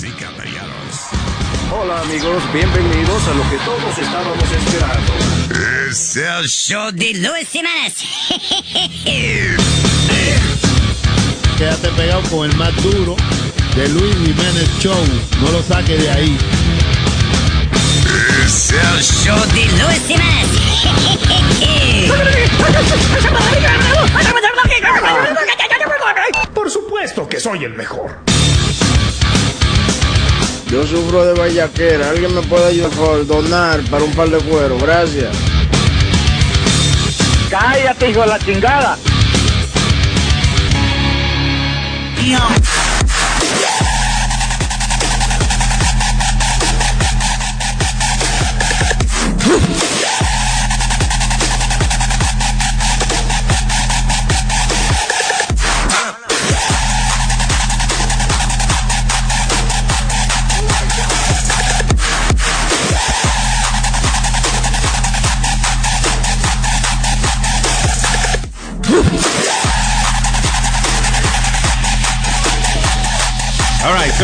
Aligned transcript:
Damas 0.00 0.04
y 0.04 0.10
caballeros. 0.10 0.94
Hola 1.72 2.00
amigos, 2.00 2.42
bienvenidos 2.52 3.28
a 3.28 3.34
lo 3.34 3.50
que 3.50 3.56
todos 3.64 3.98
estábamos 3.98 4.50
esperando. 4.50 5.12
Es 5.88 6.16
el 6.16 6.48
show 6.48 6.90
de 6.92 7.14
Luis 7.14 7.48
Semanas. 7.48 7.94
Quédate 11.56 11.88
pegado 11.90 12.22
con 12.30 12.50
el 12.50 12.56
más 12.56 12.74
duro 12.82 13.16
de 13.76 13.88
Luis 13.88 14.14
Jiménez 14.16 14.68
Show. 14.80 15.04
No 15.42 15.52
lo 15.52 15.62
saques 15.62 16.00
de 16.00 16.10
ahí. 16.10 16.38
Es 18.44 18.70
el 18.72 19.02
show 19.02 19.38
de 19.54 19.66
Luis 19.66 20.02
Semanas. 20.06 20.46
Por 26.54 26.70
supuesto 26.70 27.28
que 27.28 27.40
soy 27.40 27.64
el 27.64 27.74
mejor. 27.74 28.29
Yo 30.70 30.86
sufro 30.86 31.24
de 31.24 31.32
vallaquera. 31.34 32.10
¿Alguien 32.10 32.32
me 32.32 32.42
puede 32.42 32.66
ayudar 32.66 32.90
por 32.90 33.26
donar 33.26 33.80
para 33.90 34.04
un 34.04 34.12
par 34.12 34.30
de 34.30 34.38
cuero? 34.38 34.78
Gracias. 34.78 35.34
Cállate, 37.50 38.10
hijo 38.10 38.20
de 38.20 38.26
la 38.28 38.38
chingada. 38.38 38.96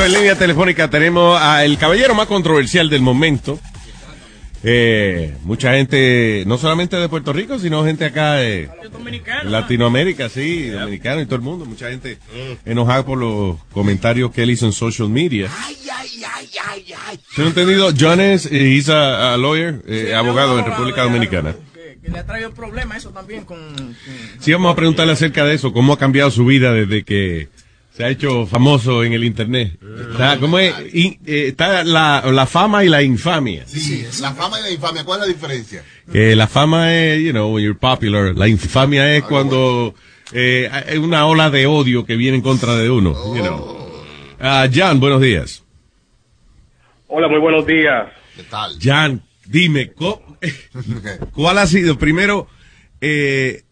En 0.04 0.12
línea 0.12 0.36
telefónica 0.38 0.88
tenemos 0.88 1.40
al 1.40 1.76
caballero 1.78 2.14
más 2.14 2.26
controversial 2.26 2.88
del 2.88 3.02
momento. 3.02 3.58
Eh, 4.62 5.34
mucha 5.42 5.72
gente, 5.74 6.44
no 6.46 6.58
solamente 6.58 6.96
de 6.96 7.08
Puerto 7.08 7.32
Rico, 7.32 7.58
sino 7.58 7.84
gente 7.84 8.04
acá 8.04 8.34
de 8.34 8.68
Latinoamérica, 9.44 10.28
sí, 10.28 10.68
dominicano 10.68 11.20
y 11.20 11.26
todo 11.26 11.36
el 11.36 11.42
mundo. 11.42 11.64
Mucha 11.66 11.90
gente 11.90 12.18
enojada 12.64 13.04
por 13.04 13.18
los 13.18 13.56
comentarios 13.72 14.30
que 14.32 14.42
él 14.44 14.50
hizo 14.50 14.66
en 14.66 14.72
social 14.72 15.08
media. 15.08 15.48
Tengo 17.34 17.48
entendido, 17.48 17.90
John 17.98 18.20
es, 18.20 18.46
eh, 18.46 18.74
he's 18.76 18.88
a, 18.88 19.34
a 19.34 19.36
lawyer, 19.36 19.82
eh, 19.88 20.14
abogado 20.14 20.58
en 20.58 20.64
República 20.66 21.02
Dominicana. 21.02 21.54
Que, 21.74 21.98
que 22.02 22.08
le 22.10 22.18
ha 22.20 22.24
traído 22.26 22.52
problemas 22.52 22.98
eso 22.98 23.10
también 23.10 23.44
con, 23.44 23.58
con- 23.74 23.96
Sí, 24.40 24.52
vamos 24.52 24.72
a 24.72 24.76
preguntarle 24.76 25.12
acerca 25.12 25.44
de 25.44 25.54
eso, 25.54 25.72
cómo 25.72 25.92
ha 25.92 25.98
cambiado 25.98 26.30
su 26.30 26.44
vida 26.46 26.72
desde 26.72 27.02
que 27.04 27.48
se 27.96 28.04
ha 28.04 28.10
hecho 28.10 28.46
famoso 28.46 29.02
en 29.04 29.12
el 29.14 29.24
internet. 29.24 29.78
Está, 30.10 30.38
¿cómo 30.38 30.58
es? 30.58 30.74
In- 30.92 31.18
eh, 31.24 31.46
está 31.48 31.82
la, 31.84 32.22
la 32.30 32.46
fama 32.46 32.84
y 32.84 32.88
la 32.88 33.02
infamia. 33.02 33.64
Sí, 33.66 34.04
la 34.20 34.34
fama 34.34 34.58
y 34.60 34.62
la 34.64 34.70
infamia, 34.70 35.04
¿cuál 35.04 35.20
es 35.22 35.26
la 35.28 35.32
diferencia? 35.32 35.82
Que 36.12 36.36
la 36.36 36.46
fama 36.46 36.94
es, 36.94 37.22
you 37.22 37.30
know, 37.30 37.54
when 37.54 37.64
you're 37.64 37.78
popular. 37.78 38.34
La 38.36 38.48
infamia 38.48 39.16
es 39.16 39.22
cuando 39.24 39.94
eh, 40.32 40.68
hay 40.70 40.98
una 40.98 41.26
ola 41.26 41.48
de 41.50 41.66
odio 41.66 42.04
que 42.04 42.16
viene 42.16 42.36
en 42.36 42.42
contra 42.42 42.74
de 42.76 42.90
uno. 42.90 43.14
you 43.34 43.42
know. 43.42 43.76
Ah, 44.40 44.68
Jan, 44.72 45.00
buenos 45.00 45.22
días. 45.22 45.62
Hola, 47.08 47.28
muy 47.28 47.38
buenos 47.38 47.66
días. 47.66 48.08
¿Qué 48.36 48.42
tal? 48.42 48.76
Jan, 48.80 49.22
dime, 49.46 49.92
co- 49.92 50.22
¿cuál 51.32 51.56
ha 51.58 51.66
sido? 51.66 51.96
Primero, 51.98 52.48
eh, 53.00 53.62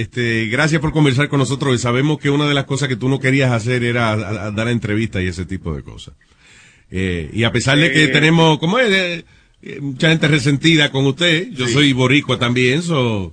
este, 0.00 0.46
gracias 0.46 0.80
por 0.80 0.92
conversar 0.92 1.28
con 1.28 1.38
nosotros. 1.38 1.74
Y 1.74 1.78
sabemos 1.78 2.18
que 2.18 2.30
una 2.30 2.46
de 2.48 2.54
las 2.54 2.64
cosas 2.64 2.88
que 2.88 2.96
tú 2.96 3.08
no 3.08 3.18
querías 3.20 3.52
hacer 3.52 3.84
era 3.84 4.10
a- 4.12 4.46
a 4.46 4.50
dar 4.50 4.68
entrevistas 4.68 5.22
y 5.22 5.26
ese 5.28 5.44
tipo 5.44 5.74
de 5.74 5.82
cosas. 5.82 6.14
Eh, 6.90 7.30
y 7.32 7.44
a 7.44 7.52
pesar 7.52 7.78
de 7.78 7.90
que 7.92 8.04
Eh. 8.04 8.08
tenemos, 8.08 8.58
como 8.58 8.78
es, 8.78 8.90
Eh, 8.90 9.24
eh, 9.62 9.78
mucha 9.80 10.08
gente 10.10 10.26
resentida 10.28 10.90
con 10.90 11.06
usted, 11.06 11.50
yo 11.52 11.68
soy 11.68 11.92
boricua 11.92 12.38
también, 12.38 12.82
so, 12.82 13.32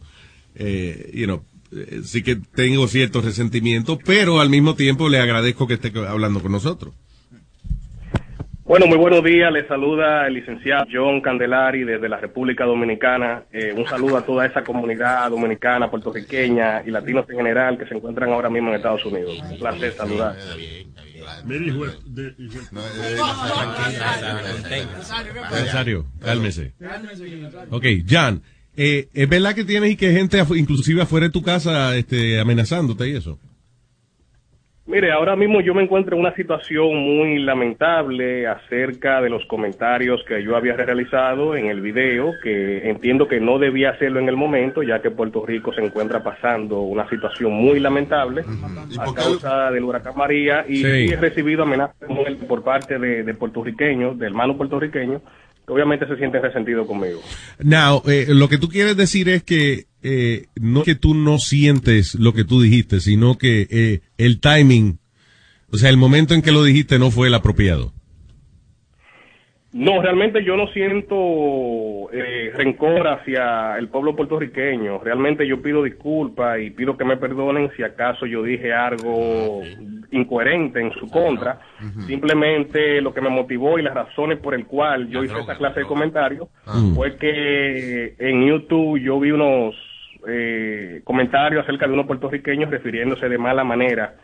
eh, 0.56 1.10
you 1.14 1.26
know, 1.26 1.44
sí 2.04 2.22
que 2.22 2.36
tengo 2.36 2.88
ciertos 2.88 3.26
resentimientos, 3.26 3.98
pero 4.06 4.40
al 4.40 4.50
mismo 4.50 4.76
tiempo 4.76 5.10
le 5.10 5.20
agradezco 5.20 5.68
que 5.68 5.74
esté 5.76 5.92
hablando 6.08 6.40
con 6.42 6.52
nosotros. 6.52 6.94
Bueno, 8.70 8.86
muy 8.86 9.00
buenos 9.00 9.24
días. 9.24 9.52
Les 9.52 9.68
saluda 9.68 10.28
el 10.28 10.36
licenciado 10.36 10.86
John 10.94 11.22
Candelari 11.22 11.84
desde 11.84 12.08
la 12.08 12.18
República 12.18 12.66
Dominicana. 12.66 13.46
Eh, 13.52 13.74
un 13.76 13.88
saludo 13.88 14.18
a 14.18 14.22
toda 14.24 14.46
esa 14.46 14.64
comunidad 14.64 15.28
dominicana, 15.32 15.90
puertorriqueña 15.90 16.84
y 16.86 16.92
latinos 16.92 17.28
en 17.32 17.38
general 17.38 17.80
que 17.80 17.88
se 17.88 17.96
encuentran 17.96 18.30
ahora 18.32 18.48
mismo 18.52 18.70
en 18.70 18.76
Estados 18.76 19.04
Unidos. 19.06 19.42
Un 19.50 19.58
placer 19.58 19.92
saludar. 19.94 20.36
Nazario, 25.52 26.06
cálmese. 26.22 26.74
Ok, 27.72 27.86
Jan, 28.08 28.44
eh, 28.78 29.08
¿es 29.14 29.28
verdad 29.30 29.56
que 29.56 29.64
tienes 29.66 29.92
y 29.92 29.96
que 29.96 30.12
gente 30.12 30.40
afu- 30.42 30.58
inclusive 30.58 31.02
afuera 31.02 31.26
de 31.26 31.32
tu 31.32 31.42
casa 31.42 31.96
este, 31.98 32.40
amenazándote 32.40 33.10
y 33.10 33.16
eso? 33.16 33.40
Mire, 34.90 35.12
ahora 35.12 35.36
mismo 35.36 35.62
yo 35.62 35.76
me 35.76 35.84
encuentro 35.84 36.16
en 36.16 36.22
una 36.22 36.34
situación 36.34 36.96
muy 36.98 37.38
lamentable 37.38 38.48
acerca 38.48 39.22
de 39.22 39.30
los 39.30 39.46
comentarios 39.46 40.24
que 40.28 40.42
yo 40.42 40.56
había 40.58 40.74
realizado 40.74 41.56
en 41.56 41.68
el 41.68 41.80
video, 41.80 42.34
que 42.42 42.90
entiendo 42.90 43.28
que 43.28 43.40
no 43.40 43.60
debía 43.60 43.92
hacerlo 43.92 44.20
en 44.20 44.28
el 44.30 44.36
momento, 44.36 44.82
ya 44.82 45.00
que 45.00 45.12
Puerto 45.12 45.46
Rico 45.46 45.72
se 45.74 45.86
encuentra 45.86 46.24
pasando 46.24 46.82
una 46.82 47.08
situación 47.08 47.52
muy 47.54 47.80
lamentable 47.80 48.44
a 49.00 49.14
causa 49.14 49.70
del 49.70 49.84
huracán 49.84 50.16
María 50.18 50.66
y 50.68 50.78
Sí. 50.78 51.14
he 51.14 51.18
recibido 51.18 51.64
amenazas 51.64 51.96
por 52.48 52.64
parte 52.64 52.98
de, 52.98 53.22
de 53.22 53.34
puertorriqueños, 53.36 54.18
de 54.18 54.26
hermanos 54.26 54.58
puertorriqueños, 54.58 55.22
que 55.22 55.30
obviamente 55.70 56.08
se 56.08 56.18
sienten 56.18 56.42
resentidos 56.42 56.88
conmigo. 56.88 57.22
Now, 57.60 58.02
eh, 58.08 58.28
lo 58.30 58.50
que 58.50 58.58
tú 58.58 58.68
quieres 58.70 58.98
decir 58.98 59.30
es 59.30 59.44
que 59.44 59.86
eh, 60.02 60.48
no 60.56 60.84
que 60.84 60.96
tú 60.96 61.14
no 61.14 61.40
sientes 61.40 62.16
lo 62.16 62.34
que 62.34 62.44
tú 62.44 62.62
dijiste, 62.62 63.00
sino 63.00 63.38
que 63.38 63.68
eh, 63.70 64.02
el 64.18 64.40
timing, 64.40 65.00
o 65.72 65.78
sea, 65.78 65.90
el 65.90 65.98
momento 65.98 66.34
en 66.34 66.42
que 66.42 66.52
lo 66.52 66.64
dijiste 66.64 67.00
no 67.00 67.12
fue 67.12 67.28
el 67.28 67.34
apropiado. 67.34 67.94
No, 69.72 70.02
realmente 70.02 70.44
yo 70.44 70.58
no 70.58 70.66
siento 70.70 71.16
eh, 72.12 72.52
rencor 72.56 73.08
hacia 73.08 73.78
el 73.78 73.88
pueblo 73.90 74.16
puertorriqueño. 74.16 74.98
Realmente 75.04 75.46
yo 75.48 75.62
pido 75.62 75.84
disculpas 75.84 76.60
y 76.60 76.72
pido 76.72 76.98
que 76.98 77.06
me 77.06 77.18
perdonen 77.18 77.70
si 77.78 77.84
acaso 77.84 78.26
yo 78.26 78.42
dije 78.42 78.74
algo 78.74 79.62
incoherente 80.12 80.82
en 80.82 80.92
su 80.94 81.08
contra. 81.10 81.60
Simplemente 82.08 83.00
lo 83.00 83.14
que 83.14 83.22
me 83.22 83.30
motivó 83.30 83.78
y 83.78 83.84
las 83.84 83.94
razones 83.94 84.40
por 84.40 84.56
el 84.56 84.66
cual 84.66 85.08
yo 85.10 85.24
hice 85.24 85.40
esa 85.40 85.56
clase 85.56 85.82
de 85.82 85.86
comentarios 85.86 86.48
Mm. 86.66 86.96
fue 86.96 87.16
que 87.18 88.16
en 88.20 88.48
YouTube 88.48 89.00
yo 89.00 89.20
vi 89.20 89.32
unos 89.32 89.76
eh, 90.28 91.02
comentarios 91.04 91.64
acerca 91.64 91.88
de 91.88 91.94
unos 91.94 92.06
puertorriqueños 92.08 92.70
refiriéndose 92.70 93.30
de 93.30 93.38
mala 93.38 93.64
manera 93.64 94.16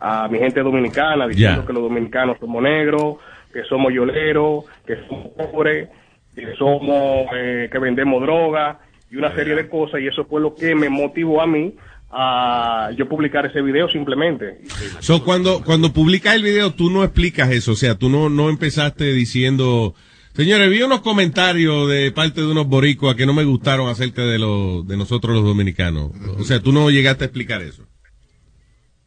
a 0.00 0.28
mi 0.28 0.38
gente 0.38 0.60
dominicana, 0.60 1.26
diciendo 1.26 1.64
que 1.64 1.72
los 1.72 1.82
dominicanos 1.82 2.36
somos 2.40 2.62
negros, 2.62 3.16
que 3.54 3.62
somos 3.64 3.94
yoleros, 3.94 4.64
que 4.84 4.96
somos 5.06 5.28
pobres, 5.28 5.88
que 6.34 6.54
somos, 6.56 7.28
eh, 7.36 7.68
que 7.70 7.78
vendemos 7.78 8.20
droga 8.20 8.80
y 9.10 9.16
una 9.16 9.32
serie 9.34 9.54
de 9.54 9.68
cosas 9.68 10.00
y 10.00 10.08
eso 10.08 10.24
fue 10.24 10.40
lo 10.40 10.56
que 10.56 10.74
me 10.74 10.88
motivó 10.88 11.40
a 11.40 11.46
mí 11.46 11.72
a 12.10 12.90
yo 12.96 13.08
publicar 13.08 13.46
ese 13.46 13.62
video 13.62 13.88
simplemente. 13.88 14.58
So, 14.98 15.24
cuando, 15.24 15.62
cuando 15.62 15.92
publicas 15.92 16.34
el 16.34 16.42
video, 16.42 16.72
tú 16.72 16.90
no 16.90 17.04
explicas 17.04 17.50
eso, 17.50 17.72
o 17.72 17.76
sea, 17.76 17.96
tú 17.96 18.08
no, 18.08 18.28
no 18.28 18.50
empezaste 18.50 19.12
diciendo, 19.12 19.94
señores, 20.32 20.68
vi 20.68 20.82
unos 20.82 21.00
comentarios 21.00 21.88
de 21.88 22.10
parte 22.10 22.40
de 22.40 22.48
unos 22.48 22.66
boricuas 22.66 23.14
que 23.14 23.26
no 23.26 23.34
me 23.34 23.44
gustaron 23.44 23.88
acerca 23.88 24.22
de, 24.22 24.38
lo, 24.40 24.82
de 24.82 24.96
nosotros 24.96 25.34
los 25.34 25.44
dominicanos. 25.44 26.10
O 26.38 26.42
sea, 26.42 26.60
tú 26.60 26.72
no 26.72 26.90
llegaste 26.90 27.24
a 27.24 27.26
explicar 27.26 27.62
eso. 27.62 27.84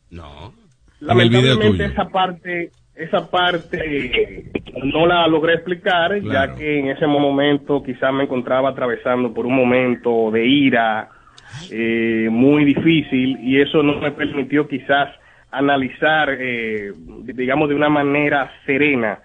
No. 0.09 0.53
En 1.01 1.19
el 1.19 1.29
video 1.29 1.55
Lamentablemente 1.55 1.85
esa 1.85 2.09
parte 2.09 2.71
esa 2.97 3.29
parte 3.29 4.45
no 4.83 5.05
la 5.05 5.27
logré 5.27 5.53
explicar 5.55 6.19
Claro. 6.19 6.51
ya 6.51 6.55
que 6.55 6.79
en 6.79 6.89
ese 6.89 7.05
momento 7.07 7.83
quizás 7.83 8.13
me 8.13 8.23
encontraba 8.23 8.69
atravesando 8.69 9.33
por 9.33 9.45
un 9.45 9.55
momento 9.55 10.31
de 10.31 10.45
ira 10.47 11.09
eh, 11.71 12.27
muy 12.31 12.65
difícil 12.65 13.37
y 13.41 13.61
eso 13.61 13.83
no 13.83 13.99
me 13.99 14.11
permitió 14.11 14.67
quizás 14.67 15.09
analizar 15.51 16.29
eh, 16.39 16.91
digamos 17.33 17.69
de 17.69 17.75
una 17.75 17.89
manera 17.89 18.51
serena 18.65 19.19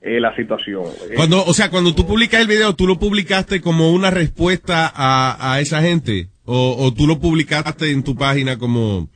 eh, 0.00 0.20
la 0.20 0.34
situación. 0.36 0.84
Cuando, 1.16 1.44
o 1.44 1.52
sea, 1.52 1.68
cuando 1.70 1.94
tú 1.94 2.06
publicas 2.06 2.40
el 2.40 2.46
video, 2.46 2.74
¿tú 2.74 2.86
lo 2.86 2.96
publicaste 2.98 3.60
como 3.60 3.90
una 3.92 4.10
respuesta 4.10 4.92
a, 4.94 5.54
a 5.54 5.60
esa 5.60 5.80
gente? 5.82 6.28
O, 6.44 6.76
¿O 6.78 6.92
tú 6.94 7.06
lo 7.08 7.18
publicaste 7.18 7.90
en 7.90 8.04
tu 8.04 8.14
página 8.14 8.56
como, 8.58 9.08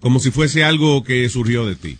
como 0.00 0.18
si 0.18 0.30
fuese 0.30 0.62
algo 0.62 1.02
que 1.04 1.26
surgió 1.30 1.64
de 1.64 1.74
ti? 1.76 1.96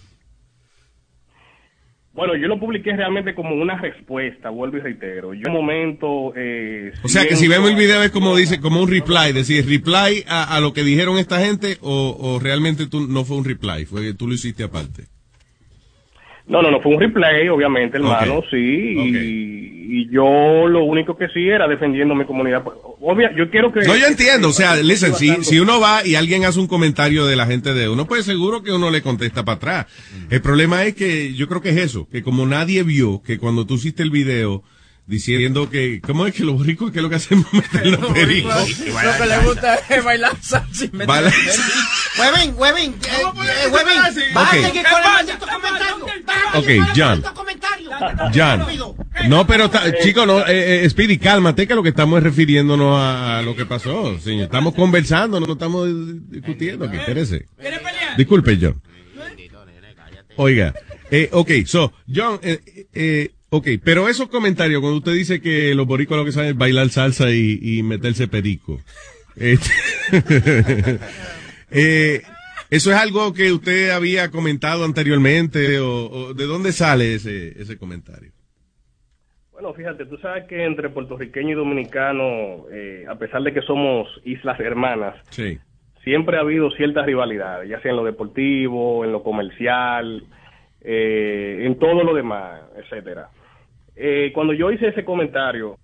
Bueno, 2.13 2.35
yo 2.37 2.49
lo 2.49 2.59
publiqué 2.59 2.95
realmente 2.97 3.35
como 3.35 3.55
una 3.55 3.81
respuesta, 3.81 4.51
vuelvo 4.51 4.79
y 4.79 4.81
reitero. 4.81 5.33
Yo 5.33 5.43
en 5.47 5.51
un 5.51 5.55
momento... 5.55 6.33
Eh, 6.37 6.93
O 7.05 7.09
sea 7.09 7.27
que 7.27 7.37
si 7.37 7.47
vemos 7.47 7.71
el 7.71 7.77
video 7.77 8.03
es 8.03 8.11
como 8.11 8.35
dice, 8.37 8.61
como 8.61 8.83
un 8.83 8.91
reply, 8.91 9.33
decir, 9.33 9.65
reply 9.69 10.25
a, 10.27 10.57
a 10.57 10.61
lo 10.61 10.73
que 10.73 10.83
dijeron 10.83 11.19
esta 11.19 11.39
gente 11.41 11.79
o, 11.81 12.17
o 12.19 12.41
realmente 12.41 12.89
tú 12.89 13.07
no 13.07 13.25
fue 13.25 13.37
un 13.37 13.45
reply, 13.45 13.85
fue 13.85 14.03
que 14.03 14.15
tú 14.15 14.27
lo 14.27 14.35
hiciste 14.35 14.65
aparte. 14.65 15.05
No, 16.51 16.61
no, 16.63 16.71
no, 16.71 16.81
fue 16.81 16.93
un 16.95 17.01
replay, 17.01 17.49
obviamente, 17.49 17.97
hermano, 17.97 18.43
sí. 18.51 18.57
Y, 18.59 20.03
y 20.03 20.09
yo 20.13 20.67
lo 20.69 20.85
único 20.85 21.17
que 21.17 21.29
sí 21.29 21.49
era 21.49 21.67
defendiendo 21.69 22.15
mi 22.15 22.25
comunidad. 22.25 22.63
Obvia, 23.01 23.31
yo 23.37 23.49
quiero 23.51 23.73
que... 23.73 23.81
No, 23.81 23.97
yo 23.97 24.07
entiendo, 24.07 24.49
o 24.49 24.53
sea, 24.53 24.77
listen, 24.77 25.15
si, 25.15 25.29
si 25.45 25.59
uno 25.61 25.81
va 25.81 26.05
y 26.07 26.17
alguien 26.17 26.45
hace 26.45 26.61
un 26.61 26.67
comentario 26.67 27.27
de 27.27 27.37
la 27.37 27.47
gente 27.47 27.73
de 27.73 27.89
uno, 27.89 28.07
pues 28.07 28.25
seguro 28.25 28.63
que 28.63 28.73
uno 28.73 28.91
le 28.91 29.01
contesta 29.03 29.45
para 29.45 29.57
atrás. 29.57 29.87
El 30.29 30.41
problema 30.43 30.85
es 30.85 30.95
que 30.95 31.33
yo 31.35 31.49
creo 31.49 31.61
que 31.63 31.71
es 31.71 31.77
eso, 31.77 32.09
que 32.11 32.23
como 32.23 32.47
nadie 32.47 32.83
vio 32.83 33.23
que 33.23 33.39
cuando 33.39 33.65
tú 33.67 33.75
hiciste 33.75 34.03
el 34.03 34.11
video 34.11 34.63
diciendo 35.07 35.69
que, 35.71 36.01
¿cómo 36.01 36.25
es 36.27 36.35
que 36.35 36.45
los 36.45 36.65
ricos 36.65 36.93
que 36.93 36.99
es 36.99 37.03
lo 37.03 37.09
que 37.11 37.17
hacemos 37.17 37.47
meter 37.53 37.87
los 37.87 38.13
pericos? 38.13 38.79
Lo 38.87 39.17
que 39.25 39.27
le 39.29 39.39
gusta 39.45 39.75
es 39.89 40.05
bailar 40.05 40.37
salsa. 40.41 40.85
y 40.85 40.89
meter- 40.91 41.07
Vale. 41.07 41.31
Huevín, 42.21 42.55
Huevín, 42.57 42.95
eh, 42.95 43.69
Huevín, 43.73 44.35
vas 44.35 44.49
a 44.53 44.63
seguir 44.63 44.83
con 44.85 44.99
el 44.99 45.05
maldito 45.05 45.47
comentario. 45.47 46.07
Ok, 46.55 46.95
comentario. 47.35 47.91
Jan, 48.33 48.67
no, 49.29 49.47
pero 49.47 49.69
ta- 49.71 49.93
chico, 50.03 50.27
no, 50.27 50.41
eh, 50.41 50.85
eh, 50.85 50.91
Speedy, 50.91 51.19
cálmate 51.19 51.67
que 51.67 51.75
lo 51.75 51.83
que 51.83 51.89
estamos 51.91 52.19
es 52.19 52.25
refiriéndonos 52.25 52.99
a, 52.99 53.39
a 53.39 53.43
lo 53.43 53.55
que 53.57 53.67
pasó, 53.67 54.19
señor. 54.19 54.45
Estamos 54.45 54.75
conversando, 54.75 55.41
no 55.41 55.53
estamos 55.53 55.89
discutiendo, 56.31 56.91
que 56.91 56.97
interese. 56.97 57.47
Disculpe, 58.17 58.59
John. 58.61 58.81
Oiga, 60.37 60.75
eh, 61.11 61.29
ok, 61.33 61.51
so, 61.67 61.93
John, 62.13 62.39
eh, 62.43 62.61
eh, 62.95 63.31
ok, 63.51 63.69
pero 63.85 64.09
esos 64.09 64.29
comentarios, 64.29 64.81
cuando 64.81 64.99
usted 64.99 65.13
dice 65.13 65.41
que 65.41 65.75
los 65.75 65.87
boricos 65.87 66.17
lo 66.17 66.25
que 66.25 66.33
saben 66.33 66.51
es 66.51 66.57
bailar 66.57 66.89
salsa 66.91 67.31
y, 67.31 67.59
y 67.61 67.83
meterse 67.83 68.27
perico, 68.29 68.81
este, 69.37 69.71
eh, 71.71 72.23
¿eso 72.71 72.91
es 72.91 72.97
algo 72.97 73.33
que 73.33 73.53
usted 73.53 73.91
había 73.91 74.31
comentado 74.31 74.85
anteriormente 74.85 75.79
o, 75.81 76.11
o 76.11 76.35
de 76.35 76.45
dónde 76.47 76.73
sale 76.73 77.15
ese, 77.15 77.61
ese 77.61 77.79
comentario? 77.79 78.33
Bueno, 79.53 79.75
fíjate, 79.75 80.07
tú 80.07 80.17
sabes 80.19 80.45
que 80.47 80.65
entre 80.65 80.89
puertorriqueño 80.89 81.51
y 81.51 81.55
dominicano, 81.55 82.65
eh, 82.73 83.05
a 83.09 83.15
pesar 83.17 83.43
de 83.43 83.53
que 83.53 83.61
somos 83.63 84.09
islas 84.25 84.59
hermanas, 84.59 85.17
Sí. 85.31 85.59
siempre 86.03 86.39
ha 86.39 86.41
habido 86.41 86.71
cierta 86.71 87.03
rivalidad, 87.05 87.65
ya 87.65 87.79
sea 87.83 87.91
en 87.91 87.99
lo 87.99 88.05
deportivo, 88.05 89.05
en 89.05 89.13
lo 89.13 89.23
comercial, 89.23 90.25
eh, 90.81 91.59
en 91.67 91.79
todo 91.79 92.03
lo 92.05 92.15
demás, 92.15 92.63
etcétera. 92.77 93.29
Eh, 93.97 94.31
cuando 94.35 94.55
yo 94.55 94.71
hice 94.73 94.89
ese 94.89 95.05
comentario, 95.05 95.77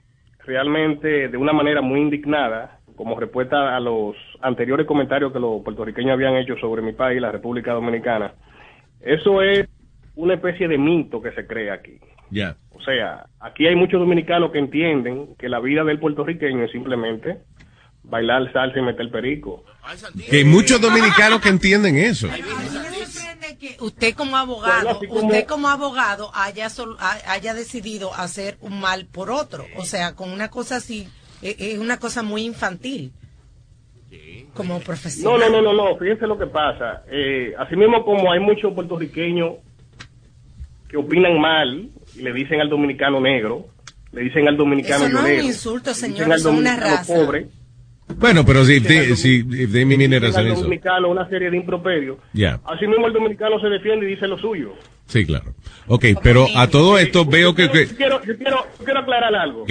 realmente 0.46 1.28
de 1.28 1.36
una 1.36 1.52
manera 1.52 1.82
muy 1.82 2.00
indignada, 2.00 2.78
como 2.96 3.20
respuesta 3.20 3.76
a 3.76 3.80
los 3.80 4.16
anteriores 4.42 4.86
comentarios 4.86 5.32
que 5.32 5.38
los 5.38 5.62
puertorriqueños 5.62 6.12
habían 6.12 6.36
hecho 6.36 6.56
sobre 6.58 6.82
mi 6.82 6.92
país, 6.92 7.20
la 7.20 7.32
República 7.32 7.72
Dominicana, 7.72 8.34
eso 9.00 9.42
es 9.42 9.68
una 10.14 10.34
especie 10.34 10.68
de 10.68 10.78
mito 10.78 11.20
que 11.20 11.32
se 11.32 11.46
crea 11.46 11.74
aquí. 11.74 11.98
O 12.70 12.82
sea, 12.82 13.26
aquí 13.40 13.66
hay 13.66 13.76
muchos 13.76 14.00
dominicanos 14.00 14.50
que 14.50 14.58
entienden 14.58 15.34
que 15.38 15.48
la 15.48 15.60
vida 15.60 15.84
del 15.84 15.98
puertorriqueño 16.00 16.64
es 16.64 16.72
simplemente 16.72 17.38
bailar 18.02 18.52
salsa 18.52 18.78
y 18.78 18.82
meter 18.82 19.10
perico. 19.10 19.64
Que 20.28 20.38
hay 20.38 20.44
muchos 20.44 20.80
dominicanos 20.80 21.40
que 21.40 21.48
entienden 21.48 21.96
eso. 21.96 22.28
que 23.60 23.76
usted 23.80 24.14
como 24.14 24.36
abogado, 24.36 24.82
Bueno, 24.82 24.98
así 24.98 25.06
como- 25.06 25.26
usted 25.28 25.46
como 25.46 25.68
abogado 25.68 26.30
haya 26.34 26.68
sol- 26.68 26.96
ha- 26.98 27.32
haya 27.32 27.54
decidido 27.54 28.12
hacer 28.14 28.58
un 28.60 28.80
mal 28.80 29.06
por 29.06 29.30
otro, 29.30 29.64
o 29.76 29.84
sea, 29.84 30.14
con 30.14 30.30
una 30.30 30.48
cosa 30.50 30.76
así 30.76 31.08
eh, 31.42 31.54
es 31.58 31.78
una 31.78 31.98
cosa 31.98 32.22
muy 32.22 32.42
infantil. 32.42 33.12
Como 34.56 34.74
No, 34.74 34.80
profesional. 34.80 35.40
no, 35.40 35.62
no, 35.62 35.62
no, 35.62 35.72
no, 35.90 35.96
fíjense 35.98 36.26
lo 36.26 36.38
que 36.38 36.46
pasa. 36.46 37.02
Eh, 37.10 37.52
así 37.58 37.76
mismo 37.76 38.04
como 38.04 38.32
hay 38.32 38.40
muchos 38.40 38.72
puertorriqueños 38.74 39.54
que 40.88 40.96
opinan 40.96 41.38
mal 41.40 41.88
y 42.16 42.22
le 42.22 42.32
dicen 42.32 42.60
al 42.60 42.68
dominicano 42.68 43.20
negro, 43.20 43.66
le 44.12 44.22
dicen 44.22 44.46
al 44.48 44.56
dominicano 44.56 45.04
Eso 45.06 45.12
no 45.12 45.18
es 45.18 45.24
un 45.24 45.30
negro, 45.30 45.46
insulto, 45.46 45.94
señor, 45.94 46.32
eso 46.32 46.50
es 46.50 46.58
una 46.58 46.76
raza. 46.76 47.14
pobre, 47.14 47.48
Bueno, 48.16 48.44
pero 48.46 48.64
si, 48.64 48.80
si, 48.80 49.16
si 49.16 49.40
as 50.24 50.36
al 50.36 50.44
an 50.44 50.48
insult. 50.50 50.64
dominicano 50.64 51.08
una 51.10 51.28
serie 51.28 51.50
de 51.50 51.56
improperios. 51.56 52.18
Ya. 52.32 52.60
Así 52.64 52.86
mismo 52.86 53.06
el 53.08 53.12
dominicano 53.12 53.58
se 53.60 53.66
defiende 53.68 54.06
y 54.06 54.10
dice 54.10 54.26
lo 54.28 54.38
suyo. 54.38 54.72
Sí, 55.06 55.24
claro. 55.26 55.54
Ok, 55.88 56.04
pero 56.22 56.46
a 56.56 56.68
todo 56.68 56.98
esto 56.98 57.24
veo 57.24 57.54
que... 57.54 57.68
que 57.70 57.86
Yo 57.86 57.96
quiero, 57.96 58.24
yo 58.24 58.36
quiero, 58.36 58.56
yo 58.78 58.84
quiero 58.84 59.00
aclarar 59.00 59.34
algo. 59.34 59.62
ok. 59.62 59.70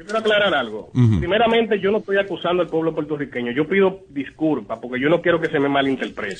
Yo 0.00 0.06
quiero 0.06 0.20
aclarar 0.20 0.54
algo. 0.54 0.90
Ujú. 0.94 1.18
Primeramente, 1.18 1.78
yo 1.78 1.90
no 1.90 1.98
estoy 1.98 2.16
acusando 2.16 2.62
al 2.62 2.68
pueblo 2.70 2.94
puertorriqueño. 2.94 3.52
Yo 3.52 3.68
pido 3.68 4.00
disculpas 4.08 4.78
porque 4.80 4.98
yo 4.98 5.10
no 5.10 5.20
quiero 5.20 5.38
que 5.38 5.48
se 5.48 5.60
me 5.60 5.68
malinterprete. 5.68 6.36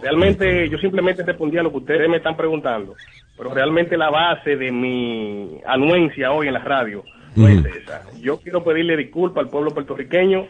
Realmente, 0.00 0.66
yo 0.70 0.78
simplemente 0.78 1.22
respondí 1.22 1.58
a 1.58 1.62
lo 1.62 1.70
que 1.70 1.76
ustedes 1.76 2.08
me 2.08 2.16
están 2.16 2.38
preguntando. 2.38 2.94
Pero 3.36 3.52
realmente 3.52 3.98
la 3.98 4.08
base 4.08 4.56
de 4.56 4.72
mi 4.72 5.60
anuencia 5.66 6.32
hoy 6.32 6.46
en 6.48 6.54
la 6.54 6.60
radio 6.60 7.04
no 7.36 7.48
es 7.48 7.62
esa. 7.66 8.02
Yo 8.18 8.40
quiero 8.40 8.64
pedirle 8.64 8.96
disculpas 8.96 9.44
al 9.44 9.50
pueblo 9.50 9.72
puertorriqueño. 9.72 10.46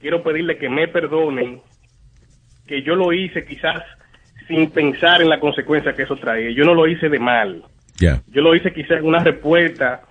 Quiero 0.00 0.22
pedirle 0.22 0.58
que 0.58 0.68
me 0.68 0.86
perdonen. 0.86 1.62
Que 2.64 2.82
yo 2.82 2.94
lo 2.94 3.12
hice 3.12 3.44
quizás 3.44 3.82
sin 4.46 4.70
pensar 4.70 5.20
en 5.20 5.28
la 5.28 5.40
consecuencia 5.40 5.94
que 5.94 6.02
eso 6.04 6.14
traía. 6.14 6.52
Yo 6.52 6.62
no 6.62 6.74
lo 6.74 6.86
hice 6.86 7.08
de 7.08 7.18
mal 7.18 7.64
Ya. 7.98 8.22
yo 8.28 8.40
lo 8.40 8.54
hice 8.54 8.72
quizás 8.72 8.98
en 8.98 9.06
una 9.06 9.18
respuesta 9.18 10.02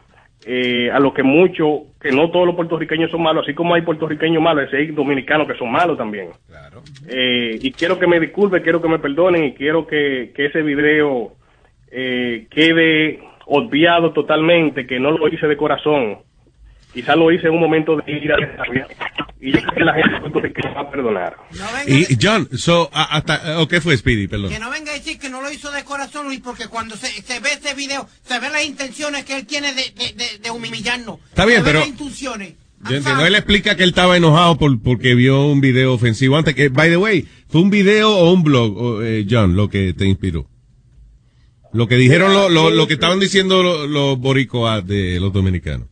eh, 0.47 0.91
a 0.91 0.99
lo 0.99 1.11
que 1.11 1.23
mucho, 1.23 1.85
que 1.99 2.11
no 2.11 2.29
todos 2.29 2.45
los 2.45 2.55
puertorriqueños 2.55 3.09
son 3.09 3.23
malos, 3.23 3.43
así 3.43 3.55
como 3.55 3.73
hay 3.73 3.81
puertorriqueños 3.81 4.43
malos, 4.43 4.71
hay 4.73 4.87
dominicanos 4.87 5.47
que 5.47 5.57
son 5.57 5.71
malos 5.71 5.97
también. 5.97 6.29
Eh, 7.07 7.57
y 7.59 7.71
quiero 7.71 7.97
que 7.97 8.05
me 8.05 8.19
disculpen, 8.19 8.61
quiero 8.61 8.79
que 8.79 8.87
me 8.87 8.99
perdonen 8.99 9.45
y 9.45 9.53
quiero 9.53 9.87
que, 9.87 10.31
que 10.35 10.45
ese 10.45 10.61
video 10.61 11.31
eh, 11.91 12.45
quede 12.51 13.21
obviado 13.47 14.11
totalmente, 14.13 14.85
que 14.85 14.99
no 14.99 15.11
lo 15.11 15.27
hice 15.29 15.47
de 15.47 15.57
corazón. 15.57 16.19
Quizás 16.95 17.15
lo 17.17 17.31
hice 17.31 17.47
en 17.47 17.53
un 17.53 17.59
momento 17.59 17.95
de 17.97 18.03
ira 18.11 18.35
de 18.37 18.45
rabia. 18.55 18.87
Y 19.41 19.51
yo 19.51 19.59
creo 19.59 19.73
que 19.75 19.83
la 19.83 19.93
gente 19.93 20.19
puertorriqueña 20.21 20.73
va 20.73 20.81
a 20.81 20.89
perdonar. 20.89 21.35
Y 21.85 22.17
John, 22.19 22.47
so, 22.57 22.89
a- 22.93 23.17
hasta, 23.17 23.59
¿o 23.59 23.67
qué 23.67 23.81
fue 23.81 23.95
Speedy? 23.97 24.27
Perdón. 24.27 24.49
Que 24.49 24.57
no 24.59 24.71
venga 24.71 24.91
a 24.91 24.95
decir 24.95 25.19
que 25.19 25.29
no 25.29 25.41
lo 25.41 25.51
hizo 25.51 25.69
de 25.71 25.83
corazón, 25.83 26.25
Luis, 26.27 26.39
porque 26.39 26.67
cuando 26.67 26.95
se, 26.95 27.07
se 27.21 27.39
ve 27.41 27.49
ese 27.53 27.75
video, 27.75 28.07
se 28.23 28.39
ven 28.39 28.51
las 28.53 28.65
intenciones 28.65 29.25
que 29.25 29.37
él 29.37 29.45
tiene 29.45 29.73
de, 29.73 29.83
de, 29.95 30.13
de, 30.13 30.39
de 30.41 30.49
humillarnos. 30.51 31.19
Está 31.29 31.45
bien, 31.45 31.59
Se 31.59 31.65
pero- 31.65 31.79
las 31.79 31.89
intenciones. 31.89 32.53
Yo 32.89 32.95
entiendo. 32.97 33.25
Él 33.25 33.35
explica 33.35 33.75
que 33.75 33.83
él 33.83 33.89
estaba 33.89 34.15
enojado 34.15 34.57
por, 34.57 34.81
porque 34.81 35.15
vio 35.15 35.45
un 35.47 35.59
video 35.59 35.93
ofensivo 35.93 36.37
antes. 36.37 36.55
Que, 36.55 36.69
by 36.69 36.89
the 36.89 36.97
way, 36.97 37.27
¿fue 37.49 37.61
un 37.61 37.69
video 37.71 38.15
o 38.15 38.31
un 38.31 38.43
blog, 38.43 39.01
eh, 39.03 39.25
John, 39.29 39.55
lo 39.55 39.69
que 39.69 39.93
te 39.93 40.05
inspiró? 40.05 40.47
Lo 41.73 41.87
que 41.87 41.95
dijeron, 41.95 42.33
lo, 42.33 42.47
lo, 42.47 42.69
lo 42.69 42.87
que 42.87 42.93
estaban 42.93 43.19
diciendo 43.19 43.61
los, 43.63 43.89
los 43.89 44.17
boricoas 44.17 44.85
de 44.87 45.19
los 45.19 45.33
dominicanos. 45.33 45.87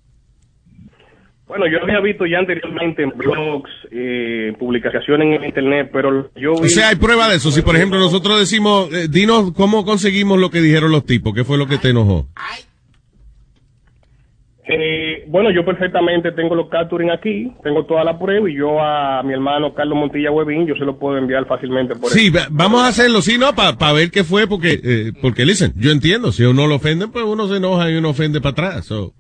Bueno, 1.47 1.65
yo 1.67 1.81
había 1.83 2.00
visto 2.00 2.25
ya 2.25 2.39
anteriormente 2.39 3.03
en 3.03 3.09
blogs, 3.09 3.69
eh, 3.91 4.53
publicaciones 4.57 5.38
en 5.39 5.43
internet, 5.45 5.89
pero 5.91 6.31
yo 6.35 6.53
vi... 6.53 6.65
O 6.67 6.69
sea, 6.69 6.89
hay 6.89 6.95
prueba 6.95 7.29
de 7.29 7.35
eso. 7.35 7.51
Si, 7.51 7.62
por 7.62 7.75
ejemplo, 7.75 8.00
nosotros 8.00 8.39
decimos, 8.39 8.91
eh, 8.93 9.07
dinos 9.09 9.51
cómo 9.53 9.83
conseguimos 9.85 10.39
lo 10.39 10.50
que 10.50 10.62
dijeron 10.62 10.91
los 10.91 11.05
tipos, 11.05 11.33
¿qué 11.33 11.43
fue 11.43 11.57
lo 11.57 11.67
que 11.67 11.77
te 11.77 11.89
enojó? 11.89 12.27
Eh, 14.65 15.25
bueno, 15.27 15.51
yo 15.51 15.65
perfectamente 15.65 16.31
tengo 16.31 16.55
los 16.55 16.69
capturing 16.69 17.12
aquí, 17.12 17.51
tengo 17.63 17.85
toda 17.85 18.05
la 18.05 18.17
prueba 18.17 18.50
y 18.50 18.55
yo 18.55 18.79
a 18.81 19.21
mi 19.21 19.33
hermano 19.33 19.73
Carlos 19.73 19.97
Montilla 19.97 20.31
Huevín, 20.31 20.65
yo 20.65 20.75
se 20.75 20.85
lo 20.85 20.97
puedo 20.97 21.17
enviar 21.17 21.45
fácilmente 21.45 21.95
por 21.97 22.09
Sí, 22.12 22.27
el- 22.27 22.38
va- 22.38 22.47
vamos 22.50 22.81
a 22.81 22.88
hacerlo, 22.88 23.21
sí, 23.21 23.38
¿no? 23.38 23.53
Para 23.53 23.91
ver 23.91 24.09
qué 24.09 24.23
fue, 24.23 24.47
porque, 24.47 24.79
eh, 24.81 25.12
porque, 25.21 25.45
listen, 25.45 25.73
yo 25.75 25.91
entiendo, 25.91 26.31
si 26.31 26.43
uno 26.45 26.65
lo 26.65 26.75
ofenden, 26.75 27.12
pues 27.12 27.25
uno 27.25 27.50
se 27.50 27.57
enoja 27.57 27.91
y 27.91 27.95
uno 27.95 28.12
ofende 28.12 28.39
para 28.39 28.51
atrás. 28.51 28.85
So, 28.85 29.13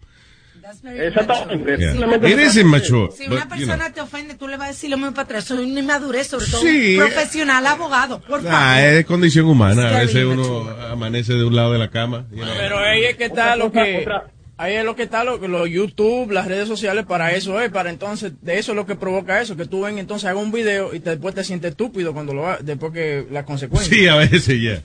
Exactamente. 0.83 1.77
yeah. 1.77 1.91
Simplemente- 1.91 2.29
It 2.31 2.39
is 2.39 2.57
immature, 2.57 3.11
Si 3.15 3.23
but, 3.23 3.33
una 3.33 3.43
you 3.43 3.49
persona 3.49 3.77
know. 3.85 3.93
te 3.93 4.01
ofende, 4.01 4.35
tú 4.35 4.47
le 4.47 4.57
vas 4.57 4.67
a 4.67 4.71
decir 4.71 4.89
lo 4.89 4.97
mismo 4.97 5.11
para 5.13 5.23
atrás. 5.23 5.45
Es 5.45 5.51
una 5.51 5.79
inmadurez, 5.79 6.27
sobre 6.27 6.45
todo 6.47 6.61
Sí. 6.61 6.95
profesional 6.97 7.65
abogado. 7.67 8.19
Por 8.21 8.41
favor. 8.43 8.49
Ah, 8.51 8.85
es 8.85 9.05
condición 9.05 9.45
humana. 9.45 9.87
A 9.89 9.91
Very 9.91 10.05
veces 10.07 10.25
uno 10.25 10.69
amanece 10.91 11.33
de 11.33 11.43
un 11.43 11.55
lado 11.55 11.73
de 11.73 11.79
la 11.79 11.89
cama. 11.89 12.25
you 12.31 12.37
know. 12.43 12.53
Pero 12.57 12.79
ahí 12.79 13.03
es 13.05 13.15
que 13.17 13.25
está 13.25 13.53
Otra 13.53 13.55
lo 13.57 13.71
que... 13.71 13.99
otra- 14.01 14.27
Ahí 14.55 14.75
es 14.75 14.85
lo 14.85 14.95
que 14.95 15.03
está, 15.03 15.23
lo, 15.23 15.39
los 15.47 15.67
YouTube, 15.67 16.31
las 16.31 16.45
redes 16.47 16.67
sociales, 16.67 17.05
para 17.07 17.31
eso 17.33 17.59
es, 17.59 17.71
para 17.71 17.89
entonces, 17.89 18.33
de 18.43 18.59
eso 18.59 18.71
es 18.71 18.75
lo 18.75 18.85
que 18.85 18.95
provoca 18.95 19.41
eso, 19.41 19.57
que 19.57 19.65
tú 19.65 19.81
ven, 19.81 19.97
entonces 19.97 20.29
haga 20.29 20.39
un 20.39 20.51
video 20.51 20.93
y 20.93 20.99
te- 20.99 21.09
después 21.09 21.33
te 21.33 21.43
sientes 21.43 21.71
estúpido 21.71 22.13
cuando 22.13 22.35
lo 22.35 22.55
después 22.61 22.93
que 22.93 23.25
las 23.31 23.45
consecuencias. 23.45 23.93
Sí, 23.93 24.07
a 24.07 24.15
veces 24.15 24.61
ya. 24.61 24.79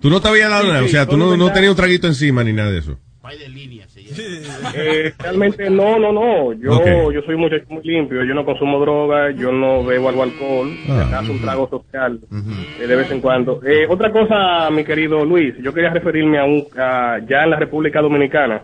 Tú 0.00 0.08
no 0.08 0.20
te 0.22 0.28
habías 0.28 0.48
dado 0.48 0.62
Sí, 0.64 0.68
nada, 0.70 0.82
o 0.82 0.88
sea, 0.88 1.06
tú 1.06 1.18
no, 1.18 1.36
no 1.36 1.52
tenías 1.52 1.70
un 1.72 1.76
traguito 1.76 2.06
encima 2.06 2.42
ni 2.42 2.54
nada 2.54 2.70
de 2.70 2.78
eso. 2.78 2.98
Pay 3.20 3.38
de 3.38 3.48
línea 3.50 3.86
se 3.88 3.95
Eh, 4.74 5.12
realmente 5.18 5.68
no, 5.70 5.98
no, 5.98 6.12
no. 6.12 6.52
Yo, 6.54 6.72
Ok. 6.76 7.12
yo 7.12 7.22
soy 7.22 7.34
un 7.34 7.40
muchacho 7.42 7.64
muy 7.68 7.82
limpio. 7.84 8.24
Yo 8.24 8.34
no 8.34 8.44
consumo 8.44 8.78
droga, 8.80 9.30
yo 9.32 9.52
no 9.52 9.84
bebo 9.84 10.08
algo 10.08 10.22
alcohol. 10.22 10.68
Ah. 10.88 11.04
acaso 11.08 11.32
un 11.32 11.40
trago 11.40 11.68
social 11.68 12.20
eh, 12.80 12.86
de 12.86 12.96
vez 12.96 13.10
en 13.10 13.20
cuando. 13.20 13.60
Eh, 13.64 13.86
otra 13.88 14.10
cosa, 14.10 14.70
mi 14.70 14.84
querido 14.84 15.24
Luis, 15.24 15.54
yo 15.62 15.72
quería 15.72 15.90
referirme 15.90 16.38
a 16.38 16.44
un 16.44 16.64
a- 16.78 17.18
ya 17.28 17.44
en 17.44 17.50
la 17.50 17.58
República 17.58 18.00
Dominicana 18.00 18.62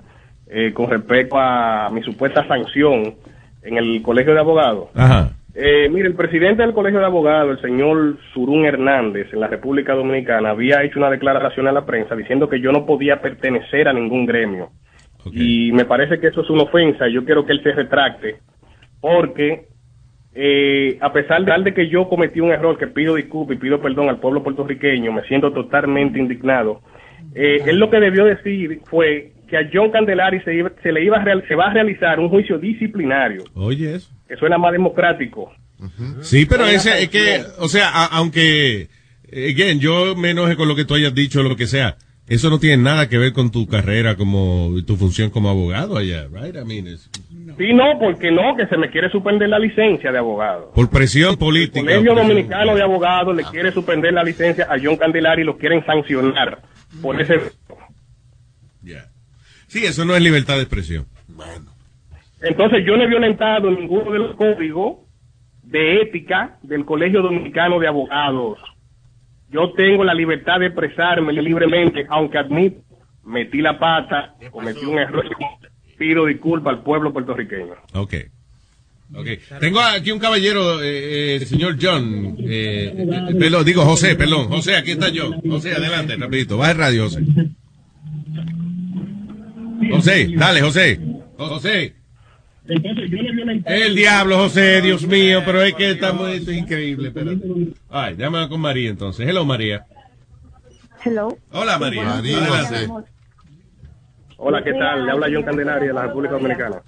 eh, 0.49 0.73
con 0.73 0.91
respecto 0.91 1.37
a 1.39 1.89
mi 1.91 2.03
supuesta 2.03 2.47
sanción 2.47 3.15
en 3.63 3.77
el 3.77 4.03
Colegio 4.03 4.35
de 4.35 4.41
Abogados. 4.41 4.89
Ajá. 4.95 5.31
Eh, 5.55 5.89
mire, 5.91 6.09
el 6.09 6.15
presidente 6.15 6.63
del 6.63 6.73
Colegio 6.73 6.99
de 6.99 7.05
Abogados, 7.05 7.59
el 7.59 7.61
señor 7.63 8.17
Surún 8.33 8.65
Hernández, 8.65 9.27
en 9.35 9.41
la 9.41 9.49
República 9.49 9.93
Dominicana, 9.95 10.51
había 10.51 10.83
hecho 10.83 10.99
una 10.99 11.11
declaración 11.11 11.69
a 11.69 11.73
la 11.73 11.85
prensa 11.85 12.17
diciendo 12.17 12.49
que 12.49 12.59
yo 12.61 12.73
no 12.73 12.87
podía 12.87 13.21
pertenecer 13.21 13.87
a 13.87 13.93
ningún 13.93 14.25
gremio. 14.25 14.71
Y 15.31 15.71
me 15.73 15.85
parece 15.85 16.19
que 16.19 16.29
eso 16.29 16.41
es 16.43 16.51
una 16.51 16.63
ofensa 16.65 17.09
yo 17.09 17.25
quiero 17.25 17.45
que 17.47 17.53
él 17.53 17.63
se 17.63 17.73
retracte, 17.73 18.37
porque 19.01 19.67
eh, 20.35 20.99
a 21.01 21.13
pesar 21.13 21.45
de, 21.45 21.63
de 21.63 21.75
que 21.75 21.89
yo 21.89 22.09
cometí 22.09 22.41
un 22.41 22.51
error, 22.53 22.79
que 22.79 22.87
pido 22.87 23.15
disculpas 23.17 23.57
y 23.57 23.61
pido 23.61 23.81
perdón 23.81 24.09
al 24.09 24.19
pueblo 24.19 24.43
puertorriqueño, 24.43 25.13
me 25.13 25.23
siento 25.25 25.53
totalmente 25.53 26.19
indignado. 26.19 26.81
Eh, 27.35 27.59
él 27.67 27.79
lo 27.79 27.91
que 27.91 28.01
debió 28.01 28.25
decir 28.25 28.81
fue 28.87 29.33
que 29.49 29.57
a 29.59 29.69
John 29.73 29.91
Candelari 29.91 30.41
se, 30.41 30.55
iba- 30.55 30.73
se 30.83 30.91
le 30.93 31.05
iba 31.05 31.19
a 31.19 31.25
real- 31.25 31.45
se 31.47 31.55
va 31.55 31.67
a 31.67 31.73
realizar 31.75 32.19
un 32.19 32.29
juicio 32.31 32.59
disciplinario, 32.59 33.45
Oye, 33.55 33.95
eso. 33.97 34.11
que 34.27 34.37
suena 34.37 34.57
más 34.59 34.73
democrático. 34.73 35.53
Sí, 36.21 36.47
pero 36.47 36.65
ese 36.65 37.03
es 37.03 37.09
que, 37.11 37.43
o 37.59 37.69
sea, 37.69 37.89
a- 37.91 38.07
aunque, 38.17 38.83
eh, 39.31 39.51
again, 39.55 39.81
yo 39.81 40.15
me 40.17 40.31
enoje 40.31 40.57
con 40.57 40.69
lo 40.69 40.77
que 40.77 40.85
tú 40.85 40.95
hayas 40.95 41.15
dicho 41.15 41.41
o 41.41 41.43
lo 41.43 41.57
que 41.57 41.67
sea, 41.67 41.97
eso 42.35 42.51
no 42.51 42.59
tiene 42.59 42.83
nada 42.83 43.09
que 43.09 43.19
ver 43.19 43.33
con 43.33 43.51
tu 43.51 43.67
carrera 43.67 44.17
como, 44.17 44.71
tu 44.87 44.97
función 44.97 45.31
como 45.31 45.49
abogado 45.51 45.97
allá, 45.97 46.27
right? 46.33 46.55
I 46.57 46.65
mean, 46.65 46.87
es 46.87 47.11
Sí, 47.59 47.73
no, 47.75 47.99
porque 48.01 48.31
no, 48.31 48.57
que 48.57 48.67
se 48.67 48.77
me 48.79 48.91
quiere 48.91 49.11
suspender 49.11 49.49
la 49.49 49.59
licencia 49.59 50.11
de 50.11 50.19
abogado. 50.19 50.73
por 50.75 50.89
presión 50.89 51.37
política. 51.37 51.81
El 51.81 51.85
Colegio 51.87 52.13
presión- 52.15 52.29
Dominicano 52.29 52.75
de 52.77 52.83
Abogados 52.83 53.37
le 53.37 53.45
quiere 53.45 53.73
suspender 53.73 54.13
la 54.15 54.25
licencia 54.25 54.67
a 54.71 54.77
John 54.83 54.97
Candelari 54.97 55.43
y 55.43 55.45
lo 55.45 55.59
quieren 55.59 55.85
sancionar 55.85 56.63
por 57.03 57.21
ese... 57.21 57.41
Sí, 59.69 59.87
eso 59.87 60.05
no 60.05 60.15
es 60.15 60.23
libertad 60.23 60.57
de 60.57 60.63
expresión. 60.63 61.07
Entonces 62.43 62.85
yo 62.87 62.97
no 62.97 63.05
he 63.05 63.07
violentado 63.07 63.71
ninguno 63.71 64.11
de 64.13 64.19
los 64.19 64.37
códigos 64.37 64.99
de 65.63 66.03
ética 66.03 66.59
del 66.63 66.85
Colegio 66.85 67.23
Dominicano 67.23 67.79
de 67.81 67.89
Abogados. 67.89 68.59
Yo 69.53 69.73
tengo 69.75 70.03
la 70.03 70.15
libertad 70.15 70.61
de 70.61 70.67
expresarme 70.67 71.33
libremente, 71.35 72.07
aunque 72.09 72.39
admito, 72.39 72.81
metí 73.25 73.61
la 73.61 73.79
pata, 73.79 74.35
cometí 74.51 74.87
un 74.87 74.99
error, 74.99 75.25
pido 75.99 76.25
disculpas 76.25 76.75
al 76.75 76.83
pueblo 76.83 77.13
puertorriqueño. 77.13 77.75
Ok. 77.95 78.15
Ok. 79.15 79.27
Tengo 79.61 79.81
aquí 79.81 80.11
un 80.11 80.19
caballero, 80.19 80.83
eh, 80.83 80.89
eh, 80.89 81.35
el 81.37 81.47
señor 81.47 81.77
John, 81.81 82.35
eh, 82.39 82.95
eh, 82.97 83.35
perdón, 83.39 83.65
digo 83.67 83.83
José, 83.83 84.17
perdón. 84.17 84.49
José, 84.49 84.75
aquí 84.75 84.93
está 84.93 85.09
John. 85.15 85.39
José, 85.47 85.73
adelante, 85.75 86.17
rapidito. 86.17 86.57
Baja 86.57 86.73
el 86.73 86.79
radio, 86.79 87.03
José. 87.05 87.21
José, 89.91 90.29
dale, 90.35 90.63
José. 90.63 90.99
José. 91.37 91.95
El 93.67 93.95
diablo, 93.95 94.39
José, 94.39 94.81
Dios 94.83 95.07
mío, 95.07 95.43
pero 95.45 95.63
es 95.63 95.75
que 95.75 95.93
estamos, 95.93 96.29
esto 96.31 96.51
es 96.51 96.59
increíble. 96.59 97.13
Ay, 97.91 98.17
llámala 98.17 98.49
con 98.49 98.61
María 98.61 98.91
entonces. 98.91 99.29
Hello, 99.29 99.45
María. 99.45 99.87
Hello. 101.05 101.37
Hola, 101.51 101.79
María. 101.79 102.05
María, 102.05 102.85
amor. 102.85 103.05
Hola, 104.37 104.63
¿qué 104.65 104.73
tal? 104.73 105.07
Le 105.07 105.13
habla 105.13 105.29
John 105.33 105.43
Candelari 105.43 105.87
de 105.87 105.93
la 105.93 106.03
República 106.07 106.35
Dominicana. 106.35 106.83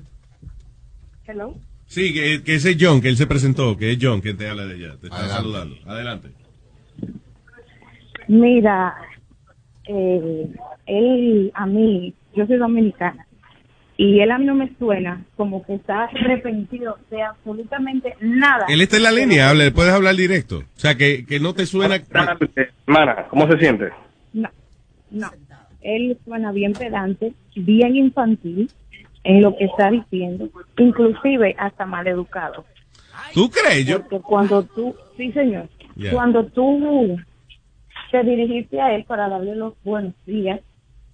Hello. 1.26 1.54
Sí, 1.86 2.12
que, 2.12 2.42
que 2.42 2.56
ese 2.56 2.72
es 2.72 2.76
John, 2.80 3.00
que 3.00 3.08
él 3.08 3.16
se 3.16 3.26
presentó, 3.26 3.76
que 3.76 3.92
es 3.92 3.98
John 4.00 4.20
quien 4.20 4.36
te 4.36 4.48
habla 4.48 4.66
de 4.66 4.74
allá. 4.74 4.96
Te 5.00 5.06
está 5.06 5.28
saludando. 5.28 5.76
Adelante. 5.86 6.30
Mira, 8.26 8.94
eh, 9.86 10.48
él 10.86 11.52
a 11.54 11.66
mí, 11.66 12.14
yo 12.34 12.46
soy 12.46 12.56
dominicana, 12.56 13.23
y 13.96 14.20
él 14.20 14.30
a 14.32 14.38
mí 14.38 14.44
no 14.44 14.54
me 14.54 14.74
suena 14.76 15.24
como 15.36 15.64
que 15.64 15.74
está 15.74 16.04
arrepentido 16.04 16.98
de 17.10 17.22
absolutamente 17.22 18.16
nada. 18.20 18.66
Él 18.68 18.80
está 18.80 18.96
en 18.96 19.04
la 19.04 19.12
línea, 19.12 19.50
hable, 19.50 19.70
puedes 19.70 19.92
hablar 19.92 20.16
directo. 20.16 20.58
O 20.58 20.78
sea, 20.80 20.96
que, 20.96 21.24
que 21.24 21.38
no 21.38 21.54
te 21.54 21.66
suena... 21.66 21.96
Hermana, 22.86 23.26
¿cómo 23.28 23.46
se 23.46 23.58
siente? 23.58 23.90
No, 24.32 24.50
no. 25.10 25.30
Él 25.80 26.18
suena 26.24 26.50
bien 26.50 26.72
pedante, 26.72 27.34
bien 27.54 27.94
infantil 27.94 28.70
en 29.22 29.42
lo 29.42 29.56
que 29.56 29.66
está 29.66 29.90
diciendo, 29.90 30.48
inclusive 30.78 31.54
hasta 31.58 31.86
mal 31.86 32.06
educado. 32.06 32.64
¿Tú 33.32 33.50
crees? 33.50 33.86
Yo... 33.86 34.00
Porque 34.00 34.20
cuando 34.20 34.64
tú, 34.64 34.94
sí 35.16 35.30
señor, 35.32 35.68
cuando 36.10 36.44
tú 36.46 37.16
te 38.10 38.22
dirigiste 38.22 38.80
a 38.80 38.94
él 38.94 39.04
para 39.04 39.28
darle 39.28 39.54
los 39.54 39.74
buenos 39.82 40.14
días 40.26 40.60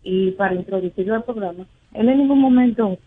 y 0.03 0.33
para 0.33 0.55
introducirlo 0.55 1.15
al 1.15 1.25
programa, 1.25 1.67
él 1.94 2.09
en 2.09 2.18
ningún 2.18 2.40
momento 2.40 2.99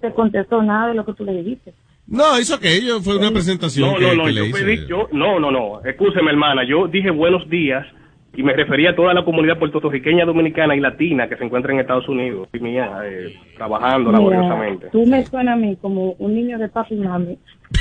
te 0.00 0.12
contestó 0.12 0.62
nada 0.62 0.88
de 0.88 0.94
lo 0.94 1.04
que 1.04 1.12
tú 1.14 1.24
le 1.24 1.32
dijiste. 1.42 1.74
No, 2.06 2.36
eso 2.36 2.58
que 2.58 2.84
yo 2.84 3.00
fue 3.00 3.18
una 3.18 3.30
presentación 3.30 3.90
No, 3.90 3.96
que, 3.96 4.02
no, 4.06 4.14
no, 4.14 4.24
que 4.24 4.34
yo 4.34 4.40
le 4.42 4.48
hice. 4.48 4.64
pedí, 4.64 4.86
yo, 4.88 5.08
no, 5.12 5.38
no, 5.38 5.50
no, 5.50 5.80
escúcheme 5.84 6.30
hermana, 6.30 6.64
yo 6.66 6.88
dije 6.88 7.10
buenos 7.10 7.48
días 7.48 7.86
y 8.34 8.42
me 8.42 8.52
refería 8.52 8.90
a 8.90 8.96
toda 8.96 9.12
la 9.14 9.24
comunidad 9.24 9.58
puertorriqueña, 9.58 10.24
dominicana 10.24 10.74
y 10.74 10.80
latina 10.80 11.28
que 11.28 11.36
se 11.36 11.44
encuentra 11.44 11.72
en 11.72 11.80
Estados 11.80 12.08
Unidos, 12.08 12.48
y 12.52 12.58
mía, 12.60 12.90
eh, 13.04 13.34
trabajando 13.56 14.10
Mira, 14.10 14.18
laboriosamente. 14.18 14.88
tú 14.90 15.04
me 15.06 15.24
suena 15.26 15.52
a 15.52 15.56
mí 15.56 15.76
como 15.80 16.12
un 16.12 16.34
niño 16.34 16.58
de 16.58 16.68
papi 16.68 16.94
y 16.94 16.98
mami 16.98 17.38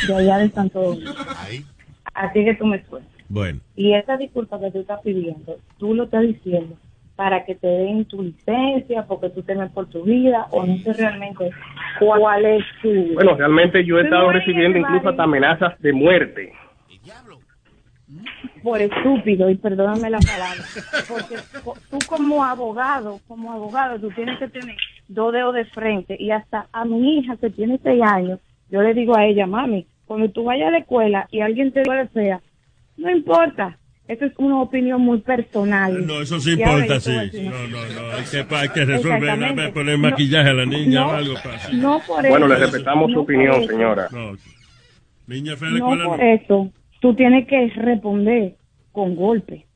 de 0.08 0.16
allá 0.16 0.38
de 0.40 0.50
Santo 0.50 0.82
Domingo. 0.82 1.12
Así 2.14 2.44
que 2.44 2.56
tú 2.56 2.66
me 2.66 2.84
suenas. 2.86 3.10
Bueno. 3.30 3.60
Y 3.76 3.94
esa 3.94 4.18
disculpa 4.18 4.60
que 4.60 4.72
tú 4.72 4.80
estás 4.80 5.02
pidiendo, 5.04 5.58
tú 5.78 5.94
lo 5.94 6.04
estás 6.06 6.24
diciendo 6.24 6.76
para 7.20 7.44
que 7.44 7.54
te 7.54 7.68
den 7.68 8.06
tu 8.06 8.24
licencia, 8.24 9.04
porque 9.06 9.30
tú 9.30 9.44
temes 9.44 9.70
por 9.72 9.90
tu 9.90 10.04
vida, 10.04 10.46
o 10.52 10.66
no 10.66 10.78
sé 10.78 10.94
realmente 10.94 11.52
cuál 12.00 12.46
es 12.46 12.64
tu... 12.82 13.14
Bueno, 13.14 13.36
realmente 13.36 13.84
yo 13.84 14.00
he 14.00 14.04
estado 14.04 14.32
recibiendo 14.32 14.80
incluso 14.80 15.10
hasta 15.10 15.24
amenazas 15.24 15.78
de 15.82 15.92
muerte. 15.92 16.54
por 18.64 18.82
estúpido, 18.82 19.50
y 19.50 19.56
perdóname 19.56 20.10
la 20.12 20.20
palabra, 20.20 20.64
porque 21.10 21.36
tú 21.90 22.00
como 22.08 22.46
abogado, 22.46 23.20
como 23.28 23.52
abogado, 23.52 24.00
tú 24.00 24.10
tienes 24.12 24.40
que 24.40 24.48
tener 24.48 24.78
dos 25.10 25.34
dedos 25.34 25.56
de 25.56 25.66
frente, 25.66 26.16
y 26.18 26.32
hasta 26.32 26.68
a 26.72 26.86
mi 26.86 27.18
hija 27.18 27.36
que 27.36 27.50
tiene 27.50 27.82
seis 27.84 28.02
años, 28.02 28.40
yo 28.70 28.82
le 28.82 28.94
digo 28.94 29.18
a 29.18 29.26
ella, 29.26 29.46
mami, 29.46 29.86
cuando 30.06 30.30
tú 30.30 30.46
vayas 30.46 30.70
a 30.70 30.72
la 30.72 30.78
escuela 30.78 31.28
y 31.32 31.42
alguien 31.42 31.74
te 31.74 31.84
lo 31.84 32.08
fea, 32.08 32.40
no 32.96 33.12
importa, 33.12 33.78
eso 34.10 34.26
es 34.26 34.34
una 34.40 34.60
opinión 34.60 35.02
muy 35.02 35.20
personal. 35.20 36.06
No, 36.08 36.20
eso 36.20 36.40
sí 36.40 36.54
importa, 36.54 37.00
sí. 37.00 37.12
No, 37.44 37.68
no, 37.68 37.78
no. 37.78 38.12
Hay 38.18 38.24
que, 38.24 38.56
hay 38.56 38.70
que 38.70 38.86
resolver, 38.86 39.72
poner 39.72 39.98
maquillaje 40.00 40.50
a 40.50 40.54
la 40.54 40.66
niña 40.66 41.02
no, 41.02 41.08
o 41.10 41.12
algo 41.12 41.34
para 41.36 41.70
No 41.74 42.02
por 42.08 42.28
Bueno, 42.28 42.48
eso. 42.48 42.56
le 42.56 42.60
respetamos 42.60 43.12
su 43.12 43.20
opinión, 43.20 43.68
señora. 43.68 44.08
No, 44.12 44.36
niña 45.28 45.56
fea 45.56 45.70
de 45.70 45.80
No 45.80 46.06
por 46.06 46.24
eso. 46.24 46.72
Tú 47.00 47.14
tienes 47.14 47.48
que 47.48 47.68
responder 47.76 48.56
con 48.92 49.16
golpe. 49.16 49.68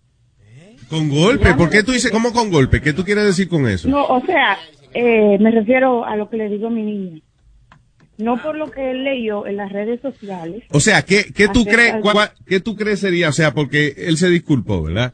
¿Con 0.90 1.10
golpe? 1.10 1.54
¿Por 1.54 1.70
qué 1.70 1.84
tú 1.84 1.92
dices 1.92 2.10
cómo 2.10 2.34
con 2.34 2.50
golpe? 2.50 2.82
¿Qué 2.82 2.92
tú 2.92 3.04
quieres 3.04 3.26
decir 3.26 3.48
con 3.48 3.68
eso? 3.68 3.88
No, 3.88 4.04
o 4.04 4.26
sea, 4.26 4.58
eh, 4.96 5.38
me 5.40 5.52
refiero 5.52 6.06
a 6.06 6.16
lo 6.16 6.28
que 6.28 6.38
le 6.38 6.50
digo 6.50 6.68
a 6.68 6.72
mi 6.72 6.82
niña. 6.82 7.22
No 8.18 8.42
por 8.42 8.56
lo 8.56 8.70
que 8.70 8.92
él 8.92 9.04
leyó 9.04 9.48
en 9.48 9.58
las 9.58 9.72
redes 9.72 10.00
sociales. 10.02 10.64
O 10.72 10.80
sea, 10.80 11.02
¿qué, 11.04 11.26
qué 11.36 11.48
tú 11.48 11.66
crees, 11.66 11.96
qué 12.46 12.60
tú 12.60 12.76
crees 12.76 13.00
sería? 13.00 13.30
O 13.30 13.34
sea, 13.34 13.54
porque 13.54 13.94
él 13.98 14.18
se 14.18 14.30
disculpó, 14.30 14.84
¿verdad? 14.84 15.14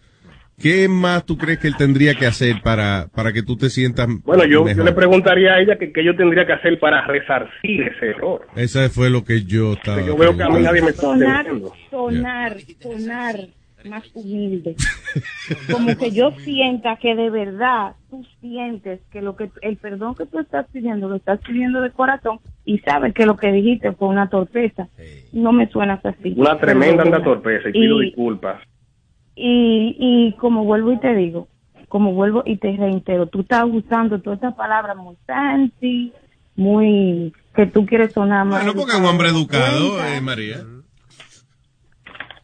¿Qué 0.62 0.90
más 0.90 1.26
tú 1.26 1.38
crees 1.38 1.60
que 1.60 1.68
él 1.68 1.78
tendría 1.78 2.16
que 2.16 2.26
hacer 2.26 2.62
para, 2.62 3.08
para 3.16 3.32
que 3.32 3.44
tú 3.44 3.56
te 3.56 3.70
sientas 3.70 4.08
Bueno, 4.26 4.44
yo, 4.46 4.68
yo 4.68 4.84
le 4.84 4.92
preguntaría 4.92 5.54
a 5.54 5.62
ella 5.62 5.78
que, 5.78 5.94
que 5.94 6.04
yo 6.04 6.14
tendría 6.18 6.46
que 6.46 6.52
hacer 6.52 6.78
para 6.80 7.08
resarcir 7.08 7.84
ese 7.84 8.08
error. 8.08 8.46
Esa 8.58 8.90
fue 8.90 9.10
lo 9.10 9.24
que 9.24 9.44
yo 9.44 9.74
estaba... 9.74 10.02
Yo 10.02 10.18
veo 10.18 10.36
que 10.36 10.44
a 10.44 10.50
mí 10.50 10.62
nadie 10.62 10.82
me 10.82 10.90
está 10.90 11.04
Sonar, 11.04 11.48
sonar, 11.90 12.58
sonar 12.82 13.40
más 13.86 14.04
humilde. 14.14 14.76
Como 15.72 15.96
que 15.98 16.12
yo 16.12 16.32
sienta 16.44 16.96
que 16.98 17.16
de 17.16 17.30
verdad 17.30 17.96
tú 18.10 18.26
sientes 18.42 19.00
que 19.12 19.22
lo 19.22 19.36
que 19.36 19.50
el 19.62 19.78
perdón 19.78 20.16
que 20.16 20.26
tú 20.26 20.40
estás 20.40 20.66
pidiendo 20.72 21.08
lo 21.08 21.16
estás 21.16 21.40
pidiendo 21.42 21.82
de 21.82 21.92
corazón 21.92 22.40
y 22.66 22.80
sabes 22.80 23.14
que 23.14 23.26
lo 23.26 23.38
que 23.38 23.52
dijiste 23.52 23.92
fue 23.94 24.08
una 24.10 24.30
torpeza. 24.30 24.88
No 25.32 25.52
me 25.52 25.68
suenas 25.70 26.04
así. 26.06 26.34
Una 26.36 26.58
tremenda 26.58 27.04
anda 27.04 27.24
torpeza 27.24 27.70
y 27.70 27.74
pido 27.74 28.02
Y- 28.02 28.06
disculpas. 28.08 28.62
Y, 29.36 29.96
y 29.98 30.34
como 30.38 30.66
vuelvo 30.66 30.92
y 30.92 31.00
te 31.00 31.16
digo, 31.16 31.48
como 31.88 32.14
vuelvo 32.14 32.44
y 32.46 32.58
te 32.58 32.76
reitero, 32.76 33.28
tú 33.28 33.42
estás 33.42 33.66
usando 33.72 34.20
todas 34.20 34.38
estas 34.38 34.54
palabras 34.56 34.98
muy 34.98 35.16
fancy, 35.26 36.12
muy 36.56 37.32
que 37.56 37.66
tú 37.66 37.86
quieres 37.86 38.12
sonar 38.12 38.46
más. 38.46 38.64
Bueno, 38.66 38.78
porque 38.78 38.94
es 38.94 39.00
un 39.00 39.06
hombre 39.06 39.30
educado, 39.30 40.04
eh, 40.06 40.20
María. 40.22 40.58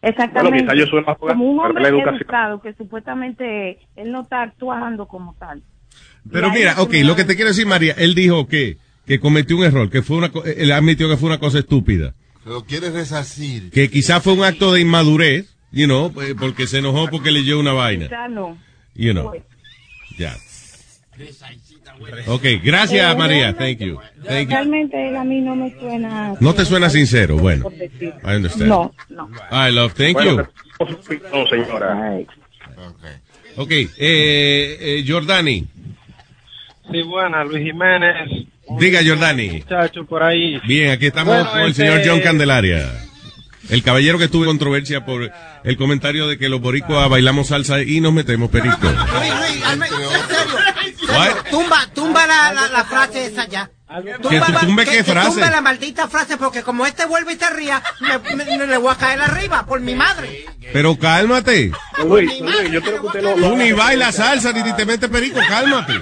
Exactamente. 0.05 0.49
Bueno, 0.63 0.71
quizá 0.71 0.75
yo 0.79 0.85
soy 0.89 1.03
más 1.03 1.17
como 1.17 1.43
un 1.51 1.59
hombre 1.59 1.83
educado 1.89 2.61
que 2.61 2.73
supuestamente 2.73 3.79
él 3.95 4.11
no 4.11 4.21
está 4.21 4.43
actuando 4.43 5.07
como 5.07 5.35
tal. 5.39 5.63
Pero 6.31 6.51
mira, 6.51 6.81
ok, 6.81 6.93
lo 7.03 7.15
que 7.15 7.23
te 7.23 7.35
quiero 7.35 7.49
decir, 7.49 7.65
María, 7.65 7.93
él 7.97 8.15
dijo 8.15 8.47
que, 8.47 8.77
que 9.05 9.19
cometió 9.19 9.57
un 9.57 9.63
error, 9.63 9.89
que 9.89 10.01
fue 10.01 10.17
una, 10.17 10.29
co- 10.31 10.43
él 10.45 10.71
admitió 10.71 11.09
que 11.09 11.17
fue 11.17 11.27
una 11.29 11.39
cosa 11.39 11.59
estúpida. 11.59 12.13
Lo 12.45 12.63
quieres 12.65 12.93
resarcir. 12.93 13.71
Que 13.71 13.89
quizás 13.89 14.21
fue 14.23 14.33
un 14.33 14.43
acto 14.43 14.71
de 14.73 14.81
inmadurez, 14.81 15.55
you 15.71 15.85
know, 15.85 16.11
pues, 16.11 16.35
porque 16.35 16.67
se 16.67 16.77
enojó 16.79 17.07
porque 17.09 17.31
leyó 17.31 17.59
una 17.59 17.73
vaina. 17.73 18.07
Ya 18.09 18.27
no. 18.27 18.57
You 18.93 19.11
know. 19.13 19.31
Ya. 20.17 20.35
Ok, 22.27 22.43
gracias, 22.63 23.13
Eh, 23.13 23.17
María. 23.17 23.53
Thank 23.55 23.79
you. 23.79 23.99
Thank 24.25 24.47
you. 24.49 24.55
Realmente 24.55 25.09
él 25.09 25.15
a 25.15 25.23
mí 25.23 25.41
no 25.41 25.55
me 25.55 25.71
suena. 25.79 26.33
No 26.39 26.53
te 26.53 26.65
suena 26.65 26.89
sincero. 26.89 27.37
Bueno. 27.37 27.69
I 27.71 28.35
understand. 28.35 28.67
No, 28.69 28.93
no. 29.09 29.29
I 29.51 29.71
love, 29.71 29.93
thank 29.93 30.13
Bueno, 30.13 30.47
you. 30.79 30.87
No, 31.31 31.47
señora. 31.47 32.17
Ok, 33.57 33.71
eh, 33.71 33.87
eh, 33.97 35.05
Jordani. 35.07 35.65
Sí, 36.91 37.01
buena, 37.03 37.43
Luis 37.43 37.63
Jiménez. 37.63 38.47
Diga, 38.79 38.99
Jordani. 39.05 39.49
Muchacho 39.49 40.05
por 40.05 40.21
ahí. 40.23 40.59
Bien, 40.67 40.91
aquí 40.91 41.05
estamos 41.07 41.35
Bueno, 41.35 41.49
con 41.51 41.61
el 41.61 41.69
este- 41.71 41.85
señor 41.87 42.01
John 42.05 42.19
Candelaria. 42.21 42.91
El 43.69 43.81
caballero 43.81 44.19
que 44.19 44.27
tuvo 44.27 44.45
controversia 44.45 45.05
por 45.05 45.31
el 45.63 45.77
comentario 45.77 46.27
de 46.27 46.37
que 46.37 46.49
los 46.49 46.61
boricuas 46.61 47.09
bailamos 47.09 47.47
salsa 47.47 47.81
y 47.81 47.99
nos 48.01 48.13
metemos 48.13 48.49
perico. 48.51 48.77
Tumba, 51.49 51.87
tumba 51.93 52.25
la, 52.27 52.53
la, 52.53 52.67
la 52.69 52.83
frase 52.85 53.25
esa 53.25 53.45
ya. 53.47 53.69
¿Que 54.03 54.13
tú 54.21 54.29
tumbe 54.61 54.83
qué 54.83 54.91
que 54.91 55.03
frase? 55.03 55.29
tumbe 55.29 55.49
la 55.49 55.61
maldita 55.61 56.07
frase 56.07 56.37
porque 56.37 56.63
como 56.63 56.85
este 56.85 57.05
vuelve 57.05 57.33
y 57.33 57.37
se 57.37 57.49
ría, 57.51 57.81
me, 58.01 58.35
me- 58.35 58.57
me 58.57 58.67
le 58.67 58.77
voy 58.77 58.91
a 58.91 58.97
caer 58.97 59.21
arriba 59.21 59.65
por 59.65 59.79
mi 59.79 59.93
madre. 59.95 60.45
Pero 60.73 60.97
cálmate. 60.97 61.71
Luis, 62.05 62.41
Luis, 62.41 62.71
yo 62.71 62.81
creo 62.81 62.99
que 63.01 63.07
usted 63.07 63.21
no... 63.21 63.35
Tú 63.35 63.55
ni 63.55 63.71
bailas 63.71 64.15
salsa 64.15 64.51
ni 64.51 64.73
te 64.73 64.85
metes 64.85 65.09
perico, 65.09 65.39
cálmate. 65.47 65.93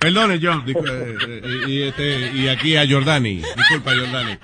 Perdone, 0.00 0.40
John. 0.42 0.64
eh, 0.66 0.74
eh, 1.28 1.60
y, 1.68 1.82
este, 1.82 2.32
y 2.32 2.48
aquí 2.48 2.76
a 2.76 2.88
Jordani. 2.88 3.36
Disculpa, 3.56 3.92
Jordani. 3.94 4.38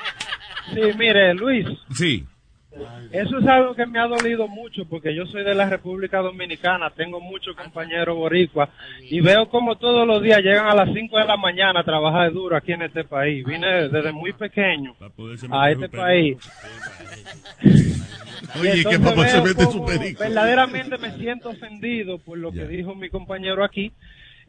Sí, 0.72 0.80
mire, 0.96 1.34
Luis, 1.34 1.66
Sí. 1.96 2.24
Eso 3.12 3.38
es 3.38 3.46
algo 3.46 3.74
que 3.74 3.86
me 3.86 3.98
ha 3.98 4.06
dolido 4.06 4.48
mucho 4.48 4.84
porque 4.84 5.14
yo 5.14 5.26
soy 5.26 5.44
de 5.44 5.54
la 5.54 5.68
República 5.68 6.18
Dominicana, 6.18 6.90
tengo 6.90 7.20
muchos 7.20 7.56
compañeros 7.56 8.16
boricuas 8.16 8.68
y 9.02 9.20
veo 9.20 9.48
como 9.48 9.76
todos 9.76 10.06
los 10.06 10.22
días 10.22 10.42
llegan 10.42 10.66
a 10.66 10.74
las 10.74 10.92
5 10.92 11.18
de 11.18 11.24
la 11.24 11.36
mañana 11.36 11.80
a 11.80 11.84
trabajar 11.84 12.32
duro 12.32 12.56
aquí 12.56 12.72
en 12.72 12.82
este 12.82 13.04
país. 13.04 13.44
Vine 13.44 13.88
desde 13.88 14.12
muy 14.12 14.32
pequeño 14.32 14.94
a 15.50 15.70
este 15.70 15.88
país. 15.88 16.36
Oye, 18.60 18.84
que 18.84 18.98
papá 18.98 19.28
se 19.28 19.42
mete 19.42 19.64
su 19.66 19.84
perico. 19.84 20.20
Verdaderamente 20.20 20.98
me 20.98 21.12
siento 21.18 21.50
ofendido 21.50 22.18
por 22.18 22.38
lo 22.38 22.52
que 22.52 22.66
dijo 22.66 22.94
mi 22.94 23.08
compañero 23.08 23.64
aquí. 23.64 23.92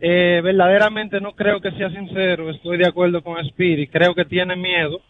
Eh, 0.01 0.39
verdaderamente 0.43 1.19
no 1.19 1.33
creo 1.33 1.59
que 1.59 1.71
sea 1.71 1.89
sincero. 1.89 2.49
Estoy 2.49 2.77
de 2.77 2.87
acuerdo 2.87 3.21
con 3.21 3.37
Spirit. 3.45 3.91
Creo 3.91 4.15
que 4.15 4.25
tiene 4.25 4.55
miedo. 4.55 5.01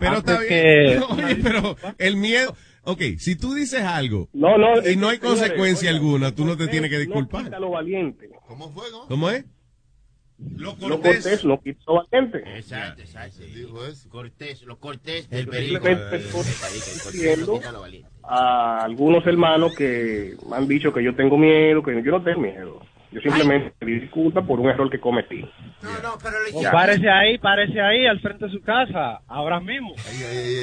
Pero 0.00 0.16
Antes 0.16 0.34
está 0.34 0.48
que- 0.48 0.86
bien. 0.88 1.02
Oye, 1.26 1.36
pero 1.36 1.76
el 1.98 2.16
miedo. 2.16 2.56
Ok, 2.82 3.02
si 3.18 3.36
tú 3.36 3.52
dices 3.54 3.82
algo 3.82 4.28
No, 4.32 4.56
no, 4.56 4.68
y 4.78 4.96
no 4.96 5.08
hay 5.10 5.18
señores, 5.18 5.20
consecuencia 5.20 5.90
alguna, 5.90 6.34
tú 6.34 6.44
no 6.46 6.56
te 6.56 6.66
tienes 6.66 6.88
que 6.90 6.96
No 6.96 7.02
disculpar. 7.04 7.44
quita 7.44 7.60
lo 7.60 7.70
valiente. 7.70 8.30
¿Cómo 8.48 8.72
fue? 8.72 8.90
no? 8.90 9.06
¿Cómo 9.06 9.30
es? 9.30 9.44
Lo 10.56 10.74
cortés 10.76 11.44
no 11.44 11.60
quita 11.60 11.80
lo 11.86 12.02
valiente. 12.02 12.38
Exacto, 12.56 13.02
exacto. 13.02 13.42
Dijo 13.44 13.84
eso. 13.86 14.08
Cortés, 14.08 14.62
lo 14.62 14.78
cortés 14.78 15.28
del 15.28 15.46
perico. 15.46 15.80
cortés 16.32 17.38
no 17.38 17.72
lo 17.72 17.84
a 18.22 18.82
algunos 18.84 19.26
hermanos 19.26 19.74
que 19.76 20.36
me 20.48 20.56
han 20.56 20.66
dicho 20.66 20.92
que 20.92 21.04
yo 21.04 21.14
tengo 21.14 21.36
miedo, 21.36 21.82
que 21.82 22.02
yo 22.02 22.12
no 22.12 22.22
tengo 22.22 22.40
miedo. 22.40 22.80
Yo 23.12 23.20
simplemente 23.20 23.74
pedí 23.78 24.00
disculpas 24.00 24.46
por 24.46 24.60
un 24.60 24.68
error 24.68 24.88
que 24.90 25.00
cometí. 25.00 25.40
No, 25.82 25.90
no, 26.02 26.18
pero 26.22 26.36
le 26.44 26.50
O 26.68 26.70
párese 26.70 27.10
ahí, 27.10 27.38
párese 27.38 27.80
ahí 27.80 28.06
al 28.06 28.20
frente 28.20 28.46
de 28.46 28.52
su 28.52 28.60
casa, 28.62 29.20
ahora 29.26 29.58
mismo. 29.60 29.94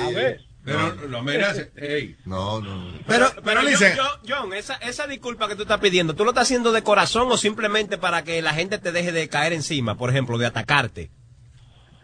A 0.06 0.10
ver. 0.12 0.42
Pero 0.63 0.96
lo 1.08 1.20
amenaza. 1.20 1.63
Hey. 1.77 2.18
No, 2.25 2.60
no. 2.60 2.92
Pero, 3.08 3.27
pero 3.36 3.42
pero 3.44 3.62
dice- 3.66 3.94
John, 3.98 4.08
John, 4.27 4.42
John, 4.50 4.54
esa, 4.54 4.75
esa 4.75 5.08
disculpa 5.08 5.48
que 5.48 5.56
tú 5.56 5.62
estás 5.62 5.80
pidiendo, 5.80 6.13
¿tú 6.13 6.25
lo 6.25 6.32
estás 6.32 6.44
haciendo 6.44 6.74
de 6.74 6.84
corazón 6.84 7.27
o 7.32 7.38
simplemente 7.38 7.98
para 7.98 8.24
que 8.24 8.42
la 8.42 8.54
gente 8.54 8.77
te 8.77 8.92
deje 8.92 9.13
de 9.13 9.30
caer 9.30 9.54
encima, 9.54 9.96
por 9.96 10.10
ejemplo, 10.10 10.38
de 10.38 10.46
atacarte? 10.46 11.10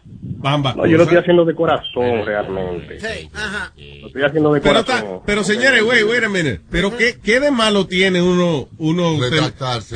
Bamba. 0.06 0.74
No, 0.74 0.86
yo 0.86 0.96
lo 0.98 1.04
estoy 1.04 1.18
haciendo 1.18 1.44
de 1.44 1.54
corazón 1.54 2.24
realmente. 2.26 3.00
Sí, 3.00 3.28
ajá. 3.32 3.72
Lo 4.00 4.06
estoy 4.08 4.22
haciendo 4.22 4.52
de 4.52 4.60
Pero, 4.60 4.84
corazón. 4.84 5.04
está- 5.06 5.22
pero 5.26 5.44
señores, 5.44 5.82
wait, 5.82 6.04
wait 6.04 6.24
a 6.24 6.28
minute. 6.28 6.60
Pero 6.70 6.96
¿qué, 6.96 7.18
qué 7.22 7.40
de 7.40 7.50
malo 7.50 7.86
tiene 7.86 8.20
uno, 8.22 8.68
uno 8.78 9.18
ten- 9.30 9.52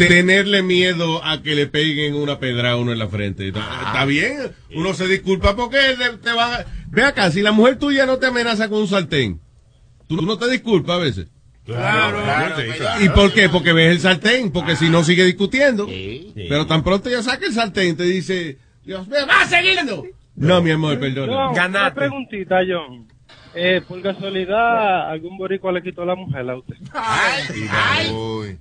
tenerle 0.09 0.63
miedo 0.63 1.23
a 1.25 1.43
que 1.43 1.55
le 1.55 1.67
peguen 1.67 2.15
una 2.15 2.39
pedra 2.39 2.73
a 2.73 2.77
uno 2.77 2.93
en 2.93 2.99
la 2.99 3.09
frente? 3.09 3.49
Está, 3.49 3.61
está 3.87 4.05
bien, 4.07 4.53
uno 4.75 4.95
se 4.95 5.07
disculpa 5.07 5.55
porque 5.55 5.79
te, 5.99 6.17
te 6.19 6.33
van 6.33 6.53
a... 6.53 6.65
Ve 6.91 7.03
acá, 7.05 7.31
si 7.31 7.43
la 7.43 7.53
mujer 7.53 7.79
tuya 7.79 8.07
no 8.07 8.17
te 8.19 8.27
amenaza 8.27 8.69
con 8.69 8.79
un 8.81 8.89
sartén, 8.89 9.41
tú 10.09 10.23
no 10.23 10.39
te 10.39 10.49
disculpas 10.51 10.97
a 10.97 11.01
veces. 11.01 11.27
Claro, 11.67 12.23
claro, 12.23 12.55
claro. 12.79 13.05
¿Y 13.05 13.11
por 13.11 13.31
qué? 13.35 13.51
Porque 13.51 13.75
ves 13.75 13.91
el 13.93 14.01
sartén, 14.01 14.51
porque 14.51 14.75
si 14.77 14.89
no 14.89 15.05
sigue 15.05 15.25
discutiendo. 15.27 15.87
Pero 16.35 16.67
tan 16.67 16.83
pronto 16.83 17.11
ya 17.11 17.23
saca 17.23 17.45
el 17.47 17.53
sartén, 17.53 17.95
te 17.95 18.05
dice, 18.05 18.57
Dios 18.89 19.07
mío, 19.07 19.19
va 19.29 19.45
siguiendo. 19.45 20.03
No, 20.35 20.63
mi 20.63 20.71
amor, 20.71 20.99
perdona. 20.99 21.49
John, 21.55 21.71
una 21.73 21.93
preguntita, 21.93 22.61
John. 22.67 23.07
Eh, 23.55 23.83
por 23.87 24.01
casualidad, 24.01 25.11
¿algún 25.11 25.37
boricua 25.37 25.73
le 25.73 25.83
quitó 25.83 26.07
la 26.07 26.15
mujer 26.15 26.49
a 26.49 26.57
usted? 26.57 26.77
Uy. 28.11 28.59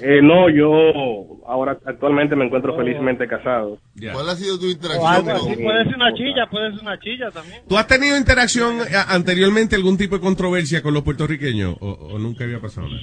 Eh, 0.00 0.20
no, 0.22 0.48
yo 0.48 1.44
ahora 1.46 1.78
actualmente 1.84 2.34
me 2.34 2.46
encuentro 2.46 2.74
felizmente 2.78 3.28
casado. 3.28 3.78
¿Cuál 4.10 4.30
ha 4.30 4.36
sido 4.36 4.58
tu 4.58 4.70
interacción 4.70 5.24
con 5.24 5.30
así, 5.30 5.62
puede 5.62 5.84
ser 5.84 5.96
una 5.96 6.14
chilla, 6.14 6.46
puede 6.50 6.70
ser 6.72 6.80
una 6.80 6.98
chilla 6.98 7.30
también. 7.30 7.60
¿Tú 7.68 7.76
has 7.76 7.86
tenido 7.86 8.16
interacción 8.16 8.80
eh, 8.80 8.96
anteriormente, 9.06 9.76
algún 9.76 9.98
tipo 9.98 10.14
de 10.14 10.22
controversia 10.22 10.82
con 10.82 10.94
los 10.94 11.02
puertorriqueños? 11.02 11.76
¿O, 11.80 11.90
o 11.90 12.18
nunca 12.18 12.44
había 12.44 12.58
pasado 12.58 12.88
nada? 12.88 13.02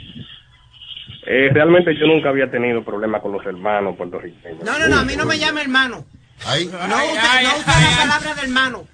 Eh, 1.27 1.49
realmente 1.53 1.95
yo 1.97 2.07
nunca 2.07 2.29
había 2.29 2.49
tenido 2.49 2.83
problemas 2.83 3.21
con 3.21 3.31
los 3.31 3.45
hermanos 3.45 3.95
puertorriqueños. 3.95 4.63
No, 4.63 4.79
no, 4.79 4.87
no, 4.87 4.97
a 4.97 5.05
mí 5.05 5.13
no 5.15 5.25
me 5.25 5.37
llame 5.37 5.61
hermano. 5.61 6.05
Ahí. 6.45 6.65
No 6.65 6.73
use, 6.81 7.43
no 7.43 7.57
use 7.57 7.67
la 7.67 7.97
palabra 7.97 8.33
de 8.35 8.41
hermano. 8.41 8.87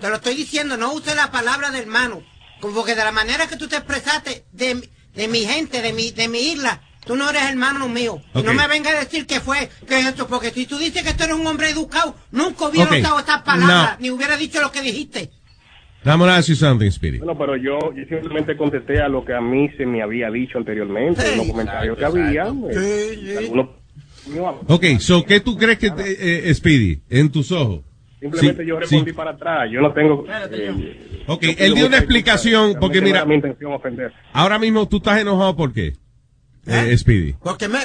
Te 0.00 0.08
lo 0.08 0.14
estoy 0.16 0.34
diciendo, 0.34 0.76
no 0.76 0.92
use 0.92 1.14
la 1.14 1.30
palabra 1.30 1.70
de 1.70 1.78
hermano. 1.80 2.22
Como 2.60 2.74
Porque 2.74 2.94
de 2.94 3.04
la 3.04 3.12
manera 3.12 3.46
que 3.48 3.56
tú 3.56 3.66
te 3.68 3.76
expresaste 3.76 4.44
de, 4.52 4.88
de 5.14 5.28
mi 5.28 5.40
gente, 5.40 5.82
de 5.82 5.92
mi, 5.92 6.12
de 6.12 6.28
mi 6.28 6.52
isla, 6.52 6.80
tú 7.04 7.16
no 7.16 7.28
eres 7.28 7.42
hermano 7.42 7.88
mío. 7.88 8.20
Y 8.34 8.42
no 8.42 8.54
me 8.54 8.68
vengas 8.68 8.94
a 8.94 9.00
decir 9.00 9.26
que 9.26 9.40
fue, 9.40 9.68
que 9.88 9.98
es 9.98 10.06
esto, 10.06 10.28
porque 10.28 10.50
si 10.50 10.66
tú 10.66 10.78
dices 10.78 11.02
que 11.02 11.12
tú 11.14 11.24
eres 11.24 11.34
un 11.36 11.46
hombre 11.46 11.70
educado, 11.70 12.14
nunca 12.30 12.66
hubiera 12.68 12.90
usado 12.96 13.18
estas 13.18 13.42
palabras, 13.42 13.92
No. 13.92 13.96
ni 14.00 14.10
hubiera 14.10 14.36
dicho 14.36 14.60
lo 14.60 14.70
que 14.70 14.80
dijiste. 14.82 15.30
Vamos 16.04 16.28
a 16.28 16.36
ask 16.36 16.48
you 16.48 16.54
something, 16.56 16.88
Spirit. 16.88 17.20
Bueno, 17.22 17.38
pero 17.38 17.56
yo, 17.56 17.78
yo 17.94 18.04
simplemente 18.08 18.56
contesté 18.56 19.00
a 19.00 19.08
lo 19.08 19.24
que 19.24 19.34
a 19.34 19.40
mí 19.40 19.68
se 19.76 19.86
me 19.86 20.02
había 20.02 20.30
dicho 20.30 20.58
anteriormente, 20.58 21.32
en 21.32 21.38
los 21.38 21.46
comentarios 21.46 21.96
que 21.98 22.04
había. 22.04 22.42
eh, 22.72 23.36
algunos- 23.38 23.68
Ok, 24.68 24.84
so, 24.98 25.24
¿qué 25.24 25.40
tú 25.40 25.56
crees 25.56 25.78
que, 25.78 25.90
te- 25.90 26.48
eh, 26.50 26.54
Speedy, 26.54 27.00
en 27.10 27.30
tus 27.30 27.50
ojos? 27.52 27.80
Simplemente 28.20 28.62
Sí, 28.62 28.68
yo 28.68 28.78
respondí 28.78 29.10
sí. 29.10 29.16
para 29.16 29.32
atrás. 29.32 29.68
Yo 29.72 29.80
no 29.80 29.92
tengo. 29.92 30.24
eh, 30.28 31.24
Ok, 31.26 31.42
él 31.58 31.74
dio 31.74 31.86
una 31.88 31.98
explicación, 31.98 32.76
porque 32.78 33.00
mira- 33.00 33.24
mi 33.24 33.34
intención 33.34 33.72
ofender. 33.72 34.12
Ahora 34.32 34.58
mismo 34.60 34.86
tú 34.86 34.98
estás 34.98 35.20
enojado, 35.20 35.56
¿por 35.56 35.72
qué? 35.72 35.94
Eh, 36.66 36.96
Speedy. 36.96 37.34
Porque 37.42 37.66
me, 37.66 37.78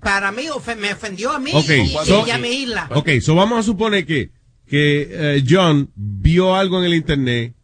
para 0.00 0.30
mí 0.30 0.44
me 0.78 0.92
ofendió 0.92 1.32
a 1.32 1.40
mí 1.40 1.50
y, 1.50 1.88
so- 2.04 2.24
y 2.24 2.30
a 2.30 2.38
mi 2.38 2.48
isla. 2.48 2.88
Ok, 2.94 3.10
so 3.20 3.34
vamos 3.34 3.58
a 3.58 3.62
suponer 3.64 4.06
que, 4.06 4.30
que 4.68 5.08
eh, 5.10 5.44
John 5.48 5.90
vio 5.96 6.54
algo 6.54 6.78
en 6.78 6.84
el 6.84 6.94
internet 6.94 7.54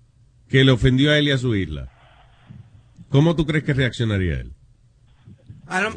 que 0.49 0.65
le 0.65 0.73
ofendió 0.73 1.13
a 1.13 1.19
él 1.19 1.29
y 1.29 1.31
a 1.31 1.39
su 1.39 1.55
isla. 1.55 1.89
¿Cómo 3.09 3.37
tú 3.37 3.47
crees 3.47 3.63
que 3.63 3.73
reaccionaría 3.75 4.41
él? 4.41 4.53
A 5.69 5.81
lo- 5.81 5.97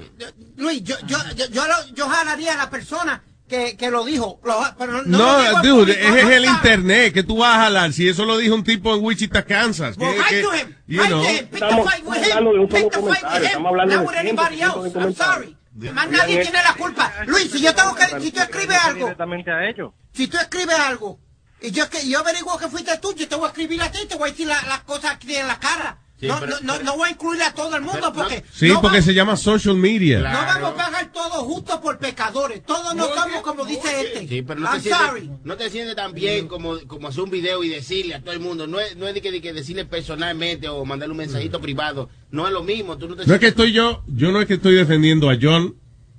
Luis, 0.57 0.83
yo, 0.83 0.95
yo, 1.05 1.17
yo, 1.35 1.45
yo, 1.47 1.67
lo- 1.67 1.93
yo 1.95 2.07
jalaría 2.09 2.53
a 2.53 2.57
la 2.57 2.69
persona 2.69 3.21
que, 3.47 3.75
que 3.77 3.89
lo 3.91 4.03
dijo. 4.05 4.39
lo- 4.43 4.61
pero 4.77 5.03
no, 5.03 5.17
No, 5.17 5.51
lo 5.51 5.61
dude, 5.61 5.93
público, 5.93 5.99
es, 6.17 6.23
no 6.23 6.29
el 6.31 6.45
sabe. 6.45 6.57
internet 6.57 7.13
que 7.13 7.23
tú 7.23 7.37
vas 7.37 7.55
a 7.57 7.61
jalar. 7.63 7.93
Si 7.93 8.07
eso 8.07 8.25
lo 8.25 8.37
dijo 8.37 8.55
un 8.55 8.63
tipo 8.63 8.95
en 8.95 9.03
Wichita, 9.03 9.43
Kansas. 9.45 9.95
que- 9.97 10.03
Well, 10.03 10.23
que- 10.27 10.39
him. 10.41 10.75
you 10.87 10.99
Fight 11.01 11.09
know. 11.11 11.23
Estamos 11.23 11.89
fight 11.91 12.05
with 12.05 12.17
him. 12.17 12.23
hablando 12.23 12.53
de 12.53 12.59
un 12.59 12.71
solo 12.71 12.89
comentario, 12.89 13.47
estamos 13.47 13.69
hablando 13.69 13.95
de. 14.11 14.99
I'm 14.99 15.15
sorry. 15.15 15.55
Más 15.93 16.09
nadie 16.09 16.41
tiene 16.41 16.61
la 16.63 16.73
culpa. 16.73 17.13
Luis, 17.27 17.49
si 17.51 17.61
yo 17.61 17.73
tengo 17.73 17.95
que, 17.95 18.05
si 18.21 18.31
tú 18.31 18.41
escribes 18.41 18.77
algo, 18.83 18.99
Directamente 19.05 19.51
a 19.51 19.69
ellos. 19.69 19.91
si 20.13 20.27
tú 20.27 20.37
escribes 20.37 20.77
algo, 20.77 21.19
y 21.61 21.71
yo, 21.71 21.89
que 21.89 22.07
yo 22.09 22.19
averiguo 22.19 22.57
que 22.57 22.67
fuiste 22.67 22.97
tú, 22.97 23.13
yo 23.15 23.27
te 23.27 23.35
voy 23.35 23.45
a 23.45 23.49
escribir 23.49 23.81
a 23.81 23.91
ti, 23.91 23.99
te 24.07 24.15
voy 24.15 24.29
a 24.29 24.31
decir 24.31 24.47
la- 24.47 24.61
las 24.67 24.81
cosas 24.81 25.11
aquí 25.13 25.33
en 25.35 25.47
la 25.47 25.57
cara. 25.59 25.99
Sí, 26.19 26.27
no, 26.27 26.37
pero- 26.39 26.57
no, 26.63 26.77
no, 26.77 26.83
no 26.83 26.97
voy 26.97 27.07
a 27.07 27.11
incluir 27.11 27.41
a 27.43 27.53
todo 27.53 27.75
el 27.77 27.81
mundo 27.81 28.11
porque 28.13 28.43
Sí, 28.51 28.67
no, 28.67 28.81
porque 28.81 28.97
va- 28.97 29.03
se 29.03 29.13
llama 29.13 29.37
social 29.37 29.75
media. 29.75 30.19
no 30.19 30.23
vamos 30.25 30.71
a 30.71 30.75
pagar 30.75 31.11
todos 31.13 31.37
justos 31.45 31.77
por 31.77 31.97
pecadores. 31.97 32.61
Todos 32.65 32.93
no 32.95 33.05
somos 33.07 33.41
como 33.41 33.63
dice 33.65 33.87
este. 34.01 34.27
Sí, 34.27 34.41
pero 34.41 34.59
no 34.59 34.67
I'm 34.67 34.81
te, 34.81 34.89
sorry. 34.89 35.21
sientes, 35.21 35.45
no 35.45 35.55
te 35.55 35.69
sientes 35.69 35.95
tan 35.95 36.13
bien 36.13 36.47
como, 36.49 36.77
como 36.87 37.07
hacer 37.07 37.23
un 37.23 37.29
video 37.29 37.63
y 37.63 37.69
decirle 37.69 38.15
a 38.15 38.21
todo 38.21 38.33
el 38.33 38.41
mundo. 38.41 38.67
No 38.67 38.79
es, 38.81 38.97
no 38.97 39.07
es 39.07 39.13
de 39.13 39.21
que, 39.21 39.31
de 39.31 39.41
que 39.41 39.53
decirle 39.53 39.85
personalmente 39.85 40.67
o 40.67 40.83
mandarle 40.83 41.11
un 41.13 41.19
mensajito 41.19 41.61
privado. 41.61 42.09
No 42.31 42.45
es 42.47 42.51
lo 42.53 42.63
mismo. 42.63 42.97
Tú 42.97 43.07
no 43.07 43.15
te 43.15 43.25
No 43.25 43.33
es 43.33 43.39
que 43.39 43.47
estoy 43.47 43.71
yo, 43.71 44.03
yo 44.07 44.31
no 44.33 44.41
es 44.41 44.47
que 44.47 44.55
estoy 44.55 44.75
defendiendo 44.75 45.29
a 45.29 45.37
John 45.41 45.75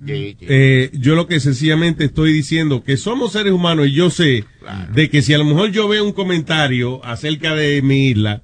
Eh, 0.07 0.89
yo 0.93 1.13
lo 1.13 1.27
que 1.27 1.39
sencillamente 1.39 2.05
estoy 2.05 2.33
diciendo 2.33 2.83
que 2.83 2.97
somos 2.97 3.33
seres 3.33 3.53
humanos 3.53 3.85
y 3.87 3.91
yo 3.93 4.09
sé 4.09 4.45
de 4.93 5.09
que 5.11 5.21
si 5.21 5.33
a 5.35 5.37
lo 5.37 5.45
mejor 5.45 5.69
yo 5.71 5.87
veo 5.87 6.03
un 6.03 6.11
comentario 6.11 7.05
acerca 7.05 7.53
de 7.53 7.83
mi 7.83 8.07
isla 8.07 8.41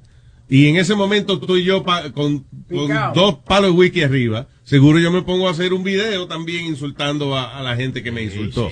y 0.50 0.68
en 0.70 0.78
ese 0.78 0.96
momento 0.96 1.40
tú 1.40 1.58
y 1.58 1.64
yo 1.64 1.84
pa- 1.84 2.12
con, 2.12 2.46
con 2.70 2.88
dos 3.14 3.36
palos 3.46 3.72
de 3.72 3.78
wiki 3.78 4.02
arriba, 4.04 4.48
seguro 4.64 4.98
yo 5.00 5.12
me 5.12 5.22
pongo 5.22 5.48
a 5.48 5.52
hacer 5.52 5.74
un 5.74 5.84
video 5.84 6.28
también 6.28 6.66
insultando 6.66 7.36
a, 7.36 7.58
a 7.58 7.62
la 7.64 7.76
gente 7.76 8.02
que 8.04 8.12
me 8.12 8.22
insultó. 8.24 8.70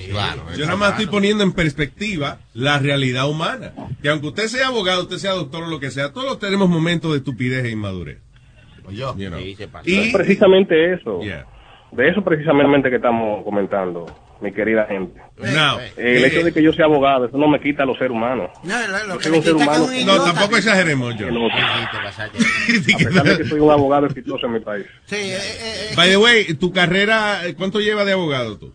yo 0.56 0.64
nada 0.66 0.76
más 0.76 0.90
estoy 0.92 1.06
poniendo 1.06 1.44
en 1.44 1.52
perspectiva 1.52 2.38
la 2.54 2.78
realidad 2.78 3.28
humana. 3.28 3.72
Que 4.02 4.08
aunque 4.08 4.28
usted 4.28 4.48
sea 4.48 4.68
abogado, 4.68 5.02
usted 5.02 5.18
sea 5.18 5.32
doctor 5.32 5.64
o 5.64 5.66
lo 5.68 5.78
que 5.80 5.90
sea, 5.90 6.12
todos 6.12 6.38
tenemos 6.38 6.68
momentos 6.68 7.12
de 7.12 7.18
estupidez 7.18 7.64
e 7.64 7.70
inmadurez. 7.70 8.18
You 9.18 9.28
know. 9.28 9.38
Es 9.84 10.12
precisamente 10.14 10.92
eso. 10.94 11.20
De 11.92 12.08
eso 12.08 12.22
precisamente 12.22 12.90
que 12.90 12.96
estamos 12.96 13.44
comentando, 13.44 14.06
mi 14.40 14.52
querida 14.52 14.86
gente. 14.86 15.20
Now, 15.38 15.78
El 15.96 16.24
hecho 16.24 16.42
de 16.42 16.52
que 16.52 16.62
yo 16.62 16.72
sea 16.72 16.86
abogado, 16.86 17.26
eso 17.26 17.38
no 17.38 17.48
me 17.48 17.60
quita 17.60 17.84
a 17.84 17.86
los 17.86 17.96
seres 17.96 18.12
humanos. 18.12 18.50
No, 18.64 18.74
lo, 18.88 19.06
lo 19.06 19.20
Yo 19.20 19.32
que 19.32 19.42
ser 19.42 19.54
quita 19.54 19.64
humano. 19.64 19.86
No, 20.04 20.24
tampoco 20.24 20.56
exageremos, 20.56 21.16
yo. 21.16 21.28
A 21.30 22.08
pesar 22.98 23.24
de 23.24 23.36
que 23.38 23.44
soy 23.44 23.60
un 23.60 23.70
abogado 23.70 24.06
exitoso 24.06 24.46
en 24.46 24.52
mi 24.52 24.60
país. 24.60 24.84
Sí, 25.06 25.16
eh, 25.16 25.36
eh, 25.36 25.92
By 25.96 26.10
the 26.10 26.16
way, 26.16 26.54
tu 26.54 26.72
carrera, 26.72 27.40
¿cuánto 27.56 27.80
lleva 27.80 28.04
de 28.04 28.12
abogado 28.12 28.58
tú? 28.58 28.74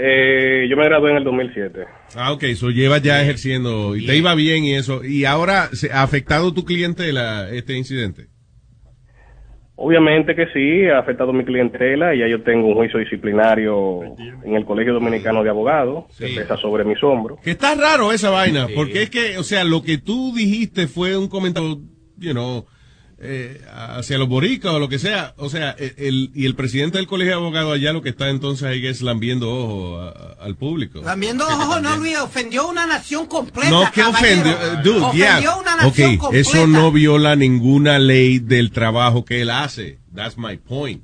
Eh, 0.00 0.68
yo 0.70 0.76
me 0.76 0.84
gradué 0.84 1.10
en 1.10 1.16
el 1.18 1.24
2007. 1.24 1.84
Ah, 2.14 2.32
ok, 2.32 2.44
eso 2.44 2.70
llevas 2.70 3.02
ya 3.02 3.20
ejerciendo 3.20 3.96
y 3.96 4.06
te 4.06 4.16
iba 4.16 4.34
bien 4.36 4.64
y 4.64 4.74
eso. 4.74 5.04
¿Y 5.04 5.24
ahora 5.24 5.70
se 5.72 5.92
ha 5.92 6.02
afectado 6.02 6.54
tu 6.54 6.64
clientela 6.64 7.50
este 7.50 7.76
incidente? 7.76 8.28
Obviamente 9.80 10.34
que 10.34 10.48
sí, 10.48 10.88
ha 10.88 10.98
afectado 10.98 11.32
mi 11.32 11.44
clientela 11.44 12.12
y 12.12 12.18
ya 12.18 12.26
yo 12.26 12.42
tengo 12.42 12.66
un 12.66 12.74
juicio 12.74 12.98
disciplinario 12.98 14.02
en 14.44 14.56
el 14.56 14.64
Colegio 14.64 14.92
Dominicano 14.92 15.44
de 15.44 15.50
Abogados, 15.50 16.06
que 16.18 16.26
pesa 16.26 16.56
sobre 16.56 16.82
mis 16.82 17.00
hombros. 17.00 17.38
Que 17.44 17.52
está 17.52 17.76
raro 17.76 18.10
esa 18.10 18.30
vaina, 18.30 18.66
porque 18.74 19.02
es 19.02 19.10
que, 19.10 19.38
o 19.38 19.44
sea, 19.44 19.62
lo 19.62 19.82
que 19.82 19.98
tú 19.98 20.34
dijiste 20.34 20.88
fue 20.88 21.16
un 21.16 21.28
comentario, 21.28 21.78
you 22.16 22.32
know, 22.32 22.66
eh, 23.20 23.60
hacia 23.72 24.16
los 24.18 24.28
boricas 24.28 24.72
o 24.72 24.78
lo 24.78 24.88
que 24.88 24.98
sea. 24.98 25.34
O 25.38 25.48
sea, 25.50 25.70
el, 25.72 25.94
el- 25.98 26.30
y 26.34 26.46
el 26.46 26.54
presidente 26.54 26.98
del 26.98 27.06
colegio 27.06 27.32
de 27.32 27.40
abogados 27.40 27.74
allá 27.74 27.92
lo 27.92 28.00
que 28.02 28.10
está 28.10 28.28
entonces 28.30 28.68
ahí 28.68 28.86
es 28.86 29.02
lambiendo 29.02 29.50
ojo 29.52 29.98
a- 30.00 30.08
a- 30.10 30.44
al 30.44 30.54
público. 30.56 31.00
También 31.00 31.40
ojo, 31.40 31.80
no, 31.80 31.96
Luis, 31.96 32.16
ofendió 32.18 32.68
una 32.68 32.86
nación 32.86 33.26
completa. 33.26 33.70
No, 33.70 33.90
que 33.92 34.02
ofendió, 34.02 34.52
eh, 34.52 34.56
dude, 34.84 35.00
Ofendió 35.00 35.40
yeah. 35.40 35.56
una 35.56 35.76
nación 35.76 36.14
Ok, 36.14 36.18
completa. 36.20 36.48
eso 36.48 36.66
no 36.68 36.92
viola 36.92 37.34
ninguna 37.36 37.98
ley 37.98 38.38
del 38.38 38.70
trabajo 38.70 39.24
que 39.24 39.40
él 39.42 39.50
hace. 39.50 39.98
That's 40.14 40.36
my 40.38 40.56
point. 40.56 41.02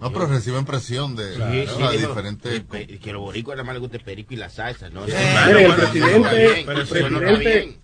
No, 0.00 0.12
pero 0.12 0.26
reciben 0.26 0.64
presión 0.64 1.16
de, 1.16 1.34
Sí, 1.34 1.40
sí, 1.66 1.74
pero- 1.78 1.90
diferentes... 2.08 2.60
pe- 2.60 2.86
que 2.98 3.12
los 3.12 3.22
boricuas 3.22 3.56
nada 3.56 3.64
más 3.66 3.74
les 3.74 3.80
gusta 3.80 3.96
el 3.96 4.02
perico 4.04 4.34
y 4.34 4.36
la 4.36 4.48
salsa, 4.50 4.90
¿no? 4.90 5.02
Miren, 5.06 5.70
el 5.70 5.74
presidente, 5.74 6.62
Pero 6.66 6.80
el 6.80 6.86
eso 6.86 6.94
no 7.10 7.18
está 7.18 7.18
presidente, 7.18 7.78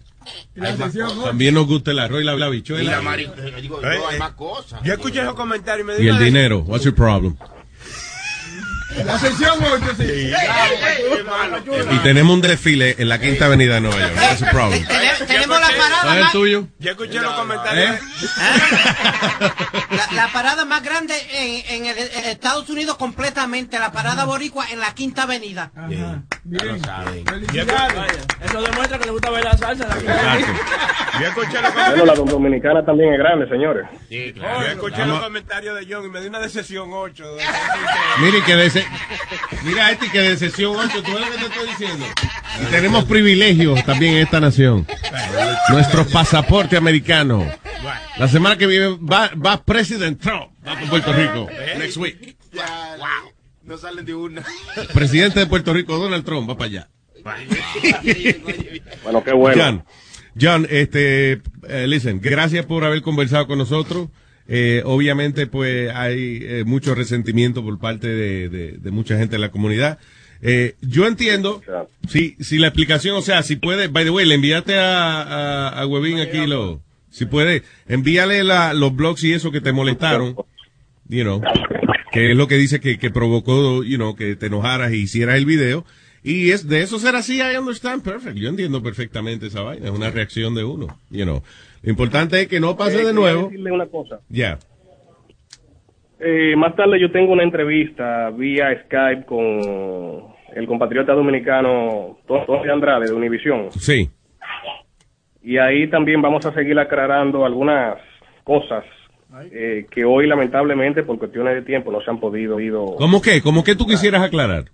También 1.25 1.55
nos 1.55 1.67
gusta 1.67 1.91
el 1.93 1.99
arroz 1.99 2.21
y 2.21 2.25
la, 2.25 2.33
la 2.33 2.37
Y 2.37 2.41
la 2.41 2.49
bichuela. 2.51 3.01
mari- 3.01 3.25
eh, 3.25 3.61
digo, 3.63 3.79
Eh, 3.83 3.99
no, 3.99 4.09
hay 4.09 4.19
más 4.19 4.33
cosas. 4.33 4.83
Yo 4.83 4.93
escuché 4.93 5.21
esos 5.23 5.35
comentarios 5.35 5.87
y 5.87 5.91
me 5.93 5.99
Y 5.99 6.03
dio 6.03 6.13
el 6.17 6.25
dinero. 6.25 6.59
What's 6.61 6.85
your 6.85 6.95
problem? 6.95 7.37
La 9.05 9.19
sesión 9.19 9.59
8, 9.63 9.85
sí. 9.99 10.33
Y 11.93 11.99
tenemos 11.99 12.35
un 12.35 12.41
desfile 12.43 12.97
en 12.99 13.09
la 13.09 13.19
quinta 13.21 13.47
avenida 13.47 13.75
de 13.75 13.81
Nueva 13.83 13.99
York. 14.01 14.51
Problem? 14.51 14.87
Tenemos 15.27 15.61
la 15.61 15.69
parada 15.69 16.03
¿Cuál 16.03 16.19
es 16.19 16.25
el 16.27 16.31
tuyo? 16.33 16.67
Yo 16.79 16.91
escuché 16.91 17.21
los 17.21 17.33
comentarios. 17.35 17.97
¿Eh? 17.97 18.01
la, 19.91 20.09
la 20.15 20.29
parada 20.33 20.65
más 20.65 20.83
grande 20.83 21.15
en, 21.33 21.83
en 21.83 21.87
el, 21.87 21.99
en 21.99 22.25
Estados 22.27 22.69
Unidos 22.71 22.97
completamente, 22.97 23.79
la 23.79 23.93
parada 23.93 24.25
boricua 24.25 24.67
en 24.71 24.81
la 24.81 24.93
Quinta 24.95 25.23
Avenida. 25.23 25.71
Lo 26.49 26.79
saben. 26.81 27.25
Eso 28.45 28.63
demuestra 28.63 28.99
que 28.99 29.05
le 29.07 29.11
gusta 29.13 29.31
bailar 29.31 29.57
salsa. 29.59 29.85
en 29.99 30.07
la 30.07 30.39
Yo 31.21 31.27
escuché 31.27 31.61
los 31.63 31.75
bueno, 31.75 32.05
la 32.07 32.15
dominicana 32.15 32.85
también 32.85 33.13
es 33.13 33.19
grande, 33.19 33.49
señores. 33.49 33.87
Sí, 34.09 34.33
Yo 34.35 34.63
escuché 34.63 35.07
los 35.07 35.21
comentarios 35.21 35.79
de 35.79 35.87
John 35.93 36.05
y 36.07 36.09
me 36.09 36.21
dio 36.21 36.29
una 36.31 36.41
de 36.41 36.49
sesión 36.49 36.91
8. 36.93 37.25
Mire 38.21 38.43
que 38.43 38.57
de 38.57 38.71
se- 38.71 38.80
Mira 39.65 39.91
este 39.93 40.11
que 40.11 40.21
de 40.21 40.37
sesión 40.37 40.77
8, 40.77 41.03
tú 41.03 41.13
ves 41.13 41.21
lo 41.21 41.31
que 41.33 41.39
te 41.39 41.47
estoy 41.47 41.69
diciendo. 41.69 42.07
Y 42.63 42.65
tenemos 42.71 43.05
privilegios 43.05 43.85
también 43.85 44.15
en 44.15 44.23
esta 44.23 44.41
nación. 44.41 44.87
Nuestro 45.71 46.07
pasaporte 46.07 46.77
americano. 46.77 47.47
La 48.19 48.29
semana 48.29 48.57
que 48.57 48.67
viene 48.67 48.99
va, 48.99 49.31
va 49.35 49.63
President 49.63 50.21
Trump. 50.21 50.53
Va 50.67 50.79
por 50.79 50.89
Puerto 50.89 51.13
Rico. 51.13 51.49
Next 51.79 51.97
week. 51.97 52.37
Ya, 52.53 52.97
No 53.63 53.79
salen 53.79 54.05
de 54.05 54.15
una. 54.15 54.43
Presidente 54.93 55.41
de 55.41 55.47
Puerto 55.47 55.73
Rico, 55.73 55.97
Donald 55.99 56.25
Trump, 56.25 56.49
va 56.49 56.57
para 56.57 56.71
allá. 56.71 56.89
Bueno, 59.03 59.25
qué 59.25 59.33
bueno. 59.33 59.63
John, 59.63 59.85
John, 60.41 60.67
este, 60.71 61.43
eh, 61.69 61.87
listen, 61.87 62.21
gracias 62.21 62.67
por 62.67 62.85
haber 62.85 63.03
conversado 63.03 63.47
con 63.47 63.59
nosotros. 63.59 64.09
Eh, 64.53 64.83
obviamente, 64.85 65.47
pues 65.47 65.95
hay 65.95 66.41
eh, 66.43 66.65
mucho 66.67 66.97
resentimiento 66.97 67.63
por 67.63 67.79
parte 67.79 68.09
de, 68.09 68.91
mucha 68.91 69.17
gente 69.17 69.37
de 69.37 69.39
la 69.39 69.53
comunidad. 69.53 70.01
Eh, 70.43 70.75
yo 70.81 71.07
entiendo, 71.07 71.63
si, 72.09 72.35
si 72.41 72.59
la 72.59 72.67
explicación, 72.67 73.17
o 73.17 73.23
sea, 73.23 73.45
si 73.45 73.55
puede, 73.55 73.87
by 73.87 74.03
the 74.03 74.11
way, 74.11 74.27
le 74.27 74.35
enviaste 74.35 74.77
a, 74.77 75.69
a, 75.69 75.87
Webin 75.87 76.19
aquí 76.19 76.49
lo, 76.49 76.81
si 77.11 77.27
puede, 77.27 77.63
envíale 77.87 78.43
la, 78.43 78.75
los 78.75 78.97
blogs 78.97 79.23
y 79.23 79.35
eso 79.35 79.53
que 79.53 79.61
te 79.61 79.71
molestaron, 79.71 80.35
you 81.09 81.23
know, 81.23 81.41
que 82.11 82.33
es 82.33 82.37
lo 82.37 82.49
que 82.49 82.57
dice 82.57 82.81
que, 82.81 82.99
que 82.99 83.11
provocó, 83.11 83.85
you 83.85 83.99
know, 83.99 84.17
que 84.17 84.35
te 84.35 84.47
enojaras 84.47 84.93
y 84.93 84.97
hicieras 84.97 85.37
el 85.37 85.47
video. 85.47 85.85
Y 86.23 86.51
es 86.51 86.69
de 86.69 86.83
eso 86.83 86.99
ser 86.99 87.17
así, 87.17 87.39
I 87.41 87.57
understand 87.57 88.03
perfect. 88.03 88.37
Yo 88.37 88.49
entiendo 88.51 88.83
perfectamente 88.83 89.47
esa 89.47 89.63
vaina. 89.63 89.87
Es 89.87 89.93
una 89.93 90.11
reacción 90.11 90.55
de 90.55 90.65
uno, 90.65 90.87
you 91.11 91.25
know. 91.25 91.43
Lo 91.83 91.91
importante 91.91 92.43
es 92.43 92.49
que 92.49 92.61
no 92.61 92.77
pase 92.77 93.01
Eh, 93.01 93.07
de 93.07 93.13
nuevo. 93.15 93.45
decirle 93.45 93.73
una 93.73 93.87
cosa. 93.87 94.21
Ya. 94.29 94.59
Eh, 96.19 96.55
más 96.57 96.77
tarde 96.77 97.01
yo 97.01 97.11
tengo 97.11 97.33
una 97.33 97.43
entrevista 97.45 98.29
vía 98.31 98.67
Skype 98.85 99.25
con 99.25 100.35
el 100.55 100.67
compatriota 100.67 101.15
dominicano 101.15 102.19
Tony 102.27 102.69
Andrade 102.71 103.07
de 103.07 103.15
Univisión. 103.15 103.69
Sí. 103.73 104.11
Y 105.43 105.57
ahí 105.57 105.89
también 105.89 106.21
vamos 106.21 106.45
a 106.45 106.53
seguir 106.53 106.79
aclarando 106.79 107.47
algunas 107.47 107.97
cosas 108.45 108.85
eh, 109.53 109.87
que 109.91 110.05
hoy 110.05 110.27
lamentablemente 110.27 111.03
por 111.05 111.19
cuestiones 111.19 111.55
de 111.55 111.63
tiempo 111.63 111.91
no 111.91 112.03
se 112.03 112.11
han 112.11 112.21
podido. 112.21 112.61
ido- 112.61 112.97
¿Cómo 112.99 113.23
que? 113.23 113.41
¿Cómo 113.41 113.65
que 113.65 113.75
tú 113.75 113.87
quisieras 113.87 114.21
aclarar? 114.23 114.65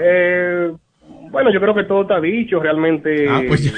Eh, 0.00 0.72
bueno, 1.30 1.52
yo 1.52 1.60
creo 1.60 1.74
que 1.74 1.84
todo 1.84 2.02
está 2.02 2.20
dicho, 2.20 2.60
realmente 2.60 3.26
Ah, 3.28 3.42
pues 3.46 3.72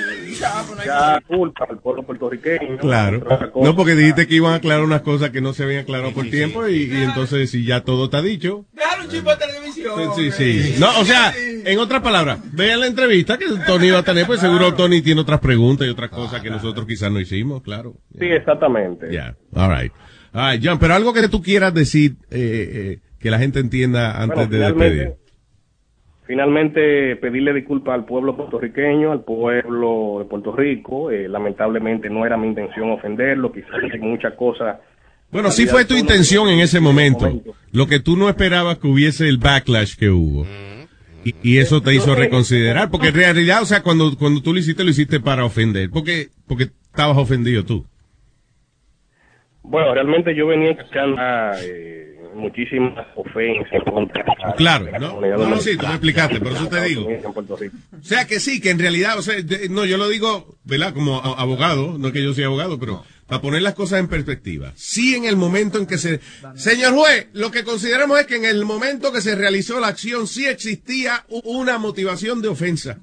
ya 0.85 1.21
culpa 1.27 1.67
al 1.69 1.79
pueblo 1.79 2.03
puertorriqueño. 2.03 2.79
Claro. 2.79 3.23
No, 3.57 3.77
porque 3.77 3.95
dijiste 3.95 4.27
que 4.27 4.37
iban 4.37 4.53
a 4.53 4.57
aclarar 4.57 4.85
unas 4.85 5.03
cosas 5.03 5.31
que 5.31 5.41
no 5.41 5.53
se 5.53 5.65
habían 5.65 5.83
aclarado 5.83 6.13
por 6.13 6.25
tiempo 6.27 6.67
y, 6.69 6.85
y 6.85 7.03
entonces 7.03 7.51
si 7.51 7.65
ya 7.65 7.83
todo 7.83 8.07
está 8.07 8.23
dicho. 8.23 8.65
Déjalo 8.73 9.05
un 9.05 9.11
chipo 9.11 9.31
de 9.31 9.37
televisión. 9.37 9.95
Sí, 10.17 10.31
sí. 10.31 10.77
No, 10.79 10.89
o 11.01 11.05
sea, 11.05 11.33
en 11.37 11.79
otras 11.79 12.03
palabras, 12.03 12.41
vean 12.55 12.81
la 12.81 12.87
entrevista 12.87 13.39
que 13.39 13.47
Tony 13.67 13.91
va 13.91 13.99
a 13.99 14.03
tener, 14.03 14.27
pues 14.27 14.41
seguro 14.41 14.75
Tony 14.75 15.03
tiene 15.03 15.21
otras 15.21 15.41
preguntas 15.41 15.87
y 15.87 15.91
otras 15.91 16.11
cosas 16.11 16.41
que 16.41 16.51
nosotros 16.51 16.87
quizás 16.87 17.11
no 17.11 17.21
hicimos, 17.21 17.63
claro. 17.63 17.95
Sí, 18.19 18.27
exactamente. 18.27 19.13
Ya, 19.13 19.35
all 19.55 19.75
right. 19.77 19.93
All 20.33 20.53
right, 20.53 20.65
John, 20.65 20.79
pero 20.79 20.95
algo 20.95 21.13
que 21.13 21.29
tú 21.29 21.43
quieras 21.43 21.75
decir 21.75 22.13
eh, 22.31 22.71
eh, 22.73 22.99
que 23.19 23.31
la 23.31 23.39
gente 23.39 23.59
entienda 23.59 24.23
antes 24.23 24.49
Bueno, 24.49 24.51
de 24.51 24.59
despedir. 24.59 25.13
Finalmente, 26.31 27.17
pedirle 27.17 27.53
disculpas 27.53 27.93
al 27.93 28.05
pueblo 28.05 28.37
puertorriqueño, 28.37 29.11
al 29.11 29.25
pueblo 29.25 30.19
de 30.21 30.27
Puerto 30.27 30.55
Rico. 30.55 31.11
Eh, 31.11 31.27
lamentablemente 31.29 32.09
no 32.09 32.25
era 32.25 32.37
mi 32.37 32.47
intención 32.47 32.93
ofenderlo, 32.93 33.51
quizás 33.51 33.81
muchas 33.99 34.35
cosas. 34.35 34.79
Bueno, 35.33 35.51
sí 35.51 35.67
fue 35.67 35.85
tu 35.85 35.97
intención 35.97 36.49
en 36.49 36.61
ese 36.61 36.79
momento. 36.79 37.43
Lo 37.73 37.89
que 37.89 37.99
tú 37.99 38.17
no 38.17 38.29
esperabas 38.29 38.79
que 38.79 38.87
hubiese 38.87 39.29
el 39.29 39.39
backlash 39.39 39.97
que 39.97 40.11
hubo. 40.11 40.47
Y, 41.25 41.35
y 41.43 41.59
eso 41.59 41.83
te 41.83 41.97
hizo 41.97 42.15
reconsiderar, 42.15 42.93
porque 42.93 43.09
en 43.09 43.15
realidad, 43.15 43.63
o 43.63 43.67
sea, 43.67 43.83
cuando, 43.83 44.17
cuando 44.17 44.41
tú 44.41 44.53
lo 44.53 44.61
hiciste, 44.61 44.85
lo 44.85 44.91
hiciste 44.91 45.19
para 45.19 45.45
ofender, 45.45 45.91
porque, 45.91 46.29
porque 46.47 46.69
estabas 46.93 47.17
ofendido 47.17 47.65
tú. 47.65 47.85
Bueno, 49.65 49.93
realmente 49.95 50.33
yo 50.37 50.47
venía 50.47 50.71
escuchando 50.71 51.21
eh, 51.61 52.10
muchísimas 52.41 53.07
ofensas 53.17 53.83
contra 53.85 54.25
Claro, 54.57 54.87
la 54.91 54.99
¿no? 54.99 55.09
comunidad 55.11 55.37
No, 55.39 55.49
no, 55.51 55.61
sí, 55.61 55.77
tú 55.77 55.87
me 55.87 55.93
explicaste, 55.93 56.41
por 56.41 56.53
eso 56.53 56.67
te 56.69 56.83
digo. 56.85 57.09
en 57.09 57.33
Puerto 57.33 57.57
Rico. 57.57 57.77
O 58.01 58.03
sea 58.05 58.27
que 58.27 58.41
sí, 58.41 58.61
que 58.61 58.71
en 58.71 58.79
realidad, 58.79 59.19
o 59.19 59.23
sea, 59.23 59.41
de- 59.41 59.69
no, 59.69 59.85
yo 59.85 59.97
lo 59.97 60.09
digo, 60.09 60.57
¿verdad? 60.65 60.93
Como 60.95 61.19
a- 61.21 61.41
abogado, 61.41 61.97
no 61.99 62.09
es 62.09 62.13
que 62.13 62.23
yo 62.23 62.35
sea 62.35 62.47
abogado, 62.47 62.79
pero 62.79 63.05
para 63.27 63.41
poner 63.43 63.63
las 63.63 63.75
cosas 63.75 64.01
en 64.01 64.09
perspectiva. 64.09 64.73
Sí, 64.75 65.15
en 65.15 65.25
el 65.25 65.37
momento 65.37 65.79
en 65.79 65.87
que 65.87 65.99
se... 65.99 66.19
Señor 66.57 66.95
juez, 66.95 67.29
lo 67.33 67.53
que 67.53 67.63
consideramos 67.63 68.19
es 68.19 68.27
que 68.27 68.35
en 68.37 68.45
el 68.45 68.65
momento 68.65 69.13
que 69.13 69.21
se 69.21 69.37
realizó 69.37 69.79
la 69.79 69.87
acción 69.87 70.27
sí 70.27 70.47
existía 70.47 71.25
una 71.45 71.79
motivación 71.79 72.43
de 72.43 72.49
ofensa. 72.49 72.99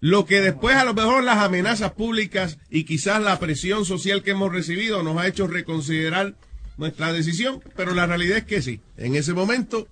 Lo 0.00 0.26
que 0.26 0.42
después 0.42 0.76
a 0.76 0.84
lo 0.84 0.92
mejor 0.92 1.24
las 1.24 1.38
amenazas 1.38 1.92
públicas 1.92 2.58
y 2.68 2.84
quizás 2.84 3.22
la 3.22 3.38
presión 3.38 3.86
social 3.86 4.22
que 4.22 4.32
hemos 4.32 4.52
recibido 4.52 5.02
nos 5.02 5.16
ha 5.16 5.26
hecho 5.26 5.46
reconsiderar 5.46 6.34
nuestra 6.76 7.12
decisión, 7.12 7.60
pero 7.76 7.94
la 7.94 8.06
realidad 8.06 8.38
es 8.38 8.44
que 8.44 8.62
sí. 8.62 8.80
En 8.96 9.14
ese 9.16 9.32
momento 9.34 9.88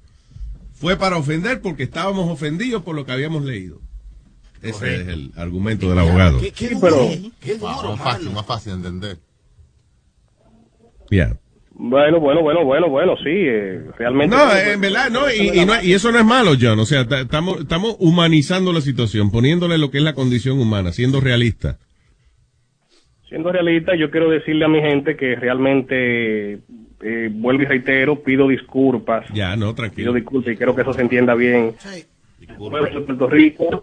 fue 0.72 0.96
para 0.96 1.16
ofender 1.16 1.60
porque 1.60 1.82
estábamos 1.84 2.30
ofendidos 2.30 2.82
por 2.82 2.94
lo 2.94 3.04
que 3.06 3.12
habíamos 3.12 3.44
leído. 3.44 3.80
Ese 4.62 5.02
es 5.02 5.08
el 5.08 5.32
argumento 5.36 5.88
del 5.90 5.98
abogado. 5.98 6.40
¿Qué, 6.40 6.50
qué 6.52 6.68
Sí, 6.68 6.76
pero- 6.80 7.08
qué 7.40 7.56
duro, 7.58 7.96
más 7.96 8.00
fácil, 8.00 8.30
más 8.30 8.46
fácil 8.46 8.72
de 8.72 8.76
entender. 8.88 9.18
Ya. 11.10 11.36
Bueno, 11.76 12.20
bueno, 12.20 12.40
bueno, 12.42 12.64
bueno, 12.64 12.88
bueno, 12.88 13.16
sí, 13.16 13.30
eh, 13.30 13.82
realmente. 13.98 14.34
No, 14.36 14.56
en 14.56 14.80
verdad, 14.80 15.10
no, 15.10 15.30
y, 15.30 15.58
y 15.60 15.66
no- 15.66 15.82
y 15.82 15.92
eso 15.92 16.12
no 16.12 16.18
es 16.20 16.24
malo, 16.24 16.52
John. 16.60 16.78
O 16.78 16.86
sea, 16.86 17.06
ta- 17.06 17.22
estamos, 17.22 17.60
estamos 17.60 17.96
humanizando 17.98 18.72
la 18.72 18.80
situación, 18.80 19.30
poniéndole 19.32 19.76
lo 19.76 19.90
que 19.90 19.98
es 19.98 20.04
la 20.04 20.14
condición 20.14 20.60
humana, 20.60 20.92
siendo 20.92 21.20
realista. 21.20 21.78
Siendo 23.34 23.50
realista, 23.50 23.96
yo 23.96 24.12
quiero 24.12 24.30
decirle 24.30 24.64
a 24.64 24.68
mi 24.68 24.80
gente 24.80 25.16
que 25.16 25.34
realmente, 25.34 26.60
eh, 27.02 27.28
vuelvo 27.32 27.64
y 27.64 27.66
reitero, 27.66 28.22
pido 28.22 28.46
disculpas. 28.46 29.26
Ya, 29.34 29.56
no, 29.56 29.66
Pido 29.66 29.74
tranquilo. 29.74 30.12
disculpas 30.12 30.52
y 30.52 30.56
quiero 30.56 30.76
que 30.76 30.82
eso 30.82 30.92
se 30.92 31.02
entienda 31.02 31.34
bien. 31.34 31.74
Al 32.48 32.56
pueblo 32.56 32.84
de 32.84 33.00
Puerto 33.00 33.26
Rico, 33.28 33.82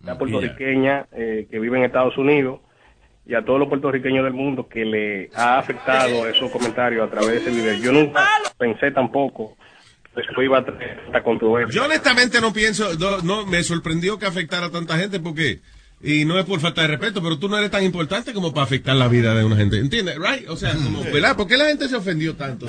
la 0.00 0.16
puertorriqueña 0.16 1.08
eh, 1.12 1.46
que 1.50 1.58
vive 1.58 1.76
en 1.76 1.84
Estados 1.84 2.16
Unidos 2.16 2.60
y 3.26 3.34
a 3.34 3.44
todos 3.44 3.58
los 3.58 3.68
puertorriqueños 3.68 4.24
del 4.24 4.32
mundo 4.32 4.66
que 4.66 4.86
le 4.86 5.30
ha 5.34 5.58
afectado 5.58 6.26
esos 6.26 6.50
comentarios 6.50 7.06
a 7.06 7.10
través 7.10 7.32
de 7.32 7.36
ese 7.36 7.50
video. 7.50 7.74
Yo 7.74 7.92
nunca 7.92 8.26
pensé 8.56 8.92
tampoco 8.92 9.58
que 10.14 10.44
iba 10.44 10.58
a 10.58 10.64
traer 10.64 11.02
esta 11.04 11.22
controversia. 11.22 11.74
Yo 11.74 11.84
honestamente 11.84 12.40
no 12.40 12.50
pienso, 12.52 12.94
no, 12.98 13.18
no, 13.18 13.44
me 13.44 13.62
sorprendió 13.62 14.18
que 14.18 14.24
afectara 14.24 14.66
a 14.66 14.70
tanta 14.70 14.96
gente 14.96 15.20
porque, 15.20 15.60
y 16.02 16.24
no 16.24 16.38
es 16.38 16.44
por 16.44 16.60
falta 16.60 16.82
de 16.82 16.88
respeto, 16.88 17.22
pero 17.22 17.38
tú 17.38 17.48
no 17.48 17.56
eres 17.56 17.70
tan 17.70 17.82
importante 17.82 18.34
como 18.34 18.52
para 18.52 18.64
afectar 18.64 18.94
la 18.94 19.08
vida 19.08 19.34
de 19.34 19.44
una 19.44 19.56
gente, 19.56 19.78
¿entiendes? 19.78 20.16
Right? 20.18 20.48
O 20.48 20.56
sea, 20.56 20.74
como, 20.74 21.02
¿verdad? 21.04 21.34
¿Por 21.36 21.46
qué 21.46 21.56
la 21.56 21.66
gente 21.66 21.88
se 21.88 21.96
ofendió 21.96 22.34
tanto? 22.36 22.66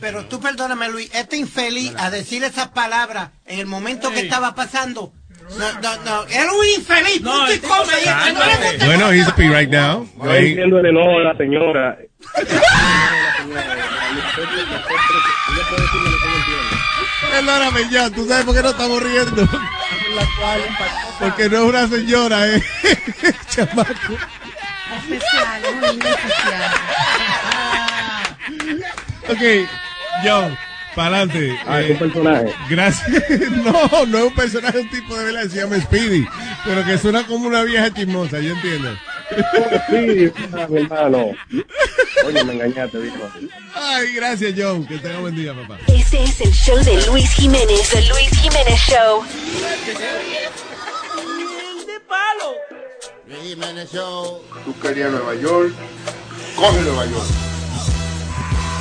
Pero 0.00 0.26
tú 0.26 0.38
perdóname, 0.40 0.90
Luis, 0.90 1.10
este 1.14 1.36
infeliz 1.38 1.94
a 1.96 2.10
decir 2.10 2.44
esas 2.44 2.68
palabras 2.68 3.30
en 3.46 3.58
el 3.60 3.66
momento 3.66 4.10
que 4.10 4.20
estaba 4.20 4.54
pasando. 4.54 5.12
No, 5.58 5.72
no, 5.80 6.04
no, 6.04 6.24
era 6.28 6.52
un 6.52 6.66
infeliz, 6.76 7.20
punto 7.20 7.52
y 7.52 7.58
coma, 7.58 7.92
este 7.98 8.32
no 8.32 8.46
le 8.46 8.56
gusta. 8.56 8.86
Bueno, 8.86 9.12
he's 9.12 9.26
happy 9.26 9.48
right 9.48 9.68
now. 9.68 10.08
Yo 10.22 10.34
entiendo 10.34 10.78
el 10.78 10.86
enojo 10.86 11.18
de 11.18 11.24
la 11.24 11.36
señora. 11.36 11.98
Perdóname, 17.30 17.80
John, 17.90 18.12
¿tú 18.12 18.26
sabes 18.26 18.44
por 18.44 18.54
qué 18.54 18.62
no 18.62 18.70
estamos 18.70 19.02
riendo? 19.02 19.48
Porque 21.18 21.48
no 21.48 21.56
es 21.58 21.62
una 21.62 21.88
señora, 21.88 22.48
eh. 22.48 22.62
Chamaco. 23.48 24.16
Especial, 24.96 25.64
es 25.64 25.70
un 25.70 25.80
niño 25.80 26.14
especial. 26.14 26.72
Ok, 29.28 29.68
John, 30.24 30.58
para 30.94 31.16
adelante. 31.18 31.58
Ah, 31.66 31.80
es 31.80 31.90
un 31.92 31.98
personaje. 31.98 32.54
Gracias. 32.68 33.08
No, 33.64 34.06
no 34.06 34.18
es 34.18 34.24
un 34.24 34.34
personaje, 34.34 34.78
es 34.78 34.84
un 34.84 34.90
tipo 34.90 35.16
de 35.16 35.24
verdad, 35.24 35.48
se 35.48 35.60
llama 35.60 35.80
Speedy. 35.80 36.26
Pero 36.64 36.84
que 36.84 36.98
suena 36.98 37.24
como 37.26 37.46
una 37.46 37.62
vieja 37.62 37.92
chismosa, 37.92 38.40
yo 38.40 38.54
entiendo. 38.54 38.96
Sí, 39.88 40.32
mi 40.68 40.78
hermano. 40.80 41.30
Oye, 42.24 42.44
me 42.44 42.52
engañaste, 42.52 42.98
dijo. 43.00 43.30
Ay, 43.74 44.14
gracias, 44.14 44.54
John. 44.56 44.86
Que 44.86 44.98
tenga 44.98 45.18
buen 45.20 45.34
día, 45.34 45.54
papá. 45.54 45.78
Este 45.88 46.22
es 46.22 46.40
el 46.40 46.52
show 46.52 46.78
de 46.84 47.06
Luis 47.06 47.30
Jiménez. 47.32 47.88
The 47.90 48.02
Luis 48.08 48.30
Jiménez 48.40 48.80
Show. 48.80 49.24
de 51.86 52.00
palo. 52.08 52.54
Jiménez 53.42 53.90
Show. 53.92 54.42
Tú 54.64 54.78
querías 54.80 55.10
Nueva 55.10 55.34
York, 55.34 55.72
coge 56.56 56.80
Nueva 56.82 57.06
York. 57.06 57.51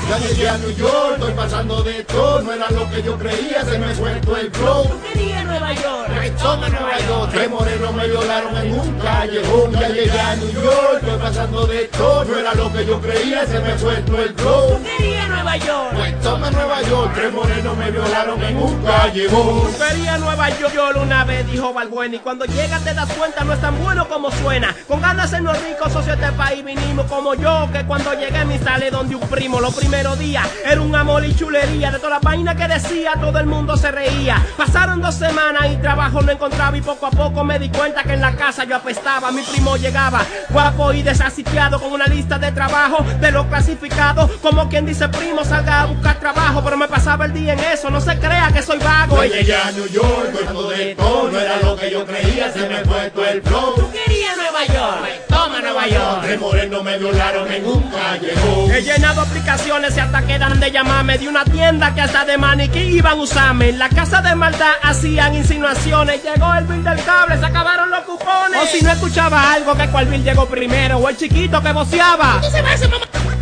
Ya 0.09 0.17
llegué 0.17 0.49
a 0.49 0.57
New 0.57 0.71
York, 0.71 1.13
estoy 1.15 1.33
pasando 1.33 1.83
de 1.83 2.03
todo, 2.03 2.41
no 2.41 2.53
era 2.53 2.69
lo 2.71 2.89
que 2.89 3.01
yo 3.01 3.17
creía, 3.17 3.63
se 3.63 3.77
me 3.79 3.93
todo 4.19 4.37
el 4.37 4.51
flow. 4.51 5.01
Quería 5.13 5.43
Nueva 5.43 5.73
York. 5.73 6.11
Toma 6.41 6.69
Nueva 6.69 6.99
York, 7.07 7.29
tres 7.31 7.49
morenos 7.49 7.93
me 7.93 8.07
violaron 8.07 8.57
en 8.57 8.79
un 8.79 8.99
callejón. 8.99 9.71
Ya 9.73 9.89
llegué 9.89 10.19
a 10.19 10.35
New 10.35 10.51
York, 10.51 10.99
estoy 11.01 11.19
pasando 11.19 11.67
de 11.67 11.83
todo, 11.85 12.25
no 12.25 12.37
era 12.37 12.53
lo 12.55 12.73
que 12.73 12.85
yo 12.85 12.99
creía, 12.99 13.45
se 13.45 13.59
me 13.59 13.73
todo 13.73 14.21
el 14.21 14.33
flow. 14.35 14.81
Quería 14.83 15.27
Nueva 15.27 15.57
York. 15.57 15.91
Toma 16.21 16.51
Nueva 16.51 16.81
York, 16.83 17.11
tres 17.15 17.33
morenos 17.33 17.77
me 17.77 17.91
violaron 17.91 18.43
en 18.43 18.57
un 18.57 18.83
callejón. 18.83 19.73
Quería 19.73 20.17
Nueva 20.17 20.49
York, 20.49 20.97
una 21.01 21.25
vez 21.25 21.51
dijo 21.51 21.73
Balbuena 21.73 22.15
y 22.15 22.19
cuando 22.19 22.45
llegas 22.45 22.83
te 22.83 22.93
das 22.93 23.11
cuenta 23.13 23.43
no 23.43 23.53
es 23.53 23.61
tan 23.61 23.81
bueno 23.83 24.07
como 24.07 24.31
suena. 24.31 24.75
Con 24.87 25.01
ganas 25.01 25.31
de 25.31 25.37
sernos 25.37 25.61
ricos, 25.63 25.91
socio 25.91 26.15
de 26.15 26.23
este 26.23 26.37
país 26.37 26.63
vinimos 26.63 27.05
como 27.07 27.33
yo, 27.35 27.69
que 27.71 27.83
cuando 27.85 28.13
llegué 28.13 28.45
me 28.45 28.55
instalé 28.55 28.91
donde 28.91 29.15
un 29.15 29.27
primo 29.29 29.59
los 29.59 29.73
primeros 29.91 30.19
días 30.19 30.47
era 30.65 30.79
un 30.79 30.95
amor 30.95 31.25
y 31.25 31.35
chulería 31.35 31.91
de 31.91 31.97
toda 31.97 32.11
la 32.11 32.19
vaina 32.19 32.55
que 32.55 32.65
decía 32.65 33.11
todo 33.19 33.37
el 33.39 33.45
mundo 33.45 33.75
se 33.75 33.91
reía. 33.91 34.41
Pasaron 34.55 35.01
dos 35.01 35.15
semanas 35.15 35.63
y 35.69 35.75
trabajo 35.81 36.21
no 36.21 36.31
encontraba 36.31 36.77
y 36.77 36.81
poco 36.81 37.07
a 37.07 37.11
poco 37.11 37.43
me 37.43 37.59
di 37.59 37.67
cuenta 37.67 38.01
que 38.01 38.13
en 38.13 38.21
la 38.21 38.33
casa 38.37 38.63
yo 38.63 38.77
apestaba. 38.77 39.33
Mi 39.33 39.41
primo 39.41 39.75
llegaba 39.75 40.21
guapo 40.49 40.93
y 40.93 41.03
desasitiado 41.03 41.77
con 41.77 41.91
una 41.91 42.07
lista 42.07 42.39
de 42.39 42.53
trabajo 42.53 43.03
de 43.19 43.31
los 43.33 43.47
clasificados, 43.47 44.31
como 44.41 44.69
quien 44.69 44.85
dice 44.85 45.09
primo 45.09 45.43
salga 45.43 45.81
a 45.81 45.85
buscar 45.87 46.21
trabajo, 46.21 46.61
pero 46.63 46.77
me 46.77 46.87
pasaba 46.87 47.25
el 47.25 47.33
día 47.33 47.51
en 47.51 47.59
eso, 47.59 47.89
no 47.89 47.99
se 47.99 48.17
crea 48.17 48.49
que 48.53 48.61
soy 48.61 48.79
vago. 48.79 49.17
Yo 49.17 49.25
llegué 49.25 49.55
a 49.57 49.71
New 49.73 49.89
York, 49.89 50.31
pasando 50.39 50.69
de 50.69 50.95
todo, 50.95 51.29
no 51.29 51.37
era 51.37 51.57
lo 51.61 51.75
que 51.75 51.91
yo 51.91 52.05
creía, 52.05 52.49
se 52.49 52.65
me 52.65 52.77
fue 52.85 53.09
todo 53.09 53.25
el 53.25 53.41
flow. 53.41 53.91
Quería 53.91 54.37
Nueva 54.37 54.65
York. 54.67 55.30
Toma 55.41 55.59
Nueva 55.59 55.87
York. 55.87 56.19
Tres 56.21 56.39
morenos 56.39 56.83
me 56.83 56.97
violaron 56.99 57.51
en 57.51 57.65
un 57.65 57.81
callejón. 57.89 58.71
He 58.71 58.81
llenado 58.83 59.21
aplicaciones 59.21 59.97
y 59.97 59.99
hasta 59.99 60.21
quedan 60.21 60.59
de 60.59 60.71
llamarme 60.71 61.17
de 61.17 61.27
una 61.27 61.43
tienda 61.45 61.95
que 61.95 62.01
hasta 62.01 62.25
de 62.25 62.37
maniquí 62.37 62.79
iban 62.79 63.13
a 63.13 63.15
usarme. 63.15 63.69
En 63.69 63.79
la 63.79 63.89
casa 63.89 64.21
de 64.21 64.35
maldad 64.35 64.73
hacían 64.83 65.33
insinuaciones. 65.33 66.21
Llegó 66.23 66.53
el 66.53 66.65
bill 66.65 66.83
del 66.83 67.03
cable, 67.03 67.39
se 67.39 67.45
acabaron 67.45 67.89
los 67.89 68.01
cupones. 68.01 68.61
O 68.61 68.67
si 68.67 68.83
no 68.83 68.91
escuchaba 68.91 69.53
algo, 69.53 69.75
que 69.75 69.87
cuál 69.87 70.05
bill 70.05 70.23
llegó 70.23 70.45
primero. 70.45 70.99
O 70.99 71.09
el 71.09 71.17
chiquito 71.17 71.59
que 71.61 71.71
voceaba. 71.71 72.39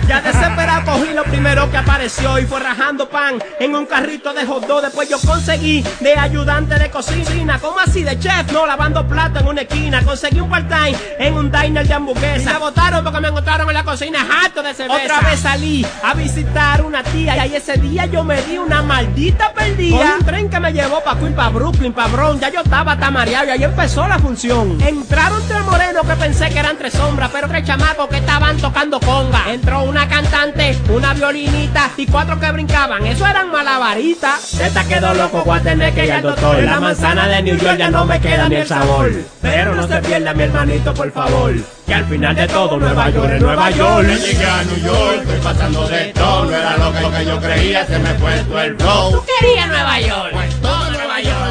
Ya 0.10 0.22
desesperado 0.22 0.91
cogí 0.91 1.13
lo 1.13 1.24
primero 1.24 1.69
que 1.69 1.78
apareció 1.78 2.39
y 2.39 2.45
fue 2.48 2.60
rajando 2.60 3.08
pan 3.08 3.36
en 3.60 3.76
un 3.76 3.86
carrito 3.86 4.34
de 4.34 4.43
hot 4.43 4.65
dog. 4.65 4.82
Después 4.82 5.08
yo 5.08 5.19
conseguí 5.19 5.86
de 6.00 6.15
ayudante 6.15 6.80
de 6.80 6.89
cocina, 6.89 7.60
como 7.60 7.78
así 7.78 8.04
de 8.04 8.17
chef, 8.17 8.52
no 8.52 8.65
lavando 8.65 9.08
plata 9.08 9.41
en 9.41 9.48
una 9.48 9.62
esquina. 9.62 10.02
Conseguí 10.04 10.39
un 10.39 10.50
part-time 10.50 10.98
en 11.19 11.36
un 11.36 11.52
diner 11.52 11.88
de 11.88 11.93
hamburguesa. 11.93 12.54
Me 12.54 12.58
botaron 12.58 13.04
porque 13.04 13.19
me 13.19 13.28
encontraron 13.28 13.67
en 13.67 13.74
la 13.76 13.84
cocina 13.84 14.26
harto 14.43 14.63
de 14.63 14.74
cerveza. 14.74 15.04
Otra 15.04 15.30
vez 15.30 15.41
salí 15.41 15.86
a 16.04 16.15
visitar 16.15 16.82
una 16.82 17.04
tía 17.04 17.45
y 17.45 17.56
ese 17.56 17.74
día 17.74 18.08
yo 18.08 18.24
me 18.24 18.41
di 18.41 18.58
una 18.58 18.82
maldita 18.82 19.54
perdida. 19.54 19.95
Con 19.95 20.08
un 20.08 20.26
tren 20.26 20.50
que 20.50 20.60
me 20.60 20.74
llevó 20.74 21.04
pa' 21.04 21.19
Queen, 21.19 21.36
pa' 21.36 21.50
Brooklyn, 21.50 21.93
pa' 21.93 22.08
Bronx. 22.08 22.41
Ya 22.41 22.50
yo 22.50 22.62
estaba 22.62 22.98
tamareado 22.98 23.45
y 23.45 23.50
ahí 23.52 23.63
empezó 23.63 24.08
la 24.08 24.17
función. 24.17 24.82
Entraron 24.82 25.48
tres 25.48 25.62
morenos 25.65 26.04
que 26.08 26.15
pensé 26.15 26.50
que 26.50 26.58
eran 26.58 26.80
tres 26.80 26.93
sombras, 26.93 27.30
pero 27.32 27.48
tres 27.48 27.63
chamacos 27.63 28.08
que 28.10 28.17
estaban 28.17 28.58
tocando 28.58 29.00
conga. 29.00 29.54
Entró 29.54 29.84
una 29.84 29.98
cantante, 30.07 30.77
una 30.89 31.13
violinita 31.13 31.91
y 31.97 32.05
cuatro 32.05 32.39
que 32.39 32.51
brincaban. 32.51 33.05
Eso 33.05 33.25
eran 33.25 33.51
malabaritas. 33.51 34.53
Esta 34.59 34.83
quedó 34.85 35.13
loco, 35.13 35.43
voy 35.43 35.59
a 35.59 35.62
tener 35.62 35.93
que 35.93 36.05
ir 36.05 36.12
al 36.12 36.21
doctor. 36.21 36.63
La 36.63 36.79
manzana 36.79 37.27
de 37.27 37.43
New 37.43 37.57
York 37.57 37.77
ya 37.77 37.89
no 37.89 38.05
me 38.05 38.19
queda 38.19 38.47
ni 38.49 38.55
el 38.55 38.67
sabor. 38.67 39.12
Pero 39.41 39.75
no 39.75 39.88
se 39.88 39.97
pierda 40.01 40.33
mi 40.33 40.43
hermanito, 40.43 40.93
por 40.93 41.12
favor. 41.12 41.53
Que 41.85 41.93
al 41.93 42.05
final 42.05 42.35
de 42.35 42.47
todo 42.47 42.77
Nueva 42.77 43.09
York 43.09 43.31
es 43.33 43.41
Nueva 43.41 43.71
York. 43.71 44.07
Yo 44.07 44.25
llegué 44.25 44.45
a 44.45 44.63
New 44.63 44.77
York, 44.85 45.21
estoy 45.21 45.39
pasando 45.39 45.88
de 45.88 46.05
todo, 46.13 46.45
no 46.45 46.55
era 46.55 46.77
lo 46.77 47.12
que, 47.12 47.25
yo 47.25 47.39
creía, 47.39 47.85
se 47.85 47.99
me 47.99 48.13
fue 48.15 48.38
todo 48.43 48.62
el 48.62 48.75
flow. 48.77 49.25
Quería 49.39 49.65
Nueva 49.67 49.99
York. 49.99 50.35
Toma 50.62 50.62
Nueva 50.62 50.62
York, 50.62 50.79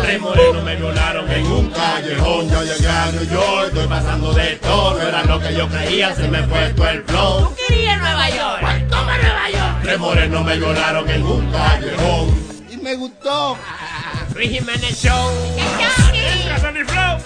tres 0.08 0.20
morenos 0.22 0.64
me 0.64 0.76
violaron 0.76 1.30
en 1.30 1.46
un 1.46 1.70
callejón. 1.70 2.50
Yo 2.50 2.62
llegué 2.64 2.88
a 2.88 3.12
New 3.12 3.30
York, 3.30 3.66
estoy 3.68 3.86
pasando 3.86 4.32
de 4.32 4.56
todo, 4.56 4.94
no 4.94 5.08
era 5.08 5.22
lo 5.24 5.38
que 5.38 5.54
yo 5.54 5.68
creía, 5.68 6.14
se 6.14 6.28
me 6.28 6.42
fue 6.44 6.70
todo 6.70 6.88
el 6.88 7.02
flow. 7.04 7.54
Quería 7.68 7.96
Nueva 7.96 8.30
York. 8.30 8.88
Toma 8.88 9.18
Nueva 9.18 9.50
York. 9.50 9.78
Tres 9.82 9.98
morenos 9.98 10.44
me 10.44 10.56
violaron 10.56 11.10
en 11.10 11.22
un 11.26 11.52
callejón. 11.52 12.34
Y 12.70 12.76
me 12.78 12.94
gustó. 12.94 13.58
Luis 14.34 14.50
Jiménez 14.50 15.02
Show. 15.02 15.30
Flow. 16.86 17.18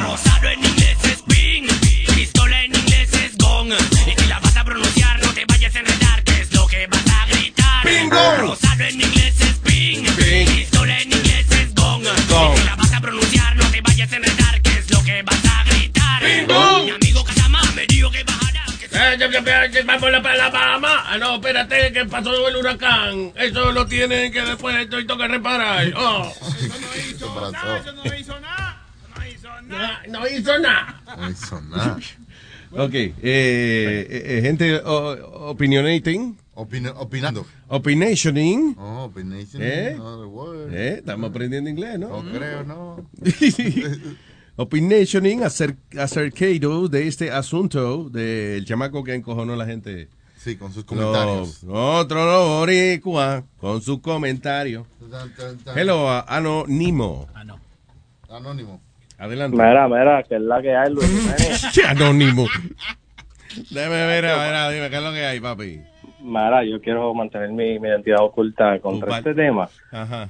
Rosado 0.00 0.48
en 0.48 0.64
inglés 0.64 0.96
es 1.04 1.22
ping, 1.22 1.68
pistola 2.14 2.62
en 2.62 2.74
inglés 2.74 3.12
es 3.12 3.36
gong. 3.36 3.70
Y 4.06 4.20
si 4.20 4.26
la 4.26 4.40
vas 4.40 4.56
a 4.56 4.64
pronunciar, 4.64 5.20
no 5.22 5.32
te 5.32 5.44
vayas 5.46 5.74
a 5.74 5.78
enredar, 5.80 6.24
que 6.24 6.40
es 6.40 6.52
lo 6.52 6.66
que 6.66 6.86
vas 6.86 7.04
a 7.06 7.26
gritar. 7.26 7.84
Bingo. 7.84 8.36
Rosado 8.38 8.84
en 8.84 9.00
inglés 9.00 9.40
es 9.40 9.58
ping, 9.58 10.04
pistola 10.16 11.00
en 11.00 11.12
inglés 11.12 11.25
no 14.10 14.16
enredar, 14.16 14.62
que 14.62 14.70
es 14.70 14.90
lo 14.90 15.02
que 15.02 15.22
vas 15.22 15.44
a 15.44 15.64
gritar. 15.64 16.22
Bingo. 16.22 16.84
Mi 16.84 16.90
amigo 16.90 17.24
Casama 17.24 17.60
me 17.74 17.86
dijo 17.86 18.10
que 18.10 18.24
bajará. 18.24 18.64
Eh, 18.92 19.16
ya, 19.18 19.66
ya, 19.66 19.82
Vamos 19.84 20.04
a 20.04 20.36
la 20.36 20.50
Bahama. 20.50 21.04
Ah, 21.06 21.18
no, 21.18 21.34
espérate, 21.36 21.92
que 21.92 22.04
pasó 22.06 22.48
el 22.48 22.56
huracán. 22.56 23.32
Eso 23.36 23.72
lo 23.72 23.86
tienen 23.86 24.32
que 24.32 24.40
después 24.42 24.76
esto 24.76 25.18
que 25.18 25.28
reparar. 25.28 25.92
Oh. 25.96 26.32
No, 27.20 27.92
no 27.92 28.14
hizo 28.16 28.40
nada. 28.40 30.02
No 30.08 30.26
hizo 30.26 30.60
nada. 30.60 31.98
Ok, 32.72 32.92
eh, 32.94 33.14
eh, 33.22 34.06
eh, 34.10 34.40
gente 34.42 34.80
opinionating, 34.84 36.36
Opina- 36.56 36.94
opinando. 36.96 37.46
Opinationing. 37.68 38.74
Oh, 38.78 39.04
opination. 39.04 39.62
¿Eh? 39.62 39.96
¿Eh? 40.72 40.94
Estamos 40.98 41.28
aprendiendo 41.30 41.68
inglés, 41.70 41.98
¿no? 41.98 42.22
No 42.22 42.32
creo, 42.32 42.64
no. 42.64 43.06
Opinationing 44.56 45.42
acer- 45.42 45.76
acercado 45.98 46.88
de 46.88 47.06
este 47.06 47.30
asunto 47.30 48.08
del 48.08 48.64
chamaco 48.64 49.04
que 49.04 49.14
encojonó 49.14 49.52
a 49.52 49.56
la 49.56 49.66
gente. 49.66 50.08
Sí, 50.38 50.56
con 50.56 50.72
sus 50.72 50.84
comentarios. 50.84 51.62
No, 51.64 51.98
otro 51.98 52.24
no, 52.24 52.60
boricua, 52.60 53.44
con 53.58 53.82
sus 53.82 54.00
comentarios. 54.00 54.86
Hello, 55.74 56.08
Anónimo. 56.26 57.26
Anónimo. 58.30 58.80
Adelante. 59.18 59.56
Mira, 59.56 59.88
mira, 59.88 60.22
que 60.22 60.36
es 60.36 60.42
la 60.42 60.62
que 60.62 60.74
hay, 60.74 60.90
Luis 60.92 61.06
Jiménez. 61.10 61.62
¿Qué 61.74 61.82
Anónimo? 61.84 62.46
Déjame 63.70 64.06
ver, 64.06 64.26
a 64.26 64.36
ver, 64.68 64.74
dime, 64.74 64.90
¿qué 64.90 64.96
es 64.96 65.02
lo 65.02 65.12
que 65.12 65.24
hay, 65.24 65.40
papi? 65.40 65.80
Mira, 66.26 66.64
yo 66.64 66.80
quiero 66.80 67.14
mantener 67.14 67.50
mi, 67.50 67.78
mi 67.78 67.88
identidad 67.88 68.24
oculta 68.24 68.80
contra 68.80 69.18
este 69.18 69.32
tema. 69.32 69.70
Ajá. 69.92 70.28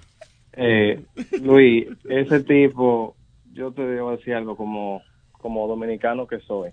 Eh, 0.53 1.03
Luis, 1.41 1.87
ese 2.05 2.41
tipo, 2.41 3.17
yo 3.53 3.73
te 3.73 3.81
debo 3.81 4.11
decir 4.11 4.35
algo 4.35 4.59
como, 4.59 5.03
como 5.33 5.67
dominicano 5.67 6.27
que 6.27 6.41
soy. 6.41 6.71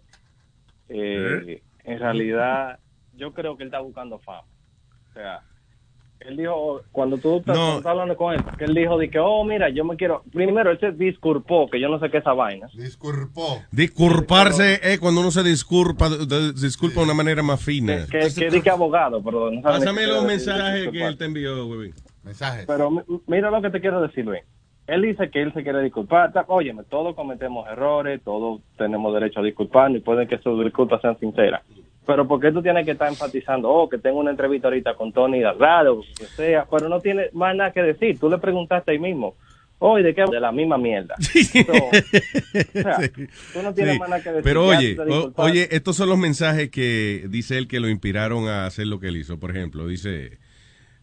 Eh, 0.90 1.64
en 1.86 2.00
realidad, 2.00 2.80
yo 3.14 3.34
creo 3.34 3.56
que 3.56 3.64
él 3.64 3.68
está 3.68 3.80
buscando 3.80 4.20
fama. 4.20 4.42
O 4.42 5.14
sea, 5.14 5.42
él 6.22 6.38
dijo, 6.38 6.82
cuando 6.92 7.18
tú 7.18 7.38
estás, 7.38 7.86
hablando 7.86 8.16
con 8.16 8.34
él, 8.34 8.42
que 8.58 8.64
él 8.66 8.74
dijo 8.74 8.98
de 8.98 9.10
que, 9.10 9.20
oh, 9.20 9.44
mira, 9.44 9.70
yo 9.70 9.84
me 9.84 9.96
quiero. 9.98 10.24
Primero, 10.32 10.72
él 10.72 10.80
se 10.80 10.92
disculpó, 10.94 11.70
que 11.70 11.80
yo 11.82 11.90
no 11.90 12.00
sé 12.00 12.10
qué 12.10 12.18
es 12.18 12.24
esa 12.24 12.34
vaina. 12.34 12.68
Disculpó. 12.74 13.62
Disculparse 13.72 14.80
es 14.84 15.00
cuando 15.00 15.22
uno 15.22 15.32
se 15.32 15.44
disculpa, 15.44 16.10
de- 16.10 16.54
disculpa 16.54 17.00
de 17.00 17.06
una 17.06 17.14
manera 17.14 17.44
más 17.44 17.62
fina. 17.64 18.06
Que, 18.10 18.20
que 18.62 18.70
abogado, 18.70 19.22
no 19.22 19.50
ni 19.52 19.62
Pásame 19.62 20.08
los 20.08 20.20
quiere 20.20 20.34
decir 20.34 20.54
mensajes 20.54 20.90
que 20.92 21.06
él 21.06 21.18
te 21.18 21.26
envió, 21.26 21.66
güey. 21.68 21.92
Mensajes. 22.24 22.66
Pero 22.68 22.90
mi- 22.92 23.02
mira 23.28 23.52
lo 23.52 23.62
que 23.62 23.70
te 23.70 23.82
quiero 23.82 24.02
decir, 24.02 24.26
Luis. 24.26 24.42
Él 24.88 25.02
dice 25.02 25.30
que 25.30 25.42
él 25.42 25.54
se 25.54 25.64
quiere 25.64 25.82
disculpar. 25.82 26.32
Óyeme, 26.48 26.84
todos 26.84 27.16
cometemos 27.16 27.68
errores, 27.70 28.22
todos 28.24 28.62
tenemos 28.78 29.14
derecho 29.14 29.40
a 29.40 29.44
disculparnos 29.44 30.00
y 30.00 30.02
pueden 30.04 30.28
que 30.28 30.38
sus 30.40 30.62
disculpas 30.64 31.02
sean 31.02 31.18
sinceras. 31.20 31.62
Pero 32.06 32.28
¿por 32.28 32.40
qué 32.42 32.52
tú 32.52 32.62
tienes 32.62 32.84
que 32.86 32.92
estar 32.92 33.08
enfatizando, 33.10 33.70
oh, 33.70 33.88
que 33.90 33.98
tengo 33.98 34.20
una 34.20 34.32
entrevista 34.32 34.68
ahorita 34.68 34.96
con 34.96 35.14
Tony 35.14 35.40
Delgado, 35.40 36.00
o 36.00 36.02
que 36.18 36.26
sea, 36.26 36.66
pero 36.70 36.90
no 36.90 37.00
tiene 37.00 37.30
más 37.34 37.56
nada 37.56 37.72
que 37.72 37.82
decir? 37.82 38.20
Tú 38.20 38.30
le 38.30 38.38
preguntaste 38.40 38.92
ahí 38.92 39.00
mismo, 39.00 39.36
oh, 39.80 39.98
¿y 39.98 40.04
de 40.04 40.14
qué? 40.14 40.24
De 40.30 40.40
la 40.40 40.52
misma 40.52 40.78
mierda. 40.78 41.16
So, 41.66 41.72
o 41.72 42.82
sea, 42.82 42.98
tú 43.54 43.62
no 43.64 43.74
tienes 43.74 43.94
Sí, 43.94 44.00
más 44.00 44.10
nada 44.10 44.24
que 44.24 44.30
decir. 44.30 44.44
Pero 44.44 44.66
oye, 44.66 44.98
o- 45.00 45.32
oye, 45.38 45.70
estos 45.72 45.96
son 45.96 46.10
los 46.10 46.18
mensajes 46.18 46.70
que 46.70 47.26
dice 47.30 47.58
él 47.58 47.68
que 47.68 47.80
lo 47.80 47.88
inspiraron 47.90 48.48
a 48.48 48.66
hacer 48.66 48.88
lo 48.88 49.00
que 49.00 49.08
él 49.08 49.18
hizo. 49.18 49.40
Por 49.40 49.52
ejemplo, 49.52 49.88
dice 49.88 50.40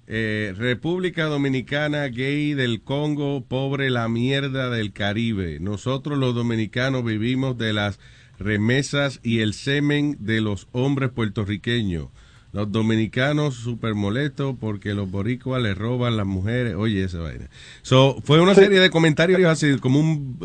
eh, 0.06 0.52
República 0.56 1.24
Dominicana 1.26 2.04
gay 2.08 2.54
del 2.54 2.82
Congo, 2.82 3.44
pobre 3.46 3.90
la 3.90 4.08
mierda 4.08 4.68
del 4.70 4.92
Caribe. 4.92 5.58
Nosotros 5.60 6.18
los 6.18 6.34
dominicanos 6.34 7.04
vivimos 7.04 7.56
de 7.56 7.72
las 7.72 8.00
remesas 8.40 9.20
y 9.22 9.40
el 9.40 9.52
semen 9.54 10.16
de 10.18 10.40
los 10.40 10.66
hombres 10.72 11.10
puertorriqueños. 11.10 12.08
Los 12.52 12.72
dominicanos 12.72 13.54
súper 13.54 13.94
molestos 13.94 14.56
porque 14.60 14.92
los 14.92 15.08
boricuas 15.08 15.62
le 15.62 15.72
roban 15.72 16.16
las 16.16 16.26
mujeres. 16.26 16.74
Oye, 16.74 17.04
esa 17.04 17.20
vaina. 17.20 17.48
So, 17.82 18.16
fue 18.24 18.40
una 18.40 18.56
serie 18.56 18.80
de 18.80 18.90
comentarios 18.90 19.40
así, 19.44 19.78
como 19.78 20.00
un, 20.00 20.36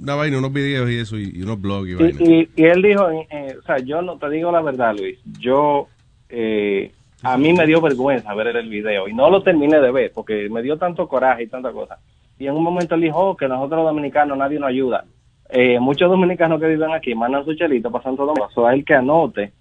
una 0.00 0.14
vaina, 0.14 0.38
unos 0.38 0.54
videos 0.54 0.90
y 0.90 0.96
eso, 0.96 1.18
y, 1.18 1.32
y 1.34 1.42
unos 1.42 1.60
blogs 1.60 1.90
y 1.90 1.94
vaina. 1.96 2.18
Y, 2.18 2.32
y, 2.32 2.48
y 2.56 2.64
él 2.64 2.80
dijo, 2.80 3.10
eh, 3.10 3.56
o 3.58 3.62
sea, 3.66 3.76
yo 3.78 4.00
no 4.00 4.16
te 4.16 4.30
digo 4.30 4.50
la 4.50 4.62
verdad, 4.62 4.96
Luis, 4.98 5.18
yo, 5.38 5.88
eh, 6.30 6.92
a 7.22 7.36
mí 7.36 7.52
me 7.52 7.66
dio 7.66 7.82
vergüenza 7.82 8.32
ver 8.32 8.46
el 8.56 8.70
video 8.70 9.06
y 9.06 9.12
no 9.12 9.28
lo 9.28 9.42
terminé 9.42 9.80
de 9.80 9.90
ver 9.92 10.12
porque 10.14 10.48
me 10.48 10.62
dio 10.62 10.78
tanto 10.78 11.06
coraje 11.08 11.42
y 11.42 11.46
tanta 11.48 11.72
cosa. 11.72 11.98
Y 12.38 12.46
en 12.46 12.54
un 12.54 12.62
momento 12.62 12.94
él 12.94 13.02
dijo 13.02 13.18
"Oh, 13.18 13.36
que 13.36 13.46
nosotros 13.48 13.80
los 13.80 13.86
dominicanos 13.92 14.38
nadie 14.38 14.58
nos 14.58 14.70
ayuda. 14.70 15.04
Eh, 15.52 15.78
muchos 15.80 16.08
dominicanos 16.10 16.60
que 16.60 16.66
viven 16.68 16.92
aquí 16.92 17.14
mandan 17.14 17.44
su 17.44 17.54
chelito 17.54 17.90
para 17.90 18.04
Santo 18.04 18.24
Domingo. 18.26 18.48
So, 18.50 18.66
a 18.66 18.74
él 18.74 18.84
que 18.84 18.94
anote 18.94 19.52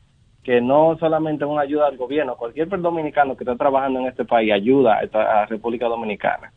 que 0.44 0.62
no 0.62 0.98
solamente 1.00 1.46
una 1.46 1.62
ayuda 1.62 1.88
al 1.88 1.98
gobierno, 1.98 2.36
cualquier 2.36 2.68
dominicano 2.70 3.36
que 3.36 3.44
está 3.44 3.56
trabajando 3.56 4.00
en 4.00 4.08
este 4.08 4.26
país 4.26 4.52
ayuda 4.54 4.98
a, 5.00 5.02
esta- 5.04 5.42
a 5.42 5.46
República 5.48 5.88
Dominicana. 5.88 6.52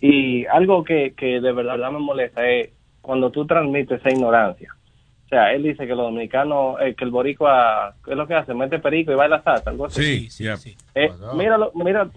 Y 0.00 0.46
algo 0.46 0.82
que, 0.84 1.12
que 1.16 1.40
de 1.40 1.52
verdad 1.52 1.90
me 1.90 1.98
molesta 1.98 2.48
es 2.48 2.70
cuando 3.02 3.30
tú 3.30 3.46
transmites 3.46 4.00
esa 4.00 4.10
ignorancia. 4.10 4.72
O 5.26 5.28
sea, 5.28 5.52
él 5.52 5.62
dice 5.62 5.86
que 5.86 5.94
los 5.94 6.06
dominicanos, 6.06 6.76
eh, 6.80 6.94
que 6.94 7.04
el 7.04 7.10
boricua, 7.10 7.94
¿qué 8.02 8.12
es 8.12 8.16
lo 8.16 8.26
que 8.26 8.34
hace? 8.34 8.54
Mete 8.54 8.78
perico 8.78 9.12
y 9.12 9.16
baila 9.16 9.42
salsa, 9.42 9.68
algo 9.70 9.86
así. 9.86 10.28
Sí, 10.30 10.44
yeah. 10.44 10.56
Eh, 10.94 11.10
míralo, 11.36 11.70
mira, 11.74 12.08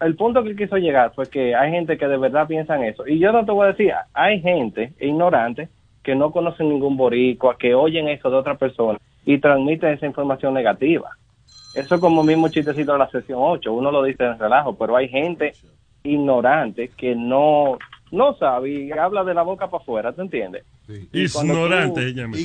el 0.00 0.16
punto 0.16 0.42
que 0.42 0.50
él 0.50 0.56
quiso 0.56 0.76
llegar 0.78 1.12
fue 1.14 1.28
que 1.28 1.54
hay 1.54 1.70
gente 1.72 1.98
que 1.98 2.08
de 2.08 2.16
verdad 2.16 2.46
piensa 2.46 2.76
en 2.76 2.84
eso. 2.84 3.06
Y 3.06 3.18
yo 3.18 3.32
no 3.32 3.44
te 3.44 3.52
voy 3.52 3.64
a 3.66 3.72
decir, 3.72 3.92
hay 4.14 4.40
gente 4.40 4.92
ignorante 4.98 5.68
que 6.02 6.14
no 6.14 6.30
conocen 6.30 6.68
ningún 6.68 6.96
boricua, 6.96 7.56
que 7.58 7.74
oyen 7.74 8.08
eso 8.08 8.30
de 8.30 8.36
otra 8.36 8.56
persona 8.56 8.98
y 9.24 9.38
transmiten 9.38 9.90
esa 9.90 10.06
información 10.06 10.54
negativa. 10.54 11.10
Eso 11.74 11.94
es 11.96 12.00
como 12.00 12.22
mismo 12.24 12.48
chistecito 12.48 12.92
de 12.92 12.98
la 12.98 13.10
sesión 13.10 13.38
8, 13.42 13.72
uno 13.72 13.90
lo 13.90 14.02
dice 14.02 14.24
en 14.24 14.38
relajo, 14.38 14.74
pero 14.76 14.96
hay 14.96 15.08
gente 15.08 15.52
ignorante 16.02 16.90
que 16.96 17.14
no 17.14 17.76
no 18.10 18.34
sabe 18.38 18.70
y 18.70 18.90
habla 18.92 19.22
de 19.22 19.34
la 19.34 19.42
boca 19.42 19.68
para 19.68 19.82
afuera, 19.82 20.12
¿te 20.12 20.22
entiendes? 20.22 20.64
Y 21.12 21.28
tú- 21.28 21.58
Ignorante, 21.58 22.06
ella 22.06 22.26
me 22.26 22.38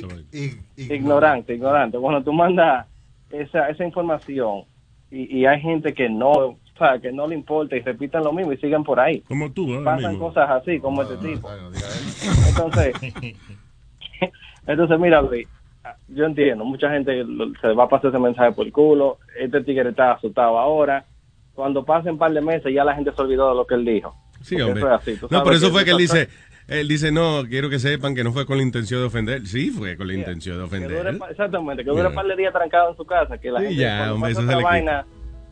ignorante, 0.93 1.53
ignorante. 1.53 1.97
Cuando 1.97 2.21
tú 2.21 2.33
mandas 2.33 2.85
esa, 3.31 3.69
esa 3.69 3.85
información 3.85 4.63
y, 5.09 5.39
y 5.39 5.45
hay 5.45 5.61
gente 5.61 5.93
que 5.93 6.09
no, 6.09 6.57
o 6.73 6.77
sea, 6.77 6.99
que 6.99 7.11
no 7.11 7.27
le 7.27 7.35
importa 7.35 7.75
y 7.75 7.81
repiten 7.81 8.23
lo 8.23 8.33
mismo 8.33 8.51
y 8.53 8.57
siguen 8.57 8.83
por 8.83 8.99
ahí. 8.99 9.21
Como 9.21 9.51
tú, 9.51 9.73
ahora 9.73 9.95
Pasan 9.95 10.17
cosas 10.17 10.49
así, 10.49 10.79
como 10.79 11.03
este 11.03 11.17
tipo. 11.17 11.49
Entonces, 12.49 12.93
entonces 14.67 14.99
mira, 14.99 15.21
Luis, 15.21 15.47
yo 16.07 16.25
entiendo, 16.25 16.63
mucha 16.65 16.89
gente 16.89 17.23
se 17.61 17.67
va 17.73 17.83
a 17.85 17.89
pasar 17.89 18.09
ese 18.09 18.19
mensaje 18.19 18.51
por 18.53 18.65
el 18.65 18.71
culo, 18.73 19.17
este 19.39 19.61
tigre 19.63 19.89
está 19.89 20.13
asustado 20.13 20.57
ahora. 20.57 21.05
Cuando 21.53 21.85
pasen 21.85 22.13
un 22.13 22.17
par 22.17 22.31
de 22.33 22.41
meses 22.41 22.73
ya 22.73 22.83
la 22.83 22.95
gente 22.95 23.11
se 23.15 23.21
olvidó 23.21 23.49
de 23.49 23.55
lo 23.55 23.67
que 23.67 23.75
él 23.75 23.85
dijo. 23.85 24.15
Sí, 24.41 24.59
hombre. 24.59 24.79
eso 24.79 24.87
es 24.95 25.01
así, 25.01 25.19
No, 25.29 25.43
por 25.43 25.53
eso 25.53 25.67
que 25.67 25.71
fue 25.73 25.85
que 25.85 25.91
él 25.91 25.97
dice, 25.97 26.27
él 26.67 26.87
dice, 26.87 27.11
no, 27.11 27.43
quiero 27.47 27.69
que 27.69 27.77
sepan 27.79 28.15
que 28.15 28.23
no 28.23 28.31
fue 28.33 28.45
con 28.47 28.57
la 28.57 28.63
intención 28.63 29.01
de 29.01 29.05
ofender. 29.07 29.45
Sí, 29.45 29.69
fue 29.69 29.95
con 29.95 30.07
la 30.07 30.15
intención 30.15 30.57
de 30.57 30.69
Que 30.69 30.79
dure 30.83 30.99
ofender. 31.01 31.29
exactamente, 31.29 31.83
que 31.83 31.89
dure 31.91 32.01
un 32.03 32.07
Yeah. 32.07 32.15
par 32.15 32.25
de 32.25 32.35
días 32.35 32.53
trancado 32.53 32.89
en 32.89 32.97
su 32.97 33.05
casa, 33.05 33.37
que 33.37 33.51
la 33.51 33.59
Sí, 33.59 33.65
gente 33.67 33.81
ya, 33.81 33.97
cuando 33.99 34.15
hombre, 34.15 34.31
eso 34.31 34.47
se 34.47 34.55
vaina, 34.55 35.05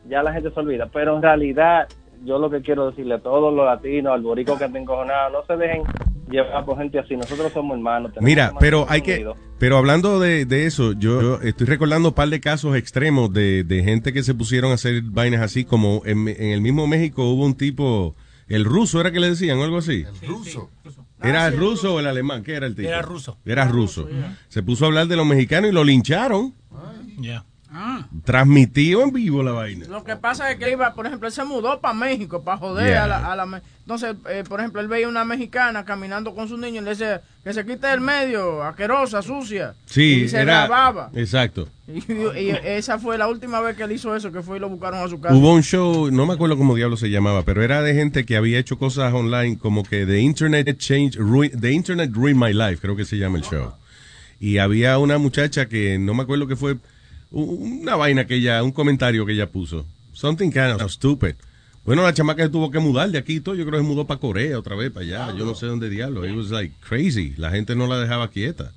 ya 0.09 0.23
la 0.23 0.33
gente 0.33 0.51
se 0.51 0.59
olvida. 0.59 0.89
Pero 0.91 1.15
en 1.15 1.21
realidad, 1.21 1.87
yo 2.23 2.39
lo 2.39 2.49
que 2.49 2.61
quiero 2.61 2.89
decirle 2.89 3.15
a 3.15 3.19
todos 3.19 3.53
los 3.53 3.65
latinos, 3.65 4.13
al 4.13 4.21
borico 4.21 4.57
que 4.57 4.65
estén 4.65 4.83
encojonados, 4.83 5.33
no 5.33 5.45
se 5.45 5.61
dejen 5.61 5.83
llevar 6.29 6.65
por 6.65 6.77
gente 6.77 6.99
así. 6.99 7.15
Nosotros 7.15 7.51
somos 7.51 7.77
hermanos. 7.77 8.11
Mira, 8.21 8.53
pero 8.59 8.85
hay 8.89 9.01
que, 9.01 9.25
pero 9.59 9.77
hablando 9.77 10.19
de, 10.19 10.45
de 10.45 10.65
eso, 10.65 10.93
yo, 10.93 11.21
yo 11.21 11.41
estoy 11.41 11.67
recordando 11.67 12.09
un 12.09 12.15
par 12.15 12.29
de 12.29 12.39
casos 12.39 12.75
extremos 12.75 13.31
de, 13.33 13.63
de 13.63 13.83
gente 13.83 14.13
que 14.13 14.23
se 14.23 14.33
pusieron 14.33 14.71
a 14.71 14.75
hacer 14.75 15.01
vainas 15.03 15.41
así, 15.41 15.65
como 15.65 16.01
en, 16.05 16.27
en 16.27 16.51
el 16.51 16.61
mismo 16.61 16.87
México 16.87 17.29
hubo 17.29 17.45
un 17.45 17.55
tipo, 17.55 18.15
el 18.47 18.65
ruso 18.65 19.01
era 19.01 19.11
que 19.11 19.19
le 19.19 19.29
decían 19.29 19.59
o 19.59 19.63
algo 19.63 19.77
así. 19.77 20.05
Ruso. 20.25 20.69
¿Era 21.23 21.47
el 21.47 21.57
ruso 21.57 21.93
o 21.95 21.99
el 21.99 22.07
alemán? 22.07 22.41
¿Qué 22.41 22.55
era 22.55 22.65
el 22.65 22.75
tipo? 22.75 22.87
Era 22.89 23.01
ruso. 23.03 23.37
Era 23.45 23.65
ruso. 23.65 24.07
Se 24.47 24.63
puso 24.63 24.85
a 24.85 24.87
hablar 24.87 25.07
de 25.07 25.15
los 25.17 25.25
mexicanos 25.25 25.69
y 25.69 25.73
lo 25.73 25.83
lincharon. 25.83 26.55
Ya. 27.71 28.07
Transmitió 28.25 29.03
en 29.03 29.13
vivo 29.13 29.41
la 29.43 29.53
vaina. 29.53 29.85
Lo 29.87 30.03
que 30.03 30.15
pasa 30.17 30.51
es 30.51 30.57
que 30.57 30.69
iba, 30.71 30.93
por 30.93 31.05
ejemplo, 31.07 31.27
él 31.27 31.33
se 31.33 31.43
mudó 31.45 31.79
para 31.79 31.93
México 31.93 32.43
para 32.43 32.57
joder 32.57 32.87
Yeah. 32.87 33.03
a 33.03 33.07
la, 33.07 33.31
a 33.31 33.35
la 33.37 33.61
Entonces, 33.81 34.15
eh, 34.29 34.43
por 34.47 34.59
ejemplo, 34.59 34.81
él 34.81 34.87
veía 34.89 35.07
una 35.07 35.23
mexicana 35.23 35.85
caminando 35.85 36.35
con 36.35 36.49
su 36.49 36.57
niño 36.57 36.81
y 36.81 36.83
le 36.83 36.89
decía 36.91 37.21
que 37.43 37.53
se 37.53 37.65
quite 37.65 37.87
del 37.87 38.01
medio, 38.01 38.61
asquerosa, 38.63 39.21
sucia. 39.21 39.73
Sí, 39.85 40.23
y 40.25 40.27
se 40.29 40.41
era. 40.41 40.65
grababa. 40.67 41.11
Exacto. 41.15 41.69
Y, 41.87 42.11
y 42.11 42.49
esa 42.63 42.99
fue 42.99 43.17
la 43.17 43.27
última 43.27 43.59
vez 43.61 43.75
que 43.77 43.83
él 43.83 43.91
hizo 43.93 44.15
eso, 44.15 44.31
que 44.31 44.41
fue 44.41 44.57
y 44.57 44.59
lo 44.59 44.67
buscaron 44.69 44.99
a 45.03 45.07
su 45.07 45.19
casa. 45.21 45.33
Hubo 45.35 45.53
un 45.53 45.63
show, 45.63 46.11
no 46.11 46.25
me 46.25 46.33
acuerdo 46.33 46.57
cómo 46.57 46.75
diablo 46.75 46.97
se 46.97 47.09
llamaba, 47.09 47.43
pero 47.43 47.63
era 47.63 47.81
de 47.81 47.93
gente 47.93 48.25
que 48.25 48.35
había 48.37 48.59
hecho 48.59 48.77
cosas 48.77 49.13
online 49.13 49.57
como 49.57 49.83
que 49.83 50.05
The 50.05 50.19
Internet 50.19 50.77
Change, 50.77 51.17
Ruin- 51.19 51.51
The 51.59 51.71
Internet 51.71 52.11
Ruined 52.13 52.35
My 52.37 52.53
Life, 52.53 52.77
creo 52.81 52.95
que 52.97 53.05
se 53.05 53.17
llama 53.17 53.37
el 53.37 53.43
show. 53.45 53.71
Y 54.39 54.57
había 54.57 54.97
una 54.97 55.17
muchacha 55.17 55.67
que 55.67 55.97
no 55.99 56.13
me 56.13 56.23
acuerdo 56.23 56.47
que 56.47 56.55
fue 56.55 56.77
una 57.31 57.95
vaina 57.95 58.25
que 58.25 58.35
ella, 58.35 58.61
un 58.63 58.71
comentario 58.71 59.25
que 59.25 59.33
ella 59.33 59.47
puso. 59.47 59.85
Something 60.13 60.51
kind 60.51 60.81
of 60.81 60.91
stupid. 60.91 61.35
Bueno, 61.83 62.03
la 62.03 62.13
chamaca 62.13 62.43
se 62.43 62.49
tuvo 62.49 62.69
que 62.69 62.79
mudar 62.79 63.09
de 63.09 63.17
aquí 63.17 63.37
y 63.37 63.39
todo. 63.39 63.55
Yo 63.55 63.65
creo 63.65 63.79
que 63.79 63.85
se 63.85 63.89
mudó 63.89 64.05
para 64.05 64.19
Corea 64.19 64.59
otra 64.59 64.75
vez, 64.75 64.91
para 64.91 65.05
allá. 65.05 65.35
Yo 65.35 65.45
no 65.45 65.55
sé 65.55 65.65
dónde 65.65 65.89
diablo. 65.89 66.25
It 66.25 66.35
was 66.35 66.51
like 66.51 66.75
crazy. 66.87 67.33
La 67.37 67.49
gente 67.49 67.75
no 67.75 67.87
la 67.87 67.97
dejaba 67.97 68.27
quieta. 68.27 68.71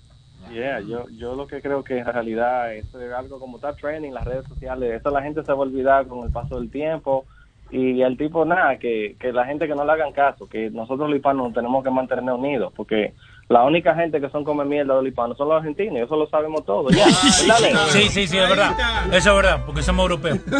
Yeah, 0.52 0.80
yo, 0.80 1.08
yo 1.10 1.34
lo 1.34 1.46
que 1.46 1.60
creo 1.60 1.82
que 1.82 1.98
en 1.98 2.06
realidad 2.06 2.74
es 2.74 2.86
algo 3.16 3.40
como 3.40 3.56
está 3.56 3.74
trending, 3.74 4.14
las 4.14 4.24
redes 4.24 4.46
sociales, 4.46 5.00
eso 5.00 5.10
la 5.10 5.20
gente 5.20 5.42
se 5.42 5.52
va 5.52 5.58
a 5.58 5.62
olvidar 5.62 6.06
con 6.06 6.24
el 6.24 6.30
paso 6.30 6.60
del 6.60 6.70
tiempo 6.70 7.26
Y 7.72 8.02
el 8.02 8.16
tipo, 8.16 8.44
nada, 8.44 8.78
que, 8.78 9.16
que 9.18 9.32
la 9.32 9.46
gente 9.46 9.66
que 9.66 9.74
no 9.74 9.84
le 9.84 9.90
hagan 9.90 10.12
caso, 10.12 10.48
que 10.48 10.70
nosotros 10.70 11.08
los 11.08 11.16
hispanos 11.16 11.46
nos 11.46 11.54
tenemos 11.54 11.82
que 11.82 11.90
mantener 11.90 12.32
unidos, 12.32 12.72
porque 12.76 13.14
la 13.48 13.62
única 13.64 13.94
gente 13.94 14.20
que 14.20 14.28
son 14.30 14.42
come 14.44 14.64
mierda 14.64 14.94
de 14.94 15.00
los 15.02 15.08
hispanos 15.08 15.36
son 15.36 15.48
los 15.48 15.58
argentinos, 15.58 15.98
y 15.98 16.02
eso 16.02 16.16
lo 16.16 16.26
sabemos 16.28 16.64
todos. 16.64 16.94
Ya, 16.94 17.06
¿verdad, 17.42 17.60
Leo? 17.60 17.86
Sí, 17.88 18.08
sí, 18.08 18.26
sí, 18.26 18.36
es 18.38 18.48
verdad. 18.48 18.72
Eso 19.14 19.30
es 19.30 19.36
verdad, 19.36 19.64
porque 19.66 19.82
somos 19.82 20.04
europeos. 20.04 20.38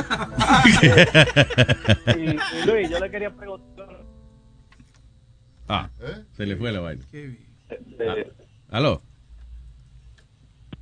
Y, 2.16 2.20
y 2.30 2.66
Luis, 2.66 2.90
yo 2.90 2.98
le 3.00 3.10
quería 3.10 3.30
preguntar. 3.30 3.88
Ah, 5.68 5.88
se 6.36 6.46
le 6.46 6.56
fue 6.56 6.72
la 6.72 6.80
vaina. 6.80 7.02
eh, 7.12 8.30
¿Aló? 8.70 9.02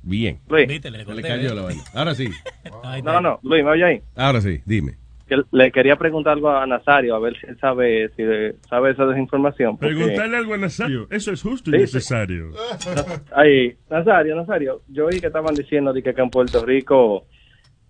Bien. 0.01 0.41
Luis. 0.49 0.67
Se 0.81 0.91
le 0.91 1.21
cayó 1.21 1.53
la 1.55 1.61
vaina. 1.63 1.83
Ahora 1.93 2.13
sí. 2.15 2.29
No, 3.03 3.21
no, 3.21 3.39
Luis, 3.43 3.63
¿me 3.63 3.71
oye 3.71 3.83
ahí? 3.85 4.01
Ahora 4.15 4.41
sí, 4.41 4.61
dime. 4.65 4.97
Que 5.35 5.41
le 5.51 5.71
quería 5.71 5.95
preguntar 5.95 6.33
algo 6.33 6.49
a 6.49 6.65
Nazario, 6.67 7.15
a 7.15 7.19
ver 7.19 7.35
si 7.39 7.47
él 7.47 7.57
sabe, 7.59 8.09
si 8.15 8.23
sabe 8.69 8.91
esa 8.91 9.05
desinformación. 9.05 9.77
porque- 9.77 9.95
Preguntarle 9.95 10.37
algo 10.37 10.53
a 10.53 10.57
Nazario. 10.57 11.07
Eso 11.09 11.31
es 11.31 11.41
justo 11.41 11.69
y 11.69 11.73
Sí, 11.73 11.87
sí. 11.87 11.95
necesario. 11.95 12.51
Ahí, 13.35 13.75
Nazario, 13.89 14.35
Nazario, 14.35 14.81
yo 14.89 15.07
oí 15.07 15.19
que 15.19 15.27
estaban 15.27 15.55
diciendo 15.55 15.91
de 15.93 16.03
que 16.03 16.09
acá 16.11 16.23
en 16.23 16.29
Puerto 16.29 16.63
Rico 16.65 17.25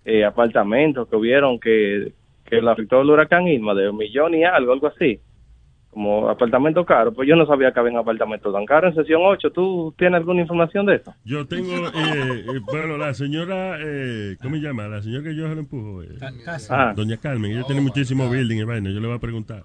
eh, 0.06 0.24
apartamentos 0.26 1.08
que 1.08 1.16
hubieron 1.16 1.60
que, 1.60 2.12
que 2.46 2.62
le 2.62 2.70
afectó 2.72 3.02
el 3.02 3.10
huracán 3.10 3.48
Irma 3.48 3.74
de 3.74 3.90
un 3.90 3.98
millón 3.98 4.34
y 4.36 4.44
algo, 4.44 4.74
algo 4.74 4.88
así. 4.88 5.20
Como 5.94 6.28
apartamento 6.30 6.84
caro. 6.86 7.14
Pues 7.14 7.28
yo 7.30 7.36
no 7.36 7.46
sabía 7.46 7.72
que 7.72 7.80
había 7.80 7.92
un 7.94 8.00
apartamento 8.00 8.52
tan 8.52 8.66
caro 8.66 8.88
en 8.88 8.96
sesión 8.96 9.22
8. 9.24 9.52
¿Tú 9.52 9.94
tienes 9.98 10.18
alguna 10.20 10.42
información 10.42 10.86
de 10.88 10.96
eso? 10.96 11.14
Yo 11.24 11.46
tengo, 11.48 11.72
eh, 11.88 11.92
eh, 11.94 12.60
bueno, 12.66 12.98
la 12.98 13.14
señora, 13.14 13.78
eh, 13.80 14.36
¿cómo 14.42 14.56
se 14.56 14.62
llama? 14.62 14.88
La 14.88 15.02
señora 15.02 15.24
que 15.24 15.36
yo 15.36 15.48
se 15.48 15.54
lo 15.56 15.62
empujo. 15.62 16.02
eh, 16.04 16.08
Ah. 16.70 16.94
Doña 16.96 17.18
Carmen, 17.18 17.52
ella 17.52 17.64
tiene 17.66 17.82
muchísimo 17.82 18.30
building 18.30 18.58
y 18.58 18.64
vaina, 18.64 18.90
yo 18.90 19.00
le 19.00 19.08
voy 19.08 19.16
a 19.18 19.20
preguntar. 19.20 19.64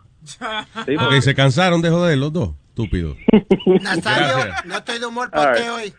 Ok, 1.01 1.13
se 1.21 1.35
cansaron 1.35 1.81
de 1.81 1.91
joder 1.91 2.19
los 2.19 2.33
dos, 2.33 2.51
estúpidos. 2.69 3.17
Nazario, 3.83 4.53
no 4.67 4.77
estoy 4.77 4.99
de 4.99 5.07
humor 5.07 5.31
para 5.31 5.53
right. 5.53 5.61
usted 5.63 5.75
hoy. 5.75 5.93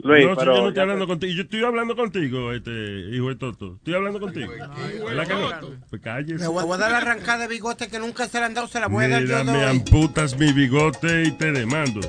Luis, 0.00 0.26
no, 0.26 0.36
pero 0.36 0.54
yo 0.54 0.62
no 0.62 0.68
estoy 0.68 0.82
hablando 0.82 1.06
contigo. 1.08 1.32
Yo 1.32 1.42
estoy 1.42 1.64
hablando 1.64 1.96
contigo, 1.96 2.52
este 2.52 2.70
hijo 3.10 3.28
de 3.28 3.36
Toto. 3.36 3.74
Estoy 3.78 3.94
hablando 3.94 4.20
contigo. 4.20 4.52
¿Verdad 5.04 5.26
que 5.26 5.34
no? 5.34 5.76
Pues 5.90 6.02
cállese. 6.02 6.38
Le 6.38 6.48
voy, 6.48 6.64
voy 6.64 6.74
a 6.74 6.78
dar 6.78 6.90
la 6.92 6.98
arrancada 6.98 7.38
de 7.38 7.48
bigote 7.48 7.88
que 7.88 7.98
nunca 7.98 8.28
se 8.28 8.38
le 8.38 8.44
han 8.44 8.54
dado, 8.54 8.68
se 8.68 8.78
la 8.78 8.86
voy 8.86 9.06
a 9.06 9.08
dar 9.08 9.22
Mira, 9.22 9.42
yo 9.42 9.52
me 9.52 9.64
amputas 9.64 10.38
mi 10.38 10.52
bigote 10.52 11.24
y 11.24 11.32
te 11.32 11.50
demando. 11.50 12.00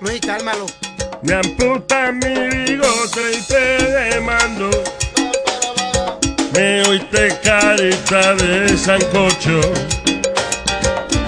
Luis, 0.00 0.20
cálmalo. 0.20 0.66
Me 1.22 1.34
amputas 1.34 2.14
mi 2.14 2.66
bigote 2.66 3.20
y 3.38 3.46
te 3.46 3.84
demando. 4.14 4.70
Me 6.54 6.82
oíste 6.82 7.38
carita 7.44 8.34
de 8.34 8.76
sancocho. 8.76 9.60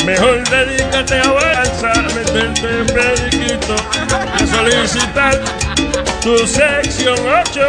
Mejor 0.07 0.43
dedícate 0.49 1.15
a 1.15 1.23
avanzar, 1.23 2.05
meterte 2.15 2.81
en 2.81 2.87
periquito, 2.87 3.77
a 4.13 4.47
solicitar 4.47 5.41
tu 6.23 6.39
sección 6.47 7.17
8. 7.47 7.61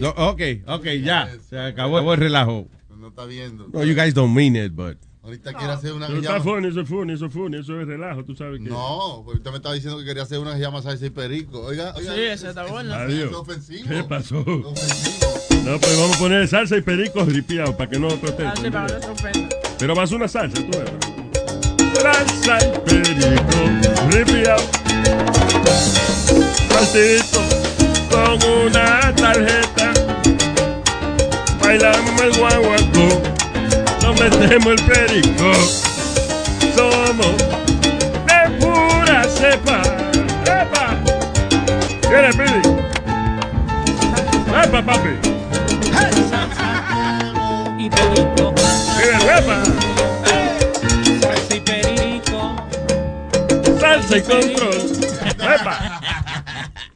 No, 0.00 0.08
ok, 0.10 0.40
ok, 0.66 0.84
ya. 1.02 1.28
Se 1.48 1.58
acabó 1.58 2.14
el 2.14 2.20
relajo. 2.20 2.66
No 2.96 3.08
está 3.08 3.24
viendo. 3.26 3.68
No, 3.72 3.84
you 3.84 3.94
guys 3.94 4.14
don't 4.14 4.34
mean 4.34 4.56
it, 4.56 4.72
but. 4.74 4.96
Ahorita 5.22 5.52
quiere 5.52 5.72
hacer 5.72 5.92
una 5.92 6.08
Pero 6.08 6.20
que 6.20 6.26
está 6.26 6.38
llama... 6.38 6.50
funny, 6.50 6.68
eso 6.68 6.80
es 6.80 6.88
funny, 6.88 7.12
eso 7.12 7.26
es 7.26 7.32
funny, 7.32 7.58
eso 7.58 7.80
es 7.80 7.86
relajo, 7.86 8.24
tú 8.24 8.34
sabes 8.34 8.58
que. 8.60 8.68
No, 8.68 9.22
pues 9.24 9.36
usted 9.36 9.50
me 9.50 9.58
estaba 9.58 9.74
diciendo 9.74 9.98
que 10.00 10.04
quería 10.04 10.24
hacer 10.24 10.38
una 10.38 10.54
que 10.54 10.60
llama 10.60 10.82
salsa 10.82 11.06
y 11.06 11.10
perico. 11.10 11.60
Oiga, 11.60 11.94
oiga. 11.94 12.14
Sí, 12.14 12.20
esa 12.20 12.48
está 12.48 12.66
buena. 12.66 13.02
Adiós. 13.02 13.30
Es 13.30 13.36
ofensivo. 13.36 13.88
¿Qué 13.88 14.02
pasó? 14.02 14.36
No, 14.38 15.78
pues 15.78 15.96
vamos 15.96 16.16
a 16.16 16.18
poner 16.18 16.48
salsa 16.48 16.76
y 16.76 16.80
perico 16.82 17.24
ripiado 17.24 17.76
para 17.76 17.88
que 17.88 17.98
no 18.00 18.08
protesten. 18.08 18.46
Así 18.46 18.70
para 18.70 18.86
que 18.86 18.94
no 18.94 19.00
se 19.00 19.10
ofenda. 19.10 19.61
Pero 19.82 19.96
va 19.96 20.04
a 20.04 20.06
ser 20.06 20.16
una 20.16 20.28
salsa, 20.28 20.62
tú. 20.62 20.70
Salsa 22.00 22.58
y 22.64 22.78
perico 22.88 23.58
ripiado. 24.10 24.62
Saltito 26.68 27.40
con 28.08 28.38
una 28.68 29.12
tarjeta. 29.16 29.92
Bailamos 31.60 32.22
el 32.22 32.38
guaguancó. 32.38 33.22
Nos 34.02 34.20
metemos 34.20 34.68
el 34.68 34.82
perico. 34.84 35.52
Somos 36.76 37.36
de 38.28 38.40
pura 38.60 39.24
cepa. 39.24 39.82
¡Epa! 40.44 40.96
¿Quieres, 42.02 42.36
Pidi? 42.36 42.62
¡Epa, 44.64 44.80
papi! 44.80 45.18
Y 47.80 47.90
perico. 47.90 48.51
¿Quieres, 49.32 49.44
epa? 49.44 49.64
Salsa 51.20 51.56
y 51.56 51.60
perico. 51.60 52.56
Salsa 53.80 54.16
y 54.18 54.22
control. 54.22 54.74
¡Epa! 55.40 56.00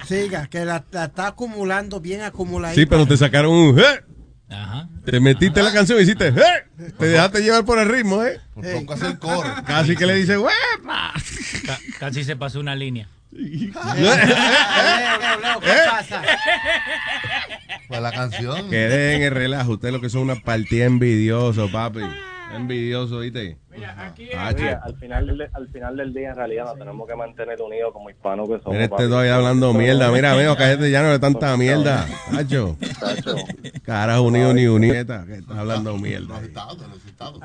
Siga, 0.06 0.46
que 0.46 0.64
la, 0.64 0.84
la 0.92 1.04
está 1.06 1.28
acumulando 1.28 2.00
bien 2.00 2.22
acumuladita. 2.22 2.80
Sí, 2.80 2.86
pero 2.86 3.06
te 3.06 3.16
sacaron 3.16 3.52
un. 3.52 3.78
¿eh? 3.80 4.04
Ajá. 4.48 4.88
Te 5.04 5.18
metiste 5.18 5.58
en 5.60 5.66
la 5.66 5.72
canción 5.72 5.98
y 5.98 6.02
hiciste. 6.02 6.28
¿eh? 6.28 6.92
Te 6.98 7.06
dejaste 7.06 7.40
llevar 7.42 7.64
por 7.64 7.78
el 7.80 7.88
ritmo, 7.88 8.22
¿eh? 8.22 8.40
Pongo 8.54 8.92
a 8.92 8.96
hacer 8.96 9.18
coro. 9.18 9.48
Casi 9.66 9.96
que 9.96 10.06
le 10.06 10.14
dice, 10.14 10.38
¡huepa! 10.38 11.12
Ca- 11.66 11.78
casi 11.98 12.22
se 12.24 12.36
pasó 12.36 12.60
una 12.60 12.74
línea. 12.76 13.08
Leo, 13.32 13.72
Leo, 13.96 14.16
Leo, 15.42 15.60
¿qué 15.60 15.70
¿Eh? 15.70 15.76
pasa? 15.90 16.22
Pues 17.88 18.00
la 18.00 18.12
canción. 18.12 18.70
Que 18.70 19.14
en 19.14 19.22
el 19.22 19.30
relajo. 19.32 19.72
Ustedes 19.72 19.94
lo 19.94 20.00
que 20.00 20.08
son 20.08 20.22
una 20.22 20.36
partida 20.36 20.84
envidioso, 20.84 21.70
papi. 21.70 22.00
Envidioso, 22.54 23.18
¿viste? 23.20 23.58
Ah, 23.84 24.12
Oye, 24.16 24.56
che. 24.56 24.68
al, 24.70 24.96
final 24.96 25.26
del, 25.26 25.48
al 25.52 25.68
final 25.68 25.96
del 25.96 26.14
día, 26.14 26.30
en 26.30 26.36
realidad, 26.36 26.64
nos 26.64 26.78
tenemos 26.78 27.06
que 27.06 27.14
mantener 27.14 27.60
unidos 27.60 27.92
como 27.92 28.08
hispanos 28.08 28.48
que 28.48 28.58
somos. 28.58 28.72
Mira 28.72 28.84
este 28.84 29.08
doy 29.08 29.28
hablando 29.28 29.74
mierda. 29.74 30.10
Mira, 30.10 30.32
amigo, 30.32 30.56
cállate 30.56 30.90
ya 30.90 31.02
no 31.02 31.10
de 31.10 31.18
tanta 31.18 31.56
mierda. 31.56 32.06
Tacho. 32.30 32.76
Carajo, 33.84 34.22
unido 34.22 34.54
ni 34.54 34.66
unieta. 34.66 35.24
Que 35.26 35.34
estás 35.34 35.58
hablando 35.58 35.98
mierda. 35.98 36.40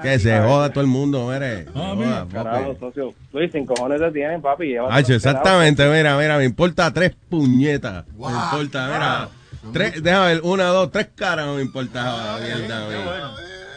Que 0.02 0.20
se 0.20 0.40
joda 0.40 0.70
todo 0.70 0.82
el 0.82 0.88
mundo, 0.90 1.28
mire. 1.28 1.66
Se 1.66 1.72
joda, 1.72 2.28
Carajo, 2.32 2.76
socio. 2.80 3.14
Luis, 3.34 3.52
sin 3.52 3.66
cojones 3.66 4.00
te 4.00 4.12
tienen, 4.12 4.42
papi. 4.42 4.72
pelado. 4.72 4.98
exactamente, 4.98 5.86
mira, 5.90 6.18
mira, 6.18 6.38
me 6.38 6.46
importa 6.46 6.92
tres 6.94 7.14
puñetas. 7.30 8.06
Me 8.08 8.28
importa, 8.28 8.86
mira. 8.88 9.41
Tres, 9.74 10.02
déjame 10.02 10.28
ver, 10.34 10.42
una, 10.44 10.66
dos, 10.66 10.92
tres 10.92 11.10
caras 11.16 11.46
no 11.46 11.56
me 11.56 11.62
importa. 11.62 12.40
mierda, 12.42 12.86
a 12.86 12.90
mí. 12.90 12.96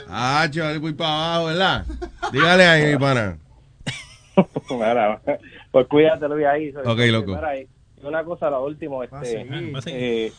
Hacho, 0.09 0.67
ahí 0.67 0.79
voy 0.79 0.93
para 0.93 1.11
abajo, 1.35 1.47
¿verdad? 1.47 1.87
Dígale 2.33 2.67
ahí, 2.67 2.93
mi 2.93 2.99
pana. 2.99 3.39
Pues 5.71 5.87
cuídate, 5.89 6.29
Luis, 6.29 6.47
ahí. 6.47 6.73
socio. 6.73 6.91
Ok, 6.91 6.99
loco. 7.11 7.39
Una 8.03 8.25
cosa, 8.25 8.51
la 8.51 8.59
última, 8.59 9.05
este... 9.05 9.47
eh, 9.87 10.33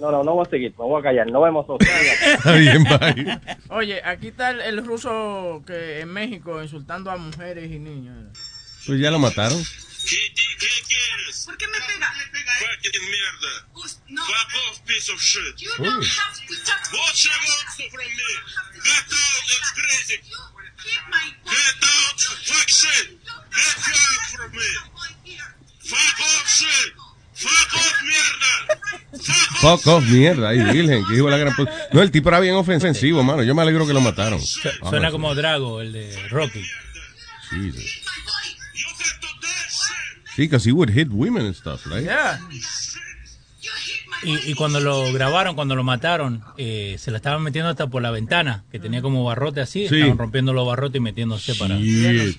no, 0.00 0.10
no, 0.10 0.24
no 0.24 0.34
voy 0.34 0.46
a 0.46 0.50
seguir, 0.50 0.70
me 0.78 0.84
voy 0.84 1.00
a 1.00 1.02
callar. 1.02 1.30
No 1.30 1.42
vemos. 1.42 1.66
Está 1.80 2.52
bien, 2.54 2.84
bye. 2.84 3.38
Oye, 3.68 4.00
aquí 4.04 4.28
está 4.28 4.50
el, 4.50 4.60
el 4.62 4.84
ruso 4.84 5.62
que 5.66 6.00
en 6.00 6.08
México 6.08 6.62
insultando 6.62 7.10
a 7.10 7.16
mujeres 7.16 7.70
y 7.70 7.78
niños. 7.78 8.28
Pues 8.86 9.00
ya 9.00 9.10
lo 9.10 9.18
mataron. 9.18 9.58
¿Por 10.06 11.56
qué 11.58 11.66
me 11.66 11.78
pega? 11.80 12.12
Fucking 12.60 13.06
mierda. 13.10 13.52
Fuck 13.74 14.54
off, 14.68 14.84
piece 14.86 15.10
of 15.10 15.20
shit. 15.20 15.60
You 15.60 15.70
don't 15.78 16.04
have 16.04 16.34
to 16.46 16.54
touch 16.64 16.92
What 16.92 17.14
she 17.14 17.28
wants 17.28 17.74
from 17.74 18.06
me? 18.06 18.30
Get 18.86 19.06
out, 19.10 19.46
it's 19.50 19.70
crazy. 19.74 20.18
Get 21.44 21.82
out, 21.82 22.20
fuck 22.46 22.68
shit. 22.68 23.18
Get 23.18 23.76
you 23.86 23.94
out 23.94 24.26
from 24.30 24.50
me. 24.52 24.70
Fuck 25.90 26.20
off 26.20 26.48
shit. 26.48 26.92
Fuck 27.34 27.74
off 27.74 27.98
mierda. 28.06 28.52
Fuck 29.60 29.82
Fuck 29.82 29.86
off, 29.88 30.04
mierda, 30.04 30.48
ay, 30.50 30.58
virgen, 30.72 31.04
que 31.04 31.16
hijo 31.16 31.26
de 31.26 31.30
la 31.32 31.38
gran 31.38 31.54
No, 31.92 32.02
el 32.02 32.10
tipo 32.10 32.28
era 32.28 32.40
bien 32.40 32.54
ofensivo, 32.54 33.24
mano. 33.24 33.42
Yo 33.42 33.54
me 33.54 33.62
alegro 33.62 33.86
que 33.86 33.92
lo 33.92 34.00
mataron. 34.00 34.40
Suena 34.40 35.10
como 35.10 35.34
Drago, 35.34 35.80
el 35.80 35.92
de 35.92 36.28
Rocky. 36.28 36.64
Jesus. 37.50 38.05
Sí, 40.36 40.42
because 40.42 40.68
he 40.68 40.72
would 40.72 40.90
hit 40.90 41.08
women 41.10 41.46
and 41.46 41.54
stuff, 41.54 41.86
right? 41.86 42.06
Y, 44.22 44.50
y 44.50 44.54
cuando 44.54 44.80
lo 44.80 45.10
grabaron, 45.10 45.54
cuando 45.54 45.74
lo 45.74 45.82
mataron, 45.82 46.44
eh, 46.58 46.96
se 46.98 47.10
la 47.10 47.16
estaban 47.16 47.42
metiendo 47.42 47.70
hasta 47.70 47.86
por 47.86 48.02
la 48.02 48.10
ventana, 48.10 48.64
que 48.70 48.78
tenía 48.78 49.00
como 49.00 49.24
barrote 49.24 49.62
así. 49.62 49.88
Sí. 49.88 49.96
Estaban 49.96 50.18
rompiendo 50.18 50.52
los 50.52 50.66
barrotes 50.66 50.98
y 50.98 51.00
metiéndose 51.00 51.54
para. 51.54 51.78
Shit. 51.78 52.38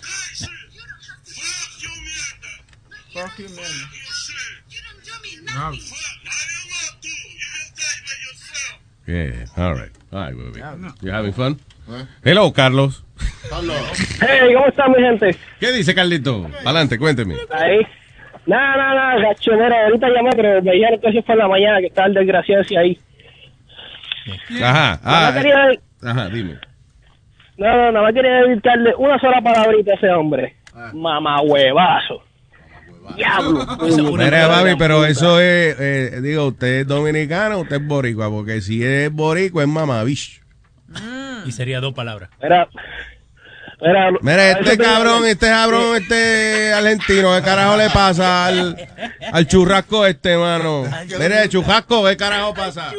Fuck 3.14 3.39
you, 3.39 3.50
man. 3.50 3.66
Yeah, 9.08 9.48
all 9.56 9.74
right. 9.74 9.97
All 10.12 10.20
right, 10.20 10.36
baby. 10.36 10.62
You 11.01 11.12
having 11.12 11.34
fun? 11.34 11.60
Hello, 12.24 12.51
Carlos. 12.51 13.03
Hey, 14.22 14.53
¿cómo 14.53 14.68
está 14.68 14.88
mi 14.88 15.01
gente? 15.01 15.36
¿Qué 15.60 15.72
dice 15.72 15.93
Carlito? 15.95 16.49
Adelante, 16.66 16.97
cuénteme. 16.97 17.36
Ahí. 17.51 17.80
Nada, 18.45 18.78
nada, 18.78 18.93
nada, 18.95 19.22
gachonero. 19.30 19.76
Ahorita 19.76 20.08
llamé, 20.10 20.30
pero 20.36 20.62
me 20.62 20.72
dijeron 20.72 20.99
que 21.01 21.10
eso 21.10 21.24
fue 21.24 21.34
en 21.36 21.39
la 21.39 21.47
mañana, 21.47 21.80
que 21.80 21.88
estaba 21.88 22.08
el 22.08 22.14
desgraciado 22.14 22.62
ese 22.62 22.78
ahí. 22.78 22.99
Ajá. 24.62 24.99
Ah, 25.03 25.32
más 25.32 25.34
quería, 25.34 25.55
Ajá, 26.03 26.30
dime. 26.30 26.58
No, 27.58 27.68
no, 27.76 27.91
nada 27.91 28.01
más 28.05 28.14
quería 28.14 28.32
dedicarle 28.43 28.93
una 28.97 29.20
sola 29.20 29.41
palabrita 29.41 29.91
a 29.91 29.95
ese 29.95 30.10
hombre. 30.10 30.55
Mamá 30.93 31.41
huevazo. 31.41 32.24
Diablo. 33.16 33.66
Mira, 34.18 34.47
mami, 34.47 34.76
pero 34.76 35.05
eso 35.05 35.39
es, 35.39 35.76
eh, 35.80 36.20
digo, 36.22 36.47
usted 36.47 36.82
es 36.82 36.88
dominicano, 36.88 37.60
usted 37.60 37.78
es 37.78 37.88
boricua, 37.88 38.30
porque 38.30 38.62
si 38.62 38.84
es 38.84 39.12
boricua 39.12 39.64
es 39.64 39.70
mamabicho. 39.70 40.41
Y 41.45 41.51
sería 41.51 41.80
dos 41.80 41.93
palabras. 41.93 42.30
Era, 42.41 42.68
Mira, 44.22 44.51
este 44.51 44.76
te- 44.76 44.84
cabrón, 44.84 45.26
este 45.28 45.45
cabrón, 45.47 45.97
este 45.97 46.74
argentino, 46.74 47.36
¿qué 47.36 47.41
carajo 47.43 47.78
le 47.78 47.89
pasa 47.91 48.47
al, 48.47 48.76
al 49.32 49.47
churrasco 49.47 50.05
este, 50.08 50.36
mano? 50.36 50.86
Mire, 51.20 51.47
churrasco, 51.47 52.03
¿qué 52.08 52.18
carajo 52.18 52.55
pasa? 52.55 52.91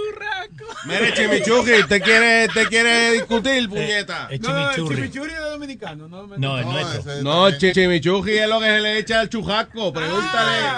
Mire, 0.85 1.12
chimichuki, 1.14 1.73
¿usted 1.81 2.03
quiere, 2.03 2.47
usted 2.47 2.69
quiere 2.69 3.12
discutir, 3.12 3.69
puñeta? 3.69 4.29
Es 4.31 4.41
chimichurri. 4.41 4.97
Chimichurri 4.97 5.33
es 5.33 5.41
dominicano, 5.41 6.09
no 6.09 6.27
No, 6.37 6.59
el 6.59 6.64
nuestro. 6.66 7.23
No, 7.23 7.51
chi- 7.51 7.73
chimichuki 7.73 8.33
es 8.39 8.49
lo 8.49 8.61
que 8.61 8.66
se 8.66 8.81
le 8.81 8.99
echa 8.99 9.21
al 9.21 9.29
churrasco, 9.29 9.93
pregúntale. 9.93 10.59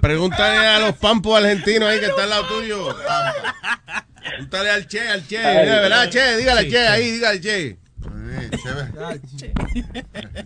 Pregúntale 0.00 0.66
a 0.66 0.78
los 0.78 0.96
pampos 0.96 1.38
argentinos 1.42 1.88
ahí 1.88 2.00
que 2.00 2.06
está 2.06 2.22
al 2.24 2.30
lado 2.30 2.46
tuyo. 2.46 2.96
Pregúntale 4.24 4.70
al 4.70 4.86
Che, 4.86 5.08
al 5.08 5.26
Che, 5.26 5.38
Ay, 5.38 5.66
¿verdad, 5.68 6.08
Che? 6.10 6.36
Dígale 6.36 6.60
al 6.60 6.64
sí, 6.66 6.70
Che 6.70 6.78
sí. 6.78 6.86
ahí, 6.86 7.10
dígale 7.12 7.34
al 7.34 7.40
Che. 7.40 7.76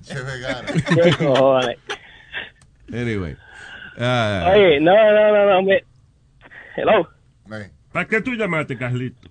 Che 0.07 0.21
Vegara. 0.23 0.67
¿Qué 0.73 1.13
cojones? 1.17 1.77
Anyway. 2.93 3.37
Ah, 3.99 4.53
Oye, 4.55 4.81
no, 4.81 4.93
no, 4.95 5.33
no, 5.33 5.47
no. 5.51 5.63
me- 5.63 5.85
Hello. 6.81 7.09
¿Para 7.93 8.07
qué 8.07 8.21
tú 8.21 8.33
llamaste, 8.35 8.77
Carlito? 8.77 9.29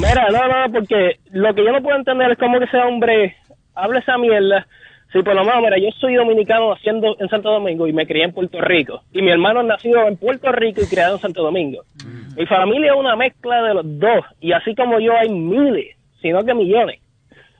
Mira, 0.00 0.28
no, 0.30 0.48
no, 0.66 0.72
porque 0.72 1.18
lo 1.32 1.54
que 1.54 1.64
yo 1.64 1.72
no 1.72 1.82
puedo 1.82 1.96
entender 1.96 2.30
es 2.32 2.38
cómo 2.38 2.58
que 2.58 2.66
ese 2.66 2.78
hombre 2.78 3.36
habla 3.74 3.98
esa 4.00 4.16
mierda. 4.18 4.66
Si 5.12 5.22
por 5.22 5.34
lo 5.34 5.42
menos, 5.44 5.62
mira, 5.62 5.78
yo 5.78 5.88
soy 5.98 6.14
dominicano 6.14 6.74
naciendo 6.74 7.16
en 7.18 7.28
Santo 7.28 7.50
Domingo 7.50 7.86
y 7.86 7.92
me 7.92 8.06
crié 8.06 8.24
en 8.24 8.32
Puerto 8.32 8.60
Rico. 8.60 9.02
Y 9.12 9.22
mi 9.22 9.30
hermano 9.30 9.62
nacido 9.62 10.06
en 10.06 10.16
Puerto 10.16 10.52
Rico 10.52 10.82
y 10.82 10.86
criado 10.86 11.14
en 11.16 11.20
Santo 11.22 11.42
Domingo. 11.42 11.82
Mi 12.36 12.46
familia 12.46 12.92
es 12.92 12.98
una 12.98 13.16
mezcla 13.16 13.62
de 13.62 13.74
los 13.74 13.98
dos. 13.98 14.24
Y 14.40 14.52
así 14.52 14.74
como 14.74 15.00
yo 15.00 15.12
hay 15.16 15.28
miles, 15.30 15.96
sino 16.20 16.44
que 16.44 16.54
millones. 16.54 17.00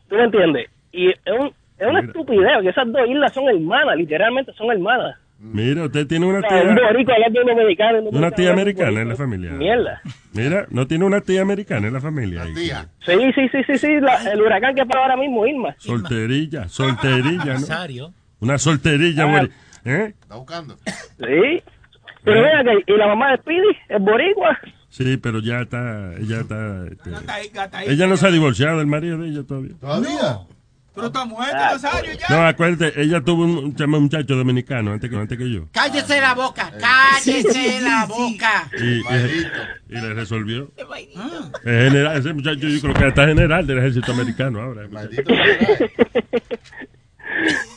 ¿Tú 0.09 0.17
me 0.17 0.25
entiendes? 0.25 0.69
Y 0.93 1.09
es, 1.09 1.17
un- 1.39 1.53
es 1.79 1.87
una 1.89 2.01
estupidez 2.01 2.63
que 2.63 2.69
esas 2.69 2.93
dos 2.93 3.09
islas 3.09 3.33
son 3.33 3.49
hermanas, 3.49 3.97
literalmente 3.97 4.53
son 4.53 4.71
hermanas. 4.71 5.17
Mira, 5.41 5.85
usted 5.85 6.07
tiene 6.09 6.27
una 6.27 6.39
un 6.39 6.43
tía, 6.49 6.63
un 6.63 6.75
dominicano. 6.75 7.99
y 7.99 8.09
un 8.09 8.17
una 8.17 8.31
tía 8.33 8.49
dominicano 8.51 8.89
americana 8.89 9.01
en 9.03 9.09
la 9.09 9.17
familia. 9.17 9.51
Mierda. 9.53 10.01
Mira, 10.33 10.67
no 10.71 10.87
tiene 10.89 11.05
una 11.05 11.21
tía 11.21 11.43
americana 11.43 11.87
en 11.87 11.93
la 11.95 12.01
familia. 12.01 12.43
ahí. 12.43 12.55
Sí, 12.55 13.13
sí, 13.35 13.49
sí, 13.53 13.59
sí, 13.67 13.79
sí, 13.79 14.01
la- 14.01 14.33
el 14.33 14.41
huracán 14.43 14.75
que 14.75 14.85
para 14.85 15.03
ahora 15.03 15.17
mismo, 15.17 15.47
Irma. 15.47 15.75
Solterilla, 15.79 16.69
solterilla, 16.69 17.59
¿no? 17.59 18.15
Una 18.41 18.59
solterilla, 18.59 19.25
güey. 19.25 19.49
¿Eh? 19.85 20.15
Está 20.21 20.35
buscando. 20.37 20.77
Sí. 21.19 21.63
Pero 22.25 22.43
mira 22.43 22.65
que, 22.65 22.93
¿y 22.93 22.97
la 22.97 23.07
mamá 23.07 23.31
de 23.31 23.37
Speedy 23.39 23.77
es 23.89 24.01
boricua? 24.01 24.59
Sí, 24.91 25.17
pero 25.19 25.39
ya 25.41 25.61
está, 25.61 26.15
ella 26.17 26.41
está, 26.41 26.85
este, 26.91 27.11
ella 27.93 28.07
no 28.07 28.17
se 28.17 28.27
ha 28.27 28.31
divorciado 28.31 28.79
del 28.79 28.87
marido 28.87 29.19
de 29.19 29.29
ella 29.29 29.43
todavía. 29.47 29.75
¿Todavía? 29.81 30.39
Pero 30.99 31.07
está 31.09 31.25
muerto, 31.25 31.57
Ah, 31.57 31.77
ya. 32.19 32.29
No, 32.37 32.47
acuérdate, 32.47 33.01
ella 33.01 33.21
tuvo 33.21 33.45
un, 33.45 33.75
chama- 33.77 34.01
muchacho 34.01 34.35
dominicano 34.35 34.93
antes 34.93 35.09
que, 35.09 35.17
antes 35.17 35.39
que 35.39 35.51
yo. 35.51 35.69
Cállese 35.73 36.21
la 36.21 36.35
boca, 36.35 36.73
cállese 36.81 37.81
la 37.81 38.05
boca. 38.07 38.69
Y, 38.79 38.99
y- 39.01 39.47
y 39.91 40.01
le 40.01 40.15
resolvió. 40.15 40.71
Es 40.77 40.85
general, 41.65 42.17
ese 42.19 42.33
muchacho 42.33 42.67
yo 42.69 42.81
creo 42.81 42.95
que 42.95 43.09
está 43.09 43.27
general 43.27 43.67
del 43.67 43.79
ejército 43.79 44.13
americano 44.13 44.61
ahora. 44.61 44.89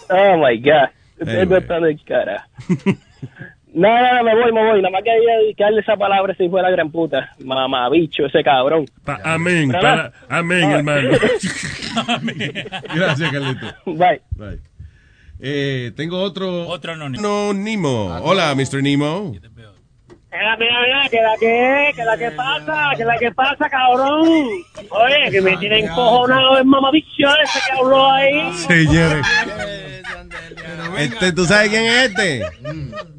Oh 0.10 0.38
my 0.38 0.58
God. 0.60 0.90
Anyway. 1.28 1.98
cara. 2.06 2.48
No, 3.74 3.88
no, 3.88 4.14
no, 4.16 4.24
me 4.24 4.36
voy, 4.36 4.52
me 4.52 4.64
voy. 4.70 4.82
Nada 4.82 4.92
más 4.92 5.02
quería 5.04 5.38
dedicarle 5.38 5.80
esa 5.80 5.96
palabra 5.96 6.36
si 6.38 6.50
fue 6.50 6.62
la 6.62 6.70
gran 6.72 6.92
puta. 6.92 7.34
Mamabicho, 7.44 8.26
ese 8.26 8.44
cabrón. 8.44 8.86
Pa- 9.06 9.20
amén, 9.24 9.72
amén, 10.30 10.64
Ah. 10.66 10.76
hermano. 10.78 11.10
Gracias, 12.96 13.32
Carlito. 13.32 13.68
Bye. 13.86 14.22
Bye. 14.36 14.60
Eh, 15.40 15.92
tengo 15.96 16.20
otro. 16.22 16.68
Otro 16.68 16.94
anónimo. 16.94 17.22
No, 17.22 17.54
Nimo. 17.54 18.08
Hola, 18.22 18.54
Mr. 18.56 18.84
Nemo. 18.84 19.34
Mira, 20.32 20.56
mira, 20.58 20.82
mira, 20.82 21.10
que 21.10 21.22
la 21.22 21.38
que, 21.38 21.92
que 21.94 22.06
la 22.06 22.18
que 22.18 22.32
pasa, 22.32 22.92
que 22.96 23.04
la 23.04 23.18
que 23.18 23.32
pasa, 23.32 23.70
cabrón. 23.70 24.28
Oye, 24.90 25.30
que 25.30 25.42
me 25.42 25.58
tienen 25.58 25.88
cojonado 25.90 26.58
el 26.58 26.66
mamabicho 26.66 27.28
ese 27.44 27.60
que 27.66 27.78
habló 27.78 28.10
ahí. 28.12 28.54
Señores. 28.54 29.28
Este, 30.98 31.34
¿tú 31.34 31.46
sabes 31.46 31.70
quién 31.70 31.84
es 31.84 32.10
este? 32.10 32.46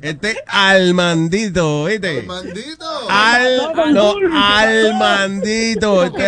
Este 0.00 0.36
Almandito, 0.46 1.84
¿viste? 1.84 2.20
Almandito. 2.20 3.10
Al, 3.10 3.92
no, 3.92 4.14
Almandito. 4.34 6.04
Este, 6.04 6.26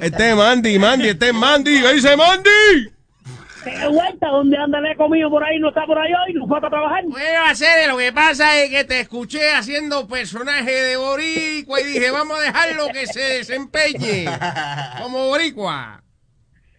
este 0.00 0.30
es 0.30 0.36
Mandy, 0.36 0.78
Mandy, 0.78 1.08
este 1.08 1.28
es 1.28 1.34
Mandy. 1.34 1.82
¿Qué 1.82 1.94
dice 1.94 2.16
Mandy? 2.16 2.93
¿Qué 3.64 3.88
vuelta? 3.88 4.28
¿Dónde 4.28 4.56
anda 4.58 4.78
el 4.78 4.96
comido 4.96 5.30
por 5.30 5.42
ahí? 5.42 5.58
¿No 5.58 5.68
está 5.70 5.86
por 5.86 5.98
ahí 5.98 6.12
hoy? 6.12 6.34
¿No 6.34 6.46
fue 6.46 6.58
a 6.58 6.60
trabajar? 6.68 7.02
Bueno, 7.04 7.40
hacer 7.46 7.88
lo 7.90 7.96
que 7.96 8.12
pasa 8.12 8.60
es 8.62 8.70
que 8.70 8.84
te 8.84 9.00
escuché 9.00 9.50
haciendo 9.52 10.06
personaje 10.06 10.70
de 10.70 10.96
boricua 10.96 11.80
y 11.80 11.84
dije, 11.84 12.10
vamos 12.10 12.38
a 12.38 12.42
dejarlo 12.42 12.86
que 12.92 13.06
se 13.06 13.20
desempeñe 13.20 14.26
como 15.02 15.28
boricua. 15.28 16.00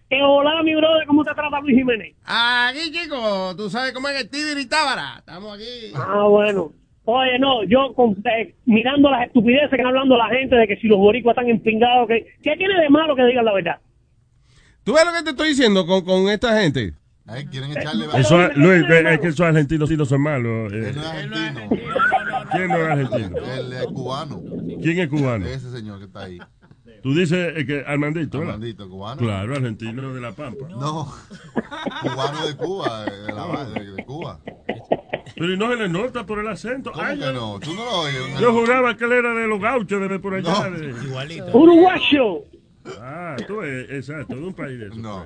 Que 0.09 0.21
hola, 0.21 0.61
mi 0.63 0.75
brother, 0.75 1.07
¿cómo 1.07 1.23
te 1.23 1.33
trata 1.33 1.59
Luis 1.61 1.75
Jiménez? 1.77 2.15
Aquí, 2.25 2.91
chico, 2.91 3.55
tú 3.57 3.69
sabes 3.69 3.91
cómo 3.91 4.07
es 4.09 4.21
el 4.21 4.29
Tigre 4.29 4.61
y 4.61 4.67
Tábara. 4.67 5.15
Estamos 5.17 5.55
aquí. 5.55 5.91
Ah, 5.95 6.25
bueno. 6.29 6.71
Oye, 7.07 7.37
no, 7.39 7.63
yo 7.63 7.93
con- 7.93 8.15
eh, 8.25 8.55
mirando 8.65 9.09
las 9.11 9.27
estupideces 9.27 9.69
que 9.69 9.75
están 9.75 9.87
hablando 9.87 10.17
la 10.17 10.27
gente 10.29 10.55
de 10.55 10.67
que 10.67 10.75
si 10.77 10.87
los 10.87 10.97
boricuas 10.97 11.35
están 11.35 11.49
empingados, 11.49 12.07
que, 12.07 12.25
¿qué 12.43 12.55
tiene 12.57 12.79
de 12.79 12.89
malo 12.89 13.15
que 13.15 13.23
digan 13.25 13.45
la 13.45 13.53
verdad? 13.53 13.77
¿Tú 14.85 14.93
ves 14.93 15.03
lo 15.05 15.11
que 15.11 15.23
te 15.23 15.29
estoy 15.31 15.49
diciendo 15.49 15.85
con, 15.85 16.05
con 16.05 16.29
esta 16.29 16.61
gente? 16.61 16.93
Ay, 17.27 17.47
quieren 17.47 17.71
echarle. 17.75 18.05
Eso, 18.17 18.37
Luis, 18.55 18.83
es 18.87 19.19
que 19.19 19.27
esos 19.29 19.41
argentinos 19.41 19.89
sí 19.89 19.97
no 19.97 20.05
son 20.05 20.21
malos. 20.21 20.71
eh. 20.71 20.89
Él 20.89 20.95
no 20.95 21.01
es 21.01 21.07
argentino. 21.09 21.69
¿Quién 22.51 22.67
no 22.67 22.77
es 22.77 22.87
argentino? 22.91 23.37
Él 23.55 23.73
es 23.73 23.85
cubano. 23.87 24.41
¿Quién 24.81 24.99
es 24.99 25.09
cubano? 25.09 25.45
Ese 25.47 25.71
señor 25.71 25.97
que 25.99 26.05
está 26.05 26.23
ahí. 26.25 26.37
Tú 27.01 27.13
dices 27.15 27.53
eh, 27.55 27.65
que 27.65 27.83
Armandito, 27.85 28.37
¿verdad? 28.39 28.55
Armandito, 28.55 28.89
cubano. 28.89 29.21
Claro, 29.21 29.55
argentino 29.55 30.13
de 30.13 30.21
La 30.21 30.31
Pampa. 30.33 30.67
No. 30.69 31.11
Cubano 32.01 32.47
de 32.47 32.55
Cuba, 32.55 33.05
de, 33.05 33.33
la, 33.33 33.65
de, 33.79 33.91
de 33.91 34.05
Cuba. 34.05 34.39
Pero 35.35 35.53
y 35.53 35.57
no 35.57 35.69
se 35.69 35.75
le 35.77 35.89
nota 35.89 36.25
por 36.25 36.39
el 36.39 36.47
acento. 36.47 36.91
¿Cómo 36.91 37.03
Ay, 37.05 37.17
que 37.19 37.31
no? 37.33 37.59
Tú 37.59 37.73
no 37.73 37.85
lo 37.85 37.91
oyes. 38.01 38.39
Yo 38.39 38.53
juraba 38.53 38.95
que 38.95 39.05
él 39.05 39.11
era 39.13 39.33
de 39.33 39.47
los 39.47 39.59
gauchos 39.59 39.99
de 40.09 40.19
por 40.19 40.35
allá. 40.35 40.69
de- 40.69 40.89
Igualito. 41.07 41.57
¡Uruguayo! 41.57 42.43
Ah, 43.01 43.35
tú 43.47 43.61
exacto, 43.63 44.35
de 44.35 44.41
un 44.41 44.53
país 44.53 44.79
de 44.79 44.85
esos. 44.87 44.97
No. 44.97 45.25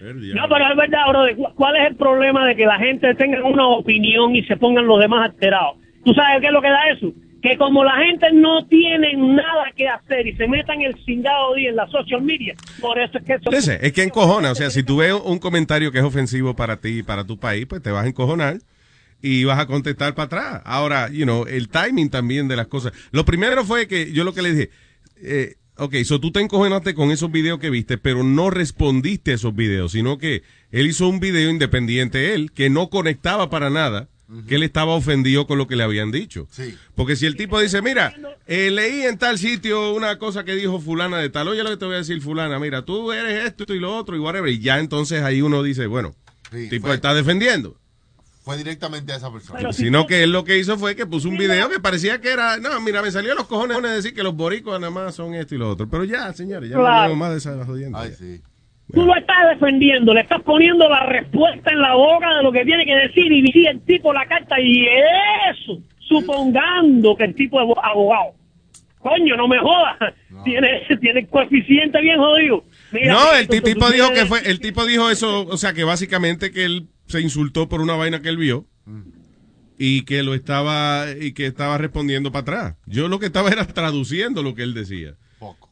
El 0.00 0.34
No, 0.34 0.42
pero 0.48 0.70
es 0.70 0.76
verdad. 0.76 1.36
¿cu- 1.36 1.54
¿Cuál 1.56 1.76
es 1.76 1.86
el 1.90 1.96
problema 1.96 2.46
de 2.46 2.54
que 2.56 2.66
la 2.66 2.78
gente 2.78 3.14
tenga 3.14 3.42
una 3.44 3.66
opinión 3.68 4.34
y 4.36 4.44
se 4.44 4.56
pongan 4.56 4.86
los 4.86 5.00
demás 5.00 5.30
alterados? 5.30 5.76
¿Tú 6.04 6.12
sabes 6.14 6.40
qué 6.40 6.46
es 6.48 6.52
lo 6.52 6.62
que 6.62 6.68
da 6.68 6.88
eso? 6.90 7.12
Que 7.42 7.58
como 7.58 7.84
la 7.84 7.96
gente 7.96 8.26
no 8.32 8.66
tiene 8.66 9.14
nada 9.16 9.64
que 9.76 9.88
hacer 9.88 10.26
y 10.26 10.34
se 10.36 10.46
metan 10.48 10.80
el 10.82 10.94
cingado 11.04 11.54
día 11.54 11.70
en 11.70 11.76
la 11.76 11.86
social 11.88 12.22
media, 12.22 12.54
por 12.80 12.98
eso 12.98 13.18
es 13.18 13.24
que 13.24 13.34
eso... 13.34 13.50
Es 13.50 13.92
que 13.92 14.02
encojona. 14.02 14.50
O 14.52 14.54
sea, 14.54 14.70
si 14.70 14.82
tú 14.82 14.98
ves 14.98 15.12
un 15.12 15.38
comentario 15.38 15.90
que 15.92 15.98
es 15.98 16.04
ofensivo 16.04 16.54
para 16.54 16.76
ti 16.78 17.00
y 17.00 17.02
para 17.02 17.24
tu 17.24 17.38
país, 17.38 17.66
pues 17.66 17.82
te 17.82 17.90
vas 17.90 18.04
a 18.04 18.08
encojonar 18.08 18.58
y 19.20 19.44
vas 19.44 19.58
a 19.58 19.66
contestar 19.66 20.14
para 20.14 20.26
atrás. 20.26 20.62
Ahora, 20.64 21.08
you 21.10 21.24
know, 21.24 21.44
el 21.46 21.68
timing 21.68 22.08
también 22.10 22.48
de 22.48 22.56
las 22.56 22.66
cosas. 22.68 22.92
Lo 23.10 23.24
primero 23.24 23.64
fue 23.64 23.88
que 23.88 24.12
yo 24.12 24.24
lo 24.24 24.32
que 24.32 24.42
le 24.42 24.52
dije, 24.52 24.70
eh, 25.22 25.54
ok, 25.76 25.94
so 26.04 26.20
tú 26.20 26.30
te 26.30 26.40
encojonaste 26.40 26.94
con 26.94 27.10
esos 27.10 27.30
videos 27.32 27.58
que 27.58 27.70
viste, 27.70 27.98
pero 27.98 28.22
no 28.24 28.50
respondiste 28.50 29.32
a 29.32 29.34
esos 29.34 29.54
videos, 29.54 29.92
sino 29.92 30.18
que 30.18 30.42
él 30.70 30.86
hizo 30.86 31.08
un 31.08 31.20
video 31.20 31.50
independiente, 31.50 32.34
él, 32.34 32.52
que 32.52 32.70
no 32.70 32.88
conectaba 32.90 33.50
para 33.50 33.70
nada, 33.70 34.08
que 34.48 34.54
él 34.56 34.62
estaba 34.62 34.94
ofendido 34.94 35.46
con 35.46 35.58
lo 35.58 35.66
que 35.68 35.76
le 35.76 35.82
habían 35.84 36.10
dicho. 36.10 36.48
Sí. 36.50 36.74
Porque 36.94 37.14
si 37.14 37.26
el 37.26 37.36
tipo 37.36 37.60
dice, 37.60 37.82
mira, 37.82 38.14
eh, 38.46 38.70
leí 38.70 39.02
en 39.02 39.18
tal 39.18 39.38
sitio 39.38 39.92
una 39.94 40.18
cosa 40.18 40.44
que 40.44 40.54
dijo 40.56 40.80
fulana 40.80 41.18
de 41.18 41.28
tal, 41.28 41.46
oye 41.48 41.62
lo 41.62 41.70
que 41.70 41.76
te 41.76 41.84
voy 41.84 41.94
a 41.94 41.98
decir 41.98 42.20
fulana, 42.22 42.58
mira, 42.58 42.84
tú 42.84 43.12
eres 43.12 43.44
esto 43.44 43.72
y 43.74 43.78
lo 43.78 43.94
otro 43.96 44.16
y 44.16 44.18
whatever, 44.20 44.50
y 44.50 44.58
ya 44.60 44.78
entonces 44.80 45.22
ahí 45.22 45.42
uno 45.42 45.62
dice, 45.62 45.86
bueno, 45.86 46.14
Sí, 46.50 46.56
el 46.64 46.68
tipo 46.70 46.86
fue- 46.86 46.96
está 46.96 47.14
defendiendo. 47.14 47.76
Fue 48.44 48.58
directamente 48.58 49.10
a 49.12 49.16
esa 49.16 49.32
persona. 49.32 49.72
Sino 49.72 50.06
que 50.06 50.22
él 50.24 50.30
lo 50.32 50.44
que 50.44 50.58
hizo 50.58 50.76
fue 50.76 50.94
que 50.94 51.06
puso 51.06 51.30
un 51.30 51.38
video 51.38 51.70
que 51.70 51.80
parecía 51.80 52.20
que 52.20 52.30
era, 52.30 52.58
no, 52.58 52.78
mira, 52.82 53.00
me 53.00 53.10
salió 53.10 53.34
los 53.34 53.46
cojones 53.46 53.80
de 53.82 53.88
decir 53.88 54.14
que 54.14 54.22
los 54.22 54.36
boricuas 54.36 54.78
nada 54.78 54.90
más 54.92 55.14
son 55.14 55.32
esto 55.34 55.54
y 55.54 55.58
lo 55.58 55.70
otro. 55.70 55.88
Pero 55.88 56.04
ya, 56.04 56.30
señores, 56.34 56.68
ya 56.68 56.76
no 56.76 56.82
Claro. 56.82 56.96
hablemos 56.96 57.18
más 57.18 57.30
de 57.30 57.38
esa 57.38 57.64
jodienda. 57.64 58.00
Ay, 58.02 58.10
sí. 58.12 58.42
Tú 58.92 59.06
lo 59.06 59.16
estás 59.16 59.48
defendiendo, 59.48 60.12
le 60.12 60.20
estás 60.20 60.42
poniendo 60.42 60.86
la 60.90 61.06
respuesta 61.06 61.70
en 61.72 61.80
la 61.80 61.94
boca 61.94 62.36
de 62.36 62.42
lo 62.42 62.52
que 62.52 62.66
tiene 62.66 62.84
que 62.84 62.94
decir 62.94 63.32
y 63.32 63.40
dice 63.40 63.70
el 63.70 63.80
tipo 63.80 64.12
la 64.12 64.26
carta 64.26 64.60
y 64.60 64.84
eso, 65.50 65.80
supongando 66.00 67.16
que 67.16 67.24
el 67.24 67.34
tipo 67.34 67.60
es 67.62 67.68
abogado. 67.82 68.32
Coño, 68.98 69.36
no 69.36 69.48
me 69.48 69.58
jodas. 69.58 69.96
Tiene, 70.44 70.82
tiene 71.00 71.26
coeficiente 71.26 72.00
bien 72.00 72.18
jodido. 72.18 72.64
Mira, 72.94 73.12
No, 73.12 73.32
el 73.34 73.48
tipo 73.48 73.90
dijo 73.90 74.12
que 74.12 74.24
fue, 74.26 74.48
el 74.48 74.60
tipo 74.60 74.86
dijo 74.86 75.10
eso, 75.10 75.46
o 75.50 75.56
sea, 75.58 75.72
que 75.74 75.84
básicamente 75.84 76.50
que 76.50 76.64
él 76.64 76.88
se 77.06 77.20
insultó 77.20 77.68
por 77.68 77.80
una 77.80 77.94
vaina 77.96 78.22
que 78.22 78.28
él 78.30 78.36
vio 78.38 78.66
y 79.76 80.02
que 80.02 80.22
lo 80.22 80.34
estaba 80.34 81.06
y 81.20 81.32
que 81.32 81.46
estaba 81.46 81.76
respondiendo 81.78 82.30
para 82.32 82.42
atrás. 82.42 82.74
Yo 82.86 83.08
lo 83.08 83.18
que 83.18 83.26
estaba 83.26 83.50
era 83.50 83.66
traduciendo 83.66 84.42
lo 84.42 84.54
que 84.54 84.62
él 84.62 84.72
decía. 84.74 85.16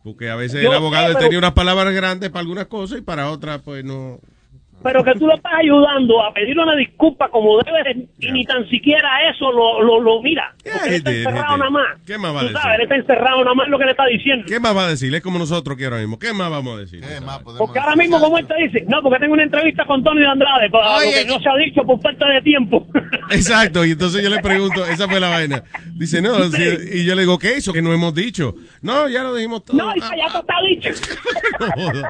Porque 0.04 0.28
a 0.28 0.36
veces 0.36 0.62
Yo 0.62 0.70
el 0.70 0.76
abogado 0.76 1.06
pero- 1.08 1.20
tenía 1.20 1.38
unas 1.38 1.52
palabras 1.52 1.94
grandes 1.94 2.28
para 2.30 2.40
algunas 2.40 2.66
cosas 2.66 2.98
y 2.98 3.02
para 3.02 3.30
otras 3.30 3.62
pues 3.62 3.84
no. 3.84 4.20
Pero 4.82 5.04
que 5.04 5.14
tú 5.14 5.26
lo 5.26 5.34
estás 5.34 5.52
ayudando 5.54 6.22
a 6.24 6.32
pedir 6.34 6.58
una 6.58 6.74
disculpa 6.76 7.28
como 7.28 7.58
debe 7.62 8.06
y 8.18 8.32
ni 8.32 8.44
tan 8.44 8.68
siquiera 8.68 9.08
eso 9.30 9.50
lo, 9.52 9.82
lo, 9.82 10.00
lo 10.00 10.22
mira. 10.22 10.54
Porque 10.62 10.88
él 10.88 10.94
está 10.94 11.10
did, 11.10 11.18
encerrado 11.26 11.56
nada 11.56 11.70
más. 11.70 11.86
¿Qué 12.06 12.18
más 12.18 12.34
va 12.34 12.38
a 12.38 12.40
Tú 12.42 12.46
decir? 12.48 12.60
sabes, 12.62 12.76
él 12.78 12.82
está 12.82 12.96
encerrado 12.96 13.38
nada 13.44 13.54
más 13.54 13.68
lo 13.68 13.78
que 13.78 13.84
le 13.84 13.90
está 13.92 14.06
diciendo. 14.06 14.44
¿Qué 14.48 14.60
más 14.60 14.76
va 14.76 14.86
a 14.86 14.88
decir? 14.88 15.14
Es 15.14 15.20
como 15.22 15.38
nosotros 15.38 15.76
que 15.76 15.84
ahora 15.84 15.98
mismo. 15.98 16.18
¿Qué 16.18 16.32
más 16.32 16.50
vamos 16.50 16.76
a 16.76 16.80
decir? 16.80 17.04
Porque 17.58 17.78
ahora 17.78 17.96
mismo, 17.96 18.20
como 18.20 18.38
él 18.38 18.46
te 18.46 18.54
dice, 18.62 18.84
no, 18.88 19.02
porque 19.02 19.18
tengo 19.20 19.34
una 19.34 19.42
entrevista 19.44 19.84
con 19.84 20.02
Tony 20.02 20.20
de 20.20 20.26
Andrade, 20.26 20.70
para 20.70 20.96
lo 21.04 21.10
que 21.10 21.24
no 21.26 21.40
se 21.40 21.48
ha 21.48 21.56
dicho 21.56 21.82
por 21.82 22.00
falta 22.00 22.28
de 22.28 22.42
tiempo. 22.42 22.86
Exacto, 23.30 23.84
y 23.84 23.92
entonces 23.92 24.22
yo 24.22 24.30
le 24.30 24.40
pregunto, 24.40 24.84
esa 24.86 25.08
fue 25.08 25.20
la 25.20 25.28
vaina. 25.28 25.62
Dice, 25.94 26.20
no, 26.22 26.42
Sí. 26.50 26.62
y 26.94 27.04
yo 27.04 27.14
le 27.14 27.22
digo, 27.22 27.38
¿qué 27.38 27.56
hizo? 27.58 27.72
Que 27.72 27.82
no 27.82 27.92
hemos 27.92 28.14
dicho. 28.14 28.54
No, 28.82 29.08
ya 29.08 29.22
lo 29.22 29.34
dijimos 29.34 29.64
todo. 29.64 29.76
No, 29.76 29.94
ya, 29.96 30.10
ya 30.16 30.32
te 30.32 30.38
está 30.38 30.54
dicho. 30.68 30.90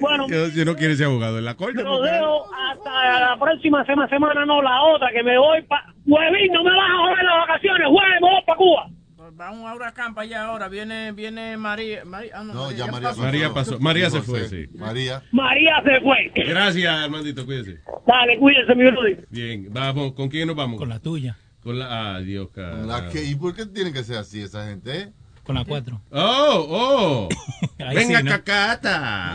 Bueno, 0.00 0.26
Yo, 0.28 0.48
yo 0.48 0.64
no 0.64 0.76
quiero 0.76 0.94
ser 0.94 1.06
abogado 1.06 1.38
en 1.38 1.44
la 1.44 1.54
corte. 1.54 1.82
lo 1.82 1.98
porque- 1.98 2.10
dejo 2.10 2.46
hasta 2.54 3.20
la 3.30 3.38
próxima 3.38 3.84
sema- 3.86 4.08
semana, 4.08 4.44
no 4.46 4.62
la 4.62 4.82
otra, 4.82 5.10
que 5.12 5.22
me 5.22 5.38
voy 5.38 5.62
para... 5.62 5.92
Huevín, 6.06 6.52
no 6.52 6.64
me 6.64 6.70
vas 6.70 6.90
a 6.90 6.98
joder 6.98 7.24
las 7.24 7.38
vacaciones, 7.48 7.86
jueves, 7.88 8.20
me 8.20 8.28
voy 8.30 8.42
para 8.46 8.58
Cuba. 8.58 8.90
Vamos 9.34 9.68
a 9.70 9.74
huracán 9.74 10.14
para 10.14 10.24
allá 10.26 10.44
ahora. 10.44 10.68
Viene, 10.68 11.12
viene 11.12 11.56
María. 11.56 12.04
María 12.04 12.32
ah, 12.34 12.44
no, 12.44 12.52
No, 12.52 12.70
ya 12.70 12.86
María 12.86 13.08
pasó. 13.08 13.22
María 13.22 13.54
pasó. 13.54 13.80
María 13.80 14.10
se 14.10 14.20
fue, 14.20 14.46
sí. 14.48 14.66
María. 14.76 15.22
María 15.32 15.82
se 15.82 16.00
fue. 16.02 16.30
Gracias, 16.34 16.92
Armandito, 17.04 17.46
cuídese. 17.46 17.80
Dale, 18.06 18.38
cuídense, 18.38 18.74
mi 18.74 18.90
brother. 18.90 19.26
Bien, 19.30 19.68
vamos, 19.72 20.12
¿con 20.12 20.28
quién 20.28 20.46
nos 20.48 20.54
vamos? 20.56 20.78
Con 20.78 20.90
la 20.90 21.00
tuya. 21.00 21.36
Con 21.62 21.78
la, 21.78 22.14
ah, 22.16 22.20
Dios, 22.20 22.50
cara. 22.50 23.10
¿Y 23.24 23.34
por 23.36 23.54
qué 23.54 23.64
tiene 23.66 23.92
que 23.92 24.04
ser 24.04 24.18
así 24.18 24.42
esa 24.42 24.66
gente? 24.66 25.12
Con 25.44 25.56
la 25.56 25.64
4. 25.64 26.00
Oh, 26.12 26.66
oh. 26.70 27.28
Ahí 27.84 27.96
Venga, 27.96 28.18
sí, 28.18 28.24
¿no? 28.24 28.30
cacata. 28.30 29.34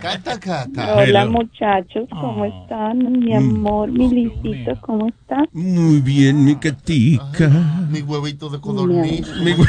Cata, 0.00 0.38
cata. 0.38 0.94
Hola 0.94 1.22
Hello. 1.22 1.30
muchachos, 1.32 2.08
¿cómo 2.08 2.44
están? 2.44 2.98
Mi 3.20 3.34
amor, 3.34 3.90
mi 3.90 4.08
lisito, 4.08 4.78
¿cómo 4.82 5.08
estás? 5.08 5.48
Muy 5.52 6.00
bien, 6.02 6.44
mi 6.44 6.54
catica. 6.54 7.48
Mi 7.90 8.00
huevito 8.02 8.48
de 8.48 8.60
codorniz. 8.60 9.26
Mi 9.42 9.52
hue- 9.54 9.66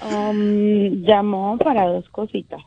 Um, 0.00 1.02
llamó 1.04 1.56
para 1.58 1.86
dos 1.86 2.08
cositas. 2.10 2.60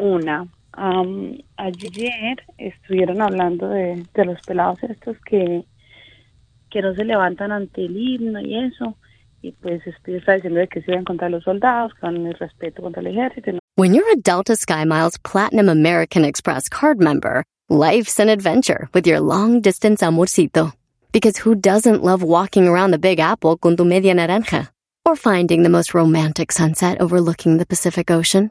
Una, 0.00 0.46
um, 0.80 1.38
ayer 1.56 2.42
estuvieron 2.56 3.20
hablando 3.20 3.68
de, 3.68 4.02
los 4.24 4.40
pelados 4.46 4.82
estos 4.82 5.16
que, 5.26 5.64
que 6.70 6.82
no 6.82 6.94
se 6.94 7.04
levantan 7.04 7.52
ante 7.52 7.84
el 7.84 7.96
himno 7.96 8.40
y 8.40 8.58
eso. 8.58 8.96
Y 9.42 9.52
pues 9.52 9.86
estoy 9.86 10.14
diciendo 10.14 10.60
que 10.70 10.82
se 10.82 10.92
iban 10.92 11.04
contra 11.04 11.28
los 11.28 11.44
soldados, 11.44 11.92
con 12.00 12.26
el 12.26 12.34
respeto 12.34 12.82
contra 12.82 13.00
el 13.00 13.08
ejército. 13.08 13.58
When 13.76 13.94
you're 13.94 14.10
a 14.12 14.16
Delta 14.16 14.54
SkyMiles 14.54 15.22
Platinum 15.22 15.68
American 15.68 16.24
Express 16.24 16.68
card 16.68 16.98
member, 16.98 17.42
life's 17.68 18.18
an 18.18 18.28
adventure 18.28 18.88
with 18.92 19.06
your 19.06 19.20
long 19.20 19.60
distance 19.60 20.02
amorcito. 20.02 20.72
Because 21.12 21.38
who 21.38 21.54
doesn't 21.54 22.04
love 22.04 22.22
walking 22.22 22.68
around 22.68 22.90
the 22.90 22.98
Big 22.98 23.18
Apple 23.18 23.56
con 23.56 23.76
tu 23.76 23.84
media 23.84 24.14
naranja? 24.14 24.68
Or 25.06 25.16
finding 25.16 25.62
the 25.62 25.70
most 25.70 25.94
romantic 25.94 26.52
sunset 26.52 27.00
overlooking 27.00 27.56
the 27.56 27.66
Pacific 27.66 28.10
Ocean? 28.10 28.50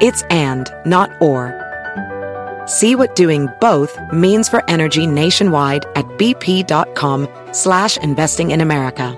It's 0.00 0.22
and, 0.30 0.66
not 0.86 1.10
or. 1.20 1.54
See 2.66 2.94
what 2.94 3.14
doing 3.16 3.48
both 3.60 3.98
means 4.12 4.48
for 4.48 4.62
energy 4.68 5.06
nationwide 5.06 5.84
at 5.94 6.06
bp.com 6.18 7.28
slash 7.52 7.98
investing 7.98 8.50
in 8.52 8.60
America. 8.60 9.16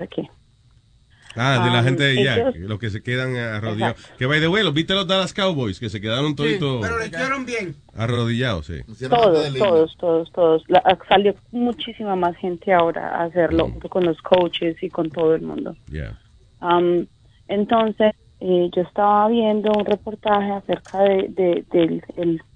aquí. 0.00 0.28
Ah, 1.40 1.64
de 1.64 1.70
la 1.70 1.80
Um, 1.80 1.84
gente 1.84 2.02
de 2.02 2.20
allá, 2.20 2.36
ellos- 2.36 2.54
que 2.54 2.60
los 2.60 2.78
que 2.80 2.90
se 2.90 3.02
quedan 3.02 3.36
arrodillados. 3.36 4.04
Que 4.18 4.26
by 4.26 4.40
the 4.40 4.48
way, 4.48 4.62
los 4.64 4.72
viste 4.74 4.94
los 4.94 5.06
Dallas 5.06 5.32
Cowboys, 5.32 5.78
que 5.78 5.88
se 5.88 6.00
quedaron 6.00 6.34
toditos 6.36 6.80
Pero 6.82 6.98
le 6.98 7.06
hicieron 7.06 7.44
bien. 7.46 7.76
arrodillados, 7.96 8.66
sí. 8.66 8.80
Todos, 9.08 9.54
todos, 9.56 9.96
todos, 9.98 10.32
todos. 10.32 10.62
La- 10.68 10.82
salió 11.08 11.34
muchísima 11.52 12.16
más 12.16 12.36
gente 12.36 12.72
ahora 12.72 13.08
a 13.20 13.24
hacerlo 13.24 13.72
con 13.88 14.04
los 14.04 14.20
coaches 14.22 14.76
y 14.82 14.88
con 14.88 15.10
todo 15.10 15.34
el 15.34 15.42
mundo. 15.42 15.76
Yeah. 15.90 16.18
Am, 16.60 17.06
entonces, 17.48 18.12
eh, 18.40 18.70
yo 18.74 18.82
estaba 18.82 19.28
viendo 19.28 19.72
un 19.72 19.84
reportaje 19.84 20.52
acerca 20.52 21.00
de, 21.00 21.28
de, 21.28 22.02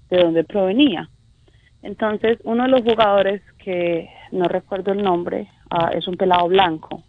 de 0.09 0.17
dónde 0.17 0.43
provenía. 0.43 1.09
Entonces, 1.81 2.37
uno 2.43 2.63
de 2.63 2.69
los 2.69 2.81
jugadores, 2.81 3.41
que 3.57 4.09
no 4.31 4.45
recuerdo 4.45 4.93
el 4.93 5.03
nombre, 5.03 5.49
ah, 5.69 5.91
es 5.93 6.07
un 6.07 6.15
pelado 6.15 6.47
blanco. 6.47 7.03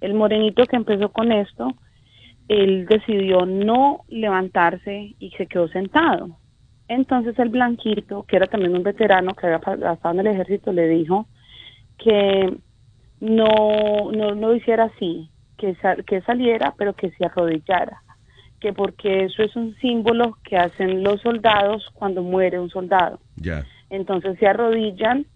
El 0.00 0.14
morenito 0.14 0.64
que 0.66 0.76
empezó 0.76 1.10
con 1.10 1.32
esto, 1.32 1.74
él 2.48 2.86
decidió 2.86 3.46
no 3.46 4.00
levantarse 4.08 5.14
y 5.18 5.30
se 5.30 5.46
quedó 5.46 5.68
sentado. 5.68 6.36
Entonces 6.88 7.38
el 7.38 7.48
blanquito, 7.48 8.24
que 8.24 8.36
era 8.36 8.46
también 8.46 8.76
un 8.76 8.82
veterano 8.82 9.34
que 9.34 9.46
había 9.46 9.92
estado 9.92 10.14
en 10.14 10.20
el 10.20 10.26
ejército, 10.26 10.72
le 10.72 10.88
dijo 10.88 11.26
que 11.96 12.56
no, 13.20 14.10
no 14.10 14.32
lo 14.32 14.54
hiciera 14.54 14.84
así, 14.84 15.29
que, 15.60 15.74
sal- 15.76 16.04
que 16.06 16.22
saliera, 16.22 16.72
pero 16.78 16.94
que 16.94 17.10
se 17.10 17.26
arrodillara, 17.26 18.02
que 18.60 18.72
porque 18.72 19.24
eso 19.24 19.42
es 19.42 19.54
un 19.56 19.76
símbolo 19.76 20.38
que 20.42 20.56
hacen 20.56 21.02
los 21.02 21.20
soldados 21.20 21.86
cuando 21.92 22.22
muere 22.22 22.58
un 22.58 22.70
soldado. 22.70 23.18
Ya. 23.36 23.66
Entonces 23.90 24.38
se 24.38 24.46
arrodillan 24.46 25.26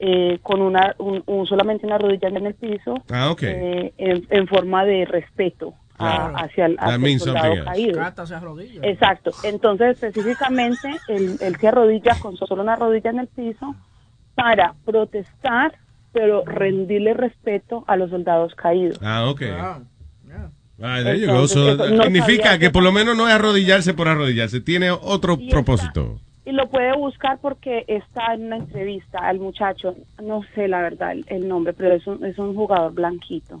eh, 0.00 0.38
con 0.42 0.62
una, 0.62 0.94
un- 0.98 1.22
un- 1.26 1.46
solamente 1.46 1.86
una 1.86 1.98
rodilla 1.98 2.28
en 2.28 2.46
el 2.46 2.54
piso, 2.54 2.94
Ah, 3.10 3.30
ok. 3.30 3.42
eh, 3.42 3.92
en, 3.98 4.26
en 4.30 4.46
forma 4.48 4.84
de 4.84 5.04
respeto 5.04 5.74
a- 5.94 5.96
Claro. 5.98 6.34
hacia 6.36 6.66
el, 6.66 6.76
hacia 6.78 6.94
el 7.08 7.18
soldado 7.20 7.64
caído. 7.64 7.98
Cata 8.00 8.26
se 8.26 8.34
arrodilla. 8.34 8.80
Exacto. 8.84 9.32
Entonces, 9.42 9.96
específicamente, 10.00 10.88
él, 11.08 11.36
él 11.40 11.56
se 11.60 11.68
arrodilla 11.68 12.16
con 12.20 12.36
solo 12.36 12.62
una 12.62 12.76
rodilla 12.76 13.10
en 13.10 13.18
el 13.20 13.26
piso 13.28 13.74
para 14.36 14.74
protestar, 14.84 15.72
pero 16.12 16.44
rendirle 16.44 17.14
respeto 17.14 17.84
a 17.86 17.96
los 17.96 18.10
soldados 18.10 18.54
caídos. 18.54 18.98
Ah, 19.02 19.28
ok. 19.28 19.42
Ah, 19.58 19.78
go. 21.02 21.42
Entonces, 21.42 21.50
So, 21.76 21.90
no 21.90 22.02
significa 22.04 22.52
que 22.52 22.58
que- 22.66 22.70
por 22.70 22.82
lo 22.82 22.92
menos 22.92 23.16
no 23.16 23.28
es 23.28 23.34
arrodillarse 23.34 23.94
por 23.94 24.08
arrodillarse, 24.08 24.60
tiene 24.60 24.90
otro 24.90 25.36
Y 25.40 25.50
propósito. 25.50 26.20
Y 26.44 26.52
lo 26.52 26.68
puede 26.70 26.96
buscar 26.96 27.38
porque 27.42 27.84
está 27.88 28.32
en 28.34 28.46
una 28.46 28.56
entrevista 28.56 29.18
al 29.18 29.38
muchacho, 29.38 29.94
no 30.22 30.40
sé 30.54 30.66
la 30.66 30.80
verdad 30.80 31.12
el, 31.12 31.24
el 31.28 31.46
nombre, 31.46 31.74
pero 31.74 31.94
es 31.94 32.06
un, 32.06 32.24
es 32.24 32.38
un 32.38 32.54
jugador 32.54 32.94
blanquito. 32.94 33.60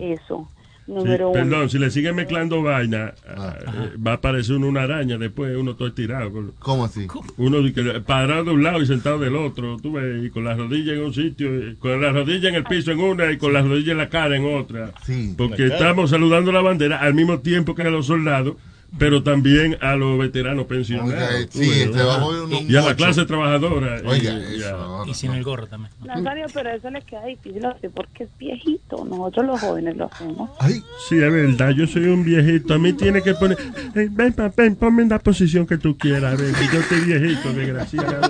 Eso, 0.00 0.48
Sí, 0.86 0.92
uno. 0.92 1.32
perdón, 1.32 1.70
si 1.70 1.78
le 1.78 1.90
sigue 1.90 2.12
mezclando 2.12 2.62
vaina, 2.62 3.14
eh, 3.26 3.96
va 4.06 4.12
a 4.12 4.14
aparecer 4.14 4.56
uno 4.56 4.68
una 4.68 4.82
araña 4.82 5.16
después, 5.16 5.56
uno 5.56 5.74
todo 5.76 5.88
estirado. 5.88 6.30
¿Cómo 6.58 6.84
así? 6.84 7.06
Uno 7.38 7.58
parado 8.06 8.44
de 8.44 8.50
un 8.50 8.62
lado 8.62 8.82
y 8.82 8.86
sentado 8.86 9.18
del 9.18 9.34
otro, 9.36 9.78
tú 9.82 9.92
ves, 9.92 10.24
y 10.24 10.30
con 10.30 10.44
las 10.44 10.58
rodillas 10.58 10.96
en 10.96 11.04
un 11.04 11.14
sitio, 11.14 11.70
y 11.70 11.76
con 11.76 12.00
las 12.00 12.12
rodillas 12.12 12.50
en 12.50 12.56
el 12.56 12.64
piso 12.64 12.90
en 12.92 13.00
una 13.00 13.30
y 13.32 13.38
con 13.38 13.52
las 13.52 13.66
rodillas 13.66 13.92
en 13.92 13.98
la 13.98 14.08
cara 14.08 14.36
en 14.36 14.44
otra. 14.44 14.92
Porque 15.36 15.62
La 15.62 15.68
cara. 15.70 15.80
estamos 15.80 16.10
saludando 16.10 16.52
la 16.52 16.60
bandera 16.60 16.98
al 16.98 17.14
mismo 17.14 17.38
tiempo 17.40 17.74
que 17.74 17.84
los 17.84 18.06
soldados 18.06 18.56
pero 18.98 19.22
también 19.22 19.76
a 19.80 19.96
los 19.96 20.18
veteranos 20.18 20.66
pensionados. 20.66 21.12
Oiga, 21.12 21.48
sí, 21.50 21.70
este 21.70 21.98
y 22.72 22.76
a 22.76 22.82
la 22.82 22.94
clase 22.94 23.24
trabajadora. 23.26 24.00
y- 24.02 24.06
Oiga, 24.06 24.32
y 24.32 24.62
a- 24.62 25.08
Y 25.10 25.14
sin 25.14 25.32
el 25.32 25.42
gorro 25.42 25.66
también. 25.66 25.92
Nazario, 26.04 26.46
pero 26.52 26.70
eso 26.70 26.90
le 26.90 27.02
queda 27.02 27.24
difícil 27.26 27.64
así 27.66 27.88
porque 27.88 28.24
es 28.24 28.30
viejito. 28.38 29.04
Nosotros 29.04 29.46
los 29.46 29.60
jóvenes 29.60 29.96
lo 29.96 30.06
hacemos. 30.06 30.50
Sí, 31.08 31.16
es 31.16 31.32
verdad, 31.32 31.70
yo 31.70 31.86
soy 31.86 32.04
un 32.04 32.24
viejito. 32.24 32.74
A 32.74 32.78
mí 32.78 32.92
tiene 32.92 33.22
que 33.22 33.34
poner. 33.34 33.58
Ey, 33.94 34.08
ven, 34.10 34.32
pa- 34.32 34.52
ven, 34.56 34.76
ponme 34.76 35.02
en 35.02 35.08
la 35.08 35.18
posición 35.18 35.66
que 35.66 35.78
tú 35.78 35.96
quieras. 35.98 36.38
Ven, 36.40 36.54
que 36.54 36.66
yo 36.74 36.80
estoy 36.80 37.00
viejito, 37.00 37.52
desgraciada. 37.52 38.28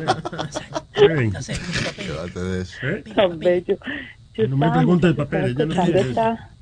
Ven. 0.98 1.08
Ven. 1.16 1.32
Quédate 1.32 2.40
de 2.40 2.62
eso. 2.62 2.76
¿Eh? 2.88 3.04
Tan 3.14 3.38
bello. 3.38 3.76
Yo 4.36 4.48
No 4.48 4.56
me 4.56 4.68
preguntes 4.70 5.10
estaba 5.10 5.28
papeles. 5.30 5.50
Ella 5.56 5.64
no 5.66 5.84
tiene. 5.84 6.00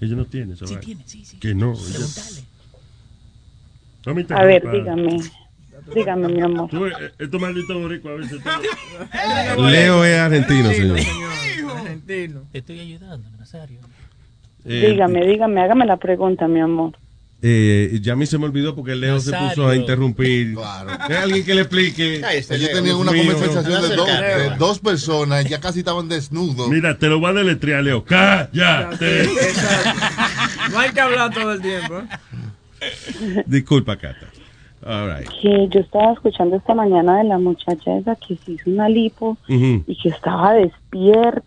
Ella 0.01 0.17
no 0.17 0.25
tiene 0.27 0.57
Sí 0.57 0.77
tiene, 0.81 1.03
sí, 1.07 1.25
sí. 1.25 1.37
Que 1.39 1.55
no. 1.55 1.73
ella- 1.73 2.07
No 4.07 4.15
me 4.15 4.27
A 4.31 4.45
ver, 4.45 4.71
dígame. 4.71 5.19
Dígame, 5.95 6.29
mi 6.29 6.41
amor. 6.41 6.71
Tú, 6.71 6.87
eh, 6.87 6.93
estos 7.19 7.41
malditos 7.41 7.77
boricuas 7.81 8.15
a 8.15 8.17
veces. 8.19 8.41
Leo 9.59 10.05
es 10.05 10.19
argentino, 10.19 10.71
señor. 10.73 10.99
Argentino. 11.77 12.41
Te 12.53 12.59
estoy 12.59 12.81
ayudando, 12.81 13.29
Nazario. 13.39 13.81
Eh, 14.65 14.91
Dígame, 14.91 15.27
dígame, 15.27 15.61
hágame 15.61 15.87
la 15.87 15.97
pregunta, 15.97 16.47
mi 16.47 16.61
amor. 16.61 16.93
Eh, 17.45 17.99
ya 18.01 18.13
a 18.13 18.17
mí 18.17 18.25
se 18.27 18.39
me 18.39 18.45
olvidó 18.45 18.77
porque 18.77 18.95
Leo 18.95 19.19
se 19.19 19.33
puso 19.37 19.67
a 19.67 19.75
interrumpir. 19.75 20.55
¿Hay 21.01 21.17
alguien 21.17 21.45
que 21.45 21.55
le 21.57 21.63
explique? 21.63 22.23
Ellos 22.51 22.71
tenían 22.71 22.95
una 22.97 23.11
Dios 23.11 23.27
mío. 23.27 23.35
conversación 23.35 23.83
de 23.83 23.97
dos, 23.97 24.07
de 24.07 24.51
dos 24.57 24.79
personas, 24.79 25.45
ya 25.47 25.59
casi 25.59 25.81
estaban 25.81 26.09
desnudos. 26.09 26.69
Mira, 26.69 26.97
te 26.97 27.09
lo 27.09 27.19
voy 27.19 27.31
a 27.31 27.33
deletrear, 27.33 27.83
Leo. 27.83 28.05
Cállate. 28.05 29.29
No 30.71 30.79
hay 30.79 30.91
que 30.91 31.01
hablar 31.01 31.35
todo 31.35 31.53
el 31.55 31.61
tiempo. 31.61 31.99
¿eh? 31.99 32.03
Disculpa, 33.47 33.97
Cata. 33.97 34.27
All 34.85 35.09
right. 35.17 35.29
Que 35.41 35.69
yo 35.69 35.81
estaba 35.81 36.13
escuchando 36.13 36.57
esta 36.57 36.75
mañana 36.75 37.19
de 37.19 37.25
la 37.25 37.39
muchacha 37.39 37.97
esa 37.99 38.17
que 38.17 38.37
se 38.37 38.53
hizo 38.53 38.69
una 38.71 38.89
lipo 38.89 39.37
y 39.49 39.97
que 40.03 40.09
estaba 40.09 40.55
despierta 40.55 41.43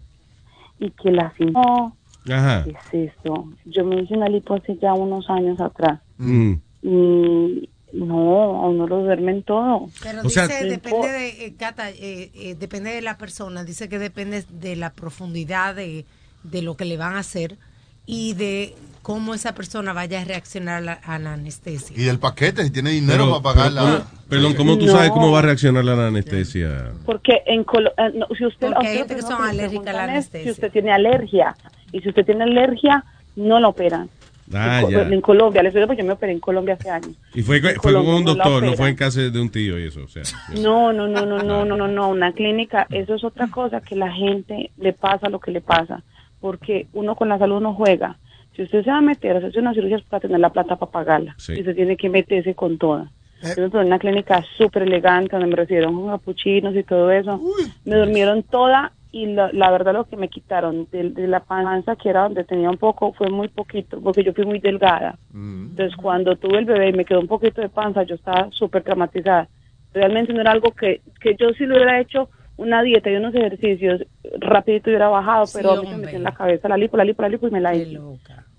y 0.79 0.89
que 0.91 1.11
la 1.11 1.33
no, 1.39 1.95
Ajá. 2.29 2.63
¿Qué 2.63 2.71
es 3.03 3.11
esto? 3.17 3.49
Yo 3.65 3.83
me 3.85 4.01
hice 4.01 4.13
una 4.15 4.29
lipo 4.29 4.55
hace 4.55 4.77
ya 4.81 4.93
unos 4.93 5.29
años 5.29 5.59
atrás 5.59 5.99
Mm. 6.17 6.53
y 6.81 7.69
no, 7.93 8.63
a 8.63 8.69
uno 8.69 8.87
lo 8.87 9.01
duermen 9.03 9.43
todo. 9.43 9.89
Pero 10.01 10.21
O 10.25 10.29
sea- 10.29 10.47
dice, 10.47 10.65
depende 10.65 11.07
de, 11.09 11.45
eh, 11.45 11.53
Cata, 11.57 11.89
eh, 11.91 12.31
eh, 12.33 12.55
depende 12.57 12.91
de 12.91 13.01
la 13.01 13.17
persona, 13.17 13.63
dice 13.63 13.89
que 13.89 13.99
depende 13.99 14.43
de 14.49 14.75
la 14.77 14.91
profundidad 14.91 15.75
de, 15.75 16.05
de 16.43 16.61
lo 16.61 16.75
que 16.77 16.85
le 16.85 16.97
van 16.97 17.15
a 17.15 17.19
hacer 17.19 17.57
y 18.05 18.33
de 18.33 18.75
cómo 19.05 19.35
esa 19.35 19.53
persona 19.53 19.93
vaya 19.93 20.21
a 20.21 20.25
reaccionar 20.25 20.77
a 20.77 20.81
la, 20.81 20.93
a 20.93 21.19
la 21.19 21.33
anestesia. 21.33 21.95
Y 21.95 22.05
del 22.05 22.17
paquete, 22.17 22.63
si 22.63 22.71
tiene 22.71 22.89
dinero 22.89 23.25
Pero- 23.25 23.41
para 23.43 23.53
pagar 23.55 23.71
pero 23.71 23.75
la. 23.75 23.81
¿cómo- 23.99 24.25
Perdón, 24.27 24.53
¿cómo 24.55 24.77
tú 24.79 24.87
No. 24.87 24.93
sabes 24.93 25.11
cómo 25.11 25.31
va 25.31 25.37
a 25.37 25.41
reaccionar 25.43 25.85
la 25.85 26.07
anestesia? 26.07 26.91
Porque 27.05 27.43
en 27.45 27.63
Colo- 27.63 27.93
eh, 27.99 28.11
no, 28.15 28.25
si 28.35 28.43
usted 28.47 28.69
Porque 28.73 28.87
a 28.87 28.89
hay 28.89 28.95
usted 29.01 29.07
gente 29.09 29.15
que 29.17 29.21
son 29.21 29.43
alérgicas 29.43 29.87
a 29.89 29.93
la 29.93 30.03
anestesia. 30.05 30.43
Si 30.45 30.49
usted 30.49 30.71
tiene 30.71 30.91
alergia 30.91 31.55
y 31.91 31.99
si 32.01 32.09
usted 32.09 32.25
tiene 32.25 32.43
alergia 32.45 33.03
no 33.35 33.59
lo 33.59 33.69
operan. 33.69 34.09
Ah, 34.51 34.79
en, 34.79 34.85
Co- 34.85 34.91
ya. 34.91 35.01
en 35.03 35.21
Colombia, 35.21 35.61
les 35.61 35.73
digo 35.75 35.85
porque 35.85 36.01
yo 36.01 36.07
me 36.07 36.13
operé 36.13 36.31
en 36.31 36.39
Colombia 36.39 36.73
hace 36.73 36.89
años. 36.89 37.11
Y 37.35 37.43
fue, 37.43 37.61
fue 37.61 37.93
con 37.93 38.07
un 38.07 38.25
la 38.25 38.33
doctor, 38.33 38.63
no 38.63 38.73
fue 38.73 38.89
en 38.89 38.95
casa 38.95 39.21
de 39.21 39.39
un 39.39 39.49
tío 39.51 39.77
y 39.77 39.83
eso. 39.83 40.01
O 40.03 40.07
sea, 40.07 40.23
No, 40.59 40.91
no, 40.93 41.07
no, 41.07 41.27
no, 41.27 41.43
no, 41.43 41.63
no, 41.63 41.77
no, 41.77 41.87
no, 41.87 42.09
una 42.09 42.31
clínica, 42.33 42.87
eso 42.89 43.13
es 43.13 43.23
otra 43.23 43.47
cosa 43.51 43.81
que 43.81 43.95
la 43.95 44.11
gente 44.11 44.71
le 44.77 44.93
pasa 44.93 45.29
lo 45.29 45.39
que 45.39 45.51
le 45.51 45.61
pasa, 45.61 46.01
porque 46.41 46.87
uno 46.93 47.15
con 47.15 47.29
la 47.29 47.37
salud 47.37 47.61
no 47.61 47.75
juega. 47.75 48.17
Si 48.55 48.63
usted 48.63 48.83
se 48.83 48.89
va 48.91 48.97
a 48.97 49.01
meter 49.01 49.35
a 49.35 49.39
hacerse 49.39 49.59
una 49.59 49.73
cirugía 49.73 49.97
es 49.97 50.03
para 50.03 50.21
tener 50.21 50.39
la 50.39 50.49
plata 50.49 50.75
para 50.77 50.91
pagarla, 50.91 51.35
Sí. 51.37 51.53
y 51.59 51.63
se 51.63 51.73
tiene 51.73 51.97
que 51.97 52.09
meterse 52.09 52.55
con 52.55 52.77
toda. 52.77 53.11
Yo 53.55 53.65
estuve 53.65 53.81
en 53.81 53.87
una 53.87 53.99
clínica 53.99 54.43
súper 54.57 54.83
elegante 54.83 55.35
donde 55.35 55.49
me 55.49 55.55
recibieron 55.55 55.93
con 55.93 56.07
capuchinos 56.09 56.75
y 56.75 56.83
todo 56.83 57.11
eso. 57.11 57.39
Me 57.83 57.95
durmieron 57.97 58.41
toda 58.43 58.93
y 59.11 59.27
la, 59.27 59.51
la 59.53 59.69
verdad 59.71 59.93
lo 59.93 60.05
que 60.05 60.17
me 60.17 60.29
quitaron 60.29 60.87
de, 60.91 61.11
de 61.11 61.27
la 61.27 61.41
panza, 61.41 61.95
que 61.95 62.09
era 62.09 62.23
donde 62.23 62.43
tenía 62.43 62.69
un 62.69 62.77
poco, 62.77 63.13
fue 63.13 63.29
muy 63.29 63.47
poquito, 63.49 64.01
porque 64.01 64.23
yo 64.23 64.33
fui 64.33 64.45
muy 64.45 64.59
delgada. 64.59 65.17
Entonces, 65.33 65.95
cuando 65.95 66.35
tuve 66.37 66.57
el 66.59 66.65
bebé 66.65 66.89
y 66.89 66.93
me 66.93 67.05
quedó 67.05 67.19
un 67.19 67.27
poquito 67.27 67.61
de 67.61 67.69
panza, 67.69 68.03
yo 68.03 68.15
estaba 68.15 68.47
súper 68.51 68.83
traumatizada. 68.83 69.47
Realmente 69.93 70.33
no 70.33 70.41
era 70.41 70.51
algo 70.51 70.71
que, 70.71 71.01
que 71.21 71.35
yo 71.39 71.49
si 71.53 71.65
lo 71.65 71.75
hubiera 71.75 71.99
hecho 72.01 72.29
una 72.57 72.81
dieta 72.83 73.09
y 73.09 73.15
unos 73.15 73.35
ejercicios, 73.35 74.01
rapidito 74.39 74.89
hubiera 74.89 75.09
bajado, 75.09 75.45
pero 75.53 75.71
a 75.71 75.81
mí 75.81 75.87
se 75.87 75.93
me 75.93 76.01
metió 76.01 76.17
en 76.17 76.23
la 76.23 76.33
cabeza 76.33 76.69
la 76.69 76.77
lipo, 76.77 76.97
la 76.97 77.03
lipo, 77.03 77.21
la 77.21 77.29
lipo 77.29 77.47
y 77.47 77.51
me 77.51 77.61
la 77.61 77.75
hice. 77.75 77.99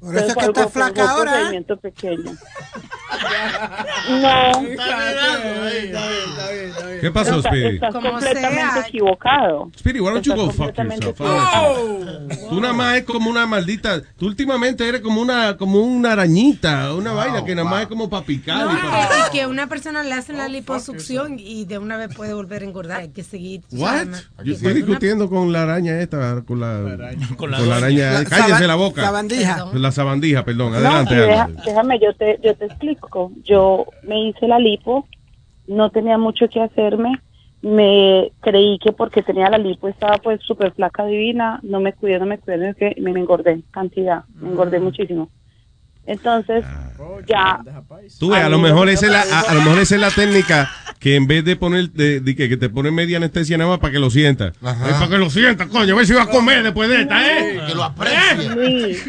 Por 0.07 0.17
eso 0.17 0.27
es 0.29 0.35
que 0.37 0.45
está 0.47 0.69
flaca 0.69 1.11
ahora, 1.11 1.33
procedimiento 1.33 1.77
pequeño. 1.79 2.33
No. 4.11 4.63
¿Qué 7.01 7.11
pasó, 7.11 7.41
Speedy? 7.43 7.75
Estás 7.77 7.93
Como 7.95 8.11
completamente 8.11 8.73
sea. 8.73 8.87
equivocado. 8.89 9.71
Speedy, 9.79 10.01
why 10.01 10.13
don't 10.13 10.25
you 10.25 10.33
Estás 10.33 10.47
go 10.47 10.51
fuck 10.53 10.57
completamente 10.75 11.07
yourself? 11.07 11.31
Ahora. 11.31 12.19
Tú 12.49 12.61
nada 12.61 12.73
más 12.75 12.97
es 12.99 13.05
como 13.05 13.31
una 13.31 13.47
maldita. 13.47 14.01
Tú 14.17 14.27
últimamente 14.27 14.89
eres 14.89 15.01
como 15.01 15.21
una, 15.21 15.57
como 15.57 15.81
una 15.81 16.13
arañita, 16.13 16.95
una 16.95 17.13
vaina 17.13 17.45
que 17.45 17.55
nada 17.55 17.69
más 17.69 17.83
es 17.83 17.89
como 17.89 18.09
para 18.09 18.25
picar. 18.25 18.65
No, 18.65 18.73
y 18.73 18.77
pa- 18.77 19.09
y 19.29 19.31
que 19.37 19.47
una 19.47 19.67
persona 19.69 20.03
le 20.03 20.13
hacen 20.15 20.37
la 20.39 20.49
liposucción 20.49 21.39
y 21.39 21.65
de 21.67 21.79
una 21.79 21.97
vez 21.97 22.15
puede 22.15 22.35
volver 22.35 22.63
a 22.63 22.65
engordar. 22.65 23.01
Hay 23.01 23.09
que 23.11 23.23
seguir. 23.25 23.63
What? 23.73 24.07
Yo 24.45 24.55
estoy 24.55 24.75
discutiendo 24.75 25.29
con 25.29 25.53
la 25.53 25.63
araña 25.63 26.01
esta, 26.01 26.43
con 26.47 26.61
la, 26.61 27.17
con 27.37 27.51
la 27.51 27.59
la, 27.59 27.65
doña. 27.65 27.77
araña. 27.77 28.13
La 28.13 28.25
Cállese 28.25 28.49
saban- 28.51 28.67
la 28.67 28.75
boca. 28.75 29.03
sabandija. 29.03 29.65
La 29.75 29.93
sabandija, 29.97 30.45
perdón. 30.45 30.75
Adelante, 30.75 31.15
deja- 31.15 31.49
déjame, 31.67 31.99
yo 31.99 32.15
te, 32.15 32.39
yo 32.43 32.55
te 32.55 32.67
explico. 32.67 33.33
Yo 33.45 33.87
me 34.03 34.29
hice 34.29 34.47
la 34.47 34.59
lipo, 34.59 35.07
no 35.67 35.91
tenía 35.91 36.19
mucho 36.19 36.49
que 36.49 36.61
hacerme. 36.61 37.21
Me 37.63 38.33
creí 38.41 38.79
que 38.79 38.93
porque 38.93 39.23
tenía 39.23 39.49
la 39.51 39.59
lipo 39.59 39.89
estaba 39.89 40.19
pues 40.19 40.41
súper 40.43 40.73
flaca 40.73 41.05
divina, 41.07 41.59
no 41.63 41.81
me 41.81 41.95
cuidé, 41.95 42.19
no 42.21 42.27
me 42.27 42.39
cuidé, 42.39 42.75
me, 42.99 43.13
me 43.13 43.21
engordé 43.21 43.63
cantidad, 43.71 44.25
me 44.29 44.51
engordé 44.51 44.79
muchísimo. 44.79 45.31
Entonces, 46.07 46.65
ya... 47.27 47.61
Tú 48.19 48.31
ves, 48.31 48.43
a 48.43 48.49
lo 48.49 48.59
mejor 48.59 48.89
esa 48.89 49.07
es 49.07 49.13
la, 49.13 49.23
a, 49.23 49.41
a 49.41 49.55
lo 49.55 49.61
mejor 49.63 49.81
esa 49.81 49.95
es 49.97 50.01
la 50.01 50.11
técnica 50.11 50.71
que 50.99 51.17
en 51.17 51.27
vez 51.27 51.45
de 51.45 51.57
poner, 51.57 51.91
de, 51.91 52.21
de 52.21 52.37
que, 52.37 52.49
que 52.49 52.57
te 52.57 52.69
ponen 52.69 52.95
media 52.95 53.17
anestesia 53.19 53.59
nada 53.59 53.71
más 53.71 53.81
para 53.81 53.93
que 53.93 53.99
lo 53.99 54.11
sientas. 54.11 54.55
Es 54.57 54.95
para 54.95 55.09
que 55.09 55.19
lo 55.19 55.31
sientas, 55.31 55.69
coño. 55.69 55.95
A 55.95 55.97
ver 55.97 56.07
si 56.07 56.15
va 56.15 56.23
a 56.23 56.29
comer 56.29 56.63
después 56.63 56.89
de 56.89 57.03
esta, 57.03 57.39
¿eh? 57.39 57.61
Que 57.67 57.75
lo 57.75 57.85
aprecie. 57.85 58.49
Luis, 58.55 59.05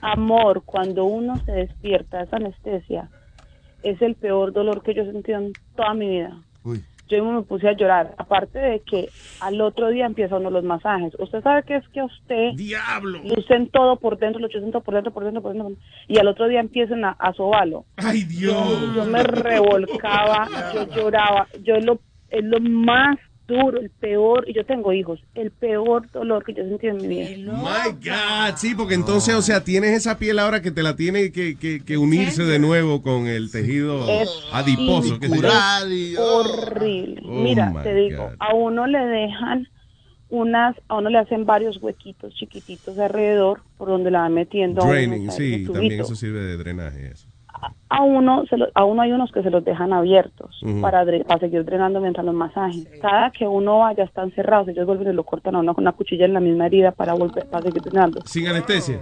amor, 0.00 0.62
cuando 0.64 1.04
uno 1.04 1.40
se 1.44 1.52
despierta 1.52 2.18
de 2.18 2.24
esa 2.24 2.36
anestesia, 2.36 3.08
es 3.82 4.00
el 4.02 4.14
peor 4.14 4.52
dolor 4.52 4.82
que 4.82 4.94
yo 4.94 5.02
he 5.02 5.12
sentido 5.12 5.38
en 5.38 5.52
toda 5.76 5.94
mi 5.94 6.08
vida. 6.08 6.36
Yo 7.16 7.24
me 7.24 7.42
puse 7.42 7.68
a 7.68 7.72
llorar. 7.72 8.14
Aparte 8.18 8.58
de 8.58 8.80
que 8.80 9.08
al 9.40 9.60
otro 9.60 9.88
día 9.88 10.06
empieza 10.06 10.36
uno 10.36 10.50
los 10.50 10.64
masajes. 10.64 11.12
Usted 11.18 11.42
sabe 11.42 11.64
que 11.64 11.76
es 11.76 11.88
que 11.88 12.00
a 12.00 12.04
usted 12.04 12.52
¡Diablo! 12.54 13.20
lucen 13.24 13.68
todo 13.70 13.96
por 13.96 14.18
dentro, 14.18 14.40
lo 14.40 14.48
todo 14.48 14.82
por 14.82 14.94
dentro, 14.94 15.12
por 15.12 15.24
dentro, 15.24 15.42
por 15.42 15.52
dentro. 15.52 15.72
Y 16.08 16.18
al 16.18 16.28
otro 16.28 16.48
día 16.48 16.60
empiezan 16.60 17.04
a, 17.04 17.10
a 17.10 17.32
sobarlo. 17.34 17.84
¡Ay, 17.96 18.24
Dios! 18.24 18.54
Yo, 18.54 18.94
yo 18.94 19.04
me 19.04 19.22
revolcaba, 19.22 20.48
yo 20.74 20.86
lloraba. 20.94 21.48
Yo 21.62 21.76
lo, 21.80 21.98
es 22.30 22.44
lo 22.44 22.60
más 22.60 23.18
duro, 23.50 23.78
el 23.80 23.90
peor, 23.90 24.44
y 24.48 24.54
yo 24.54 24.64
tengo 24.64 24.92
hijos, 24.94 25.20
el 25.34 25.50
peor 25.50 26.10
dolor 26.12 26.42
que 26.44 26.54
yo 26.54 26.62
he 26.62 26.68
sentido 26.68 26.96
en 26.96 27.02
mi 27.02 27.08
vida. 27.08 27.52
My 27.52 27.90
God, 27.92 28.56
sí, 28.56 28.74
porque 28.74 28.94
entonces, 28.94 29.34
o 29.34 29.42
sea, 29.42 29.62
tienes 29.62 29.90
esa 29.90 30.16
piel 30.18 30.38
ahora 30.38 30.62
que 30.62 30.70
te 30.70 30.82
la 30.82 30.96
tiene 30.96 31.32
que, 31.32 31.56
que, 31.56 31.84
que 31.84 31.98
unirse 31.98 32.44
de 32.44 32.58
nuevo 32.58 33.02
con 33.02 33.26
el 33.26 33.50
tejido 33.50 34.08
Es 34.08 34.30
adiposo. 34.52 35.18
yo. 35.20 35.28
es 36.14 36.18
horrible. 36.18 37.20
Oh, 37.26 37.42
Mira, 37.42 37.72
te 37.82 37.94
digo, 37.94 38.24
God. 38.28 38.34
a 38.38 38.54
uno 38.54 38.86
le 38.86 38.98
dejan 39.00 39.68
unas, 40.28 40.76
a 40.88 40.96
uno 40.98 41.10
le 41.10 41.18
hacen 41.18 41.44
varios 41.44 41.82
huequitos 41.82 42.32
chiquititos 42.34 42.96
alrededor 42.98 43.62
por 43.76 43.88
donde 43.88 44.10
la 44.12 44.20
van 44.20 44.34
metiendo. 44.34 44.80
a 44.80 44.84
uno, 44.84 44.92
Draining, 44.94 45.30
sí, 45.32 45.66
también 45.72 46.00
eso 46.00 46.14
sirve 46.14 46.40
de 46.40 46.56
drenaje. 46.56 47.08
Eso. 47.08 47.26
A 47.88 48.02
uno, 48.02 48.44
se 48.48 48.56
lo- 48.56 48.68
a 48.74 48.84
uno 48.84 49.02
hay 49.02 49.12
unos 49.12 49.32
que 49.32 49.42
se 49.42 49.50
los 49.50 49.64
dejan 49.64 49.92
abiertos 49.92 50.62
Ujú. 50.62 50.80
para, 50.80 51.04
dre- 51.04 51.24
para 51.26 51.40
seguir 51.40 51.64
drenando 51.64 52.00
mientras 52.00 52.24
los 52.24 52.34
masajes. 52.34 52.88
Cada 53.02 53.30
que 53.32 53.46
uno 53.46 53.78
vaya 53.80 54.04
están 54.04 54.30
cerrados, 54.32 54.68
ellos 54.68 54.86
vuelven 54.86 55.08
y 55.10 55.12
lo 55.12 55.24
cortan 55.24 55.56
a 55.56 55.58
uno 55.58 55.74
con 55.74 55.82
una 55.84 55.92
cuchilla 55.92 56.24
en 56.24 56.32
la 56.34 56.40
misma 56.40 56.66
herida 56.66 56.92
para 56.92 57.14
volver 57.14 57.46
para 57.48 57.64
seguir 57.64 57.82
drenando. 57.82 58.20
Sin 58.26 58.46
anestesia. 58.46 59.00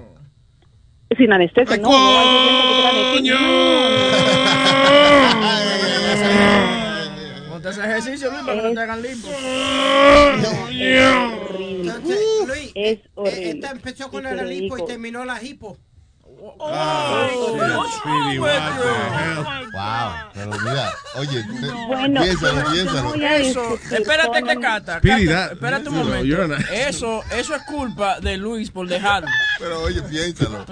Sin 1.16 1.32
anestesia, 1.32 1.76
no. 1.78 1.88
no 1.90 3.28
Monta 7.50 7.70
ese 7.70 7.80
ejercicio, 7.80 8.30
Luis, 8.30 8.42
para 8.42 8.60
que 8.62 8.68
no 8.68 8.74
te 8.74 8.80
hagan 8.80 9.02
limpo. 9.02 9.28
horrible. 11.48 11.80
Entonces, 11.80 12.18
Luis, 12.46 12.72
es 12.74 12.98
eh, 12.98 13.02
horrible. 13.14 13.50
esta 13.50 13.70
empezó 13.70 14.10
con 14.10 14.22
la 14.22 14.34
lipo 14.42 14.78
y 14.78 14.84
terminó 14.84 15.24
la 15.24 15.42
hipo. 15.42 15.76
Speedy, 17.98 18.38
what 18.38 18.54
the 18.78 18.94
hell? 19.18 19.44
Wow, 19.74 20.30
pero 20.34 20.50
mira, 20.64 20.92
oye, 21.16 21.42
te- 21.42 21.86
Bueno, 21.88 22.22
piénsalo, 22.22 22.70
piénsalo. 22.72 23.14
Eso, 23.14 23.74
espérate 23.90 24.42
que 24.42 24.54
Cata, 24.60 25.00
Cata, 25.00 25.00
that- 25.00 25.52
espérate 25.52 25.88
un 25.88 25.94
no, 25.96 26.04
momento. 26.04 26.56
Eso, 26.72 27.22
eso 27.36 27.54
es 27.54 27.62
culpa 27.64 28.20
de 28.20 28.36
Luis 28.36 28.70
por 28.70 28.86
dejarlo. 28.86 29.28
Pero 29.58 29.82
oye, 29.82 30.00
piénsalo. 30.02 30.64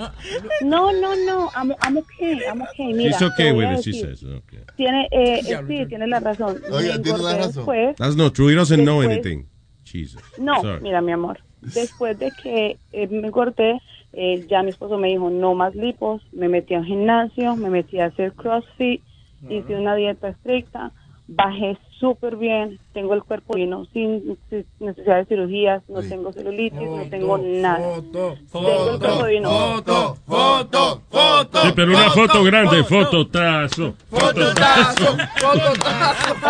No, 0.63 0.93
no, 0.93 1.17
no, 1.17 1.51
I'm, 1.57 1.75
I'm 1.83 1.97
okay, 1.99 2.39
I'm 2.47 2.63
okay. 2.63 2.93
Mira, 2.93 3.11
She's 3.19 3.23
okay 3.23 3.53
with 3.53 3.79
it, 3.79 3.83
she 3.85 3.93
says. 3.93 4.23
Okay. 4.23 4.61
Tiene, 4.77 5.09
eh, 5.11 5.43
sí, 5.43 5.87
tiene 5.89 6.07
la 6.07 6.21
razón. 6.21 6.61
Oiga, 6.71 7.01
tiene 7.03 7.19
la 7.19 7.37
razón. 7.39 7.53
después. 7.55 7.97
That's 7.97 8.17
not 8.17 8.35
true. 8.35 8.49
He 8.51 8.55
doesn't 8.55 8.85
know 8.85 9.01
anything. 9.03 9.47
Jesus. 9.85 10.23
No, 10.39 10.63
Sorry. 10.63 10.81
mira, 10.81 11.01
mi 11.01 11.13
amor. 11.13 11.39
Después 11.61 12.19
de 12.19 12.31
que 12.43 12.79
eh, 12.93 13.07
me 13.09 13.31
corté, 13.31 13.81
eh, 14.19 14.47
ya 14.49 14.63
mi 14.63 14.71
esposo 14.71 14.97
me 14.97 15.09
dijo 15.09 15.29
no 15.29 15.55
más 15.55 15.75
lipos, 15.75 16.23
me 16.33 16.49
metí 16.49 16.73
al 16.75 16.87
gimnasio, 16.87 17.55
me 17.55 17.69
metí 17.69 18.01
a 18.01 18.07
hacer 18.07 18.33
crossfit, 18.33 19.03
hice 19.47 19.77
una 19.77 19.95
dieta 19.95 20.29
estricta, 20.31 20.93
bajé 21.29 21.77
súper 21.99 22.37
bien, 22.37 22.79
tengo 22.93 23.15
el 23.15 23.23
cuerpo 23.23 23.57
lleno, 23.57 23.87
sin, 23.87 24.39
necesidad 24.81 25.17
de 25.17 25.25
cirugías, 25.25 25.83
no 25.89 26.03
tengo 26.03 26.33
celulitis, 26.33 26.81
no 26.81 27.05
tengo 27.09 27.39
nada. 27.39 28.03
tengo 28.13 28.91
el 28.93 28.99
cuerpo 28.99 29.27
divino. 29.27 29.49
Foto, 29.51 30.17
foto, 30.27 31.03
foto. 31.11 31.63
Sí, 31.63 31.73
pero 31.75 31.93
una 31.93 32.11
foto 32.11 32.45
grande, 32.45 32.85
fototazo. 32.85 33.95
Fototazo. 34.11 35.13
Ok, 35.13 35.73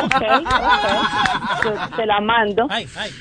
ok. 0.05 0.22
Yo 1.64 1.97
te 1.97 2.07
la 2.07 2.20
mando. 2.20 2.68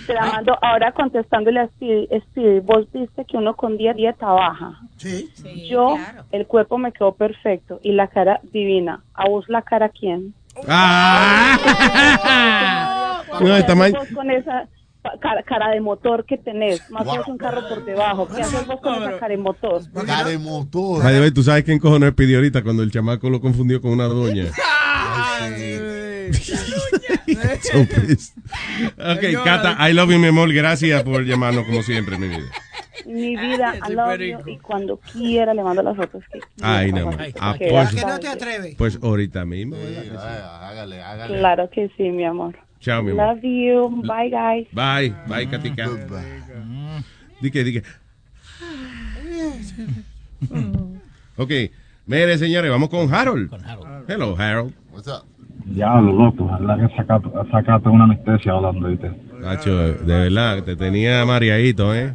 te 0.07 0.13
la 0.13 0.25
mando. 0.25 0.57
Ahora 0.61 0.91
contestándole 0.91 1.59
a 1.59 1.67
Speedy, 1.67 2.07
Speedy, 2.21 2.59
vos 2.59 2.87
viste 2.91 3.25
que 3.25 3.37
uno 3.37 3.55
con 3.55 3.77
día 3.77 3.93
dieta 3.93 4.27
baja. 4.27 4.79
Sí. 4.97 5.31
Yo, 5.69 5.97
el 6.31 6.47
cuerpo 6.47 6.77
me 6.77 6.91
quedó 6.91 7.13
perfecto 7.13 7.79
y 7.83 7.91
la 7.91 8.07
cara 8.07 8.39
divina. 8.51 9.03
¿A 9.13 9.29
vos 9.29 9.47
la 9.47 9.61
cara 9.61 9.89
quién? 9.89 10.33
No, 13.41 13.57
está 13.57 13.75
mal. 13.75 13.93
Con 14.13 14.31
esa 14.31 14.67
cara, 15.19 15.43
cara 15.43 15.69
de 15.71 15.81
motor 15.81 16.25
que 16.25 16.37
tenés, 16.37 16.89
más 16.89 17.05
vos 17.05 17.27
un 17.27 17.37
carro 17.37 17.67
por 17.67 17.85
debajo. 17.85 18.27
¿Qué 18.27 18.41
haces 18.41 18.65
vos 18.65 18.79
con 18.81 18.95
esa 18.95 19.17
cara 19.19 19.29
de 19.29 19.37
motor? 19.37 19.81
Cara 20.05 20.29
de 20.29 20.37
motor. 20.37 21.03
Way, 21.03 21.31
tú 21.31 21.43
sabes 21.43 21.63
quién 21.63 21.79
cojones 21.79 22.13
pidió 22.13 22.37
ahorita 22.37 22.63
cuando 22.63 22.83
el 22.83 22.91
chamaco 22.91 23.29
lo 23.29 23.41
confundió 23.41 23.81
con 23.81 23.91
una 23.91 24.05
doña. 24.05 24.45
So 27.61 27.85
pissed. 27.85 28.33
Ok, 28.97 29.43
Cata, 29.43 29.77
I 29.89 29.93
love 29.93 30.11
you, 30.11 30.19
mi 30.19 30.27
amor. 30.27 30.51
Gracias 30.53 31.03
por 31.03 31.25
llamarnos 31.25 31.65
como 31.65 31.81
siempre, 31.83 32.17
mi 32.17 32.27
vida. 32.27 32.51
Mi 33.05 33.35
vida, 33.35 33.75
I 33.87 33.93
love 33.93 34.19
you, 34.19 34.39
y 34.49 34.57
cuando 34.57 34.97
quiera 34.97 35.53
le 35.53 35.63
mando 35.63 35.83
las 35.83 35.95
fotos 35.95 36.23
que 36.31 36.39
Ay, 36.61 36.91
no. 36.91 37.11
Ah, 37.39 37.55
pues, 37.57 37.91
ya 37.91 38.01
sabes. 38.01 38.75
Pues 38.77 38.99
ahorita 39.01 39.45
mismo. 39.45 39.75
Hágale, 40.17 41.01
hágale. 41.01 41.37
Claro 41.37 41.69
que 41.69 41.91
sí, 41.97 42.03
mi 42.09 42.25
amor. 42.25 42.57
Chao, 42.79 43.03
mi 43.03 43.11
amor. 43.11 43.35
Love 43.35 43.43
you. 43.43 44.01
Bye, 44.01 44.29
guys. 44.29 44.67
Bye, 44.71 45.13
bye, 45.27 45.47
Katica. 45.47 45.89
Di 47.41 47.51
que, 47.51 47.63
di 47.63 47.73
que. 47.73 47.83
Ok, 51.37 51.51
mire, 52.05 52.37
señores, 52.37 52.71
vamos 52.71 52.89
con 52.89 53.13
Harold. 53.13 53.51
Hello, 54.07 54.35
Harold. 54.37 54.73
What's 54.91 55.07
up? 55.07 55.25
Diablo, 55.65 56.13
loco, 56.13 56.57
la 56.61 56.77
que 56.77 56.95
sacaste, 56.95 57.29
sacaste 57.51 57.89
una 57.89 58.05
anestesia 58.05 58.53
hablando, 58.53 58.87
¿viste? 58.87 59.11
Nacho, 59.41 59.93
de 59.93 60.15
verdad, 60.29 60.63
te 60.63 60.75
tenía 60.75 61.25
mareadito, 61.25 61.93
¿eh? 61.93 62.13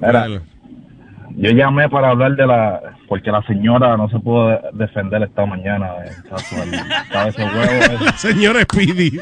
Mira, 0.00 0.26
yo 1.36 1.50
llamé 1.50 1.88
para 1.88 2.10
hablar 2.10 2.36
de 2.36 2.46
la... 2.46 2.80
Porque 3.08 3.30
la 3.30 3.42
señora 3.42 3.96
no 3.96 4.08
se 4.08 4.18
pudo 4.18 4.48
de- 4.48 4.60
defender 4.74 5.22
esta 5.22 5.46
mañana. 5.46 5.88
eh, 6.04 6.10
huevo. 7.38 7.72
eh. 7.72 7.98
Señora 8.16 8.62
Speedy. 8.62 9.18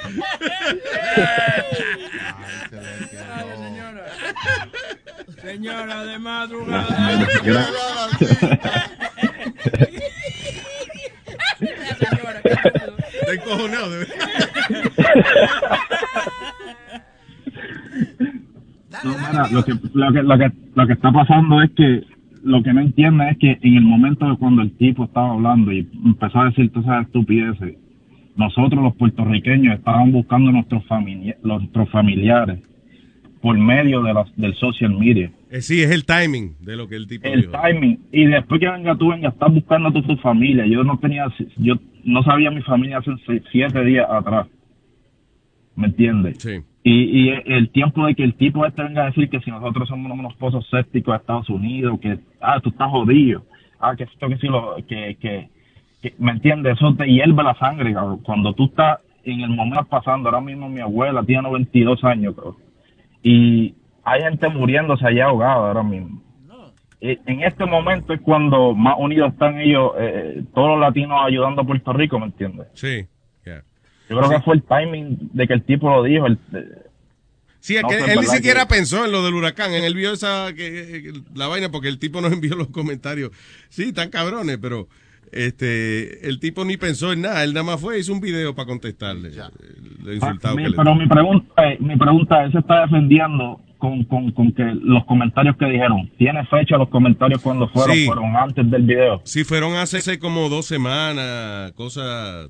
Señora 5.42 6.04
de 6.04 6.18
madrugada. 6.18 6.86
Estoy 12.02 13.38
cojonado, 13.44 13.90
de 13.90 13.98
verdad. 13.98 14.14
No, 19.04 19.10
mira, 19.10 19.48
lo, 19.50 19.64
que, 19.64 19.72
lo, 19.94 20.12
que, 20.12 20.22
lo, 20.22 20.38
que, 20.38 20.52
lo 20.74 20.86
que 20.86 20.92
está 20.92 21.12
pasando 21.12 21.62
es 21.62 21.70
que 21.72 22.02
lo 22.42 22.62
que 22.62 22.72
no 22.72 22.80
entiende 22.80 23.28
es 23.30 23.38
que 23.38 23.58
en 23.60 23.74
el 23.74 23.82
momento 23.82 24.28
de 24.30 24.36
cuando 24.36 24.62
el 24.62 24.70
tipo 24.76 25.04
estaba 25.04 25.32
hablando 25.32 25.72
y 25.72 25.88
empezó 26.04 26.40
a 26.40 26.44
decir 26.46 26.70
todas 26.70 26.86
esas 26.86 27.06
estupideces, 27.06 27.74
nosotros 28.36 28.82
los 28.82 28.94
puertorriqueños 28.94 29.74
estábamos 29.74 30.12
buscando 30.12 30.52
nuestros, 30.52 30.84
familia- 30.86 31.36
nuestros 31.42 31.90
familiares 31.90 32.60
por 33.42 33.58
medio 33.58 34.02
de 34.02 34.14
las, 34.14 34.34
del 34.36 34.54
social 34.54 34.96
media. 34.96 35.30
Eh, 35.50 35.60
sí, 35.62 35.80
es 35.82 35.90
el 35.92 36.04
timing 36.04 36.56
de 36.60 36.76
lo 36.76 36.88
que 36.88 36.96
el 36.96 37.06
tipo 37.06 37.26
El 37.28 37.42
dijo. 37.42 37.52
timing. 37.52 38.00
Y 38.12 38.26
después 38.26 38.60
que 38.60 38.68
venga 38.68 38.96
tú, 38.96 39.08
venga, 39.10 39.28
estás 39.28 39.52
buscando 39.52 39.88
a 39.88 39.92
tu, 39.92 40.02
tu 40.02 40.16
familia. 40.16 40.66
Yo 40.66 40.82
no 40.84 40.98
tenía, 40.98 41.26
yo 41.56 41.74
no 42.04 42.22
sabía 42.24 42.50
mi 42.50 42.62
familia 42.62 42.98
hace 42.98 43.12
seis- 43.26 43.42
siete 43.52 43.84
días 43.84 44.06
atrás. 44.10 44.46
¿Me 45.76 45.86
entiendes? 45.88 46.38
Sí. 46.38 46.60
Y, 46.82 47.28
y 47.28 47.28
el 47.46 47.68
tiempo 47.70 48.06
de 48.06 48.14
que 48.14 48.22
el 48.24 48.34
tipo 48.34 48.64
este 48.64 48.82
venga 48.82 49.02
a 49.02 49.06
decir 49.06 49.28
que 49.28 49.40
si 49.40 49.50
nosotros 49.50 49.88
somos 49.88 50.10
unos 50.18 50.34
pozos 50.34 50.66
sépticos 50.70 51.12
de 51.12 51.16
Estados 51.18 51.48
Unidos, 51.50 51.98
que, 52.00 52.18
ah, 52.40 52.60
tú 52.60 52.70
estás 52.70 52.90
jodido, 52.90 53.44
ah, 53.80 53.94
que 53.96 54.04
esto, 54.04 54.28
que 54.28 54.38
sí, 54.38 54.46
lo, 54.46 54.76
que, 54.88 55.16
que, 55.20 55.48
que- 56.00 56.14
¿me 56.18 56.32
entiendes? 56.32 56.74
Eso 56.76 56.94
te 56.94 57.06
hierve 57.06 57.42
la 57.42 57.54
sangre, 57.56 57.92
cabrón. 57.92 58.20
Cuando 58.22 58.52
tú 58.54 58.66
estás 58.66 58.98
en 59.24 59.40
el 59.40 59.50
momento 59.50 59.84
pasando, 59.84 60.28
ahora 60.28 60.40
mismo 60.40 60.68
mi 60.68 60.80
abuela 60.80 61.22
tiene 61.24 61.42
92 61.42 62.02
años, 62.04 62.34
cabrón. 62.34 62.56
Y 63.22 63.74
hay 64.06 64.22
gente 64.22 64.48
muriéndose 64.48 65.06
allá 65.06 65.26
ahogada 65.26 65.54
ahora 65.54 65.82
mismo. 65.82 66.22
Y 67.00 67.10
en 67.26 67.42
este 67.42 67.66
momento 67.66 68.14
es 68.14 68.20
cuando 68.22 68.74
más 68.74 68.94
unidos 68.98 69.32
están 69.32 69.60
ellos, 69.60 69.92
eh, 69.98 70.42
todos 70.54 70.70
los 70.70 70.80
latinos 70.80 71.18
ayudando 71.22 71.60
a 71.60 71.64
Puerto 71.66 71.92
Rico, 71.92 72.18
¿me 72.18 72.26
entiendes? 72.26 72.68
Sí. 72.72 73.06
yeah. 73.44 73.62
Yo 74.08 74.16
creo 74.18 74.30
que 74.30 74.40
fue 74.40 74.54
el 74.54 74.62
timing 74.62 75.28
de 75.34 75.46
que 75.46 75.52
el 75.52 75.62
tipo 75.62 75.90
lo 75.90 76.02
dijo. 76.02 76.26
El, 76.26 76.38
Sí, 77.60 77.74
es 77.76 77.82
No, 77.82 77.88
que 77.88 77.96
él 77.98 78.20
ni 78.20 78.26
siquiera 78.26 78.62
que- 78.62 78.76
pensó 78.76 79.04
en 79.04 79.10
lo 79.12 79.24
del 79.24 79.34
huracán. 79.34 79.72
Él 79.72 79.94
vio 79.94 80.12
esa 80.12 80.52
que, 80.56 81.12
la 81.34 81.48
vaina 81.48 81.68
porque 81.68 81.88
el 81.88 81.98
tipo 81.98 82.20
nos 82.20 82.32
envió 82.32 82.54
los 82.54 82.68
comentarios. 82.68 83.30
Sí, 83.68 83.88
están 83.88 84.08
cabrones, 84.10 84.56
pero 84.58 84.86
este 85.32 86.28
el 86.28 86.38
tipo 86.40 86.64
ni 86.64 86.76
pensó 86.76 87.12
en 87.12 87.22
nada. 87.22 87.42
Él 87.44 87.52
nada 87.54 87.64
más 87.64 87.80
fue 87.80 87.98
hizo 87.98 88.12
un 88.12 88.20
video 88.20 88.54
para 88.54 88.66
contestarle. 88.68 89.30
Lo 90.02 90.12
insultado 90.12 90.56
Mi- 90.56 90.62
que 90.64 90.68
le 90.70 90.76
pero 90.76 90.94
mi 90.94 91.06
pregunta, 91.06 91.68
es- 91.72 91.80
mi 91.80 91.96
pregunta 91.96 92.40
es, 92.40 92.46
él 92.46 92.52
se 92.52 92.58
está 92.60 92.82
defendiendo 92.82 93.60
con, 93.78 94.04
con, 94.04 94.30
con 94.32 94.52
que 94.52 94.64
los 94.82 95.04
comentarios 95.04 95.56
que 95.56 95.66
dijeron, 95.66 96.10
¿tiene 96.18 96.44
fecha 96.46 96.76
los 96.76 96.88
comentarios 96.88 97.40
cuando 97.42 97.68
fueron? 97.68 97.96
Sí. 97.96 98.06
Fueron 98.06 98.36
antes 98.36 98.70
del 98.70 98.82
video. 98.82 99.20
Sí, 99.24 99.44
fueron 99.44 99.74
hace, 99.74 99.98
hace 99.98 100.18
como 100.18 100.48
dos 100.48 100.66
semanas, 100.66 101.72
cosa... 101.72 102.48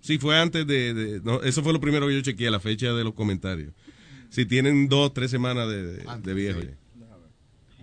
Sí, 0.00 0.18
fue 0.18 0.38
antes 0.38 0.66
de... 0.66 0.94
de- 0.94 1.20
no, 1.22 1.42
eso 1.42 1.62
fue 1.62 1.72
lo 1.72 1.80
primero 1.80 2.06
que 2.06 2.14
yo 2.14 2.20
chequeé, 2.20 2.50
la 2.50 2.60
fecha 2.60 2.92
de 2.92 3.02
los 3.02 3.14
comentarios. 3.14 3.72
Si 4.28 4.44
tienen 4.46 4.88
dos, 4.88 5.12
tres 5.12 5.30
semanas 5.30 5.68
de, 5.68 5.82
de, 5.82 6.04
de 6.22 6.34
viejo 6.34 6.60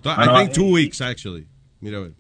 Pero, 0.01 0.15
I 0.23 0.37
think 0.37 0.53
two 0.53 0.67
eh, 0.67 0.73
weeks, 0.73 1.01
actually. 1.01 1.47
Mira, 1.81 1.97
a 1.97 2.01
ver. 2.01 2.11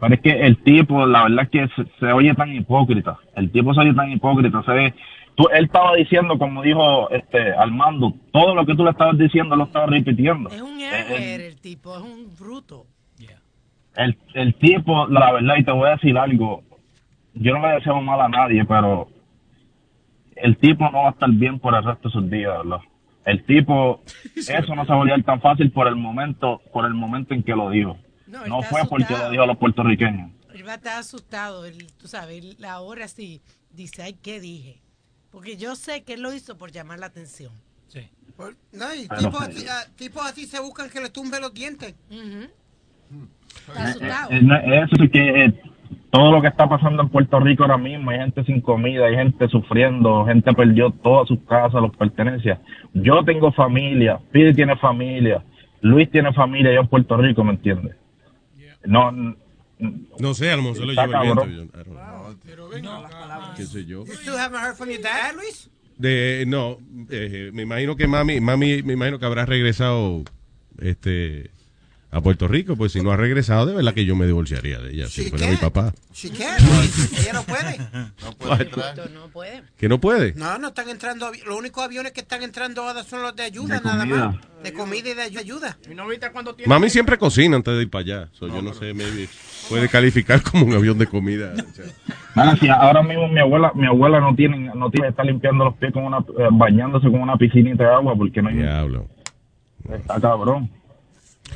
Pero 0.00 0.14
es 0.14 0.20
que 0.20 0.30
el 0.30 0.56
tipo, 0.62 1.06
la 1.06 1.24
verdad 1.24 1.44
es 1.44 1.50
que 1.50 1.68
se, 1.74 1.90
se 1.98 2.12
oye 2.12 2.34
tan 2.34 2.54
hipócrita. 2.54 3.18
El 3.36 3.50
tipo 3.50 3.74
se 3.74 3.80
oye 3.80 3.92
tan 3.92 4.10
hipócrita. 4.10 4.62
Se 4.64 4.72
ve, 4.72 4.94
tú, 5.36 5.44
él 5.52 5.64
estaba 5.64 5.94
diciendo, 5.96 6.38
como 6.38 6.62
dijo 6.62 7.10
este 7.10 7.52
Armando, 7.52 8.14
todo 8.32 8.54
lo 8.54 8.64
que 8.66 8.74
tú 8.74 8.84
le 8.84 8.90
estabas 8.90 9.18
diciendo 9.18 9.56
lo 9.56 9.64
estaba 9.64 9.86
repitiendo. 9.86 10.50
Es 10.50 10.60
un 10.62 10.80
Eh, 10.80 10.88
error 10.88 11.40
el 11.40 11.60
tipo, 11.60 11.96
es 11.96 12.02
un 12.02 12.34
bruto. 12.38 12.86
el, 13.96 14.16
el 14.34 14.54
tipo, 14.54 15.06
la 15.08 15.32
verdad, 15.32 15.56
y 15.58 15.64
te 15.64 15.72
voy 15.72 15.88
a 15.88 15.92
decir 15.92 16.16
algo, 16.16 16.62
yo 17.34 17.52
no 17.58 17.66
le 17.68 17.74
deseo 17.74 18.00
mal 18.00 18.20
a 18.20 18.28
nadie, 18.28 18.64
pero 18.64 19.08
el 20.36 20.56
tipo 20.56 20.84
no 20.90 21.02
va 21.02 21.08
a 21.08 21.12
estar 21.12 21.30
bien 21.30 21.58
por 21.58 21.74
el 21.74 21.84
resto 21.84 22.08
de 22.08 22.12
sus 22.12 22.30
días, 22.30 22.52
¿verdad? 22.58 22.80
El 23.24 23.44
tipo, 23.44 24.02
eso 24.36 24.74
no 24.74 24.84
se 24.86 24.92
olvidar 24.92 25.22
tan 25.22 25.40
fácil 25.40 25.70
por 25.70 25.86
el 25.88 25.96
momento, 25.96 26.60
por 26.72 26.86
el 26.86 26.94
momento 26.94 27.34
en 27.34 27.42
que 27.42 27.52
lo 27.54 27.70
dijo. 27.70 27.96
No, 28.26 28.62
fue 28.62 28.82
porque 28.88 29.12
lo 29.12 29.30
dijo 29.30 29.42
a 29.42 29.46
los 29.46 29.56
puertorriqueños. 29.58 30.30
Él 30.54 30.66
va 30.66 30.72
a 30.72 30.76
estar 30.76 30.98
asustado, 30.98 31.64
él, 31.64 31.86
tú 31.98 32.06
sabes, 32.08 32.44
él 32.44 32.64
ahora 32.64 33.06
sí 33.08 33.40
dice, 33.72 34.02
ay, 34.02 34.14
¿qué 34.14 34.40
dije? 34.40 34.79
Porque 35.30 35.56
yo 35.56 35.76
sé 35.76 36.02
que 36.02 36.14
él 36.14 36.22
lo 36.22 36.32
hizo 36.32 36.56
por 36.58 36.70
llamar 36.72 36.98
la 36.98 37.06
atención. 37.06 37.52
Por- 38.36 38.56
No, 38.72 38.94
y 38.94 39.06
Pero- 39.06 39.20
tipos 39.20 39.42
así, 39.42 39.66
ah, 39.68 39.84
tipos 39.96 40.24
así 40.24 40.46
se 40.46 40.60
buscan 40.60 40.88
que 40.88 41.00
le 41.00 41.10
tumbe 41.10 41.38
los 41.40 41.52
dientes. 41.52 41.94
Está 43.68 43.84
asustado. 43.84 44.30
Eh, 44.30 44.40
eh, 44.40 44.82
Eso 44.90 45.04
es 45.04 45.10
que 45.10 45.44
eh, 45.44 45.60
todo 46.10 46.32
lo 46.32 46.40
que 46.40 46.48
está 46.48 46.68
pasando 46.68 47.02
en 47.02 47.08
Puerto 47.10 47.38
Rico 47.40 47.64
ahora 47.64 47.76
mismo, 47.76 48.10
hay 48.10 48.18
gente 48.18 48.44
sin 48.44 48.60
comida, 48.60 49.06
hay 49.06 49.16
gente 49.16 49.48
sufriendo, 49.48 50.24
gente 50.24 50.52
perdió 50.54 50.90
todas 50.90 51.28
sus 51.28 51.40
casas, 51.40 51.82
los 51.82 51.94
pertenencias. 51.96 52.58
Yo 52.94 53.22
tengo 53.24 53.52
familia, 53.52 54.20
Pidi 54.30 54.54
tiene 54.54 54.76
familia, 54.76 55.44
Luis 55.82 56.10
tiene 56.10 56.32
familia 56.32 56.70
allá 56.70 56.80
en 56.80 56.88
Puerto 56.88 57.16
Rico, 57.16 57.44
¿me 57.44 57.52
entiendes? 57.52 57.94
No, 58.84 59.12
No 60.18 60.34
sé, 60.34 60.50
a 60.50 60.56
lo 60.56 60.62
mejor 60.62 60.76
se 60.78 60.84
lo 60.84 60.92
lleva 60.92 61.04
el 61.04 61.10
viento. 61.22 61.40
cabrón. 61.42 61.56
yo- 61.56 61.62
I 61.64 61.84
don't 61.84 62.80
know. 62.82 63.54
¿Qué 63.56 63.64
sé 63.66 63.84
yo? 63.84 64.04
You 64.04 64.14
still 64.14 64.36
haven't 64.36 64.60
heard 64.62 64.76
from 64.76 64.90
your 64.90 65.00
dad, 65.00 65.34
Luis? 65.34 65.68
De, 65.96 66.44
no, 66.46 66.78
eh, 67.10 67.50
me 67.52 67.62
imagino 67.62 67.94
que 67.96 68.06
mami, 68.06 68.40
mami, 68.40 68.82
me 68.82 68.94
imagino 68.94 69.18
que 69.18 69.26
habrá 69.26 69.44
regresado 69.46 70.22
este 70.80 71.50
a 72.12 72.20
Puerto 72.20 72.48
Rico, 72.48 72.74
pues 72.76 72.90
si 72.92 73.00
no 73.02 73.12
ha 73.12 73.16
regresado, 73.16 73.66
de 73.66 73.74
verdad 73.74 73.94
que 73.94 74.04
yo 74.04 74.16
me 74.16 74.26
divorciaría 74.26 74.80
de 74.80 74.92
ella, 74.92 75.06
si 75.06 75.30
fuera 75.30 75.46
mi 75.46 75.56
papá. 75.56 75.92
She 76.12 76.30
can, 76.30 76.56
Luis. 76.66 77.12
Ella 77.20 77.32
no 77.34 77.42
puede. 77.44 77.78
No 78.24 78.32
puede 78.36 78.62
entrar. 78.64 79.10
No 79.10 79.28
puede. 79.28 79.62
¿Que 79.78 79.88
no 79.88 80.00
puede? 80.00 80.34
No, 80.34 80.58
no 80.58 80.68
están 80.68 80.88
entrando. 80.88 81.30
Los 81.46 81.56
únicos 81.58 81.84
aviones 81.84 82.12
que 82.12 82.20
están 82.20 82.42
entrando 82.42 82.82
ahora 82.82 83.02
son 83.04 83.22
los 83.22 83.34
de 83.36 83.44
ayuda, 83.44 83.78
De 83.78 83.84
nada 83.84 83.98
comida. 84.04 84.26
más. 84.28 84.62
De 84.64 84.72
comida 84.72 85.08
y 85.08 85.14
de 85.14 85.22
ay- 85.22 85.36
ayuda. 85.38 85.78
¿Y 85.90 85.94
no 85.94 86.06
viste 86.08 86.30
cuando 86.32 86.54
tiene 86.54 86.68
Mami 86.68 86.90
siempre 86.90 87.16
cocina 87.16 87.56
antes 87.56 87.74
de 87.76 87.82
ir 87.82 87.90
para 87.90 88.02
allá. 88.02 88.28
So, 88.32 88.48
yo 88.48 88.60
no 88.62 88.74
sé, 88.74 88.92
maybe 88.92 89.28
puede 89.68 89.88
calificar 89.88 90.42
como 90.42 90.66
un 90.66 90.74
avión 90.74 90.98
de 90.98 91.06
comida. 91.06 91.52
o 91.54 91.72
sea. 91.74 91.84
Ah, 92.34 92.56
sí, 92.60 92.68
ahora 92.68 93.02
mismo 93.02 93.28
mi 93.28 93.40
abuela, 93.40 93.72
mi 93.74 93.86
abuela 93.86 94.20
no 94.20 94.34
tiene, 94.34 94.70
no 94.74 94.90
tiene, 94.90 95.08
está 95.08 95.22
limpiando 95.24 95.64
los 95.64 95.74
pies 95.76 95.92
con 95.92 96.04
una, 96.04 96.18
eh, 96.18 96.48
bañándose 96.52 97.06
con 97.10 97.20
una 97.22 97.36
piscinita 97.36 97.84
de 97.84 97.90
agua 97.94 98.14
porque 98.16 98.42
no 98.42 98.48
hay. 98.48 98.56
Diablo. 98.56 99.06
Está 99.92 100.20
cabrón. 100.20 100.70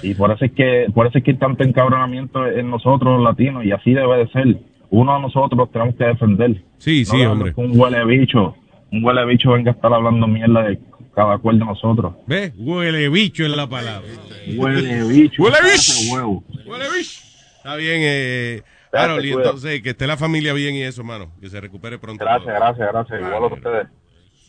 Y 0.02 0.14
por 0.14 0.30
eso 0.30 0.44
es 0.44 0.52
que, 0.52 0.86
por 0.94 1.06
eso 1.06 1.18
es 1.18 1.24
que 1.24 1.32
hay 1.32 1.36
tanto 1.38 1.64
encabronamiento 1.64 2.46
en 2.46 2.70
nosotros 2.70 3.16
los 3.16 3.22
latinos 3.22 3.64
y 3.64 3.72
así 3.72 3.92
debe 3.92 4.18
de 4.18 4.28
ser. 4.28 4.56
Uno 4.90 5.14
de 5.14 5.20
nosotros 5.22 5.70
tenemos 5.72 5.94
que 5.96 6.04
defender. 6.04 6.62
Sí, 6.78 7.04
No 7.06 7.14
sí, 7.14 7.24
hombre. 7.24 7.52
Un 7.56 7.78
huele 7.78 8.04
bicho, 8.04 8.54
un 8.92 9.04
huele 9.04 9.24
bicho 9.26 9.52
venga 9.52 9.70
a 9.70 9.74
estar 9.74 9.92
hablando 9.92 10.26
mierda 10.26 10.62
de 10.62 10.78
cada 11.14 11.38
cual 11.38 11.58
de 11.58 11.64
nosotros. 11.64 12.14
¿Ves? 12.26 12.52
Huele 12.56 13.08
bicho 13.08 13.44
en 13.44 13.56
la 13.56 13.66
palabra. 13.66 14.08
Huele 14.56 15.04
bicho. 15.04 15.42
Huele 15.42 15.56
bicho. 15.62 16.14
huevo. 16.14 16.44
Huele 16.66 16.84
bicho. 16.96 17.20
Está 17.56 17.76
bien, 17.76 18.00
eh, 18.02 18.62
Harold, 18.92 19.24
y 19.24 19.32
entonces 19.32 19.82
que 19.82 19.90
esté 19.90 20.06
la 20.06 20.16
familia 20.16 20.52
bien 20.52 20.74
y 20.74 20.82
eso, 20.82 21.02
mano. 21.02 21.30
Que 21.40 21.48
se 21.48 21.60
recupere 21.60 21.98
pronto. 21.98 22.22
Gracias, 22.24 22.54
gracias, 22.54 22.88
gracias. 22.92 23.20
Igual 23.20 23.42
a 23.44 23.46
ustedes. 23.46 23.86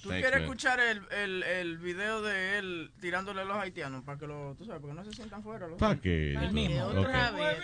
¿Tú 0.06 0.10
quieres 0.12 0.42
escuchar 0.42 0.80
el, 0.80 1.02
el, 1.12 1.44
el 1.44 1.78
video 1.80 2.22
de 2.22 2.60
él 2.60 2.92
tirándole 3.02 3.42
a 3.42 3.46
los 3.46 3.58
haitianos 3.58 4.04
para 4.04 4.20
que 4.20 4.28
lo, 4.28 4.54
tú 4.56 4.64
sabes, 4.66 4.80
porque 4.82 4.96
no 4.96 5.04
se 5.04 5.12
sientan 5.14 5.42
fuera? 5.44 5.68
los- 5.68 5.80
¿Para 5.80 5.96
qué? 6.00 6.34
El 6.34 6.52
mismo. 6.52 6.84
Otra 6.86 7.32
vez. 7.32 7.58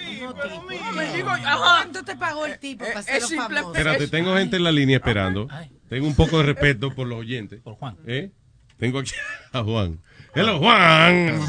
Me 0.96 1.14
digo, 1.16 1.30
ajá. 1.30 1.58
¿Cuánto 1.58 2.04
te 2.04 2.16
pagó 2.16 2.46
el 2.46 2.58
tipo 2.60 2.84
para 2.86 3.00
es 3.02 3.06
ser 3.28 3.38
famoso? 3.38 3.74
Espérate, 3.74 4.08
tengo 4.08 4.36
gente 4.36 4.56
en 4.58 4.64
la 4.64 4.72
línea 4.72 4.98
esperando. 4.98 5.48
Tengo 5.88 6.08
un 6.08 6.16
poco 6.16 6.38
de 6.40 6.44
respeto 6.46 6.94
por 6.96 7.08
los 7.08 7.20
oyentes. 7.20 7.62
Por 7.62 7.76
Juan. 7.76 7.98
¿Eh? 8.08 8.32
Tengo 8.78 9.00
aquí 9.00 9.12
a 9.54 9.64
Juan. 9.64 10.00
Hello, 10.34 10.58
Juan. 10.60 11.40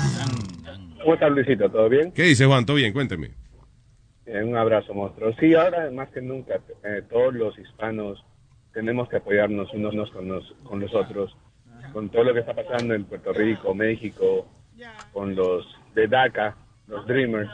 ¿Cómo 1.00 1.14
estás, 1.14 1.30
Luisito? 1.30 1.70
¿Todo 1.70 1.88
bien? 1.88 2.12
¿Qué 2.12 2.24
dice 2.24 2.44
Juan? 2.46 2.66
¿Todo 2.66 2.76
bien? 2.76 2.92
Cuénteme. 2.92 3.30
Eh, 4.26 4.42
un 4.42 4.56
abrazo, 4.56 4.94
monstruo. 4.94 5.32
Sí, 5.40 5.54
ahora 5.54 5.90
más 5.90 6.08
que 6.10 6.20
nunca, 6.22 6.54
eh, 6.84 7.02
todos 7.10 7.34
los 7.34 7.58
hispanos 7.58 8.24
tenemos 8.72 9.08
que 9.08 9.16
apoyarnos 9.16 9.72
unos 9.74 10.10
con 10.10 10.28
los, 10.28 10.54
con 10.64 10.80
los 10.80 10.94
otros, 10.94 11.36
con 11.92 12.08
todo 12.08 12.24
lo 12.24 12.34
que 12.34 12.40
está 12.40 12.54
pasando 12.54 12.94
en 12.94 13.04
Puerto 13.04 13.32
Rico, 13.32 13.74
México, 13.74 14.46
con 15.12 15.34
los 15.34 15.66
de 15.94 16.08
DACA, 16.08 16.56
los 16.88 17.06
Dreamers. 17.06 17.50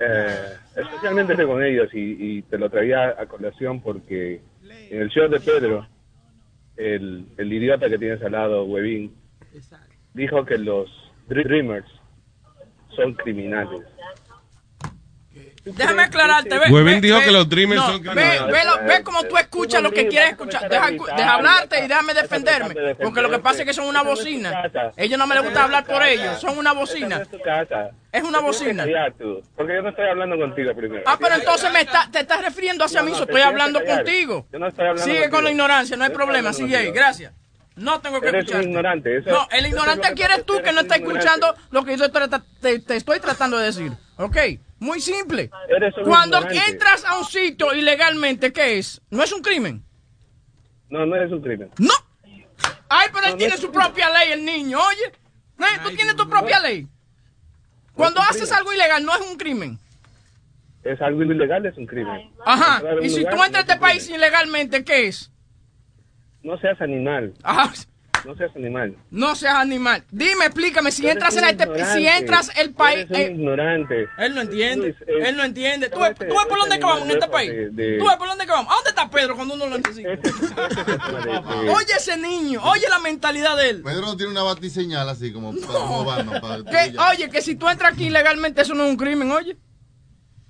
Eh, 0.00 0.56
especialmente 0.76 1.46
con 1.46 1.62
ellos, 1.62 1.92
y, 1.92 2.38
y 2.38 2.42
te 2.42 2.56
lo 2.56 2.70
traía 2.70 3.10
a 3.10 3.26
colación 3.26 3.80
porque 3.80 4.40
en 4.90 5.02
el 5.02 5.10
show 5.10 5.28
de 5.28 5.40
Pedro, 5.40 5.86
el, 6.76 7.26
el 7.36 7.52
idiota 7.52 7.90
que 7.90 7.98
tienes 7.98 8.22
al 8.22 8.32
lado, 8.32 8.64
Webin, 8.64 9.14
dijo 10.14 10.44
que 10.44 10.56
los 10.56 10.88
Dreamers 11.28 11.86
son 12.96 13.14
criminales. 13.14 13.82
Déjame 15.76 16.02
aclararte, 16.02 16.58
ve. 16.58 16.66
Webin 16.70 16.94
ve, 16.96 17.00
dijo 17.00 17.18
ve. 17.18 17.24
que 17.24 17.30
los 17.30 17.48
Dreamers 17.48 17.80
No, 17.80 17.86
son 17.88 18.02
Ve, 18.02 18.10
criminales. 18.10 18.46
ve, 18.52 18.64
lo- 18.64 18.84
ve 18.88 19.02
como 19.02 19.22
tú 19.24 19.36
escuchas 19.36 19.82
lo 19.82 19.90
que 19.90 20.08
quieres 20.08 20.30
escuchar. 20.30 20.68
Deja, 20.68 20.90
deja 20.90 21.34
hablarte 21.34 21.84
y 21.84 21.88
déjame 21.88 22.14
defenderme. 22.14 22.74
Porque 23.00 23.20
lo 23.22 23.30
que 23.30 23.38
pasa 23.38 23.60
es 23.60 23.66
que 23.66 23.72
son 23.72 23.86
una 23.86 24.02
bocina. 24.02 24.70
Ellos 24.96 25.18
no 25.18 25.26
me 25.26 25.34
les 25.34 25.44
gusta 25.44 25.64
hablar 25.64 25.84
por 25.84 26.02
ellos. 26.02 26.40
Son 26.40 26.56
una 26.58 26.72
bocina. 26.72 27.22
Es 28.12 28.22
una 28.22 28.40
bocina. 28.40 28.84
Porque 29.56 29.74
yo 29.74 29.82
no 29.82 29.90
estoy 29.90 30.06
hablando 30.08 30.36
contigo 30.36 30.74
primero. 30.74 31.02
Ah, 31.06 31.16
pero 31.20 31.34
entonces 31.36 31.72
me 31.72 31.80
está, 31.80 32.08
te 32.10 32.20
estás 32.20 32.42
refiriendo 32.42 32.84
hacia 32.84 33.02
mí, 33.02 33.12
estoy 33.12 33.40
hablando 33.40 33.84
contigo. 33.84 34.46
Yo 34.52 34.58
no 34.58 34.68
estoy 34.68 34.86
hablando 34.86 35.04
Sigue 35.12 35.30
con 35.30 35.44
la 35.44 35.50
ignorancia, 35.50 35.96
no 35.96 36.04
hay 36.04 36.10
problema. 36.10 36.52
Sigue 36.52 36.76
ahí, 36.76 36.90
gracias. 36.90 37.32
No 37.76 38.00
tengo 38.00 38.20
que 38.20 38.28
Eres 38.28 38.40
un 38.40 38.40
escucharte. 38.40 38.68
ignorante, 38.68 39.16
eso- 39.18 39.30
no, 39.30 39.48
el 39.52 39.66
ignorante 39.66 39.96
lo 39.96 40.02
que 40.02 40.08
aquí 40.08 40.22
eres 40.34 40.44
tú 40.44 40.60
que 40.62 40.72
no 40.72 40.80
estás 40.80 40.98
ignorante. 40.98 41.24
escuchando 41.28 41.54
lo 41.70 41.84
que 41.84 41.96
yo 41.96 42.10
te, 42.10 42.20
te- 42.60 42.78
te 42.80 42.96
estoy 42.96 43.20
tratando 43.20 43.56
de 43.58 43.66
decir. 43.66 43.92
¿Ok? 44.18 44.36
Muy 44.80 45.00
simple. 45.00 45.50
Cuando 46.04 46.38
ignorante. 46.38 46.70
entras 46.72 47.04
a 47.04 47.18
un 47.18 47.24
sitio 47.24 47.72
ilegalmente, 47.74 48.52
¿qué 48.52 48.78
es? 48.78 49.00
¿No 49.10 49.22
es 49.22 49.30
un 49.32 49.42
crimen? 49.42 49.84
No, 50.88 51.06
no 51.06 51.14
eres 51.14 51.30
un 51.30 51.40
crimen. 51.42 51.70
No. 51.78 51.92
Ay, 52.88 53.08
pero 53.12 53.26
él 53.26 53.32
No, 53.32 53.36
tiene 53.38 53.54
es 53.54 53.60
su 53.60 53.70
propia 53.70 54.10
ley, 54.10 54.32
el 54.32 54.44
niño, 54.44 54.78
oye. 54.78 55.04
Eh, 55.60 55.78
Tú 55.84 55.90
tienes 55.94 56.16
tu 56.16 56.28
propia 56.28 56.58
ley. 56.60 56.88
Cuando 57.94 58.20
es 58.22 58.28
haces 58.30 58.42
crimen. 58.42 58.58
algo 58.58 58.72
ilegal, 58.72 59.04
no 59.04 59.14
es 59.14 59.20
un 59.30 59.36
crimen. 59.36 59.78
Es 60.82 61.00
algo 61.02 61.22
ilegal, 61.22 61.66
es 61.66 61.76
un 61.76 61.86
crimen. 61.86 62.32
Ajá. 62.44 62.82
Y 63.02 63.10
si 63.10 63.18
lugar, 63.20 63.34
tú 63.36 63.44
entras 63.44 63.56
a 63.56 63.60
este 63.60 63.72
es 63.74 63.78
país 63.78 64.08
ilegalmente, 64.08 64.82
¿qué 64.82 65.08
es? 65.08 65.30
No 66.42 66.58
seas 66.58 66.80
animal. 66.80 67.34
Ajá. 67.42 67.70
No 68.24 68.34
seas 68.36 68.54
animal. 68.56 68.96
No 69.10 69.34
seas 69.34 69.54
animal. 69.54 70.04
Dime, 70.10 70.46
explícame, 70.46 70.90
si 70.92 71.08
entras 71.08 71.36
en 71.36 71.44
este, 71.44 71.66
si 71.94 72.06
entras 72.06 72.50
el 72.58 72.72
país, 72.74 73.06
Eres 73.08 73.10
un 73.10 73.16
eh, 73.16 73.30
ignorante. 73.32 74.08
él 74.18 74.34
no 74.34 74.40
entiende, 74.42 74.86
Luis, 74.88 74.96
eh, 75.06 75.28
él 75.28 75.36
no 75.36 75.44
entiende. 75.44 75.88
¿Tú 75.88 76.00
ves, 76.00 76.10
ese- 76.12 76.24
tú 76.26 76.34
ves 76.34 76.46
por 76.46 76.58
dónde 76.58 76.78
que 76.78 76.84
vamos 76.84 77.02
en 77.04 77.10
este 77.12 77.28
país? 77.28 77.50
de- 77.50 77.70
de- 77.70 77.98
¿Tú 77.98 78.06
ves 78.06 78.16
por 78.16 78.28
dónde 78.28 78.44
que 78.44 78.52
vamos? 78.52 78.70
¿A 78.72 78.74
dónde 78.76 78.90
está 78.90 79.10
Pedro 79.10 79.36
cuando 79.36 79.54
uno 79.54 79.66
lo 79.66 79.78
necesita? 79.78 80.10
Oye 81.74 81.92
ese 81.96 82.16
niño, 82.16 82.60
oye 82.64 82.86
la 82.88 82.98
mentalidad 82.98 83.56
de 83.56 83.70
él. 83.70 83.82
Pedro 83.82 84.02
no 84.06 84.16
tiene 84.16 84.32
una 84.32 84.42
batiseñal 84.42 85.08
así 85.08 85.32
como 85.32 85.54
para 85.54 85.78
Obama. 85.78 86.40
Para 86.40 86.64
Que, 86.70 86.94
oye, 87.12 87.30
que 87.30 87.42
si 87.42 87.56
tú 87.56 87.68
entras 87.68 87.92
aquí 87.94 88.06
ilegalmente, 88.06 88.62
eso 88.62 88.74
no 88.74 88.84
es 88.84 88.90
un 88.90 88.96
crimen, 88.96 89.30
oye. 89.30 89.56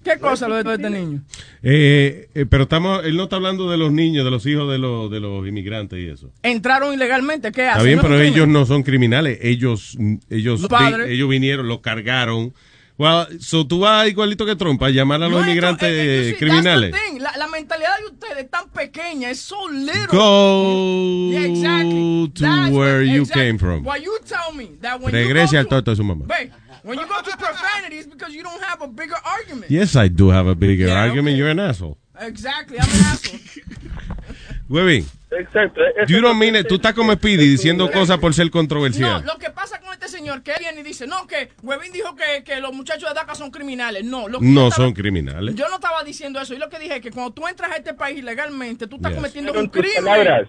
¿Qué 0.02 0.18
cosa 0.18 0.48
lo 0.48 0.56
de 0.56 0.62
todo 0.64 0.72
este 0.74 0.88
niño? 0.90 1.22
Eh, 1.62 2.28
eh, 2.34 2.46
pero 2.48 2.62
estamos, 2.62 3.04
él 3.04 3.16
no 3.16 3.24
está 3.24 3.36
hablando 3.36 3.70
de 3.70 3.76
los 3.76 3.92
niños, 3.92 4.24
de 4.24 4.30
los 4.30 4.46
hijos 4.46 4.70
de 4.70 4.78
los, 4.78 5.10
de 5.10 5.20
los 5.20 5.46
inmigrantes 5.46 5.98
y 5.98 6.06
eso. 6.08 6.32
Entraron 6.42 6.94
ilegalmente, 6.94 7.52
¿qué 7.52 7.62
hacen? 7.68 7.72
Está 7.72 7.82
bien, 7.84 7.96
¿No 7.96 8.00
es 8.00 8.04
un 8.04 8.10
pero 8.10 8.18
crimen? 8.20 8.34
ellos 8.34 8.48
no 8.48 8.64
son 8.66 8.82
criminales. 8.82 9.38
Ellos, 9.42 9.98
ellos, 10.30 10.62
vi- 10.68 11.12
ellos 11.12 11.28
vinieron, 11.28 11.68
los 11.68 11.80
cargaron. 11.80 12.54
Well, 12.96 13.40
so 13.40 13.66
tú 13.66 13.78
vas 13.80 14.06
igualito 14.08 14.44
que 14.44 14.56
Trump 14.56 14.82
a 14.82 14.90
llamar 14.90 15.22
a 15.22 15.28
los 15.28 15.40
No, 15.40 15.46
inmigrantes 15.46 15.88
eh, 15.90 16.30
eh, 16.30 16.36
criminales. 16.38 16.94
La, 17.18 17.34
la 17.36 17.46
mentalidad 17.48 17.90
de 17.98 18.12
ustedes 18.12 18.44
es 18.44 18.50
tan 18.50 18.68
pequeña, 18.70 19.30
es 19.30 19.40
so 19.40 19.68
little. 19.70 20.06
Go 20.12 21.30
Yeah, 21.32 21.46
exactly. 21.46 22.30
to 22.34 22.42
That's 22.42 22.70
where 22.72 23.02
you 23.04 23.22
exactly. 23.22 23.42
came 23.42 23.58
from. 23.58 23.84
You 24.02 24.12
tell 24.26 24.54
me 24.54 24.76
that 24.82 25.00
when 25.00 25.12
Regrese 25.14 25.56
al 25.56 25.66
toto 25.66 25.90
de 25.90 25.96
su 25.96 26.04
mamá. 26.04 26.26
Babe, 26.26 26.50
when 26.82 26.98
you 26.98 27.06
go 27.06 27.20
to 27.22 27.36
profanity, 27.36 27.96
it's 27.98 28.06
because 28.08 28.32
you 28.34 28.42
don't 28.42 28.62
have 28.62 28.82
a 28.82 28.88
bigger 28.88 29.16
argument. 29.24 29.70
Yes, 29.70 29.96
I 29.96 30.08
do 30.08 30.30
have 30.30 30.46
a 30.48 30.54
bigger 30.54 30.86
Yeah, 30.88 31.00
argument. 31.02 31.36
You're 31.36 31.50
an 31.50 31.60
asshole. 31.60 31.96
Exactly, 32.20 32.78
I'm 32.78 32.88
an 32.90 33.04
asshole. 33.06 33.40
Webin, 34.68 35.04
Exacto. 35.32 35.80
you 36.08 36.20
don't 36.20 36.38
mean 36.38 36.54
it. 36.54 36.68
Tú 36.68 36.76
estás 36.76 36.94
como 36.94 37.12
Speedy 37.14 37.48
diciendo 37.48 37.86
No, 37.86 37.90
cosas 37.92 38.18
por 38.18 38.32
ser 38.34 38.46
No, 38.46 38.50
controversial. 38.52 39.24
lo 39.26 39.36
que 39.38 39.50
pasa 39.50 39.80
con 39.80 39.92
este 39.92 40.06
señor 40.08 40.42
que 40.44 40.52
viene 40.60 40.80
y 40.80 40.84
dice, 40.84 41.08
no, 41.08 41.26
que 41.26 41.50
Webin 41.62 41.90
dijo 41.92 42.14
que, 42.14 42.44
que 42.44 42.60
los 42.60 42.72
muchachos 42.72 43.08
de 43.08 43.14
DACA 43.16 43.34
son 43.34 43.50
criminales. 43.50 44.04
No, 44.04 44.28
lo 44.28 44.38
que 44.38 44.46
No 44.46 44.68
estaba- 44.68 44.86
son 44.86 44.94
criminales. 44.94 45.56
Yo 45.56 45.68
no 45.68 45.74
estaba 45.76 46.04
diciendo 46.04 46.40
eso. 46.40 46.54
Y 46.54 46.58
lo 46.58 46.68
que 46.68 46.78
dije 46.78 46.96
es 46.96 47.00
que 47.02 47.10
cuando 47.10 47.32
tú 47.32 47.48
entras 47.48 47.72
a 47.72 47.76
este 47.76 47.94
país 47.94 48.18
ilegalmente, 48.18 48.86
tú 48.86 48.96
estás 48.96 49.10
Yes. 49.10 49.16
cometiendo 49.16 49.52
un 49.58 49.66
crimen. 49.68 50.04
palabras. 50.04 50.48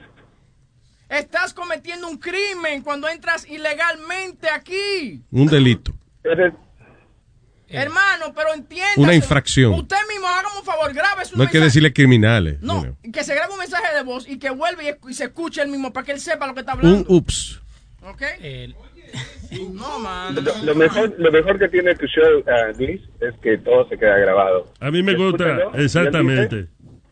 Estás 1.10 1.54
cometiendo 1.54 2.08
un 2.08 2.18
crimen 2.18 2.84
cuando 2.84 3.10
entras 3.10 3.48
ilegalmente 3.50 4.50
aquí. 4.50 5.24
Un 5.32 5.48
delito. 5.48 5.94
Eres, 6.24 6.54
Hermano, 7.72 8.34
pero 8.36 8.54
entienda. 8.54 8.92
Una 8.98 9.16
infracción. 9.16 9.74
Usted 9.74 9.96
mismo, 10.10 10.28
hágame 10.28 10.58
un 10.60 10.66
favor, 10.66 10.94
grabe 10.94 11.26
su 11.26 11.38
No 11.38 11.44
hay 11.44 11.50
que 11.50 11.60
decirle 11.60 11.94
criminales. 11.94 12.62
No, 12.62 12.84
you 12.84 12.96
know. 13.02 13.12
que 13.14 13.24
se 13.24 13.34
grabe 13.34 13.54
un 13.54 13.60
mensaje 13.60 13.96
de 13.96 14.04
voz 14.04 14.28
y 14.28 14.38
que 14.40 14.50
vuelva 14.50 14.82
y, 14.84 15.14
se 15.14 15.26
escuche 15.26 15.62
él 15.62 15.70
mismo 15.70 15.94
para 15.94 16.06
que 16.06 16.12
él 16.12 16.20
sepa 16.20 16.48
lo 16.48 16.54
que 16.54 16.62
está 16.62 16.74
Un 16.74 16.80
hablando. 16.80 17.06
ups. 17.10 17.62
¿Ok? 18.02 18.22
No, 19.74 20.00
man. 20.00 20.34
lo, 20.34 20.42
lo 20.64 20.76
mejor, 20.76 21.14
lo 21.18 21.30
mejor 21.30 21.60
que 21.60 21.68
tiene 21.68 21.94
tu 21.96 22.06
show, 22.06 22.42
ah, 22.48 22.72
Luis, 22.80 23.02
es 23.20 23.34
que 23.42 23.58
todo 23.58 23.86
se 23.90 23.98
queda 23.98 24.18
grabado. 24.18 24.72
A 24.80 24.90
mí 24.90 25.04
me 25.04 25.14
gusta, 25.14 25.50
Escúchalo, 25.50 25.84
exactamente. 25.84 26.68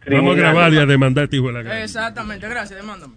Vamos 0.10 0.38
a 0.38 0.40
grabar 0.40 0.74
y 0.74 0.78
a 0.78 0.86
demandar 0.86 1.28
hijo 1.30 1.48
de 1.48 1.54
la 1.54 1.62
gran. 1.64 1.78
Exactamente, 1.80 2.48
gracias, 2.48 2.80
demándame. 2.80 3.16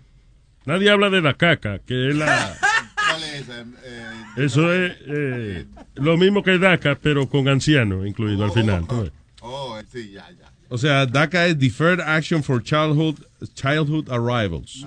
Nadie 0.64 0.90
habla 0.90 1.10
de 1.10 1.20
la 1.20 1.34
caca, 1.34 1.78
que 1.78 2.08
es 2.08 2.16
la... 2.16 2.56
¿Cuál 3.12 3.24
es 3.24 3.34
esa? 3.34 3.60
Eh, 3.84 4.10
Eso 4.36 4.72
es 4.72 4.96
eh, 5.06 5.66
lo 5.94 6.16
mismo 6.16 6.42
que 6.42 6.58
DACA, 6.58 6.98
pero 7.00 7.28
con 7.28 7.48
ancianos 7.48 8.06
incluido 8.06 8.44
al 8.44 8.52
final. 8.52 8.86
¿tú 8.86 9.02
ves? 9.02 9.12
oh, 9.40 9.78
eh, 9.78 9.84
sí, 9.90 10.12
ya, 10.12 10.28
ya. 10.30 10.52
O 10.68 10.78
sea, 10.78 11.04
DACA 11.04 11.46
es 11.46 11.58
Deferred 11.58 12.00
Action 12.00 12.42
for 12.42 12.62
Childhood, 12.62 13.16
childhood 13.54 14.10
Arrivals. 14.10 14.86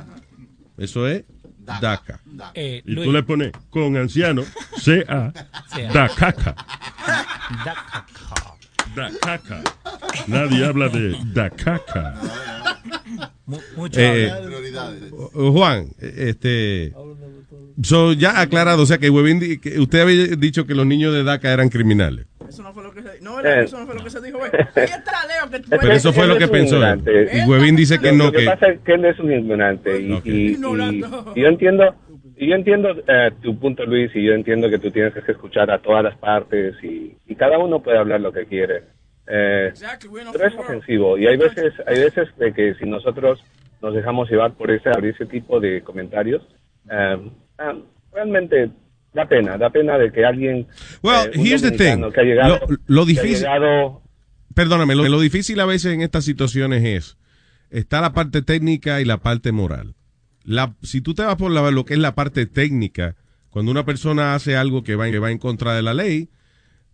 Eso 0.78 1.07
es 1.07 1.23
DACA. 1.59 2.19
Eh, 2.53 2.82
y 2.86 2.91
Luis. 2.91 3.05
tú 3.05 3.11
le 3.13 3.23
pones 3.23 3.51
con 3.69 3.95
anciano, 3.97 4.43
C-A, 4.78 5.32
C.A.. 5.73 5.91
DACACA. 5.93 6.55
DACACA. 8.95 9.63
Nadie 10.28 10.65
habla 10.65 10.89
de 10.89 11.17
DACACA. 11.34 12.15
mucho 13.76 13.99
Eh, 13.99 14.32
Juan, 15.34 15.89
eh, 15.99 16.30
este. 16.30 16.93
So, 17.82 18.13
ya 18.13 18.39
aclarado, 18.39 18.84
o 18.84 18.86
sea 18.86 18.97
que, 18.97 19.09
que 19.61 19.80
usted 19.80 19.99
había 20.01 20.28
dicho 20.38 20.65
que 20.65 20.73
los 20.76 20.86
niños 20.86 21.13
de 21.13 21.23
DACA 21.23 21.51
eran 21.51 21.69
criminales. 21.69 22.26
Eso 22.47 22.63
no 22.63 22.73
fue 22.73 22.84
lo 22.84 22.91
que 22.93 23.01
se 23.01 23.21
No. 23.21 23.41
Eh. 23.41 23.63
Eso 23.63 23.80
no 23.80 23.86
fue 23.86 23.95
lo 23.95 24.03
que 24.03 24.09
se 24.09 24.21
dijo. 24.21 24.38
güey. 24.38 24.51
Ahí 24.53 24.84
está 24.84 25.28
Leo 25.28 25.49
que 25.51 25.59
tú 25.59 25.69
Pero 25.69 25.91
eso 25.93 26.13
fue 26.13 26.28
lo 26.28 26.38
que 26.38 26.47
pensó 26.47 26.82
él. 26.86 27.01
Y 27.34 27.49
Huevín 27.49 27.76
dice 27.76 27.99
que 27.99 28.11
no, 28.11 28.26
Lo 28.26 28.32
que 28.32 28.39
que. 28.39 28.45
pasa 28.45 28.67
es 28.67 28.80
que 28.82 28.93
él 28.93 29.05
es 29.05 29.19
un 29.19 29.32
ignorante 29.32 29.99
y, 29.99 30.13
y- 30.13 30.21
y- 30.23 30.57
y 31.36 31.41
yo 31.41 31.47
entiendo, 31.47 31.95
y 32.38 32.49
yo 32.49 32.55
entiendo 32.55 32.89
eh, 33.07 33.32
tu 33.41 33.57
punto, 33.59 33.86
Luis, 33.86 34.11
y 34.15 34.23
yo 34.26 34.34
entiendo 34.34 34.69
que 34.69 34.80
tú 34.80 34.91
tienes 34.91 35.13
que 35.13 35.32
escuchar 35.32 35.69
a 35.71 35.80
todas 35.82 36.03
las 36.03 36.15
partes 36.17 36.76
y, 36.84 37.17
y 37.26 37.36
cada 37.36 37.57
uno 37.57 37.82
puede 37.82 37.97
hablar 37.97 38.21
lo 38.21 38.32
que 38.32 38.45
quiere. 38.45 38.84
Eh, 39.28 39.73
pero 40.32 40.47
es 40.47 40.53
ofensivo 40.55 41.17
y 41.17 41.26
hay 41.26 41.36
veces, 41.36 41.73
hay 41.88 41.99
veces 41.99 42.28
de 42.38 42.53
que 42.53 42.76
si 42.76 42.86
nosotros 42.86 43.43
nos 43.82 43.95
dejamos 43.95 44.30
llevar 44.30 44.53
por 44.53 44.69
ese, 44.69 44.91
por 44.91 45.03
ese 45.05 45.26
tipo 45.26 45.59
de 45.59 45.82
comentarios, 45.82 46.43
ah, 47.57 47.73
realmente 48.13 48.69
da 49.13 49.27
pena, 49.27 49.57
da 49.57 49.69
pena 49.69 49.97
de 49.97 50.11
que 50.11 50.25
alguien, 50.25 50.67
Well, 51.01 51.27
eh, 51.27 51.31
here's 51.35 51.61
the 51.61 51.71
thing. 51.71 52.11
que 52.11 52.21
ha 52.21 52.23
llegado, 52.23 52.59
Lo- 52.67 52.77
lo 52.87 53.05
que 53.05 53.11
ha 53.19 53.23
difícil- 53.23 53.39
llegado 53.39 54.01
Perdóname, 54.53 54.95
lo, 54.95 55.03
lo 55.09 55.19
difícil 55.19 55.59
a 55.59 55.65
veces 55.65 55.93
en 55.93 56.01
estas 56.01 56.23
situaciones 56.23 56.83
es, 56.83 57.17
está 57.71 57.99
la 57.99 58.13
parte 58.13 58.41
técnica 58.41 59.01
y 59.01 59.05
la 59.05 59.17
parte 59.17 59.51
moral. 59.51 59.95
La, 60.45 60.75
si 60.81 61.01
tú 61.01 61.13
te 61.13 61.23
vas 61.23 61.35
por 61.35 61.51
la- 61.51 61.71
lo 61.71 61.83
que 61.83 61.93
es 61.95 61.99
la 61.99 62.15
parte 62.15 62.45
técnica, 62.45 63.15
cuando 63.49 63.71
una 63.71 63.85
persona 63.85 64.33
hace 64.35 64.55
algo 64.55 64.83
que 64.83 64.95
va, 64.95 65.09
que 65.11 65.19
va 65.19 65.31
en 65.31 65.39
contra 65.39 65.73
de 65.75 65.81
la 65.81 65.93
ley, 65.93 66.29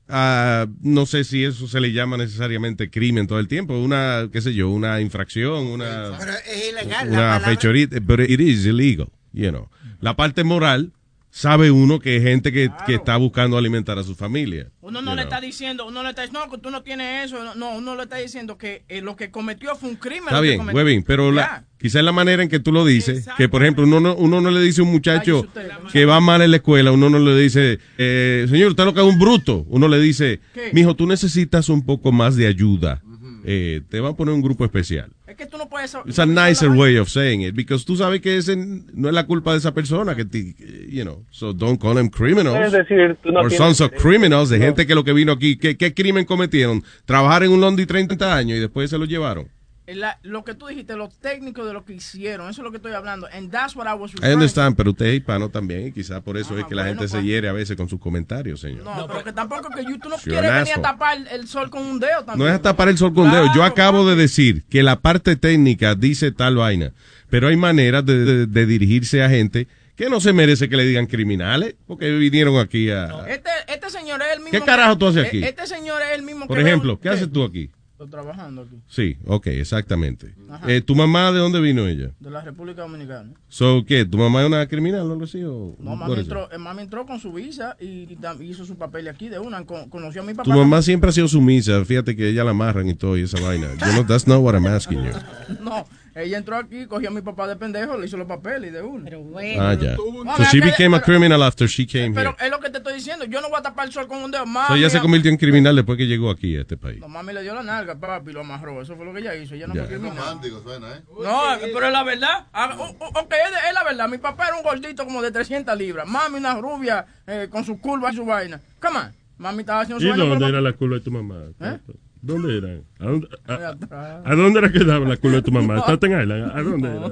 ah, 0.08 0.68
no 0.82 1.06
sé 1.06 1.24
si 1.24 1.44
eso 1.44 1.68
se 1.68 1.80
le 1.80 1.92
llama 1.92 2.18
necesariamente 2.18 2.90
crimen 2.90 3.28
todo 3.28 3.40
el 3.40 3.48
tiempo, 3.48 3.78
una, 3.78 4.30
qué 4.32 4.42
sé 4.42 4.54
yo, 4.54 4.70
una 4.70 5.00
infracción, 5.02 5.68
una, 5.68 6.14
Pero 6.20 6.32
es 6.32 6.70
ilegal. 6.72 7.08
la 7.08 7.14
una 7.14 7.18
palabra- 7.40 7.48
fechoría, 7.48 7.88
pero 8.06 8.24
it 8.24 8.40
is 8.40 8.66
illegal, 8.66 9.10
you 9.34 9.50
know. 9.50 9.70
La 10.02 10.16
parte 10.16 10.44
moral, 10.44 10.92
sabe 11.32 11.72
uno 11.72 12.00
que 12.00 12.18
es 12.18 12.24
gente 12.24 12.52
que, 12.52 12.70
que 12.86 12.96
está 12.96 13.16
buscando 13.18 13.58
alimentar 13.58 13.98
a 13.98 14.04
su 14.04 14.16
familia. 14.16 14.68
Uno 14.82 15.02
no 15.02 15.12
le 15.12 15.22
know. 15.22 15.24
está 15.24 15.42
diciendo, 15.42 15.88
uno 15.88 16.04
le 16.04 16.10
está 16.10 16.24
diciendo, 16.24 16.46
no, 16.46 16.52
que 16.52 16.58
tú 16.58 16.70
no 16.70 16.84
tienes 16.84 17.26
eso. 17.26 17.44
No, 17.44 17.56
No, 17.56 17.78
uno 17.78 17.96
le 17.96 18.04
está 18.04 18.18
diciendo 18.18 18.58
que 18.58 18.84
eh, 18.90 19.02
lo 19.02 19.16
que 19.16 19.32
cometió 19.32 19.76
fue 19.76 19.90
un 19.90 19.96
crimen. 19.96 20.26
Está 20.26 20.42
lo 20.42 20.74
que 20.74 20.84
bien, 20.84 21.04
pero 21.04 21.32
la, 21.32 21.64
quizás 21.80 22.04
la 22.04 22.12
manera 22.12 22.44
en 22.44 22.50
que 22.50 22.60
tú 22.60 22.72
lo 22.72 22.86
dices, 22.86 23.28
que 23.38 23.48
por 23.48 23.64
ejemplo 23.64 23.86
uno 23.86 24.00
no, 24.00 24.16
uno 24.16 24.42
no 24.42 24.52
le 24.52 24.62
dice 24.62 24.82
a 24.82 24.84
un 24.84 24.92
muchacho 24.92 25.48
que 25.92 26.06
va 26.06 26.20
mal 26.20 26.42
en 26.42 26.52
la 26.52 26.58
escuela, 26.58 26.92
uno 26.92 27.10
no 27.10 27.20
le 27.20 27.36
dice, 27.40 27.80
eh, 27.98 28.46
señor, 28.50 28.72
usted 28.72 28.84
lo 28.84 28.94
que 28.94 29.00
es 29.00 29.08
un 29.08 29.18
bruto. 29.18 29.66
Uno 29.70 29.88
le 29.88 30.00
dice, 30.00 30.42
¿Qué? 30.54 30.72
mijo, 30.74 30.96
tú 30.96 31.08
necesitas 31.08 31.70
un 31.70 31.86
poco 31.86 32.12
más 32.12 32.36
de 32.36 32.48
ayuda. 32.48 33.02
Eh, 33.46 33.82
te 33.90 34.00
va 34.00 34.10
a 34.10 34.14
poner 34.16 34.34
un 34.34 34.42
grupo 34.42 34.64
especial. 34.66 35.12
Es 35.28 35.36
que 35.36 35.46
tú 35.46 35.58
no 35.58 35.68
puedes... 35.70 35.96
It's 36.06 36.20
a 36.20 36.26
nicer 36.26 36.70
way 36.70 36.98
of 36.98 37.08
saying 37.10 37.42
it, 37.42 37.56
because 37.56 37.86
tú 37.86 37.96
sabes 37.96 38.22
que 38.22 38.38
ese 38.38 38.56
no 38.58 39.08
es 39.08 39.14
la 39.14 39.26
culpa 39.26 39.54
de 39.54 39.58
esa 39.60 39.74
persona, 39.74 40.16
que, 40.16 40.26
ti- 40.26 40.56
you 40.90 41.04
know, 41.04 41.24
so 41.32 41.54
don't 41.54 41.82
call 41.82 41.96
them 41.96 42.10
criminals. 42.10 42.60
Es 42.66 42.72
decir, 42.74 43.18
tú 43.24 43.32
no 43.32 43.40
or 43.42 43.48
tienes 43.50 43.58
sons 43.58 43.82
of 43.82 43.92
criminals, 44.02 44.50
de 44.50 44.60
no. 44.60 44.66
gente 44.66 44.86
que 44.86 44.94
lo 44.96 45.04
que 45.04 45.14
vino 45.14 45.32
aquí, 45.32 45.58
¿qué, 45.58 45.78
qué 45.78 45.94
crimen 45.94 46.26
cometieron? 46.26 46.84
Trabajar 47.06 47.44
en 47.44 47.52
un 47.52 47.62
Londi 47.62 47.86
30 47.86 48.36
años 48.36 48.58
y 48.58 48.62
después 48.62 48.90
se 48.90 48.98
lo 48.98 49.06
llevaron. 49.06 49.48
La- 49.88 50.20
lo 50.24 50.44
que 50.46 50.54
tú 50.54 50.68
dijiste, 50.68 50.96
lo 50.96 51.10
técnico 51.10 51.66
de 51.66 51.74
lo 51.74 51.84
que 51.84 51.94
hicieron, 51.94 52.50
eso 52.50 52.62
es 52.62 52.64
lo 52.64 52.72
que 52.72 52.78
estoy 52.78 52.94
hablando. 52.94 53.28
And 53.34 53.52
that's 53.52 53.76
what 53.76 53.88
I 53.88 53.98
was 54.00 54.12
I 54.24 54.34
understand, 54.34 54.76
pero 54.78 54.92
usted 54.92 55.08
es 55.08 55.16
hispano 55.18 55.50
también 55.50 55.88
y 55.88 55.92
quizás 55.92 56.22
por 56.22 56.38
eso 56.38 56.58
es 56.58 56.66
que 56.66 56.76
la 56.76 56.86
gente 56.86 57.08
se 57.08 57.22
hiere 57.24 57.50
a 57.50 57.52
veces 57.52 57.76
con 57.76 57.90
sus 57.90 58.00
comentarios, 58.00 58.62
señor. 58.62 58.84
No, 58.84 59.08
pero 59.08 59.24
que 59.24 59.34
tampoco 59.34 59.70
que 59.70 59.84
you- 59.84 59.98
tú 60.00 60.08
no 60.10 60.18
Sí, 60.18 60.30
quieres 60.30 60.52
venir 60.54 60.74
a 60.78 60.82
tapar 60.82 61.18
el 61.32 61.48
sol 61.48 61.70
con 61.70 61.82
un 61.84 62.00
dedo 62.00 62.24
también. 62.24 62.48
No 62.48 62.54
es 62.56 62.62
tapar 62.62 62.90
el 62.90 62.98
sol 62.98 63.14
con 63.14 63.26
un 63.26 63.32
dedo. 63.32 63.48
Yo 63.56 63.64
acabo 63.64 64.08
de 64.08 64.16
decir 64.16 64.64
que 64.70 64.84
la 64.84 65.00
parte 65.00 65.36
técnica 65.36 65.96
dice 65.96 66.32
tal 66.32 66.56
vaina, 66.58 66.94
pero 67.30 67.48
hay 67.50 67.58
maneras 67.58 68.06
de, 68.06 68.24
de- 68.24 68.46
de 68.46 68.66
dirigirse 68.66 69.24
a 69.24 69.30
gente 69.30 69.68
que 69.96 70.10
no 70.10 70.22
se 70.22 70.32
merece 70.32 70.70
que 70.70 70.78
le 70.78 70.86
digan 70.86 71.06
criminales, 71.08 71.76
porque 71.86 72.12
vinieron 72.12 72.58
aquí 72.60 72.90
a... 72.92 73.26
Este, 73.28 73.50
este 73.68 73.90
señor 73.90 74.22
es 74.22 74.30
el 74.34 74.40
mismo. 74.40 74.52
¿Qué 74.52 74.62
carajo 74.66 74.98
tú 74.98 75.08
haces 75.08 75.28
aquí? 75.28 75.44
Este 75.44 75.68
señor 75.68 76.02
es 76.02 76.18
el 76.18 76.24
mismo 76.24 76.48
Por 76.48 76.58
que 76.58 76.64
ejemplo, 76.64 77.00
¿qué 77.00 77.10
haces 77.10 77.32
tú 77.32 77.44
aquí? 77.44 77.70
Estoy 78.02 78.10
trabajando 78.10 78.64
aquí, 78.64 78.82
Sí, 78.88 79.18
ok, 79.28 79.46
exactamente. 79.48 80.34
Eh, 80.68 80.82
¿Tu 80.82 80.96
mamá 80.96 81.32
de 81.32 81.40
dónde 81.40 81.60
vino 81.62 81.88
ella? 81.88 82.12
de 82.20 82.30
la 82.30 82.42
República 82.42 82.82
Dominicana. 82.82 83.32
So, 83.48 83.84
¿qué? 83.86 84.06
¿Tu 84.06 84.18
mamá 84.18 84.42
es 84.42 84.48
una 84.48 84.68
criminal 84.68 85.02
o 85.10 85.12
algo 85.14 85.24
así? 85.24 85.44
O, 85.44 85.76
No, 85.80 85.96
mami 85.96 86.20
entró, 86.20 86.52
eh, 86.52 86.58
mami 86.58 86.82
entró 86.84 87.06
con 87.06 87.20
su 87.20 87.32
visa 87.34 87.76
y, 87.80 88.04
y 88.12 88.18
tam- 88.20 88.42
hizo 88.44 88.66
su 88.66 88.78
papel 88.78 89.08
aquí 89.08 89.30
de 89.30 89.40
una. 89.40 89.66
Con- 89.66 89.90
conoció 89.90 90.22
a 90.22 90.26
mi 90.26 90.34
papá. 90.34 90.44
Tu 90.44 90.52
mamá 90.58 90.82
siempre 90.82 91.10
ha 91.10 91.14
sido 91.14 91.28
sumisa. 91.28 91.84
Fíjate 91.86 92.16
que 92.16 92.30
ella 92.30 92.44
la 92.44 92.52
amarran 92.52 92.88
y 92.88 92.94
todo 92.96 93.18
y 93.18 93.22
esa 93.24 93.40
vaina. 93.42 93.68
Yo 93.80 93.94
no, 93.94 94.06
that's 94.06 94.28
not 94.28 94.42
what 94.42 94.54
I'm 94.56 94.68
asking 94.68 95.04
you. 95.04 95.12
No, 95.62 95.86
ella 96.16 96.38
entró 96.38 96.58
aquí, 96.58 96.86
cogió 96.88 97.10
a 97.10 97.12
mi 97.12 97.22
papá 97.22 97.48
de 97.48 97.56
pendejo, 97.56 97.98
le 97.98 98.06
hizo 98.08 98.18
los 98.18 98.28
papeles 98.28 98.70
y 98.70 98.74
de 98.74 98.82
una. 98.82 99.04
Pero 99.06 99.22
bueno. 99.22 99.62
Ah, 99.64 99.74
ya. 99.76 99.96
So 99.96 100.44
she 100.52 100.60
became 100.62 100.96
a 100.96 101.02
criminal 101.02 101.42
after 101.44 101.68
she 101.68 101.86
came 101.86 102.14
Pero 102.14 102.32
here. 102.38 102.46
es 102.46 102.52
lo 102.52 102.60
que 102.60 102.70
te 102.70 102.78
estoy 102.80 102.96
diciendo. 102.96 103.26
Yo 103.26 103.40
no 103.42 103.50
voy 103.50 103.60
a 103.60 103.62
tapar 103.62 103.86
el 103.88 103.94
sol 103.94 104.08
con 104.08 104.22
un 104.24 104.32
dedo. 104.32 104.46
Mami, 104.46 104.68
So 104.68 104.76
ella 104.76 104.90
se 104.90 105.00
convirtió 105.00 105.30
en 105.32 105.38
criminal 105.38 105.76
después 105.76 105.98
que 105.98 106.08
llegó 106.08 106.30
aquí 106.30 106.56
a 106.58 106.62
este 106.62 106.78
país. 106.78 107.00
No, 107.00 107.08
mami 107.08 107.34
le 107.34 107.44
dio 107.44 107.54
la 107.54 107.64
nalga, 107.64 107.96
papi, 108.00 108.32
lo 108.32 108.42
amarró. 108.42 108.82
Eso 108.82 108.96
fue 108.96 109.06
lo 109.06 109.14
que 109.14 109.20
ella 109.20 109.36
hizo. 109.36 109.56
Ella 109.56 109.68
no 109.68 109.76
Ya. 109.76 109.86
fue 109.86 109.98
criminal. 109.98 110.18
Romántico 110.42 110.62
suena, 110.64 110.96
¿eh? 110.96 111.02
No, 111.08 111.42
pero 111.74 111.86
es 111.88 111.94
la 111.94 112.04
verdad. 112.04 112.48
Ah, 112.54 112.76
Ok, 112.78 113.32
es, 113.34 113.68
es 113.70 113.74
la 113.74 113.84
verdad. 113.84 114.10
Mi 114.10 114.18
papá 114.18 114.48
era 114.48 114.58
un 114.58 114.64
gordito 114.64 115.06
como 115.06 115.22
de 115.22 115.32
300 115.32 115.78
libras. 115.78 116.08
Mami, 116.08 116.38
una 116.38 116.56
rubia 116.56 117.06
eh, 117.28 117.48
con 117.50 117.64
su 117.66 117.80
curva 117.80 118.12
y 118.12 118.16
su 118.16 118.26
vaina. 118.26 118.60
Come 118.82 119.00
on. 119.00 119.12
Mami 119.38 119.60
estaba 119.62 119.82
haciendo 119.82 120.00
su 120.00 120.08
¿Y 120.08 120.10
vaina. 120.10 120.26
dónde 120.26 120.48
era 120.48 120.62
la 120.62 120.74
culo 120.74 120.96
de 120.96 121.02
tu 121.02 121.12
mamá? 121.12 121.36
¿Eh? 121.60 121.80
¿Dónde 122.22 122.58
era? 122.58 122.70
¿A 123.00 123.06
dónde, 123.12 123.28
a, 123.48 124.22
a 124.26 124.36
dónde 124.36 124.60
era 124.60 124.72
que 124.72 124.84
daba 124.84 125.08
la 125.08 125.18
culo 125.18 125.36
de 125.38 125.42
tu 125.42 125.52
mamá? 125.52 125.76
No. 125.76 125.82
¿Staten 125.84 126.22
Island? 126.22 126.52
¿A 126.56 126.62
dónde 126.62 126.90
No. 126.90 127.06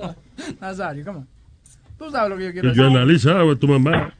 era? 0.00 0.16
Nazario, 0.60 1.04
come 1.04 1.18
on. 1.18 1.28
Tú 1.98 2.10
sabes 2.10 2.30
lo 2.30 2.36
que 2.36 2.44
yo 2.46 2.52
quiero 2.52 2.70
Que 2.70 2.76
yo 2.76 2.82
decir. 2.84 2.96
analizaba 2.98 3.52
a 3.52 3.56
tu 3.56 3.68
mamá. 3.68 4.12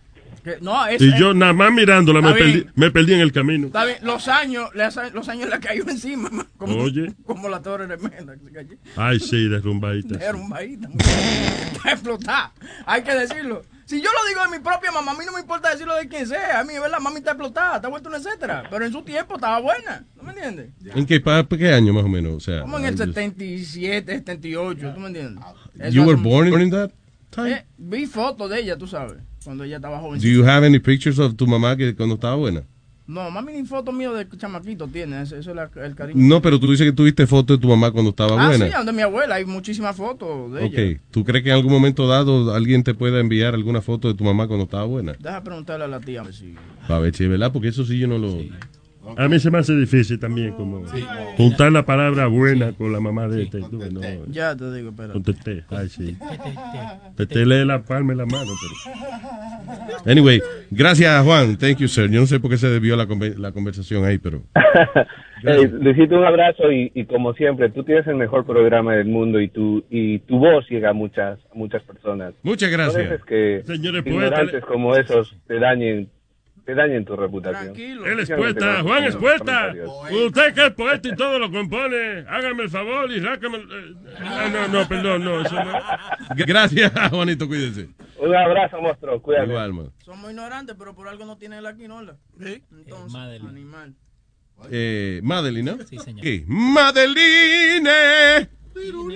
Que- 0.47 0.59
no, 0.61 0.87
es, 0.87 1.03
Y 1.03 1.13
yo 1.19 1.35
nada 1.35 1.53
más 1.53 1.73
mirándola 1.73 2.21
me 2.23 2.33
perdí, 2.33 2.67
me 2.77 2.93
perdí 2.93 3.15
en 3.15 3.21
el 3.21 3.33
camino. 3.33 3.67
Está 3.67 3.85
bien, 3.85 3.99
los 4.03 4.29
años, 4.29 4.71
los 5.13 5.29
años 5.29 5.51
le 5.51 5.59
cayó 5.59 5.83
encima, 5.89 6.31
ma, 6.31 6.47
como, 6.57 6.77
Oye. 6.85 7.13
como 7.25 7.49
la 7.49 7.61
torre 7.61 7.89
de 7.89 7.97
Menda. 7.97 8.37
que 8.37 8.45
se 8.45 8.53
cayó. 8.53 8.77
Ay, 8.95 9.19
sí, 9.19 9.49
derrumbadita. 9.49 10.19
Vaíta. 10.49 10.89
Está 10.97 11.91
explotada. 11.91 12.53
Hay 12.87 13.03
que 13.03 13.13
decirlo. 13.13 13.63
Si 13.87 14.01
yo 14.01 14.09
lo 14.13 14.29
digo 14.29 14.41
de 14.51 14.57
mi 14.59 14.63
propia 14.65 14.93
mamá, 14.93 15.13
a 15.13 15.15
mí 15.15 15.25
no 15.27 15.33
me 15.33 15.41
importa 15.41 15.71
decirlo 15.71 15.97
de 15.97 16.07
quien 16.07 16.27
sea. 16.29 16.61
A 16.61 16.65
mí, 16.65 16.75
¿verdad? 16.81 16.99
Mami 17.01 17.19
está 17.19 17.33
explotada, 17.33 17.77
está 17.77 17.89
vuelta 17.89 18.09
una 18.09 18.19
etcétera. 18.19 18.65
Pero 18.71 18.85
en 18.85 18.93
su 18.93 19.03
tiempo 19.03 19.35
estaba 19.35 19.59
buena. 19.61 20.05
¿No 20.17 20.23
me 20.23 20.31
entiendes? 20.31 20.71
¿En 20.95 21.07
qué, 21.07 21.21
pa- 21.21 21.45
qué 21.49 21.73
año 21.73 21.93
más 21.93 22.05
o 22.05 22.09
menos? 22.09 22.35
O 22.35 22.41
sea, 22.41 22.61
Como 22.63 22.79
en 22.79 22.85
el 22.87 22.97
77, 22.97 24.13
78. 24.19 24.93
¿Tú 24.95 25.01
me 25.01 25.09
entiendes? 25.09 25.45
Es 25.81 25.93
You 25.93 26.05
were 26.05 26.21
born 26.21 26.49
in 26.61 26.71
that 26.71 26.91
time? 27.31 27.51
Eh, 27.53 27.65
vi 27.79 28.07
fotos 28.07 28.49
de 28.51 28.61
ella, 28.61 28.77
tú 28.77 28.87
sabes. 28.87 29.19
Cuando 29.47 29.63
ella 29.63 29.77
estaba 29.77 30.01
joven. 30.01 30.21
Do 30.21 30.27
you 30.27 30.45
have 30.45 30.67
any 30.67 30.81
pictures 30.81 31.21
of 31.21 31.37
tu 31.37 31.47
mamá 31.47 31.77
que 31.77 31.95
cuando 31.95 32.17
estaba 32.17 32.35
buena? 32.35 32.65
No, 33.07 33.31
mami 33.31 33.53
ni 33.53 33.65
fotos 33.65 33.95
mío 33.95 34.13
de 34.13 34.27
chamaquito 34.37 34.89
tiene. 34.89 35.23
Eso, 35.23 35.37
es 35.37 35.47
la- 35.47 35.71
el 35.85 35.95
cariño. 35.95 36.21
No, 36.27 36.43
pero 36.43 36.59
tú 36.59 36.69
dices 36.69 36.85
que 36.85 36.93
tuviste 36.93 37.29
fotos 37.29 37.57
de 37.57 37.61
tu 37.63 37.69
mamá 37.69 37.93
cuando 37.93 38.11
estaba 38.11 38.33
ah, 38.43 38.49
buena. 38.49 38.67
sí, 38.67 38.73
donde 38.73 38.93
mi 38.93 39.03
abuela. 39.03 39.37
Hay 39.37 39.45
muchísimas 39.45 39.95
fotos 39.95 40.53
de 40.53 40.67
ella. 40.67 40.97
Ok, 40.97 41.01
¿tú 41.13 41.25
crees 41.25 41.45
que 41.45 41.51
en 41.51 41.55
algún 41.55 41.71
momento 41.73 42.09
dado 42.09 42.53
alguien 42.53 42.83
te 42.83 42.95
pueda 42.95 43.21
enviar 43.21 43.55
alguna 43.55 43.81
foto 43.81 44.09
de 44.09 44.15
tu 44.15 44.25
mamá 44.25 44.49
cuando 44.49 44.65
estaba 44.65 44.85
buena? 44.85 45.13
Deja 45.21 45.41
preguntarle 45.45 45.85
a 45.85 45.89
la 45.89 46.01
tía. 46.01 46.23
a 46.23 46.25
ver 46.25 46.35
si- 46.35 46.57
Para 46.89 46.99
ver 46.99 47.15
verdad, 47.29 47.53
porque 47.53 47.69
eso 47.69 47.85
sí 47.85 47.97
yo 48.01 48.09
no 48.09 48.19
lo... 48.19 48.39
A 49.17 49.29
mí 49.29 49.39
se 49.39 49.51
me 49.51 49.59
hace 49.59 49.75
difícil 49.77 50.19
también 50.19 50.53
como 50.55 50.83
juntar 51.37 51.71
la 51.73 51.85
palabra 51.85 52.27
buena 52.27 52.73
con 52.73 52.93
la 52.93 53.01
mamá 53.01 53.29
de 53.29 53.45
este. 53.45 53.61
tú, 53.61 53.79
no. 53.93 54.01
Ya 54.29 54.57
te 54.57 54.73
digo, 54.75 54.91
espera. 54.91 55.13
Con 55.13 55.23
Tete, 55.23 55.65
ay 55.71 55.89
sí. 55.89 56.17
Tete 57.17 57.47
lee 57.47 57.65
la 57.65 57.83
palma 57.83 58.13
en 58.13 58.19
la 58.19 58.27
mano. 58.27 58.51
Pero... 58.61 60.01
Anyway, 60.07 60.41
gracias 60.71 61.25
Juan, 61.25 61.57
thank 61.57 61.79
you 61.79 61.89
sir. 61.89 62.11
Yo 62.11 62.21
no 62.21 62.27
sé 62.27 62.41
por 62.41 62.51
qué 62.51 62.57
se 62.57 62.69
debió 62.69 62.97
la, 62.97 63.07
conver- 63.07 63.37
la 63.37 63.53
conversación 63.53 64.05
ahí, 64.05 64.19
pero... 64.19 64.43
Hey, 65.43 65.71
Luisito, 65.71 66.17
un 66.17 66.25
abrazo 66.25 66.73
y, 66.73 66.91
y 66.95 67.05
como 67.05 67.35
siempre, 67.35 67.69
tú 67.71 67.85
tienes 67.85 68.07
el 68.07 68.17
mejor 68.17 68.47
programa 68.47 68.95
del 68.95 69.07
mundo 69.07 69.39
y 69.39 69.49
tu 69.49 69.85
y 69.91 70.19
tu 70.21 70.39
voz 70.39 70.67
llega 70.71 70.91
a 70.91 70.93
muchas 70.95 71.39
muchas 71.55 71.83
personas. 71.83 72.33
Muchas 72.43 72.71
No 72.71 72.77
gracias. 72.79 73.11
dejes 73.11 73.25
que 73.27 73.63
Señores 73.67 74.05
ignorantes 74.07 74.51
poetas. 74.51 74.65
como 74.69 74.97
esos 74.97 75.37
te 75.47 75.61
dañen 75.61 76.09
te 76.67 76.75
dañen 76.75 77.05
tu 77.05 77.15
reputación. 77.15 77.75
Él 77.77 78.19
es 78.19 78.29
poeta, 78.29 78.83
Juan 78.83 79.05
es 79.05 79.15
poeta. 79.17 79.73
Usted 80.11 80.53
que 80.53 80.67
es 80.67 80.73
poeta 80.73 81.09
y 81.09 81.15
todo 81.15 81.39
lo 81.39 81.51
compone, 81.51 82.25
hágame 82.29 82.65
el 82.65 82.71
favor 82.71 83.09
y 83.13 83.21
rácame. 83.21 83.59
el- 83.59 83.71
eh, 83.71 83.95
ah, 84.19 84.49
no, 84.53 84.67
no, 84.69 84.89
perdón, 84.89 85.25
no, 85.25 85.43
eso 85.43 85.55
no. 85.55 85.73
Gracias, 86.37 86.93
Juanito, 87.11 87.47
cuídense. 87.47 87.89
Un 88.19 88.35
abrazo, 88.35 88.81
monstruo, 88.83 89.23
cuídate. 89.23 89.47
Igual, 89.49 89.73
man. 89.75 89.93
Somos 89.99 90.29
ignorantes, 90.31 90.75
pero 90.77 90.93
por 90.95 91.07
algo 91.07 91.25
no 91.25 91.39
tiene 91.39 91.61
la 91.63 91.77
quinola. 91.77 92.17
Entonces, 92.41 93.43
animal. 93.43 93.95
Eh, 94.71 95.21
Madeline, 95.23 95.77
¿no? 95.77 95.85
Sí, 95.85 95.99
señor. 95.99 96.23
¿Qué? 96.23 96.45
Madeline. 96.49 97.89
Oh, 98.75 99.09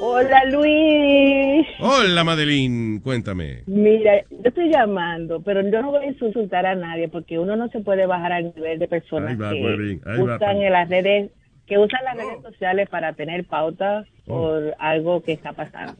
Hola 0.00 0.44
Luis. 0.46 1.66
Hola 1.78 2.24
Madeline, 2.24 3.00
cuéntame. 3.02 3.62
Mira, 3.66 4.22
yo 4.30 4.36
estoy 4.44 4.70
llamando, 4.70 5.40
pero 5.42 5.60
yo 5.62 5.82
no 5.82 5.90
voy 5.90 6.04
a 6.04 6.08
insultar 6.08 6.64
a 6.66 6.74
nadie 6.74 7.08
porque 7.08 7.38
uno 7.38 7.54
no 7.56 7.68
se 7.68 7.80
puede 7.80 8.06
bajar 8.06 8.32
al 8.32 8.54
nivel 8.54 8.78
de 8.78 8.88
personas 8.88 9.38
va, 9.40 9.50
que 9.50 10.22
usan 10.22 10.62
en 10.62 10.72
las 10.72 10.88
redes 10.88 11.30
que 11.66 11.78
usan 11.78 12.00
las 12.04 12.16
redes 12.16 12.42
sociales 12.42 12.88
para 12.88 13.12
tener 13.12 13.44
pautas 13.44 14.06
Oh. 14.26 14.38
por 14.42 14.74
algo 14.78 15.22
que 15.22 15.32
está 15.32 15.52
pasando. 15.52 15.94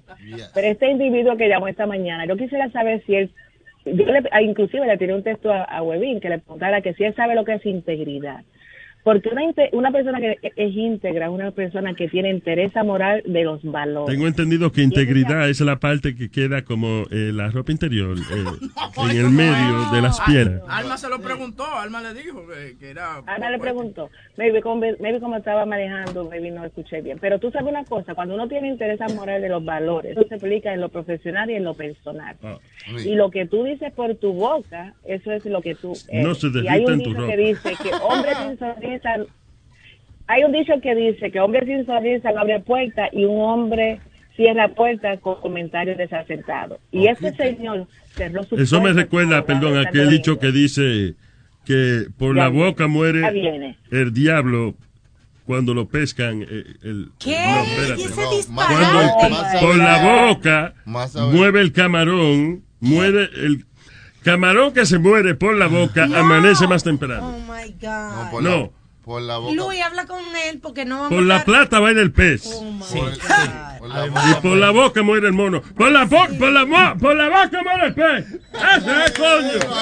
Pero 0.54 0.66
este 0.68 0.90
individuo 0.90 1.36
que 1.36 1.48
llamó 1.48 1.66
esta 1.68 1.86
mañana, 1.86 2.26
yo 2.26 2.36
quisiera 2.36 2.70
saber 2.70 3.02
si 3.04 3.16
él, 3.16 3.30
yo 3.84 4.04
le, 4.06 4.22
inclusive 4.42 4.86
le 4.86 4.96
tiré 4.98 5.14
un 5.14 5.24
texto 5.24 5.52
a, 5.52 5.64
a 5.64 5.82
Webin 5.82 6.20
que 6.20 6.28
le 6.28 6.38
preguntara 6.38 6.80
que 6.80 6.94
si 6.94 7.02
él 7.04 7.14
sabe 7.16 7.34
lo 7.34 7.44
que 7.44 7.54
es 7.54 7.66
integridad. 7.66 8.42
Porque 9.02 9.28
una, 9.30 9.42
una 9.72 9.90
persona 9.90 10.20
que 10.20 10.38
es 10.42 10.74
íntegra 10.74 11.26
es 11.26 11.32
una 11.32 11.50
persona 11.50 11.94
que 11.94 12.08
tiene 12.08 12.30
interés 12.30 12.72
moral 12.84 13.22
de 13.26 13.44
los 13.44 13.62
valores. 13.62 14.14
Tengo 14.14 14.26
entendido 14.28 14.72
que 14.72 14.82
integridad 14.82 15.48
es 15.48 15.60
la 15.60 15.80
parte 15.80 16.14
que 16.14 16.30
queda 16.30 16.62
como 16.62 17.04
eh, 17.10 17.32
la 17.32 17.50
ropa 17.50 17.72
interior 17.72 18.16
eh, 18.18 18.44
en 19.10 19.16
el 19.16 19.30
medio 19.30 19.90
de 19.92 20.02
las 20.02 20.20
piernas. 20.20 20.62
Alma 20.68 20.96
se 20.96 21.08
lo 21.08 21.20
preguntó, 21.20 21.64
Alma 21.64 22.00
le 22.00 22.14
dijo 22.14 22.46
que, 22.46 22.76
que 22.78 22.90
era... 22.90 23.22
Ana 23.26 23.50
le 23.50 23.58
preguntó, 23.58 24.10
maybe 24.36 24.60
como, 24.60 24.82
maybe 25.00 25.20
como 25.20 25.36
estaba 25.36 25.66
manejando, 25.66 26.28
maybe 26.28 26.50
no 26.50 26.64
escuché 26.64 27.02
bien. 27.02 27.18
Pero 27.20 27.38
tú 27.38 27.50
sabes 27.50 27.68
una 27.68 27.84
cosa, 27.84 28.14
cuando 28.14 28.34
uno 28.34 28.48
tiene 28.48 28.68
interés 28.68 29.00
moral 29.14 29.40
de 29.40 29.48
los 29.48 29.64
valores, 29.64 30.12
eso 30.12 30.26
se 30.28 30.34
aplica 30.34 30.72
en 30.72 30.80
lo 30.80 30.88
profesional 30.88 31.50
y 31.50 31.54
en 31.54 31.64
lo 31.64 31.74
personal. 31.74 32.36
Ah, 32.42 32.58
Y 33.04 33.14
lo 33.14 33.30
que 33.30 33.46
tú 33.46 33.64
dices 33.64 33.92
por 33.92 34.14
tu 34.16 34.32
boca, 34.32 34.94
eso 35.04 35.32
es 35.32 35.44
lo 35.46 35.62
que 35.62 35.74
tú 35.74 35.92
eres. 36.08 36.26
No 36.26 36.34
se 36.34 36.48
y 36.48 36.68
hay 36.68 36.84
derrita 36.84 36.92
un 36.92 37.00
en 37.00 37.02
tu 37.02 37.14
ropa. 37.14 37.26
que 37.30 37.36
dice 37.36 37.70
que 37.82 37.90
hombres 38.02 38.36
sin 38.48 38.58
sonrisa, 38.98 39.32
hay 40.26 40.44
un 40.44 40.52
dicho 40.52 40.72
que 40.82 40.94
dice 40.94 41.30
que 41.30 41.40
hombre 41.40 41.64
sin 41.66 41.84
sonrisa 41.86 42.30
no 42.32 42.40
abre 42.40 42.60
puerta 42.60 43.08
y 43.12 43.24
un 43.24 43.40
hombre 43.40 44.00
cierra 44.36 44.68
puerta 44.68 45.16
con 45.18 45.40
comentarios 45.40 45.98
desacertados. 45.98 46.78
Y 46.92 47.06
este 47.08 47.34
señor 47.34 47.86
cerró 48.14 48.42
su 48.44 48.56
Eso 48.56 48.80
me 48.80 48.92
recuerda, 48.92 49.44
perdón, 49.44 49.78
aquel 49.78 50.08
dicho 50.10 50.38
que 50.38 50.52
dice 50.52 51.14
que 51.64 52.04
por 52.18 52.36
Ya 52.36 52.44
la 52.44 52.48
viene, 52.48 52.64
boca 52.66 52.86
muere 52.86 53.76
el 53.90 54.12
diablo 54.14 54.74
cuando 55.44 55.74
lo 55.74 55.88
pescan. 55.88 56.42
eh, 56.42 56.64
el, 56.82 57.08
¿Qué? 57.18 57.36
no, 57.44 57.62
espérate. 57.64 58.00
¿Y 58.00 58.04
ese 58.04 58.22
No, 58.22 58.30
disparate? 58.36 58.74
Cuando 58.74 59.00
el- 59.02 59.60
por 59.60 59.76
la 59.76 60.26
boca 60.28 60.74
mueve 61.32 61.60
el 61.60 61.72
camarón, 61.72 62.62
muere 62.78 63.28
el 63.34 63.66
camarón 64.22 64.72
que 64.72 64.86
se 64.86 64.98
muere 64.98 65.34
por 65.34 65.56
la 65.56 65.66
boca, 65.66 66.04
amanece 66.04 66.66
más 66.68 66.84
temprano. 66.84 67.34
Oh 67.36 67.52
my 67.52 67.72
God. 67.80 68.30
por 68.30 68.42
No. 68.42 68.72
La, 69.10 69.16
por 69.16 69.22
la 69.22 69.38
boca. 69.38 69.54
Luis, 69.54 69.80
habla 69.82 70.06
con 70.06 70.20
él 70.48 70.60
porque 70.60 70.84
no 70.84 70.96
vamos 70.96 71.10
Por 71.14 71.22
la 71.22 71.34
a 71.34 71.38
estar- 71.38 71.44
plata 71.46 71.80
va 71.80 71.90
en 71.90 71.98
el 71.98 72.12
pez. 72.12 72.46
Oh 72.54 72.64
my 72.64 72.80
Por- 72.92 73.10
God. 73.12 73.79
Por 73.80 73.88
la 73.88 74.06
Y 74.06 74.10
boca. 74.10 74.40
por 74.42 74.56
la 74.58 74.70
boca 74.70 75.02
muere 75.02 75.26
el 75.26 75.32
mono. 75.32 75.62
Por 75.76 75.90
la, 75.90 76.04
bo- 76.04 76.28
por 76.38 76.52
la, 76.52 76.64
mo- 76.66 76.98
por 77.00 77.16
la 77.16 77.28
boca 77.28 77.62
muere 77.62 77.86
el 77.86 77.94
pez. 77.94 78.40
¡Ese 78.52 79.04
es 79.06 79.12
coño! 79.18 79.74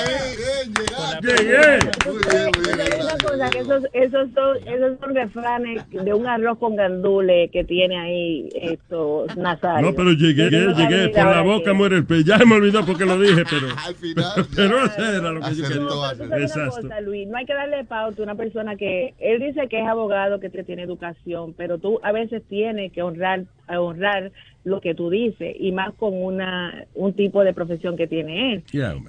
Llegué. 1.22 1.78
Pero 2.04 3.04
una 3.04 3.18
cosa, 3.18 3.50
que 3.50 3.58
esos, 3.58 3.84
esos, 3.92 4.28
son, 4.34 4.56
esos 4.66 4.98
son 5.00 5.14
refranes 5.14 5.82
de 5.90 6.14
un 6.14 6.26
arroz 6.26 6.58
con 6.58 6.76
gandules 6.76 7.50
que 7.50 7.64
tiene 7.64 7.98
ahí 7.98 8.48
esto 8.54 9.26
Nazario. 9.36 9.90
No, 9.90 9.96
pero 9.96 10.12
llegué, 10.12 10.50
llegué, 10.50 10.74
llegué. 10.74 11.08
Por 11.08 11.24
la 11.24 11.42
boca 11.42 11.72
muere 11.72 11.96
el 11.96 12.06
pez. 12.06 12.24
Ya 12.24 12.38
me 12.38 12.54
olvidó 12.56 12.84
porque 12.86 13.04
lo 13.04 13.18
dije, 13.18 13.44
pero. 13.48 13.68
Pero 14.54 14.84
eso 14.84 15.02
era 15.04 15.30
lo 15.32 15.40
que 15.40 15.54
yo 15.54 15.68
quería. 15.68 16.38
Exacto. 16.38 16.82
cosa, 16.82 17.00
Luis, 17.00 17.26
no 17.28 17.36
hay 17.36 17.46
que 17.46 17.54
darle 17.54 17.84
pauta 17.84 18.20
a 18.20 18.24
una 18.24 18.34
persona 18.34 18.76
que 18.76 19.14
él 19.18 19.40
dice 19.40 19.68
que 19.68 19.80
es 19.80 19.86
abogado, 19.86 20.40
que 20.40 20.48
te 20.50 20.62
tiene 20.64 20.82
educación, 20.82 21.54
pero 21.56 21.78
tú 21.78 22.00
a 22.02 22.12
veces 22.12 22.42
tienes 22.48 22.92
que 22.92 23.02
honrar 23.02 23.44
honrar 23.76 24.32
lo 24.64 24.80
que 24.80 24.94
tú 24.94 25.08
dices 25.08 25.54
y 25.58 25.72
más 25.72 25.94
con 25.94 26.12
una 26.22 26.84
un 26.94 27.14
tipo 27.14 27.42
de 27.42 27.54
profesión 27.54 27.96
que 27.96 28.06
tiene 28.06 28.52
él. 28.54 28.62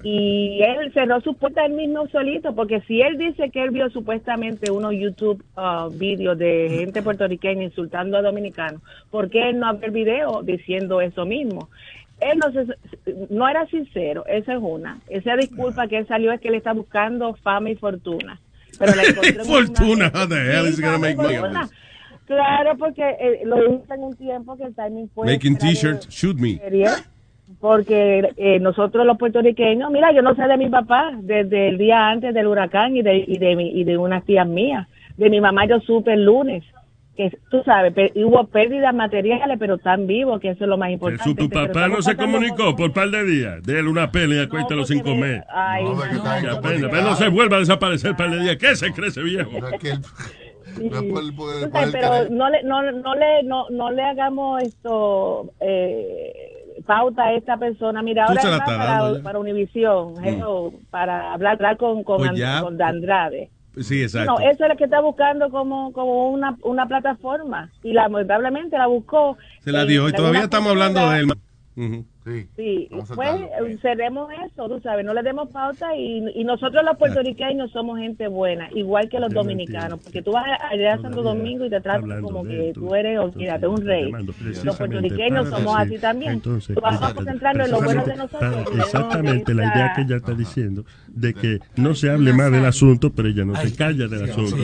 Y 0.04 0.60
él 0.62 0.92
cerró 0.94 1.20
su 1.20 1.34
puerta 1.34 1.66
él 1.66 1.72
mismo 1.72 2.06
solito, 2.08 2.54
porque 2.54 2.80
si 2.82 3.02
él 3.02 3.18
dice 3.18 3.50
que 3.50 3.62
él 3.62 3.70
vio 3.70 3.90
supuestamente 3.90 4.70
unos 4.70 4.94
YouTube 4.94 5.42
uh, 5.56 5.90
vídeos 5.90 6.38
de 6.38 6.68
gente 6.78 7.02
puertorriqueña 7.02 7.62
insultando 7.64 8.16
a 8.16 8.22
dominicanos, 8.22 8.80
¿por 9.10 9.28
qué 9.28 9.50
él 9.50 9.58
no 9.58 9.70
el 9.80 9.90
video 9.90 10.42
diciendo 10.42 11.00
eso 11.00 11.26
mismo? 11.26 11.68
Él 12.20 12.38
no, 12.38 12.52
se- 12.52 13.14
no 13.30 13.48
era 13.48 13.66
sincero, 13.66 14.24
esa 14.26 14.52
es 14.54 14.58
una. 14.60 14.98
Esa 15.08 15.36
disculpa 15.36 15.88
que 15.88 15.98
él 15.98 16.06
salió 16.06 16.32
es 16.32 16.40
que 16.40 16.48
él 16.48 16.54
está 16.54 16.72
buscando 16.72 17.34
fama 17.42 17.70
y 17.70 17.76
fortuna. 17.76 18.38
Pero 18.78 18.94
la 18.94 19.02
Fortuna, 19.44 20.10
how 20.14 20.26
the 20.26 20.36
hell 20.36 20.66
is 20.66 20.80
gonna 20.80 20.98
make 20.98 21.16
money? 21.16 21.38
Claro, 22.36 22.76
porque 22.78 23.02
eh, 23.18 23.40
lo 23.44 23.56
hizo 23.58 23.92
en 23.94 24.02
un 24.04 24.14
tiempo 24.16 24.56
que 24.56 24.64
el 24.64 24.74
timing 24.74 25.08
fue... 25.14 25.26
Making 25.32 25.58
t-shirts, 25.58 26.08
shoot 26.08 26.36
me. 26.38 26.60
Porque 27.60 28.28
eh, 28.36 28.60
nosotros 28.60 29.04
los 29.04 29.18
puertorriqueños, 29.18 29.90
mira, 29.90 30.12
yo 30.12 30.22
no 30.22 30.34
sé 30.36 30.42
de 30.46 30.56
mi 30.56 30.68
papá 30.68 31.10
desde 31.20 31.68
el 31.70 31.78
día 31.78 32.08
antes 32.08 32.32
del 32.32 32.46
huracán 32.46 32.96
y 32.96 33.02
de, 33.02 33.24
y 33.26 33.38
de, 33.38 33.56
mi- 33.56 33.70
y 33.72 33.82
de 33.82 33.98
unas 33.98 34.24
tías 34.24 34.46
mías. 34.46 34.86
De 35.16 35.28
mi 35.28 35.40
mamá 35.40 35.66
yo 35.66 35.80
supe 35.80 36.12
el 36.12 36.24
lunes, 36.24 36.62
que 37.16 37.36
tú 37.50 37.60
sabes, 37.64 37.92
pe- 37.92 38.12
hubo 38.14 38.44
pérdidas 38.46 38.94
materiales, 38.94 39.58
pero 39.58 39.74
están 39.74 40.06
vivos, 40.06 40.40
que 40.40 40.50
eso 40.50 40.62
es 40.64 40.70
lo 40.70 40.78
más 40.78 40.90
importante. 40.90 41.24
Su, 41.24 41.34
tu 41.34 41.50
papá 41.50 41.88
no 41.88 42.00
se 42.00 42.16
comunicó 42.16 42.76
por 42.76 42.86
un 42.86 42.92
par 42.94 43.10
de 43.10 43.24
días. 43.24 43.62
Déle 43.64 43.88
una 43.88 44.12
pelea 44.12 44.42
y 44.42 44.44
acuéstalo 44.46 44.84
sin 44.84 45.00
comer. 45.00 45.42
Ay, 45.52 45.82
no, 45.84 45.90
apenas, 46.52 46.88
pero 46.90 47.02
no 47.02 47.16
se 47.16 47.28
vuelva 47.28 47.56
a 47.56 47.58
desaparecer 47.60 48.12
un 48.12 48.16
par 48.16 48.30
de 48.30 48.38
días. 48.40 48.56
¿Qué 48.56 48.76
se 48.76 48.92
cree 48.92 49.08
ese 49.08 49.22
viejo? 49.24 49.50
Sí. 50.76 50.90
Sabes, 51.72 51.92
pero 51.92 52.28
no 52.30 52.48
le, 52.50 52.62
no, 52.62 52.82
no 52.92 53.14
le, 53.14 53.42
no, 53.44 53.68
no 53.70 53.90
le 53.90 54.02
hagamos 54.02 54.62
esto, 54.62 55.50
eh, 55.60 56.32
pauta 56.86 57.24
a 57.24 57.32
esta 57.34 57.56
persona. 57.56 58.02
Mira, 58.02 58.24
ahora 58.24 58.40
estás 58.40 58.60
para, 58.60 59.22
para 59.22 59.38
Univision, 59.38 60.14
hello, 60.24 60.72
para 60.90 61.32
hablar, 61.32 61.54
hablar 61.54 61.76
con, 61.76 62.02
con, 62.04 62.18
Pues 62.18 62.30
And- 62.42 62.62
con 62.62 62.80
Andrade. 62.82 63.50
Sí, 63.80 64.02
exacto. 64.02 64.32
No, 64.32 64.40
eso 64.40 64.64
es 64.64 64.68
lo 64.70 64.76
que 64.76 64.84
está 64.84 65.00
buscando 65.00 65.48
como, 65.50 65.92
como 65.92 66.30
una, 66.30 66.56
una 66.62 66.86
plataforma. 66.86 67.70
Y 67.84 67.92
lamentablemente 67.92 68.76
la 68.76 68.88
buscó. 68.88 69.36
Se 69.60 69.70
la 69.70 69.84
dio 69.84 70.08
y 70.08 70.12
todavía 70.12 70.42
estamos 70.42 70.70
hablando 70.72 71.08
de 71.10 71.18
él. 71.20 72.04
Sí, 72.56 72.88
pues 73.14 73.80
cerremos 73.82 74.28
eso, 74.46 74.68
tú 74.68 74.80
sabes, 74.80 75.04
no 75.04 75.14
le 75.14 75.22
demos 75.22 75.48
pauta 75.50 75.94
y, 75.96 76.22
y 76.34 76.44
nosotros 76.44 76.84
los 76.84 76.96
puertorriqueños 76.96 77.70
somos 77.72 77.98
gente 77.98 78.28
buena, 78.28 78.68
igual 78.74 79.08
que 79.08 79.18
los 79.20 79.32
dominicanos, 79.32 80.00
porque 80.02 80.22
tú 80.22 80.32
vas 80.32 80.44
allá 80.70 80.94
a 80.94 80.98
Santo 81.02 81.22
Domingo 81.22 81.64
y 81.64 81.70
te 81.70 81.80
tratan 81.80 82.22
como 82.22 82.44
que 82.44 82.72
tú 82.74 82.94
eres, 82.94 83.18
olvídate, 83.18 83.66
un 83.66 83.84
rey. 83.84 84.10
Los 84.64 84.76
puertorriqueños 84.76 85.48
somos 85.48 85.78
decir, 85.78 85.94
así 85.94 85.98
también. 86.00 86.32
Entonces, 86.34 86.74
Tú 86.74 86.80
vas 86.80 87.02
a 87.02 87.14
concentrarnos 87.14 87.66
en 87.66 87.72
lo 87.72 87.80
bueno 87.82 88.04
de 88.04 88.16
nosotros. 88.16 88.40
para- 88.70 88.82
exactamente 88.82 89.54
la 89.54 89.62
idea 89.64 89.92
que 89.96 90.02
ella 90.02 90.16
está 90.16 90.32
diciendo 90.34 90.84
de 91.08 91.34
que 91.34 91.58
no 91.76 91.94
se 91.94 92.10
hable 92.10 92.32
más 92.32 92.50
del 92.52 92.64
asunto, 92.64 93.10
pero 93.14 93.28
ella 93.28 93.44
no 93.44 93.56
se 93.56 93.74
calla 93.74 94.06
del 94.06 94.30
asunto. 94.30 94.56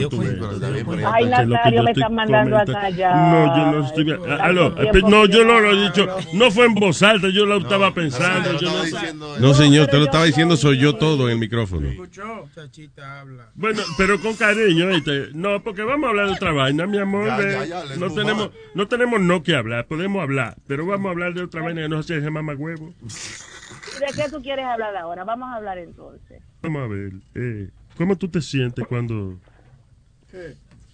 Ay, 1.13 1.29
yo 1.73 1.83
me 1.83 1.91
están 1.91 2.13
mandando 2.15 2.57
a 2.57 2.65
callar. 2.65 3.15
No, 3.15 3.57
yo 3.57 3.71
no 3.71 3.85
estoy. 3.85 4.05
No, 5.09 5.25
yo 5.25 5.43
no 5.45 5.59
lo 5.59 5.71
he 5.71 5.83
dicho. 5.83 6.07
No 6.33 6.51
fue 6.51 6.65
en 6.65 6.73
voz 6.75 7.01
alta, 7.03 7.27
yo 7.29 7.45
lo 7.45 7.56
estaba 7.59 7.93
pensando. 7.93 8.59
yo 8.59 9.39
no 9.39 9.53
señor, 9.53 9.87
te 9.87 9.97
lo 9.97 10.05
estaba 10.05 10.25
diciendo, 10.25 10.57
soy 10.57 10.79
yo 10.79 10.95
todo 10.95 11.27
en 11.27 11.33
el 11.33 11.39
micrófono. 11.39 11.89
Bueno, 13.55 13.81
pero 13.97 14.19
con 14.19 14.35
cariño, 14.35 14.87
¿viste? 14.87 15.29
No, 15.33 15.61
porque 15.63 15.83
vamos 15.83 16.07
a 16.07 16.09
hablar 16.09 16.27
de 16.27 16.33
otra 16.33 16.51
vaina, 16.51 16.87
mi 16.87 16.97
amor. 16.97 17.27
Ya, 17.27 17.41
ya, 17.41 17.65
ya, 17.65 17.85
let's 17.85 17.97
no 17.97 18.13
tenemos, 18.13 18.49
no 18.73 18.87
tenemos 18.87 19.21
no 19.21 19.43
que 19.43 19.55
hablar, 19.55 19.87
podemos 19.87 20.21
hablar, 20.21 20.57
pero 20.67 20.85
vamos 20.85 21.07
a 21.07 21.11
hablar 21.11 21.33
de 21.33 21.43
otra 21.43 21.61
vaina 21.61 21.81
que 21.81 21.89
no 21.89 22.03
se 22.03 22.19
llama 22.19 22.41
mamá 22.41 22.59
huevo. 22.59 22.93
¿De 23.01 24.05
qué 24.15 24.29
tú 24.29 24.41
quieres 24.41 24.65
hablar 24.65 24.95
ahora? 24.95 25.23
Vamos 25.23 25.49
a 25.49 25.55
hablar 25.55 25.77
entonces. 25.77 26.41
Vamos 26.61 26.83
a 26.83 26.87
ver, 26.87 27.13
eh, 27.35 27.69
¿cómo 27.97 28.15
tú 28.15 28.27
te 28.27 28.41
sientes 28.41 28.85
cuando, 28.87 29.39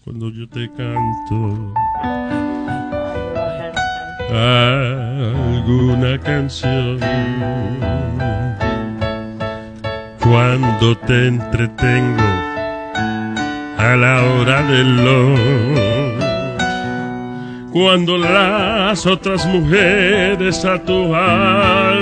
cuando 0.03 0.29
yo 0.29 0.47
te 0.47 0.67
canto 0.69 1.73
alguna 5.63 6.19
canción? 6.19 6.99
Cuando 10.19 10.97
te 10.97 11.27
entretengo 11.27 12.23
a 13.77 13.95
la 13.95 14.23
hora 14.23 14.63
del 14.63 15.05
lunch 15.05 15.93
cuando 17.71 18.17
las 18.17 19.05
otras 19.07 19.45
mujeres 19.47 20.63
a 20.63 20.77
tu 20.83 21.15
alrededor 21.15 21.97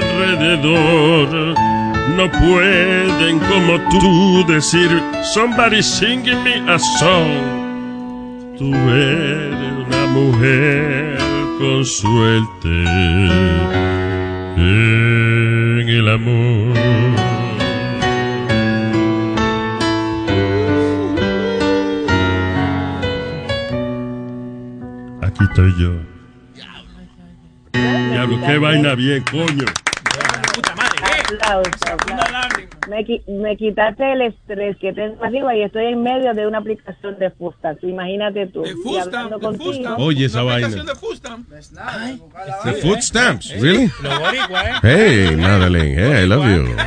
no 2.17 2.29
pueden 2.29 3.39
como 3.39 3.79
tú 3.89 4.45
decir 4.51 4.89
somebody 5.33 5.81
singing 5.81 6.43
me 6.43 6.55
a 6.69 6.77
song. 6.77 7.31
Tú 8.57 8.75
eres 8.75 9.88
una 9.88 10.07
mujer 10.07 11.00
con 11.61 11.85
suerte 11.85 12.83
en 14.57 15.88
el 15.88 16.09
amor. 16.09 16.75
Aquí 25.21 25.43
estoy 25.43 25.71
yo. 25.79 25.91
Diablo, 27.73 28.39
qué 28.47 28.57
vaina 28.57 28.95
bien, 28.95 29.23
coño. 29.29 29.65
Aplausos, 31.29 31.81
aplausos. 31.88 32.50
Me, 32.89 33.05
qui- 33.05 33.21
me 33.27 33.55
quitaste 33.57 34.13
el 34.13 34.21
estrés 34.21 34.75
que 34.77 34.91
tengo 34.93 35.23
arriba 35.23 35.55
y 35.55 35.61
estoy 35.61 35.85
en 35.85 36.01
medio 36.01 36.33
de 36.33 36.47
una 36.47 36.57
aplicación 36.57 37.17
de 37.19 37.29
Fustas. 37.29 37.77
Imagínate 37.83 38.47
tú. 38.47 38.63
y 38.65 38.97
hablando 38.97 39.39
contigo. 39.39 39.95
Oye, 39.97 40.25
esa 40.25 40.41
vaina. 40.43 40.67
de 40.69 40.95
Fustam. 40.95 41.45
The 42.63 42.73
food 42.73 43.01
stamps, 43.01 43.51
really? 43.59 43.91
Los 44.01 44.19
boricuas, 44.19 44.83
¿eh? 44.83 45.27
Hey, 45.29 45.35
Madeline, 45.35 45.95
hey, 45.95 46.23
I 46.23 46.27
love 46.27 46.45
you. 46.45 46.75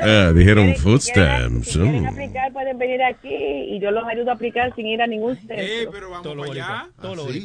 Ah, 0.00 0.32
dijeron 0.34 0.74
food 0.76 1.00
stamps. 1.00 1.68
Si 1.72 1.78
quieren 1.78 2.02
mm. 2.02 2.06
aplicar, 2.06 2.52
pueden 2.52 2.78
venir 2.78 3.02
aquí 3.02 3.34
y 3.34 3.80
yo 3.80 3.90
los 3.90 4.04
ayudo 4.06 4.30
a 4.30 4.34
aplicar 4.34 4.72
sin 4.76 4.86
ir 4.86 5.02
a 5.02 5.06
ningún 5.06 5.36
centro. 5.36 5.90
pero 5.92 6.10
vamos 6.10 6.46
para 6.46 6.52
allá. 6.52 6.88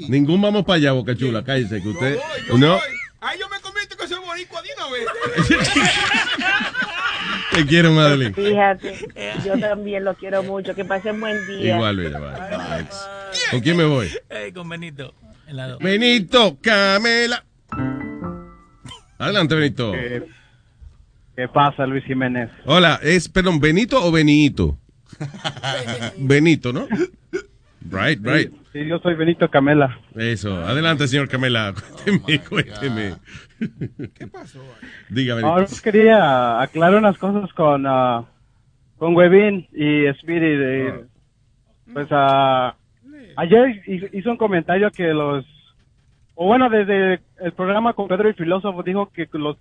Ningún 0.07 0.41
vamos 0.41 0.63
para 0.63 0.77
allá, 0.77 0.91
Boca 0.91 1.15
Chula, 1.15 1.43
cállese, 1.43 1.81
que 1.81 1.89
usted... 1.89 2.17
No, 2.57 2.77
Ay, 3.25 3.39
yo 3.39 3.47
me 3.47 3.59
convierto 3.61 3.95
que 3.95 4.05
soy 4.05 4.19
boricua 4.19 4.61
de 4.61 4.69
una 4.75 4.89
vez. 4.91 5.07
te 7.55 7.65
quiero, 7.65 7.93
Madeline. 7.93 8.33
Fíjate, 8.33 9.07
yo 9.45 9.57
también 9.57 10.03
lo 10.03 10.13
quiero 10.15 10.43
mucho. 10.43 10.75
Que 10.75 10.83
pasen 10.83 11.21
buen 11.21 11.47
día. 11.47 11.75
Igual, 11.75 11.97
mira, 11.97 12.19
bye. 12.19 12.57
Thanks. 12.57 13.09
¿Con 13.49 13.61
quién 13.61 13.77
me 13.77 13.85
voy? 13.85 14.09
Ey, 14.29 14.51
con 14.51 14.67
Benito. 14.67 15.13
En 15.47 15.55
la 15.55 15.69
dos. 15.69 15.79
Benito, 15.79 16.57
Camela. 16.61 17.45
Adelante, 19.17 19.55
Benito. 19.55 19.93
¿Qué 21.35 21.47
pasa, 21.47 21.85
Luis 21.85 22.03
Jiménez? 22.03 22.49
Hola, 22.65 22.99
es, 23.01 23.29
perdón, 23.29 23.61
¿Benito 23.61 24.03
o 24.05 24.11
Benito? 24.11 24.77
Benito, 26.17 26.73
¿no? 26.73 26.87
Right, 27.89 28.19
right. 28.21 28.62
Sí, 28.73 28.85
yo 28.87 28.97
soy 28.99 29.13
Benito 29.13 29.49
Camela. 29.49 29.99
Eso. 30.15 30.55
Adelante, 30.65 31.07
señor 31.07 31.29
Camela. 31.29 31.73
Cuénteme, 32.03 32.39
cuénteme. 32.49 33.13
¿Qué 34.15 34.27
pasó? 34.27 34.59
Benito. 35.09 35.45
Ahora 35.45 35.67
quería 35.83 36.59
aclarar 36.61 36.97
unas 36.97 37.17
cosas 37.19 37.53
con, 37.53 37.85
ah, 37.87 38.25
con 38.97 39.15
Webin 39.15 39.67
y 39.73 40.05
Spirit. 40.07 40.59
eh, 40.59 41.05
Pues 41.93 42.07
ah, 42.09 42.75
ayer 43.37 43.83
hi- 43.85 44.09
hizo 44.13 44.31
un 44.31 44.37
comentario 44.37 44.89
que 44.91 45.03
los... 45.13 45.45
O 46.35 46.47
bueno, 46.47 46.67
desde 46.67 47.21
el 47.41 47.51
programa 47.53 47.93
con 47.93 48.07
Pedro 48.07 48.27
el 48.29 48.33
Filósofo 48.35 48.81
dijo 48.81 49.11
que 49.11 49.29
los, 49.33 49.55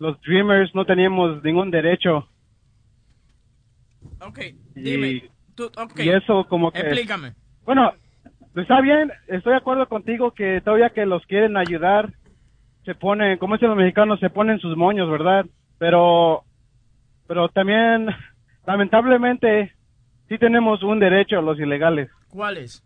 los 0.00 0.20
Dreamers 0.22 0.74
no 0.74 0.84
teníamos 0.84 1.44
ningún 1.44 1.70
derecho. 1.70 2.28
Ok, 4.20 4.38
Y- 4.74 4.80
dime. 4.82 5.30
Tú, 5.54 5.66
ok. 5.76 6.00
y 6.00 6.08
eso 6.08 6.44
como 6.48 6.72
que... 6.72 6.80
Explícame. 6.80 7.34
Bueno, 7.64 7.92
está 8.56 8.80
bien, 8.80 9.10
estoy 9.28 9.52
de 9.52 9.58
acuerdo 9.58 9.88
contigo 9.88 10.32
que 10.32 10.60
todavía 10.64 10.90
que 10.90 11.06
los 11.06 11.24
quieren 11.26 11.56
ayudar, 11.56 12.12
se 12.84 12.94
ponen, 12.94 13.38
como 13.38 13.54
dicen 13.54 13.68
los 13.68 13.78
mexicanos, 13.78 14.20
se 14.20 14.30
ponen 14.30 14.58
sus 14.60 14.76
moños, 14.76 15.10
¿verdad? 15.10 15.46
Pero, 15.78 16.44
pero 17.26 17.48
también, 17.48 18.08
lamentablemente, 18.66 19.72
sí 20.28 20.38
tenemos 20.38 20.82
un 20.82 20.98
derecho 20.98 21.40
los 21.42 21.58
ilegales, 21.58 22.10
¿Cuál 22.28 22.58
es? 22.58 22.82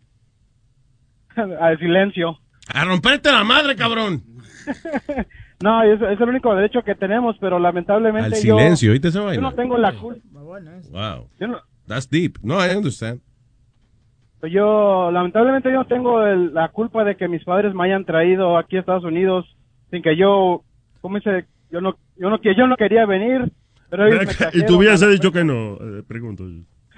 al 1.35 1.77
silencio. 1.79 2.37
A 2.73 2.83
romperte 2.83 3.31
la 3.31 3.43
madre, 3.43 3.75
cabrón. 3.75 4.21
No, 5.59 5.81
es, 5.81 5.99
es 5.99 6.21
el 6.21 6.29
único 6.29 6.53
derecho 6.53 6.83
que 6.83 6.93
tenemos, 6.93 7.35
pero 7.39 7.57
lamentablemente 7.57 8.35
Al 8.35 8.43
yo- 8.43 8.57
silencio, 8.59 8.91
¿oíste 8.91 9.07
esa 9.07 9.33
yo 9.33 9.41
no 9.41 9.53
tengo 9.55 9.75
la 9.77 9.91
culpa. 9.93 10.21
Wow. 10.31 11.29
Yo 11.39 11.47
no- 11.47 11.61
That's 11.87 12.07
deep. 12.09 12.37
No, 12.43 12.63
I 12.63 12.75
understand. 12.75 13.21
Yo, 14.43 15.09
lamentablemente, 15.11 15.69
yo 15.69 15.77
no 15.79 15.87
tengo 15.87 16.23
el- 16.25 16.53
la 16.53 16.69
culpa 16.69 17.03
de 17.03 17.15
que 17.17 17.27
mis 17.27 17.43
padres 17.43 17.73
me 17.73 17.85
hayan 17.85 18.05
traído 18.05 18.57
aquí 18.57 18.77
a 18.77 18.81
Estados 18.81 19.03
Unidos 19.03 19.45
sin 19.89 20.01
que 20.03 20.15
yo, 20.15 20.63
¿cómo 21.01 21.17
dice? 21.17 21.45
Yo 21.71 21.81
no, 21.81 21.97
yo 22.17 22.29
no, 22.29 22.39
que 22.39 22.55
yo 22.55 22.67
no 22.67 22.77
quería 22.77 23.05
venir, 23.05 23.51
pero 23.89 24.07
ellos 24.07 24.25
me 24.53 24.59
Y 24.59 24.65
tú 24.65 24.77
hubieras 24.77 25.01
dicho 25.09 25.31
que 25.31 25.43
no, 25.43 25.73
eh, 25.75 26.03
pregunto. 26.07 26.43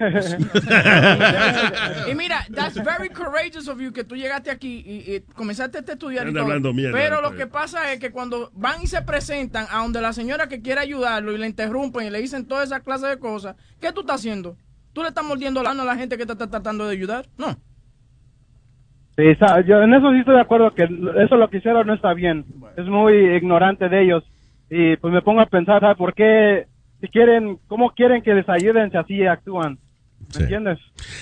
Y 2.10 2.14
mira, 2.14 2.46
that's 2.54 2.76
very 2.82 3.10
courageous 3.10 3.68
of 3.68 3.78
you 3.80 3.92
que 3.92 4.04
tú 4.04 4.16
llegaste 4.16 4.50
aquí 4.50 4.82
y, 4.84 5.14
y 5.14 5.20
comenzaste 5.34 5.78
a 5.78 5.80
estudiar 5.92 6.28
y 6.28 6.32
todo. 6.32 6.72
mierda, 6.72 6.96
Pero 6.96 7.20
lo 7.20 7.28
pues. 7.28 7.40
que 7.40 7.46
pasa 7.46 7.92
es 7.92 8.00
que 8.00 8.10
cuando 8.10 8.50
van 8.54 8.82
y 8.82 8.86
se 8.86 9.02
presentan 9.02 9.66
a 9.70 9.82
donde 9.82 10.00
la 10.00 10.12
señora 10.12 10.48
que 10.48 10.62
quiere 10.62 10.80
ayudarlo 10.80 11.32
y 11.32 11.38
le 11.38 11.46
interrumpen 11.46 12.06
y 12.06 12.10
le 12.10 12.20
dicen 12.20 12.46
toda 12.46 12.64
esa 12.64 12.80
clase 12.80 13.06
de 13.08 13.18
cosas, 13.18 13.56
¿qué 13.80 13.92
tú 13.92 14.00
estás 14.00 14.16
haciendo? 14.20 14.56
¿Tú 14.92 15.02
le 15.02 15.08
estás 15.08 15.24
mordiendo 15.24 15.62
la 15.62 15.70
mano 15.70 15.82
a 15.82 15.86
la 15.86 15.96
gente 15.96 16.18
que 16.18 16.26
te 16.26 16.32
está 16.32 16.48
tratando 16.48 16.86
de 16.86 16.92
ayudar? 16.92 17.26
No. 17.38 17.56
Sí, 19.16 19.24
yo 19.66 19.82
en 19.82 19.94
eso 19.94 20.10
sí 20.12 20.20
estoy 20.20 20.34
de 20.34 20.40
acuerdo 20.40 20.74
que 20.74 20.84
eso 20.84 21.36
lo 21.36 21.50
que 21.50 21.58
hicieron 21.58 21.86
no 21.86 21.94
está 21.94 22.14
bien. 22.14 22.44
Es 22.76 22.86
muy 22.86 23.14
ignorante 23.36 23.88
de 23.88 24.02
ellos. 24.02 24.24
Y 24.70 24.96
pues 24.96 25.12
me 25.12 25.20
pongo 25.20 25.40
a 25.40 25.46
pensar, 25.46 25.80
¿sabes 25.80 25.96
por 25.96 26.14
qué? 26.14 26.66
Si 27.00 27.08
quieren, 27.08 27.58
¿cómo 27.66 27.90
quieren 27.90 28.22
que 28.22 28.34
les 28.34 28.48
ayuden 28.48 28.90
si 28.90 28.96
así 28.96 29.26
actúan? 29.26 29.78
¿Me 30.36 30.42
entiendes? 30.42 30.78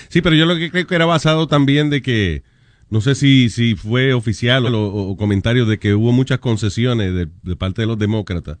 Sí, 0.09 0.21
pero 0.21 0.35
yo 0.35 0.45
lo 0.45 0.55
que 0.55 0.69
creo 0.69 0.85
que 0.85 0.95
era 0.95 1.05
basado 1.05 1.47
también 1.47 1.89
de 1.89 2.01
que, 2.01 2.43
no 2.89 3.01
sé 3.01 3.15
si, 3.15 3.49
si 3.49 3.75
fue 3.75 4.13
oficial 4.13 4.65
o, 4.73 4.85
o 4.85 5.17
comentarios 5.17 5.67
de 5.67 5.79
que 5.79 5.93
hubo 5.93 6.11
muchas 6.11 6.39
concesiones 6.39 7.13
de, 7.13 7.27
de 7.41 7.55
parte 7.55 7.81
de 7.81 7.87
los 7.87 7.97
demócratas, 7.97 8.59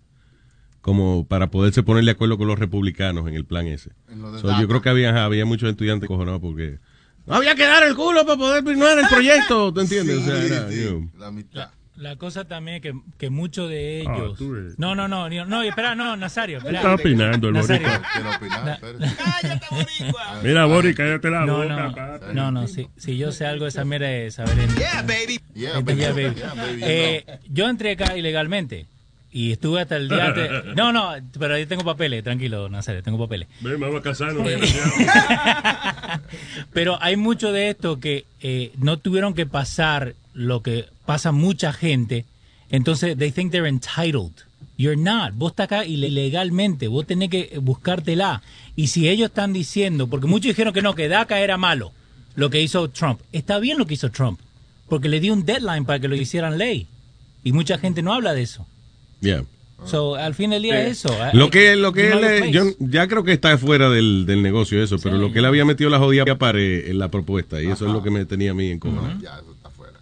como 0.81 1.25
para 1.27 1.51
poderse 1.51 1.83
poner 1.83 2.03
de 2.05 2.11
acuerdo 2.11 2.37
con 2.37 2.47
los 2.47 2.57
republicanos 2.59 3.27
en 3.27 3.35
el 3.35 3.45
plan 3.45 3.67
ese. 3.67 3.91
So, 4.41 4.59
yo 4.59 4.67
creo 4.67 4.81
que 4.81 4.89
había, 4.89 5.23
había 5.25 5.45
muchos 5.45 5.69
estudiantes 5.69 6.07
cojonados 6.07 6.39
porque 6.41 6.79
no 7.25 7.35
había 7.35 7.55
que 7.55 7.65
dar 7.65 7.83
el 7.83 7.95
culo 7.95 8.25
para 8.25 8.37
poder 8.37 8.63
firmar 8.63 8.97
el 8.97 9.07
proyecto, 9.07 9.73
¿tú 9.73 9.81
entiendes? 9.81 10.17
o 10.19 10.25
sea, 10.25 10.41
Sí, 10.41 10.53
era, 10.53 10.69
sí, 10.69 10.83
you 10.83 10.89
know. 10.89 11.09
la 11.19 11.31
mitad. 11.31 11.69
La 11.95 12.15
cosa 12.15 12.45
también 12.47 12.77
es 12.77 12.81
que, 12.81 12.93
que 13.17 13.29
muchos 13.29 13.69
de 13.69 14.05
Ah, 14.07 14.15
ellos. 14.15 14.39
eres- 14.39 14.79
no, 14.79 14.95
no, 14.95 15.09
no, 15.09 15.29
no, 15.29 15.45
no, 15.45 15.63
espera, 15.63 15.95
no, 15.95 16.15
Nazario. 16.15 16.59
Espera. 16.59 16.77
Está 16.79 16.93
opinando 16.95 17.49
el 17.49 17.55
Nazario. 17.55 17.87
boricua. 17.89 18.09
Quiero 18.13 18.29
opinar, 18.37 18.79
espérate. 18.81 20.47
Mira, 20.47 20.65
Bori, 20.65 20.93
cállate 20.93 21.29
la 21.29 21.45
No, 21.45 21.57
boca, 21.57 22.19
no, 22.27 22.33
no, 22.33 22.51
no, 22.61 22.67
si, 22.67 22.87
si 22.95 23.17
yo 23.17 23.33
sé 23.33 23.45
algo 23.45 23.65
de 23.65 23.69
esa 23.69 23.83
mierda 23.83 24.09
es 24.11 24.35
saber 24.35 24.57
en... 24.59 24.75
Yeah, 24.77 25.01
baby. 25.01 25.39
Yeah, 25.53 25.79
baby. 25.81 25.95
Yeah, 25.99 26.09
baby. 26.13 26.35
Yeah, 26.35 26.53
baby, 26.53 26.79
Eh, 26.83 27.25
yo 27.49 27.67
entré 27.67 27.91
acá 27.91 28.15
ilegalmente 28.17 28.85
y 29.31 29.51
estuve 29.51 29.81
hasta 29.81 29.97
el 29.97 30.09
día 30.09 30.27
antes... 30.27 30.51
No, 30.75 30.91
no, 30.91 31.11
pero 31.37 31.55
ahí 31.55 31.65
tengo 31.65 31.83
papeles, 31.83 32.23
tranquilo, 32.23 32.69
Nazario, 32.69 33.03
tengo 33.03 33.17
papeles. 33.17 33.47
Ven, 33.61 33.79
vamos 33.79 33.99
a 33.99 34.03
casarnos. 34.03 34.47
Pero 36.73 36.97
hay 37.01 37.15
mucho 37.15 37.51
de 37.51 37.69
esto 37.69 37.99
que 37.99 38.25
eh, 38.41 38.71
no 38.77 38.97
tuvieron 38.97 39.33
que 39.33 39.45
pasar 39.45 40.15
lo 40.33 40.61
que 40.61 40.85
pasa 41.05 41.31
mucha 41.31 41.73
gente. 41.73 42.25
Entonces, 42.69 43.17
they 43.17 43.31
think 43.31 43.51
they're 43.51 43.69
entitled. 43.69 44.33
You're 44.77 44.99
not. 44.99 45.33
Vos 45.33 45.51
estás 45.51 45.65
acá 45.65 45.85
ilegalmente. 45.85 46.87
Vos 46.87 47.05
tenés 47.05 47.29
que 47.29 47.59
buscártela. 47.61 48.41
Y 48.75 48.87
si 48.87 49.09
ellos 49.09 49.29
están 49.29 49.51
diciendo, 49.51 50.07
porque 50.07 50.27
muchos 50.27 50.49
dijeron 50.49 50.73
que 50.73 50.81
no, 50.81 50.95
que 50.95 51.09
DACA 51.09 51.39
era 51.41 51.57
malo, 51.57 51.91
lo 52.35 52.49
que 52.49 52.61
hizo 52.61 52.89
Trump. 52.89 53.19
Está 53.33 53.59
bien 53.59 53.77
lo 53.77 53.85
que 53.85 53.95
hizo 53.95 54.09
Trump, 54.09 54.39
porque 54.87 55.09
le 55.09 55.19
dio 55.19 55.33
un 55.33 55.45
deadline 55.45 55.85
para 55.85 55.99
que 55.99 56.07
lo 56.07 56.15
hicieran 56.15 56.57
ley. 56.57 56.87
Y 57.43 57.51
mucha 57.51 57.77
gente 57.77 58.01
no 58.01 58.13
habla 58.13 58.33
de 58.33 58.43
eso. 58.43 58.65
Yeah. 59.21 59.43
So, 59.85 60.15
al 60.15 60.35
fin 60.35 60.49
del 60.49 60.63
día 60.63 60.85
eso. 60.87 61.09
Lo 61.33 61.49
que, 61.49 61.75
lo 61.77 61.93
que 61.93 62.11
él, 62.11 62.23
eh, 62.23 62.51
yo 62.51 62.63
ya 62.79 63.07
creo 63.07 63.23
que 63.23 63.31
está 63.31 63.57
fuera 63.57 63.89
del, 63.89 64.25
del 64.25 64.43
negocio 64.43 64.83
eso, 64.83 64.97
pero 65.01 65.17
lo 65.17 65.31
que 65.31 65.39
él 65.39 65.45
había 65.45 65.63
metido 65.63 65.89
la 65.89 65.99
jodida 65.99 66.37
pared 66.37 66.89
en 66.89 66.99
la 66.99 67.09
propuesta 67.09 67.61
y 67.61 67.67
eso 67.67 67.87
es 67.87 67.93
lo 67.93 68.03
que 68.03 68.11
me 68.11 68.25
tenía 68.25 68.51
a 68.51 68.53
mí 68.53 68.71
en 68.71 68.79
común. 68.79 69.19
Ya, 69.21 69.39
eso 69.39 69.53
está 69.53 69.69
fuera. 69.69 69.93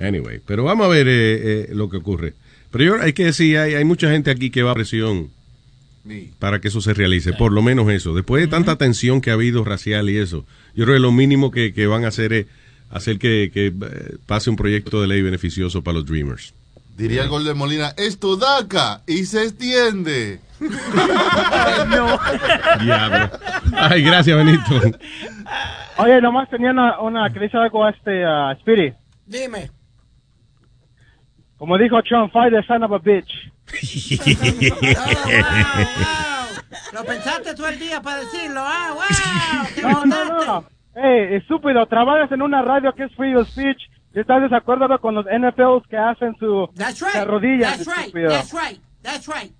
Anyway, 0.00 0.40
pero 0.46 0.64
vamos 0.64 0.86
a 0.86 0.88
ver 0.88 1.08
eh, 1.08 1.12
eh, 1.12 1.68
lo 1.72 1.88
que 1.88 1.96
ocurre. 1.96 2.34
Pero 2.70 2.84
yo 2.84 3.02
hay 3.02 3.12
que 3.14 3.24
decir, 3.24 3.56
hay, 3.56 3.74
hay 3.74 3.84
mucha 3.84 4.10
gente 4.10 4.30
aquí 4.30 4.50
que 4.50 4.62
va 4.62 4.72
a 4.72 4.74
presión 4.74 5.30
Sí. 6.06 6.30
para 6.38 6.60
que 6.60 6.68
eso 6.68 6.80
se 6.80 6.94
realice, 6.94 7.34
por 7.34 7.52
lo 7.52 7.60
menos 7.60 7.90
eso. 7.90 8.14
Después 8.14 8.40
de 8.42 8.48
tanta 8.48 8.76
tensión 8.76 9.20
que 9.20 9.30
ha 9.30 9.34
habido 9.34 9.62
racial 9.64 10.08
y 10.08 10.16
eso, 10.16 10.46
yo 10.74 10.84
creo 10.84 10.96
que 10.96 11.00
lo 11.00 11.12
mínimo 11.12 11.50
que, 11.50 11.74
que 11.74 11.86
van 11.86 12.04
a 12.04 12.08
hacer 12.08 12.32
es 12.32 12.46
hacer 12.90 13.18
que, 13.18 13.50
que, 13.52 13.66
eh, 13.66 14.16
pase 14.26 14.48
un 14.48 14.56
proyecto 14.56 15.02
de 15.02 15.08
ley 15.08 15.20
beneficioso 15.20 15.82
para 15.82 15.98
los 15.98 16.06
Dreamers. 16.06 16.54
Diría 16.98 17.22
el 17.22 17.28
gol 17.28 17.44
de 17.44 17.54
Molina, 17.54 17.92
esto 17.96 18.36
DACA 18.36 19.02
y 19.06 19.24
se 19.24 19.44
extiende. 19.44 20.40
no. 20.58 22.18
Diablo. 22.84 23.30
Ay, 23.76 24.02
gracias, 24.02 24.36
Benito. 24.36 24.80
Oye, 25.98 26.20
nomás 26.20 26.50
tenía 26.50 26.72
una, 26.72 26.98
una 26.98 27.32
que 27.32 27.38
dice 27.38 27.56
algo 27.56 27.84
a 27.84 27.90
este 27.90 28.24
a 28.24 28.50
Spirit. 28.54 28.94
Dime. 29.24 29.70
Como 31.56 31.78
dijo 31.78 32.02
Trump, 32.02 32.32
fight 32.32 32.52
the 32.52 32.64
son 32.66 32.82
of 32.82 32.90
a 32.90 32.98
bitch. 32.98 33.30
Lo 36.92 37.04
pensaste 37.04 37.54
todo 37.54 37.68
el 37.68 37.78
día 37.78 38.02
para 38.02 38.22
decirlo, 38.22 38.60
ah, 38.60 38.90
wow. 38.94 39.04
¿Te 39.72 39.82
No, 39.86 40.04
no, 40.04 40.44
no. 40.44 40.64
Hey, 40.96 41.36
estúpido, 41.36 41.86
trabajas 41.86 42.32
en 42.32 42.42
una 42.42 42.60
radio 42.62 42.92
que 42.92 43.04
es 43.04 43.14
free 43.14 43.36
of 43.36 43.48
speech 43.48 43.78
estás 44.14 44.42
desacuerdo 44.42 44.86
con 45.00 45.14
los 45.14 45.26
NFLs 45.26 45.86
que 45.88 45.96
hacen 45.96 46.34
su 46.38 46.68
That's 46.76 47.00
right. 47.00 47.12
se 47.12 47.18
arrodillan, 47.18 47.60
That's 47.78 47.86
right. 47.86 48.14
That's 48.28 48.52
right. 48.52 48.80
That's 49.02 49.26
right. 49.28 49.52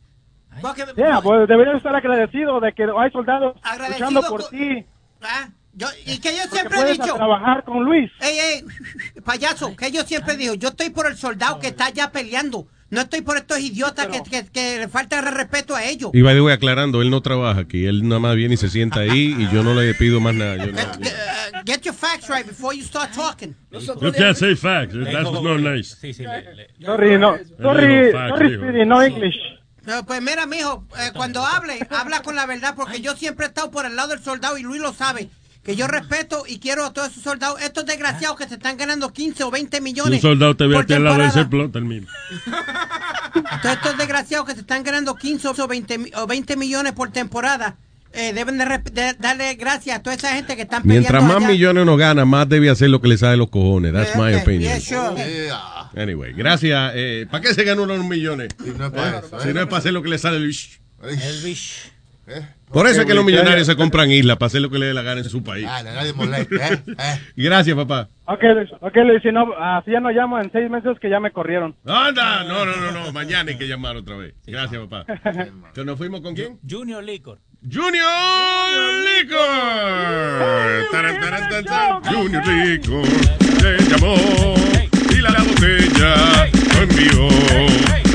Porque, 0.60 0.84
Yeah, 0.96 1.20
pues 1.20 1.46
deberías 1.46 1.76
estar 1.76 1.94
agradecido 1.94 2.58
de 2.58 2.72
que 2.72 2.82
hay 2.84 3.10
soldados 3.12 3.56
Agradecido 3.62 4.10
luchando 4.10 4.28
por 4.28 4.40
con- 4.42 4.50
ti. 4.50 4.84
Ah, 5.22 5.48
Yo, 5.74 5.86
y 6.06 6.18
que 6.18 6.32
yo 6.32 6.42
Porque 6.48 6.56
siempre 6.58 6.80
he 6.80 6.92
dicho. 6.92 7.14
trabajar 7.14 7.62
con 7.64 7.84
Luis. 7.84 8.10
Ey, 8.20 8.38
ey, 8.38 8.64
payaso, 9.24 9.76
que 9.76 9.92
yo 9.92 10.02
siempre 10.02 10.36
digo, 10.36 10.54
yo 10.54 10.70
estoy 10.70 10.90
por 10.90 11.06
el 11.06 11.16
soldado 11.16 11.60
que 11.60 11.68
está 11.68 11.86
allá 11.86 12.10
peleando. 12.10 12.66
No 12.90 13.02
estoy 13.02 13.20
por 13.20 13.36
estos 13.36 13.58
idiotas 13.58 14.06
que, 14.06 14.22
que, 14.22 14.46
que 14.50 14.78
le 14.78 14.88
falta 14.88 15.20
respeto 15.20 15.76
a 15.76 15.84
ellos. 15.84 16.10
Y 16.14 16.22
way, 16.22 16.52
aclarando, 16.52 17.02
él 17.02 17.10
no 17.10 17.20
trabaja 17.20 17.60
aquí. 17.60 17.84
Él 17.84 18.08
nada 18.08 18.18
más 18.18 18.34
viene 18.34 18.54
y 18.54 18.56
se 18.56 18.70
sienta 18.70 19.00
ahí 19.00 19.36
y 19.38 19.48
yo 19.52 19.62
no 19.62 19.74
le 19.74 19.92
pido 19.94 20.20
más 20.20 20.34
nada. 20.34 20.56
Yo 20.56 20.72
no- 20.72 20.78
Uh, 20.78 21.62
get 21.66 21.82
your 21.82 21.94
facts 21.94 22.28
right 22.28 22.46
before 22.46 22.74
you 22.74 22.82
start 22.82 23.12
talking. 23.14 23.54
You 23.70 24.12
can't 24.12 24.36
say 24.36 24.54
facts. 24.54 24.94
That's 24.94 25.30
not 25.30 25.60
nice. 25.60 25.96
Sí, 26.00 26.14
sí. 26.14 26.24
Sorry, 26.82 27.18
no. 27.18 27.36
Sorry, 27.60 28.12
fact, 28.12 28.28
sorry. 28.30 28.56
Speedy, 28.56 28.86
no 28.86 29.02
English. 29.02 29.36
No, 29.84 30.04
pues 30.04 30.20
mira, 30.22 30.46
mijo, 30.46 30.86
eh, 30.98 31.10
cuando 31.14 31.44
hable, 31.44 31.78
habla 31.90 32.20
con 32.22 32.36
la 32.36 32.44
verdad, 32.46 32.74
porque 32.76 33.00
yo 33.00 33.16
siempre 33.16 33.46
he 33.46 33.48
estado 33.48 33.70
por 33.70 33.86
el 33.86 33.96
lado 33.96 34.08
del 34.08 34.20
soldado 34.20 34.58
y 34.58 34.62
Luis 34.62 34.80
lo 34.82 34.92
sabe. 34.92 35.28
Que 35.68 35.76
yo 35.76 35.86
respeto 35.86 36.44
y 36.48 36.60
quiero 36.60 36.82
a 36.86 36.94
todos 36.94 37.10
esos 37.10 37.22
soldados, 37.22 37.60
estos 37.60 37.84
desgraciados 37.84 38.38
que 38.38 38.48
se 38.48 38.54
están 38.54 38.78
ganando 38.78 39.12
15 39.12 39.44
o 39.44 39.50
20 39.50 39.76
Si 39.76 39.82
millones. 39.82 40.14
un 40.24 40.30
soldado 40.30 40.56
te 40.56 40.66
ve 40.66 40.72
por 40.76 40.84
a 40.84 40.86
ti 40.86 40.94
al 40.94 41.04
lado 41.04 41.18
de 41.18 41.26
ese 41.26 41.44
plot, 41.44 41.72
termina. 41.72 42.06
Todos 43.60 43.74
estos 43.76 43.98
desgraciados 43.98 44.46
que 44.46 44.54
se 44.54 44.60
están 44.60 44.82
ganando 44.82 45.14
15 45.14 45.46
o 45.48 45.68
20, 45.68 45.98
mi- 45.98 46.10
o 46.16 46.26
20 46.26 46.56
millones 46.56 46.94
por 46.94 47.10
temporada, 47.12 47.76
eh, 48.14 48.32
deben 48.32 48.56
de, 48.56 49.14
darle 49.18 49.56
gracias 49.56 49.98
a 49.98 50.02
toda 50.02 50.16
esa 50.16 50.32
gente 50.34 50.56
que 50.56 50.62
están 50.62 50.80
Mientras 50.86 51.22
más 51.22 51.36
allá. 51.36 51.48
millones 51.48 51.82
uno 51.82 51.98
gana, 51.98 52.24
más 52.24 52.48
debe 52.48 52.70
hacer 52.70 52.88
lo 52.88 53.02
que 53.02 53.08
le 53.08 53.18
sale 53.18 53.36
los 53.36 53.50
cojones. 53.50 53.92
That's 53.92 54.16
my 54.16 54.34
opinion. 54.36 54.80
yeah, 54.80 54.80
sure. 54.80 55.50
Anyway, 56.02 56.32
gracias. 56.32 56.92
Eh, 56.94 57.26
¿Para 57.30 57.42
qué 57.42 57.52
se 57.52 57.64
gana 57.64 57.82
uno 57.82 57.92
unos 57.92 58.06
millones? 58.06 58.48
Si 58.64 58.70
no 58.70 58.86
es 58.86 58.90
para 58.92 59.18
eso, 59.18 59.36
¿eh? 59.38 59.42
Si 59.42 59.52
no 59.52 59.60
es 59.60 59.66
para 59.66 59.76
hacer 59.80 59.92
lo 59.92 60.02
que 60.02 60.08
le 60.08 60.16
sale 60.16 60.38
el 60.38 60.46
bish. 60.46 60.80
El 61.02 61.42
bish. 61.44 61.92
Por 62.70 62.86
eso 62.86 63.00
es 63.00 63.06
que 63.06 63.14
los 63.14 63.24
millonarios 63.24 63.66
se 63.66 63.76
compran 63.76 64.10
islas 64.10 64.36
para 64.36 64.48
hacer 64.48 64.60
lo 64.60 64.70
que 64.70 64.78
le 64.78 64.86
dé 64.86 64.94
la 64.94 65.02
gana 65.02 65.20
en 65.20 65.28
su 65.28 65.42
país. 65.42 65.64
Dale, 65.64 65.92
nadie 65.92 66.12
moleste, 66.12 66.56
¿eh? 66.56 66.82
¿eh? 66.86 67.20
Gracias, 67.36 67.74
papá. 67.76 68.08
Ok, 68.26 68.42
Luis, 68.42 68.70
ok, 68.80 68.96
Luis, 69.06 69.22
si 69.22 69.32
no, 69.32 69.46
así 69.58 69.90
ya 69.90 70.00
no 70.00 70.10
llamo 70.10 70.38
en 70.38 70.52
seis 70.52 70.70
meses 70.70 70.98
que 71.00 71.08
ya 71.08 71.18
me 71.18 71.30
corrieron. 71.30 71.74
Anda, 71.86 72.44
no, 72.44 72.66
no, 72.66 72.76
no, 72.76 72.90
no. 72.92 73.12
Mañana 73.12 73.50
hay 73.50 73.56
que 73.56 73.66
llamar 73.66 73.96
otra 73.96 74.16
vez. 74.16 74.34
Gracias, 74.46 74.86
papá. 74.86 75.06
¿Que 75.74 75.84
nos 75.84 75.96
fuimos 75.96 76.20
con 76.20 76.34
quién? 76.34 76.58
Junior 76.68 77.02
Licor. 77.02 77.38
Junior 77.62 78.04
Licor. 79.20 79.38
Taran, 80.92 81.20
taran. 81.20 82.02
Junior 82.04 82.46
Licor 82.46 83.08
te 83.60 83.76
llamó 83.90 84.14
y 85.10 85.20
la 85.20 85.30
botella 85.42 86.48
lo 86.74 86.82
envió. 86.82 88.07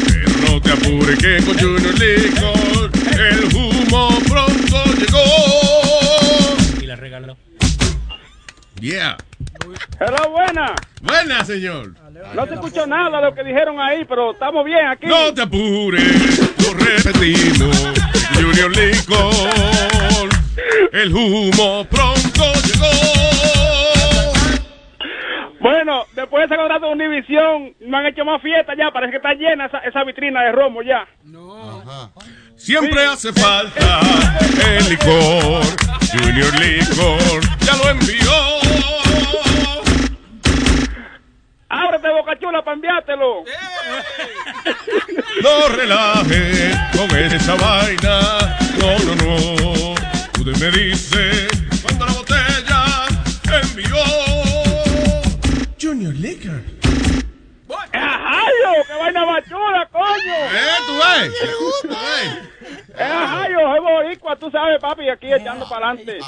No 0.54 0.62
te 0.62 0.72
apures 0.72 1.18
que 1.18 1.38
con 1.44 1.58
Junior 1.58 2.00
Licor 2.00 2.92
el 3.20 3.56
humo 3.56 4.20
pronto 4.30 4.84
llegó. 5.00 6.80
Y 6.80 6.86
la 6.86 6.96
regaló. 6.96 7.36
Yeah. 8.80 9.18
Hello, 10.00 10.30
buena. 10.30 10.76
Buena, 11.02 11.44
señor. 11.44 11.96
No 12.36 12.46
se 12.46 12.54
escuchó 12.54 12.86
nada 12.86 13.20
de 13.20 13.26
lo 13.26 13.34
que 13.34 13.44
dijeron 13.44 13.80
ahí, 13.80 14.06
pero 14.06 14.34
estamos 14.34 14.64
bien 14.64 14.86
aquí. 14.86 15.08
No 15.08 15.34
te 15.34 15.42
apures, 15.42 16.40
lo 16.60 16.74
repetimos. 16.76 17.76
Junior 18.36 18.78
Licor, 18.78 20.30
el 20.92 21.16
humo 21.16 21.84
pronto 21.90 22.54
llegó. 22.64 23.73
Bueno, 25.64 26.06
después 26.14 26.42
de 26.42 26.46
ese 26.48 26.58
contrato 26.58 26.88
de 26.88 26.92
Univisión, 26.92 27.74
no 27.80 27.98
han 27.98 28.06
hecho 28.08 28.26
más 28.26 28.42
fiesta 28.42 28.74
ya. 28.78 28.92
Parece 28.92 29.12
que 29.12 29.18
está 29.18 29.34
llena 29.34 29.68
esa, 29.68 29.78
esa 29.78 30.04
vitrina 30.04 30.44
de 30.44 30.52
romo 30.52 30.82
ya. 30.82 31.08
Siempre 32.58 33.06
hace 33.06 33.32
falta 33.32 34.02
el 34.68 34.90
licor. 34.90 35.64
Junior 36.12 36.60
Licor 36.60 37.42
ya 37.62 37.78
lo 37.78 37.90
envió. 37.92 38.32
Ábrete, 41.70 42.10
boca 42.10 42.38
chula, 42.40 42.62
para 42.62 42.76
enviártelo. 42.76 43.46
No 45.42 45.76
relajes 45.78 46.78
con 46.92 47.18
esa 47.18 47.56
vaina. 47.56 48.58
No, 48.80 49.00
no, 49.00 49.16
no. 49.16 49.96
Tú 50.34 50.44
me 50.60 50.72
dices 50.72 51.48
cuando 51.82 52.06
la 52.06 52.12
botella 52.12 52.84
envió. 53.62 54.13
Junior 56.04 56.20
Liquor. 56.20 56.62
¡Ajayo! 57.94 58.84
¡Qué 58.88 58.94
vaina 59.00 59.26
más 59.26 59.44
chula, 59.48 59.88
coño! 59.90 60.36
¿Eh? 60.52 60.78
¿Tú 60.86 60.94
ves? 60.98 61.32
¡Es 62.94 63.02
ajayo! 63.02 63.76
¡Es 63.76 63.82
boricua! 63.82 64.36
Tú 64.36 64.52
sabes, 64.52 64.82
papi, 64.82 65.10
aquí 65.10 65.32
echando 65.34 65.68
para 65.70 65.92
adelante. 65.92 66.20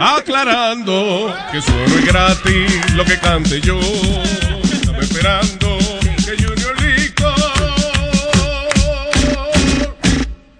Aclarando 0.00 1.32
que 1.52 1.62
solo 1.62 1.84
es 1.84 2.06
gratis 2.06 2.94
lo 2.94 3.04
que 3.04 3.16
cante 3.20 3.60
yo. 3.60 3.78
Estaba 3.78 4.98
esperando 4.98 5.78
que 6.24 6.36
Junior 6.36 6.82
Licor 6.82 7.34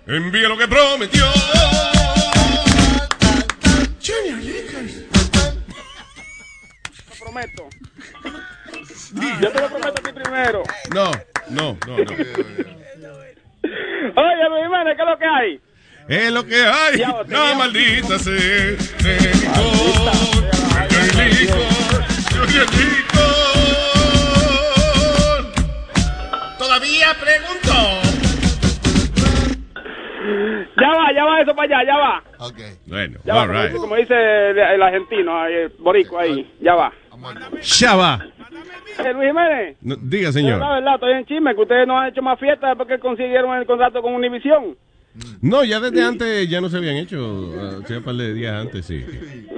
envíe 0.06 0.48
lo 0.48 0.56
que 0.56 0.68
prometió. 0.68 1.26
Junior 4.00 4.38
Licor. 4.38 4.86
Te 7.08 7.16
prometo. 7.18 7.68
Yo 9.40 9.50
te 9.50 9.60
lo 9.60 9.68
prometo 9.68 9.88
a 9.88 10.02
ti 10.02 10.12
primero. 10.12 10.62
No, 10.94 11.10
no, 11.50 11.76
no, 11.86 11.96
no. 11.96 12.12
Oye, 14.16 14.48
Luis 14.48 14.62
Jiménez, 14.64 14.96
¿qué 14.96 15.02
es 15.02 15.08
lo 15.08 15.18
que 15.18 15.24
hay? 15.26 15.60
Es 16.08 16.30
lo 16.32 16.44
que 16.46 16.56
hay. 16.64 16.98
Ya, 16.98 17.08
No, 17.08 17.14
botella. 17.16 17.54
maldita 17.56 18.18
sea. 18.18 18.34
De 18.34 18.76
licor. 21.24 22.04
Junior 22.30 22.66
Licor. 22.70 23.26
Licor. 25.46 26.56
Todavía 26.58 27.08
pregunto. 27.20 27.72
Ya 30.80 30.88
va, 30.88 31.12
ya 31.14 31.24
va 31.24 31.40
eso 31.40 31.54
para 31.54 31.78
allá, 31.78 31.86
ya 31.86 31.96
va. 31.96 32.22
Ok. 32.38 32.58
Bueno, 32.86 33.18
Ya 33.24 33.34
va, 33.34 33.42
all 33.42 33.46
como, 33.48 33.58
right. 33.62 33.68
dice, 33.70 33.80
como 33.80 33.96
dice 33.96 34.14
el, 34.50 34.58
el 34.58 34.82
argentino, 34.82 35.46
el 35.46 35.68
borico 35.78 36.18
ahí. 36.18 36.52
Ya 36.60 36.74
va. 36.74 36.92
Chava. 37.62 38.20
Eh, 38.22 38.35
Luis 39.14 39.28
Jiménez. 39.28 39.76
No, 39.82 39.96
diga, 39.96 40.28
La 40.28 40.32
señor. 40.32 40.58
verdad, 40.60 40.94
estoy 40.94 41.12
en 41.12 41.26
chisme, 41.26 41.54
que 41.54 41.60
ustedes 41.62 41.86
no 41.86 41.98
han 41.98 42.08
hecho 42.08 42.22
más 42.22 42.38
fiestas 42.38 42.76
porque 42.76 42.98
consiguieron 42.98 43.56
el 43.56 43.66
contrato 43.66 44.00
con 44.02 44.14
Univisión. 44.14 44.76
No, 45.40 45.64
ya 45.64 45.80
desde 45.80 46.04
antes 46.04 46.48
ya 46.48 46.60
no 46.60 46.68
se 46.68 46.76
habían 46.76 46.96
hecho. 46.96 47.16
uh, 47.18 47.82
Hacía 47.82 47.98
un 47.98 48.04
par 48.04 48.14
de 48.16 48.34
días 48.34 48.54
antes, 48.54 48.84
sí. 48.84 49.04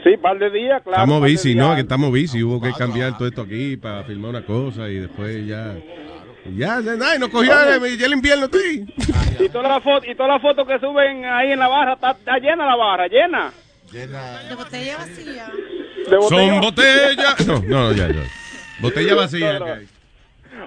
Sí, 0.04 0.16
par 0.22 0.38
de 0.38 0.50
días, 0.50 0.80
claro. 0.84 1.02
estamos 1.02 1.42
días. 1.42 1.56
¿no? 1.56 1.74
Que 1.74 1.80
estamos 1.80 2.10
busy. 2.10 2.42
Hubo 2.44 2.60
que 2.60 2.72
cambiar 2.72 3.16
todo 3.18 3.26
esto 3.26 3.42
aquí 3.42 3.76
para 3.76 4.04
filmar 4.04 4.30
una 4.30 4.44
cosa 4.44 4.88
y 4.88 4.98
después 5.00 5.44
ya. 5.46 5.74
Ya, 6.56 6.80
ya, 6.80 6.92
ay, 7.04 7.18
nos 7.18 7.28
cogió 7.28 7.52
el, 7.74 7.98
ya 7.98 8.06
el 8.06 8.12
invierno, 8.12 8.46
sí. 8.52 8.86
Y 9.40 9.48
todas 9.48 9.68
las 9.68 9.82
fotos 9.82 10.08
y 10.08 10.14
todas 10.14 10.32
las 10.32 10.40
fotos 10.42 10.66
que 10.66 10.78
suben 10.78 11.24
ahí 11.24 11.50
en 11.52 11.58
la 11.58 11.68
barra, 11.68 11.92
está, 11.94 12.12
está 12.12 12.38
llena 12.38 12.64
la 12.64 12.76
barra, 12.76 13.06
llena. 13.08 13.50
De 13.92 14.54
botella 14.54 14.96
vacía. 14.96 15.46
De 16.08 16.16
botella. 16.16 16.50
Son 16.52 16.60
botellas. 16.60 17.46
No, 17.46 17.60
no, 17.66 17.92
ya, 17.92 18.08
ya. 18.08 18.22
Botella 18.80 19.14
vacía. 19.14 19.58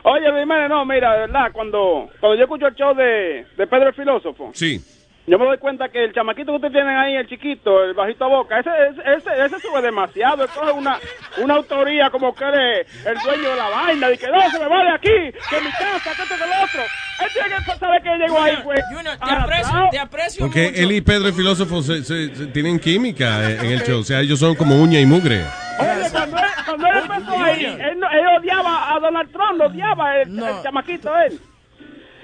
Oye, 0.03 0.29
Luis 0.29 0.41
Jiménez, 0.43 0.69
no, 0.69 0.85
mira, 0.85 1.13
de 1.13 1.19
verdad, 1.21 1.51
cuando, 1.51 2.09
cuando 2.19 2.35
yo 2.37 2.43
escucho 2.43 2.67
el 2.67 2.75
show 2.75 2.95
de, 2.95 3.45
de 3.57 3.67
Pedro 3.67 3.89
el 3.89 3.93
Filósofo, 3.93 4.51
Sí. 4.53 4.79
Yo 5.27 5.37
me 5.39 5.45
doy 5.45 5.57
cuenta 5.59 5.89
que 5.89 6.03
el 6.05 6.13
chamaquito 6.13 6.47
que 6.51 6.55
ustedes 6.55 6.73
tienen 6.73 6.97
ahí, 6.97 7.15
el 7.15 7.27
chiquito, 7.27 7.83
el 7.83 7.93
bajito 7.93 8.25
a 8.25 8.27
boca, 8.27 8.59
ese, 8.59 8.69
ese, 8.89 9.01
ese, 9.31 9.45
ese 9.45 9.59
sube 9.59 9.81
demasiado, 9.81 10.43
él 10.43 10.49
coge 10.53 10.71
una, 10.71 10.97
una 11.37 11.55
autoría 11.55 12.09
como 12.09 12.33
que 12.33 12.43
eres 12.43 12.87
el 13.05 13.17
dueño 13.23 13.49
de 13.51 13.55
la 13.55 13.69
vaina, 13.69 14.09
de 14.09 14.17
que 14.17 14.27
no, 14.27 14.41
se 14.49 14.59
me 14.59 14.67
va 14.67 14.83
de 14.83 14.89
aquí, 14.91 15.37
que 15.49 15.61
mi 15.61 15.71
casa, 15.71 16.15
que 16.15 16.23
esto, 16.23 16.35
que 16.35 16.47
lo 16.49 16.63
otro. 16.63 16.81
Él 17.21 17.27
tiene 17.33 17.55
que 17.63 17.71
saber 17.79 18.01
que 18.01 18.09
llegó 18.17 18.41
ahí, 18.41 18.57
pues. 18.63 18.81
Junior, 18.91 19.15
te 19.17 19.31
aprecio, 19.31 19.79
te 19.91 19.99
aprecio 19.99 20.45
Porque 20.45 20.69
mucho. 20.69 20.81
él 20.81 20.91
y 20.91 21.01
Pedro 21.01 21.27
el 21.27 21.33
filósofo 21.35 21.81
se, 21.83 22.03
se- 22.03 22.35
se- 22.35 22.47
tienen 22.47 22.79
química 22.79 23.47
en 23.47 23.59
en 23.65 23.71
el 23.73 23.83
show. 23.83 23.99
O 23.99 24.03
sea, 24.03 24.21
ellos 24.21 24.39
son 24.39 24.55
como 24.55 24.81
uña 24.81 24.99
y 24.99 25.05
mugre. 25.05 25.43
Oye, 25.79 26.09
cuando 26.11 26.37
él, 26.37 26.43
cuando 26.65 26.87
él 26.87 26.93
empezó 26.97 27.43
ahí, 27.43 27.65
él, 27.65 27.99
no- 27.99 28.09
él 28.09 28.27
odiaba 28.39 28.95
a 28.95 28.99
Donald 28.99 29.31
Trump, 29.31 29.57
lo 29.59 29.65
odiaba 29.67 30.17
el, 30.17 30.39
el 30.39 30.63
chamaquito 30.63 31.11
él. 31.27 31.39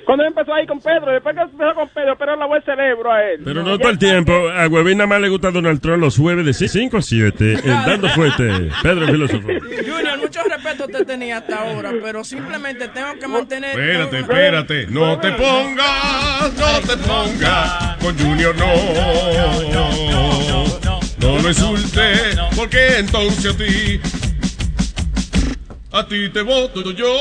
Cuando 0.07 0.23
él 0.23 0.29
empezó 0.29 0.53
ahí 0.53 0.65
con 0.65 0.79
Pedro, 0.79 1.11
después 1.11 1.35
que 1.35 1.41
empezó 1.41 1.75
con 1.75 1.89
Pedro, 1.89 2.15
pero 2.17 2.37
lavó 2.37 2.55
el 2.55 2.63
cerebro 2.63 3.11
a 3.11 3.21
él. 3.25 3.41
Pero 3.43 3.61
no 3.61 3.77
todo 3.77 3.89
el 3.89 3.99
tiempo. 3.99 4.31
A 4.31 4.65
Huevín 4.69 4.99
nada 4.99 5.07
más 5.09 5.19
le 5.19 5.27
gusta 5.27 5.51
Donald 5.51 5.81
Trump 5.81 6.01
los 6.01 6.15
jueves 6.17 6.45
de 6.45 6.53
5 6.69 6.95
a 6.95 7.01
7. 7.01 7.53
eh, 7.55 7.61
dando 7.65 8.07
fuerte. 8.11 8.69
Pedro 8.81 9.03
el 9.03 9.11
filósofo. 9.11 9.47
Junior, 9.49 10.17
mucho 10.17 10.39
respeto 10.43 10.87
te 10.87 11.03
tenía 11.03 11.39
hasta 11.39 11.57
ahora, 11.57 11.91
pero 12.01 12.23
simplemente 12.23 12.87
tengo 12.87 13.19
que 13.19 13.27
mantener. 13.27 13.71
Espérate, 13.71 14.19
espérate. 14.19 14.87
No 14.87 15.19
te 15.19 15.31
pongas, 15.33 16.53
no 16.53 16.79
te 16.87 16.97
pongas. 17.03 17.97
Con 17.97 18.17
Junior 18.17 18.55
no. 18.55 18.75
No 21.19 21.37
lo 21.39 21.49
insulte, 21.49 22.13
porque 22.55 22.99
entonces 22.99 23.53
a 23.53 23.57
ti. 23.57 23.99
A 25.91 26.07
ti 26.07 26.29
te 26.29 26.41
voto 26.43 26.91
yo. 26.91 27.13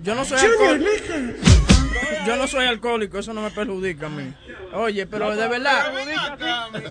Yo 0.00 0.14
no 0.14 0.24
soy 0.24 0.38
alcohólico. 0.38 1.14
Yo 2.26 2.36
no 2.36 2.46
soy 2.46 2.66
alcohólico, 2.66 3.18
eso 3.18 3.32
no 3.32 3.40
me 3.42 3.50
perjudica 3.50 4.06
a 4.06 4.08
mí. 4.10 4.32
Oye, 4.72 5.06
pero 5.06 5.34
de 5.34 5.48
verdad. 5.48 5.92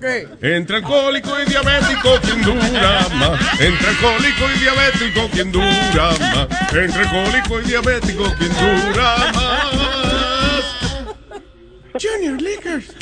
¿Qué? 0.02 0.28
Entre 0.42 0.78
alcohólico 0.78 1.40
y 1.40 1.46
diabético, 1.46 2.20
¿quién 2.22 2.42
dura 2.42 3.08
más? 3.14 3.40
Entre 3.60 3.88
alcohólico 3.88 4.46
y 4.56 4.60
diabético, 4.60 5.30
¿quién 5.32 5.52
dura 5.52 6.12
más? 6.20 6.48
Entre 6.74 7.02
alcohólico 7.04 7.62
y 7.62 7.64
diabético, 7.64 8.34
¿quién 8.38 8.52
dura 8.54 9.18
más? 9.34 10.64
Junior 12.02 12.42
Liquors. 12.42 12.96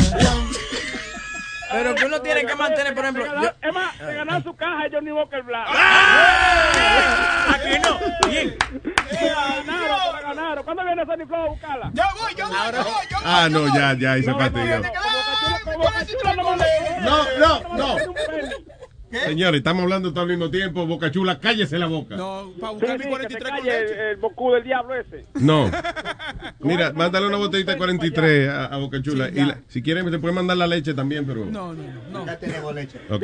Pero 1.71 1.95
que 1.95 2.05
uno 2.05 2.21
tiene 2.21 2.45
que 2.45 2.55
mantener, 2.55 2.93
por 2.93 3.03
ejemplo. 3.03 3.25
Es 3.61 3.73
más, 3.73 3.95
se 3.97 4.13
ganó 4.13 4.41
su 4.41 4.55
caja 4.55 4.83
Johnny 4.91 5.11
Walker 5.11 5.41
Black. 5.43 5.67
Aquí 7.53 7.79
no. 7.79 8.29
Bien. 8.29 8.57
Ganaron. 10.21 10.63
¿Cuándo 10.63 10.83
viene 10.83 11.05
Sonny 11.05 11.25
Flow 11.25 11.41
a 11.41 11.47
buscarla? 11.49 11.91
Yo 11.93 12.03
voy, 12.19 12.35
yo 12.35 12.47
voy, 12.47 12.55
yo 12.73 12.83
voy. 12.83 13.23
Ah, 13.23 13.47
no, 13.49 13.67
ya, 13.75 13.93
ya, 13.93 14.17
esa 14.17 14.37
parte 14.37 14.59
ya. 14.67 14.81
No, 17.01 17.23
no, 17.75 17.97
no. 19.15 19.25
Señores, 19.25 19.59
estamos 19.59 19.83
hablando 19.83 20.11
todo 20.11 20.21
al 20.23 20.29
mismo 20.29 20.49
tiempo. 20.49 20.85
Boca 20.85 21.09
Chula, 21.11 21.39
cállese 21.39 21.77
la 21.79 21.87
boca. 21.87 22.15
No, 22.15 22.51
para 22.59 22.73
buscar 22.73 22.99
mi 22.99 23.05
43 23.05 23.51
con 23.51 23.63
leche. 23.65 23.93
El, 23.93 23.99
el 24.11 24.17
bocú 24.17 24.51
del 24.51 24.63
diablo 24.63 24.93
ese. 24.95 25.25
No. 25.35 25.71
Mira, 26.59 26.91
mándale 26.93 27.27
una 27.27 27.37
botellita 27.37 27.71
de 27.73 27.77
43 27.77 28.49
a, 28.49 28.65
a 28.65 28.77
Boca 28.77 29.01
Chula. 29.01 29.29
y 29.29 29.35
la- 29.35 29.59
si 29.67 29.81
quieren, 29.81 30.09
se 30.11 30.19
puede 30.19 30.33
mandar 30.33 30.57
la 30.57 30.67
leche 30.67 30.93
también, 30.93 31.25
pero. 31.25 31.45
No, 31.45 31.73
no, 31.73 31.83
no. 32.11 32.25
Ya 32.25 32.37
tenemos 32.39 32.73
leche. 32.75 32.99
Ok. 33.09 33.23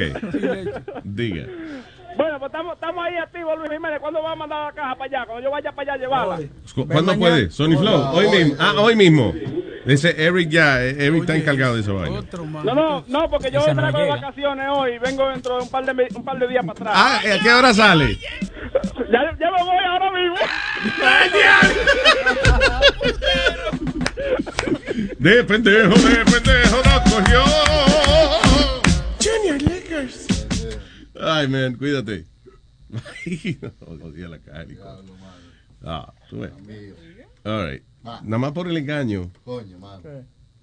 Diga. 1.03 1.45
Bueno, 2.17 2.39
pues 2.39 2.49
estamos, 2.51 2.73
estamos 2.73 3.05
ahí 3.05 3.15
activos, 3.17 3.57
Luis 3.57 3.71
Jiménez. 3.71 3.99
¿Cuándo 3.99 4.21
va 4.21 4.31
a 4.33 4.35
mandar 4.35 4.65
la 4.65 4.71
caja 4.73 4.95
para 4.95 5.05
allá? 5.05 5.25
Cuando 5.25 5.43
yo 5.43 5.51
vaya 5.51 5.71
para 5.71 5.93
allá 5.93 5.93
a 5.93 5.97
llevarla. 5.97 6.39
Cu- 6.75 6.87
¿Cuándo 6.87 7.17
puede? 7.17 7.49
Sony 7.49 7.77
Flow. 7.77 8.09
Hoy 8.13 8.27
mismo. 8.29 8.55
Ah, 8.59 8.73
hoy 8.77 8.95
mismo. 8.95 9.33
Ese 9.85 10.23
Eric 10.23 10.49
ya. 10.49 10.83
eh, 10.83 10.95
Eric 11.07 11.21
está 11.21 11.35
encargado 11.35 11.75
de 11.75 11.81
esa 11.81 11.91
vaina. 11.93 12.21
No, 12.63 12.75
no, 12.75 13.03
no, 13.07 13.29
porque 13.29 13.49
yo 13.49 13.59
Esa 13.61 13.73
no 13.73 13.81
traigo 13.81 13.99
de 13.99 14.07
vacaciones 14.21 14.67
hoy. 14.71 14.97
Vengo 14.99 15.27
dentro 15.29 15.57
de 15.57 15.63
un 15.63 15.69
par 15.69 15.85
de, 15.85 16.07
un 16.13 16.23
par 16.23 16.37
de 16.37 16.47
días 16.47 16.65
para 16.65 16.71
atrás. 16.73 16.93
Ah, 16.95 17.19
¿a 17.35 17.39
qué 17.43 17.51
hora 17.51 17.73
sale? 17.73 18.17
Ya, 19.11 19.21
ya 19.39 19.51
me 19.51 19.63
voy 19.63 19.77
ahora 19.89 20.11
mismo. 20.11 20.35
De 25.19 25.43
pendejo, 25.43 25.93
de 25.95 26.25
pendejo, 26.25 26.77
nos 26.83 27.13
cogió. 27.13 27.43
Junior 29.23 29.61
Liquors. 29.61 30.27
Ay, 31.21 31.47
man, 31.47 31.75
cuídate. 31.75 32.25
Odia 33.87 34.27
la 34.27 34.37
hijo. 34.37 35.03
Ah, 35.83 36.11
tú 36.29 36.39
ves. 36.39 36.51
All 37.45 37.69
right. 37.69 37.83
Nada 38.03 38.37
más 38.37 38.51
por 38.51 38.67
el 38.67 38.75
engaño. 38.77 39.31
Coño, 39.45 39.77
mano. 39.79 40.01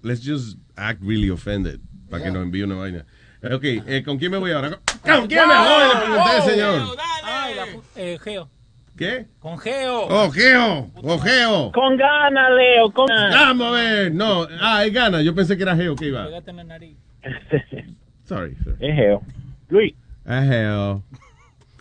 Let's 0.03 0.21
just 0.21 0.57
act 0.75 1.01
really 1.01 1.29
offended. 1.29 1.79
Para 2.09 2.23
que 2.23 2.31
nos 2.31 2.43
envíe 2.43 2.63
una 2.63 2.75
vaina. 2.75 3.05
Ok, 3.43 3.63
eh, 3.63 4.03
¿con 4.03 4.17
quién 4.17 4.31
me 4.31 4.37
voy 4.37 4.51
ahora? 4.51 4.79
¿Con 5.01 5.27
quién 5.27 5.47
me 5.47 5.55
voy? 5.55 5.87
Le 5.87 6.05
pregunté, 6.05 6.51
señor. 6.51 6.97
Ay, 7.23 7.55
la 7.55 7.65
pu- 7.67 7.81
eh, 7.95 8.19
Geo. 8.21 8.49
¿Qué? 8.97 9.27
Con 9.39 9.57
Geo. 9.57 10.07
Oh, 10.09 10.29
Geo. 10.29 10.91
Oh, 11.03 11.19
Geo. 11.19 11.71
Con 11.71 11.95
ganas, 11.95 12.51
Leo, 12.57 12.91
con 12.91 13.07
Vamos 13.07 13.67
a 13.67 13.71
ver. 13.71 14.13
No, 14.13 14.45
ah, 14.59 14.83
es 14.85 14.91
gana. 14.93 15.21
Yo 15.21 15.33
pensé 15.33 15.55
que 15.55 15.63
era 15.63 15.75
Geo 15.75 15.95
que 15.95 16.07
iba. 16.07 16.25
Pégate 16.25 16.49
en 16.51 16.57
la 16.57 16.63
nariz. 16.65 16.97
Sorry. 18.25 18.55
sir. 18.63 18.75
Es 18.79 18.95
Geo. 18.95 19.21
Luis, 19.69 19.93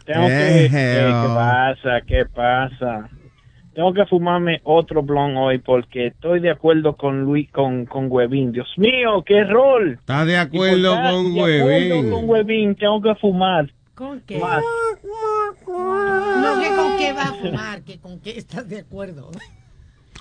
Tengo 0.05 0.27
que... 0.27 0.65
eh. 0.66 0.69
¿Qué 0.70 1.29
pasa? 1.35 2.01
¿Qué 2.07 2.25
pasa? 2.25 3.11
Tengo 3.75 3.93
que 3.95 4.07
fumarme 4.07 4.61
otro 4.65 5.03
blon 5.03 5.37
hoy 5.37 5.59
porque 5.59 6.09
estoy 6.09 6.41
de 6.41 6.51
acuerdo 6.51 6.97
con 6.97 7.20
Luis, 7.23 7.51
con, 7.53 7.87
con 7.87 8.11
Huevín. 8.11 8.51
Dios 8.51 8.66
mío, 8.77 9.23
qué 9.25 9.45
rol. 9.45 9.93
¿Estás 10.01 10.27
de 10.27 10.37
acuerdo 10.37 10.79
Y 10.79 10.83
por 10.83 10.95
estar 10.97 11.12
con 11.12 11.35
de 11.35 11.41
acuerdo 11.41 11.66
Huevín? 11.66 12.11
con 12.11 12.29
Huevín, 12.29 12.75
tengo 12.75 13.03
que 13.03 13.15
fumar. 13.16 13.70
¿Con 13.95 14.20
qué? 14.23 14.39
Más. 14.39 14.62
No, 15.66 16.61
que 16.61 16.77
con 16.77 16.97
qué 16.99 17.12
va 17.12 17.23
a 17.23 17.35
fumar, 17.35 17.83
que 17.83 18.01
con 18.01 18.19
qué 18.20 18.31
estás 18.39 18.69
de 18.69 18.81
acuerdo. 18.81 19.31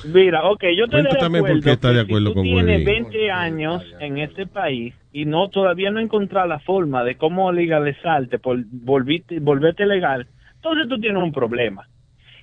Mira, 0.04 0.44
ok, 0.50 0.64
yo 0.76 0.86
estoy 0.86 1.02
de 1.04 1.10
Cuéntame 1.10 1.40
por 1.40 1.48
acuerdo. 1.50 1.64
qué 1.64 1.72
estás 1.72 1.94
de 1.94 2.02
acuerdo 2.02 2.28
si 2.30 2.34
con 2.36 2.44
tú 2.44 2.50
tienes 2.50 2.86
Huevín. 2.86 2.86
20 2.86 3.32
años 3.32 3.84
en 4.00 4.18
este 4.20 4.46
país 4.48 4.94
y 5.12 5.26
no 5.26 5.50
todavía 5.50 5.90
no 5.92 6.00
encontrar 6.00 6.48
la 6.48 6.60
forma 6.60 7.04
de 7.04 7.16
cómo 7.16 7.52
legalizarte, 7.52 8.38
por 8.40 8.58
volverte, 8.72 9.40
volverte 9.40 9.86
legal, 9.86 10.28
entonces 10.56 10.88
tú 10.88 11.00
tienes 11.00 11.22
un 11.22 11.32
problema. 11.32 11.88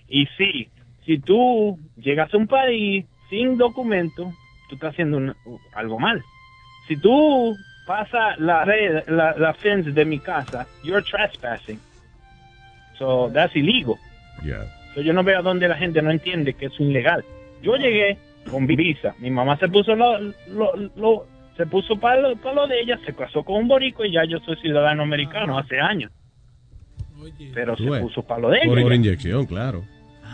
Y 0.09 0.27
sí, 0.37 0.69
si 1.07 1.19
tú 1.19 1.79
llegas 1.97 2.33
a 2.35 2.37
un 2.37 2.47
país 2.49 3.07
sin 3.31 3.57
documento, 3.57 4.33
tú 4.69 4.75
estás 4.75 4.93
haciendo 4.93 5.17
un- 5.19 5.35
algo 5.75 5.99
mal. 5.99 6.23
Si 6.89 6.97
tú 6.97 7.57
pasas 7.87 8.39
la 8.39 8.65
red, 8.65 9.05
la, 9.09 9.35
la 9.39 9.55
fence 9.55 9.93
de 9.93 10.05
mi 10.05 10.19
casa, 10.19 10.67
you're 10.83 11.03
trespassing. 11.09 11.81
So 12.99 13.31
that's 13.33 13.55
illegal. 13.57 13.97
Yeah. 14.43 14.65
So, 14.95 15.01
yo 15.01 15.13
no 15.13 15.23
veo 15.25 15.39
a 15.39 15.43
dónde 15.43 15.69
la 15.69 15.77
gente 15.77 16.01
no 16.03 16.11
entiende 16.11 16.55
que 16.55 16.67
es 16.67 16.81
ilegal. 16.81 17.25
Yo 17.65 17.77
llegué 17.77 18.19
con 18.51 18.67
visa. 18.67 19.15
Mi 19.19 19.31
mamá 19.31 19.57
se 19.57 19.69
puso 19.69 19.95
lo, 19.97 20.19
lo, 20.49 20.73
lo- 20.97 21.27
se 21.57 21.67
puso 21.67 21.97
para 21.97 22.21
lo, 22.21 22.37
pa' 22.37 22.53
lo 22.53 22.67
de 22.67 22.81
ella, 22.81 22.99
se 23.07 23.15
casó 23.15 23.43
con 23.45 23.57
un 23.57 23.69
borico 23.69 24.05
y 24.05 24.13
ya 24.13 24.25
yo 24.25 24.39
soy 24.41 24.57
ciudadano 24.57 25.03
americano 25.03 25.57
hace 25.59 25.81
años. 25.81 26.11
Pero 27.55 27.77
se 27.77 27.85
puso 28.03 28.23
para 28.23 28.41
lo 28.41 28.51
de 28.51 28.61
Por, 28.67 28.81
por 28.81 28.93
ella. 28.93 28.95
inyección, 28.97 29.47
claro. 29.47 29.83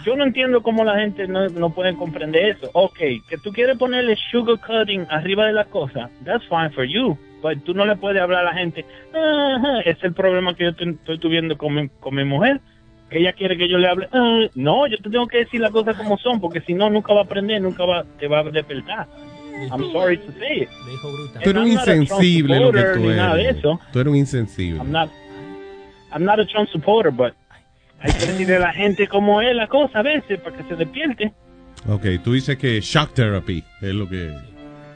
Yo 0.04 0.16
no 0.16 0.24
entiendo 0.24 0.62
cómo 0.62 0.82
la 0.82 0.98
gente 0.98 1.28
no, 1.28 1.46
no 1.48 1.70
puede 1.74 1.94
comprender 1.94 2.56
eso. 2.56 2.70
Ok, 2.72 2.98
que 3.28 3.36
tú 3.44 3.52
quieres 3.52 3.76
ponerle 3.76 4.16
sugarcoating 4.30 5.06
arriba 5.10 5.46
de 5.46 5.52
la 5.52 5.66
cosa, 5.66 6.08
that's 6.24 6.46
fine 6.48 6.70
for 6.70 6.84
you. 6.84 7.18
Pero 7.42 7.60
tú 7.60 7.74
no 7.74 7.84
le 7.84 7.96
puedes 7.96 8.20
hablar 8.20 8.40
a 8.46 8.52
la 8.52 8.54
gente, 8.54 8.84
"Ajá, 9.14 9.80
ese 9.80 9.90
es 9.90 10.04
el 10.04 10.14
problema 10.14 10.54
que 10.54 10.64
yo 10.64 10.70
estoy 10.70 11.18
tuviendo 11.18 11.56
con 11.58 11.74
mi, 11.74 11.88
con 12.00 12.14
mi 12.14 12.24
mujer. 12.24 12.60
Que 13.10 13.18
ella 13.18 13.32
quiere 13.32 13.56
que 13.58 13.68
yo 13.68 13.76
le 13.76 13.88
hable. 13.88 14.08
"Ah, 14.12 14.46
no, 14.54 14.86
yo 14.86 14.96
te 14.98 15.10
tengo 15.10 15.26
que 15.26 15.38
decir 15.38 15.60
las 15.60 15.72
cosas 15.72 15.96
como 15.96 16.16
son, 16.18 16.40
porque 16.40 16.60
si 16.60 16.74
no, 16.74 16.88
nunca 16.88 17.12
va 17.12 17.20
a 17.20 17.24
aprender, 17.24 17.60
nunca 17.60 17.84
va, 17.84 18.04
te 18.18 18.28
va 18.28 18.40
a 18.40 18.44
despertar. 18.44 19.08
I'm 19.72 19.90
sorry 19.92 20.16
to 20.16 20.32
say 20.38 20.62
it. 20.62 20.68
Tú 21.42 21.50
eres 21.50 21.62
un 21.62 21.68
I'm 21.68 21.74
not 21.74 21.82
a 21.82 21.84
Trump 21.84 22.00
insensible 22.00 22.60
lo 22.60 22.72
que 22.72 22.78
supporter 22.78 22.94
tú 22.94 23.00
ni 23.08 23.16
nada 23.16 23.34
de 23.34 23.42
eres. 23.42 23.56
eso. 23.58 23.80
Tú 23.92 24.00
eres 24.00 24.10
un 24.10 24.16
insensible. 24.16 24.78
I'm 24.78 24.90
not, 24.92 25.10
I'm 26.12 26.24
not 26.24 26.38
a 26.40 26.46
Trump 26.46 26.68
supporter, 26.70 27.12
but 27.12 27.34
hay 28.00 28.12
que 28.12 28.26
decirle 28.26 28.56
a 28.56 28.60
la 28.60 28.72
gente 28.72 29.06
cómo 29.08 29.42
es 29.42 29.54
la 29.54 29.66
cosa 29.66 29.98
a 29.98 30.02
veces 30.02 30.40
para 30.40 30.56
que 30.56 30.62
se 30.64 30.76
despierte. 30.76 31.32
Ok, 31.88 32.04
tú 32.24 32.32
dices 32.32 32.56
que 32.56 32.80
shock 32.80 33.12
therapy 33.14 33.62
es 33.82 33.94
lo 33.94 34.08
que... 34.08 34.32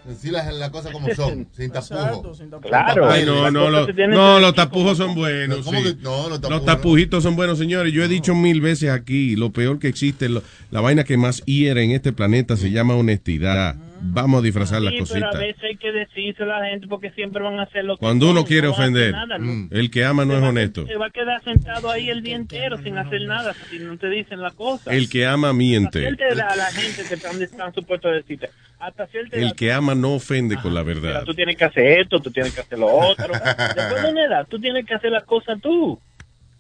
Decir 0.07 0.33
las 0.33 0.53
las 0.55 0.69
cosas 0.71 0.93
como 0.93 1.09
son, 1.15 1.47
sin 1.57 1.71
tapujos. 1.71 2.39
Claro. 2.63 3.09
Ay, 3.11 3.25
no, 3.25 3.51
no, 3.51 3.61
cosas 3.61 3.73
lo- 3.73 3.87
se 3.87 3.93
tienen 3.95 4.17
no, 4.17 4.39
los 4.39 4.55
tapujos 4.55 4.99
son 4.99 5.15
buenos. 5.15 5.65
¿Cómo 5.65 5.79
sí. 5.79 5.85
que- 5.85 6.03
no, 6.03 6.29
los 6.29 6.41
Los 6.43 6.65
tapujitos 6.65 7.23
son 7.23 7.37
buenos, 7.37 7.59
señores. 7.59 7.93
Yo 7.93 8.03
he 8.05 8.09
dicho 8.09 8.35
mil 8.35 8.61
veces 8.61 8.91
aquí, 8.91 9.35
lo 9.37 9.51
peor 9.51 9.79
que 9.79 9.89
existe, 9.89 10.29
lo- 10.29 10.43
la 10.71 10.81
vaina 10.83 11.05
que 11.05 11.17
más 11.17 11.43
hiere 11.47 11.83
en 11.85 11.93
este 11.93 12.13
planeta 12.13 12.57
se 12.57 12.71
llama 12.71 12.95
honestidad. 12.95 13.77
Vamos 14.07 14.41
a 14.41 14.43
disfrazar 14.45 14.83
las 14.83 14.93
Sí, 14.93 14.99
pero 15.11 15.27
a 15.27 15.31
cositas. 15.31 15.41
veces 15.41 15.63
hay 15.65 15.77
que 15.77 15.91
decírselo 15.93 16.55
a 16.55 16.61
la 16.61 16.67
gente 16.67 16.87
porque 16.87 17.11
siempre 17.13 17.43
van 17.43 17.59
a 17.59 17.63
hacer 17.63 17.85
lo 17.85 17.97
que 17.97 18.01
Cuando 18.01 18.27
uno 18.31 18.41
son, 18.41 18.49
quiere 18.49 18.67
no 18.67 18.73
ofender, 18.75 19.13
nada, 19.13 19.39
¿no? 19.39 19.69
el 19.71 19.91
que 19.91 20.05
ama 20.05 20.25
no 20.25 20.37
es 20.37 20.43
honesto. 20.43 20.87
Se 20.87 20.97
va 20.97 21.07
a 21.07 21.11
quedar 21.11 21.43
sentado 21.43 21.91
ahí 21.91 22.11
el 22.11 22.23
día 22.23 22.37
entero 22.37 22.77
sin 22.83 22.99
hacer 22.99 23.23
nada 23.23 23.55
si 23.71 23.79
no 23.79 23.97
te 23.97 24.11
dicen 24.11 24.41
la 24.43 24.51
cosa. 24.51 24.93
El 24.95 25.09
que 25.09 25.27
ama 25.27 25.53
miente. 25.55 26.07
edad 26.07 26.55
la 26.57 26.67
gente 26.67 27.03
te 27.05 27.15
están, 27.15 27.41
están 27.43 27.73
supuestos 27.75 28.11
a 28.11 28.15
decirte. 28.15 28.51
Hasta 28.79 29.05
edad 29.05 29.27
El 29.33 29.55
que 29.55 29.73
ama 29.73 29.95
no 29.95 30.15
ofende 30.15 30.57
con 30.57 30.75
la 30.75 30.83
verdad. 30.83 31.25
tú 31.25 31.35
tienes 31.35 31.57
que 31.57 31.65
hacer 31.65 32.01
esto, 32.01 32.21
tú 32.21 32.31
tienes 32.31 32.55
que 32.55 32.61
hacer 32.61 32.79
lo 32.79 32.89
otro. 32.89 33.33
Después 33.75 34.03
de 34.03 34.11
una 34.11 34.25
edad, 34.25 34.47
tú 34.49 34.59
tienes 34.61 34.85
que 34.85 34.95
hacer 34.95 35.11
las 35.11 35.25
cosas 35.25 35.59
tú 35.63 35.99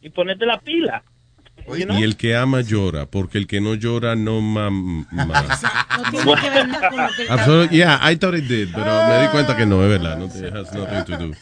y 0.00 0.08
ponerte 0.08 0.46
la 0.46 0.58
pila. 0.58 1.02
You 1.66 1.86
know? 1.86 1.98
Y 1.98 2.02
el 2.02 2.16
que 2.16 2.36
ama 2.36 2.60
llora, 2.60 3.06
porque 3.06 3.38
el 3.38 3.46
que 3.46 3.60
no 3.60 3.74
llora 3.74 4.14
no 4.16 4.40
mama. 4.40 5.06
No 5.94 6.10
tiene 6.10 6.40
que 6.40 6.50
ver 6.50 6.68
nada 6.68 6.90
con 6.90 6.98
lo 7.02 7.08
que 7.08 7.22
él 7.22 7.28
está 7.28 7.34
Absolut- 7.34 7.70
yeah, 7.70 8.00
I 8.10 8.16
thought 8.16 8.34
it 8.34 8.44
did, 8.44 8.68
pero 8.74 8.86
me 9.08 9.22
di 9.22 9.28
cuenta 9.28 9.56
que 9.56 9.64
no, 9.66 9.82
es 9.82 9.88
verdad. 9.88 10.18
No 10.18 10.28
te 10.28 10.46
has 10.48 10.72
nothing 10.74 11.04
to 11.04 11.16
do. 11.18 11.34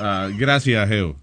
Ah, 0.00 0.28
gracias, 0.36 0.88
Geo. 0.88 1.16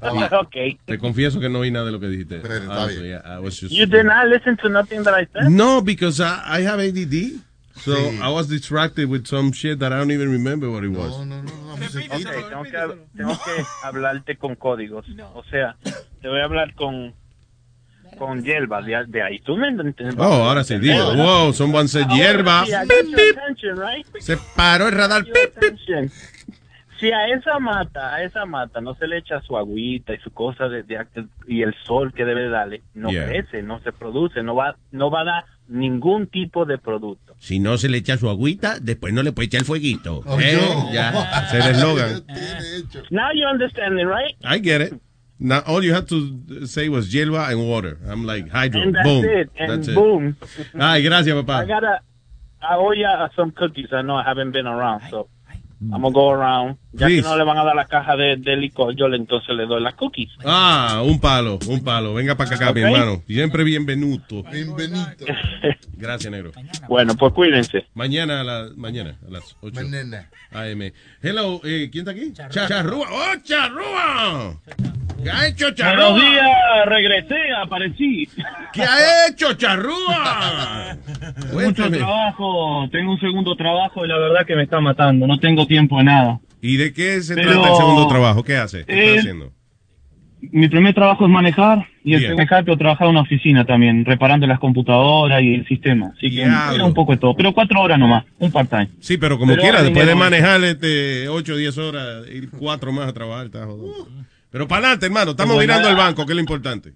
ok. 0.00 0.56
Te 0.84 0.98
confieso 0.98 1.40
que 1.40 1.48
no 1.48 1.60
oí 1.60 1.70
nada 1.70 1.86
de 1.86 1.92
lo 1.92 2.00
que 2.00 2.08
dijiste. 2.08 2.36
está 2.38 2.84
Honestly, 2.84 3.08
yeah, 3.08 3.22
I 3.36 3.38
was 3.40 3.58
just- 3.60 3.72
You 3.72 3.86
did 3.86 4.04
not 4.04 4.26
listen 4.28 4.56
to 4.58 4.68
nothing 4.68 5.02
that 5.04 5.14
I 5.20 5.26
said? 5.32 5.50
No, 5.50 5.82
because 5.82 6.20
I, 6.22 6.60
I 6.60 6.66
have 6.66 6.80
ADD. 6.80 7.40
So 7.84 7.94
Sí. 7.94 8.18
I 8.22 8.28
was 8.32 8.48
distracted 8.48 9.08
with 9.08 9.26
some 9.26 9.52
shit 9.52 9.78
that 9.78 9.92
I 9.92 9.98
don't 9.98 10.10
even 10.10 10.30
remember 10.30 10.68
what 10.70 10.84
it 10.84 10.90
was. 10.90 11.12
Ok, 11.14 12.48
tengo 12.50 12.62
que, 12.64 12.70
tengo 13.16 13.32
que 13.44 13.64
hablarte 13.84 14.36
con 14.36 14.54
códigos. 14.56 15.06
O 15.34 15.44
sea, 15.44 15.76
te 16.20 16.28
voy 16.28 16.40
a 16.40 16.44
hablar 16.44 16.74
con 16.74 17.14
con 18.18 18.42
hierba 18.42 18.82
de, 18.82 19.04
de 19.06 19.22
ahí. 19.22 19.38
¿Tú 19.40 19.56
me 19.56 19.68
entiendes? 19.68 20.16
Oh, 20.18 20.24
ahora 20.48 20.64
sí, 20.64 20.76
digo. 20.78 21.14
Wow, 21.14 21.52
someone 21.52 21.86
said 21.86 22.08
hierba. 22.08 22.64
sí, 22.66 22.72
right? 23.76 24.06
Se 24.18 24.36
paró 24.56 24.88
el 24.88 24.94
radar. 24.94 25.24
Si 26.98 27.12
a 27.12 27.28
esa 27.28 27.60
mata, 27.60 28.12
a 28.14 28.24
esa 28.24 28.44
mata 28.44 28.80
no 28.80 28.94
se 28.96 29.06
le 29.06 29.18
echa 29.18 29.40
su 29.42 29.56
agüita 29.56 30.14
y 30.14 30.18
su 30.18 30.32
cosa 30.32 30.68
de, 30.68 30.82
de- 30.82 31.06
y 31.46 31.62
el 31.62 31.72
sol 31.84 32.12
que 32.12 32.24
debe 32.24 32.48
darle, 32.48 32.82
no 32.94 33.10
Yeah. 33.10 33.26
crece, 33.26 33.62
no 33.62 33.78
se 33.80 33.92
produce, 33.92 34.42
no 34.42 34.56
va, 34.56 34.76
no 34.90 35.08
va 35.08 35.20
a 35.20 35.24
dar 35.24 35.44
ningún 35.68 36.26
tipo 36.26 36.64
de 36.64 36.76
producto. 36.78 37.27
Si 37.38 37.60
no 37.60 37.78
se 37.78 37.88
le 37.88 37.98
echa 37.98 38.16
su 38.16 38.28
agüita, 38.28 38.80
después 38.80 39.12
no 39.12 39.22
le 39.22 39.32
puede 39.32 39.46
echar 39.46 39.60
el 39.60 39.66
fueguito. 39.66 40.22
Oh, 40.26 40.40
¿Eh? 40.40 40.58
Ya, 40.92 41.46
se 41.50 41.58
el 41.58 41.68
eslogan. 41.68 42.24
Now 43.10 43.30
you 43.32 43.46
understand 43.46 43.94
me, 43.94 44.04
right? 44.04 44.34
I 44.44 44.58
get 44.58 44.80
it. 44.80 44.94
Now 45.40 45.62
all 45.66 45.84
you 45.84 45.94
had 45.94 46.08
to 46.08 46.66
say 46.66 46.88
was 46.88 47.12
hierba 47.12 47.48
and 47.50 47.68
water. 47.68 47.98
I'm 48.08 48.24
like 48.24 48.48
hydro. 48.50 48.82
And 48.82 48.94
that's 48.94 49.06
boom. 49.06 49.24
it. 49.24 49.50
And 49.56 49.70
That's 49.70 49.88
it. 49.88 49.94
boom. 49.94 50.36
Ay, 50.74 51.02
gracias, 51.02 51.34
papá. 51.36 51.62
I 51.62 51.66
gotta. 51.66 52.00
I 52.60 52.74
owe 52.76 52.90
ya 52.92 53.28
some 53.36 53.52
cookies. 53.52 53.92
I 53.92 54.02
know 54.02 54.16
I 54.16 54.24
haven't 54.24 54.50
been 54.50 54.66
around, 54.66 55.02
so 55.10 55.28
I'm 55.80 56.02
gonna 56.02 56.10
go 56.10 56.30
around. 56.30 56.76
Ya 56.98 57.06
Please. 57.06 57.22
que 57.22 57.28
no 57.28 57.36
le 57.36 57.44
van 57.44 57.56
a 57.58 57.64
dar 57.64 57.76
la 57.76 57.84
caja 57.84 58.16
de, 58.16 58.36
de 58.36 58.56
licor, 58.56 58.94
yo 58.96 59.06
le 59.08 59.16
entonces 59.16 59.54
le 59.54 59.66
doy 59.66 59.80
las 59.80 59.94
cookies. 59.94 60.30
Ah, 60.44 61.00
un 61.04 61.20
palo, 61.20 61.58
un 61.68 61.82
palo. 61.84 62.12
Venga 62.14 62.34
para 62.34 62.54
acá, 62.54 62.72
mi 62.72 62.80
hermano. 62.80 63.22
Siempre 63.26 63.62
bienvenuto. 63.62 64.42
Bienvenido. 64.50 65.06
Gracias, 65.96 66.30
negro. 66.30 66.50
Bueno, 66.88 67.14
pues 67.16 67.32
cuídense. 67.32 67.86
Mañana 67.94 68.40
a 68.40 68.44
la, 68.44 68.68
mañana 68.76 69.16
a 69.26 69.30
las 69.30 69.56
8 69.60 69.80
Mañana. 69.80 70.28
AM. 70.52 70.92
Hello, 71.22 71.60
eh, 71.64 71.88
¿quién 71.92 72.08
está 72.08 72.10
aquí? 72.10 72.32
Charrúa. 72.50 73.06
¡Oh, 73.10 73.36
Charrúa! 73.44 74.54
¿Qué 75.22 75.30
ha 75.30 75.46
hecho 75.48 75.70
Charrúa? 75.72 76.10
Buenos 76.10 76.30
días, 76.30 76.46
regresé, 76.86 77.36
aparecí. 77.62 78.28
¿Qué 78.72 78.82
ha 78.82 79.28
hecho 79.28 79.52
Charrúa? 79.54 80.96
Mucho 81.52 81.90
trabajo, 81.90 82.88
tengo 82.90 83.12
un 83.12 83.20
segundo 83.20 83.54
trabajo 83.56 84.04
y 84.04 84.08
la 84.08 84.18
verdad 84.18 84.46
que 84.46 84.56
me 84.56 84.62
está 84.64 84.80
matando, 84.80 85.26
no 85.26 85.38
tengo 85.38 85.66
tiempo 85.66 85.98
de 85.98 86.04
nada. 86.04 86.40
¿Y 86.60 86.76
de 86.76 86.92
qué 86.92 87.20
se 87.22 87.34
Pero- 87.34 87.52
trata 87.52 87.70
el 87.70 87.76
segundo 87.76 88.06
trabajo? 88.08 88.42
¿Qué 88.42 88.56
hace? 88.56 88.84
¿Qué 88.84 88.92
Eh, 88.92 89.06
está 89.08 89.20
haciendo? 89.20 89.52
Mi 90.40 90.68
primer 90.68 90.94
trabajo 90.94 91.24
es 91.24 91.30
manejar 91.30 91.86
y 92.04 92.14
el 92.14 92.20
segundo 92.20 92.44
pero 92.48 92.76
trabajar 92.76 93.06
en 93.06 93.10
una 93.10 93.22
oficina 93.22 93.64
también, 93.64 94.04
reparando 94.04 94.46
las 94.46 94.60
computadoras 94.60 95.42
y 95.42 95.54
el 95.54 95.66
sistema. 95.66 96.12
Así 96.16 96.30
que 96.30 96.44
Diablo. 96.44 96.74
era 96.76 96.84
un 96.84 96.94
poco 96.94 97.12
de 97.12 97.18
todo, 97.18 97.34
pero 97.34 97.52
cuatro 97.52 97.80
horas 97.80 97.98
nomás, 97.98 98.24
un 98.38 98.52
part-time. 98.52 98.88
Sí, 99.00 99.18
pero 99.18 99.36
como 99.36 99.52
Pero 99.52 99.62
quiera, 99.62 99.82
después 99.82 100.06
de 100.06 100.14
manejar 100.14 100.62
este 100.62 101.28
8 101.28 101.54
o 101.54 101.56
10 101.56 101.76
horas, 101.78 102.24
ir 102.32 102.50
cuatro 102.50 102.92
más 102.92 103.08
a 103.08 103.12
trabajar, 103.12 103.46
está 103.46 103.66
jodido. 103.66 104.06
Pero 104.50 104.68
para 104.68 104.80
adelante, 104.82 105.06
hermano, 105.06 105.32
estamos 105.32 105.58
mirando 105.58 105.88
ah. 105.88 105.94
banco, 105.94 106.24
que 106.24 106.32
es 106.32 106.36
lo 106.36 106.40
importante. 106.40 106.92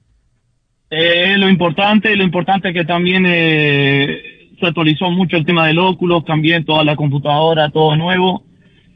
Eh, 0.89 1.37
lo 1.37 1.49
importante, 1.49 2.15
lo 2.15 2.23
importante 2.23 2.69
es 2.69 2.75
que 2.75 2.85
también 2.85 3.25
eh, 3.27 4.23
se 4.61 4.67
actualizó 4.67 5.11
mucho 5.11 5.37
el 5.37 5.45
tema 5.45 5.67
del 5.67 5.79
óculos, 5.79 6.23
cambié 6.25 6.63
toda 6.63 6.85
la 6.85 6.95
computadora, 6.97 7.71
todo 7.71 7.97
nuevo. 7.97 8.45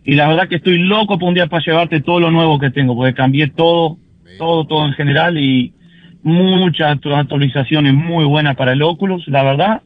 Y 0.06 0.14
la 0.14 0.28
verdad 0.28 0.48
que 0.48 0.56
estoy 0.56 0.78
loco 0.78 1.18
por 1.18 1.28
un 1.28 1.34
día 1.34 1.48
para 1.48 1.64
llevarte 1.64 2.00
todo 2.00 2.20
lo 2.20 2.30
nuevo 2.30 2.60
que 2.60 2.70
tengo, 2.70 2.94
porque 2.94 3.12
cambié 3.12 3.48
todo, 3.48 3.98
todo, 4.38 4.64
todo 4.64 4.86
en 4.86 4.92
general 4.92 5.36
y 5.36 5.74
muchas 6.22 6.98
actualizaciones 7.04 7.92
muy 7.92 8.24
buenas 8.24 8.54
para 8.54 8.72
el 8.72 8.82
óculos, 8.82 9.26
la 9.26 9.42
verdad. 9.42 9.82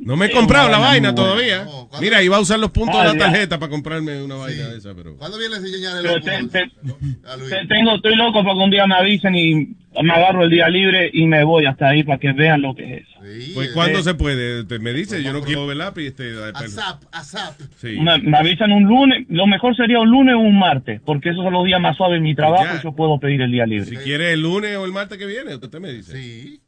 No 0.00 0.16
me 0.16 0.26
he 0.26 0.28
Sí, 0.28 0.34
comprado 0.34 0.68
la 0.68 0.78
vaina 0.78 1.14
todavía. 1.14 1.66
Mira, 2.00 2.22
iba 2.22 2.36
a 2.36 2.40
usar 2.40 2.58
los 2.58 2.70
puntos 2.70 2.96
Ah, 2.96 3.02
de 3.02 3.06
la 3.08 3.12
ya. 3.14 3.18
tarjeta 3.18 3.58
para 3.58 3.70
comprarme 3.70 4.22
una 4.22 4.34
vaina 4.36 4.68
de 4.68 4.78
esa, 4.78 4.94
pero... 4.94 5.16
¿Cuándo 5.16 5.38
viene 5.38 5.54
a 5.54 5.58
enseñar 5.58 5.96
el 6.04 6.22
te- 6.22 6.48
te- 6.48 7.66
tengo, 7.68 7.96
estoy 7.96 8.16
loco 8.16 8.42
para 8.42 8.54
que 8.54 8.60
un 8.60 8.70
día 8.70 8.86
me 8.86 8.94
avisen 8.94 9.34
y 9.34 9.76
me 10.02 10.12
agarro 10.12 10.44
el 10.44 10.50
día 10.50 10.68
libre 10.68 11.10
y 11.12 11.24
me 11.26 11.42
voy 11.44 11.64
hasta 11.64 11.88
ahí 11.88 12.02
para 12.02 12.18
que 12.18 12.32
vean 12.32 12.60
lo 12.62 12.74
que 12.74 12.98
es. 12.98 13.06
Pues 13.54 13.70
¿cuándo 13.72 14.00
Eh, 14.00 14.02
se 14.02 14.14
puede? 14.14 14.64
Te- 14.64 14.78
me 14.78 14.92
dice, 14.92 15.22
yo 15.22 15.32
no 15.32 15.40
quiero 15.40 15.66
ver 15.66 15.78
lápiz. 15.78 16.06
Este, 16.08 16.32
ASAP, 16.54 17.02
ASAP. 17.12 17.58
Sí. 17.80 17.98
Me, 18.00 18.18
me 18.18 18.36
avisan 18.36 18.72
un 18.72 18.84
lunes, 18.84 19.26
lo 19.30 19.46
mejor 19.46 19.74
sería 19.74 19.98
un 20.00 20.10
lunes 20.10 20.34
o 20.34 20.38
un 20.38 20.58
martes, 20.58 21.00
porque 21.04 21.30
esos 21.30 21.42
son 21.42 21.52
los 21.54 21.64
días 21.64 21.80
más 21.80 21.96
suaves 21.96 22.18
en 22.18 22.22
mi 22.24 22.34
trabajo 22.34 22.64
Ya. 22.64 22.78
y 22.78 22.82
yo 22.84 22.92
puedo 22.92 23.18
pedir 23.18 23.40
el 23.40 23.50
día 23.50 23.64
libre. 23.66 23.86
Si 23.86 23.96
quiere 23.96 24.32
el 24.32 24.42
lunes 24.42 24.76
o 24.76 24.84
el 24.84 24.92
martes 24.92 25.16
que 25.18 25.26
viene, 25.26 25.54
usted 25.54 25.78
me 25.80 25.92
dice. 25.92 26.12
Sí. 26.12 26.60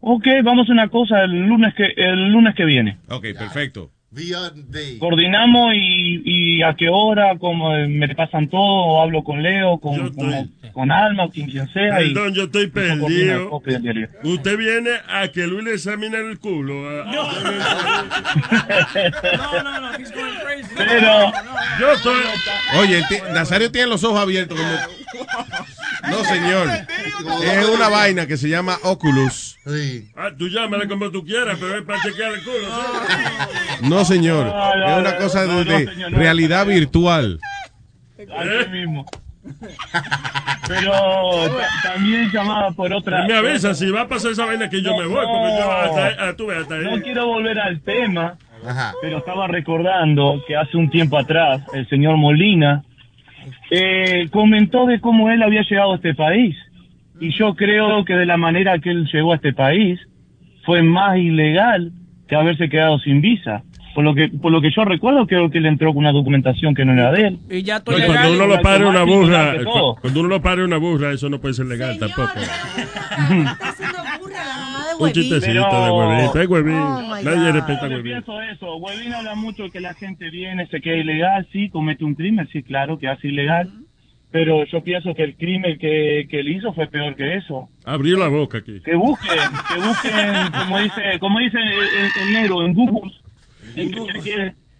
Ok, 0.00 0.26
vamos 0.44 0.68
a 0.68 0.72
una 0.72 0.88
cosa, 0.88 1.22
el 1.24 1.46
lunes 1.46 1.74
que, 1.74 1.92
el 1.96 2.30
lunes 2.32 2.54
que 2.54 2.64
viene. 2.64 2.98
Ok, 3.08 3.26
perfecto. 3.38 3.90
Coordinamos 4.98 5.72
y, 5.76 6.22
y 6.24 6.62
a 6.62 6.74
qué 6.74 6.88
hora, 6.90 7.38
como 7.38 7.72
eh, 7.76 7.86
me 7.86 8.12
pasan 8.14 8.48
todo, 8.48 8.60
o 8.60 9.00
hablo 9.02 9.22
con 9.22 9.40
Leo, 9.40 9.78
con, 9.78 10.12
con, 10.14 10.50
con 10.72 10.90
Alma, 10.90 11.26
o 11.26 11.30
quien, 11.30 11.48
quien 11.48 11.68
sea. 11.72 12.02
y- 12.02 12.12
Perdón, 12.12 12.34
yo 12.34 12.42
estoy 12.44 12.64
y 12.64 12.70
coordina 12.70 13.34
el 13.34 13.48
perdido. 13.62 14.08
Usted 14.24 14.58
viene 14.58 14.90
a 15.08 15.28
que 15.28 15.46
Luis 15.46 15.62
le 15.64 15.74
examine 15.74 16.16
el 16.18 16.40
culo. 16.40 16.88
a- 16.88 17.04
No, 17.04 17.22
no, 19.62 19.80
no, 19.80 19.92
he's 19.98 20.10
going 20.12 20.34
crazy. 20.42 20.74
Pero 20.76 21.32
yo 21.78 21.92
estoy. 21.92 22.20
Oye, 22.80 23.02
Nazario 23.32 23.70
tiene 23.70 23.86
los 23.88 24.02
ojos 24.02 24.18
abiertos. 24.20 24.58
como- 24.58 24.70
No, 26.10 26.24
señor. 26.24 26.68
Es 27.44 27.68
una 27.68 27.88
vaina 27.88 28.26
que 28.26 28.36
se 28.36 28.48
llama 28.48 28.78
Oculus. 28.82 29.56
Ah, 30.16 30.30
tú 30.36 30.48
llámale 30.48 30.88
como 30.88 31.10
tú 31.10 31.24
quieras, 31.24 31.58
pero 31.60 31.78
es 31.78 31.84
para 31.84 32.02
chequear 32.02 32.32
el 32.32 32.42
culo. 32.44 32.58
¿sí? 32.58 33.88
No, 33.88 34.04
señor. 34.04 34.46
No, 34.46 34.76
no, 34.76 34.86
Es 34.86 34.98
una 35.00 35.12
no, 35.12 35.18
cosa 35.18 35.46
no, 35.46 35.64
de, 35.64 35.84
no, 35.96 36.10
no. 36.10 36.16
realidad 36.18 36.66
virtual. 36.66 37.38
Así 38.18 38.68
mismo. 38.70 39.06
Pero 40.68 40.92
ta- 40.92 41.92
también 41.94 42.30
llamaba 42.30 42.70
por 42.72 42.92
otra. 42.92 43.26
Me 43.26 43.34
avisa 43.34 43.74
si 43.74 43.90
va 43.90 44.02
a 44.02 44.08
pasar 44.08 44.32
esa 44.32 44.44
vaina 44.46 44.68
que 44.68 44.82
yo 44.82 44.96
me 44.96 45.06
voy, 45.06 45.24
porque 45.26 45.56
yo 45.58 45.72
hasta 45.72 46.06
ahí, 46.06 46.14
ah, 46.18 46.32
tú 46.36 46.46
ves 46.46 46.58
hasta 46.62 46.74
ahí. 46.76 46.84
No 46.84 47.02
quiero 47.02 47.26
volver 47.26 47.58
al 47.58 47.80
tema, 47.80 48.36
pero 49.00 49.18
estaba 49.18 49.46
recordando 49.46 50.42
que 50.46 50.56
hace 50.56 50.76
un 50.76 50.90
tiempo 50.90 51.18
atrás 51.18 51.62
el 51.72 51.88
señor 51.88 52.16
Molina 52.16 52.82
eh, 53.70 54.28
comentó 54.30 54.86
de 54.86 55.00
cómo 55.00 55.30
él 55.30 55.42
había 55.42 55.62
llegado 55.62 55.92
a 55.92 55.96
este 55.96 56.14
país. 56.14 56.56
Y 57.20 57.30
yo 57.32 57.54
creo 57.54 58.04
que 58.04 58.14
de 58.14 58.26
la 58.26 58.36
manera 58.36 58.78
que 58.78 58.90
él 58.90 59.06
llegó 59.12 59.32
a 59.32 59.36
este 59.36 59.52
país 59.52 60.00
fue 60.64 60.82
más 60.82 61.18
ilegal 61.18 61.92
que 62.28 62.36
haberse 62.36 62.68
quedado 62.68 62.98
sin 62.98 63.20
visa. 63.20 63.62
Por 63.94 64.04
lo 64.04 64.14
que 64.14 64.28
por 64.28 64.52
lo 64.52 64.60
que 64.60 64.70
yo 64.74 64.84
recuerdo, 64.84 65.26
creo 65.26 65.50
que 65.50 65.58
él 65.58 65.66
entró 65.66 65.88
con 65.92 65.98
una 65.98 66.12
documentación 66.12 66.74
que 66.74 66.84
no 66.84 66.92
era 66.92 67.10
de 67.10 67.26
él. 67.28 67.38
Y 67.50 67.62
ya 67.62 67.78
estoy 67.78 67.96
legal. 68.00 68.12
cuando 68.16 68.32
uno 68.34 68.46
lo 68.46 68.62
pare 68.62 68.84
una 68.86 69.02
burra, 69.02 69.54
todo. 69.64 69.96
cuando 70.00 70.20
uno 70.20 70.28
lo 70.28 70.40
pare 70.42 70.62
una 70.64 70.76
burra, 70.76 71.12
eso 71.12 71.28
no 71.28 71.40
puede 71.40 71.54
ser 71.54 71.66
legal 71.66 71.98
tampoco. 71.98 72.30
Un 74.98 75.12
chistecito 75.12 75.66
Pero- 75.70 75.84
de 75.84 75.90
huevito, 75.90 76.40
es 76.40 76.48
huevín. 76.48 76.74
Oh, 76.76 77.00
Nadie 77.22 77.46
God. 77.46 77.54
respeta 77.54 77.86
Yo 77.88 77.96
huevín. 77.96 78.12
pienso 78.12 78.40
eso. 78.42 78.76
Huevín 78.76 79.14
habla 79.14 79.34
mucho 79.34 79.62
de 79.64 79.70
que 79.70 79.80
la 79.80 79.94
gente 79.94 80.28
viene, 80.30 80.66
se 80.66 80.80
queda 80.80 80.96
ilegal, 80.96 81.48
sí, 81.52 81.70
comete 81.70 82.04
un 82.04 82.14
crimen, 82.14 82.46
sí, 82.52 82.62
claro, 82.62 82.98
que 82.98 83.08
hace 83.08 83.28
ilegal. 83.28 83.70
Pero 84.30 84.64
yo 84.66 84.82
pienso 84.84 85.12
que 85.14 85.24
el 85.24 85.36
crimen 85.36 85.76
que, 85.78 86.26
que 86.30 86.40
él 86.40 86.48
hizo 86.54 86.72
fue 86.72 86.86
peor 86.86 87.16
que 87.16 87.34
eso. 87.36 87.68
Abrió 87.84 88.16
la 88.16 88.28
boca 88.28 88.58
aquí. 88.58 88.80
Que 88.84 88.94
busquen, 88.94 89.38
que 89.68 89.80
busquen, 89.80 90.52
como 90.52 90.78
dice, 90.78 91.02
como 91.18 91.38
dice 91.40 91.58
el, 91.58 91.72
el- 91.72 92.28
el 92.28 92.32
negro, 92.34 92.64
en 92.64 92.74
Google, 92.74 93.10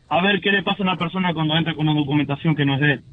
a 0.08 0.22
ver 0.22 0.40
qué 0.40 0.50
le 0.50 0.62
pasa 0.62 0.82
a 0.82 0.82
una 0.82 0.96
persona 0.96 1.32
cuando 1.34 1.56
entra 1.56 1.74
con 1.74 1.88
una 1.88 1.98
documentación 1.98 2.54
que 2.54 2.64
no 2.64 2.74
es 2.74 2.80
de 2.80 2.92
él. 2.92 3.04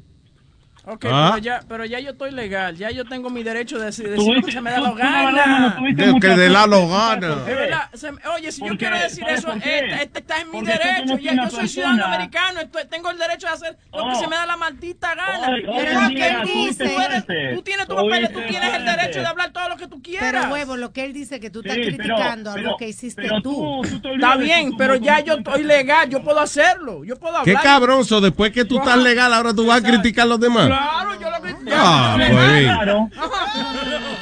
Ok, 0.90 1.04
Ah. 1.10 1.28
pero, 1.34 1.38
ya, 1.44 1.60
pero 1.68 1.84
ya 1.84 2.00
yo 2.00 2.12
estoy 2.12 2.30
legal. 2.30 2.74
Ya 2.76 2.90
yo 2.90 3.04
tengo 3.04 3.28
mi 3.28 3.42
derecho 3.42 3.78
de 3.78 3.86
decir, 3.86 4.06
Tú 4.06 4.22
decir 4.22 4.34
lo 4.36 4.42
que 4.42 4.52
se 4.52 4.60
me 4.62 4.70
da 4.70 4.76
tú- 4.78 4.82
la 4.84 4.90
tú 4.92 4.96
la 4.98 5.04
verdad, 5.04 5.22
mano, 5.22 5.36
gana. 5.36 5.76
tuviste 5.76 6.06
De 6.06 6.20
que 6.20 6.28
de 6.28 6.48
la 6.48 6.64
suerte, 6.64 6.70
lo 6.70 6.88
¿sabes 6.88 7.20
gana. 7.20 7.34
por 7.34 7.44
qué? 7.44 7.50
De 7.50 7.56
verdad, 7.56 7.90
se 7.92 8.12
me- 8.12 8.26
oye, 8.34 8.52
si 8.52 8.66
yo 8.66 8.76
quiero 8.78 8.98
decir 8.98 9.24
¿sabes 9.24 9.38
eso, 9.40 9.48
qué? 9.62 9.78
este, 9.80 10.02
este 10.02 10.18
está 10.20 10.40
en 10.40 10.50
mi 10.50 10.60
tú 10.60 10.64
derecho. 10.64 11.18
Ya, 11.18 11.32
yo 11.34 11.36
soy 11.36 11.36
persona- 11.42 11.68
ciudadano 11.68 12.04
americano, 12.06 12.60
estoy- 12.60 12.86
tengo 12.88 13.10
el 13.10 13.18
derecho 13.18 13.46
de 13.48 13.52
hacer 13.52 13.76
lo 13.92 14.02
que 14.08 14.14
Oh. 14.16 14.20
se 14.20 14.28
me 14.28 14.36
da 14.36 14.46
la 14.46 14.56
maldita 14.56 15.14
gana. 15.14 15.46
Hoy- 15.48 15.64
hoy 15.68 15.76
Pero 15.84 16.00
en 16.00 16.14
que 16.14 16.30
tú, 16.42 16.48
tuviste 16.52 16.88
tú 16.88 17.00
eres- 17.00 17.26
tú 17.56 17.62
tienes 17.62 17.86
tus 17.86 17.96
papeles, 17.96 18.32
tú 18.32 18.40
tienes 18.48 18.74
el 18.74 18.84
derecho 18.86 19.20
de 19.20 19.26
hablar 19.26 19.50
todo 19.52 19.68
lo 19.68 19.76
que 19.76 19.88
tú 19.88 20.00
quieras. 20.02 20.30
Pero 20.32 20.52
huevo, 20.54 20.76
lo 20.78 20.92
que 20.92 21.04
él 21.04 21.12
dice 21.12 21.38
que 21.38 21.50
tú 21.50 21.60
estás 21.60 21.74
Sí, 21.76 21.82
criticando 21.82 22.54
pero- 22.54 22.66
algo 22.68 22.76
que 22.78 22.88
hiciste 22.88 23.20
pero 23.20 23.42
tú. 23.42 23.82
Está 23.84 24.36
bien, 24.36 24.74
pero 24.78 24.96
ya 24.96 25.20
yo 25.20 25.34
estoy 25.34 25.64
legal, 25.64 26.08
yo 26.08 26.22
puedo 26.22 26.40
hacerlo, 26.40 27.04
yo 27.04 27.16
puedo 27.18 27.42
Qué 27.44 27.50
hablar. 27.50 27.62
cabronzo, 27.62 28.22
después 28.22 28.52
que 28.52 28.64
tú 28.64 28.78
estás 28.78 28.96
legal, 28.96 29.34
ahora 29.34 29.52
tú 29.52 29.66
vas 29.66 29.84
a 29.84 29.86
criticar 29.86 30.22
a 30.22 30.28
los 30.28 30.40
demás. 30.40 30.77
Claro, 30.78 31.20
yo 31.20 31.30
lo 31.30 31.42
que... 31.42 31.54
Ah, 31.72 32.14
pues 32.16 32.52
bien. 32.52 32.64
Claro. 32.64 33.10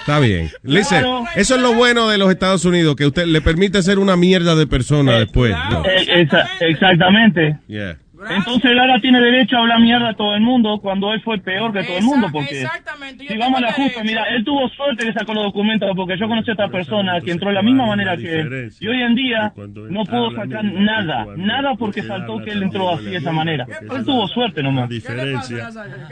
Está 0.00 0.18
bien. 0.20 0.50
Listen, 0.62 1.04
eso 1.34 1.56
es 1.56 1.60
lo 1.60 1.74
bueno 1.74 2.08
de 2.08 2.18
los 2.18 2.30
Estados 2.30 2.64
Unidos, 2.64 2.96
que 2.96 3.06
usted 3.06 3.26
le 3.26 3.40
permite 3.40 3.82
ser 3.82 3.98
una 3.98 4.16
mierda 4.16 4.54
de 4.54 4.66
persona 4.66 5.18
después. 5.18 5.54
¿no? 5.70 5.84
Eh, 5.84 6.28
exactamente. 6.60 7.58
Yeah. 7.66 7.98
Entonces 8.30 8.70
él 8.70 8.78
ahora 8.78 8.98
tiene 9.01 9.20
derecho 9.20 9.56
a 9.56 9.60
hablar 9.60 9.80
mierda 9.80 10.10
a 10.10 10.14
todo 10.14 10.34
el 10.34 10.40
mundo 10.40 10.78
cuando 10.80 11.12
él 11.12 11.20
fue 11.22 11.38
peor 11.38 11.72
que 11.72 11.84
todo 11.84 11.98
el 11.98 12.05
mundo. 12.05 12.28
Porque 12.32 12.62
Exactamente. 12.62 13.26
si 13.28 13.36
vamos 13.36 13.59
a 13.59 13.62
la 13.62 13.72
justa, 13.72 14.02
mira, 14.02 14.24
él 14.30 14.44
tuvo 14.44 14.68
suerte 14.70 15.06
que 15.06 15.12
sacó 15.12 15.34
los 15.34 15.44
documentos 15.44 15.90
porque 15.94 16.18
yo 16.18 16.26
conocí 16.28 16.51
a 16.51 16.55
esta 16.55 16.68
persona 16.68 17.20
que 17.20 17.32
entró 17.32 17.48
de 17.48 17.55
la 17.55 17.62
misma 17.62 17.86
manera 17.86 18.16
que 18.16 18.40
él. 18.40 18.72
Y 18.80 18.88
hoy 18.88 19.02
en 19.02 19.14
día 19.14 19.52
no 19.90 20.05
pudo 20.05 20.30
sacar 20.32 20.64
nada, 20.64 21.26
nada 21.36 21.74
porque 21.78 22.02
faltó 22.02 22.38
que 22.38 22.51
él 22.51 22.62
entró 22.62 22.94
así 22.94 23.06
de 23.06 23.16
esa 23.16 23.32
manera. 23.32 23.66
Él 23.82 24.05
tuvo 24.05 24.26
suerte 24.28 24.62
nomás. 24.62 24.88
diferencia. 24.88 25.68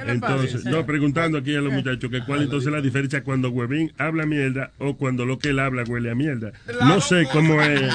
Entonces, 0.07 0.65
no, 0.65 0.85
preguntando 0.85 1.39
aquí 1.39 1.55
a 1.55 1.61
los 1.61 1.73
muchachos 1.73 2.11
que 2.11 2.21
cuál 2.21 2.43
entonces 2.43 2.73
la 2.73 2.81
diferencia 2.81 3.23
cuando 3.25 3.51
Huevín 3.51 3.93
habla 3.99 4.27
mierda 4.27 4.71
o 4.79 4.97
cuando 4.97 5.25
lo 5.25 5.39
que 5.39 5.51
él 5.51 5.59
habla 5.59 5.85
huele 5.89 6.11
a 6.11 6.15
mierda. 6.15 6.53
No 6.85 7.01
sé 7.01 7.27
cómo 7.33 7.61
es. 7.63 7.83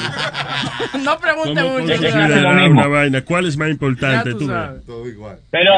No 1.04 1.18
pregunte 1.20 1.62
¿Cómo 1.62 1.80
mucho. 1.80 1.94
una 2.72 2.88
vaina? 2.88 3.22
¿Cuál 3.22 3.46
es 3.46 3.58
más 3.58 3.70
importante? 3.70 3.99
Importante. 4.08 4.30
Ya 4.30 4.34
tú 4.34 4.40
tú 4.40 4.48
ves. 4.48 4.56
sabes. 4.56 4.86
Todo 4.86 5.08
igual. 5.10 5.40
Pero 5.52 5.74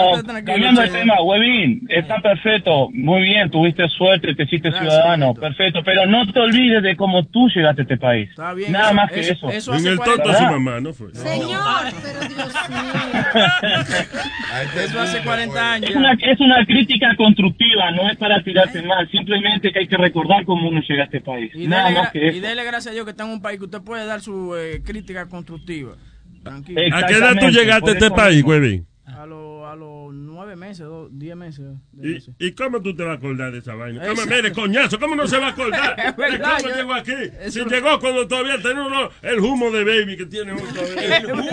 cambiando 0.45 0.81
de 0.81 0.88
che. 0.88 0.93
tema, 0.99 1.22
Webin, 1.22 1.88
está 1.89 2.19
perfecto, 2.22 2.89
muy 2.93 3.22
bien, 3.23 3.49
tuviste 3.49 3.88
suerte, 3.89 4.34
te 4.35 4.43
hiciste 4.43 4.69
Gracias, 4.69 4.91
ciudadano, 4.93 5.34
perfecto, 5.34 5.81
pero 5.84 6.06
no 6.06 6.31
te 6.31 6.39
olvides 6.39 6.84
de 6.84 6.95
cómo 6.95 7.26
tú 7.26 7.48
llegaste 7.49 7.81
a 7.81 7.84
este 7.84 7.98
país. 7.98 8.30
Está 8.30 8.53
bien, 8.53 8.72
Nada 8.72 8.93
más 8.93 9.11
que 9.11 9.19
eso- 9.22 9.49
eso. 9.49 9.73
eso 9.73 9.76
En 9.76 9.88
el 9.88 9.98
40 9.98 10.23
toto 10.23 10.30
de 10.31 10.38
su 10.38 10.43
mamá, 10.52 10.80
¿no 10.80 10.93
fue? 10.93 11.14
Señor, 11.14 11.60
pero 12.03 12.19
Dios 12.35 12.53
Eso 14.85 14.99
hace 14.99 15.22
40 15.23 15.73
años. 15.73 15.89
Es 15.89 15.95
una, 15.95 16.14
es 16.14 16.39
una 16.39 16.65
crítica 16.65 17.15
constructiva, 17.15 17.91
no 17.91 18.10
es 18.10 18.18
para 18.18 18.41
tirarte 18.43 18.81
mal, 18.84 19.10
simplemente 19.10 19.72
que 19.72 19.80
hay 19.80 19.88
que 19.88 19.98
recordar 19.98 20.45
cómo 20.45 20.69
uno 20.69 20.81
llega 20.88 21.03
a 21.03 21.06
este 21.06 21.22
país. 21.22 21.52
Y 21.56 21.68
Nada 21.68 21.85
dele, 21.89 21.99
más 21.99 22.11
que 22.11 22.19
gra- 22.19 22.35
y 22.35 22.39
dele 22.39 22.64
gracias 22.64 22.88
a 22.88 22.91
Dios 22.91 23.06
que 23.06 23.11
está 23.11 23.23
en 23.23 23.31
un 23.31 23.41
país 23.41 23.60
que 23.60 23.65
usted 23.65 23.81
puede 23.81 24.06
dar 24.06 24.22
su 24.22 24.56
eh, 24.56 24.81
crítica 24.85 25.27
constructiva. 25.27 25.93
Tranquilo. 26.44 26.82
¿A 26.96 27.06
qué 27.06 27.14
edad 27.14 27.36
tú 27.40 27.50
llegaste 27.50 27.90
a 27.92 27.94
este 27.94 28.12
país, 28.12 28.44
Webin? 28.44 28.86
A 29.06 29.26
los 29.26 29.52
a 29.72 29.76
los 29.76 30.14
nueve 30.14 30.56
meses, 30.56 30.86
dos, 30.86 31.08
diez 31.12 31.36
meses. 31.36 31.64
de 31.92 32.10
¿Y, 32.10 32.14
meses. 32.16 32.34
¿Y 32.40 32.52
cómo 32.54 32.82
tú 32.82 32.94
te 32.96 33.04
vas 33.04 33.12
a 33.16 33.18
acordar 33.18 33.52
de 33.52 33.60
esa 33.60 33.74
vaina? 33.76 34.06
¿Cómo, 34.06 34.26
mire, 34.26 34.52
coñazo, 34.52 35.00
¿cómo 35.00 35.16
no 35.16 35.28
se 35.28 35.38
va 35.38 35.48
a 35.48 35.50
acordar? 35.52 35.96
¿De 36.18 36.22
verdad, 36.30 36.58
cómo 36.58 36.70
yo- 36.70 36.76
llegó 36.76 36.94
aquí? 36.94 37.14
Si 37.50 37.64
llegó 37.66 38.00
cuando 38.00 38.28
todavía 38.28 38.58
tenía 38.62 38.82
uno, 38.84 39.10
el 39.22 39.40
humo 39.40 39.70
de 39.72 39.84
baby 39.86 40.18
que 40.18 40.26
tiene 40.26 40.54
uno 40.54 40.64
todavía. 40.74 41.18
El 41.18 41.32
humo. 41.32 41.50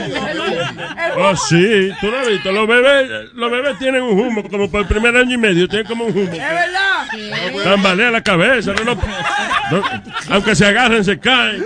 Oh, 1.17 1.37
sí, 1.37 1.91
tú 2.01 2.11
lo 2.11 2.19
has 2.19 2.29
visto. 2.29 2.51
Los 2.51 2.67
bebés, 2.67 3.33
los 3.35 3.51
bebés 3.51 3.79
tienen 3.79 4.03
un 4.03 4.19
humo, 4.19 4.49
como 4.49 4.71
por 4.71 4.81
el 4.81 4.87
primer 4.89 5.15
año 5.17 5.35
y 5.35 5.39
medio, 5.39 5.69
tienen 5.69 5.87
como 5.87 6.05
un 6.07 6.13
humo. 6.17 6.33
Es 6.33 6.39
verdad. 6.39 7.63
Tambalea 7.65 8.11
la 8.11 8.23
cabeza, 8.23 8.73
no, 8.73 8.85
no- 8.85 8.95
no- 9.71 9.85
aunque 10.31 10.55
se 10.57 10.65
agarren, 10.67 11.05
se 11.05 11.19
caen. 11.21 11.65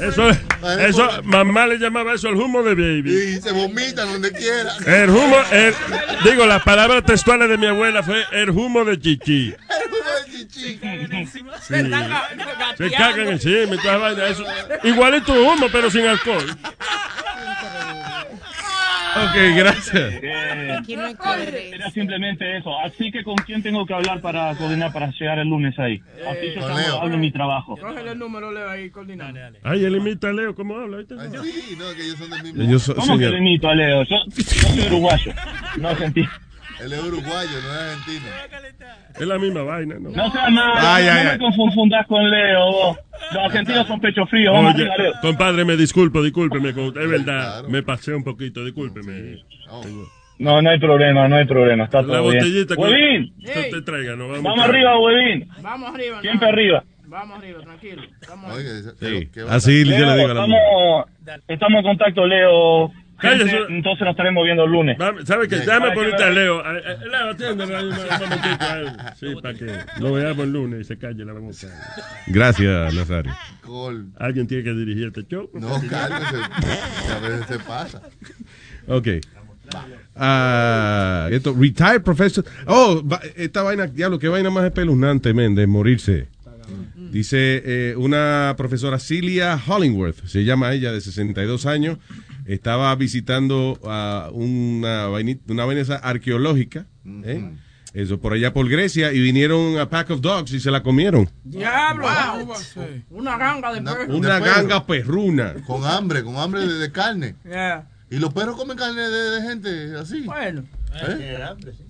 Eso, 0.00 0.28
eso, 0.80 1.22
mamá 1.24 1.66
le 1.66 1.78
llamaba 1.78 2.14
eso 2.14 2.28
el 2.28 2.36
humo 2.36 2.62
de 2.62 2.74
baby. 2.74 3.10
Y 3.36 3.40
se 3.40 3.52
vomita 3.52 4.04
donde 4.04 4.32
quiera. 4.32 4.72
El 4.86 5.10
humo, 5.10 5.36
el- 5.50 5.74
digo, 6.24 6.46
las 6.46 6.62
palabras 6.62 7.04
textuales 7.04 7.48
de 7.48 7.58
mi 7.58 7.66
abuela 7.66 8.02
fue 8.02 8.24
el 8.32 8.50
humo 8.50 8.84
de 8.84 8.98
chichi. 8.98 9.54
Sí. 11.66 11.74
Se 12.78 12.90
cagan 12.90 13.28
encima 13.28 13.74
y 13.74 13.78
toda 13.78 13.96
vaina, 13.98 14.26
eso. 14.28 14.44
Igualito 14.84 15.32
humo, 15.32 15.66
pero 15.72 15.90
sin 15.90 16.06
alcohol. 16.06 16.44
Ok, 19.24 19.56
gracias. 19.56 20.12
Eh, 20.22 20.76
Aquí 20.78 20.96
no 20.96 21.04
hay 21.06 21.14
coherencia. 21.14 21.74
era 21.76 21.90
simplemente 21.90 22.56
eso. 22.56 22.78
Así 22.80 23.10
que 23.10 23.22
con 23.24 23.36
quién 23.36 23.62
tengo 23.62 23.84
que 23.86 23.94
hablar 23.94 24.20
para 24.20 24.54
coordinar 24.56 24.92
para 24.92 25.10
llegar 25.10 25.38
el 25.38 25.48
lunes 25.48 25.78
ahí. 25.78 26.00
Así 26.28 26.54
yo 26.54 26.60
Con 26.60 26.76
Leo. 26.76 27.00
hablo 27.00 27.18
mi 27.18 27.30
trabajo. 27.32 27.76
Cógele 27.76 28.12
el 28.12 28.18
número, 28.18 28.52
Leo, 28.52 28.68
ahí, 28.68 28.90
coordinando. 28.90 29.40
Ay, 29.64 29.84
él 29.84 29.96
imita 29.96 30.28
a 30.28 30.32
Leo, 30.32 30.54
¿cómo 30.54 30.78
habla? 30.78 30.98
Ay, 30.98 31.06
sí, 31.42 31.76
no, 31.78 31.94
que 31.94 32.02
ellos 32.04 32.18
son 32.18 32.30
del 32.30 32.42
mismo. 32.42 32.62
Yo 32.64 32.78
soy, 32.78 32.94
¿Cómo 32.94 33.18
que 33.18 33.24
señor, 33.24 33.32
le 33.32 33.38
imito 33.38 33.68
a 33.68 33.74
Leo? 33.74 34.02
Yo, 34.04 34.16
yo 34.36 34.42
soy 34.44 34.86
uruguayo, 34.86 35.32
no 35.78 35.88
argentino. 35.88 36.28
Él 36.80 36.92
es 36.92 37.02
uruguayo, 37.02 37.50
no 37.62 37.74
es 37.74 37.80
argentino. 37.80 38.26
Es 39.18 39.26
la 39.26 39.38
misma 39.38 39.62
vaina, 39.62 39.96
¿no? 39.98 40.10
No 40.10 40.30
seas 40.32 40.50
malo, 40.50 40.74
Ay, 40.76 41.04
no 41.06 41.10
ay, 41.12 41.24
me 41.24 41.30
ay. 41.30 41.38
confundas 41.38 42.06
con 42.06 42.30
Leo. 42.30 42.66
vos. 42.72 42.98
Los 43.32 43.44
argentinos 43.44 43.86
son 43.88 44.00
pecho 44.00 44.24
frío. 44.26 44.52
Vamos 44.52 44.74
Oye, 44.74 44.84
arriba, 44.84 44.96
Leo. 44.98 45.12
compadre, 45.20 45.64
me 45.64 45.76
disculpo, 45.76 46.22
discúlpeme. 46.22 46.68
Es 46.70 46.74
verdad, 46.94 47.24
claro. 47.24 47.68
me 47.68 47.82
pasé 47.82 48.14
un 48.14 48.22
poquito, 48.22 48.64
discúlpeme. 48.64 49.42
No. 49.66 49.82
No, 50.38 50.62
no 50.62 50.70
hay 50.70 50.78
problema, 50.78 51.26
no 51.26 51.34
hay 51.34 51.46
problema. 51.46 51.84
Está 51.84 52.00
La 52.02 52.18
todo 52.18 52.30
bien. 52.30 52.34
botellita 52.44 52.74
Huevín, 52.76 53.34
te 53.44 53.82
traiga, 53.82 54.14
¿no? 54.14 54.28
Vamos, 54.28 54.44
vamos 54.44 54.64
arriba, 54.68 54.96
Huevín. 55.00 55.48
Vamos 55.60 55.92
arriba. 55.94 56.20
Siempre 56.20 56.46
no. 56.46 56.52
arriba. 56.52 56.84
Vamos 57.08 57.38
arriba, 57.38 57.60
tranquilo. 57.62 58.02
Estamos 58.20 58.56
Oiga, 58.56 58.70
ahí. 58.70 58.76
dice- 58.76 58.90
sí. 58.90 58.96
pero 59.00 59.30
¿qué 59.32 59.42
va 59.42 59.52
a 59.52 59.54
Así 59.56 59.78
yo 59.84 59.90
le 59.90 59.96
digo 59.96 60.10
a 60.10 60.16
la 60.16 60.22
estamos, 60.28 61.06
estamos 61.48 61.78
en 61.78 61.84
contacto, 61.84 62.26
Leo. 62.26 62.92
Cállese. 63.20 63.50
Gente, 63.50 63.74
entonces 63.74 64.00
nos 64.02 64.10
estaremos 64.12 64.44
viendo 64.44 64.64
el 64.64 64.70
lunes. 64.70 64.96
Vamos, 64.98 65.24
¿Sabe 65.24 65.48
qué? 65.48 65.56
Déjame 65.56 65.80
Para 65.80 65.90
que 65.90 65.96
ponerte 65.96 66.22
a 66.22 66.26
vea. 66.26 66.34
Leo. 66.34 66.62
Leo, 66.62 67.30
atiéndeme 67.30 67.74
ahí 67.76 67.84
un 67.84 67.90
momentito 67.96 68.64
a 68.64 68.78
él. 68.78 68.92
Sí, 69.18 69.26
para 69.42 69.54
que 69.54 69.66
lo 70.00 70.12
veamos 70.12 70.44
el 70.44 70.52
lunes 70.52 70.80
y 70.80 70.84
se 70.84 70.98
calle 70.98 71.24
la 71.24 71.32
boca. 71.32 71.54
Gracias, 72.28 72.94
Nazario. 72.94 73.32
Alguien 74.18 74.46
tiene 74.46 74.62
que 74.64 74.72
dirigir 74.72 75.08
este 75.08 75.24
show. 75.26 75.50
No, 75.54 75.68
cálmese. 75.90 76.36
A 77.12 77.18
veces 77.20 77.46
se 77.48 77.58
pasa. 77.60 78.02
Ok. 78.90 79.06
Ah, 80.16 81.28
esto, 81.30 81.54
retired 81.58 82.02
professor. 82.02 82.44
Oh, 82.66 83.02
va- 83.06 83.20
esta 83.36 83.62
vaina, 83.62 83.86
diablo, 83.86 84.18
qué 84.18 84.28
vaina 84.28 84.48
más 84.50 84.64
espeluznante, 84.64 85.34
men, 85.34 85.54
de 85.54 85.66
morirse. 85.66 86.28
Dice 86.96 87.62
eh, 87.64 87.94
una 87.96 88.54
profesora 88.56 88.98
Celia 88.98 89.58
Hollingworth, 89.66 90.26
se 90.26 90.44
llama 90.44 90.72
ella, 90.72 90.92
de 90.92 91.00
62 91.00 91.64
años, 91.66 91.98
estaba 92.48 92.94
visitando 92.96 93.78
a 93.84 94.30
una, 94.32 95.06
vainita, 95.06 95.52
una 95.52 95.64
vaina 95.64 95.82
esa 95.82 95.96
arqueológica, 95.96 96.86
¿eh? 97.24 97.50
eso 97.94 98.18
por 98.20 98.32
allá 98.32 98.52
por 98.52 98.68
Grecia, 98.68 99.12
y 99.12 99.20
vinieron 99.20 99.78
a 99.78 99.88
Pack 99.88 100.10
of 100.10 100.20
Dogs 100.20 100.52
y 100.52 100.60
se 100.60 100.70
la 100.70 100.82
comieron. 100.82 101.28
Diablo. 101.44 102.06
Una 103.10 103.36
ganga 103.38 103.72
de 103.72 103.82
perro. 103.82 104.16
Una 104.16 104.34
De 104.34 104.40
perro. 104.40 104.54
ganga 104.54 104.86
perruna. 104.86 105.54
Con 105.66 105.84
hambre, 105.84 106.24
con 106.24 106.36
hambre 106.36 106.66
de, 106.66 106.74
de 106.74 106.90
carne. 106.90 107.34
Yeah. 107.44 107.88
Y 108.10 108.16
los 108.16 108.32
perros 108.32 108.56
comen 108.56 108.76
carne 108.76 109.02
de, 109.02 109.30
de 109.30 109.42
gente 109.42 109.96
así. 109.98 110.22
Bueno. 110.22 110.64
¿Eh? 111.06 111.38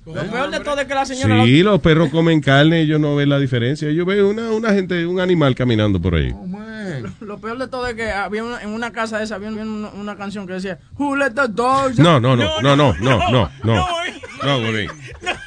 Lo 0.05 0.13
peor 0.15 0.51
de 0.51 0.59
todo 0.59 0.81
es 0.81 0.89
que 0.89 0.95
la 0.95 1.07
señora... 1.07 1.45
Sí, 1.45 1.63
los 1.63 1.81
perros 1.81 2.11
comen 2.11 2.41
carne, 2.41 2.81
ellos 2.81 2.99
no 2.99 3.15
ven 3.15 3.29
la 3.29 3.39
diferencia. 3.39 3.89
Ellos 3.89 4.05
ven 4.05 4.25
una, 4.25 4.51
una 4.51 4.73
gente, 4.73 5.07
un 5.07 5.21
animal 5.21 5.55
caminando 5.55 6.01
por 6.03 6.17
ahí. 6.17 6.33
Oh, 6.35 6.48
Lo 7.21 7.39
peor 7.39 7.59
de 7.59 7.69
todo 7.69 7.87
es 7.87 7.95
que 7.95 8.11
había 8.11 8.45
una- 8.45 8.63
en 8.63 8.71
una 8.71 8.93
casa 8.93 9.23
esa 9.23 9.37
había 9.37 9.49
una, 9.49 9.89
una 9.91 10.17
canción 10.17 10.47
que 10.47 10.55
decía 10.55 10.79
Who 10.99 11.17
let 11.17 11.31
the 11.33 11.49
dogs 11.49 11.99
No, 11.99 12.21
no, 12.21 12.37
no, 12.37 12.61
no, 12.61 12.77
no, 12.77 12.95
no, 13.01 13.19
no, 13.31 13.51
no. 13.65 13.89
No, 14.45 14.59
huevín. 14.59 14.91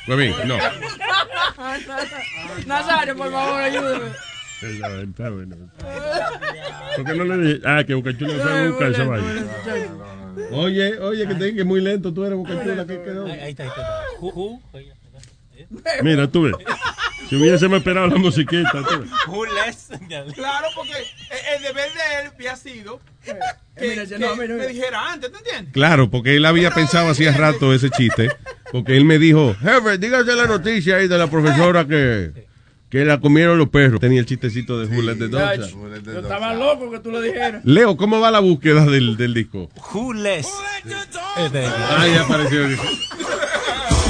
Huevín, 0.07 0.33
no. 0.45 0.57
Nazario, 2.65 3.15
por 3.15 3.31
favor, 3.31 3.61
ayúdame. 3.61 4.11
¿Por 6.95 7.05
qué 7.05 7.13
no 7.15 7.23
le 7.23 7.37
dije? 7.37 7.61
Ah, 7.65 7.83
que 7.83 7.93
Bocachula 7.95 8.33
no 8.33 8.43
sabe 8.43 8.69
buscar 8.69 8.91
esa 8.91 9.03
vaina. 9.05 9.45
Oye, 10.51 10.99
oye, 10.99 11.27
que 11.27 11.35
te 11.35 11.55
que 11.55 11.63
muy 11.63 11.81
lento 11.81 12.13
tú 12.13 12.23
eres 12.25 12.37
Bocachula, 12.37 12.85
¿qué 12.85 13.01
quedó? 13.01 13.25
Ahí 13.25 13.49
está, 13.51 13.63
ahí 13.63 13.69
está. 13.69 14.03
Mira, 16.03 16.27
tú 16.27 16.43
ves. 16.43 16.53
Si 17.31 17.37
hubiésemos 17.37 17.77
esperado 17.77 18.07
la 18.07 18.17
musiquita, 18.17 18.73
less? 18.73 19.87
Claro, 20.35 20.67
porque 20.75 20.91
el 21.55 21.63
deber 21.63 21.89
de 21.93 22.19
él 22.25 22.31
había 22.35 22.57
sido 22.57 22.99
que, 23.23 23.33
Mira, 23.79 24.05
que 24.05 24.19
no, 24.19 24.35
mira, 24.35 24.53
mira. 24.55 24.55
me 24.57 24.67
dijera 24.67 25.13
antes, 25.13 25.31
¿te 25.31 25.37
entiendes? 25.37 25.71
Claro, 25.71 26.11
porque 26.11 26.35
él 26.35 26.45
había 26.45 26.71
pensado 26.71 27.07
hacía 27.09 27.31
rato 27.31 27.73
ese 27.73 27.89
chiste, 27.89 28.35
porque 28.73 28.97
él 28.97 29.05
me 29.05 29.17
dijo, 29.17 29.55
jefe, 29.61 29.97
dígase 29.97 30.33
la 30.35 30.45
noticia 30.45 30.97
ahí 30.97 31.07
de 31.07 31.17
la 31.17 31.27
profesora 31.27 31.87
que, 31.87 32.47
que 32.89 33.05
la 33.05 33.21
comieron 33.21 33.57
los 33.57 33.69
perros. 33.69 34.01
Tenía 34.01 34.19
el 34.19 34.25
chistecito 34.25 34.77
de 34.77 34.87
Who. 34.87 34.95
Who 34.97 35.01
let 35.03 35.15
the 35.15 35.29
Yo 36.11 36.19
estaba 36.19 36.53
loco 36.53 36.91
que 36.91 36.99
tú 36.99 37.11
lo 37.11 37.21
dijeras. 37.21 37.63
Leo, 37.63 37.95
¿cómo 37.95 38.19
va 38.19 38.29
la 38.29 38.39
búsqueda 38.41 38.83
del, 38.83 39.15
del 39.15 39.33
disco? 39.33 39.69
Who? 39.93 40.13
Este, 40.15 41.65
Ah, 41.65 42.05
ya 42.13 42.23
apareció. 42.23 42.67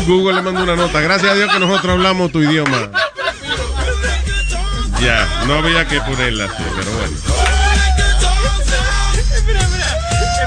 Google 0.07 0.35
le 0.35 0.41
mandó 0.41 0.63
una 0.63 0.75
nota. 0.75 0.99
Gracias 1.01 1.31
a 1.31 1.35
Dios 1.35 1.51
que 1.51 1.59
nosotros 1.59 1.93
hablamos 1.93 2.31
tu 2.31 2.41
idioma. 2.41 2.91
Ya, 5.01 5.43
no 5.47 5.55
había 5.55 5.87
que 5.87 5.99
ponerla 6.01 6.45
así, 6.45 6.63
pero 6.75 6.91
bueno. 6.91 7.17
Espera, 9.17 9.59
espera, 9.61 9.95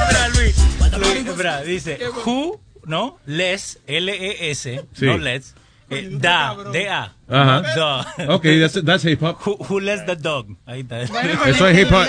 espera, 0.02 0.28
Luis. 0.28 0.56
Luis, 0.98 1.26
espera, 1.26 1.60
dice 1.62 1.98
who, 2.24 2.60
¿no? 2.84 3.18
Less, 3.26 3.78
L-E-S, 3.86 4.84
Sí. 4.92 5.06
no 5.06 5.18
let's. 5.18 5.54
eh, 5.90 6.08
da, 6.12 6.56
D-A. 6.72 7.12
Ajá. 7.28 7.62
Da. 7.74 8.14
Ok, 8.28 8.44
that's, 8.60 8.84
that's 8.84 9.04
hip 9.04 9.20
hop. 9.22 9.38
Who, 9.44 9.56
who 9.68 9.80
lets 9.80 10.06
the 10.06 10.14
dog? 10.16 10.46
Ahí 10.66 10.80
está. 10.82 11.00
Eso 11.02 11.66
es 11.68 11.78
hip 11.78 11.90
hop. 11.92 12.06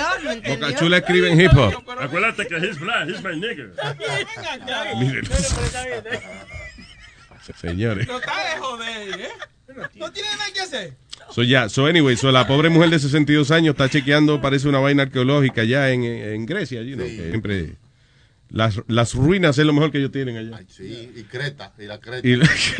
Bocachula 0.48 0.98
escribe 0.98 1.32
en 1.32 1.41
hip 1.41 1.52
hop. 1.53 1.74
Acuérdate 1.99 2.45
que 2.48 2.57
he's 2.57 2.80
black, 2.80 3.07
he's 3.07 3.24
my 3.24 3.36
nigger. 3.36 3.74
Miren. 4.99 5.28
Señores. 7.61 8.07
No 8.07 8.19
está 8.19 8.34
de 8.38 8.59
joder, 8.59 9.22
¿eh? 9.22 9.30
No 9.95 10.11
tiene 10.11 10.30
nada 10.30 10.45
que 10.53 10.61
hacer. 10.61 10.93
So, 11.31 11.43
ya, 11.43 11.69
so 11.69 11.85
anyway, 11.85 12.15
so 12.15 12.31
la 12.31 12.47
pobre 12.47 12.69
mujer 12.69 12.89
de 12.91 12.99
62 12.99 13.51
años 13.51 13.73
está 13.73 13.89
chequeando, 13.89 14.41
parece 14.41 14.67
una 14.67 14.80
vaina 14.80 15.03
arqueológica 15.03 15.63
ya 15.63 15.89
en, 15.89 16.03
en 16.03 16.45
Grecia, 16.45 16.81
you 16.81 16.95
know, 16.95 17.05
que 17.05 17.30
siempre 17.30 17.76
las, 18.49 18.81
las 18.88 19.13
ruinas 19.15 19.57
es 19.57 19.65
lo 19.65 19.73
mejor 19.73 19.91
que 19.91 19.97
ellos 19.97 20.11
tienen 20.11 20.38
allá. 20.38 20.61
Sí, 20.67 21.11
y 21.15 21.23
Creta, 21.23 21.73
y 21.77 21.84
la 21.85 21.99
Creta. 21.99 22.27
Y, 22.27 22.34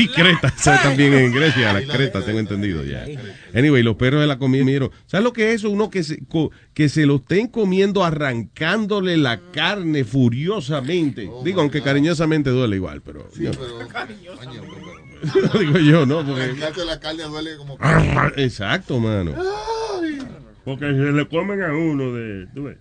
y 0.04 0.08
Creta, 0.08 0.54
también 0.84 1.14
en 1.14 1.32
Grecia, 1.34 1.74
la 1.74 1.82
Creta, 1.82 2.22
tengo 2.24 2.40
entendido 2.40 2.84
ya. 2.84 3.06
Anyway, 3.54 3.84
los 3.84 3.96
perros 3.96 4.22
de 4.22 4.28
la 4.28 4.38
comida, 4.38 4.64
miro, 4.64 4.92
¿sabes 5.06 5.24
lo 5.24 5.34
que 5.34 5.50
es 5.50 5.56
eso? 5.56 5.70
Uno 5.70 5.90
que 5.90 6.04
se, 6.04 6.24
co- 6.26 6.52
que 6.74 6.88
se 6.90 7.06
lo 7.06 7.16
estén 7.18 7.48
comiendo 7.48 8.04
arrancándole 8.06 9.18
la 9.18 9.40
carne 9.52 10.04
furiosamente. 10.04 11.30
Digo, 11.44 11.62
aunque 11.62 11.82
cariñosamente 11.82 12.50
duele 12.52 12.76
igual, 12.78 13.02
pero... 13.02 13.28
Sí, 13.36 13.44
yo- 13.44 13.52
pero. 13.52 13.80
Lo 15.54 15.60
digo 15.60 15.80
yo, 15.80 16.06
¿no? 16.06 16.26
Porque... 16.26 16.44
Arrancarte 16.44 16.86
la 16.86 17.00
carne 17.00 17.24
duele 17.24 17.58
como. 17.58 17.78
Exacto, 18.36 19.00
mano. 19.00 19.34
Porque 20.64 20.86
se 20.86 21.12
le 21.12 21.28
comen 21.28 21.62
a 21.64 21.74
uno 21.74 22.12
de. 22.14 22.48
¿tú 22.54 22.64
ves? 22.64 22.78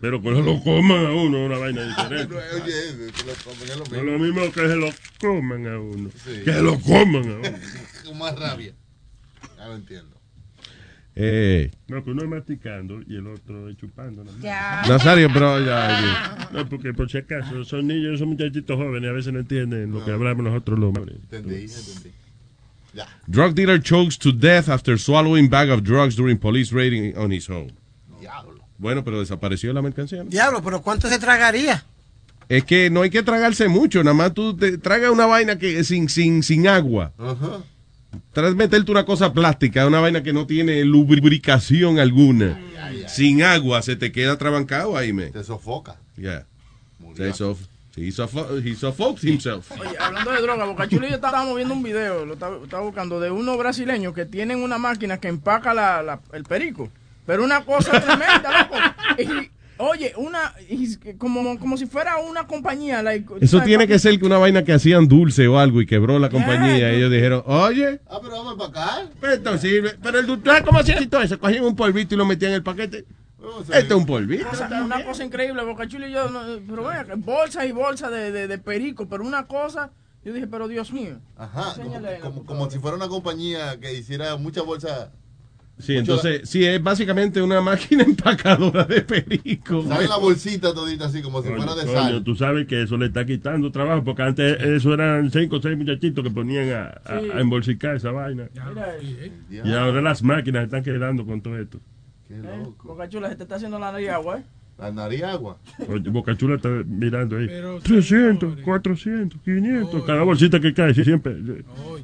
Pero 0.00 0.22
que 0.22 0.34
se 0.34 0.42
lo 0.42 0.62
coman 0.62 1.06
a 1.06 1.12
uno, 1.12 1.44
una 1.46 1.58
vaina 1.58 1.82
diferente. 1.88 2.34
Oye, 2.34 2.72
se 3.12 3.26
lo 3.26 3.34
comen, 3.44 3.62
es 3.64 3.76
lo 3.76 3.84
No 3.84 3.84
es 3.84 3.90
mismo. 3.90 4.10
lo 4.12 4.18
mismo 4.18 4.52
que 4.52 4.60
se 4.68 4.76
lo 4.76 4.88
coman 5.20 5.66
a 5.66 5.78
uno. 5.80 6.10
Sí. 6.24 6.42
Que 6.44 6.52
se 6.52 6.62
lo 6.62 6.78
coman 6.80 7.28
a 7.30 7.36
uno. 7.38 7.58
Con 8.04 8.18
más 8.18 8.38
rabia. 8.38 8.72
Ya 9.58 9.66
lo 9.66 9.74
entiendo. 9.74 10.16
Eh, 11.16 11.70
No, 11.88 12.02
que 12.04 12.10
uno 12.12 12.22
es 12.22 12.28
masticando 12.28 13.00
y 13.06 13.16
el 13.16 13.26
otro 13.26 13.68
es 13.68 13.76
chupando. 13.76 14.22
¿no? 14.24 14.30
Nazario, 14.40 15.28
pero 15.32 15.58
ya. 15.64 16.48
No, 16.52 16.68
porque 16.68 16.94
por 16.94 17.10
si 17.10 17.18
acaso 17.18 17.64
son 17.64 17.88
niños, 17.88 18.20
son 18.20 18.28
muchachitos 18.28 18.76
jóvenes, 18.76 19.10
a 19.10 19.12
veces 19.12 19.32
no 19.32 19.40
entienden 19.40 19.90
lo 19.90 20.04
que 20.04 20.12
hablamos 20.12 20.44
nosotros 20.44 20.78
los 20.78 20.96
hombres. 20.96 21.16
Entendí, 21.30 21.64
entendí. 21.64 22.10
Drug 23.26 23.54
dealer 23.54 23.80
chokes 23.82 24.16
to 24.18 24.32
death 24.32 24.68
after 24.68 24.96
swallowing 24.98 25.48
bag 25.50 25.70
of 25.70 25.82
drugs 25.82 26.14
during 26.16 26.38
police 26.38 26.72
raiding 26.72 27.16
on 27.16 27.32
his 27.32 27.48
home. 27.48 27.70
Bueno, 28.80 29.04
pero 29.04 29.20
desapareció 29.20 29.72
la 29.72 29.82
mercancía. 29.82 30.24
¿no? 30.24 30.30
Diablo, 30.30 30.62
pero 30.64 30.80
¿cuánto 30.80 31.08
se 31.08 31.18
tragaría? 31.18 31.84
Es 32.48 32.64
que 32.64 32.90
no 32.90 33.02
hay 33.02 33.10
que 33.10 33.22
tragarse 33.22 33.68
mucho, 33.68 34.02
nada 34.02 34.14
más 34.14 34.34
tú 34.34 34.56
te 34.56 34.78
tragas 34.78 35.10
una 35.10 35.26
vaina 35.26 35.56
que 35.58 35.84
sin 35.84 36.08
sin 36.08 36.42
sin 36.42 36.66
agua. 36.66 37.12
Ajá. 37.18 37.62
Tras 38.32 38.56
meterte 38.56 38.90
una 38.90 39.04
cosa 39.04 39.32
plástica, 39.32 39.86
una 39.86 40.00
vaina 40.00 40.22
que 40.22 40.32
no 40.32 40.46
tiene 40.46 40.82
lubricación 40.84 41.98
alguna. 42.00 42.58
Sin 43.06 43.42
agua 43.42 43.82
se 43.82 43.94
te 43.96 44.10
queda 44.10 44.36
trabancado 44.38 44.96
ahí, 44.96 45.12
me. 45.12 45.26
Te 45.26 45.44
sofoca. 45.44 45.96
Yeah. 46.16 46.44
Se 47.16 47.32
sof- 47.34 47.66
he, 47.96 48.10
suffo- 48.10 48.58
he 48.64 48.74
suffoced 48.74 49.28
himself. 49.28 49.70
Oye, 49.72 49.96
hablando 49.98 50.32
de 50.32 50.40
droga, 50.42 50.64
Boca 50.64 50.88
Chula 50.88 51.06
y 51.06 51.10
yo 51.10 51.16
estábamos 51.16 51.54
viendo 51.54 51.74
un 51.74 51.82
video, 51.82 52.24
lo 52.24 52.34
estaba, 52.34 52.56
estaba 52.64 52.82
buscando, 52.82 53.20
de 53.20 53.30
unos 53.30 53.58
brasileños 53.58 54.14
que 54.14 54.24
tienen 54.26 54.58
una 54.60 54.78
máquina 54.78 55.18
que 55.18 55.28
empaca 55.28 55.74
la, 55.74 56.02
la- 56.02 56.20
el 56.32 56.44
perico. 56.44 56.88
Pero 57.30 57.44
una 57.44 57.64
cosa 57.64 57.92
tremenda, 58.00 58.68
loco. 58.68 58.76
Y, 59.22 59.50
oye, 59.78 60.12
una, 60.16 60.52
y 60.68 60.96
como, 61.16 61.56
como 61.60 61.76
si 61.76 61.86
fuera 61.86 62.16
una 62.18 62.48
compañía. 62.48 63.04
like, 63.04 63.24
Eso 63.40 63.58
¿sabes? 63.58 63.66
tiene 63.68 63.86
que 63.86 64.00
ser 64.00 64.18
que 64.18 64.26
una 64.26 64.38
vaina 64.38 64.64
que 64.64 64.72
hacían 64.72 65.06
dulce 65.06 65.46
o 65.46 65.56
algo 65.60 65.80
y 65.80 65.86
quebró 65.86 66.18
la 66.18 66.28
compañía. 66.28 66.90
Ellos 66.90 67.10
dijeron, 67.10 67.44
oye, 67.46 68.00
Ah, 68.10 68.18
pero 68.20 68.42
vamos 68.44 68.56
para 68.68 68.96
acá. 69.04 69.10
esto 69.32 69.58
sirve. 69.58 69.94
Pero 70.02 70.18
el 70.18 70.26
dulce, 70.26 70.50
¿cómo 70.64 70.80
hacían 70.80 71.08
todo 71.08 71.22
eso? 71.22 71.38
Cogían 71.38 71.64
un 71.64 71.76
polvito 71.76 72.16
y 72.16 72.18
lo 72.18 72.26
metían 72.26 72.50
en 72.50 72.56
el 72.56 72.62
paquete. 72.64 73.04
Esto 73.72 73.94
es 73.94 74.00
un 74.00 74.06
polvito. 74.06 74.48
O 74.52 74.54
sea, 74.56 74.68
una 74.84 75.04
cosa 75.04 75.24
increíble, 75.24 75.62
Boca 75.64 75.86
Chula 75.86 76.08
y 76.08 76.12
yo, 76.12 76.28
no, 76.30 76.40
pero 76.68 76.84
vea, 76.84 77.06
bolsa 77.16 77.64
y 77.64 77.70
bolsa 77.72 78.10
de, 78.10 78.32
de, 78.32 78.48
de 78.48 78.58
perico, 78.58 79.08
pero 79.08 79.24
una 79.24 79.46
cosa, 79.46 79.92
yo 80.24 80.32
dije, 80.32 80.46
pero 80.48 80.66
Dios 80.68 80.92
mío. 80.92 81.20
Ajá. 81.38 81.74
Como, 82.20 82.44
como 82.44 82.70
si 82.70 82.78
fuera 82.80 82.96
una 82.96 83.08
compañía 83.08 83.78
que 83.80 83.94
hiciera 83.94 84.36
muchas 84.36 84.64
bolsas. 84.66 85.10
Sí, 85.80 85.96
entonces, 85.96 86.48
sí, 86.48 86.64
es 86.64 86.82
básicamente 86.82 87.40
una 87.42 87.60
máquina 87.60 88.02
empacadora 88.06 88.84
de 88.84 89.00
perico. 89.02 89.82
Sale 89.86 90.06
la 90.08 90.16
bolsita 90.18 90.72
todita 90.74 91.06
así, 91.06 91.22
como 91.22 91.40
si 91.42 91.48
Coño, 91.48 91.56
fuera 91.62 91.74
de 91.74 91.86
coño, 91.86 91.98
sal. 92.00 92.24
tú 92.24 92.34
sabes 92.36 92.66
que 92.66 92.82
eso 92.82 92.96
le 92.96 93.06
está 93.06 93.24
quitando 93.26 93.70
trabajo, 93.72 94.04
porque 94.04 94.22
antes 94.22 94.60
eso 94.62 94.94
eran 94.94 95.30
cinco 95.30 95.56
o 95.56 95.62
seis 95.62 95.76
muchachitos 95.76 96.22
que 96.22 96.30
ponían 96.30 96.70
a, 96.70 96.82
a- 97.04 97.20
Sí. 97.20 97.28
a 97.34 97.40
embolsicar 97.40 97.96
esa 97.96 98.10
vaina. 98.12 98.48
Mira, 98.68 99.64
Y 99.64 99.72
ahora 99.72 100.00
las 100.00 100.22
máquinas 100.22 100.64
están 100.64 100.82
quedando 100.82 101.24
con 101.26 101.40
todo 101.40 101.58
esto. 101.58 101.78
eh, 102.30 102.40
Boca 102.84 103.08
Chula 103.08 103.28
se 103.30 103.36
te 103.36 103.42
está 103.44 103.56
haciendo 103.56 103.78
la 103.78 103.90
nariz 103.92 104.08
agua, 104.10 104.38
¿eh? 104.38 104.42
La 104.78 104.90
nariz 104.90 105.22
agua. 105.24 105.58
Oye, 105.88 106.08
Boca 106.08 106.34
Chula 106.36 106.54
está 106.56 106.68
mirando 106.86 107.36
ahí. 107.36 107.48
300, 107.82 108.60
400, 108.62 109.38
500. 109.42 110.04
Cada 110.04 110.22
bolsita 110.22 110.58
que 110.58 110.72
cae, 110.72 110.94
sí, 110.94 111.04
siempre. 111.04 111.32
Oye, 111.34 112.02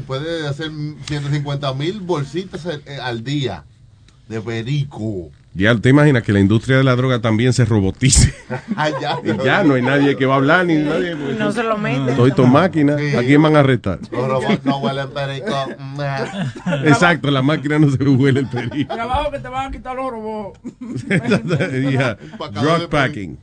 puede 0.00 0.46
hacer 0.46 0.70
150 1.06 1.74
mil 1.74 2.00
bolsitas 2.00 2.64
al- 2.66 2.82
eh, 2.86 2.98
al 3.02 3.24
día 3.24 3.64
de 4.28 4.40
perico. 4.40 5.30
Ya 5.56 5.76
te 5.76 5.88
imaginas 5.88 6.24
que 6.24 6.32
la 6.32 6.40
industria 6.40 6.78
de 6.78 6.84
la 6.84 6.96
droga 6.96 7.20
también 7.20 7.52
se 7.52 7.64
robotice. 7.64 8.34
Ya. 9.00 9.18
Y 9.24 9.44
ya 9.44 9.62
no 9.64 9.74
hay 9.74 9.82
nadie 9.82 10.16
que 10.16 10.26
va 10.26 10.34
a 10.34 10.36
hablar 10.36 10.66
ni 10.66 10.76
nadie. 10.76 11.16
pues, 11.16 11.38
No 11.38 11.52
se 11.52 11.62
lo 11.62 11.78
meten. 11.78 12.16
Soy 12.16 12.32
tu 12.32 12.46
máquina. 12.46 12.94
¿A 12.94 13.22
quién 13.22 13.40
van 13.40 13.56
a 13.56 13.60
arrestar? 13.60 13.98
Los 14.10 14.28
robots 14.28 14.64
no 14.64 14.78
huelen 14.78 15.08
perico. 15.10 15.54
Exacto, 16.84 17.30
la 17.30 17.42
máquina 17.42 17.78
no 17.78 17.90
se 17.90 18.02
huele 18.02 18.40
el 18.40 18.48
perico. 18.48 18.94
Trabajo 18.94 19.30
que 19.30 19.38
te 19.38 19.48
van 19.48 19.68
a 19.68 19.70
quitar 19.70 19.96
los 19.96 20.10
robots. 20.10 20.60
Yeah. 21.94 22.16
Drug 22.52 22.90
packing. 22.90 23.38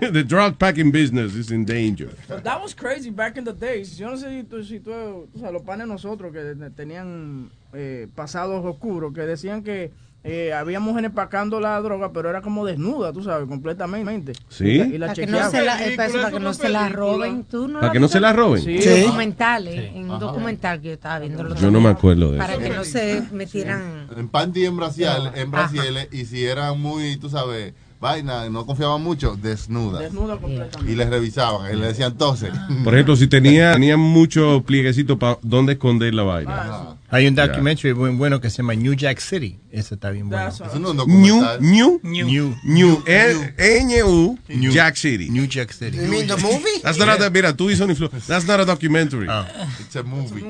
The 0.00 0.24
drug 0.24 0.58
packing 0.58 0.90
business 0.90 1.34
is 1.34 1.50
in 1.50 1.64
danger. 1.64 2.10
That 2.28 2.62
was 2.62 2.74
crazy 2.74 3.10
back 3.10 3.36
in 3.36 3.44
the 3.44 3.52
days. 3.52 3.96
Yo 3.96 4.10
no 4.10 4.16
sé 4.16 4.30
si 4.30 4.44
tú, 4.44 4.64
si 4.64 4.80
tú 4.80 4.92
o 4.92 5.38
sea, 5.38 5.50
los 5.50 5.62
panes 5.62 5.86
nosotros 5.86 6.32
que 6.32 6.54
tenían 6.74 7.50
eh, 7.72 8.08
pasados 8.14 8.64
oscuros, 8.64 9.12
que 9.12 9.22
decían 9.22 9.62
que 9.62 9.90
eh, 10.28 10.52
había 10.52 10.80
mujeres 10.80 11.10
empacando 11.10 11.60
la 11.60 11.80
droga, 11.80 12.10
pero 12.12 12.28
era 12.28 12.42
como 12.42 12.66
desnuda, 12.66 13.12
tú 13.12 13.22
sabes, 13.22 13.48
completamente. 13.48 14.32
¿Sí? 14.48 14.64
Y 14.66 14.78
la, 14.78 14.86
y 14.86 14.98
la 14.98 15.06
Para 15.06 15.14
que 15.14 15.26
no 15.26 15.32
chequeaban. 15.38 15.50
se 15.52 15.62
la, 15.64 15.86
eh, 15.86 15.96
para 15.96 16.12
para 16.12 16.30
que 16.32 16.40
no 16.40 16.52
se 16.54 16.68
la 16.68 16.88
roben. 16.88 17.44
¿Tú 17.44 17.68
no 17.68 17.74
¿Para 17.74 17.86
la 17.86 17.92
que 17.92 18.00
no 18.00 18.08
se 18.08 18.20
la 18.20 18.32
roben? 18.32 18.62
Sí. 18.62 18.78
En 18.82 19.04
documentales, 19.04 19.94
en 19.94 20.10
un 20.10 20.18
documental 20.18 20.80
que 20.80 20.88
yo 20.88 20.94
estaba 20.94 21.20
viendo. 21.20 21.42
otro 21.44 21.54
Yo 21.54 21.70
no 21.70 21.80
me 21.80 21.90
acuerdo 21.90 22.32
de 22.32 22.38
Para 22.38 22.54
eso. 22.54 22.62
que 22.62 22.70
no 22.70 22.84
se 22.84 23.22
metieran. 23.32 24.08
En 24.16 24.28
panty 24.28 24.64
en 24.64 24.76
Brasil, 24.76 25.06
en 25.34 25.50
Brasil, 25.50 25.96
y 26.10 26.24
si 26.24 26.44
eran 26.44 26.80
muy, 26.80 27.16
tú 27.16 27.28
sabes, 27.30 27.74
vaina, 28.06 28.48
no 28.48 28.64
confiaban 28.64 29.02
mucho, 29.02 29.36
desnuda. 29.36 30.00
Desnuda 30.00 30.36
completamente. 30.36 30.92
Y 30.92 30.94
les 30.94 31.08
revisaban, 31.08 31.72
y 31.72 31.76
le 31.76 31.88
decían 31.88 32.12
entonces. 32.12 32.50
Por 32.84 32.94
ejemplo, 32.94 33.16
si 33.16 33.26
tenía, 33.26 33.72
tenía 33.72 33.96
mucho 33.96 34.62
plieguecito 34.64 35.18
para 35.18 35.38
dónde 35.42 35.72
esconder 35.72 36.14
la 36.14 36.22
vaina. 36.22 36.96
Hay 37.08 37.26
un 37.26 37.34
documentary 37.34 37.94
muy 37.94 38.10
bueno 38.10 38.40
que 38.40 38.50
se 38.50 38.58
llama 38.58 38.74
New 38.74 38.94
Jack 38.94 39.18
City. 39.18 39.58
Ese 39.70 39.94
está 39.94 40.10
bien 40.10 40.28
bueno. 40.28 40.48
Eso 40.48 40.64
no 40.78 40.92
es 40.92 40.98
un 40.98 41.20
New, 41.20 41.60
new, 41.60 42.00
New. 42.02 42.56
new, 42.64 43.02
N-U, 43.06 44.38
New. 44.48 44.72
Jack 44.72 44.96
City. 44.96 45.30
New 45.30 45.46
Jack 45.46 45.72
City. 45.72 45.96
You 45.96 46.08
mean 46.08 46.26
the 46.26 46.36
movie? 46.36 46.80
That's 46.82 46.98
not 46.98 47.20
a, 47.20 47.30
mira, 47.30 47.56
tú 47.56 47.70
y 47.70 47.76
Sony 47.76 47.94
Flow. 47.94 48.10
That's 48.26 48.46
not 48.46 48.60
a 48.60 48.64
documentary. 48.64 49.26
Ah. 49.28 49.46
It's 49.80 49.96
a 49.96 50.02
movie. 50.02 50.44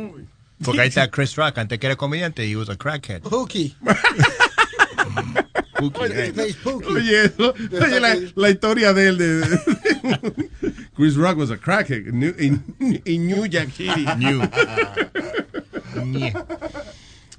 Porque 0.62 0.80
ahí 0.80 0.88
está 0.88 1.10
Chris 1.10 1.36
Rock. 1.36 1.58
Antes 1.58 1.78
que 1.78 1.86
era 1.86 1.96
comediante, 1.96 2.44
he 2.44 2.56
was 2.56 2.68
a 2.68 2.76
crackhead. 2.76 3.22
Pookie. 5.76 6.00
Oye, 6.00 6.32
Plays 6.32 6.56
Pookie. 6.56 6.94
oye, 6.96 7.24
eso- 7.24 7.54
oye, 7.72 8.00
la, 8.00 8.14
la 8.34 8.48
historia 8.50 8.92
de 8.92 9.08
él. 9.08 9.18
De, 9.18 10.70
Chris 10.94 11.16
Rock 11.16 11.36
was 11.36 11.50
a 11.50 11.56
crackhead 11.56 12.06
in 12.08 12.18
New, 12.20 12.34
in, 12.38 12.62
in 13.04 13.26
New 13.26 13.46
Jack 13.48 13.68
City. 13.70 14.04
New. 14.16 14.42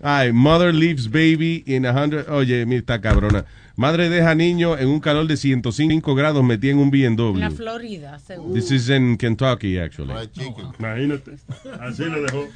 Ay, 0.03 0.31
mother 0.31 0.71
leaves 0.71 1.07
baby 1.07 1.63
in 1.65 1.83
a 1.85 1.91
hundred. 1.93 2.29
Oye, 2.29 2.65
mira, 2.65 2.81
está 2.81 2.99
cabrona. 3.01 3.45
Madre 3.77 4.09
deja 4.09 4.33
niño 4.33 4.75
en 4.75 4.87
un 4.87 4.99
calor 4.99 5.27
de 5.27 5.37
105 5.37 6.15
grados 6.15 6.43
metida 6.43 6.71
en 6.71 6.79
un 6.79 6.91
En 6.91 7.15
la 7.39 7.49
BMW. 7.49 7.55
Florida, 7.55 8.17
seguro. 8.17 8.51
This 8.55 8.71
is 8.71 8.89
in 8.89 9.17
Kentucky, 9.17 9.77
actually. 9.77 10.13
Fried 10.13 10.31
chicken. 10.31 10.65
Imagínate. 10.79 11.37
Así 11.79 12.05
lo 12.05 12.23
dejó. 12.23 12.47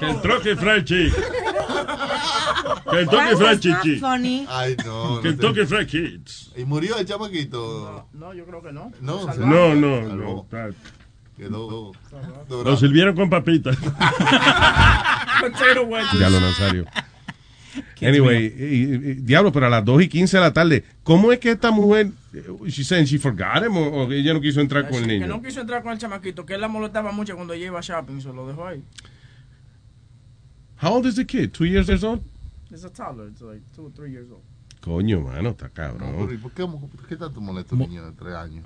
Kentucky 0.00 0.54
Fried 0.56 0.84
Chicken. 0.84 1.22
Kentucky 2.90 3.36
Fried 3.36 3.60
Chicken. 3.60 4.00
funny. 4.00 4.46
Ay, 4.48 4.74
no. 4.86 5.16
no 5.16 5.20
Kentucky 5.20 5.60
sé. 5.60 5.66
Fried 5.66 5.86
Kids. 5.86 6.52
¿Y 6.56 6.64
murió 6.64 6.96
el 6.96 7.04
chamaquito? 7.04 8.08
No, 8.14 8.32
yo 8.32 8.46
creo 8.46 8.62
que 8.62 8.72
no. 8.72 8.90
No. 9.02 9.26
No, 9.36 9.74
no, 9.74 10.00
no. 10.02 10.46
Quedó. 11.36 11.92
Lo 12.48 12.76
sirvieron 12.78 13.14
con 13.14 13.28
papitas. 13.28 13.76
Ya 16.18 16.30
lo 16.30 16.40
Nazario. 16.40 16.86
Anyway, 18.02 18.46
y- 18.46 18.64
y- 18.64 18.94
y- 19.10 19.14
diablo, 19.14 19.52
pero 19.52 19.66
a 19.66 19.70
las 19.70 19.84
2 19.84 20.02
y 20.02 20.08
15 20.08 20.36
de 20.36 20.40
la 20.42 20.52
tarde, 20.52 20.84
¿cómo 21.02 21.32
es 21.32 21.38
que 21.38 21.50
esta 21.50 21.70
mujer, 21.70 22.10
eh, 22.34 22.44
she 22.66 22.84
saying 22.84 23.06
she 23.06 23.18
forgot 23.18 23.64
him 23.64 23.76
o, 23.76 24.04
o 24.04 24.12
ella 24.12 24.34
no 24.34 24.40
quiso 24.40 24.60
entrar 24.60 24.88
con 24.88 24.98
el 25.02 25.06
Que 25.06 25.14
niño? 25.20 25.26
no 25.26 25.42
quiso 25.42 25.60
entrar 25.60 25.82
con 25.82 25.92
el 25.92 25.98
chamaquito, 25.98 26.44
que 26.44 26.54
él 26.54 26.60
la 26.60 26.68
molestaba 26.68 27.12
mucho 27.12 27.34
cuando 27.36 27.54
ella 27.54 27.66
iba 27.66 27.78
a 27.78 27.82
shopping, 27.82 28.20
se 28.20 28.32
lo 28.32 28.46
dejó 28.46 28.66
ahí. 28.66 28.82
How 30.82 30.94
old 30.94 31.06
is 31.06 31.14
the 31.14 31.24
kid? 31.24 31.50
Two 31.52 31.64
years 31.66 31.88
old? 32.02 32.20
It's 32.70 32.84
a 32.84 32.90
toddler, 32.90 33.28
it's 33.28 33.40
like 33.40 33.62
two 33.74 33.86
or 33.86 33.92
three 33.92 34.10
years 34.10 34.28
old. 34.30 34.42
Coño, 34.80 35.20
mano, 35.20 35.50
está 35.50 35.68
No, 35.68 35.72
cabrón. 35.74 36.34
¿y 36.34 36.38
¿por 36.38 36.50
qué, 36.52 36.66
por 36.66 37.06
qué 37.08 37.16
tanto 37.16 37.40
molesto 37.40 37.76
un 37.76 37.82
niño 37.82 38.04
de 38.04 38.12
tres 38.12 38.34
años? 38.34 38.64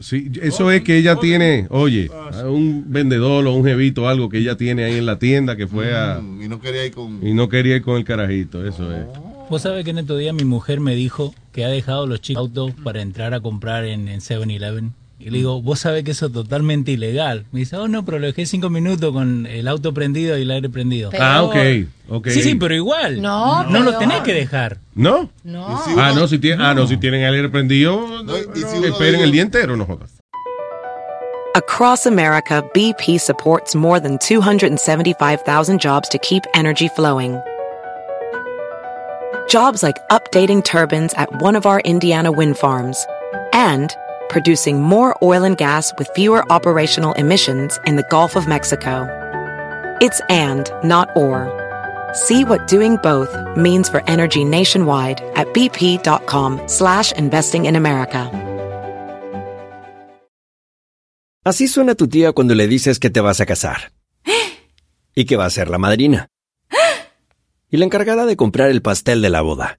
Sí, 0.00 0.30
eso 0.40 0.70
es 0.70 0.82
que 0.82 0.96
ella 0.96 1.16
tiene, 1.16 1.66
oye, 1.70 2.08
un 2.44 2.84
vendedor 2.86 3.46
o 3.46 3.54
un 3.54 3.64
jevito 3.64 4.04
o 4.04 4.08
algo 4.08 4.28
que 4.28 4.38
ella 4.38 4.56
tiene 4.56 4.84
ahí 4.84 4.96
en 4.96 5.06
la 5.06 5.18
tienda 5.18 5.56
que 5.56 5.66
fue 5.66 5.96
a... 5.96 6.20
Mm, 6.20 6.42
y 6.42 6.48
no 6.48 6.60
quería 6.60 6.86
ir 6.86 6.92
con. 6.92 7.26
Y 7.26 7.34
no 7.34 7.48
quería 7.48 7.76
ir 7.76 7.82
con 7.82 7.96
el 7.96 8.04
carajito, 8.04 8.64
eso 8.64 8.94
es. 8.94 9.04
Vos 9.50 9.62
sabés 9.62 9.84
que 9.84 9.90
en 9.90 9.98
estos 9.98 10.18
días 10.18 10.34
mi 10.34 10.44
mujer 10.44 10.78
me 10.78 10.94
dijo 10.94 11.34
que 11.52 11.64
ha 11.64 11.68
dejado 11.68 12.06
los 12.06 12.20
chicos 12.20 12.42
autos 12.42 12.72
para 12.84 13.00
entrar 13.00 13.34
a 13.34 13.40
comprar 13.40 13.84
en, 13.86 14.06
en 14.08 14.20
7-Eleven. 14.20 14.92
Y 15.20 15.30
le 15.30 15.38
digo, 15.38 15.60
vos 15.60 15.80
sabés 15.80 16.04
que 16.04 16.12
eso 16.12 16.26
es 16.26 16.32
totalmente 16.32 16.92
ilegal. 16.92 17.44
Me 17.50 17.58
dice, 17.60 17.76
oh 17.76 17.88
no, 17.88 18.04
pero 18.04 18.20
lo 18.20 18.26
dejé 18.28 18.46
cinco 18.46 18.70
minutos 18.70 19.12
con 19.12 19.46
el 19.46 19.66
auto 19.66 19.92
prendido 19.92 20.38
y 20.38 20.42
el 20.42 20.50
aire 20.52 20.68
prendido. 20.68 21.10
Ah, 21.18 21.42
ok, 21.42 21.56
ok. 22.08 22.28
Sí, 22.28 22.42
sí, 22.42 22.54
pero 22.54 22.72
igual. 22.74 23.20
No, 23.20 23.64
No 23.64 23.80
lo 23.80 23.90
peor. 23.90 23.98
tenés 23.98 24.20
que 24.22 24.32
dejar. 24.32 24.78
¿No? 24.94 25.28
No. 25.42 25.66
Ah, 25.96 26.12
no, 26.14 26.28
si 26.28 26.38
tienen, 26.38 26.60
ah, 26.64 26.72
no, 26.72 26.86
si 26.86 26.96
tienen 26.98 27.22
el 27.22 27.34
aire 27.34 27.48
prendido, 27.48 28.22
No, 28.22 28.36
y 28.36 28.42
si 28.60 28.78
no, 28.78 28.86
esperen 28.86 29.20
el 29.20 29.32
día 29.32 29.42
entero, 29.42 29.76
no 29.76 29.86
jodas. 29.86 30.12
Across 31.56 32.06
America, 32.06 32.62
BP 32.72 33.18
supports 33.18 33.74
more 33.74 33.98
than 34.00 34.18
275,000 34.18 35.80
jobs 35.80 36.08
to 36.10 36.18
keep 36.18 36.44
energy 36.54 36.88
flowing. 36.94 37.40
Jobs 39.48 39.82
like 39.82 39.96
updating 40.10 40.62
turbines 40.62 41.12
at 41.14 41.28
one 41.42 41.56
of 41.56 41.66
our 41.66 41.80
Indiana 41.80 42.30
wind 42.30 42.56
farms 42.56 43.04
and 43.52 43.90
producing 44.28 44.82
more 44.82 45.16
oil 45.22 45.44
and 45.44 45.56
gas 45.56 45.92
with 45.98 46.08
fewer 46.14 46.44
operational 46.50 47.12
emissions 47.14 47.78
in 47.86 47.96
the 47.96 48.06
Gulf 48.10 48.36
of 48.36 48.46
Mexico. 48.46 49.06
It's 50.00 50.20
and, 50.28 50.70
not 50.82 51.08
or. 51.16 51.48
See 52.12 52.44
what 52.44 52.66
doing 52.68 52.96
both 53.02 53.36
means 53.56 53.88
for 53.88 54.02
energy 54.06 54.44
nationwide 54.44 55.20
at 55.34 55.52
bp.com 55.52 56.60
slash 56.66 57.12
investing 57.12 57.66
in 57.66 57.76
America. 57.76 58.30
Así 61.44 61.66
suena 61.66 61.94
tu 61.94 62.08
tía 62.08 62.32
cuando 62.32 62.54
le 62.54 62.66
dices 62.68 62.98
que 62.98 63.10
te 63.10 63.20
vas 63.20 63.40
a 63.40 63.46
casar. 63.46 63.92
Y 65.14 65.24
que 65.24 65.36
va 65.36 65.46
a 65.46 65.50
ser 65.50 65.70
la 65.70 65.78
madrina. 65.78 66.28
Y 67.70 67.78
la 67.78 67.86
encargada 67.86 68.26
de 68.26 68.36
comprar 68.36 68.70
el 68.70 68.82
pastel 68.82 69.22
de 69.22 69.30
la 69.30 69.40
boda. 69.40 69.78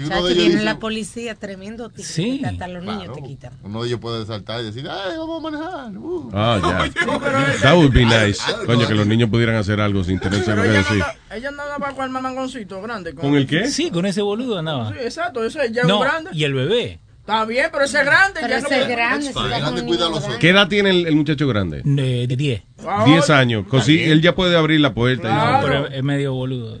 Si 0.00 0.06
uno 0.06 0.16
de 0.16 0.32
ellos 0.32 0.34
viene 0.36 0.50
dice- 0.54 0.64
la 0.64 0.78
policía, 0.78 1.34
tremendo 1.34 1.88
tipo. 1.90 2.02
Sí. 2.08 2.42
hasta 2.44 2.68
los 2.68 2.82
niños 2.84 3.12
te 3.14 3.22
quitan. 3.22 3.52
Uno 3.62 3.82
de 3.82 3.88
ellos 3.88 4.00
puede 4.00 4.24
saltar 4.26 4.60
y 4.62 4.64
decir, 4.64 4.86
¡ay, 4.88 5.16
vamos 5.18 5.38
a 5.44 5.50
manejar! 5.50 5.96
uh". 5.98 6.30
Ah, 6.32 6.58
ya. 6.62 6.90
That 7.62 7.76
would 7.76 7.92
be 7.92 8.04
nice. 8.04 8.40
Coño, 8.66 8.86
que 8.86 8.94
los 8.94 9.06
niños 9.06 9.30
pudieran 9.30 9.56
hacer 9.56 9.80
algo 9.80 10.02
sin 10.04 10.18
tener 10.20 10.48
algo 10.48 10.62
que 10.62 10.68
decir. 10.68 11.02
Ella 11.34 11.48
andaba 11.48 11.92
con 11.94 12.04
el 12.04 12.10
mangoncito 12.10 12.80
grande. 12.82 13.14
¿Con 13.14 13.34
el 13.34 13.46
qué? 13.46 13.66
Sí, 13.68 13.90
con 13.90 14.06
ese 14.06 14.22
boludo 14.22 14.58
andaba. 14.58 14.90
Sí, 14.92 14.98
exacto, 15.02 15.44
ese 15.44 15.70
ya 15.72 15.82
es 15.82 15.88
No, 15.88 16.00
grande. 16.00 16.30
y 16.32 16.44
el 16.44 16.54
bebé. 16.54 17.00
Está 17.20 17.44
bien, 17.44 17.68
pero 17.70 17.84
ese 17.84 17.98
es 18.00 18.06
grande. 18.06 18.40
Pero 18.40 18.48
ya 18.48 18.58
ese 18.58 18.68
no 18.76 18.82
es 18.82 18.88
grande, 18.88 19.26
si 19.28 19.32
vas 19.34 19.62
con 19.62 19.74
un 19.78 19.86
niño 19.86 20.10
grande. 20.10 20.38
¿Qué 20.40 20.48
edad 20.50 20.68
tiene 20.68 20.90
el, 20.90 21.06
el 21.06 21.14
muchacho 21.14 21.46
grande? 21.46 21.82
De 21.84 22.26
10. 22.26 22.62
10 23.06 23.30
años. 23.30 23.66
Cosí, 23.68 24.02
él 24.02 24.20
ya 24.22 24.34
puede 24.34 24.56
abrir 24.56 24.80
la 24.80 24.94
puerta. 24.94 25.28
y 25.28 25.30
Claro. 25.32 25.58
eso. 25.58 25.66
Pero 25.84 25.86
es 25.96 26.02
medio 26.02 26.32
boludo. 26.34 26.80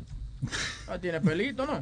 Ah, 0.88 0.98
tiene 0.98 1.20
pelito, 1.20 1.66
¿no? 1.66 1.80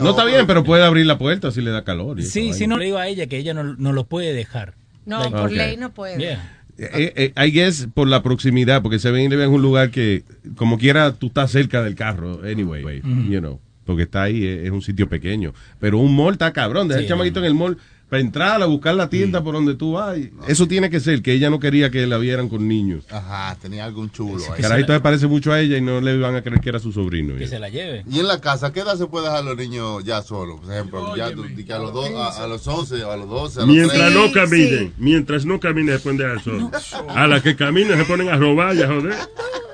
No 0.00 0.10
está 0.10 0.24
bien, 0.24 0.46
pero 0.46 0.62
puede 0.64 0.84
abrir 0.84 1.06
la 1.06 1.18
puerta 1.18 1.50
si 1.50 1.60
le 1.60 1.70
da 1.70 1.84
calor. 1.84 2.22
Sí, 2.22 2.28
sí, 2.28 2.50
vaina. 2.50 2.66
no 2.66 2.78
le 2.78 2.84
digo 2.86 2.98
a 2.98 3.08
ella 3.08 3.26
que 3.26 3.38
ella 3.38 3.54
no, 3.54 3.64
no 3.64 3.92
lo 3.92 4.04
puede 4.04 4.32
dejar. 4.32 4.74
No, 5.04 5.20
Like- 5.20 5.36
por 5.36 5.52
ley 5.52 5.76
no 5.76 5.92
puede. 5.94 6.18
Yeah. 6.18 6.52
Eh, 6.78 7.32
eh, 7.34 7.46
I 7.46 7.50
guess 7.50 7.88
por 7.94 8.06
la 8.06 8.22
proximidad, 8.22 8.82
porque 8.82 8.98
se 8.98 9.10
ven 9.10 9.32
es 9.32 9.48
un 9.48 9.62
lugar 9.62 9.90
que, 9.90 10.24
como 10.56 10.78
quiera, 10.78 11.12
tú 11.14 11.28
estás 11.28 11.50
cerca 11.50 11.82
del 11.82 11.94
carro, 11.94 12.42
anyway, 12.44 13.00
you 13.30 13.40
know, 13.40 13.60
porque 13.86 14.02
está 14.02 14.24
ahí, 14.24 14.44
es, 14.46 14.64
es 14.64 14.70
un 14.70 14.82
sitio 14.82 15.08
pequeño. 15.08 15.54
Pero 15.80 15.98
un 15.98 16.14
mall 16.14 16.34
está 16.34 16.52
cabrón, 16.52 16.88
deja 16.88 16.98
Sí, 16.98 17.04
el 17.04 17.08
chamaquito 17.08 17.38
en 17.38 17.46
el 17.46 17.54
mall 17.54 17.78
para 18.08 18.20
entrar 18.22 18.62
a 18.62 18.66
buscar 18.66 18.94
la 18.94 19.08
tienda 19.08 19.42
por 19.42 19.54
donde 19.54 19.74
tú 19.74 19.92
vas. 19.94 20.16
Eso 20.46 20.68
tiene 20.68 20.90
que 20.90 21.00
ser, 21.00 21.22
que 21.22 21.32
ella 21.32 21.50
no 21.50 21.58
quería 21.58 21.90
que 21.90 22.06
la 22.06 22.18
vieran 22.18 22.48
con 22.48 22.68
niños. 22.68 23.04
Ajá, 23.10 23.56
tenía 23.60 23.84
algún 23.84 24.10
chulo 24.10 24.42
ahí. 24.54 24.62
Carajito 24.62 24.92
se 24.92 25.00
parece 25.00 25.26
mucho 25.26 25.52
a 25.52 25.60
ella 25.60 25.76
y 25.76 25.80
no 25.80 26.00
le 26.00 26.16
van 26.18 26.36
a 26.36 26.42
creer 26.42 26.60
que 26.60 26.68
era 26.68 26.78
su 26.78 26.92
sobrino. 26.92 27.34
Que 27.36 27.48
se 27.48 27.58
la 27.58 27.68
lleve. 27.68 28.04
Y 28.08 28.20
en 28.20 28.28
la 28.28 28.40
casa, 28.40 28.72
¿qué 28.72 28.80
edad 28.80 28.96
se 28.96 29.06
puede 29.06 29.24
dejar 29.26 29.40
a 29.40 29.42
los 29.42 29.56
niños 29.56 30.04
ya 30.04 30.22
solos? 30.22 30.60
Por 30.60 30.72
ejemplo, 30.72 31.16
ya 31.16 31.32
tú- 31.32 31.42
di 31.44 31.64
que 31.64 31.72
a 31.72 31.78
los, 31.78 31.92
dos, 31.92 32.08
a, 32.14 32.44
a 32.44 32.46
los 32.46 32.66
11, 32.66 33.02
a 33.02 33.16
los 33.16 33.28
12, 33.28 33.58
a 33.60 33.66
los 33.66 33.74
Mientras 33.74 33.98
13. 34.12 34.14
no 34.14 34.32
caminen, 34.32 34.92
mientras 34.98 35.44
no 35.44 35.58
caminen 35.58 35.96
se 35.96 36.02
pueden 36.02 36.18
dejar 36.18 36.42
solos. 36.42 36.70
A 37.08 37.26
las 37.26 37.42
que 37.42 37.56
caminen 37.56 37.98
se 37.98 38.04
ponen 38.04 38.28
a 38.28 38.36
robar 38.36 38.76
y 38.76 38.82
a 38.82 38.86
joder. 38.86 39.14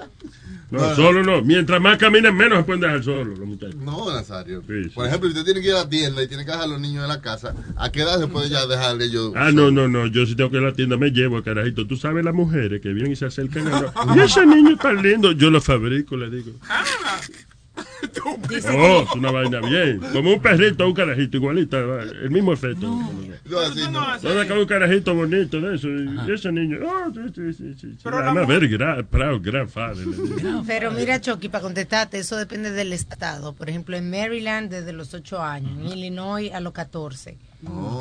No, 0.73 0.95
solo 0.97 1.23
no. 1.23 1.43
Mientras 1.43 1.81
más 1.81 1.99
caminen, 1.99 2.35
menos 2.35 2.59
se 2.59 2.65
pueden 2.65 2.81
dejar 2.81 3.05
solos 3.05 3.39
los 3.39 3.47
muchachos. 3.47 3.77
No, 3.77 4.13
Nazario. 4.13 4.63
Sí, 4.67 4.85
sí. 4.85 4.91
Por 4.91 5.07
ejemplo, 5.07 5.29
si 5.31 5.35
usted 5.39 5.45
tiene 5.45 5.61
que 5.61 5.69
ir 5.69 5.75
a 5.75 5.85
la 5.85 5.89
tienda 5.89 6.23
y 6.23 6.29
tiene 6.29 6.45
que 6.45 6.51
dejar 6.51 6.65
a 6.65 6.67
los 6.69 6.81
niños 6.81 7.03
en 7.03 7.09
la 7.09 7.21
casa, 7.21 7.55
¿a 7.77 7.93
qué 7.93 8.01
edad 8.03 8.19
se 8.19 8.27
puede 8.27 8.49
ya 8.49 8.67
dejar 8.67 9.01
ellos? 9.03 9.33
Ah, 9.37 9.51
no, 9.53 9.71
no, 9.71 9.87
no. 9.87 10.07
Yo 10.07 10.25
si 10.27 10.35
tengo 10.35 10.51
que 10.51 10.57
ir 10.57 10.63
a 10.65 10.69
la 10.69 10.75
tienda 10.75 10.97
me 10.97 11.11
llevo 11.11 11.43
carajito. 11.43 11.87
Tú 11.87 11.97
sabes 11.97 12.25
las 12.25 12.35
mujeres 12.35 12.81
que 12.81 12.93
vienen 12.93 13.13
y 13.13 13.17
se 13.17 13.27
acercan. 13.27 13.69
a- 13.69 13.93
Y 14.17 14.21
ese 14.25 14.47
niño 14.47 14.77
tan 14.79 15.03
lindo. 15.03 15.33
Yo 15.33 15.51
lo 15.51 15.61
fabrico, 15.61 16.17
le 16.17 16.31
digo. 16.31 16.53
Oh, 18.75 19.03
es 19.03 19.15
una 19.15 19.31
vaina 19.31 19.61
bien. 19.61 20.01
Como 20.13 20.33
un 20.35 20.41
perrito 20.41 20.87
un 20.87 20.95
carajito, 20.95 21.37
igualita. 21.37 21.79
El 21.79 22.31
mismo 22.31 22.53
efecto. 22.53 22.87
No, 23.45 23.59
así 23.61 23.81
no. 23.91 24.01
Ahora 24.01 24.47
con 24.49 24.59
un 24.59 24.67
carajito 24.67 25.15
bonito 25.15 25.61
de 25.61 25.77
eso. 25.77 25.89
Y 25.89 26.33
ese 26.33 26.53
niño. 26.53 26.79
Oh, 26.85 27.11
sí, 27.13 27.21
sí, 27.35 27.53
sí, 27.53 27.75
sí. 27.81 27.95
sí. 27.97 28.09
I'm 28.09 28.37
a 28.39 28.45
very 28.45 28.69
gra- 28.69 29.05
proud 29.05 29.41
grandfather. 29.43 30.05
Pero 30.67 30.91
mira, 30.91 31.21
Chucky, 31.21 31.49
para 31.49 31.63
contestarte, 31.63 32.19
eso 32.19 32.37
depende 32.37 32.71
del 32.73 32.93
estado. 32.93 33.53
Por 33.55 33.69
ejemplo, 33.69 33.97
en 33.97 34.11
Maryland 34.11 34.71
desde 34.71 34.93
los 34.93 35.15
8 35.15 35.43
años, 35.43 35.73
en 35.79 35.87
Illinois 35.99 36.53
a 36.53 36.61
los 36.61 36.73
14. 36.73 37.37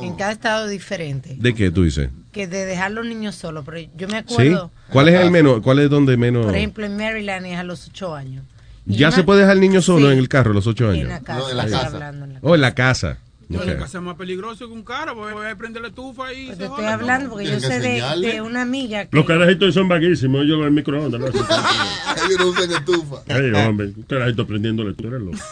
En 0.02 0.15
cada 0.15 0.32
estado 0.32 0.65
es 0.65 0.72
diferente. 0.72 1.36
¿De 1.40 1.53
qué 1.53 1.69
tú 1.69 1.84
dices? 1.84 2.10
Que 2.32 2.48
de 2.48 2.65
dejar 2.65 2.91
los 2.91 3.06
niños 3.06 3.36
solos. 3.36 3.64
Pero 3.65 3.78
yo 3.95 4.07
me 4.07 4.14
¿Sí? 4.14 4.34
acuerdo, 4.34 4.72
¿Cuál 4.90 5.10
es 5.10 5.19
el 5.19 5.30
menos? 5.30 5.61
¿Cuál 5.61 5.80
es 5.80 5.90
donde 5.90 6.18
menos? 6.18 6.45
por 6.45 6.56
ejemplo, 6.56 6.86
en 6.86 6.98
Maryland 6.98 7.45
es 7.45 7.57
a 7.57 7.64
los 7.64 7.88
8 7.90 8.15
años. 8.15 8.44
¿Ya 8.86 9.08
una- 9.08 9.16
se 9.16 9.24
puede 9.24 9.41
dejar 9.41 9.56
el 9.56 9.62
niño 9.62 9.82
solo 9.82 10.08
Sí. 10.08 10.14
en 10.14 10.20
el 10.20 10.28
carro 10.30 10.52
a 10.52 10.53
los 10.56 10.68
ocho 10.68 10.90
años? 10.90 11.03
En 11.03 11.10
la 11.10 11.20
casa, 11.22 11.40
No, 11.40 11.49
en 11.49 11.58
la 11.58 11.66
casa. 11.68 11.88
hablando 11.88 12.26
en 12.26 12.34
la 12.34 12.40
Oh, 12.41 12.56
en 12.56 12.62
la 12.62 12.74
casa. 12.76 13.18
No, 13.49 13.58
Ok. 13.58 13.64
en 13.66 13.70
la 13.74 13.80
casa 13.80 13.98
es 13.98 14.03
más 14.03 14.16
peligroso 14.16 14.66
que 14.68 14.74
un 14.74 14.84
carro, 14.84 15.14
porque 15.16 15.34
voy 15.34 15.45
a 15.45 15.56
prender 15.58 15.82
la 15.82 15.90
estufa 15.90 16.32
y 16.34 16.45
Pues 16.45 16.58
se 16.58 16.64
te 16.64 16.70
estoy 16.70 16.86
hablando 16.86 17.30
porque 17.32 17.45
yo 17.48 17.60
sé 17.60 17.80
de, 17.82 18.02
de 18.22 18.41
una 18.41 18.62
amiga 18.62 19.06
que... 19.06 19.16
Los 19.18 19.26
carajitos 19.26 19.74
son 19.74 19.90
vaguísimos. 19.90 20.44
Ellos 20.45 20.66
en 20.66 20.74
microondas. 20.74 21.20
¿no? 21.20 21.28
Ellos 21.28 22.40
no 22.40 22.48
usan 22.48 22.72
estufa. 22.72 23.18
Ay, 23.28 23.52
hombre. 23.68 23.88
Un 23.88 24.03
carajito 24.03 24.48
prendiéndole. 24.48 24.94
Tú 24.94 25.08
eres 25.08 25.22
loco. 25.22 25.38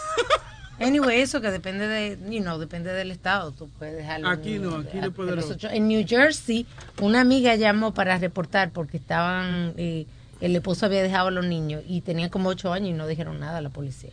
Anyway, 0.81 1.19
eso 1.19 1.41
que 1.41 1.51
depende 1.51 1.89
de, 1.89 2.17
you 2.29 2.41
know, 2.41 2.57
depende 2.57 2.93
del 2.93 3.11
estado. 3.11 3.51
Tú 3.51 3.69
puedes 3.77 3.97
dejarlo. 3.97 4.29
Aquí 4.29 4.59
no, 4.59 4.77
aquí 4.77 4.97
a- 4.99 5.07
los- 5.07 5.51
ocho. 5.51 5.67
En 5.69 5.89
New 5.89 6.05
Jersey, 6.07 6.65
una 7.01 7.19
amiga 7.19 7.55
llamó 7.55 7.93
para 7.93 8.17
reportar 8.17 8.71
porque 8.71 8.95
estaban, 8.95 9.73
eh, 9.75 10.05
el 10.41 10.55
esposo 10.55 10.85
había 10.85 11.03
dejado 11.03 11.27
a 11.27 11.31
los 11.31 11.45
niños 11.45 11.83
y 11.87 12.01
tenían 12.01 12.29
como 12.29 12.49
ocho 12.49 12.71
años 12.71 12.89
y 12.89 12.93
no 12.93 13.07
dijeron 13.07 13.39
nada 13.39 13.57
a 13.57 13.61
la 13.61 13.69
policía. 13.69 14.11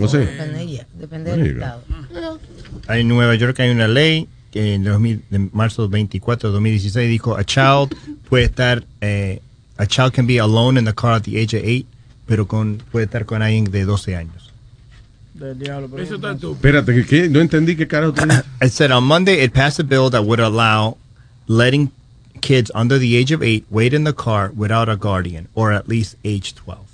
¿O 0.00 0.08
sí? 0.08 0.18
Depende 0.18 0.54
de 0.54 0.62
ella, 0.62 0.86
depende 0.94 1.30
del 1.32 1.46
estado. 1.46 1.82
En 2.88 3.08
Nueva 3.08 3.34
York 3.34 3.58
hay 3.60 3.70
una 3.70 3.88
ley 3.88 4.28
que 4.52 4.74
en 4.74 4.84
2000 4.84 5.24
de 5.30 5.38
marzo 5.52 5.88
24 5.88 6.48
de 6.48 6.52
2016 6.52 7.08
dijo 7.08 7.36
a 7.36 7.44
child 7.44 7.94
puede 8.28 8.44
estar 8.44 8.84
eh, 9.00 9.40
a 9.76 9.86
child 9.86 10.12
can 10.12 10.26
be 10.26 10.40
alone 10.40 10.78
in 10.78 10.84
the 10.84 10.92
car 10.94 11.14
at 11.14 11.22
the 11.22 11.40
age 11.40 11.56
of 11.56 11.62
8 11.64 11.86
pero 12.26 12.46
con 12.46 12.82
puede 12.90 13.06
estar 13.06 13.26
con 13.26 13.42
alguien 13.42 13.64
de 13.64 13.84
12 13.84 14.16
años. 14.16 14.52
Del 15.34 15.58
diablo. 15.58 15.88
pero 15.90 16.02
Eso 16.02 16.14
está 16.16 16.32
estúpido. 16.32 16.52
Espérate, 16.54 17.06
¿qué? 17.06 17.28
No 17.28 17.40
entendí 17.40 17.74
qué 17.74 17.88
carajo 17.88 18.12
tú 18.12 18.24
dices. 18.24 18.44
It 18.62 18.70
said 18.70 18.92
on 18.92 19.04
Monday 19.04 19.42
it 19.42 19.52
passed 19.52 19.80
a 19.80 19.84
bill 19.84 20.10
that 20.10 20.22
would 20.22 20.40
allow 20.40 20.96
letting 21.48 21.90
kids 22.40 22.70
under 22.74 22.98
the 22.98 23.16
age 23.16 23.32
of 23.32 23.42
8 23.42 23.64
wait 23.70 23.92
in 23.94 24.04
the 24.04 24.12
car 24.12 24.50
without 24.56 24.88
a 24.88 24.96
guardian 24.96 25.48
or 25.54 25.72
at 25.72 25.88
least 25.88 26.16
age 26.24 26.54
12. 26.54 26.86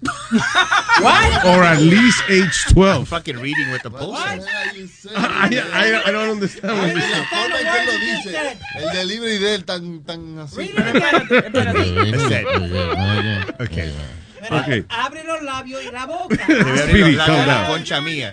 what? 0.00 1.44
Or 1.44 1.64
at 1.64 1.80
least 1.80 2.22
age 2.30 2.66
12. 2.70 3.08
fucking 3.08 3.36
reading 3.38 3.68
with 3.72 3.82
the 3.82 3.90
bullshit. 3.90 4.44
I, 5.16 5.48
I, 5.72 6.02
I 6.06 6.12
don't 6.12 6.30
understand 6.30 6.78
what 6.78 6.86
you're 6.86 6.94
La 6.94 7.00
saying. 7.00 7.24
forma 7.26 7.58
en 7.58 7.64
que 7.64 7.80
él 7.80 7.86
lo 8.84 8.90
delivery 8.92 9.38
de 9.38 9.54
él 9.56 9.64
tan, 9.64 10.02
tan 10.04 10.38
así. 10.38 10.70
Okay. 13.60 13.92
Okay. 14.50 14.84
Abre 14.88 15.24
los 15.24 15.42
labios 15.42 15.82
y 15.84 15.90
la 15.90 16.06
boca. 16.06 16.36
Speedy, 16.36 17.16
los 17.16 17.16
labios 17.16 17.26
calm 17.26 17.46
down. 17.46 17.66
concha 17.66 18.00
mía. 18.00 18.32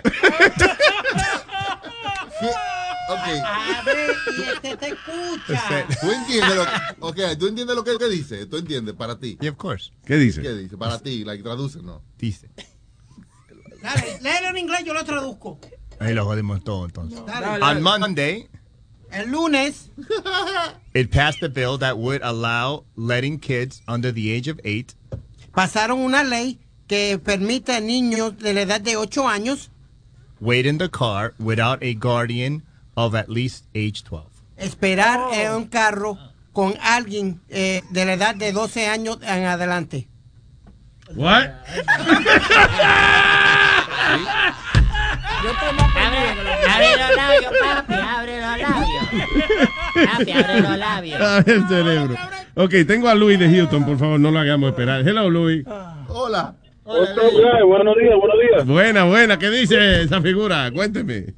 Ok. 3.08 3.18
Abre 3.78 4.06
y 4.38 4.42
este 4.42 4.76
te 4.76 4.88
escucha. 4.88 5.86
¿Tú 6.00 6.10
entiendes 6.10 6.56
lo, 6.56 7.06
okay, 7.08 7.36
¿tú 7.36 7.46
entiendes 7.46 7.76
lo 7.76 7.84
que, 7.84 7.96
que 7.98 8.08
dice? 8.08 8.46
¿Tú 8.46 8.56
entiendes? 8.56 8.94
Para 8.94 9.18
ti. 9.18 9.38
Yeah, 9.40 9.52
of 9.52 9.56
course. 9.56 9.92
¿Qué 10.04 10.16
dice? 10.16 10.42
¿Qué 10.42 10.52
dice? 10.54 10.76
Para 10.76 10.98
ti. 10.98 11.24
Like, 11.24 11.42
traduce, 11.42 11.82
¿no? 11.82 12.02
Dice. 12.18 12.50
Dale, 13.82 14.18
léelo 14.20 14.48
en 14.48 14.58
inglés, 14.58 14.84
yo 14.84 14.92
lo 14.92 15.04
traduzco. 15.04 15.60
Ahí 16.00 16.14
lo 16.14 16.24
jodimos 16.24 16.64
todo 16.64 16.84
entonces. 16.86 17.24
Dale. 17.24 17.62
On 17.62 17.82
Monday, 17.82 18.48
El 19.10 19.30
lunes. 19.30 19.90
It 20.94 21.10
passed 21.10 21.42
a 21.42 21.48
bill 21.48 21.78
that 21.78 21.96
would 21.96 22.22
allow 22.22 22.84
letting 22.96 23.38
kids 23.38 23.82
under 23.86 24.10
the 24.10 24.32
age 24.32 24.48
of 24.48 24.60
eight 24.64 24.94
Pasaron 25.54 26.00
una 26.00 26.22
ley 26.22 26.58
que 26.86 27.18
permite 27.18 27.72
a 27.72 27.80
niños 27.80 28.36
de 28.38 28.52
la 28.52 28.62
edad 28.62 28.80
de 28.80 28.96
8 28.96 29.26
años 29.26 29.70
wait 30.40 30.66
in 30.66 30.78
the 30.78 30.88
car 30.88 31.34
without 31.38 31.82
a 31.82 31.94
guardian 31.94 32.62
of 32.96 33.14
at 33.14 33.28
least 33.28 33.64
age 33.74 34.02
12. 34.08 34.24
esperar 34.56 35.20
en 35.34 35.52
un 35.52 35.66
carro 35.66 36.18
con 36.52 36.74
alguien 36.80 37.40
eh, 37.50 37.82
de 37.90 38.04
la 38.06 38.14
edad 38.14 38.34
de 38.34 38.50
12 38.52 38.88
años 38.88 39.18
en 39.22 39.44
adelante. 39.44 40.08
What? 41.14 41.50
Abre 46.68 46.96
los 46.96 47.16
labios, 47.16 47.52
papi, 47.60 47.94
abre 47.94 48.40
los 48.40 48.58
labios. 48.58 49.08
Papi, 50.10 50.32
abre 50.32 50.60
los 50.60 50.78
labios. 50.78 51.20
A 51.20 51.40
ver, 51.42 51.62
cerebro. 51.68 52.16
Ok, 52.54 52.74
tengo 52.86 53.08
a 53.08 53.14
Luis 53.14 53.38
de 53.38 53.50
Houston, 53.50 53.84
por 53.84 53.98
favor, 53.98 54.18
no 54.18 54.30
lo 54.30 54.38
hagamos 54.38 54.70
esperar. 54.70 55.06
Hello, 55.06 55.28
Luis. 55.28 55.64
Hola. 56.08 56.54
Buenos 56.86 57.96
días, 57.96 58.14
buenos 58.16 58.38
días. 58.38 58.64
Buena, 58.64 59.04
buena, 59.04 59.36
¿qué 59.40 59.50
dice 59.50 60.02
esa 60.02 60.22
figura? 60.22 60.70
Cuénteme. 60.72 61.34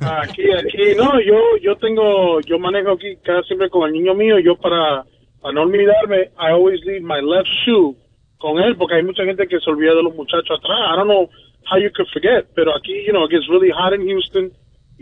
Aquí, 0.00 0.44
aquí, 0.52 0.94
no, 0.96 1.20
yo, 1.20 1.56
yo 1.60 1.74
tengo, 1.76 2.40
yo 2.42 2.56
manejo 2.56 2.92
aquí 2.92 3.16
casi 3.24 3.48
siempre 3.48 3.68
con 3.68 3.88
el 3.88 3.94
niño 3.94 4.14
mío, 4.14 4.38
yo 4.38 4.54
para, 4.54 5.04
para 5.40 5.54
no 5.54 5.62
olvidarme, 5.62 6.30
I 6.38 6.52
always 6.52 6.80
leave 6.84 7.02
my 7.02 7.20
left 7.20 7.48
shoe 7.66 7.96
con 8.38 8.60
él, 8.60 8.76
porque 8.76 8.94
hay 8.94 9.02
mucha 9.02 9.24
gente 9.24 9.48
que 9.48 9.58
se 9.58 9.68
olvida 9.68 9.92
de 9.92 10.04
los 10.04 10.14
muchachos 10.14 10.60
atrás. 10.60 10.78
I 10.92 10.96
don't 10.96 11.08
know 11.08 11.28
how 11.68 11.76
you 11.76 11.90
could 11.92 12.08
forget, 12.12 12.46
pero 12.54 12.70
aquí, 12.76 13.04
you 13.04 13.12
know, 13.12 13.24
it 13.24 13.32
gets 13.32 13.48
really 13.48 13.70
hot 13.70 13.92
in 13.92 14.06
Houston, 14.06 14.52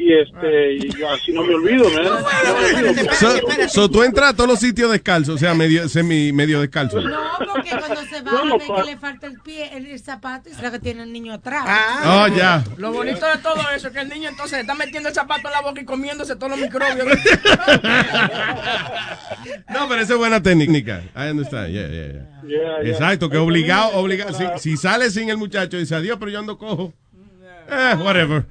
y 0.00 0.12
este, 0.12 0.74
y 0.74 0.88
yo 0.96 1.10
así 1.10 1.32
no 1.32 1.42
me 1.42 1.54
olvido. 1.56 1.90
No 1.90 2.00
me 2.00 2.88
olvido. 2.88 3.12
So, 3.14 3.68
so 3.68 3.90
tú 3.90 4.04
entras 4.04 4.30
a 4.30 4.36
todos 4.36 4.48
los 4.48 4.60
sitios 4.60 4.92
descalzos, 4.92 5.34
o 5.34 5.38
sea, 5.38 5.54
medio, 5.54 5.88
semi, 5.88 6.32
medio 6.32 6.60
descalzo. 6.60 7.00
No, 7.00 7.18
porque 7.52 7.70
cuando 7.70 8.00
se 8.04 8.22
va 8.22 8.30
Bueno, 8.30 8.58
ve 8.58 8.64
que 8.64 8.82
le 8.84 8.96
falta 8.96 9.26
el 9.26 9.40
pie, 9.40 9.76
el, 9.76 9.86
el 9.86 9.98
zapato 9.98 10.50
y 10.50 10.54
será 10.54 10.70
que 10.70 10.78
tiene 10.78 11.02
el 11.02 11.12
niño 11.12 11.32
atrás. 11.32 11.64
Oh, 12.06 12.28
ya. 12.28 12.62
Lo 12.76 12.92
bonito 12.92 13.26
de 13.26 13.38
todo 13.38 13.60
eso 13.74 13.88
es 13.88 13.92
que 13.92 13.98
el 14.00 14.08
niño 14.08 14.28
entonces 14.28 14.60
está 14.60 14.76
metiendo 14.76 15.08
el 15.08 15.14
zapato 15.16 15.48
en 15.48 15.52
la 15.54 15.62
boca 15.62 15.80
y 15.80 15.84
comiéndose 15.84 16.36
todos 16.36 16.50
los 16.52 16.60
microbios. 16.60 17.08
No, 19.68 19.88
pero 19.88 20.00
esa 20.00 20.12
es 20.14 20.18
buena 20.18 20.42
técnica. 20.42 21.02
I 21.16 21.30
understand. 21.30 21.72
Yeah, 21.72 21.88
yeah, 21.88 22.06
yeah. 22.06 22.26
Yeah, 22.46 22.82
yeah. 22.82 22.90
Exacto, 22.90 23.28
que 23.28 23.36
obligado, 23.36 23.96
obligado. 23.98 24.32
Si, 24.32 24.44
si 24.58 24.76
sale 24.76 25.10
sin 25.10 25.28
el 25.28 25.36
muchacho, 25.36 25.76
dice 25.76 25.94
adiós, 25.94 26.16
pero 26.18 26.30
yo 26.30 26.38
ando 26.38 26.58
cojo. 26.58 26.92
Eh, 27.70 27.94
whatever. 28.02 28.44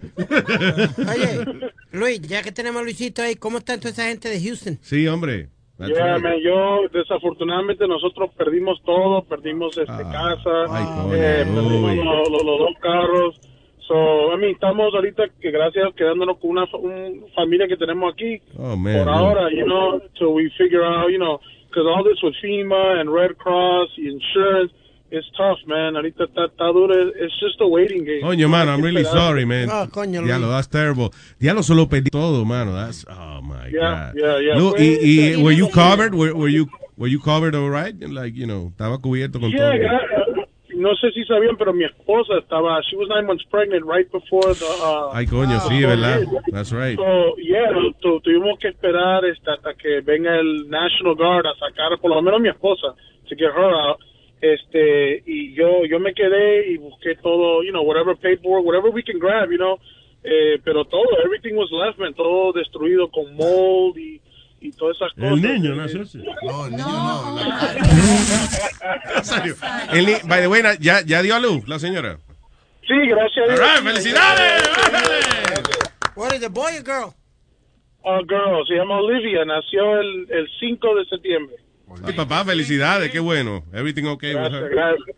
Oye, 0.98 1.72
Luis, 1.92 2.22
ya 2.22 2.42
que 2.44 2.52
tenemos 2.52 2.82
a 2.82 2.84
Luisito 2.84 3.22
ahí, 3.22 3.36
¿cómo 3.36 3.58
está 3.60 3.78
toda 3.78 3.90
esa 3.90 4.08
gente 4.08 4.30
de 4.30 4.40
Houston? 4.42 4.78
Sí, 4.82 5.08
hombre. 5.08 5.50
Yeah, 5.80 6.18
man, 6.18 6.38
yo 6.44 6.88
desafortunadamente 6.92 7.88
nosotros 7.88 8.32
perdimos 8.36 8.82
todo, 8.84 9.24
perdimos 9.26 9.78
este 9.78 10.04
casa, 10.12 10.66
ay, 10.72 10.86
eh, 11.14 11.46
perdimos 11.46 11.96
los, 11.98 12.30
los- 12.30 12.44
los 12.44 12.60
dos 12.60 12.74
carros. 12.82 13.40
So, 13.88 14.34
I 14.34 14.38
mean, 14.38 14.52
estamos 14.54 14.94
ahorita 14.94 15.24
que 15.40 15.50
gracias 15.52 15.94
quedándonos 15.96 16.40
con 16.40 16.50
una 16.52 16.66
un 16.80 17.26
familia 17.36 17.68
que 17.68 17.78
tenemos 17.78 18.12
aquí 18.12 18.42
Oh, 18.58 18.76
man. 18.76 18.98
por 18.98 19.08
ahora, 19.14 19.50
you 19.52 19.66
know, 19.66 20.02
till 20.18 20.34
we 20.34 20.50
figure 20.58 20.84
out, 20.84 21.10
you 21.10 21.18
know, 21.20 21.40
because 21.70 21.88
all 21.88 22.04
this 22.04 22.22
with 22.24 22.34
FEMA 22.42 23.00
and 23.00 23.10
Red 23.14 23.38
Cross 23.38 23.90
insurance, 23.98 24.74
it's 25.12 25.28
tough, 25.38 25.58
man. 25.68 25.96
Ahorita 25.96 26.26
está, 26.26 26.46
está 26.46 26.66
duro, 26.74 26.94
it's 26.94 27.34
just 27.40 27.60
a 27.62 27.68
waiting 27.68 28.04
game. 28.04 28.22
Coño, 28.22 28.50
mano, 28.50 28.74
I'm 28.74 28.82
really 28.82 29.04
sorry, 29.04 29.46
man. 29.46 29.70
Oh, 29.70 29.88
coño, 29.88 30.24
Diablo, 30.24 30.50
that's 30.50 30.68
terrible. 30.68 31.14
Diablo, 31.40 31.64
solo 31.64 31.88
perdí 31.88 32.10
todo, 32.12 32.44
mano. 32.46 32.74
That's, 32.74 33.06
oh, 33.10 33.42
my 33.42 33.68
Yeah, 33.72 34.12
God. 34.12 34.16
yeah, 34.16 34.40
yeah. 34.40 34.56
Y, 34.78 34.98
y, 35.02 35.34
fue- 35.36 35.44
were 35.44 35.52
you 35.54 35.70
covered? 35.70 36.14
Were, 36.14 36.34
were 36.36 36.50
you, 36.50 36.68
were 36.98 37.08
you 37.08 37.20
covered 37.20 37.56
all 37.56 37.70
right? 37.70 37.96
Like, 38.00 38.36
you 38.36 38.46
know, 38.48 38.72
estaba 38.76 38.98
cubierto 39.02 39.40
con 39.40 39.52
Yeah, 39.52 39.72
todo. 39.72 39.80
gra- 39.80 40.44
no 40.80 40.94
sé 41.02 41.12
si 41.12 41.24
sabían, 41.26 41.58
pero 41.58 41.74
mi 41.74 41.86
esposa 41.86 42.38
estaba, 42.38 42.80
she 42.88 42.96
was 42.96 43.08
nine 43.10 43.26
months 43.26 43.44
pregnant 43.50 43.84
right 43.84 44.06
before 44.12 44.54
the, 44.54 44.66
uh, 44.66 45.10
Ay, 45.12 45.26
coño, 45.26 45.60
sí, 45.62 45.82
¿verdad? 45.84 46.22
That's 46.52 46.72
right. 46.72 46.96
So, 47.00 47.36
yeah, 47.38 47.72
tu- 48.00 48.20
tuvimos 48.22 48.60
que 48.60 48.68
esperar 48.68 49.26
este, 49.26 49.50
hasta 49.50 49.74
que 49.74 50.02
venga 50.02 50.36
el 50.40 50.70
National 50.70 51.16
Guard 51.16 51.48
a 51.48 51.56
sacar, 51.58 51.98
por 52.00 52.12
lo 52.12 52.22
menos 52.22 52.42
mi 52.42 52.50
esposa, 52.50 52.94
to 53.28 53.36
get 53.36 53.50
her 53.56 53.74
out. 53.74 53.98
Este, 54.42 55.24
y 55.26 55.54
yo, 55.56 55.84
yo 55.86 56.00
me 56.00 56.14
quedé 56.14 56.70
y 56.72 56.78
busqué 56.78 57.16
todo, 57.16 57.64
you 57.64 57.72
know, 57.72 57.82
whatever 57.84 58.16
paperwork, 58.16 58.64
whatever 58.66 58.92
we 58.92 59.02
can 59.04 59.18
grab, 59.20 59.50
you 59.50 59.58
know, 59.58 59.80
eh, 60.24 60.60
pero 60.64 60.86
todo, 60.86 61.06
everything 61.26 61.56
was 61.56 61.70
left, 61.72 61.98
man, 62.00 62.14
todo 62.14 62.54
destruido 62.54 63.10
con 63.10 63.36
mold 63.36 63.98
y, 63.98 64.22
y 64.62 64.72
todas 64.74 64.96
esas 64.98 65.12
cosas. 65.14 65.32
El 65.32 65.42
niño 65.42 65.74
nació 65.76 66.02
así. 66.04 66.20
No, 66.44 66.66
el 66.66 66.72
niño 66.72 66.86
no. 66.86 67.38
El 69.94 70.06
ni- 70.06 70.20
by 70.28 70.42
the 70.42 70.48
way, 70.48 70.62
¿ya, 70.80 71.02
¿ya 71.06 71.22
dio 71.22 71.36
a 71.36 71.40
luz 71.40 71.68
la 71.68 71.80
señora? 71.80 72.18
Sí, 72.88 72.94
gracias 73.08 73.50
a 73.50 73.54
All 73.54 73.60
right, 73.60 73.84
felicidades. 73.84 74.64
What 76.16 76.34
is 76.34 76.42
it, 76.44 76.52
boy 76.54 76.78
or 76.78 76.84
girl? 76.84 77.14
Oh, 78.04 78.22
girl, 78.26 78.66
se 78.68 78.76
llama 78.76 79.00
Olivia, 79.02 79.44
nació 79.46 80.00
el, 80.00 80.28
el 80.32 80.48
5 80.60 80.96
de 80.96 81.06
septiembre. 81.06 81.56
Sí, 82.06 82.14
papá, 82.14 82.44
felicidades, 82.46 83.10
qué 83.12 83.20
bueno. 83.20 83.64
Everything 83.74 84.06
okay 84.06 84.34
with 84.36 84.42
Gracias, 84.42 84.62
her? 84.64 84.70
gracias. 84.70 85.18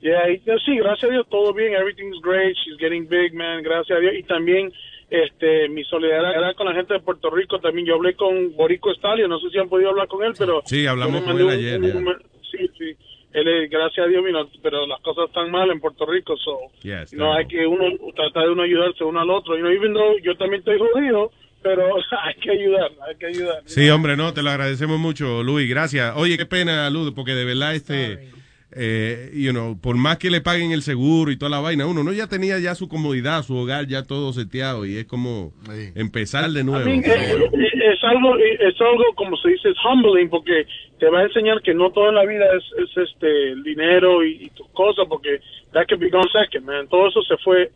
Yeah, 0.00 0.30
y- 0.30 0.38
sí, 0.66 0.76
gracias 0.76 1.10
a 1.10 1.12
Dios, 1.14 1.26
todo 1.30 1.54
bien, 1.54 1.72
everything's 1.74 2.20
great, 2.22 2.54
she's 2.56 2.76
getting 2.78 3.08
big, 3.08 3.32
man, 3.32 3.62
gracias 3.62 3.96
a 3.96 4.00
Dios. 4.00 4.12
Y 4.18 4.22
también, 4.24 4.70
este, 5.08 5.68
mi 5.70 5.82
solidaridad 5.84 6.54
con 6.56 6.66
la 6.66 6.74
gente 6.74 6.92
de 6.94 7.00
Puerto 7.00 7.30
Rico, 7.30 7.58
también 7.58 7.86
yo 7.86 7.94
hablé 7.94 8.14
con 8.14 8.54
Borico 8.54 8.92
Stalio, 8.94 9.26
no 9.28 9.38
sé 9.40 9.48
si 9.50 9.58
han 9.58 9.68
podido 9.70 9.90
hablar 9.90 10.06
con 10.08 10.22
él, 10.22 10.34
pero... 10.38 10.60
Sí, 10.66 10.86
hablamos 10.86 11.22
con 11.22 11.40
él 11.40 11.48
ayer, 11.48 11.80
un- 11.80 12.06
un- 12.08 12.22
sí, 12.52 12.68
sí, 12.76 12.94
él, 13.32 13.48
es- 13.48 13.70
gracias 13.70 14.04
a 14.06 14.08
Dios, 14.10 14.22
mira, 14.22 14.44
pero 14.62 14.86
las 14.86 15.00
cosas 15.00 15.24
están 15.28 15.50
mal 15.50 15.70
en 15.70 15.80
Puerto 15.80 16.04
Rico, 16.04 16.36
so... 16.36 16.58
Yes, 16.82 17.14
no 17.14 17.32
hay 17.32 17.46
que 17.46 17.66
uno 17.66 17.84
tratar 18.14 18.44
de 18.44 18.50
uno 18.50 18.62
ayudarse 18.62 19.04
uno 19.04 19.20
al 19.20 19.30
otro, 19.30 19.54
you 19.56 19.62
know, 19.62 19.72
even 19.72 19.94
though 19.94 20.18
yo 20.22 20.36
también 20.36 20.60
estoy 20.60 20.78
jodido, 20.78 21.32
pero 21.64 21.96
hay 22.22 22.34
que 22.34 22.50
ayudar, 22.50 22.90
hay 23.08 23.16
que 23.16 23.26
ayudar. 23.26 23.62
Sí, 23.64 23.88
hombre, 23.88 24.16
no, 24.16 24.32
te 24.34 24.42
lo 24.42 24.50
agradecemos 24.50 25.00
mucho, 25.00 25.42
Luis, 25.42 25.68
gracias. 25.68 26.12
Oye, 26.14 26.36
qué 26.36 26.46
pena, 26.46 26.88
Luz, 26.90 27.12
porque 27.16 27.32
de 27.32 27.44
verdad, 27.46 27.74
este, 27.74 28.28
eh, 28.76 29.30
you 29.34 29.52
know, 29.52 29.80
por 29.80 29.96
más 29.96 30.18
que 30.18 30.30
le 30.30 30.42
paguen 30.42 30.72
el 30.72 30.82
seguro 30.82 31.30
y 31.30 31.38
toda 31.38 31.50
la 31.50 31.60
vaina, 31.60 31.86
uno 31.86 32.04
no 32.04 32.12
ya 32.12 32.26
tenía 32.26 32.58
ya 32.58 32.74
su 32.74 32.86
comodidad, 32.88 33.42
su 33.42 33.56
hogar 33.56 33.86
ya 33.86 34.02
todo 34.02 34.32
seteado 34.34 34.84
y 34.84 34.98
es 34.98 35.06
como 35.06 35.52
empezar 35.94 36.50
de 36.50 36.64
nuevo. 36.64 36.86
Eh, 36.86 37.00
eh, 37.02 37.92
es, 37.92 38.04
algo 38.04 38.36
eh, 38.36 38.58
es 38.60 38.80
algo 38.80 39.04
como 39.14 39.36
se 39.38 39.48
dice 39.50 39.70
es 39.70 39.76
humbling 39.84 40.28
porque 40.28 40.66
te 40.98 41.08
va 41.08 41.20
a 41.20 41.24
enseñar 41.24 41.62
que 41.62 41.72
no 41.72 41.90
toda 41.92 42.12
la 42.12 42.26
vida 42.26 42.44
es, 42.56 42.64
es 42.82 43.08
este 43.08 43.52
el 43.52 43.62
dinero 43.62 44.22
y, 44.22 44.44
y 44.44 44.50
tus 44.50 44.68
cosas 44.70 45.06
porque 45.08 45.40
that 45.72 45.86
could 45.88 46.00
be 46.00 46.10
gone 46.10 46.28
second 46.32 46.66
man 46.66 46.88
todo 46.88 47.08
eso 47.08 47.22
se 47.22 47.36
fue 47.38 47.70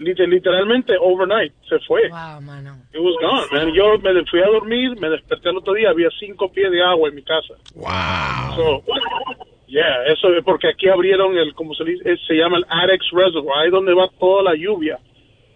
literalmente 0.00 0.94
overnight 0.98 1.52
se 1.68 1.78
fue 1.86 2.08
Wow, 2.08 2.40
mano. 2.40 2.76
it 2.92 3.00
was 3.00 3.14
gone 3.20 3.46
man 3.52 3.72
yo 3.74 3.98
me 3.98 4.24
fui 4.30 4.40
a 4.40 4.46
dormir 4.46 4.98
me 4.98 5.08
desperté 5.10 5.50
el 5.50 5.58
otro 5.58 5.74
día 5.74 5.90
había 5.90 6.08
cinco 6.18 6.50
pies 6.50 6.70
de 6.70 6.82
agua 6.82 7.08
en 7.10 7.14
mi 7.16 7.22
casa 7.22 7.54
wow 7.74 8.56
so, 8.56 8.84
yeah 9.66 10.04
eso 10.06 10.28
es 10.34 10.42
porque 10.44 10.68
aquí 10.68 10.88
abrieron 10.88 11.36
el 11.36 11.54
como 11.54 11.74
se 11.74 11.84
dice 11.84 12.16
se 12.26 12.34
llama 12.34 12.56
el 12.58 12.64
Adex 12.68 13.04
Reservoir 13.12 13.58
ahí 13.64 13.70
donde 13.70 13.92
va 13.94 14.08
toda 14.18 14.42
la 14.42 14.54
lluvia 14.56 14.98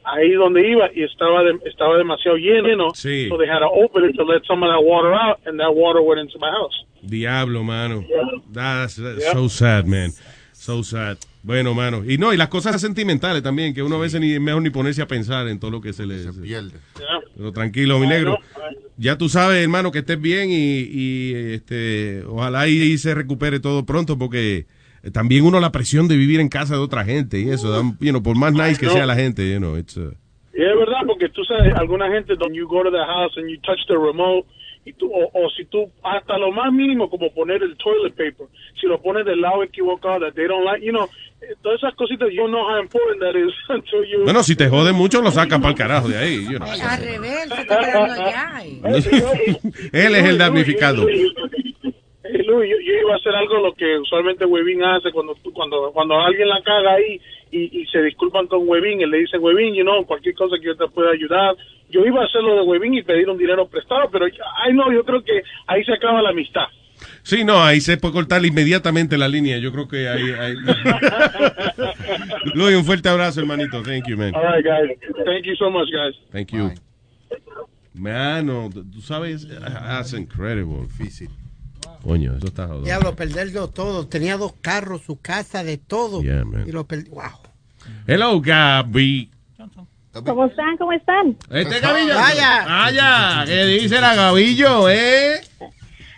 ahí 0.05 0.33
donde 0.33 0.69
iba 0.69 0.91
y 0.95 1.03
estaba 1.05 1.43
de- 1.43 1.59
estaba 1.65 1.97
demasiado 1.97 2.37
lleno 2.37 2.93
Sí. 2.95 3.29
so 3.31 3.39
they 3.39 3.49
had 3.49 3.61
to 3.61 3.69
open 3.73 4.05
it 4.09 4.15
to 4.17 4.25
let 4.25 4.43
some 4.47 4.63
of 4.63 4.71
that 4.71 4.85
water 4.85 5.15
out 5.15 5.39
and 5.47 5.59
that 5.59 5.75
water 5.75 6.03
went 6.03 6.21
into 6.21 6.39
my 6.39 6.51
house 6.51 6.75
Diablo, 7.07 7.63
mano. 7.63 8.03
That's, 8.51 8.97
that's 8.97 9.21
Yeah. 9.23 9.35
so 9.35 9.47
sad, 9.49 9.87
man. 9.87 10.09
So 10.65 10.83
sad. 10.83 11.19
Bueno, 11.43 11.75
mano. 11.75 12.03
Y 12.11 12.17
no, 12.17 12.33
y 12.33 12.39
las 12.39 12.49
cosas 12.49 12.81
sentimentales 12.81 13.43
también, 13.43 13.75
que 13.75 13.83
uno 13.83 13.97
a 13.97 13.99
veces 13.99 14.19
ni 14.19 14.33
es 14.33 14.41
mejor 14.41 14.63
ni 14.63 14.71
ponerse 14.71 15.03
a 15.03 15.07
pensar 15.07 15.47
en 15.49 15.61
todo 15.61 15.71
lo 15.71 15.83
que 15.83 15.93
se 15.93 16.07
le... 16.07 16.25
pierde. 16.33 16.79
Pero 17.37 17.53
tranquilo, 17.53 17.99
mi 17.99 18.07
negro. 18.07 18.39
Ya 18.97 19.19
tú 19.19 19.29
sabes, 19.29 19.63
hermano, 19.63 19.93
que 19.93 19.99
estés 19.99 20.19
bien 20.19 20.49
y, 20.51 20.55
y, 20.81 21.35
este, 21.53 22.23
ojalá 22.27 22.67
y, 22.67 22.81
y 22.81 22.97
se 22.97 23.15
recupere 23.15 23.61
todo 23.61 23.85
pronto 23.85 24.17
porque 24.17 24.65
también 25.13 25.45
uno 25.45 25.61
la 25.61 25.71
presión 25.71 26.09
de 26.09 26.17
vivir 26.17 26.41
en 26.41 26.49
casa 26.49 26.77
de 26.77 26.81
otra 26.81 27.05
gente 27.05 27.39
y 27.41 27.51
eso, 27.51 27.71
da- 27.71 27.83
you 28.01 28.09
know, 28.13 28.23
por 28.23 28.35
más 28.35 28.55
nice 28.55 28.79
que 28.81 28.89
sea 28.89 29.05
la 29.05 29.17
gente, 29.17 29.53
you 29.53 29.59
know, 29.59 29.77
it's, 29.77 29.99
uh, 29.99 30.15
y 30.55 30.63
es 30.63 30.79
verdad 30.79 31.01
porque 31.07 31.29
tú 31.29 31.45
sabes 31.45 31.75
alguna 31.75 32.09
gente 32.11 32.33
when 32.41 32.55
you 32.55 32.67
go 32.67 32.83
to 32.83 32.91
the 32.91 33.05
house 33.05 33.37
and 33.37 33.51
you 33.51 33.59
touch 33.61 33.81
the 33.87 33.97
remote 33.99 34.47
y 34.85 34.93
tú, 34.93 35.11
o, 35.13 35.31
o 35.33 35.51
si 35.51 35.65
tú 35.67 35.91
hasta 36.03 36.37
lo 36.39 36.53
más 36.53 36.73
mínimo 36.73 37.09
como 37.09 37.33
poner 37.33 37.63
el 37.63 37.77
toilet 37.77 38.13
paper 38.13 38.47
si 38.81 38.87
lo 38.87 39.01
pones 39.01 39.25
del 39.25 39.41
lado 39.41 39.63
equivocado 39.63 40.21
that 40.21 40.35
they 40.35 40.47
don't 40.47 40.65
like 40.65 40.85
you 40.85 40.93
know 40.93 41.09
eh, 41.41 41.55
todas 41.63 41.79
esas 41.79 41.95
cositas 41.95 42.29
you 42.31 42.47
know 42.47 42.63
how 42.63 42.81
important 42.81 43.21
that 43.21 43.35
is 43.35 43.53
until 43.69 44.05
you 44.05 44.25
Bueno, 44.25 44.43
si 44.43 44.57
te 44.57 44.69
jode 44.69 44.93
mucho, 44.93 45.23
lo 45.23 45.31
sacas 45.31 45.59
para 45.59 45.71
el 45.71 45.75
carajo 45.77 46.09
de 46.09 46.19
ahí. 46.19 46.45
you 46.45 46.59
know. 46.59 46.69
Al 46.69 47.01
revés, 47.01 47.49
se 47.55 47.61
está 47.63 47.79
quedando 47.81 48.13
allá. 48.13 48.63
Él 49.93 50.15
es 50.15 50.25
el 50.25 50.39
damnificado. 50.39 51.07
Luis, 52.47 52.71
yo, 52.71 52.77
yo 52.81 52.93
iba 53.01 53.13
a 53.15 53.17
hacer 53.17 53.35
algo 53.35 53.59
lo 53.59 53.75
que 53.75 53.99
usualmente 53.99 54.45
Webin 54.45 54.83
hace 54.83 55.13
cuando 55.13 55.37
cuando 55.53 55.93
cuando 55.93 56.19
alguien 56.19 56.49
la 56.49 56.63
caga 56.63 56.95
ahí 56.95 57.21
y, 57.51 57.81
y 57.81 57.87
se 57.87 58.03
disculpan 58.03 58.47
con 58.47 58.67
Webin 58.67 59.01
y 59.01 59.07
le 59.07 59.19
dicen 59.19 59.43
Webin, 59.43 59.75
you 59.75 59.83
know, 59.83 60.05
cualquier 60.07 60.35
cosa 60.35 60.57
que 60.59 60.67
yo 60.67 60.77
te 60.77 60.89
pueda 60.89 61.11
ayudar. 61.11 61.55
Yo 61.91 62.05
iba 62.05 62.23
a 62.23 62.27
hacer 62.27 62.43
lo 62.43 62.57
de 62.57 62.63
Webin 62.63 62.95
y 62.95 63.03
pedir 63.03 63.29
un 63.29 63.39
dinero 63.39 63.69
prestado, 63.69 64.11
pero 64.11 64.27
ay 64.27 64.73
no, 64.73 64.93
yo 64.93 65.05
creo 65.05 65.23
que 65.23 65.43
ahí 65.67 65.85
se 65.85 65.93
acaba 65.93 66.23
la 66.23 66.31
amistad. 66.31 66.65
Sí, 67.23 67.45
no, 67.45 67.63
ahí 67.63 67.81
se 67.81 67.97
puede 67.97 68.15
cortar 68.15 68.45
inmediatamente 68.45 69.17
la 69.17 69.29
línea. 69.29 69.59
Yo 69.59 69.73
creo 69.73 69.89
que 69.89 70.09
ahí. 70.09 70.31
ahí... 70.33 70.55
Luis, 72.55 72.77
un 72.77 72.85
fuerte 72.85 73.09
abrazo, 73.09 73.41
hermanito. 73.41 73.83
Thank 73.83 74.07
you, 74.09 74.17
man. 74.17 74.35
All 74.35 74.43
right, 74.43 74.65
guys. 74.65 74.97
Thank 75.25 75.45
you 75.45 75.57
so 75.57 75.71
much, 75.71 75.89
guys. 75.91 76.15
Thank 76.31 76.53
you. 76.53 76.73
Mano, 77.95 78.71
tú 78.71 79.01
sabes, 79.01 79.47
that's 79.49 80.13
incredible. 80.13 80.83
Difícil. 80.83 81.31
Coño, 82.03 82.37
eso 82.37 82.47
está 82.49 82.67
jodido. 82.67 82.85
Diablo, 82.85 83.17
perderlo 83.17 83.69
todo. 83.69 84.07
Tenía 84.07 84.37
dos 84.37 84.53
carros, 84.61 85.03
su 85.03 85.21
casa, 85.21 85.65
de 85.65 85.79
todo. 85.79 86.23
Yeah, 86.23 86.45
man. 86.45 86.65
y 86.67 86.73
lo 86.73 86.87
perdí. 86.87 87.09
Wow. 87.11 87.23
Hello, 88.07 88.41
Gaby. 88.41 89.31
¿Cómo 90.23 90.47
están? 90.47 90.77
¿Cómo 90.77 90.93
están? 90.93 91.37
Este 91.51 91.81
Gavillo. 91.81 92.15
Vaya. 92.15 92.65
Vaya, 92.67 93.45
¿qué 93.47 93.65
dice 93.67 94.01
la 94.01 94.15
Gavillo, 94.15 94.89
eh? 94.89 95.41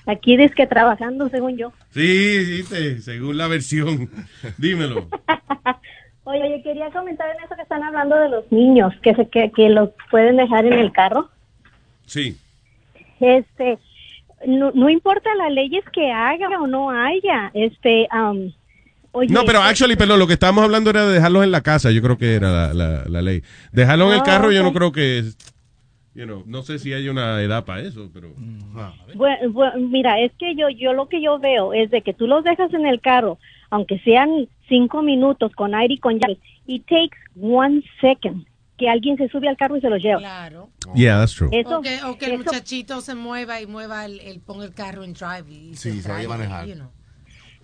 Aquí 0.06 0.36
dice 0.36 0.54
que 0.54 0.66
trabajando, 0.66 1.28
según 1.28 1.56
yo. 1.56 1.72
Sí, 1.90 2.62
sí, 2.62 2.68
te- 2.68 3.00
según 3.00 3.36
la 3.38 3.48
versión. 3.48 4.08
Dímelo. 4.58 5.08
Oye, 6.28 6.42
oye, 6.42 6.60
quería 6.64 6.90
comentar 6.90 7.28
en 7.30 7.44
eso 7.44 7.54
que 7.54 7.62
están 7.62 7.84
hablando 7.84 8.16
de 8.16 8.28
los 8.28 8.50
niños, 8.50 8.92
que, 9.00 9.14
se, 9.14 9.28
que, 9.28 9.52
que 9.52 9.68
los 9.68 9.90
pueden 10.10 10.36
dejar 10.36 10.66
en 10.66 10.72
el 10.72 10.90
carro. 10.90 11.30
Sí. 12.04 12.36
Este, 13.20 13.78
no, 14.44 14.72
no 14.72 14.90
importa 14.90 15.32
las 15.36 15.52
leyes 15.52 15.84
que 15.92 16.10
haga 16.10 16.48
o 16.60 16.66
no 16.66 16.90
haya, 16.90 17.52
este, 17.54 18.08
um, 18.12 18.52
oye, 19.12 19.32
No, 19.32 19.44
pero 19.44 19.60
actually, 19.62 19.96
perdón, 19.96 20.18
lo 20.18 20.26
que 20.26 20.34
estábamos 20.34 20.64
hablando 20.64 20.90
era 20.90 21.06
de 21.06 21.14
dejarlos 21.14 21.44
en 21.44 21.50
la 21.50 21.60
casa. 21.62 21.90
Yo 21.90 22.02
creo 22.02 22.16
que 22.18 22.34
era 22.34 22.50
la, 22.50 22.74
la, 22.74 23.04
la 23.08 23.22
ley. 23.22 23.42
Dejarlos 23.72 24.08
en 24.08 24.14
el 24.14 24.20
Ah, 24.20 24.24
carro, 24.24 24.52
yo 24.52 24.62
no 24.62 24.72
creo 24.72 24.92
que. 24.92 25.24
You 26.14 26.24
know, 26.24 26.44
no 26.46 26.62
sé 26.62 26.78
si 26.78 26.94
hay 26.94 27.08
una 27.10 27.42
edad 27.42 27.64
para 27.66 27.82
eso, 27.82 28.08
pero. 28.12 28.32
Bue- 29.14 29.52
bue- 29.52 29.78
mira, 29.90 30.18
es 30.20 30.32
que 30.38 30.54
yo, 30.56 30.68
yo 30.70 30.92
lo 30.94 31.08
que 31.08 31.22
yo 31.22 31.38
veo 31.38 31.72
es 31.74 31.90
de 31.90 32.00
que 32.02 32.14
tú 32.14 32.26
los 32.26 32.42
dejas 32.44 32.72
en 32.72 32.86
el 32.86 33.00
carro, 33.02 33.38
aunque 33.70 33.98
sean 34.00 34.48
cinco 34.68 35.02
minutos 35.02 35.52
con 35.54 35.74
aire 35.74 35.94
y 35.94 35.98
con 35.98 36.18
llaves, 36.18 36.38
it 36.66 36.84
takes 36.86 37.18
one 37.38 37.82
second 38.00 38.46
que 38.78 38.88
alguien 38.88 39.16
se 39.18 39.28
sube 39.28 39.48
al 39.48 39.56
carro 39.56 39.76
y 39.76 39.80
se 39.82 39.88
los 39.90 40.02
lleva. 40.02 40.18
Claro. 40.20 40.70
Yeah, 40.94 41.18
that's 41.18 41.34
true. 41.34 41.48
Eso- 41.52 41.78
o 41.78 41.82
que, 41.82 42.02
o 42.04 42.16
que 42.18 42.26
el 42.26 42.32
eso- 42.32 42.44
muchachito 42.44 43.00
se 43.02 43.14
mueva 43.14 43.60
y 43.60 43.66
mueva 43.66 44.04
el, 44.06 44.20
el 44.20 44.40
ponga 44.40 44.64
el 44.64 44.72
carro 44.74 45.04
en 45.04 45.12
drive 45.12 45.50
y 45.50 45.74
Sí, 45.74 46.00
se 46.00 46.08
vaya 46.10 46.24
a 46.24 46.28
traiga, 46.28 46.28
manejar. 46.28 46.66
you 46.66 46.74
know. 46.76 46.90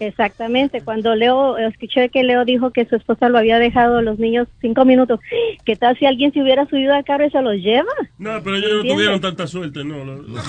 Exactamente, 0.07 0.81
cuando 0.83 1.15
Leo, 1.15 1.57
escuché 1.59 2.09
que 2.09 2.23
Leo 2.25 2.45
dijo 2.45 2.71
que 2.73 2.85
su 2.87 2.97
esposa 2.97 3.29
lo 3.29 3.39
había 3.39 3.59
dejado 3.59 3.99
a 3.99 4.03
los 4.03 4.19
niños 4.19 4.49
cinco 4.61 4.85
minutos. 4.85 5.21
¿Qué 5.65 5.77
tal 5.77 5.97
si 5.99 6.07
alguien 6.07 6.33
se 6.33 6.43
hubiera 6.43 6.67
subido 6.67 6.95
al 6.95 7.05
carro 7.05 7.25
y 7.27 7.31
se 7.31 7.41
los 7.43 7.55
lleva? 7.57 7.93
No, 8.19 8.43
pero 8.43 8.57
ellos 8.57 8.85
no 8.85 8.93
tuvieron 8.95 9.21
tanta 9.21 9.47
suerte, 9.47 9.85
no. 9.85 10.05
lo- 10.05 10.23
lo- 10.23 10.41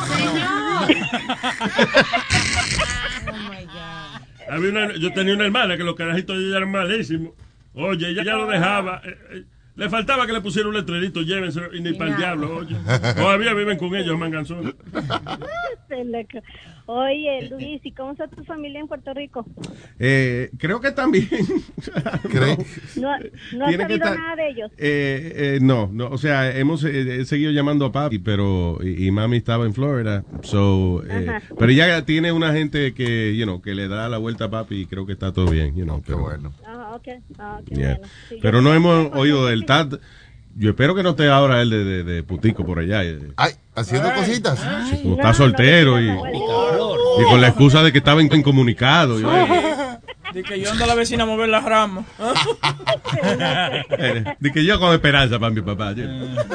Había 4.49 4.69
una- 4.69 4.93
yo 4.97 5.11
tenía 5.13 5.33
una 5.35 5.45
hermana 5.45 5.77
que 5.77 5.83
los 5.83 5.95
carajitos 5.95 6.37
de 6.37 6.47
ella 6.47 6.57
eran 6.57 6.71
malísimos. 6.71 7.31
Oye, 7.73 8.09
ella 8.09 8.23
ya 8.23 8.33
lo 8.35 8.45
dejaba. 8.45 9.01
eh, 9.05 9.17
eh, 9.31 9.43
le 9.75 9.89
faltaba 9.89 10.27
que 10.27 10.33
le 10.33 10.41
pusiera 10.41 10.67
un 10.69 10.75
letrerito, 10.75 11.21
llévense, 11.23 11.59
y 11.73 11.81
ni 11.81 11.93
para 11.93 12.11
el 12.11 12.17
diablo, 12.17 12.57
oye. 12.57 12.75
Todavía 13.15 13.55
viven 13.55 13.75
con 13.79 13.95
ellos, 13.95 14.15
manganzones. 14.19 14.75
Oye, 16.85 17.47
Luis, 17.49 17.79
¿y 17.85 17.91
cómo 17.93 18.11
está 18.11 18.27
tu 18.27 18.43
familia 18.43 18.79
en 18.81 18.87
Puerto 18.87 19.13
Rico? 19.13 19.45
Eh, 19.99 20.49
creo 20.57 20.81
que 20.81 20.91
también. 20.91 21.27
No, 22.95 23.09
no 23.53 23.65
has 23.65 23.69
Tiene 23.69 23.77
que 23.77 23.77
sabido 23.77 24.05
estar- 24.05 24.15
nada 24.17 24.35
de 24.35 24.49
ellos. 24.49 24.71
Eh, 24.77 25.33
eh, 25.35 25.59
no, 25.61 25.89
no, 25.91 26.07
o 26.09 26.17
sea, 26.17 26.55
hemos 26.57 26.83
eh, 26.83 27.21
he 27.21 27.25
seguido 27.25 27.51
llamando 27.51 27.85
a 27.85 27.91
papi, 27.91 28.19
pero 28.19 28.77
y, 28.83 29.07
y 29.07 29.11
mami 29.11 29.37
estaba 29.37 29.65
en 29.65 29.73
Florida, 29.73 30.23
so, 30.41 31.03
eh, 31.09 31.39
pero 31.57 31.71
ella 31.71 32.05
tiene 32.05 32.31
una 32.31 32.53
gente 32.53 32.93
que, 32.93 33.35
you 33.35 33.43
know, 33.45 33.61
que 33.61 33.75
le 33.75 33.87
da 33.87 34.09
la 34.09 34.17
vuelta 34.17 34.45
a 34.45 34.49
papi 34.49 34.81
y 34.81 34.85
creo 34.85 35.05
que 35.05 35.13
está 35.13 35.31
todo 35.33 35.49
bien, 35.49 35.75
you 35.75 35.83
know, 35.83 36.01
pero 36.05 36.19
bueno. 36.19 36.53
Ah, 36.65 36.93
ok. 36.95 37.07
Ah, 37.39 37.59
qué 37.65 37.75
Yeah. 37.75 37.93
bueno. 37.97 38.07
Sí, 38.29 38.39
Pero 38.41 38.61
no 38.61 38.73
hemos 38.73 39.09
oído 39.13 39.47
del 39.47 39.65
TAT. 39.65 39.95
Yo 40.55 40.69
espero 40.69 40.93
que 40.95 41.03
no 41.03 41.11
esté 41.11 41.27
ahora 41.29 41.61
él 41.61 41.69
de, 41.71 41.83
de, 41.83 42.03
de 42.03 42.23
putico 42.23 42.65
por 42.65 42.79
allá. 42.79 43.03
eh. 43.03 43.19
Ay, 43.37 43.53
haciendo 43.75 44.13
cositas. 44.13 44.59
Sí, 44.89 44.99
como 45.01 45.15
está 45.15 45.33
soltero 45.33 45.99
y, 45.99 46.07
y 46.09 47.23
con 47.29 47.41
la 47.41 47.47
excusa 47.47 47.81
de 47.83 47.91
que 47.91 47.97
estaba 47.97 48.21
in- 48.21 48.33
incomunicado. 48.33 49.17
De 50.33 50.43
que 50.43 50.59
yo 50.59 50.71
ando 50.71 50.83
a 50.83 50.87
la 50.87 50.95
vecina 50.95 51.23
a 51.23 51.25
mover 51.25 51.49
las 51.49 51.63
ramas. 51.63 52.05
de 54.39 54.51
que 54.51 54.63
yo 54.65 54.79
con 54.79 54.93
esperanza 54.93 55.39
para 55.39 55.51
mi 55.53 55.61
papá. 55.61 55.93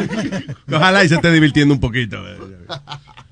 Ojalá 0.72 1.04
y 1.04 1.08
se 1.08 1.16
esté 1.16 1.30
divirtiendo 1.32 1.74
un 1.74 1.80
poquito. 1.80 2.18
eh. 2.28 2.36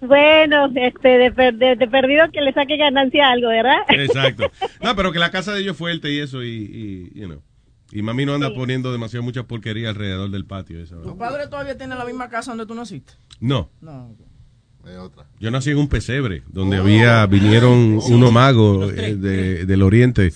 Bueno, 0.01 0.69
este, 0.75 1.09
de, 1.09 1.31
de- 1.53 1.77
de 1.77 1.89
perdido 1.89 2.25
que 2.33 2.41
le 2.41 2.53
saque 2.53 2.77
ganancia 2.77 3.29
a 3.29 3.33
algo, 3.33 3.49
¿verdad? 3.49 3.79
Exacto. 3.89 4.51
No, 4.83 4.95
pero 4.97 5.13
que 5.13 5.19
la 5.19 5.31
casa 5.31 5.53
de 5.53 5.61
ellos 5.61 5.77
fuerte 5.77 6.11
y 6.11 6.21
eso, 6.21 6.43
y, 6.43 7.11
y, 7.15 7.21
you 7.21 7.27
know. 7.27 7.43
Y 7.93 8.03
mami 8.03 8.27
no 8.27 8.35
anda 8.35 8.53
poniendo 8.53 8.91
demasiado 8.93 9.23
mucha 9.23 9.45
porquería 9.45 9.89
alrededor 9.91 10.31
del 10.31 10.45
patio. 10.45 10.81
Esa, 10.83 11.01
¿Tu 11.03 11.17
padre 11.17 11.47
todavía 11.47 11.77
tiene 11.79 11.95
la 11.95 12.05
misma 12.05 12.29
casa 12.29 12.51
donde 12.51 12.67
tú 12.67 12.75
naciste? 12.75 13.13
No, 13.41 13.71
No. 13.81 14.15
yo 15.41 15.51
nací 15.51 15.71
en 15.71 15.79
un 15.79 15.89
pesebre 15.89 16.43
donde 16.49 16.77
había 16.77 17.27
vinieron 17.27 17.99
unos 18.09 18.33
magos 18.33 18.93
eh, 18.97 19.17
de- 19.17 19.67
del 19.67 19.83
oriente 19.83 20.33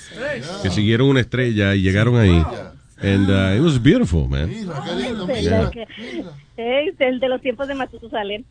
que 0.63 0.71
siguieron 0.71 1.09
una 1.09 1.21
estrella 1.21 1.75
y 1.75 1.83
llegaron 1.83 2.17
ahí. 2.17 2.43
And 3.03 3.31
uh, 3.31 3.57
it 3.57 3.63
was 3.63 3.83
beautiful, 3.83 4.29
man. 4.29 4.51
Este, 4.51 5.43
Yeah. 5.43 5.63
lo 5.63 5.71
que- 5.71 5.87
es 6.57 6.95
el 7.01 7.19
de 7.21 7.29
los 7.29 7.41
tiempos 7.41 7.67
de 7.69 7.75
Matusalén. 7.75 8.45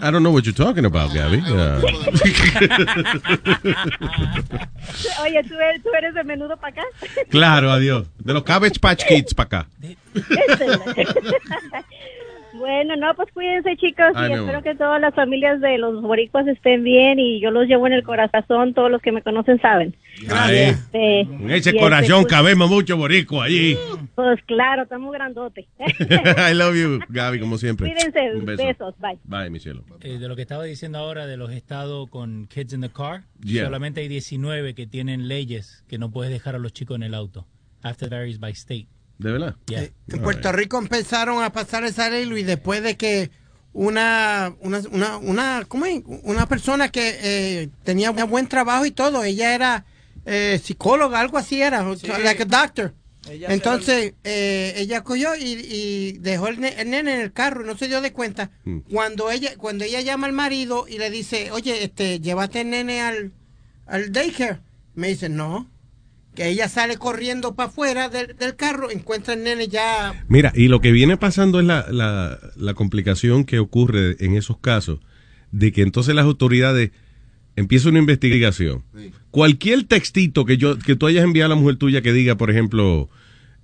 I 0.00 0.12
don't 0.12 0.22
know 0.22 0.30
what 0.30 0.46
you're 0.46 0.54
talking 0.54 0.84
about, 0.84 1.12
Gabby. 1.12 1.42
Uh, 1.44 1.80
Oye, 5.22 5.42
¿tú 5.42 5.54
eres, 5.58 5.82
tú 5.82 5.88
eres 5.98 6.14
de 6.14 6.22
menudo 6.22 6.56
para 6.56 6.74
acá. 6.74 6.82
claro, 7.28 7.72
adiós. 7.72 8.06
De 8.18 8.34
los 8.34 8.44
Cabbage 8.44 8.78
Patch 8.78 9.04
Kids 9.04 9.34
para 9.34 9.46
acá. 9.46 9.66
bueno, 12.54 12.96
no, 12.96 13.14
pues 13.14 13.30
cuídense 13.32 13.76
chicos 13.76 14.06
Ay, 14.14 14.30
y 14.30 14.34
espero 14.34 14.62
que 14.62 14.74
todas 14.74 15.00
las 15.00 15.14
familias 15.14 15.60
de 15.60 15.78
los 15.78 16.02
boricuas 16.02 16.46
estén 16.46 16.82
bien 16.84 17.18
y 17.18 17.40
yo 17.40 17.50
los 17.50 17.66
llevo 17.66 17.86
en 17.86 17.92
el 17.92 18.02
corazón, 18.02 18.74
todos 18.74 18.90
los 18.90 19.02
que 19.02 19.12
me 19.12 19.22
conocen 19.22 19.60
saben. 19.60 19.94
Ahí. 20.30 20.56
Este, 20.56 21.20
En 21.20 21.50
ese 21.50 21.70
este, 21.70 21.80
corazón 21.80 22.22
pues, 22.22 22.32
cabemos 22.34 22.68
mucho 22.70 22.96
boricua 22.96 23.44
allí. 23.44 23.76
Pues 24.14 24.40
claro, 24.46 24.82
estamos 24.82 25.12
grandote. 25.12 25.66
I 26.50 26.54
love 26.54 26.74
you, 26.74 26.98
Gaby, 27.08 27.38
como 27.40 27.58
siempre. 27.58 27.92
Cuídense, 27.92 28.36
Un 28.36 28.44
beso. 28.44 28.64
besos, 28.64 28.94
bye. 28.98 29.18
Bye, 29.24 29.50
mi 29.50 29.60
cielo. 29.60 29.84
Eh, 30.00 30.18
de 30.18 30.28
lo 30.28 30.34
que 30.34 30.42
estaba 30.42 30.64
diciendo 30.64 30.98
ahora 30.98 31.26
de 31.26 31.36
los 31.36 31.52
estados 31.52 32.08
con 32.10 32.46
kids 32.46 32.72
in 32.72 32.80
the 32.80 32.90
car, 32.90 33.22
Yeah. 33.44 33.64
solamente 33.66 34.00
hay 34.00 34.08
19 34.08 34.74
que 34.74 34.86
tienen 34.86 35.28
leyes 35.28 35.84
que 35.88 35.98
no 35.98 36.10
puedes 36.10 36.32
dejar 36.32 36.54
a 36.56 36.58
los 36.58 36.72
chicos 36.72 36.96
en 36.96 37.04
el 37.04 37.14
auto. 37.14 37.46
After 37.82 38.10
varies 38.10 38.40
by 38.40 38.50
state. 38.52 38.88
¿De 39.18 39.32
verdad? 39.32 39.56
Yeah. 39.66 39.82
En 40.08 40.22
Puerto 40.22 40.52
Rico 40.52 40.78
empezaron 40.78 41.42
a 41.42 41.50
pasar 41.52 41.84
esa 41.84 42.08
ley, 42.08 42.24
Luis, 42.24 42.46
después 42.46 42.82
de 42.82 42.96
que 42.96 43.30
una, 43.72 44.54
una, 44.60 44.80
una, 44.90 45.16
una, 45.18 45.64
¿cómo 45.68 45.86
es? 45.86 46.02
una 46.06 46.46
persona 46.46 46.88
que 46.90 47.18
eh, 47.20 47.68
tenía 47.84 48.10
un 48.10 48.30
buen 48.30 48.46
trabajo 48.48 48.86
y 48.86 48.90
todo, 48.92 49.24
ella 49.24 49.54
era 49.54 49.84
eh, 50.24 50.60
psicóloga, 50.62 51.20
algo 51.20 51.38
así 51.38 51.60
era, 51.60 51.82
like 52.22 52.42
a 52.42 52.46
doctor. 52.46 52.94
Ella 53.28 53.48
Entonces, 53.50 54.14
eh, 54.24 54.72
ella 54.76 55.02
cogió 55.04 55.34
y, 55.36 55.42
y 55.42 56.12
dejó 56.20 56.48
el, 56.48 56.60
ne- 56.60 56.80
el 56.80 56.88
nene 56.90 57.14
en 57.14 57.20
el 57.20 57.32
carro 57.32 57.62
y 57.62 57.66
no 57.66 57.76
se 57.76 57.88
dio 57.88 58.00
de 58.00 58.12
cuenta. 58.12 58.50
Mm. 58.64 58.78
Cuando 58.90 59.30
ella 59.30 59.50
cuando 59.58 59.84
ella 59.84 60.00
llama 60.00 60.28
al 60.28 60.32
marido 60.32 60.86
y 60.88 60.98
le 60.98 61.10
dice, 61.10 61.50
oye, 61.50 61.84
este, 61.84 62.20
llévate 62.20 62.62
el 62.62 62.70
nene 62.70 63.02
al, 63.02 63.32
al 63.86 64.12
daycare, 64.12 64.60
me 64.94 65.08
dice, 65.08 65.28
no. 65.28 65.70
Que 66.38 66.50
ella 66.50 66.68
sale 66.68 66.98
corriendo 66.98 67.56
para 67.56 67.68
afuera 67.68 68.08
del, 68.08 68.36
del 68.36 68.54
carro, 68.54 68.92
encuentra 68.92 69.34
el 69.34 69.42
nene 69.42 69.66
ya 69.66 70.24
Mira, 70.28 70.52
y 70.54 70.68
lo 70.68 70.80
que 70.80 70.92
viene 70.92 71.16
pasando 71.16 71.58
es 71.58 71.66
la, 71.66 71.86
la, 71.90 72.38
la 72.54 72.74
complicación 72.74 73.42
que 73.42 73.58
ocurre 73.58 74.14
en 74.20 74.36
esos 74.36 74.56
casos, 74.58 75.00
de 75.50 75.72
que 75.72 75.82
entonces 75.82 76.14
las 76.14 76.26
autoridades 76.26 76.92
empiezan 77.56 77.90
una 77.90 77.98
investigación. 77.98 78.84
Cualquier 79.32 79.82
textito 79.82 80.44
que 80.44 80.58
yo 80.58 80.78
que 80.78 80.94
tú 80.94 81.08
hayas 81.08 81.24
enviado 81.24 81.46
a 81.46 81.56
la 81.56 81.60
mujer 81.60 81.74
tuya 81.74 82.02
que 82.02 82.12
diga, 82.12 82.36
por 82.36 82.52
ejemplo, 82.52 83.08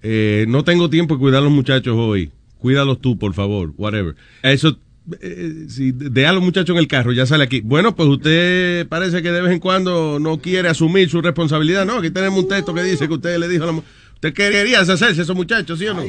eh, 0.03 0.45
no 0.49 0.65
tengo 0.65 0.91
tiempo 0.91 1.15
de 1.15 1.21
cuidar 1.21 1.43
a 1.43 1.45
los 1.45 1.53
muchachos 1.53 1.95
hoy, 1.97 2.33
cuídalos 2.59 3.01
tú, 3.01 3.17
por 3.21 3.35
favor, 3.35 3.73
whatever. 3.77 4.17
Eso, 4.43 4.81
eh, 5.21 5.67
si 5.69 5.93
deja 5.93 6.31
a 6.31 6.33
los 6.33 6.43
muchachos 6.43 6.75
en 6.75 6.79
el 6.79 6.89
carro, 6.89 7.13
ya 7.13 7.27
sale 7.27 7.45
aquí. 7.45 7.61
Bueno, 7.61 7.95
pues 7.95 8.09
usted 8.09 8.87
parece 8.89 9.23
que 9.23 9.31
de 9.31 9.43
vez 9.43 9.53
en 9.53 9.61
cuando 9.61 10.19
no 10.19 10.39
quiere 10.39 10.69
asumir 10.69 11.11
su 11.11 11.21
responsabilidad. 11.21 11.85
No, 11.85 11.99
aquí 11.99 12.11
tenemos 12.11 12.43
un 12.43 12.49
texto 12.49 12.75
que 12.75 12.83
dice 12.83 13.07
que 13.07 13.15
usted 13.15 13.39
le 13.39 13.49
dijo 13.49 13.65
a 13.65 13.67
la 13.67 13.73
mujer, 13.73 13.91
usted 14.15 14.33
quería 14.33 14.81
deshacerse 14.81 15.17
de 15.17 15.23
esos 15.23 15.37
muchachos, 15.37 15.79
¿sí 15.79 15.87
o 15.87 15.95
no? 15.95 16.03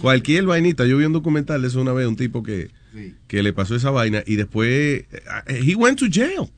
Cualquier 0.00 0.44
vainita. 0.44 0.86
Yo 0.86 0.96
vi 0.96 1.04
un 1.04 1.12
documental 1.12 1.62
de 1.62 1.68
eso 1.68 1.80
una 1.80 1.92
vez, 1.92 2.06
un 2.06 2.16
tipo 2.16 2.42
que, 2.42 2.70
que 3.28 3.42
le 3.42 3.52
pasó 3.52 3.76
esa 3.76 3.90
vaina 3.90 4.22
y 4.26 4.36
después, 4.36 4.68
eh, 4.70 5.06
he 5.46 5.74
went 5.74 5.98
to 5.98 6.06
jail. 6.10 6.50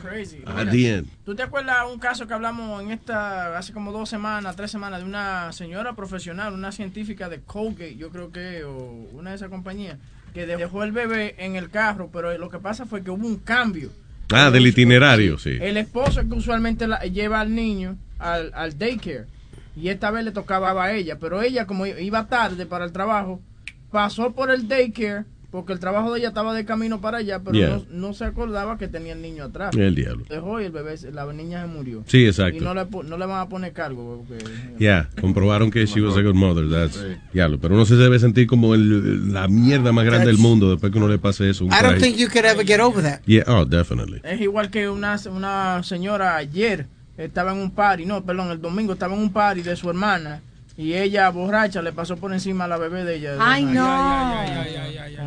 crazy. 0.00 0.42
At 0.46 0.66
Mira, 0.66 0.70
the 0.70 0.88
end. 0.88 1.08
¿Tú 1.24 1.34
te 1.34 1.42
acuerdas 1.42 1.76
un 1.92 1.98
caso 1.98 2.26
que 2.26 2.34
hablamos 2.34 2.82
en 2.82 2.90
esta, 2.90 3.56
hace 3.56 3.72
como 3.72 3.92
dos 3.92 4.08
semanas, 4.08 4.56
tres 4.56 4.70
semanas, 4.70 5.00
de 5.00 5.06
una 5.06 5.52
señora 5.52 5.94
profesional, 5.94 6.52
una 6.52 6.72
científica 6.72 7.28
de 7.28 7.40
Colgate, 7.40 7.96
yo 7.96 8.10
creo 8.10 8.32
que, 8.32 8.64
o 8.64 8.74
una 9.12 9.30
de 9.30 9.36
esas 9.36 9.50
compañías, 9.50 9.98
que 10.32 10.46
dejó 10.46 10.82
el 10.84 10.92
bebé 10.92 11.34
en 11.38 11.56
el 11.56 11.70
carro, 11.70 12.10
pero 12.12 12.36
lo 12.38 12.48
que 12.50 12.58
pasa 12.58 12.86
fue 12.86 13.02
que 13.02 13.10
hubo 13.10 13.26
un 13.26 13.36
cambio. 13.38 13.90
Ah, 14.32 14.50
del 14.50 14.66
itinerario, 14.66 15.38
sí. 15.38 15.58
El 15.60 15.76
esposo 15.76 16.20
es 16.20 16.26
que 16.28 16.34
usualmente 16.34 16.86
la- 16.86 17.00
lleva 17.00 17.40
al 17.40 17.54
niño 17.54 17.96
al, 18.18 18.52
al 18.54 18.78
daycare 18.78 19.24
y 19.76 19.88
esta 19.88 20.10
vez 20.10 20.24
le 20.24 20.30
tocaba 20.30 20.80
a 20.82 20.92
ella, 20.92 21.18
pero 21.18 21.42
ella 21.42 21.66
como 21.66 21.86
iba 21.86 22.28
tarde 22.28 22.66
para 22.66 22.84
el 22.84 22.92
trabajo, 22.92 23.40
pasó 23.90 24.32
por 24.32 24.50
el 24.50 24.68
daycare 24.68 25.24
porque 25.50 25.72
el 25.72 25.80
trabajo 25.80 26.12
de 26.12 26.20
ella 26.20 26.28
estaba 26.28 26.54
de 26.54 26.64
camino 26.64 27.00
para 27.00 27.18
allá, 27.18 27.40
pero 27.40 27.56
Yeah. 27.56 27.68
no, 27.90 28.08
no 28.08 28.14
se 28.14 28.24
acordaba 28.24 28.78
que 28.78 28.86
tenía 28.88 29.12
el 29.14 29.20
niño 29.22 29.44
atrás. 29.44 29.74
El 29.76 29.94
diablo. 29.96 30.24
Dejó 30.28 30.60
y 30.60 30.64
el 30.66 30.72
bebé, 30.72 30.94
la 31.12 31.30
niña 31.32 31.62
se 31.62 31.66
murió. 31.68 32.04
Sí, 32.06 32.24
exacto. 32.26 32.56
Y 32.56 32.60
no 32.60 32.72
le, 32.74 32.86
no 32.86 33.16
le 33.18 33.26
van 33.26 33.40
a 33.40 33.48
poner 33.48 33.72
cargo. 33.72 34.24
porque- 34.28 34.44
Ya, 34.78 35.08
comprobaron 35.20 35.70
que 35.70 35.84
she 35.86 36.00
was 36.00 36.16
a 36.16 36.22
good 36.22 36.34
mother. 36.34 36.68
That's, 36.70 37.04
diablo, 37.32 37.58
pero 37.60 37.74
uno 37.74 37.84
se 37.84 37.96
debe 37.96 38.18
sentir 38.18 38.46
como 38.46 38.74
el- 38.74 39.32
la 39.32 39.48
mierda 39.48 39.90
más 39.92 40.04
grande 40.04 40.26
del 40.26 40.38
mundo 40.38 40.70
después 40.70 40.92
que 40.92 40.98
uno 40.98 41.08
le 41.08 41.18
pase 41.18 41.50
eso. 41.50 41.64
un 41.64 41.70
I 41.70 41.74
don't 41.74 41.82
carajo. 41.82 42.00
think 42.00 42.16
you 42.16 42.28
could 42.28 42.44
ever 42.44 42.64
get 42.64 42.80
over 42.80 43.02
that. 43.02 43.20
Yeah, 43.26 43.44
oh, 43.48 43.64
definitely. 43.64 44.20
Es 44.22 44.40
igual 44.40 44.70
que 44.70 44.88
una, 44.88 45.16
una 45.32 45.82
señora 45.82 46.36
ayer 46.36 46.86
estaba 47.18 47.52
en 47.52 47.58
un 47.58 47.70
party, 47.72 48.06
no, 48.06 48.24
perdón, 48.24 48.50
el 48.52 48.60
domingo 48.60 48.92
estaba 48.92 49.14
en 49.14 49.20
un 49.20 49.32
party 49.32 49.62
de 49.62 49.74
su 49.76 49.90
hermana 49.90 50.40
y 50.80 50.94
ella 50.94 51.28
borracha 51.30 51.82
le 51.82 51.92
pasó 51.92 52.16
por 52.16 52.32
encima 52.32 52.64
a 52.64 52.68
la 52.68 52.78
bebé 52.78 53.04
de 53.04 53.16
ella. 53.16 53.36
Ay, 53.38 53.64
Con 53.64 53.74
no. 53.74 53.82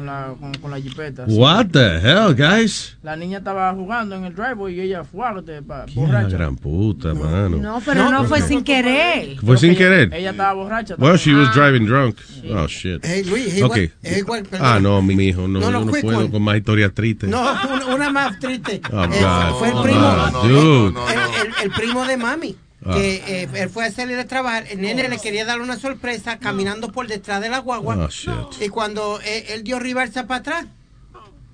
la, 0.05 0.33
con, 0.39 0.53
con 0.55 0.71
la 0.71 0.79
jipeta. 0.79 1.25
What 1.27 1.67
the 1.71 1.97
hell, 1.99 2.33
guys? 2.35 2.97
La 3.03 3.15
niña 3.15 3.37
estaba 3.37 3.71
jugando 3.73 4.15
en 4.15 4.25
el 4.25 4.33
driveway 4.35 4.75
y 4.75 4.81
ella 4.81 5.03
fue 5.03 5.23
de 5.43 5.61
pa- 5.61 5.85
La 5.85 5.93
borracha. 5.93 6.29
gran 6.37 6.55
puta, 6.55 7.13
mano. 7.13 7.57
No, 7.57 7.81
pero 7.85 8.09
no, 8.09 8.23
fue 8.25 8.41
sin 8.41 8.63
querer. 8.63 9.37
Fue 9.39 9.57
sin 9.57 9.75
querer. 9.75 10.13
Ella 10.13 10.31
estaba 10.31 10.53
borracha. 10.53 10.95
Well, 10.97 11.17
she 11.17 11.33
was 11.33 11.49
Ah. 11.49 11.53
driving 11.53 11.85
drunk. 11.85 12.17
Oh, 12.51 12.67
shit. 12.67 13.05
Hey, 13.05 13.23
Luis, 13.23 13.53
es 13.53 13.61
Okay. 13.63 13.91
igual- 14.01 14.43
igual, 14.43 14.61
ah, 14.61 14.79
no, 14.81 15.01
mi 15.01 15.13
hijo, 15.23 15.41
no, 15.47 15.59
No, 15.59 15.71
no, 15.71 15.79
yo 15.79 15.85
no 15.85 15.91
puedo 15.91 16.17
one. 16.19 16.31
con 16.31 16.41
más 16.41 16.57
historias 16.57 16.93
tristes. 16.93 17.29
No, 17.29 17.41
una, 17.41 17.85
una 17.95 18.09
más 18.11 18.39
triste. 18.39 18.81
Oh, 18.91 19.03
Eh, 19.03 19.07
God. 19.07 19.59
fue 19.59 19.67
el 19.69 19.73
Oh, 19.75 19.83
primo. 19.83 21.05
El, 21.09 21.47
el- 21.47 21.53
el 21.63 21.71
primo 21.71 22.05
de 22.05 22.17
mami. 22.17 22.55
Ah. 22.85 22.93
Que 22.95 23.15
eh, 23.43 23.49
él 23.53 23.69
fue 23.69 23.85
a 23.85 23.91
salir 23.91 24.17
a 24.19 24.25
trabajar. 24.25 24.65
El 24.69 24.81
nene 24.81 25.07
le 25.07 25.17
quería 25.17 25.45
dar 25.45 25.61
una 25.61 25.77
sorpresa 25.77 26.37
caminando 26.37 26.91
por 26.91 27.07
detrás 27.07 27.41
de 27.41 27.49
la 27.49 27.59
guagua. 27.59 28.09
Oh. 28.27 28.49
Y 28.59 28.69
cuando 28.69 29.19
eh, 29.23 29.45
él 29.53 29.63
dio 29.63 29.79
reversa 29.79 30.27
para 30.27 30.39
atrás, 30.41 30.65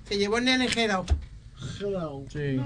se 0.08 0.18
llevó 0.18 0.38
el 0.38 0.44
nene 0.44 0.64
enjedado. 0.64 1.06
Sí. 2.32 2.58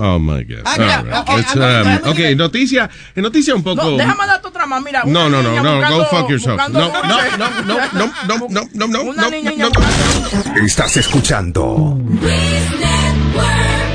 Oh, 0.00 0.18
my 0.18 0.44
God. 0.44 0.62
Ah, 0.64 0.72
All 0.74 0.78
ya, 0.86 1.02
right. 1.02 1.14
ok, 1.14 1.28
Let's, 1.28 1.48
I'm 1.54 1.58
gonna- 1.60 1.80
um, 1.82 1.86
I'm 1.88 1.98
gonna 1.98 2.10
ok, 2.10 2.16
give 2.16 2.30
it- 2.30 2.36
noticia, 2.38 2.90
noticia 3.16 3.54
un 3.54 3.62
poco... 3.62 3.82
No, 3.84 3.96
déjame 3.96 4.26
darte 4.26 4.48
otra 4.48 4.66
más. 4.66 4.82
Mira, 4.82 5.02
No, 5.04 5.28
no, 5.28 5.42
no, 5.42 5.62
no, 5.62 5.76
buscando- 5.76 5.98
go 5.98 6.04
fuck 6.06 6.28
yourself. 6.30 6.60
No, 6.68 6.68
no, 6.68 6.88
no, 6.92 7.02
no, 7.02 7.62
no, 7.62 7.78
no, 7.82 8.48
no, 8.48 8.68
no, 8.74 8.88
no, 8.88 9.12
no, 9.12 9.12
no, 9.12 9.70
no. 9.70 10.64
Estás 10.64 10.96
escuchando 10.96 11.96
es 12.22 13.87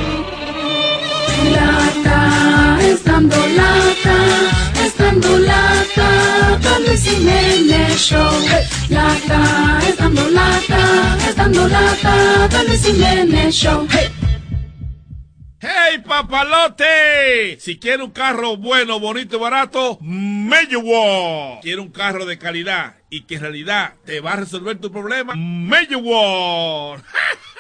dando 3.02 3.36
lata, 3.36 4.18
es 4.86 4.98
dando 4.98 5.40
lata, 5.40 6.60
con 6.62 6.84
Luis 6.86 7.04
Jiménez 7.04 7.98
Show. 7.98 8.32
Lata, 8.90 9.80
es 9.88 9.98
dando 9.98 10.30
lata, 10.30 11.18
es 11.28 11.36
dando 11.36 11.68
lata, 11.68 12.50
con 12.52 12.68
Luis 12.68 12.86
Jiménez 12.86 13.56
Show. 13.56 13.88
¡Hey, 15.60 16.04
papalote! 16.06 17.58
Si 17.60 17.80
quiere 17.80 18.04
un 18.04 18.12
carro 18.12 18.58
bueno, 18.58 19.00
bonito 19.00 19.38
y 19.38 19.40
barato, 19.40 19.98
Meyewo. 20.02 21.62
Quiere 21.62 21.80
un 21.80 21.90
carro 21.90 22.26
de 22.26 22.38
calidad 22.38 22.96
y 23.14 23.22
que 23.22 23.36
en 23.36 23.42
realidad 23.42 23.94
te 24.06 24.22
va 24.22 24.34
a 24.34 24.38
resolver 24.38 24.80
tu 24.80 24.92
problema, 24.92 25.36
Meyewo. 25.36 26.98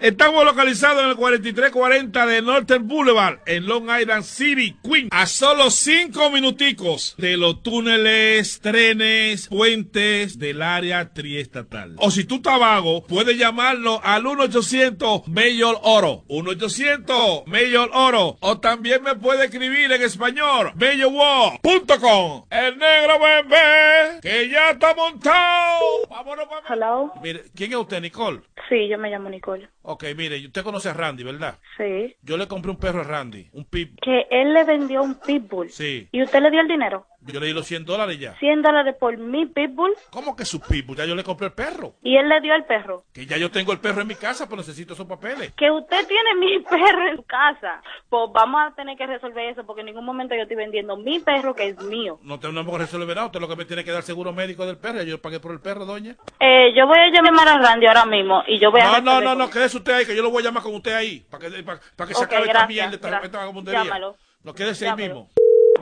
Estamos 0.00 0.44
localizados 0.44 1.02
en 1.02 1.10
el 1.10 1.16
4340 1.16 2.26
de 2.26 2.42
Northern 2.42 2.86
Boulevard, 2.86 3.40
en 3.46 3.66
Long 3.66 3.88
Island 4.00 4.22
City, 4.22 4.76
Queens. 4.82 5.08
A 5.10 5.26
solo 5.26 5.70
cinco 5.70 6.30
minuticos 6.30 7.16
de 7.18 7.36
los 7.36 7.62
túneles, 7.64 8.60
trenes, 8.60 9.48
puentes 9.48 10.38
del 10.38 10.62
área 10.62 11.12
triestatal. 11.12 11.96
O 11.98 12.12
si 12.12 12.24
tú 12.24 12.36
estás 12.36 12.60
vago, 12.60 13.04
puedes 13.06 13.36
llamarnos 13.36 14.00
al 14.04 14.22
1-800 14.24 15.26
Mayor 15.26 15.80
Oro. 15.82 16.24
1-800 16.28 17.46
Mayor 17.46 17.90
Oro. 17.92 18.36
O 18.40 18.60
también 18.60 19.02
me 19.02 19.16
puede 19.16 19.46
escribir 19.46 19.90
en 19.90 20.02
español, 20.02 20.72
bellowo.com. 20.76 22.44
El 22.50 22.78
negro 22.78 23.18
bebé, 23.18 24.20
que 24.22 24.48
ya 24.48 24.70
está 24.70 24.87
montado. 24.94 25.84
Vámonos, 26.10 26.46
Hello. 26.68 27.12
Mire, 27.22 27.42
¿quién 27.54 27.72
es 27.72 27.78
usted, 27.78 28.00
Nicole? 28.00 28.40
Sí, 28.68 28.88
yo 28.88 28.98
me 28.98 29.10
llamo 29.10 29.28
Nicole. 29.28 29.68
Ok, 29.82 30.04
mire, 30.16 30.44
usted 30.46 30.62
conoce 30.62 30.90
a 30.90 30.94
Randy, 30.94 31.24
¿verdad? 31.24 31.58
Sí. 31.76 32.14
Yo 32.22 32.36
le 32.36 32.46
compré 32.46 32.70
un 32.70 32.76
perro 32.78 33.00
a 33.00 33.04
Randy, 33.04 33.48
un 33.52 33.64
pip. 33.64 33.98
Que 34.02 34.26
él 34.30 34.52
le 34.52 34.64
vendió 34.64 35.02
un 35.02 35.14
pitbull. 35.18 35.70
Sí. 35.70 36.08
¿Y 36.12 36.22
usted 36.22 36.40
le 36.40 36.50
dio 36.50 36.60
el 36.60 36.68
dinero? 36.68 37.06
Yo 37.32 37.40
le 37.40 37.46
di 37.46 37.52
los 37.52 37.66
100 37.66 37.84
dólares 37.84 38.18
ya. 38.18 38.34
100 38.38 38.62
dólares 38.62 38.96
por 38.98 39.16
mi 39.18 39.46
pitbull. 39.46 39.94
¿Cómo 40.10 40.34
que 40.34 40.44
su 40.44 40.60
pitbull? 40.60 40.96
Ya 40.96 41.04
yo 41.04 41.14
le 41.14 41.24
compré 41.24 41.48
el 41.48 41.52
perro. 41.52 41.94
Y 42.02 42.16
él 42.16 42.28
le 42.28 42.40
dio 42.40 42.54
el 42.54 42.64
perro. 42.64 43.04
Que 43.12 43.26
ya 43.26 43.36
yo 43.36 43.50
tengo 43.50 43.72
el 43.72 43.80
perro 43.80 44.02
en 44.02 44.08
mi 44.08 44.14
casa, 44.14 44.46
pero 44.46 44.58
necesito 44.58 44.94
esos 44.94 45.06
papeles. 45.06 45.52
Que 45.56 45.70
usted 45.70 46.06
tiene 46.06 46.34
mi 46.36 46.58
perro 46.70 47.08
en 47.08 47.16
su 47.16 47.22
casa. 47.24 47.82
Pues 48.08 48.30
vamos 48.32 48.60
a 48.66 48.74
tener 48.74 48.96
que 48.96 49.06
resolver 49.06 49.50
eso 49.50 49.64
porque 49.64 49.80
en 49.80 49.86
ningún 49.86 50.04
momento 50.04 50.34
yo 50.34 50.42
estoy 50.42 50.56
vendiendo 50.56 50.96
mi 50.96 51.18
perro 51.20 51.54
que 51.54 51.68
es 51.68 51.82
mío. 51.82 52.18
No 52.22 52.38
tengo 52.38 52.62
no 52.62 52.78
resolver 52.78 53.14
nada. 53.14 53.26
Usted 53.26 53.40
lo 53.40 53.48
que 53.48 53.56
me 53.56 53.64
tiene 53.64 53.84
que 53.84 53.92
dar 53.92 54.02
seguro 54.02 54.32
médico 54.32 54.66
del 54.66 54.78
perro. 54.78 54.98
Ya 54.98 55.04
Yo 55.04 55.20
pagué 55.20 55.40
por 55.40 55.52
el 55.52 55.60
perro, 55.60 55.84
doña. 55.84 56.16
Eh, 56.40 56.72
yo 56.74 56.86
voy 56.86 56.98
a 56.98 57.10
llamar 57.10 57.48
a 57.48 57.58
Randy 57.58 57.86
ahora 57.86 58.06
mismo 58.06 58.42
y 58.46 58.58
yo 58.58 58.70
voy 58.70 58.80
a... 58.80 59.00
No, 59.00 59.00
no, 59.00 59.20
no, 59.20 59.34
no, 59.34 59.50
quédese 59.50 59.76
usted 59.76 59.92
ahí, 59.92 60.06
que 60.06 60.16
yo 60.16 60.22
lo 60.22 60.30
voy 60.30 60.42
a 60.42 60.46
llamar 60.46 60.62
con 60.62 60.74
usted 60.74 60.94
ahí. 60.94 61.20
Para 61.30 61.48
que, 61.48 61.62
para, 61.62 61.80
para 61.96 62.08
que 62.08 62.14
se 62.14 62.24
acabe 62.24 62.42
esta 62.42 62.52
gracias, 62.52 62.68
mierda, 62.68 62.94
esta, 62.94 63.08
gracias. 63.08 63.34
esta. 63.34 63.72
Llámalo. 63.72 64.16
No, 64.42 64.54
quédese 64.54 64.88
ahí 64.88 64.96
mismo. 64.96 65.28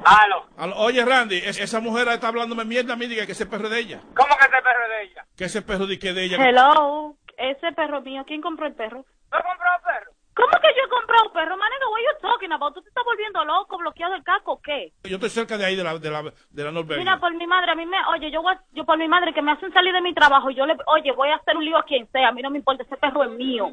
Aló. 0.06 0.46
Oye, 0.76 1.04
Randy, 1.04 1.36
es- 1.38 1.58
esa 1.58 1.80
mujer 1.80 2.06
está 2.08 2.28
hablándome 2.28 2.64
mierda 2.64 2.92
a 2.92 2.96
mí, 2.96 3.06
diga 3.06 3.26
que 3.26 3.32
ese 3.32 3.46
perro 3.46 3.64
es 3.64 3.70
de 3.70 3.78
ella. 3.80 4.00
¿Cómo 4.14 4.36
que 4.38 4.44
ese 4.44 4.62
perro 4.62 4.84
es 4.84 4.90
de 4.90 5.02
ella? 5.02 5.24
Que 5.36 5.44
ese 5.46 5.62
perro 5.62 5.86
di 5.86 5.98
que 5.98 6.12
de 6.12 6.24
ella. 6.24 6.36
Hello, 6.48 7.16
ese 7.36 7.72
perro 7.72 8.00
mío, 8.02 8.22
¿quién 8.26 8.40
compró 8.40 8.66
el 8.66 8.74
perro? 8.74 8.98
¿No 9.32 9.38
compró 9.42 9.66
un 9.76 9.82
perro? 9.84 10.12
¿Cómo 10.34 10.50
que 10.60 10.68
yo 10.76 10.84
he 10.84 10.88
comprado 10.90 11.24
un 11.26 11.32
perro? 11.32 11.56
Manega, 11.56 11.88
what 11.88 11.98
you 12.00 12.20
talking 12.20 12.52
about? 12.52 12.74
¿Tú 12.74 12.82
te 12.82 12.88
estás 12.88 13.04
volviendo 13.04 13.42
loco, 13.46 13.78
bloqueado 13.78 14.14
el 14.14 14.22
casco 14.22 14.52
o 14.52 14.60
qué? 14.60 14.92
Yo 15.04 15.16
estoy 15.16 15.30
cerca 15.30 15.56
de 15.58 15.64
ahí, 15.64 15.74
de 15.76 15.82
la, 15.82 15.98
de 15.98 16.10
la, 16.10 16.22
de 16.22 16.64
la 16.64 16.70
Norberg. 16.70 16.98
Mira, 17.00 17.18
por 17.18 17.34
mi 17.34 17.46
madre, 17.46 17.72
a 17.72 17.74
mí 17.74 17.86
me, 17.86 17.96
oye, 18.14 18.30
yo, 18.30 18.42
voy 18.42 18.54
a- 18.54 18.62
yo 18.72 18.84
por 18.84 18.98
mi 18.98 19.08
madre 19.08 19.32
que 19.34 19.40
me 19.42 19.52
hacen 19.52 19.72
salir 19.72 19.92
de 19.94 20.02
mi 20.02 20.12
trabajo, 20.14 20.50
yo 20.50 20.66
le, 20.66 20.76
oye, 20.86 21.10
voy 21.12 21.30
a 21.30 21.36
hacer 21.36 21.56
un 21.56 21.64
lío 21.64 21.78
a 21.78 21.84
quien 21.84 22.06
sea, 22.12 22.28
a 22.28 22.32
mí 22.32 22.42
no 22.42 22.50
me 22.50 22.58
importa, 22.58 22.82
ese 22.84 22.96
perro 22.98 23.24
es 23.24 23.30
mío. 23.30 23.72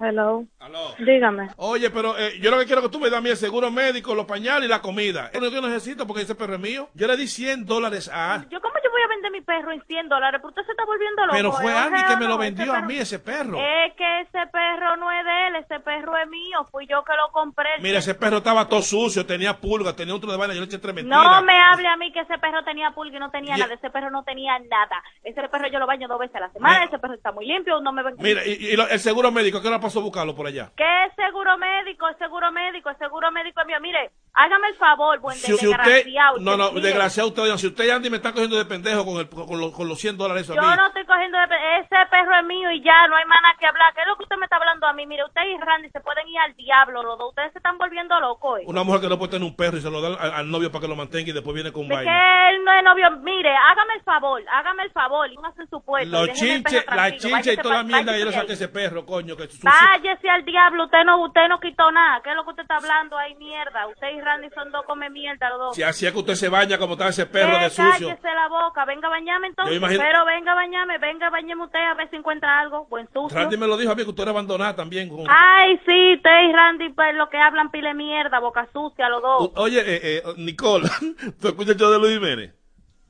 Hello. 0.00 0.46
Aló. 0.60 0.94
Dígame. 0.98 1.48
Oye, 1.56 1.90
pero 1.90 2.16
eh, 2.16 2.38
yo 2.40 2.52
lo 2.52 2.58
que 2.58 2.66
quiero 2.66 2.80
es 2.80 2.86
que 2.86 2.92
tú 2.92 3.00
me 3.00 3.10
das 3.10 3.18
a 3.18 3.20
mí 3.20 3.30
el 3.30 3.36
seguro 3.36 3.70
médico, 3.70 4.14
los 4.14 4.26
pañales 4.26 4.66
y 4.66 4.68
la 4.68 4.80
comida. 4.80 5.30
Es 5.32 5.40
lo 5.40 5.48
que 5.48 5.56
yo 5.56 5.62
necesito 5.62 6.06
porque 6.06 6.22
ese 6.22 6.36
perro 6.36 6.54
es 6.54 6.60
mío. 6.60 6.88
Yo 6.94 7.08
le 7.08 7.16
di 7.16 7.26
100 7.26 7.66
dólares 7.66 8.08
a... 8.12 8.46
Yo, 8.48 8.60
¿cómo 8.60 8.74
yo 8.74 8.77
voy 8.98 9.04
a 9.04 9.08
vender 9.14 9.30
mi 9.32 9.40
perro 9.40 9.72
en 9.72 9.82
100 9.82 10.08
dólares? 10.08 10.40
Pero 10.40 10.48
usted 10.50 10.64
se 10.64 10.70
está 10.72 10.84
volviendo 10.84 11.22
loco. 11.26 11.36
Pero 11.36 11.52
fue 11.52 11.72
¿eh? 11.72 11.76
Andy 11.78 12.02
¿O 12.04 12.08
que 12.08 12.16
me 12.16 12.26
lo 12.28 12.38
vendió 12.38 12.72
a 12.74 12.80
mí, 12.82 12.96
ese 12.98 13.18
perro. 13.18 13.56
Es 13.58 13.94
que 13.94 14.20
ese 14.20 14.46
perro 14.52 14.96
no 14.96 15.10
es 15.12 15.24
de 15.24 15.46
él, 15.48 15.56
ese 15.56 15.80
perro 15.80 16.16
es 16.16 16.28
mío, 16.28 16.64
fui 16.70 16.86
yo 16.86 17.02
que 17.04 17.12
lo 17.16 17.30
compré. 17.32 17.70
Mira, 17.80 17.98
ese 17.98 18.14
perro 18.14 18.38
estaba 18.38 18.68
todo 18.68 18.82
sucio, 18.82 19.24
tenía 19.26 19.58
pulga, 19.58 19.94
tenía 19.94 20.14
otro 20.14 20.30
de 20.30 20.36
vaina, 20.36 20.54
yo 20.54 20.60
le 20.60 20.66
eché 20.66 20.78
tres 20.78 20.94
mentiras. 20.94 21.22
No 21.22 21.42
me 21.42 21.58
hable 21.58 21.88
a 21.88 21.96
mí 21.96 22.12
que 22.12 22.20
ese 22.20 22.38
perro 22.38 22.62
tenía 22.64 22.90
pulga 22.92 23.16
y 23.16 23.20
no 23.20 23.30
tenía 23.30 23.56
Y- 23.56 23.60
nada. 23.60 23.74
Ese 23.74 23.90
perro 23.90 24.10
no 24.10 24.22
tenía 24.24 24.58
nada. 24.58 25.02
Ese 25.22 25.40
perro 25.48 25.68
yo 25.68 25.78
lo 25.78 25.86
baño 25.86 26.08
dos 26.08 26.18
veces 26.18 26.36
a 26.36 26.40
la 26.40 26.50
semana. 26.50 26.74
Mira. 26.80 26.86
Ese 26.86 26.98
perro 26.98 27.14
está 27.14 27.32
muy 27.32 27.46
limpio. 27.46 27.80
No 27.80 27.92
me 27.92 28.02
ven. 28.02 28.14
Mira, 28.18 28.44
y, 28.44 28.50
y 28.72 28.76
lo- 28.76 28.88
el 28.88 28.98
seguro 29.00 29.30
médico, 29.30 29.60
¿qué 29.62 29.68
hora 29.68 29.80
pasó 29.80 30.00
a 30.00 30.02
buscarlo 30.02 30.34
por 30.34 30.46
allá? 30.46 30.70
¿Qué 30.76 30.84
seguro 31.16 31.56
médico? 31.58 32.08
El 32.08 32.16
seguro 32.18 32.50
médico, 32.52 32.90
el 32.90 32.96
seguro 32.98 33.30
médico 33.30 33.60
es 33.60 33.66
mío. 33.66 33.76
Mire, 33.80 34.10
hágame 34.34 34.68
el 34.68 34.74
favor, 34.76 35.18
buen 35.20 35.36
Si, 35.36 35.46
si 35.46 35.52
usted, 35.68 35.68
desgraciado. 35.84 36.38
no, 36.40 36.56
no, 36.56 36.70
desgraciado 36.70 37.28
usted, 37.28 37.56
si 37.56 37.66
usted 37.66 37.90
Andy 37.90 38.10
me 38.10 38.16
está 38.16 38.32
cogiendo 38.32 38.56
de 38.56 38.64
pendejo 38.64 38.87
con, 38.96 39.16
el, 39.18 39.28
con, 39.28 39.60
los, 39.60 39.72
con 39.72 39.88
los 39.88 39.98
100 39.98 40.16
dólares 40.16 40.48
a 40.50 40.54
Yo 40.54 40.62
mí. 40.62 40.68
no 40.76 40.86
estoy 40.86 41.04
cogiendo 41.06 41.38
de 41.38 41.78
ese 41.80 41.96
perro 42.10 42.36
es 42.38 42.44
mío 42.46 42.70
y 42.72 42.82
ya 42.82 43.06
no 43.08 43.16
hay 43.16 43.24
más 43.26 43.42
nada 43.42 43.54
que 43.58 43.66
hablar. 43.66 43.92
¿Qué 43.94 44.00
es 44.02 44.06
lo 44.06 44.16
que 44.16 44.22
usted 44.24 44.36
me 44.36 44.44
está 44.44 44.56
hablando 44.56 44.86
a 44.86 44.92
mí? 44.92 45.06
Mire, 45.06 45.24
usted 45.24 45.42
y 45.44 45.56
Randy 45.58 45.90
se 45.90 46.00
pueden 46.00 46.26
ir 46.28 46.38
al 46.38 46.54
diablo, 46.56 47.02
los 47.02 47.18
dos. 47.18 47.28
Ustedes 47.30 47.52
se 47.52 47.58
están 47.58 47.78
volviendo 47.78 48.18
locos. 48.20 48.60
¿eh? 48.60 48.64
Una 48.66 48.82
mujer 48.84 49.00
que 49.02 49.08
no 49.08 49.18
puede 49.18 49.32
tener 49.32 49.46
un 49.48 49.56
perro 49.56 49.76
y 49.76 49.80
se 49.80 49.90
lo 49.90 50.00
da 50.00 50.08
al, 50.20 50.32
al 50.32 50.50
novio 50.50 50.70
para 50.70 50.82
que 50.82 50.88
lo 50.88 50.96
mantenga 50.96 51.30
y 51.30 51.32
después 51.32 51.54
viene 51.54 51.72
con 51.72 51.88
De 51.88 51.94
vaina. 51.94 52.10
que 52.10 52.50
él 52.56 52.64
no 52.64 52.72
es 52.72 52.84
novio. 52.84 53.10
Mire, 53.22 53.50
hágame 53.54 53.94
el 53.96 54.02
favor, 54.02 54.42
hágame 54.50 54.82
el 54.84 54.90
favor. 54.92 55.30
Y 55.30 55.34
póngase 55.36 55.62
en 55.62 55.68
su 55.70 55.80
puesto. 55.82 56.10
Los 56.10 56.32
chinches, 56.32 56.84
la 56.94 57.16
chincha 57.16 57.52
y 57.52 57.56
toda 57.56 57.76
la 57.76 57.82
mierda 57.82 58.12
que 58.12 58.18
yo 58.20 58.24
le 58.26 58.32
saqué 58.32 58.52
ese 58.52 58.68
perro, 58.68 59.04
coño, 59.04 59.36
que 59.36 59.48
su- 59.48 59.58
Váyase 59.66 60.28
al 60.30 60.44
diablo, 60.44 60.84
usted 60.84 61.04
no, 61.04 61.22
usted 61.24 61.48
no 61.48 61.58
quitó 61.60 61.90
nada. 61.90 62.20
¿Qué 62.22 62.30
es 62.30 62.36
lo 62.36 62.44
que 62.44 62.50
usted 62.50 62.62
está 62.62 62.76
hablando 62.76 63.16
ahí, 63.18 63.34
mierda? 63.36 63.86
Usted 63.88 64.08
y 64.14 64.20
Randy 64.20 64.48
son 64.50 64.70
dos 64.70 64.84
come 64.86 65.10
mierda 65.10 65.48
los 65.50 65.58
dos. 65.58 65.74
Si 65.76 65.82
así 65.82 66.06
es 66.06 66.12
que 66.12 66.18
usted 66.18 66.34
se 66.34 66.48
baña 66.48 66.78
como 66.78 66.94
está 66.94 67.08
ese 67.08 67.26
perro 67.26 67.56
Eh, 67.56 67.64
de 67.64 67.70
sucio. 67.70 68.08
Cállese 68.08 68.34
la 68.34 68.48
boca, 68.48 68.77
venga 68.84 69.08
a 69.08 69.10
bañarme 69.10 69.46
entonces. 69.48 69.72
Yo 69.72 69.78
imagino- 69.78 70.02
Pero 70.02 70.24
venga 70.24 70.52
a 70.52 70.54
bañarme, 70.54 70.98
venga, 70.98 71.30
bañeme 71.30 71.64
usted 71.64 71.78
a 71.78 71.94
ver 71.94 72.10
si 72.10 72.16
encuentra 72.16 72.60
algo. 72.60 72.86
Buen 72.86 73.06
sucio. 73.12 73.36
Randy 73.36 73.56
me 73.56 73.66
lo 73.66 73.76
dijo 73.76 73.92
a 73.92 73.94
mí 73.94 74.04
que 74.04 74.12
tú 74.12 74.22
eres 74.22 74.32
abandonada 74.32 74.74
también. 74.76 75.08
Con... 75.08 75.24
Ay, 75.28 75.78
sí, 75.86 76.14
usted 76.14 76.48
y 76.48 76.52
Randy, 76.52 76.88
pues 76.90 77.14
lo 77.14 77.28
que 77.28 77.38
hablan 77.38 77.70
pile 77.70 77.94
mierda, 77.94 78.38
boca 78.40 78.68
sucia, 78.72 79.08
los 79.08 79.22
dos. 79.22 79.50
Oye, 79.56 79.80
eh, 79.80 80.00
eh, 80.18 80.22
Nicole, 80.36 80.88
¿tú 81.40 81.48
escuchas 81.48 81.76
show 81.76 81.90
de 81.90 81.98
Luis 81.98 82.12
Jiménez? 82.14 82.54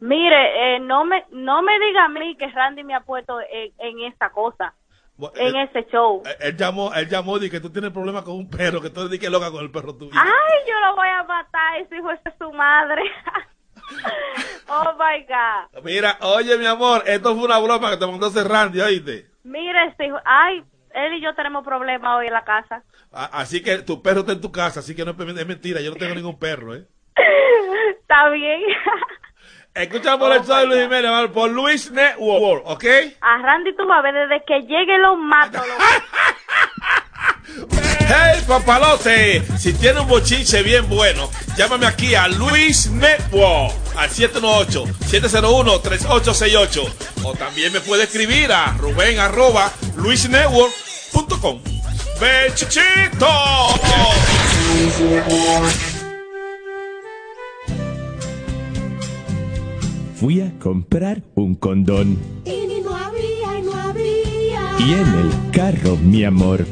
Mire, 0.01 0.77
eh, 0.77 0.81
no 0.81 1.05
me 1.05 1.25
no 1.33 1.61
me 1.63 1.79
diga 1.81 2.05
a 2.05 2.09
mí 2.09 2.37
que 2.37 2.47
Randy 2.49 2.85
me 2.85 2.95
ha 2.95 3.01
puesto 3.01 3.41
en, 3.41 3.73
en 3.79 4.01
esta 4.13 4.31
cosa, 4.31 4.73
en 5.35 5.57
eh, 5.57 5.65
ese 5.65 5.91
show. 5.91 6.23
Eh, 6.25 6.37
Él 6.41 6.57
llamó, 6.57 6.95
él 6.95 7.09
llamó 7.09 7.37
y 7.39 7.51
que 7.51 7.59
tú 7.59 7.71
tienes 7.71 7.91
problemas 7.91 8.23
con 8.23 8.35
un 8.35 8.49
perro, 8.49 8.81
que 8.81 8.91
tú 8.91 9.01
eres 9.01 9.31
loca 9.31 9.51
con 9.51 9.61
el 9.65 9.73
perro 9.73 9.97
tuyo. 9.97 10.13
Ay, 10.15 10.69
yo 10.69 10.75
lo 10.87 10.95
voy 10.95 11.09
a 11.09 11.25
matar, 11.25 11.79
ese 11.81 11.97
hijo 11.97 12.13
es 12.13 12.21
su 12.39 12.53
madre. 12.53 13.03
oh 14.69 14.93
my 14.99 15.25
God. 15.27 15.83
Mira, 15.85 16.19
oye, 16.21 16.57
mi 16.59 16.67
amor, 16.67 17.03
esto 17.07 17.35
fue 17.35 17.45
una 17.45 17.59
broma 17.59 17.91
que 17.91 17.97
te 17.97 18.07
mandó 18.07 18.31
Randy, 18.45 18.81
oíste. 18.81 19.27
Mire, 19.45 19.87
este 19.87 20.07
hijo, 20.07 20.19
ay, 20.25 20.63
él 20.95 21.15
y 21.15 21.21
yo 21.23 21.35
tenemos 21.35 21.65
problemas 21.65 22.19
hoy 22.19 22.27
en 22.27 22.33
la 22.33 22.45
casa. 22.45 22.83
A- 23.13 23.41
Así 23.41 23.63
que 23.63 23.79
tu 23.79 24.03
perro 24.03 24.21
está 24.21 24.33
en 24.33 24.41
tu 24.41 24.53
casa, 24.53 24.81
así 24.81 24.95
que 24.95 25.05
no 25.05 25.13
es 25.13 25.19
es 25.39 25.47
mentira, 25.47 25.81
yo 25.81 25.91
no 25.91 25.97
tengo 25.97 26.15
ningún 26.15 26.39
perro, 26.39 26.75
¿eh? 26.75 26.87
Está 28.01 28.29
bien. 28.31 28.61
Escuchamos 29.75 30.35
el 30.35 30.43
show 30.45 30.57
de 30.57 30.67
Luis 30.67 30.83
Jiménez, 30.83 31.31
por 31.33 31.51
Luis 31.51 31.91
Network, 31.93 32.67
¿ok? 32.67 32.85
A 33.21 33.39
Randy 33.39 33.77
tú 33.77 33.87
vas 33.87 33.99
a 34.01 34.03
ver, 34.03 34.15
desde 34.15 34.45
que 34.45 34.61
llegue 34.63 34.99
lo 34.99 35.15
mato. 35.17 35.59
Lo... 35.59 35.65
Hey, 38.01 38.43
papalote, 38.47 39.43
si 39.59 39.73
tiene 39.75 40.01
un 40.01 40.09
bochinche 40.09 40.63
bien 40.63 40.89
bueno, 40.89 41.31
llámame 41.57 41.87
aquí 41.87 42.15
a 42.15 42.29
Luis 42.29 42.91
Network 42.91 43.73
al 43.97 44.09
718-701-3868 44.11 46.89
o 47.25 47.33
también 47.35 47.73
me 47.73 47.81
puede 47.81 48.05
escribir 48.05 48.53
a 48.53 48.73
Rubén 48.79 49.19
arroba 49.19 49.73
luisnetwork.com. 49.97 51.61
¡Bechito! 52.21 53.27
Fui 60.15 60.41
a 60.41 60.53
comprar 60.59 61.23
un 61.35 61.55
condón 61.55 62.19
Y 62.45 62.81
no 62.83 62.97
había, 62.97 63.59
y 63.59 63.63
no 63.63 63.73
había. 63.75 64.61
y 64.81 64.93
en 64.93 65.15
el 65.15 65.31
carro, 65.53 65.97
mi 65.97 66.25
amor. 66.25 66.67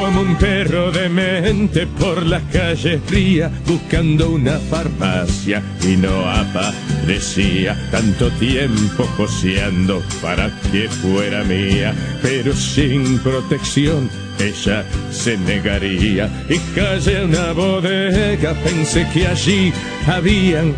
Como 0.00 0.20
un 0.20 0.36
perro 0.36 0.90
demente 0.92 1.86
por 1.86 2.24
las 2.24 2.42
calles 2.52 3.00
fría 3.06 3.50
buscando 3.66 4.30
una 4.30 4.58
farmacia 4.58 5.62
y 5.82 5.96
no 5.96 6.24
aparecía 6.30 7.76
tanto 7.90 8.30
tiempo 8.32 9.04
joseando 9.16 10.02
para 10.22 10.50
que 10.70 10.88
fuera 10.88 11.42
mía, 11.44 11.94
pero 12.22 12.54
sin 12.54 13.18
protección. 13.18 14.08
Ella 14.38 14.84
se 15.10 15.36
negaría 15.36 16.30
y 16.48 16.58
callé 16.74 17.24
una 17.24 17.52
bodega, 17.52 18.54
pensé 18.54 19.06
que 19.12 19.26
allí 19.26 19.72
habían. 20.06 20.74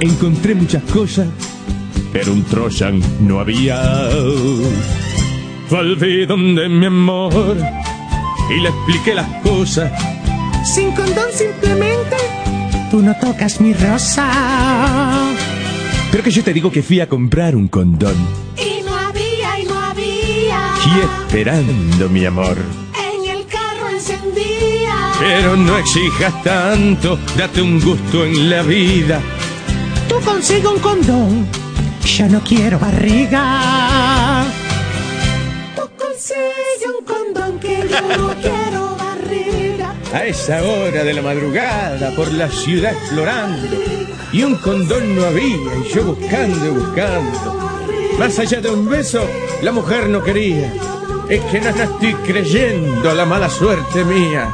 Encontré 0.00 0.54
muchas 0.54 0.82
cosas, 0.84 1.28
pero 2.12 2.32
un 2.32 2.44
Trojan 2.44 3.00
no 3.20 3.40
había. 3.40 4.10
Volví 5.70 6.26
donde 6.26 6.68
mi 6.68 6.86
amor 6.86 7.56
y 8.50 8.60
le 8.60 8.68
expliqué 8.68 9.14
las 9.14 9.28
cosas. 9.42 9.90
Sin 10.64 10.92
condón 10.92 11.30
simplemente. 11.32 12.16
Tú 12.90 13.00
no 13.02 13.14
tocas 13.16 13.60
mi 13.60 13.72
rosa. 13.74 14.30
Pero 16.10 16.22
que 16.22 16.30
yo 16.30 16.44
te 16.44 16.52
digo 16.52 16.70
que 16.70 16.82
fui 16.82 17.00
a 17.00 17.08
comprar 17.08 17.56
un 17.56 17.66
condón 17.66 18.14
Y 18.56 18.82
no 18.84 18.94
había, 18.96 19.58
y 19.60 19.64
no 19.64 19.78
había. 19.80 20.60
y 20.86 21.00
esperando 21.00 22.08
mi 22.08 22.24
amor. 22.24 22.56
En 22.94 23.28
el 23.30 23.46
carro 23.46 23.88
encendía. 23.90 24.94
Pero 25.18 25.56
no 25.56 25.76
exijas 25.76 26.40
tanto, 26.44 27.18
date 27.36 27.60
un 27.62 27.80
gusto 27.80 28.24
en 28.24 28.48
la 28.50 28.62
vida. 28.62 29.20
Tú 30.08 30.20
consigo 30.24 30.70
un 30.72 30.78
condón. 30.78 31.46
Ya 32.16 32.28
no 32.28 32.40
quiero 32.42 32.78
barriga. 32.78 34.44
Tú 35.74 35.82
consigue 35.98 36.53
que 37.64 37.88
yo 37.88 38.16
no 38.16 38.34
quiero 38.40 38.96
barriga. 38.96 39.94
A 40.12 40.26
esa 40.26 40.62
hora 40.62 41.02
de 41.02 41.14
la 41.14 41.22
madrugada 41.22 42.10
por 42.14 42.32
la 42.32 42.48
ciudad 42.48 42.92
explorando 42.92 43.76
y 44.32 44.42
un 44.42 44.56
condón 44.56 45.16
no 45.16 45.24
había 45.24 45.76
y 45.84 45.92
yo 45.94 46.04
buscando 46.04 46.66
y 46.66 46.70
buscando. 46.70 47.64
Más 48.18 48.38
allá 48.38 48.60
de 48.60 48.70
un 48.70 48.88
beso, 48.88 49.28
la 49.62 49.72
mujer 49.72 50.08
no 50.08 50.22
quería. 50.22 50.72
Es 51.28 51.40
que 51.46 51.60
no, 51.60 51.70
estoy 51.70 52.14
creyendo 52.26 53.10
a 53.10 53.14
la 53.14 53.24
mala 53.24 53.48
suerte 53.48 54.04
mía. 54.04 54.52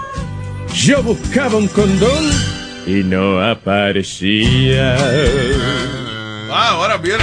Yo 0.75 1.03
buscaba 1.03 1.57
un 1.57 1.69
condón 1.69 2.31
y 2.87 3.03
no 3.03 3.41
aparecía. 3.41 4.97
Ah, 6.51 6.71
ahora 6.71 6.97
bien. 6.97 7.19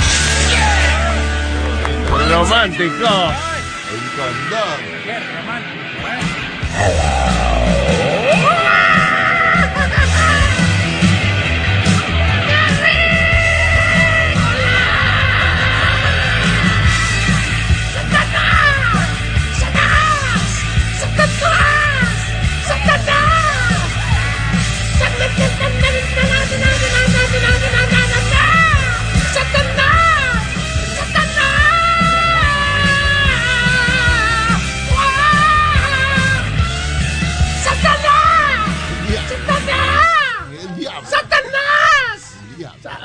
Romántico. 2.30 2.84
El 3.94 4.04
condón. 4.18 5.17
Hello. 6.80 7.17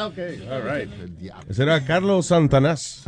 Ok, 0.07 0.19
all 0.51 0.63
right. 0.63 0.91
Ese 1.49 1.63
era 1.63 1.85
Carlos 1.85 2.27
Santanás. 2.27 3.05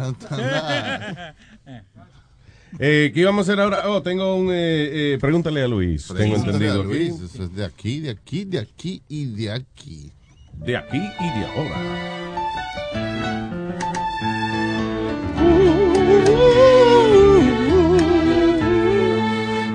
Eh, 2.80 3.12
¿Qué 3.14 3.20
íbamos 3.20 3.48
a 3.48 3.52
hacer 3.52 3.60
ahora? 3.62 3.88
Oh, 3.88 4.02
tengo 4.02 4.34
un... 4.34 4.50
Eh, 4.50 5.14
eh, 5.14 5.18
pregúntale 5.20 5.62
a 5.62 5.68
Luis. 5.68 6.08
tengo 6.08 6.18
Pregúntale 6.18 6.54
entendido. 6.56 6.80
a 6.80 6.84
Luis, 6.84 7.20
eso 7.20 7.44
es 7.44 7.54
de 7.54 7.64
aquí, 7.64 8.00
de 8.00 8.10
aquí, 8.10 8.44
de 8.44 8.58
aquí 8.58 9.02
y 9.08 9.26
de 9.26 9.52
aquí. 9.52 10.12
De 10.54 10.76
aquí 10.76 10.96
y 10.98 11.38
de 11.38 11.46
ahora. 11.46 12.04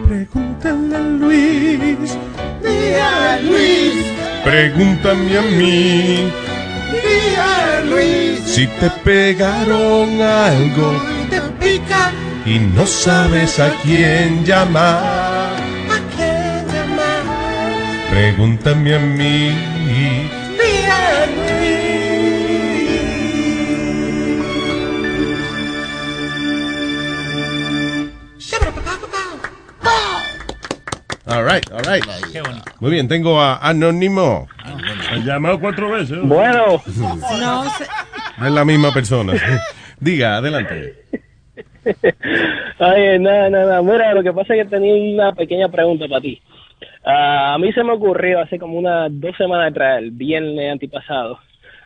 Pregúntale 0.08 0.96
a 0.96 1.00
Luis. 1.00 2.18
Día 2.64 3.40
Luis. 3.44 4.06
Pregúntame 4.44 5.38
a 5.38 5.42
mí 5.42 6.49
Día 7.10 7.82
Luis. 7.90 8.40
si 8.46 8.68
te 8.68 8.90
pegaron 9.04 10.22
algo 10.22 10.88
Te 11.30 11.42
pica. 11.62 12.12
y 12.46 12.60
no 12.60 12.86
sabes 12.86 13.60
a 13.60 13.70
quién 13.84 14.46
llamar. 14.46 15.04
¿A 15.96 16.00
quién 16.16 16.68
llamar? 16.74 17.24
Pregúntame 18.12 18.96
a 18.96 19.00
mí. 19.00 19.40
Día 20.60 21.26
Luis. 21.36 21.80
All 31.28 31.44
right, 31.44 31.64
all 31.72 31.84
right. 31.84 32.04
Qué 32.32 32.42
bonito. 32.42 32.72
Muy 32.80 32.92
bien, 32.92 33.08
tengo 33.08 33.40
a 33.40 33.58
Anónimo. 33.58 34.48
Ha 35.12 35.16
llamado 35.18 35.60
cuatro 35.60 35.92
veces. 35.92 36.18
¿no? 36.18 36.24
Bueno. 36.26 36.82
No, 37.40 37.64
se- 37.78 37.84
Es 38.46 38.52
la 38.52 38.66
misma 38.66 38.92
persona. 38.94 39.34
Diga, 40.00 40.38
adelante. 40.38 40.96
Ay, 42.80 43.20
nada, 43.20 43.50
nada. 43.50 43.82
Mira, 43.82 44.14
lo 44.14 44.24
que 44.24 44.32
pasa 44.34 44.56
es 44.56 44.64
que 44.64 44.70
tenía 44.70 44.94
una 44.96 45.34
pequeña 45.34 45.68
pregunta 45.70 46.08
para 46.08 46.22
ti. 46.22 46.42
Ah, 47.04 47.54
a 47.56 47.58
mí 47.58 47.72
se 47.74 47.84
me 47.84 47.94
ocurrió 47.94 48.40
hace 48.42 48.60
como 48.60 48.78
unas 48.78 49.10
dos 49.20 49.36
semanas 49.38 49.72
atrás, 49.72 50.00
el 50.00 50.12
viernes 50.12 50.72
antipasado, 50.72 51.40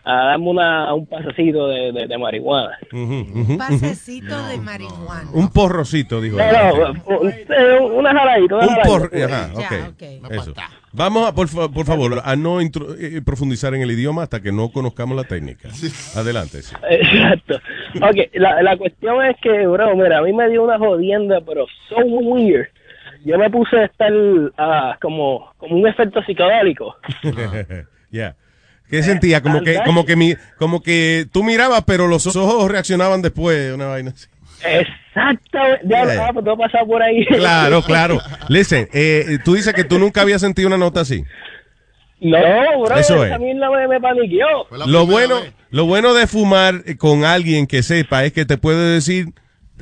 a 0.05 0.15
darme 0.25 0.49
una, 0.49 0.93
un 0.93 1.05
pasecito 1.05 1.67
de, 1.67 1.91
de, 1.93 2.07
de 2.07 2.17
marihuana. 2.17 2.77
Un 2.91 3.57
pasecito 3.57 4.47
de 4.47 4.57
marihuana. 4.57 5.29
Un 5.33 5.49
porrocito, 5.49 6.19
dijo. 6.19 6.37
No, 6.37 6.43
él. 6.43 6.97
no, 7.07 7.19
un- 7.19 7.91
una 7.99 8.11
jaladita, 8.13 8.55
una 8.55 8.63
Un 8.67 8.69
jaladita. 8.75 9.09
por, 9.09 9.23
ajá, 9.23 9.87
ok. 9.89 10.31
Eso. 10.31 10.53
Vamos 10.91 11.27
a, 11.27 11.33
por, 11.33 11.47
por 11.73 11.85
favor, 11.85 12.21
a 12.23 12.35
no 12.35 12.61
intro- 12.61 12.95
eh, 12.99 13.21
profundizar 13.25 13.73
en 13.73 13.81
el 13.81 13.91
idioma 13.91 14.23
hasta 14.23 14.41
que 14.41 14.51
no 14.51 14.69
conozcamos 14.71 15.15
la 15.17 15.23
técnica. 15.23 15.69
Adelante. 16.15 16.61
sí. 16.61 16.75
Exacto. 16.89 17.55
Ok, 18.01 18.17
la, 18.33 18.61
la 18.61 18.77
cuestión 18.77 19.23
es 19.25 19.35
que, 19.41 19.65
bro, 19.67 19.95
mira, 19.95 20.19
a 20.19 20.21
mí 20.21 20.33
me 20.33 20.49
dio 20.49 20.63
una 20.63 20.77
jodienda, 20.77 21.39
pero 21.45 21.65
so 21.89 21.97
weird. 22.05 22.67
Yo 23.25 23.37
me 23.37 23.49
puse 23.49 23.77
a 23.77 23.85
estar 23.85 24.11
ah, 24.57 24.97
como, 25.01 25.49
como 25.57 25.77
un 25.77 25.87
efecto 25.87 26.21
psicodélico. 26.23 26.93
Ya. 28.11 28.35
¿Qué 28.89 29.01
sentía? 29.03 29.41
Como 29.41 29.61
que, 29.61 29.79
como 29.85 30.05
que 30.05 30.15
mi, 30.15 30.35
como 30.57 30.81
que 30.83 31.25
tú 31.31 31.43
mirabas, 31.43 31.83
pero 31.85 32.07
los 32.07 32.27
ojos 32.35 32.69
reaccionaban 32.71 33.21
después, 33.21 33.73
una 33.73 33.87
vaina 33.87 34.11
así. 34.11 34.27
Exactamente. 34.65 35.87
Ya, 35.87 36.05
Yeah. 36.05 36.27
ah, 36.27 36.33
pues 36.33 36.45
tú 36.45 36.51
has 36.51 36.57
pasado 36.57 36.87
por 36.87 37.01
ahí. 37.01 37.25
Claro, 37.25 37.81
claro. 37.81 38.19
Listen, 38.49 38.87
eh, 38.93 39.39
tú 39.43 39.55
dices 39.55 39.73
que 39.73 39.83
tú 39.83 39.99
nunca 39.99 40.21
habías 40.21 40.41
sentido 40.41 40.67
una 40.67 40.77
nota 40.77 41.01
así. 41.01 41.23
No, 42.19 42.37
bro, 42.83 42.95
Eso 42.95 43.25
es. 43.25 43.37
mierda 43.39 43.69
me, 43.69 43.87
me 43.87 43.99
paniqueó. 43.99 44.67
Lo 44.87 45.05
bueno, 45.05 45.41
lo 45.71 45.85
bueno 45.85 46.13
de 46.13 46.25
fumar 46.27 46.81
eh, 46.85 46.95
con 46.95 47.25
alguien 47.25 47.67
que 47.67 47.83
sepa 47.83 48.23
es 48.23 48.31
que 48.31 48.45
te 48.45 48.57
puede 48.57 48.93
decir 48.93 49.27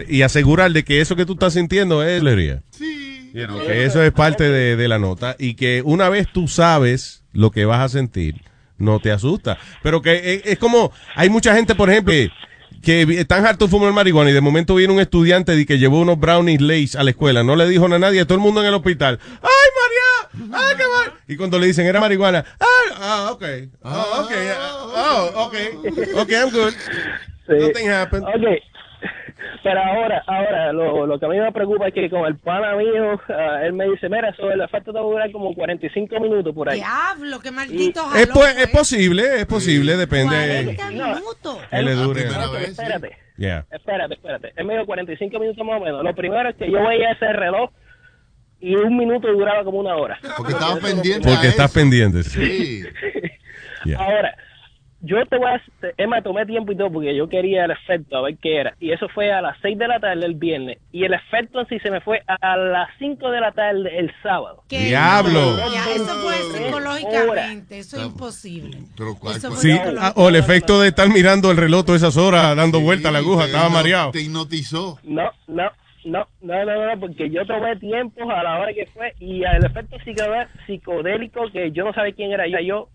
y 0.07 0.23
asegurar 0.23 0.71
de 0.71 0.83
que 0.83 1.01
eso 1.01 1.15
que 1.15 1.25
tú 1.25 1.33
estás 1.33 1.53
sintiendo 1.53 2.01
es 2.03 2.19
alegría. 2.21 2.63
You 3.33 3.45
know, 3.45 3.59
que 3.65 3.85
eso 3.85 4.01
es 4.03 4.11
parte 4.11 4.43
de, 4.49 4.75
de 4.75 4.87
la 4.87 4.97
nota 4.99 5.35
y 5.37 5.53
que 5.53 5.81
una 5.85 6.09
vez 6.09 6.27
tú 6.33 6.47
sabes 6.47 7.23
lo 7.31 7.51
que 7.51 7.65
vas 7.65 7.79
a 7.79 7.89
sentir, 7.89 8.41
no 8.81 8.99
te 8.99 9.11
asusta. 9.11 9.57
Pero 9.83 10.01
que 10.01 10.35
es, 10.35 10.41
es 10.45 10.57
como, 10.57 10.91
hay 11.15 11.29
mucha 11.29 11.55
gente, 11.55 11.75
por 11.75 11.89
ejemplo, 11.89 12.13
que, 12.13 12.31
que 12.81 13.19
están 13.19 13.45
hartos 13.45 13.69
de 13.69 13.77
fumar 13.77 13.93
marihuana 13.93 14.31
y 14.31 14.33
de 14.33 14.41
momento 14.41 14.75
viene 14.75 14.93
un 14.93 14.99
estudiante 14.99 15.55
y 15.55 15.65
que 15.65 15.77
llevó 15.77 16.01
unos 16.01 16.19
brownies 16.19 16.61
lace 16.61 16.97
a 16.97 17.03
la 17.03 17.11
escuela, 17.11 17.43
no 17.43 17.55
le 17.55 17.67
dijo 17.67 17.85
a 17.85 17.99
nadie, 17.99 18.25
todo 18.25 18.35
el 18.35 18.41
mundo 18.41 18.61
en 18.61 18.67
el 18.67 18.73
hospital, 18.73 19.19
¡ay 19.41 20.39
María! 20.41 20.57
¡ay 20.57 20.75
qué 20.77 20.83
mal! 20.83 21.19
Y 21.27 21.37
cuando 21.37 21.59
le 21.59 21.67
dicen 21.67 21.85
era 21.85 21.99
marihuana, 21.99 22.43
¡ah! 22.59 22.65
ah 22.99 23.29
ok, 23.31 23.43
oh, 23.83 24.23
ok, 24.23 24.31
oh, 24.95 25.31
ok, 25.45 25.55
ok, 26.15 26.29
I'm 26.31 26.49
good. 26.51 26.73
Nothing 27.47 27.89
happened. 27.89 28.23
Ok. 28.23 28.70
Pero 29.63 29.79
ahora, 29.79 30.23
ahora, 30.25 30.71
lo, 30.73 31.05
lo 31.05 31.19
que 31.19 31.25
a 31.25 31.29
mí 31.29 31.39
me 31.39 31.51
preocupa 31.51 31.87
es 31.87 31.93
que 31.93 32.09
con 32.09 32.25
el 32.25 32.37
pana 32.37 32.75
mío, 32.75 33.19
ah, 33.29 33.59
él 33.63 33.73
me 33.73 33.85
dice, 33.89 34.09
mira, 34.09 34.29
eso 34.29 34.51
el 34.51 34.61
efecto 34.61 34.91
te 34.91 34.99
va 34.99 35.05
a 35.05 35.07
durar 35.07 35.31
como 35.31 35.53
45 35.53 36.19
minutos 36.19 36.53
por 36.53 36.69
ahí. 36.69 36.77
Diablo, 36.79 37.39
qué 37.39 37.51
maldito 37.51 38.01
Es, 38.15 38.29
jalón. 38.29 38.47
es 38.57 38.67
posible, 38.69 39.23
es 39.39 39.45
posible, 39.45 39.97
depende. 39.97 40.75
40 40.75 40.89
minutos. 40.91 41.57
Que 41.69 41.81
le 41.81 41.93
dure. 41.93 42.21
Espérate, 42.21 42.63
espérate, 42.65 43.17
Yeah. 43.37 43.65
espérate, 43.71 44.13
espérate. 44.15 44.53
Él 44.55 44.65
me 44.65 44.73
dio 44.75 44.85
45 44.85 45.39
minutos 45.39 45.65
más 45.65 45.81
o 45.81 45.83
menos. 45.85 46.03
Lo 46.03 46.13
primero 46.15 46.49
es 46.49 46.55
que 46.55 46.69
yo 46.71 46.83
veía 46.87 47.11
ese 47.11 47.31
reloj 47.33 47.71
y 48.59 48.75
un 48.75 48.95
minuto 48.97 49.27
duraba 49.31 49.63
como 49.63 49.79
una 49.79 49.95
hora. 49.95 50.19
Porque 50.37 50.53
estaba 50.53 50.75
pendiente 50.77 51.27
Porque 51.27 51.47
estás 51.47 51.71
pendiente. 51.71 52.23
sí. 52.23 52.83
Sí. 52.83 52.89
Yeah. 53.85 53.97
Ahora, 53.99 54.35
yo 55.01 55.25
te 55.25 55.37
voy 55.37 55.47
a... 55.49 56.07
más, 56.07 56.23
tomé 56.23 56.45
tiempo 56.45 56.71
y 56.71 56.77
todo 56.77 56.91
porque 56.91 57.15
yo 57.15 57.27
quería 57.27 57.65
el 57.65 57.71
efecto, 57.71 58.17
a 58.17 58.21
ver 58.21 58.37
qué 58.37 58.57
era. 58.57 58.75
Y 58.79 58.91
eso 58.91 59.07
fue 59.09 59.31
a 59.31 59.41
las 59.41 59.57
6 59.61 59.77
de 59.77 59.87
la 59.87 59.99
tarde 59.99 60.25
el 60.25 60.35
viernes. 60.35 60.77
Y 60.91 61.03
el 61.03 61.13
efecto 61.13 61.59
en 61.59 61.67
sí 61.67 61.79
se 61.79 61.89
me 61.91 62.01
fue 62.01 62.21
a 62.27 62.55
las 62.57 62.89
5 62.99 63.29
de 63.31 63.39
la 63.41 63.51
tarde 63.51 63.97
el 63.97 64.11
sábado. 64.21 64.63
Qué 64.69 64.79
Diablo. 64.85 65.57
Ya, 65.73 65.91
eso 65.95 66.13
fue 66.23 66.33
psicológicamente, 66.35 67.79
eso 67.79 67.97
es 67.97 68.03
imposible. 68.05 68.77
Eso 68.77 69.49
fue 69.51 69.57
Sí, 69.57 69.71
psicológico. 69.71 70.01
ah, 70.01 70.13
o 70.15 70.29
el 70.29 70.35
efecto 70.35 70.81
de 70.81 70.89
estar 70.89 71.09
mirando 71.09 71.51
el 71.51 71.57
reloj 71.57 71.85
todas 71.85 72.01
esas 72.01 72.17
horas, 72.17 72.55
dando 72.55 72.79
vuelta 72.79 73.09
a 73.09 73.11
la 73.11 73.19
aguja, 73.19 73.45
estaba 73.45 73.69
mareado. 73.69 74.11
Te 74.11 74.21
hipnotizó. 74.21 74.99
No, 75.03 75.31
no, 75.47 75.69
no, 76.05 76.27
no, 76.41 76.65
no, 76.65 76.85
no, 76.95 76.99
porque 76.99 77.29
yo 77.29 77.45
tomé 77.45 77.75
tiempo 77.77 78.29
a 78.29 78.43
la 78.43 78.59
hora 78.59 78.73
que 78.73 78.87
fue 78.87 79.13
y 79.19 79.43
el 79.43 79.63
efecto 79.65 79.97
psicodé- 80.05 80.47
psicodélico 80.65 81.51
que 81.51 81.71
yo 81.71 81.83
no 81.85 81.93
sabía 81.93 82.13
quién 82.13 82.31
era 82.31 82.45
yo 82.47 82.89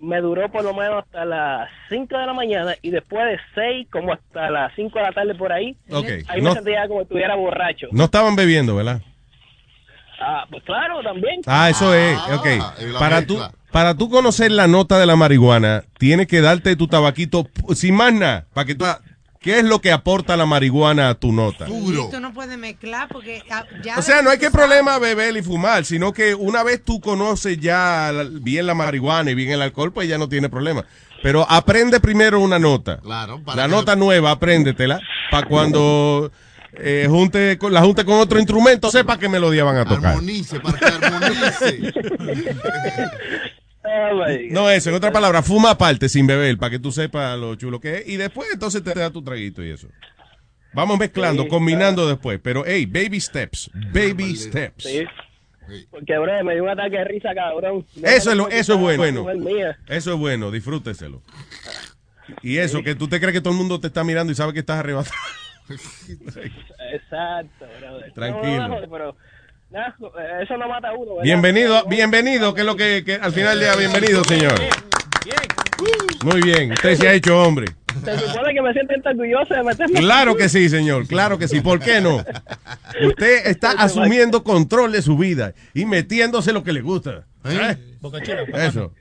me 0.00 0.20
duró 0.20 0.48
por 0.50 0.62
lo 0.64 0.72
menos 0.74 1.04
hasta 1.04 1.24
las 1.24 1.68
5 1.88 2.16
de 2.16 2.26
la 2.26 2.32
mañana 2.32 2.74
y 2.82 2.90
después 2.90 3.24
de 3.26 3.38
6 3.54 3.88
como 3.90 4.12
hasta 4.12 4.50
las 4.50 4.72
5 4.76 4.98
de 4.98 5.04
la 5.04 5.12
tarde 5.12 5.34
por 5.34 5.52
ahí, 5.52 5.76
Ok, 5.90 6.06
ahí 6.28 6.40
no- 6.40 6.50
me 6.50 6.54
sentía 6.56 6.86
como 6.86 7.00
si 7.00 7.04
estuviera 7.04 7.34
borracho. 7.34 7.88
No 7.92 8.04
estaban 8.04 8.36
bebiendo, 8.36 8.76
¿verdad? 8.76 9.00
Ah, 10.20 10.46
pues 10.50 10.62
claro, 10.64 11.00
también. 11.02 11.40
Ah, 11.46 11.70
eso 11.70 11.94
es, 11.94 12.18
y 12.28 12.32
ok. 12.32 12.98
Para 12.98 13.24
tú, 13.24 13.40
para 13.70 13.94
tú 13.94 14.10
conocer 14.10 14.50
la 14.50 14.66
nota 14.66 14.98
de 14.98 15.06
la 15.06 15.14
marihuana, 15.16 15.84
tienes 15.98 16.26
que 16.26 16.40
darte 16.40 16.74
tu 16.76 16.88
tabaquito 16.88 17.46
sin 17.74 17.94
más 17.94 18.12
nada, 18.12 18.46
para 18.52 18.64
que 18.66 18.74
tú... 18.74 18.84
¿Qué 19.40 19.60
es 19.60 19.64
lo 19.64 19.80
que 19.80 19.92
aporta 19.92 20.36
la 20.36 20.46
marihuana 20.46 21.10
a 21.10 21.14
tu 21.14 21.32
nota? 21.32 21.66
Tú 21.66 22.20
no 22.20 22.32
puedes 22.32 22.58
mezclar 22.58 23.08
porque 23.08 23.42
ah, 23.50 23.64
ya 23.84 23.96
O 23.98 24.02
sea, 24.02 24.20
no 24.20 24.30
hay 24.30 24.38
que 24.38 24.50
problema 24.50 24.98
beber 24.98 25.36
y 25.36 25.42
fumar, 25.42 25.84
sino 25.84 26.12
que 26.12 26.34
una 26.34 26.64
vez 26.64 26.82
tú 26.84 27.00
conoces 27.00 27.58
ya 27.60 28.12
bien 28.40 28.66
la 28.66 28.74
marihuana 28.74 29.30
y 29.30 29.34
bien 29.34 29.50
el 29.52 29.62
alcohol, 29.62 29.92
pues 29.92 30.08
ya 30.08 30.18
no 30.18 30.28
tiene 30.28 30.48
problema. 30.48 30.84
Pero 31.22 31.46
aprende 31.48 32.00
primero 32.00 32.40
una 32.40 32.58
nota. 32.58 32.98
Claro, 32.98 33.40
para 33.44 33.62
La 33.62 33.68
que- 33.68 33.70
nota 33.76 33.94
nueva, 33.96 34.32
apréndetela, 34.32 35.00
para 35.30 35.46
cuando 35.46 36.32
eh, 36.72 37.06
junte 37.08 37.58
con, 37.58 37.72
la 37.72 37.80
junte 37.82 38.04
con 38.04 38.18
otro 38.20 38.38
instrumento, 38.38 38.90
sepa 38.90 39.18
qué 39.18 39.28
melodía 39.28 39.62
van 39.64 39.76
a 39.78 39.84
tocar. 39.84 40.06
Armonice, 40.12 40.58
para 40.60 40.78
que 40.78 40.84
armonice. 40.86 41.92
No 44.50 44.70
eso, 44.70 44.90
en 44.90 44.96
otra 44.96 45.12
palabra, 45.12 45.42
fuma 45.42 45.70
aparte 45.70 46.08
sin 46.08 46.26
beber, 46.26 46.58
para 46.58 46.70
que 46.70 46.78
tú 46.78 46.92
sepas 46.92 47.38
lo 47.38 47.54
chulo 47.54 47.80
que 47.80 47.98
es. 47.98 48.08
Y 48.08 48.16
después 48.16 48.48
entonces 48.52 48.82
te 48.82 48.94
da 48.94 49.10
tu 49.10 49.22
traguito 49.22 49.64
y 49.64 49.70
eso. 49.70 49.88
Vamos 50.72 50.98
mezclando, 50.98 51.44
Sí, 51.44 51.48
combinando 51.48 52.08
después. 52.08 52.40
Pero, 52.42 52.64
hey, 52.66 52.86
baby 52.86 53.20
steps, 53.20 53.70
baby 53.92 54.36
steps. 54.36 54.84
Sí. 54.84 55.04
Porque, 55.90 56.16
bro, 56.18 56.44
me 56.44 56.54
dio 56.54 56.62
un 56.62 56.70
ataque 56.70 56.96
de 56.96 57.04
risa, 57.04 57.34
cabrón. 57.34 57.84
Eso 58.02 58.30
es, 58.30 58.36
lo, 58.36 58.48
eso 58.48 58.74
es 58.74 58.80
bueno. 58.80 59.26
Eso 59.88 60.12
es 60.12 60.18
bueno, 60.18 60.50
disfrúteselo. 60.50 61.22
Y 62.42 62.58
eso, 62.58 62.82
que 62.82 62.94
tú 62.94 63.08
te 63.08 63.18
crees 63.20 63.32
que 63.32 63.40
todo 63.40 63.52
el 63.52 63.58
mundo 63.58 63.80
te 63.80 63.86
está 63.88 64.04
mirando 64.04 64.32
y 64.32 64.36
sabe 64.36 64.52
que 64.52 64.60
estás 64.60 64.78
arrebatado. 64.78 65.14
Exacto, 66.92 67.66
bro. 67.80 68.12
Tranquilo. 68.14 68.68
No, 68.68 68.80
no, 68.80 68.90
pero, 68.90 69.06
nada, 69.06 69.16
eso 70.40 70.56
no 70.56 70.68
mata 70.68 70.88
a 70.88 70.92
uno. 70.94 71.12
¿verdad? 71.12 71.24
Bienvenido, 71.24 71.84
bienvenido, 71.86 72.54
que 72.54 72.60
es 72.60 72.66
lo 72.66 72.76
que, 72.76 73.02
que 73.04 73.14
al 73.14 73.32
final 73.32 73.58
del 73.58 73.68
día, 73.68 73.76
bienvenido, 73.76 74.24
señor. 74.24 74.54
Muy 76.24 76.40
bien, 76.40 76.72
usted 76.72 76.94
se 76.96 77.08
ha 77.08 77.12
hecho 77.12 77.40
hombre. 77.40 77.66
Se 78.04 78.18
supone 78.18 78.54
que 78.54 78.62
me 78.62 78.72
siento 78.72 78.94
orgulloso 79.08 79.54
de 79.54 79.62
meterme. 79.62 80.00
Claro 80.00 80.36
que 80.36 80.48
sí, 80.48 80.68
señor, 80.68 81.06
claro 81.06 81.38
que 81.38 81.48
sí. 81.48 81.60
¿Por 81.60 81.80
qué 81.80 82.00
no? 82.00 82.24
Usted 83.06 83.46
está 83.46 83.72
asumiendo 83.72 84.42
control 84.42 84.92
de 84.92 85.02
su 85.02 85.16
vida 85.16 85.54
y 85.74 85.84
metiéndose 85.84 86.52
lo 86.52 86.62
que 86.62 86.72
le 86.72 86.80
gusta. 86.80 87.24
¿Eh? 87.44 87.76
Eso. 88.54 88.92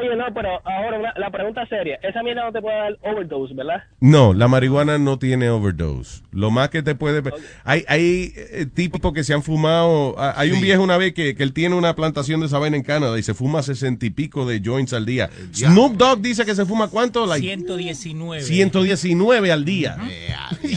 Oye, 0.00 0.16
no, 0.16 0.24
pero 0.34 0.48
ahora 0.64 0.98
una- 0.98 1.14
la 1.16 1.30
pregunta 1.30 1.66
seria. 1.68 1.98
Esa 2.02 2.22
mierda 2.22 2.44
no 2.44 2.52
te 2.52 2.60
puede 2.60 2.76
dar 2.76 2.98
overdose, 3.02 3.54
¿verdad? 3.54 3.82
No, 4.00 4.32
la 4.32 4.48
marihuana 4.48 4.98
no 4.98 5.18
tiene 5.18 5.50
overdose. 5.50 6.22
Lo 6.32 6.50
más 6.50 6.70
que 6.70 6.82
te 6.82 6.94
puede... 6.94 7.22
Hay, 7.64 7.84
hay 7.88 8.32
eh, 8.36 8.66
tipos 8.72 9.12
que 9.12 9.22
se 9.24 9.34
han 9.34 9.42
fumado... 9.42 10.14
ah, 10.18 10.34
Hay 10.36 10.50
un 10.52 10.60
viejo 10.60 10.82
una 10.82 10.96
vez 10.96 11.12
que, 11.14 11.34
que 11.34 11.42
él 11.42 11.52
tiene 11.52 11.74
una 11.74 11.94
plantación 11.94 12.40
de 12.40 12.46
esa 12.46 12.58
vaina 12.58 12.76
en 12.76 12.82
Canadá 12.82 13.18
y 13.18 13.22
se 13.22 13.34
fuma 13.34 13.62
sesenta 13.62 14.06
y 14.06 14.10
pico 14.10 14.46
de 14.46 14.60
joints 14.64 14.92
al 14.92 15.04
día. 15.06 15.30
Snoop 15.52 15.96
Dogg 15.96 16.20
dice 16.20 16.44
que 16.44 16.54
se 16.54 16.64
fuma 16.66 16.88
cuánto? 16.88 17.26
Like 17.26 17.46
119. 17.46 18.42
119 18.42 19.52
al 19.52 19.64
día. 19.64 19.96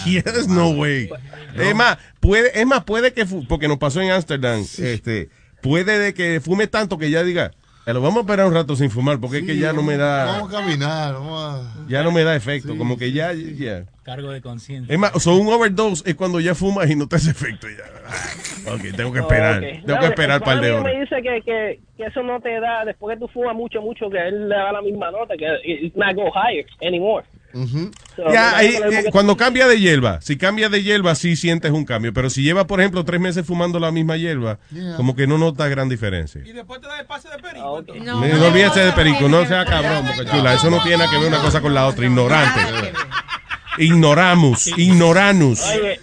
Yes, 0.06 0.48
no 0.50 0.70
way. 0.72 1.10
Es 1.58 1.74
más, 1.76 1.98
puede, 2.20 2.60
es 2.60 2.66
más, 2.68 2.84
puede 2.84 3.14
que, 3.14 3.26
porque 3.48 3.68
nos 3.68 3.78
pasó 3.78 4.02
en 4.02 4.12
Amsterdam, 4.12 4.62
este, 4.78 5.30
puede 5.62 5.98
de 6.00 6.14
que 6.14 6.42
fume 6.42 6.68
tanto 6.68 6.98
que 6.98 7.10
ya 7.10 7.24
diga, 7.24 7.46
"Eh, 7.48 7.52
lo 7.94 8.02
vamos 8.02 8.18
a 8.18 8.22
esperar 8.22 8.48
un 8.48 8.53
rato 8.53 8.76
sin 8.76 8.90
fumar 8.90 9.20
porque 9.20 9.40
es 9.40 9.44
que 9.45 9.57
ya 9.57 9.72
no 9.74 9.84
me 9.84 9.95
da, 9.98 10.26
Vamos 10.26 10.53
a 10.53 10.57
caminar, 10.57 11.14
vamos 11.14 11.40
a... 11.40 11.88
ya 11.88 12.03
no 12.03 12.12
me 12.12 12.24
da 12.24 12.36
efecto, 12.36 12.78
como 12.78 12.98
que 12.98 13.12
ya, 13.12 13.32
ya. 13.34 13.86
Cargo 14.03 14.32
de 14.32 14.41
conciencia. 14.41 14.94
Es 14.94 14.99
más, 14.99 15.16
o 15.16 15.20
sea, 15.20 15.34
un 15.34 15.48
overdose 15.48 16.03
es 16.10 16.16
cuando 16.16 16.40
ya 16.40 16.56
fumas 16.56 16.90
y 16.90 16.95
no 16.95 17.07
te 17.07 17.16
hace 17.18 17.32
efecto 17.32 17.68
ya. 17.70 18.72
Ok, 18.72 18.95
tengo 18.95 19.12
que 19.14 19.20
esperar, 19.20 19.57
Ok. 19.57 19.62
tengo 19.86 19.94
No, 19.95 19.99
que 19.99 20.06
esperar 20.07 20.38
el 20.38 20.41
un 20.41 20.45
par 20.45 20.62
de 20.62 20.82
me 20.82 20.99
dice 21.02 21.16
que, 21.22 21.41
que, 21.44 21.80
que 21.98 22.06
eso 22.06 22.24
no 22.24 22.40
te 22.40 22.60
da, 22.60 22.86
después 22.86 23.16
que 23.16 23.20
tú 23.20 23.28
fumas 23.28 23.56
mucho, 23.56 23.82
mucho, 23.82 24.10
que 24.10 24.18
él 24.18 24.49
le 24.49 24.56
da 24.56 24.72
la 24.72 24.82
misma 24.82 25.12
nota, 25.12 25.36
que 25.38 25.45
it's 25.64 25.95
not 25.95 26.16
go 26.16 26.32
higher 26.34 26.66
anymore. 26.82 27.26
So, 28.15 28.32
Ya, 28.34 28.57
ahí, 28.57 28.76
eh, 28.76 29.06
cuando 29.11 29.38
cambia 29.38 29.65
de 29.68 29.80
hierba, 29.80 30.19
si 30.22 30.38
cambia 30.38 30.68
de 30.68 30.84
hierba, 30.84 31.15
sí 31.15 31.36
sientes 31.38 31.72
un 31.72 31.86
cambio. 31.86 32.11
Pero 32.14 32.30
si 32.30 32.44
lleva, 32.44 32.68
por 32.68 32.82
ejemplo, 32.82 33.06
tres 33.06 33.22
meses 33.22 33.45
fumando 33.45 33.80
la 33.80 33.91
misma 33.91 34.18
hierba, 34.18 34.60
Yeah. 34.72 34.95
como 34.98 35.15
que 35.15 35.26
no 35.26 35.38
notas 35.38 35.69
gran 35.69 35.88
diferencia. 35.88 36.41
Y 36.45 36.52
después 36.52 36.82
te 36.82 36.88
da 36.88 36.99
el 36.99 37.06
pase 37.06 37.30
de 37.30 37.38
perico. 37.38 37.82
No, 37.88 38.22
No, 38.22 38.38
no 38.38 38.45
olvídese 38.48 38.82
de 38.82 38.91
perico, 38.91 39.30
no 39.30 39.45
sea 39.45 39.64
cabrón, 39.65 40.06
porque 40.06 40.30
chula, 40.30 40.53
eso 40.53 40.69
no 40.69 40.82
tiene 40.84 40.98
nada 40.98 41.10
que 41.11 41.18
ver 41.18 41.27
una 41.30 41.40
cosa 41.41 41.61
con 41.61 41.73
la 41.73 41.88
otra, 41.88 42.06
ignorante. 42.06 42.60
Ignoramos, 43.77 44.68
ignoranus. 44.77 45.61
Oye, 45.68 45.99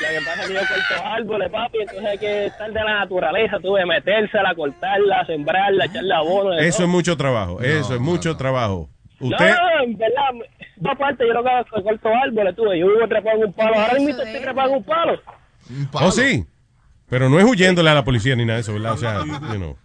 Lo 0.00 0.08
que 0.08 0.24
pasa 0.26 0.42
es 0.42 0.48
que 0.48 0.54
yo 0.54 0.60
corto 0.60 1.06
árboles, 1.06 1.50
papi, 1.50 1.78
entonces 1.80 2.04
hay 2.04 2.18
que 2.18 2.46
estar 2.46 2.72
de 2.72 2.80
la 2.84 3.00
naturaleza, 3.00 3.58
tuve 3.60 3.86
metérsela, 3.86 4.54
cortarla, 4.54 5.24
sembrarla, 5.26 5.84
echarle 5.86 6.14
abono. 6.14 6.52
Eso 6.58 6.78
todo. 6.78 6.86
es 6.86 6.90
mucho 6.92 7.16
trabajo. 7.16 7.60
Eso 7.60 7.94
es 7.94 8.00
mucho 8.00 8.36
trabajo. 8.36 8.90
Usted, 9.22 9.50
No, 9.50 9.84
en 9.84 9.96
verdad, 9.96 10.30
dos 10.76 10.98
partes 10.98 11.26
yo 11.26 11.32
lo 11.32 11.42
que 11.42 11.48
hago 11.48 11.60
es 11.60 11.72
que 11.72 11.82
corto 11.82 12.08
árboles, 12.08 12.56
tuve. 12.56 12.78
Yo 12.78 12.88
vivo 12.88 13.08
trepado 13.08 13.38
en 13.38 13.44
un 13.44 13.52
palo, 13.52 13.74
ahora 13.78 13.94
mismo 13.94 14.10
estoy 14.22 14.40
trepado 14.40 14.68
en 14.70 14.76
un 14.76 14.84
palo. 14.84 15.22
oh 15.92 16.10
sí, 16.10 16.44
pero 17.08 17.28
no 17.30 17.38
es 17.38 17.44
huyéndole 17.44 17.90
a 17.90 17.94
la 17.94 18.04
policía 18.04 18.34
ni 18.36 18.44
nada 18.44 18.56
de 18.56 18.60
eso, 18.62 18.72
¿verdad? 18.72 18.92
O 18.92 18.96
sea, 18.96 19.18
you 19.24 19.56
know. 19.56 19.76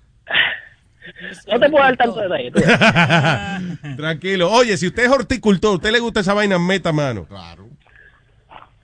No 1.47 1.59
te 1.59 1.69
puedo 1.69 1.84
dar 1.84 1.95
tanto 1.97 2.19
detalle. 2.19 2.51
tú. 2.51 2.61
Tranquilo. 3.97 4.51
Oye, 4.51 4.76
si 4.77 4.88
usted 4.88 5.05
es 5.05 5.09
horticultor, 5.09 5.76
¿usted 5.76 5.91
le 5.91 5.99
gusta 5.99 6.19
esa 6.19 6.34
vaina? 6.34 6.59
Meta 6.59 6.91
mano. 6.91 7.26
Claro. 7.26 7.69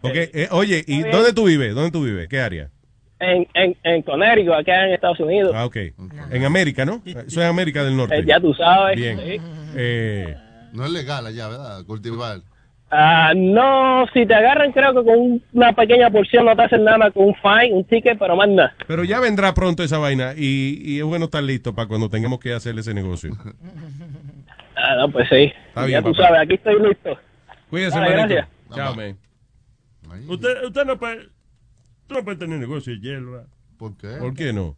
Porque, 0.01 0.29
eh, 0.33 0.47
oye, 0.51 0.83
¿y 0.87 1.01
dónde 1.03 1.33
tú 1.33 1.45
vives? 1.45 1.73
¿Dónde 1.75 1.91
tú 1.91 2.03
vives? 2.03 2.27
¿Qué 2.29 2.39
área? 2.39 2.69
En, 3.19 3.47
en, 3.53 3.77
en 3.83 4.01
Connecticut, 4.01 4.53
acá 4.53 4.85
en 4.85 4.93
Estados 4.93 5.19
Unidos. 5.21 5.53
Ah, 5.55 5.65
ok. 5.65 5.77
En 6.31 6.43
América, 6.45 6.83
¿no? 6.85 7.01
Eso 7.05 7.41
es 7.41 7.47
América 7.47 7.83
del 7.83 7.95
Norte. 7.95 8.17
Eh, 8.17 8.23
ya 8.25 8.39
tú 8.39 8.53
sabes. 8.53 8.97
Bien. 8.97 9.17
sí. 9.19 9.41
Eh, 9.75 10.35
No 10.73 10.85
es 10.85 10.91
legal 10.91 11.25
allá, 11.25 11.47
¿verdad? 11.47 11.85
Cultivar. 11.85 12.41
Ah, 12.95 13.33
no, 13.35 14.05
si 14.13 14.23
te 14.25 14.35
agarran 14.35 14.71
creo 14.71 14.93
que 14.93 15.03
con 15.03 15.41
una 15.53 15.73
pequeña 15.73 16.11
porción 16.11 16.45
no 16.45 16.55
te 16.55 16.61
hacen 16.63 16.83
nada 16.83 17.09
con 17.09 17.25
un 17.25 17.35
fine, 17.35 17.73
un 17.73 17.83
ticket, 17.85 18.19
pero 18.19 18.35
más 18.35 18.47
nada. 18.49 18.75
pero 18.87 19.03
ya 19.03 19.19
vendrá 19.19 19.53
pronto 19.55 19.81
esa 19.81 19.97
vaina 19.97 20.33
y, 20.37 20.79
y 20.83 20.99
es 20.99 21.03
bueno 21.03 21.25
estar 21.25 21.41
listo 21.43 21.73
para 21.73 21.87
cuando 21.87 22.07
tengamos 22.09 22.39
que 22.39 22.53
hacer 22.53 22.77
ese 22.77 22.93
negocio. 22.93 23.31
Ah, 24.75 24.95
no, 24.97 25.11
pues 25.11 25.27
sí. 25.29 25.51
Está 25.69 25.81
ya 25.81 25.85
bien, 25.87 26.03
tú 26.03 26.11
papá. 26.11 26.27
sabes, 26.27 26.41
aquí 26.41 26.53
estoy 26.55 26.87
listo. 26.87 27.17
Cuídese, 27.69 27.97
Dale, 27.99 28.11
gracias. 28.11 28.47
Chao, 28.75 28.95
man. 28.95 29.17
Usted, 30.27 30.63
usted 30.65 30.85
no 30.85 30.99
puede, 30.99 31.29
tú 32.07 32.15
no 32.15 32.23
puede 32.23 32.37
tener 32.37 32.59
negocio 32.59 32.93
de 32.93 32.99
hierba. 32.99 33.45
¿Por 33.77 33.97
qué? 33.97 34.07
¿Por 34.19 34.33
qué 34.35 34.53
no? 34.53 34.75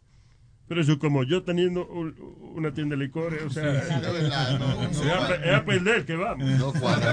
Pero 0.68 0.80
eso 0.80 0.98
como 0.98 1.22
yo 1.22 1.42
teniendo 1.44 1.86
un- 1.86 2.14
una 2.56 2.72
tienda 2.74 2.96
de 2.96 3.04
licores, 3.04 3.42
o 3.42 3.50
sea, 3.50 3.82
Sí, 3.82 3.94
de 4.00 4.12
verdad, 4.12 4.58
no, 4.58 4.66
no 4.74 4.82
es, 4.88 4.98
a, 5.00 5.02
cuadra. 5.16 5.36
es 5.44 5.54
a 5.54 5.64
perder 5.64 6.04
que 6.04 6.16
vamos. 6.16 6.48
No 6.58 6.72
cuadra. 6.80 7.12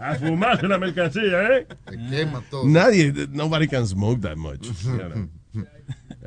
a 0.00 0.14
fumarse 0.14 0.66
la 0.68 0.78
mercancía, 0.78 1.48
¿eh? 1.58 1.66
quema 2.10 2.42
todo. 2.50 2.66
Nadie, 2.66 3.12
nobody 3.30 3.68
can 3.68 3.86
smoke 3.86 4.20
that 4.22 4.36
much. 4.36 4.60
you 4.62 4.92
know. 4.96 5.28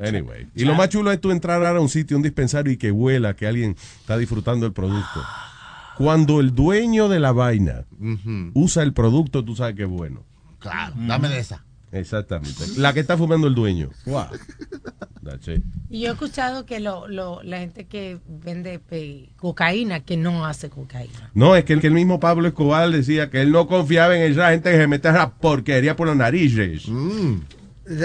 Anyway. 0.00 0.46
Y 0.54 0.64
lo 0.64 0.74
más 0.74 0.88
chulo 0.88 1.12
es 1.12 1.20
tú 1.20 1.30
entrar 1.30 1.64
a 1.64 1.78
un 1.80 1.88
sitio, 1.88 2.16
un 2.16 2.22
dispensario 2.22 2.72
y 2.72 2.76
que 2.76 2.90
huela 2.90 3.34
que 3.34 3.46
alguien 3.46 3.76
está 4.00 4.16
disfrutando 4.16 4.66
el 4.66 4.72
producto. 4.72 5.22
Cuando 5.98 6.40
el 6.40 6.54
dueño 6.54 7.08
de 7.08 7.20
la 7.20 7.32
vaina 7.32 7.84
usa 8.54 8.82
el 8.82 8.92
producto, 8.94 9.44
tú 9.44 9.54
sabes 9.56 9.74
que 9.74 9.82
es 9.82 9.88
bueno. 9.88 10.24
Claro, 10.58 10.94
dame 10.96 11.28
de 11.28 11.38
esa. 11.38 11.64
Exactamente. 11.92 12.64
La 12.76 12.92
que 12.92 13.00
está 13.00 13.16
fumando 13.16 13.46
el 13.48 13.54
dueño. 13.54 13.90
Wow. 14.06 14.26
That's 15.24 15.48
it. 15.48 15.62
Y 15.88 16.00
yo 16.02 16.10
he 16.10 16.12
escuchado 16.12 16.64
que 16.64 16.80
lo, 16.80 17.08
lo, 17.08 17.42
la 17.42 17.58
gente 17.58 17.86
que 17.86 18.18
vende 18.28 18.78
pe- 18.78 19.30
cocaína, 19.36 20.00
que 20.00 20.16
no 20.16 20.46
hace 20.46 20.70
cocaína. 20.70 21.30
No, 21.34 21.56
es 21.56 21.64
que 21.64 21.72
el, 21.72 21.80
que 21.80 21.88
el 21.88 21.92
mismo 21.94 22.20
Pablo 22.20 22.46
Escobar 22.48 22.90
decía 22.90 23.28
que 23.28 23.42
él 23.42 23.50
no 23.50 23.66
confiaba 23.66 24.16
en 24.16 24.30
esa 24.32 24.50
gente 24.50 24.70
que 24.70 24.76
se 24.78 24.86
mete 24.86 25.08
esa 25.08 25.30
porquería 25.34 25.96
por 25.96 26.06
las 26.06 26.16
narices. 26.16 26.84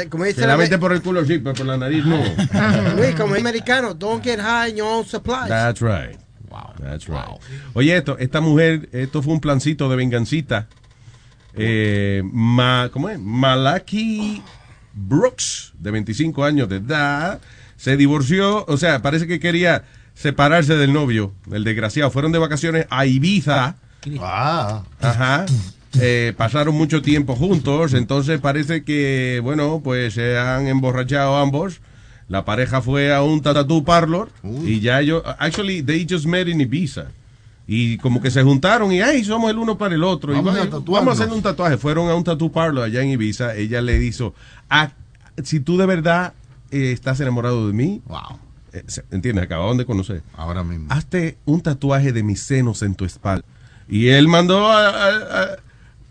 Como 0.10 0.24
dice 0.24 0.42
la 0.42 0.48
la 0.48 0.58
mete 0.58 0.80
por 0.80 0.92
el 0.92 1.02
culo 1.02 1.24
sí, 1.26 1.38
pero 1.38 1.54
por 1.54 1.66
la 1.68 1.78
nariz 1.78 2.04
no. 2.06 2.18
Luis, 2.98 3.14
como 3.16 3.36
americano, 3.36 3.94
don't 3.94 4.24
get 4.24 4.40
high 4.40 4.72
in 4.72 4.78
your 4.78 4.88
own 4.88 5.06
supplies. 5.06 5.48
That's 5.48 5.80
right. 5.82 6.18
That's 6.82 7.08
right. 7.08 7.40
Oye, 7.74 7.96
esto, 7.98 8.18
esta 8.18 8.42
mujer, 8.42 8.90
esto 8.94 9.22
fue 9.22 9.34
un 9.34 9.40
plancito 9.42 9.90
de 9.90 9.96
vengancita. 9.96 10.68
Eh, 11.58 12.22
ma, 12.32 12.90
¿Cómo 12.92 13.10
es? 13.10 13.20
Malaki 13.20 14.42
Brooks, 14.94 15.74
de 15.80 15.92
25 15.92 16.44
años 16.44 16.70
de 16.70 16.78
edad, 16.78 17.40
se 17.78 17.98
divorció, 17.98 18.66
o 18.68 18.78
sea, 18.78 19.02
parece 19.02 19.28
que 19.28 19.40
quería 19.40 19.84
separarse 20.14 20.76
del 20.76 20.94
novio, 20.94 21.34
el 21.52 21.64
desgraciado. 21.64 22.12
Fueron 22.12 22.32
de 22.32 22.40
vacaciones 22.40 22.88
a 22.90 23.06
Ibiza. 23.06 23.76
Ah. 24.20 24.84
Ajá. 25.02 25.46
Eh, 26.00 26.34
pasaron 26.36 26.76
mucho 26.76 27.02
tiempo 27.02 27.36
juntos, 27.36 27.94
entonces 27.94 28.40
parece 28.40 28.84
que, 28.84 29.40
bueno, 29.44 29.82
pues 29.84 30.14
se 30.16 30.38
han 30.38 30.68
emborrachado 30.68 31.38
ambos. 31.38 31.82
La 32.28 32.44
pareja 32.44 32.82
fue 32.82 33.14
a 33.14 33.22
un 33.22 33.42
tattoo 33.42 33.84
parlor 33.84 34.30
y 34.44 34.80
ya 34.80 35.00
ellos, 35.00 35.24
actually, 35.38 35.84
they 35.84 36.08
just 36.10 36.26
met 36.26 36.48
in 36.48 36.60
Ibiza. 36.60 37.08
Y 37.68 37.98
como 37.98 38.22
que 38.22 38.30
se 38.30 38.44
juntaron 38.44 38.92
y, 38.92 39.02
ay, 39.02 39.24
somos 39.24 39.50
el 39.50 39.58
uno 39.58 39.78
para 39.78 39.96
el 39.96 40.04
otro. 40.04 40.32
y 40.34 40.36
Vamos 40.36 40.54
a 40.56 40.62
vamos, 41.00 41.20
a 41.20 41.24
hacer 41.24 41.34
un 41.34 41.42
tatuaje. 41.42 41.78
Fueron 41.78 42.10
a 42.10 42.16
un 42.16 42.24
tattoo 42.24 42.52
parlor 42.52 42.84
allá 42.86 43.02
en 43.02 43.10
Ibiza. 43.10 43.56
Ella 43.56 43.82
le 43.82 44.04
hizo, 44.04 44.36
"Ah, 44.70 44.92
si 45.44 45.60
tú 45.60 45.78
de 45.78 45.86
verdad 45.86 46.34
eh, 46.72 46.92
estás 46.92 47.20
enamorado 47.22 47.68
de 47.68 47.74
mí, 47.74 48.02
eh, 48.74 48.84
se- 48.88 49.04
¿entiendes? 49.12 49.46
Acababan 49.46 49.78
de 49.78 49.86
conocer. 49.86 50.22
Ahora 50.36 50.64
mismo. 50.64 50.88
Hazte 50.90 51.38
un 51.46 51.62
tatuaje 51.62 52.12
de 52.12 52.22
mis 52.24 52.42
senos 52.42 52.82
en 52.84 52.94
tu 52.96 53.06
espalda. 53.06 53.46
Y 53.88 54.08
él 54.10 54.28
mandó 54.28 54.68
a, 54.68 54.90
a- 54.90 55.42
a- 55.44 55.48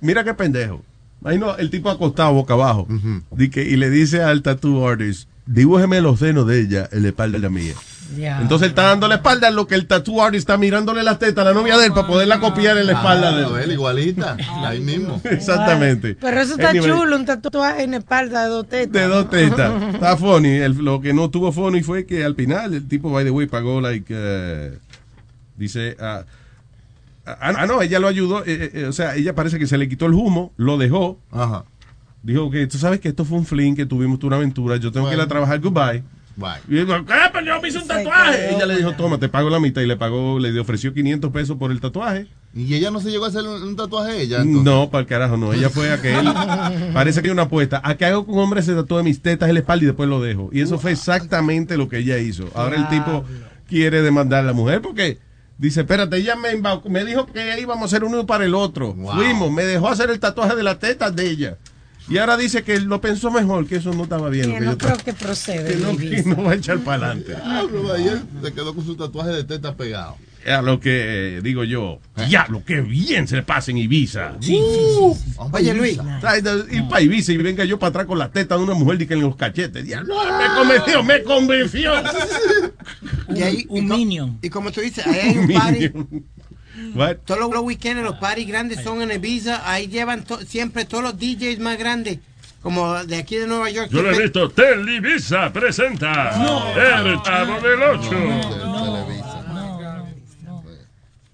mira 0.00 0.24
qué 0.24 0.32
pendejo. 0.34 0.82
Ahí 1.24 1.38
no, 1.38 1.56
el 1.56 1.70
tipo 1.70 1.88
acostado 1.90 2.32
boca 2.32 2.54
abajo. 2.54 2.86
Que- 3.50 3.64
y 3.68 3.76
le 3.76 3.90
dice 3.90 4.22
al 4.22 4.42
tattoo 4.42 4.86
artist, 4.88 5.28
dibújeme 5.46 6.00
los 6.00 6.18
senos 6.20 6.46
de 6.46 6.60
ella 6.60 6.88
en 6.92 7.02
la 7.02 7.08
espalda 7.08 7.48
mía. 7.48 7.74
Entonces 8.16 8.66
él 8.66 8.70
está 8.70 8.82
dando 8.84 9.08
la 9.08 9.16
espalda 9.16 9.48
en 9.48 9.56
lo 9.56 9.66
que 9.66 9.74
el 9.74 9.86
tattoo 9.86 10.22
artist 10.22 10.40
está 10.42 10.56
mirándole 10.56 11.02
las 11.02 11.18
tetas 11.18 11.44
a 11.44 11.48
la 11.48 11.54
novia 11.54 11.76
de 11.78 11.86
él 11.86 11.92
para 11.92 12.06
poderla 12.06 12.40
copiar 12.40 12.78
en 12.78 12.86
la 12.86 12.92
espalda 12.92 13.28
Ah, 13.30 13.32
de 13.36 13.42
él. 13.42 13.64
él 13.64 13.72
igualita, 13.72 14.36
ahí 14.64 14.80
mismo. 14.80 15.20
Exactamente. 15.24 16.16
Pero 16.20 16.40
eso 16.40 16.54
está 16.54 16.70
Anyway, 16.70 16.90
chulo, 16.90 17.16
un 17.16 17.24
tatuaje 17.26 17.82
en 17.84 17.90
la 17.92 17.96
espalda 17.98 18.44
de 18.44 18.48
dos 18.50 18.68
tetas. 18.68 18.92
De 18.92 19.08
dos 19.08 19.30
tetas. 19.30 19.82
Está 19.94 20.16
funny. 20.16 20.48
El- 20.48 20.76
lo 20.84 21.00
que 21.00 21.12
no 21.12 21.30
tuvo 21.30 21.52
funny 21.52 21.82
fue 21.82 22.06
que 22.06 22.24
al 22.24 22.34
final 22.34 22.74
el 22.74 22.86
tipo, 22.88 23.10
by 23.10 23.24
the 23.24 23.30
way, 23.30 23.46
pagó 23.46 23.80
like. 23.80 24.06
eh, 24.16 24.78
dice. 25.56 25.96
ah, 26.00 26.24
ah, 27.26 27.36
ah, 27.56 27.66
no, 27.66 27.80
ella 27.82 27.98
lo 27.98 28.08
ayudó. 28.08 28.44
eh, 28.44 28.70
eh, 28.74 28.84
o 28.86 28.92
sea, 28.92 29.14
ella 29.16 29.34
parece 29.34 29.58
que 29.58 29.66
se 29.66 29.78
le 29.78 29.88
quitó 29.88 30.06
el 30.06 30.14
humo, 30.14 30.52
lo 30.56 30.78
dejó. 30.78 31.18
Dijo 32.22 32.50
que 32.50 32.66
tú 32.66 32.78
sabes 32.78 33.00
que 33.00 33.08
esto 33.08 33.24
fue 33.26 33.36
un 33.38 33.44
fling, 33.44 33.74
que 33.76 33.84
tuvimos 33.86 34.22
una 34.24 34.36
aventura. 34.36 34.76
Yo 34.76 34.90
tengo 34.90 35.08
que 35.08 35.14
ir 35.14 35.20
a 35.20 35.26
trabajar. 35.28 35.60
Goodbye. 35.60 36.02
Y 36.68 36.74
digo, 36.74 36.94
"Ah, 37.08 37.30
pero 37.32 37.46
yo 37.46 37.60
me 37.60 37.68
hice 37.68 37.78
un 37.78 37.86
tatuaje. 37.86 38.54
Ella 38.54 38.66
le 38.66 38.76
dijo, 38.76 38.92
toma, 38.92 39.18
te 39.18 39.28
pago 39.28 39.50
la 39.50 39.60
mitad. 39.60 39.80
Y 39.82 39.86
le 39.86 39.96
pagó, 39.96 40.38
le 40.38 40.58
ofreció 40.58 40.92
500 40.92 41.30
pesos 41.30 41.56
por 41.56 41.70
el 41.70 41.80
tatuaje. 41.80 42.26
¿Y 42.54 42.72
ella 42.74 42.90
no 42.90 43.00
se 43.00 43.10
llegó 43.10 43.24
a 43.24 43.28
hacer 43.28 43.42
un, 43.42 43.62
un 43.62 43.76
tatuaje 43.76 44.22
ella? 44.22 44.38
entonces? 44.38 44.62
No, 44.64 44.90
para 44.90 45.02
el 45.02 45.06
carajo, 45.06 45.36
no. 45.36 45.52
Ella 45.52 45.70
fue 45.70 45.90
a 45.92 46.00
que 46.00 46.14
él. 46.14 46.28
parece 46.94 47.20
que 47.20 47.28
hay 47.28 47.32
una 47.32 47.42
apuesta. 47.42 47.80
¿A 47.84 47.96
qué 47.96 48.06
hago 48.06 48.24
que 48.24 48.32
un 48.32 48.38
hombre 48.38 48.62
se 48.62 48.74
tatúe 48.74 49.02
mis 49.02 49.20
tetas 49.22 49.48
en 49.48 49.54
la 49.54 49.60
espalda 49.60 49.84
y 49.84 49.86
después 49.86 50.08
lo 50.08 50.20
dejo? 50.20 50.50
Y 50.52 50.60
eso 50.60 50.78
fue 50.78 50.92
exactamente 50.92 51.76
lo 51.76 51.88
que 51.88 51.98
ella 51.98 52.18
hizo. 52.18 52.48
Ahora 52.54 52.76
el 52.76 52.88
tipo 52.88 53.24
quiere 53.68 54.02
demandar 54.02 54.40
a 54.44 54.46
la 54.46 54.52
mujer 54.52 54.80
porque 54.82 55.18
dice: 55.58 55.80
Espérate, 55.80 56.16
ella 56.16 56.36
me, 56.36 56.50
me 56.88 57.04
dijo 57.04 57.26
que 57.26 57.60
íbamos 57.60 57.82
a 57.82 57.86
hacer 57.86 58.04
uno 58.04 58.26
para 58.26 58.44
el 58.44 58.54
otro. 58.54 58.94
Fuimos, 58.94 59.50
me 59.50 59.64
dejó 59.64 59.88
hacer 59.88 60.10
el 60.10 60.20
tatuaje 60.20 60.54
de 60.56 60.62
las 60.62 60.78
tetas 60.78 61.14
de 61.14 61.30
ella. 61.30 61.58
Y 62.08 62.18
ahora 62.18 62.36
dice 62.36 62.62
que 62.62 62.78
lo 62.80 63.00
pensó 63.00 63.30
mejor, 63.30 63.66
que 63.66 63.76
eso 63.76 63.92
no 63.94 64.02
estaba 64.04 64.28
bien. 64.28 64.46
Que 64.52 64.58
que 64.58 64.60
no 64.64 64.72
yo 64.72 64.78
creo 64.78 64.96
que 64.98 65.12
procede. 65.14 65.70
que 65.74 65.76
no, 65.76 65.96
que 65.96 66.22
no 66.24 66.42
va 66.44 66.52
a 66.52 66.54
echar 66.54 66.78
para 66.80 67.06
adelante. 67.06 67.34
Ah, 67.44 67.62
ayer 67.96 68.20
se 68.42 68.52
quedó 68.52 68.74
con 68.74 68.84
su 68.84 68.94
tatuaje 68.96 69.30
de 69.30 69.44
teta 69.44 69.74
pegado. 69.74 70.16
A 70.46 70.60
lo 70.60 70.78
que 70.78 71.36
eh, 71.38 71.40
digo 71.40 71.64
yo, 71.64 72.00
ya, 72.28 72.46
lo 72.50 72.62
que 72.62 72.82
bien 72.82 73.26
se 73.26 73.36
le 73.36 73.42
pasa 73.44 73.70
en 73.70 73.78
Ibiza. 73.78 74.34
Uh, 74.46 75.16
Oye, 75.52 75.72
Luis. 75.72 75.98
Ir 76.70 76.86
para 76.88 77.00
Ibiza 77.00 77.32
y 77.32 77.38
venga 77.38 77.64
yo 77.64 77.78
para 77.78 77.88
atrás 77.88 78.06
con 78.06 78.18
la 78.18 78.30
teta 78.30 78.58
de 78.58 78.62
una 78.62 78.74
mujer 78.74 79.00
y 79.00 79.06
que 79.06 79.14
en 79.14 79.22
los 79.22 79.36
cachetes. 79.36 79.82
Diablo, 79.86 80.14
me 80.38 80.54
convenció, 80.54 81.02
me 81.02 81.22
convenció. 81.22 81.92
Y 83.34 83.42
ahí, 83.42 83.66
un 83.70 83.86
y 83.86 83.88
co- 83.88 83.96
minion. 83.96 84.38
Y 84.42 84.50
como 84.50 84.70
tú 84.70 84.82
dices, 84.82 85.06
ahí 85.06 85.18
hay 85.30 85.38
un 85.38 85.48
party. 85.48 85.90
What? 86.94 87.16
Todos 87.24 87.40
los, 87.40 87.50
los 87.52 87.62
weekends, 87.62 88.02
los 88.02 88.16
parties 88.16 88.48
grandes 88.48 88.82
son 88.82 89.00
en 89.02 89.12
Ibiza. 89.12 89.62
Ahí 89.70 89.86
llevan 89.88 90.24
to- 90.24 90.40
siempre 90.44 90.84
todos 90.84 91.04
los 91.04 91.18
DJs 91.18 91.58
más 91.60 91.78
grandes. 91.78 92.18
Como 92.62 92.94
de 93.04 93.16
aquí 93.16 93.36
de 93.36 93.46
Nueva 93.46 93.70
York. 93.70 93.90
Yo 93.92 94.02
lo 94.02 94.10
he 94.10 94.22
visto. 94.22 94.48
Televisa 94.50 95.52
presenta 95.52 96.32
El 96.74 97.22
Chavo 97.22 97.60
del 97.60 97.82
Ocho. 97.82 99.24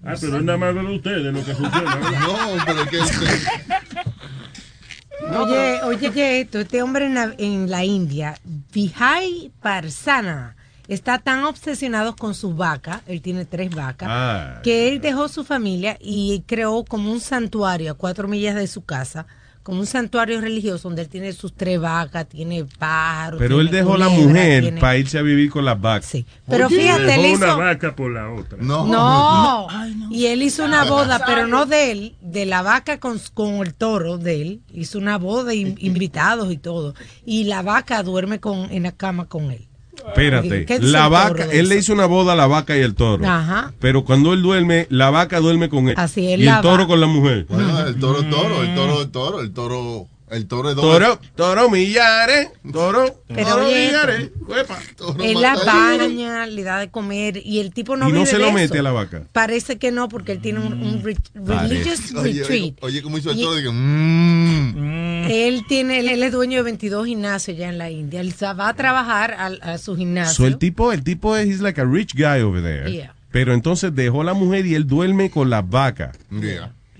Ah, 0.03 0.15
pero 0.19 0.37
es 0.37 0.43
nada 0.43 0.57
más 0.57 0.73
de 0.75 0.81
ustedes 0.95 1.33
lo 1.33 1.45
que 1.45 1.53
funciona. 1.53 1.95
No, 1.95 2.65
pero 2.65 2.85
que 2.87 2.99
Oye, 5.37 5.81
oye, 5.83 6.09
oye, 6.09 6.41
esto, 6.41 6.59
este 6.59 6.81
hombre 6.81 7.05
en 7.05 7.13
la, 7.13 7.33
en 7.37 7.69
la 7.69 7.85
India, 7.85 8.35
Vijay 8.73 9.51
Parsana, 9.61 10.55
está 10.93 11.17
tan 11.19 11.43
obsesionado 11.45 12.15
con 12.15 12.33
sus 12.35 12.55
vacas, 12.55 13.01
él 13.07 13.21
tiene 13.21 13.45
tres 13.45 13.73
vacas, 13.73 14.07
Ah. 14.11 14.59
que 14.63 14.89
él 14.89 15.01
dejó 15.01 15.27
su 15.27 15.43
familia 15.43 15.97
y 15.99 16.43
creó 16.45 16.83
como 16.83 17.11
un 17.11 17.19
santuario 17.19 17.91
a 17.91 17.95
cuatro 17.95 18.27
millas 18.27 18.55
de 18.55 18.67
su 18.67 18.83
casa 18.83 19.25
como 19.63 19.79
un 19.79 19.85
santuario 19.85 20.41
religioso 20.41 20.89
donde 20.89 21.03
él 21.03 21.07
tiene 21.07 21.33
sus 21.33 21.53
tres 21.53 21.79
vacas, 21.79 22.27
tiene 22.27 22.65
pájaros. 22.79 23.37
Pero 23.39 23.61
él 23.61 23.69
dejó 23.69 23.95
la 23.95 24.09
mujer 24.09 24.63
tiene- 24.63 24.81
para 24.81 24.97
irse 24.97 25.19
a 25.19 25.21
vivir 25.21 25.51
con 25.51 25.63
las 25.65 25.79
vacas. 25.79 26.17
Pero 26.49 26.65
Oye, 26.65 26.77
fíjate, 26.81 27.03
dejó 27.03 27.21
él 27.21 27.35
una 27.35 27.47
hizo- 27.47 27.57
vaca 27.59 27.95
por 27.95 28.11
la 28.11 28.31
otra. 28.31 28.57
No, 28.59 29.67
y 30.09 30.25
él 30.25 30.41
hizo 30.41 30.65
una 30.65 30.83
boda, 30.85 31.21
pero 31.27 31.45
no 31.45 31.67
de 31.67 31.91
él, 31.91 32.15
de 32.21 32.47
la 32.47 32.63
vaca 32.63 32.99
con, 32.99 33.19
con 33.35 33.55
el 33.65 33.75
toro 33.75 34.17
de 34.17 34.41
él. 34.41 34.61
Hizo 34.73 34.97
una 34.97 35.19
boda, 35.19 35.53
in- 35.53 35.75
invitados 35.79 36.51
y 36.51 36.57
todo. 36.57 36.95
Y 37.23 37.43
la 37.43 37.61
vaca 37.61 38.01
duerme 38.01 38.39
con, 38.39 38.71
en 38.71 38.81
la 38.83 38.91
cama 38.93 39.25
con 39.25 39.51
él. 39.51 39.67
Espérate, 40.07 40.65
¿Qué 40.65 40.79
dice 40.79 40.91
la 40.91 41.05
el 41.05 41.11
vaca, 41.11 41.45
él 41.51 41.69
le 41.69 41.77
hizo 41.77 41.93
una 41.93 42.05
boda 42.05 42.33
a 42.33 42.35
la 42.35 42.47
vaca 42.47 42.77
y 42.77 42.81
el 42.81 42.95
toro. 42.95 43.25
Ajá. 43.27 43.73
Pero 43.79 44.03
cuando 44.03 44.33
él 44.33 44.41
duerme, 44.41 44.87
la 44.89 45.09
vaca 45.09 45.39
duerme 45.39 45.69
con 45.69 45.87
él. 45.89 45.95
Así 45.97 46.31
es, 46.33 46.39
y 46.39 46.47
el 46.47 46.61
toro 46.61 46.83
va- 46.83 46.87
con 46.87 46.99
la 47.01 47.07
mujer. 47.07 47.45
Bueno, 47.49 47.79
el 47.87 47.99
toro 47.99 48.21
es 48.21 48.29
toro, 48.29 48.63
el 48.63 48.75
toro 48.75 49.01
es 49.01 49.11
toro, 49.11 49.39
el 49.41 49.51
toro, 49.53 50.07
el 50.31 50.47
toro 50.47 50.69
es 50.69 50.75
doble. 50.75 51.05
Toro, 51.05 51.19
toro 51.35 51.69
millares, 51.69 52.49
toro, 52.71 53.21
Pero 53.27 53.47
toro 53.49 53.65
oye, 53.65 53.85
millares. 53.87 54.31
Uepa. 54.47 54.79
Él 55.23 55.41
la 55.41 55.55
baña, 55.55 56.45
le 56.47 56.63
da 56.63 56.79
de 56.79 56.89
comer 56.89 57.37
y 57.45 57.59
el 57.59 57.73
tipo 57.73 57.95
no 57.97 58.07
y 58.09 58.11
no 58.11 58.19
vive 58.19 58.25
se 58.27 58.33
de 58.37 58.39
lo 58.41 58.45
eso. 58.47 58.53
mete 58.55 58.79
a 58.79 58.83
la 58.83 58.91
vaca. 58.91 59.23
Parece 59.31 59.77
que 59.77 59.91
no, 59.91 60.07
porque 60.09 60.31
él 60.31 60.41
tiene 60.41 60.59
un, 60.59 60.73
un 60.81 61.03
re- 61.03 61.17
religious 61.35 62.13
Oye, 62.15 62.39
retreat. 62.39 62.49
oye, 62.49 62.75
oye, 62.81 63.01
cómo 63.01 63.17
hizo 63.17 63.31
el 63.31 63.39
Y- 63.39 63.43
toro, 63.43 63.55
dije, 63.55 63.69
mmm. 63.69 65.25
Él 65.29 65.63
tiene, 65.67 65.99
él, 65.99 66.09
él 66.09 66.23
es 66.23 66.31
dueño 66.31 66.57
de 66.57 66.63
22 66.63 67.05
gimnasios 67.05 67.55
ya 67.57 67.69
en 67.69 67.77
la 67.77 67.89
India. 67.91 68.19
Él 68.21 68.33
va 68.41 68.69
a 68.69 68.73
trabajar 68.73 69.35
al- 69.37 69.59
a, 69.61 69.77
su 69.77 69.95
gimnasio. 69.95 70.33
So 70.35 70.47
el 70.47 70.57
tipo, 70.57 70.91
el 70.91 71.03
tipo 71.03 71.35
es 71.37 71.47
he's 71.47 71.61
like 71.61 71.79
a 71.79 71.85
rich 71.85 72.13
guy 72.15 72.41
over 72.41 72.61
there. 72.61 72.91
Yeah. 72.91 73.13
Pero 73.31 73.53
entonces 73.53 73.93
dejó 73.95 74.23
la 74.23 74.33
mujer 74.33 74.65
y 74.65 74.75
él 74.75 74.87
duerme 74.87 75.29
con 75.29 75.49
las 75.49 75.67
vacas. 75.69 76.17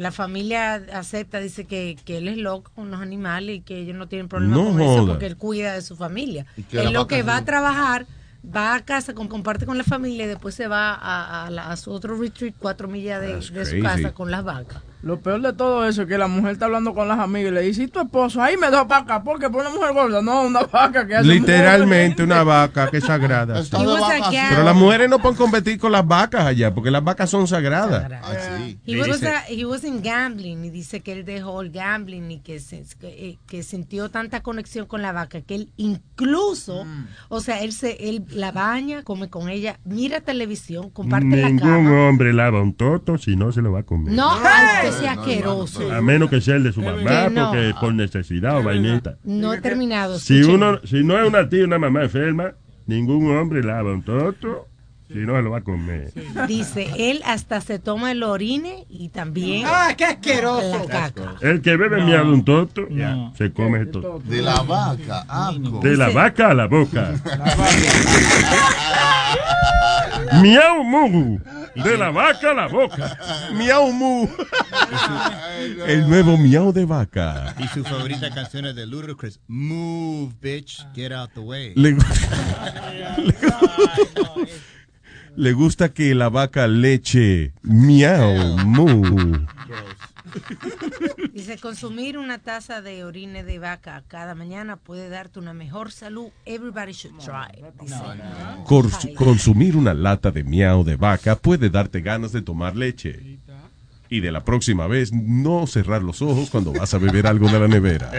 La 0.02 0.12
familia 0.12 0.76
acepta, 0.94 1.40
dice 1.40 1.66
que, 1.66 1.98
que 2.04 2.18
él 2.18 2.28
es 2.28 2.38
loco 2.38 2.72
con 2.76 2.92
los 2.92 3.00
animales 3.02 3.58
y 3.58 3.62
que 3.62 3.78
ellos 3.80 3.96
no 3.96 4.08
tienen 4.08 4.28
problema 4.28 4.56
No 4.56 4.64
con 4.72 4.82
eso 4.82 5.06
porque 5.08 5.26
él 5.28 5.38
cuida 5.38 5.74
de 5.74 5.82
su 5.82 5.96
familia. 5.96 6.46
Él 6.88 6.94
lo 6.94 7.08
que 7.08 7.24
va 7.24 7.38
a 7.38 7.46
trabajar, 7.46 8.06
va 8.44 8.74
a 8.76 8.84
casa, 8.84 9.14
con- 9.14 9.28
comparte 9.28 9.66
con 9.66 9.78
la 9.78 9.84
familia 9.84 10.26
y 10.26 10.28
después 10.28 10.56
se 10.56 10.68
va 10.68 10.94
a, 10.94 11.46
a 11.46 11.50
la- 11.52 11.70
a 11.72 11.78
su 11.78 11.92
otro 11.92 12.18
retreat, 12.18 12.56
cuatro 12.58 12.88
millas 12.88 13.22
de, 13.22 13.36
de 13.52 13.66
su 13.66 13.76
casa 13.84 14.14
con 14.14 14.32
las 14.32 14.44
vacas. 14.44 14.82
Lo 15.04 15.20
peor 15.20 15.42
de 15.42 15.54
todo 15.54 15.86
eso 15.88 16.04
es 16.04 16.08
que 16.08 16.18
la 16.18 16.28
mujer 16.28 16.52
está 16.52 16.66
hablando 16.66 16.94
con 16.94 17.08
las 17.08 17.18
amigas 17.20 17.52
y 17.52 17.56
le 17.56 17.62
dice, 17.62 17.84
¿y 17.84 17.88
tu 17.88 18.00
esposo? 18.02 18.42
Ahí 18.42 18.56
me 18.58 18.70
da 18.70 18.84
vaca, 18.84 19.24
porque 19.24 19.50
por 19.50 19.62
una 19.62 19.72
mujer 19.72 19.94
gorda, 19.94 20.22
no, 20.22 20.44
una 20.44 20.62
vaca 20.64 21.08
que 21.08 21.16
hace 21.16 21.28
Literalmente 21.28 22.24
una 22.24 22.44
vaca 22.44 22.88
que 22.90 22.98
es 22.98 23.04
sagrada. 23.06 23.60
Está 23.60 23.80
de 23.80 23.86
vaca, 23.88 24.30
sí. 24.30 24.38
Pero 24.50 24.64
las 24.64 24.76
mujeres 24.76 25.10
no 25.10 25.20
pueden 25.20 25.38
competir 25.38 25.80
con 25.80 25.92
las 25.92 26.06
vacas 26.06 26.46
allá, 26.46 26.74
porque 26.74 26.92
las 26.92 27.04
vacas 27.04 27.30
son 27.30 27.48
sagradas. 27.48 28.04
He 28.86 29.00
was, 29.00 29.24
a- 29.24 29.44
he 29.50 29.66
was 29.66 29.84
in 29.84 30.02
gambling 30.04 30.66
y 30.66 30.70
dice 30.70 31.02
que 31.02 31.14
él 31.14 31.26
dejó 31.26 31.62
el 31.62 31.72
gambling 31.72 32.30
y 32.32 32.40
que, 32.40 32.60
se- 32.60 32.86
que, 33.00 33.08
eh, 33.30 33.40
que 33.48 33.64
sintió 33.64 34.10
tanta 34.10 34.42
conexión 34.42 34.86
con 34.86 35.02
la 35.02 35.12
vaca 35.12 35.42
que 35.42 35.56
él 35.56 35.72
incluso, 35.78 36.86
o 37.30 37.42
sea, 37.42 37.62
él 37.62 37.74
se 37.74 38.10
él 38.10 38.24
la 38.30 38.52
baña, 38.52 39.04
come 39.04 39.30
con 39.30 39.50
ella, 39.50 39.80
mira 39.84 40.22
televisión, 40.22 40.90
comparte 40.92 41.28
la 41.38 41.48
Ningún 41.50 41.86
cama. 41.86 42.08
hombre 42.10 42.34
lava 42.34 42.62
un 42.62 42.74
toto 42.74 43.18
si 43.18 43.36
no 43.36 43.52
se 43.52 43.62
lo 43.62 43.72
va 43.72 43.80
a 43.80 43.84
comer. 43.84 44.14
No, 44.14 44.32
que 44.96 45.00
sea 45.02 45.12
asqueroso. 45.14 45.92
A 45.92 46.02
menos 46.02 46.30
que 46.30 46.42
sea 46.42 46.56
el 46.56 46.64
de 46.64 46.72
su 46.74 46.82
mamá, 46.82 47.28
Que 47.28 47.30
no. 47.34 47.50
porque 47.52 47.74
por 47.80 47.94
necesidad 47.94 48.58
o 48.60 48.64
vainita. 48.64 49.18
No 49.24 49.54
he 49.54 49.62
terminado. 49.62 50.20
Si 50.20 50.40
escuchen. 50.40 50.56
uno, 50.64 50.80
si 50.84 51.04
no 51.04 51.20
es 51.20 51.28
una 51.28 51.48
tía, 51.50 51.66
una 51.66 51.80
mamá 51.80 52.04
enferma, 52.04 52.54
ningún 52.88 53.36
hombre 53.38 53.64
lava 53.64 53.94
un 53.94 54.04
toto 54.04 54.68
no 55.14 55.36
se 55.36 55.42
lo 55.42 55.52
va 55.52 55.58
a 55.60 55.62
comer. 55.62 56.12
Dice, 56.48 56.90
él 56.98 57.22
hasta 57.26 57.62
se 57.62 57.80
toma 57.80 58.12
el 58.12 58.24
orine 58.24 58.86
y 58.90 59.10
también 59.10 59.64
Ah, 59.68 59.94
qué 59.98 60.06
asqueroso. 60.06 60.80
la 60.80 60.86
caca. 60.88 61.36
El 61.42 61.62
que 61.62 61.76
bebe 61.78 62.00
No. 62.00 62.06
miado 62.06 62.26
de 62.26 62.32
un 62.32 62.46
toto, 62.46 62.88
se 63.38 63.52
come 63.54 63.80
el 63.80 63.92
toto. 63.92 64.20
De 64.26 64.42
la 64.42 64.62
vaca, 64.62 65.26
asco. 65.28 65.80
De 65.84 65.98
la 65.98 66.10
vaca 66.10 66.50
a 66.50 66.54
la 66.54 66.68
boca. 66.68 67.14
Miau 70.42 70.84
mu. 70.84 71.40
De 71.76 71.98
la 71.98 72.10
vaca 72.12 72.52
a 72.52 72.54
la 72.54 72.68
boca. 72.68 73.18
Miau 73.54 73.92
mu. 73.92 74.28
El 75.88 76.08
nuevo 76.10 76.38
miau 76.38 76.72
de 76.72 76.86
vaca. 76.86 77.54
Y 77.60 77.68
su 77.68 77.84
favorita 77.84 78.30
canción 78.34 78.66
es 78.66 78.76
de 78.76 78.86
Ludacris. 78.88 79.40
Move, 79.48 80.34
bitch. 80.42 80.86
Get 80.96 81.12
out 81.12 81.32
the 81.34 81.40
way. 81.42 81.74
Le, 81.76 81.92
le 81.92 81.98
gusta 85.54 85.90
que 85.94 86.14
la 86.16 86.30
vaca 86.30 86.68
leche. 86.68 87.54
Miau 87.64 88.58
mu. 88.66 89.46
Dice, 91.34 91.58
consumir 91.58 92.18
una 92.18 92.40
taza 92.40 92.82
de 92.82 93.04
orine 93.04 93.44
de 93.44 93.60
vaca 93.60 94.04
cada 94.08 94.34
mañana 94.36 94.78
puede 94.78 95.10
darte 95.10 95.40
una 95.40 95.54
mejor 95.54 95.92
salud. 95.92 96.30
Everybody 96.46 96.94
should 96.94 97.18
try. 97.20 97.62
Dice. 97.82 97.96
Cors- 98.66 99.14
consumir 99.16 99.76
una 99.76 99.94
lata 99.94 100.32
de 100.32 100.44
miau 100.44 100.84
de 100.84 100.96
vaca 100.96 101.36
puede 101.36 101.70
darte 101.70 102.02
ganas 102.02 102.32
de 102.32 102.42
tomar 102.42 102.76
leche. 102.76 103.40
Y 104.10 104.20
de 104.20 104.32
la 104.32 104.44
próxima 104.44 104.88
vez, 104.88 105.14
no 105.14 105.66
cerrar 105.68 106.02
los 106.04 106.22
ojos 106.22 106.50
cuando 106.50 106.74
vas 106.74 106.94
a 106.94 106.98
beber 106.98 107.28
algo 107.28 107.48
de 107.50 107.60
la 107.60 107.68
nevera. 107.68 108.12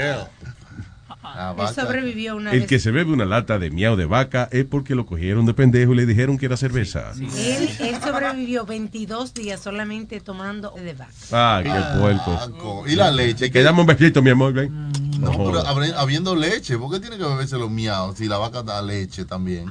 Él 1.58 1.68
sobrevivió 1.74 2.36
una 2.36 2.52
El 2.52 2.60
vez. 2.60 2.68
que 2.68 2.78
se 2.78 2.90
bebe 2.90 3.12
una 3.12 3.24
lata 3.24 3.58
de 3.58 3.70
miau 3.70 3.96
de 3.96 4.06
vaca 4.06 4.48
es 4.50 4.64
porque 4.64 4.94
lo 4.94 5.06
cogieron 5.06 5.46
de 5.46 5.54
pendejo 5.54 5.92
y 5.92 5.96
le 5.96 6.06
dijeron 6.06 6.38
que 6.38 6.46
era 6.46 6.56
cerveza. 6.56 7.12
Él, 7.18 7.68
él 7.80 7.96
sobrevivió 8.02 8.66
22 8.66 9.34
días 9.34 9.60
solamente 9.60 10.20
tomando 10.20 10.72
de 10.76 10.94
vaca. 10.94 11.12
Ay, 11.30 11.64
qué 11.64 11.98
puerco. 12.00 12.84
Y 12.86 12.96
la 12.96 13.10
leche. 13.10 13.50
Que 13.50 13.62
dame 13.62 13.80
un 13.80 13.86
besito, 13.86 14.22
mi 14.22 14.30
amor, 14.30 14.52
ven. 14.52 14.90
No, 15.20 15.30
No 15.32 15.52
pero 15.52 15.98
habiendo 15.98 16.34
leche, 16.34 16.76
¿por 16.76 16.92
qué 16.92 16.98
tiene 17.00 17.16
que 17.16 17.24
beberse 17.24 17.56
los 17.56 17.70
miados 17.70 18.18
si 18.18 18.26
la 18.26 18.38
vaca 18.38 18.62
da 18.62 18.82
leche 18.82 19.24
también? 19.24 19.70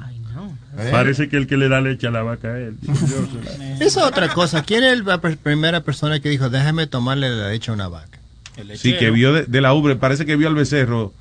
¿Eh? 0.78 0.88
Parece 0.90 1.28
que 1.28 1.36
el 1.36 1.46
que 1.46 1.58
le 1.58 1.68
da 1.68 1.82
leche 1.82 2.06
a 2.06 2.10
la 2.10 2.22
vaca 2.22 2.58
es 2.58 2.68
él. 2.68 2.78
Esa 3.80 4.00
es 4.00 4.06
otra 4.06 4.32
cosa. 4.32 4.62
¿Quién 4.62 4.82
es 4.84 5.04
la 5.04 5.20
primera 5.20 5.82
persona 5.82 6.20
que 6.20 6.30
dijo, 6.30 6.48
déjame 6.48 6.86
tomarle 6.86 7.28
la 7.28 7.50
leche 7.50 7.70
a 7.70 7.74
una 7.74 7.88
vaca? 7.88 8.18
Sí, 8.76 8.96
que 8.96 9.10
vio 9.10 9.32
de, 9.32 9.44
de 9.44 9.60
la 9.60 9.72
ubre, 9.74 9.96
parece 9.96 10.24
que 10.26 10.36
vio 10.36 10.48
al 10.48 10.54
becerro. 10.54 11.12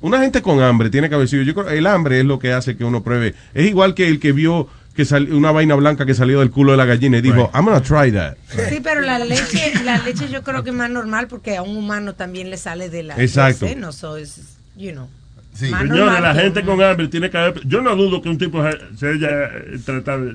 Una 0.00 0.20
gente 0.20 0.42
con 0.42 0.62
hambre 0.62 0.90
tiene 0.90 1.08
que 1.08 1.14
haber 1.14 1.28
sido. 1.28 1.42
Yo 1.42 1.54
creo 1.54 1.68
el 1.70 1.86
hambre 1.86 2.20
es 2.20 2.24
lo 2.26 2.38
que 2.38 2.52
hace 2.52 2.76
que 2.76 2.84
uno 2.84 3.02
pruebe. 3.02 3.34
Es 3.54 3.66
igual 3.66 3.94
que 3.94 4.08
el 4.08 4.18
que 4.20 4.32
vio 4.32 4.68
que 4.94 5.04
sal- 5.04 5.30
una 5.32 5.50
vaina 5.52 5.74
blanca 5.74 6.06
que 6.06 6.14
salió 6.14 6.40
del 6.40 6.50
culo 6.50 6.72
de 6.72 6.78
la 6.78 6.86
gallina 6.86 7.18
y 7.18 7.20
dijo, 7.20 7.50
I'm 7.54 7.66
gonna 7.66 7.82
try 7.82 8.10
that. 8.12 8.34
Sí, 8.70 8.80
pero 8.82 9.02
la 9.02 9.18
leche, 9.18 9.72
la 9.84 9.98
leche 9.98 10.28
yo 10.30 10.42
creo 10.42 10.64
que 10.64 10.70
es 10.70 10.76
más 10.76 10.88
normal 10.90 11.28
porque 11.28 11.56
a 11.56 11.62
un 11.62 11.76
humano 11.76 12.14
también 12.14 12.48
le 12.48 12.56
sale 12.56 12.88
de 12.88 13.02
la 13.02 13.14
Exacto. 13.22 13.66
seno, 13.68 13.92
so 13.92 14.16
es, 14.16 14.56
you 14.76 14.92
know. 14.92 15.06
Señores, 15.52 15.88
normal 15.90 16.22
la 16.22 16.34
gente 16.34 16.62
con 16.64 16.82
hambre 16.82 17.08
tiene 17.08 17.30
que 17.30 17.36
haber. 17.38 17.66
Yo 17.66 17.80
no 17.82 17.94
dudo 17.94 18.20
que 18.22 18.28
un 18.30 18.38
tipo 18.38 18.62
se- 18.98 19.06
haya 19.06 19.50
tratado 19.84 20.32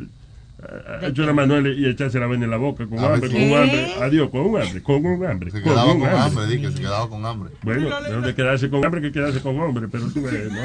hecho 1.01 1.23
una 1.23 1.33
manuel 1.33 1.79
y 1.79 1.87
echarse 1.89 2.19
la 2.19 2.27
vaina 2.27 2.45
en 2.45 2.51
la 2.51 2.57
boca 2.57 2.85
con 2.87 2.99
A 2.99 3.07
ver 3.09 3.13
hambre, 3.15 3.29
con 3.29 3.41
hambre. 3.59 3.93
Adiós, 4.01 4.29
con 4.29 4.41
un 4.41 4.61
hambre, 4.61 4.83
con 4.83 5.05
un 5.05 5.25
hambre. 5.25 5.51
Se 5.51 5.61
con 5.61 5.71
quedaba 5.71 5.91
un 5.91 5.99
con 5.99 6.09
hambre. 6.09 6.41
hambre, 6.43 6.61
que 6.61 6.71
se 6.71 6.79
quedaba 6.81 7.09
con 7.09 7.25
hambre. 7.25 7.51
Bueno, 7.63 7.89
mejor 8.01 8.21
de 8.25 8.35
quedarse 8.35 8.69
con 8.69 8.85
hambre 8.85 9.01
que 9.01 9.11
quedarse 9.11 9.41
con 9.41 9.59
hombre, 9.59 9.87
pero 9.91 10.07
tú 10.09 10.21
ves, 10.21 10.51
no. 10.51 10.59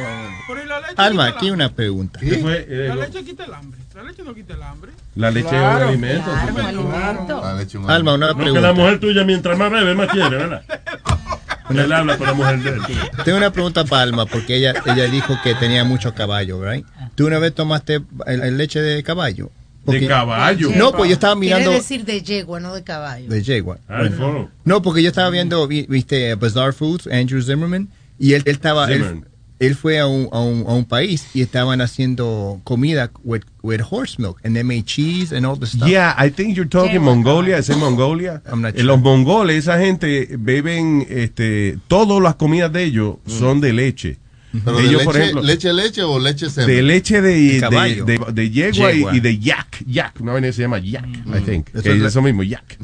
Alma, 0.96 1.26
aquí 1.26 1.50
una 1.50 1.72
pregunta. 1.72 2.20
¿Qué 2.20 2.36
fue? 2.38 2.66
Eh, 2.68 2.88
La 2.88 2.94
lo- 2.94 3.00
leche 3.02 3.24
quita 3.24 3.44
el 3.44 3.54
hambre. 3.54 3.80
La 3.94 4.02
leche 4.02 4.22
no 4.22 4.34
quita 4.34 4.54
el 4.54 4.62
hambre. 4.62 4.92
La 5.14 5.30
leche 5.30 5.48
Claro, 5.48 5.76
es 5.78 5.82
un 5.82 5.88
alimento. 5.88 6.30
claro, 6.30 6.52
un 6.52 6.60
alimento. 6.92 7.40
La 7.42 7.54
leche 7.54 7.78
un 7.78 7.90
Alma, 7.90 8.14
una 8.14 8.26
No, 8.28 8.32
que 8.34 8.38
la 8.38 8.44
pregunta. 8.52 8.72
mujer 8.74 9.00
tuya 9.00 9.24
mientras 9.24 9.58
más 9.58 9.70
bebe, 9.70 9.94
más 9.94 10.08
quiere, 10.08 10.36
¿verdad? 10.36 10.62
Él 11.70 11.92
habla 11.92 12.16
con 12.16 12.26
la 12.28 12.32
mujer 12.34 12.58
de 12.62 12.70
él. 12.70 12.80
Tengo 13.24 13.38
una 13.38 13.50
pregunta 13.50 13.84
para 13.84 14.02
Alma, 14.02 14.24
porque 14.26 14.54
ella, 14.56 14.72
ella 14.86 15.04
dijo 15.06 15.36
que 15.42 15.54
tenía 15.56 15.82
mucho 15.82 16.14
caballo, 16.14 16.62
¿right? 16.64 16.86
¿Tú 17.16 17.26
una 17.26 17.40
vez 17.40 17.54
tomaste 17.54 18.02
el- 18.26 18.42
el 18.42 18.56
leche 18.56 18.80
de 18.80 19.02
caballo? 19.02 19.50
¿De 19.86 20.06
caballo? 20.06 20.70
No, 20.76 20.92
pues 20.92 21.08
yo 21.08 21.14
estaba 21.14 21.34
mirando... 21.34 21.64
Quiere 21.70 21.78
decir 21.82 22.04
de 22.04 22.22
yegua, 22.22 22.60
no 22.60 22.74
de 22.74 22.82
caballo. 22.82 23.28
De 23.28 23.42
yegua. 23.42 23.78
Ay, 23.88 24.08
Bueno. 24.10 24.50
No, 24.64 24.82
porque 24.82 25.02
yo 25.02 25.08
estaba 25.08 25.30
viendo, 25.30 25.66
vi- 25.68 25.86
viste, 25.88 26.34
Bizarre 26.34 26.72
Foods, 26.72 27.06
Andrew 27.06 27.40
Zimmerman, 27.42 27.88
y 28.18 28.32
él, 28.34 28.42
él 28.46 28.52
estaba, 28.54 28.86
él, 28.90 28.98
Zimmerman. 28.98 29.28
él 29.58 29.74
fue 29.74 29.98
a 29.98 30.06
un, 30.06 30.28
a, 30.32 30.40
un, 30.40 30.64
a 30.68 30.72
un 30.74 30.84
país 30.84 31.26
y 31.34 31.40
estaban 31.40 31.80
haciendo 31.80 32.60
comida 32.64 33.10
with, 33.24 33.42
with 33.62 33.80
horse 33.88 34.16
milk, 34.20 34.38
and 34.44 34.54
they 34.54 34.62
made 34.64 34.84
cheese 34.84 35.34
and 35.34 35.46
all 35.46 35.58
the 35.58 35.66
stuff. 35.66 35.88
Yeah, 35.88 36.14
I 36.18 36.30
think 36.30 36.56
you're 36.56 36.68
talking 36.68 37.00
Mongolia, 37.00 37.58
¿es 37.58 37.70
en 37.70 37.78
Mongolia? 37.78 38.42
Eh, 38.74 38.82
Los 38.82 39.00
mongoles, 39.00 39.56
esa 39.58 39.78
gente 39.78 40.28
beben, 40.38 41.06
este, 41.08 41.78
todas 41.88 42.20
las 42.22 42.34
comidas 42.34 42.72
de 42.72 42.84
ellos 42.84 43.16
son 43.26 43.60
de 43.60 43.72
leche. 43.72 44.18
Pero 44.64 44.76
de 44.78 44.82
Ellos, 44.84 44.92
leche, 44.92 45.04
por 45.04 45.16
ejemplo, 45.16 45.42
leche, 45.42 45.72
leche 45.72 46.02
o 46.02 46.18
leche 46.18 46.50
semen. 46.50 46.68
de 46.76 46.82
leche 46.82 47.20
de, 47.22 47.28
De 47.34 47.52
de, 47.54 47.60
caballo. 47.60 48.04
de- 48.04 48.18
de 48.32 48.50
yegua, 48.50 48.92
y- 48.92 48.96
Yegua. 48.96 49.16
Y, 49.16 49.20
de 49.20 49.38
yak. 49.38 49.82
Yak. 49.86 50.20
Una 50.20 50.32
vaina 50.32 50.46
que 50.48 50.52
se 50.52 50.62
llama 50.62 50.78
yak, 50.78 51.06
I 51.06 51.40
think. 51.44 51.68
Eso 51.74 51.82
Que 51.82 51.96
es 51.96 52.02
eso 52.02 52.22
mismo, 52.22 52.42
yak. 52.44 52.78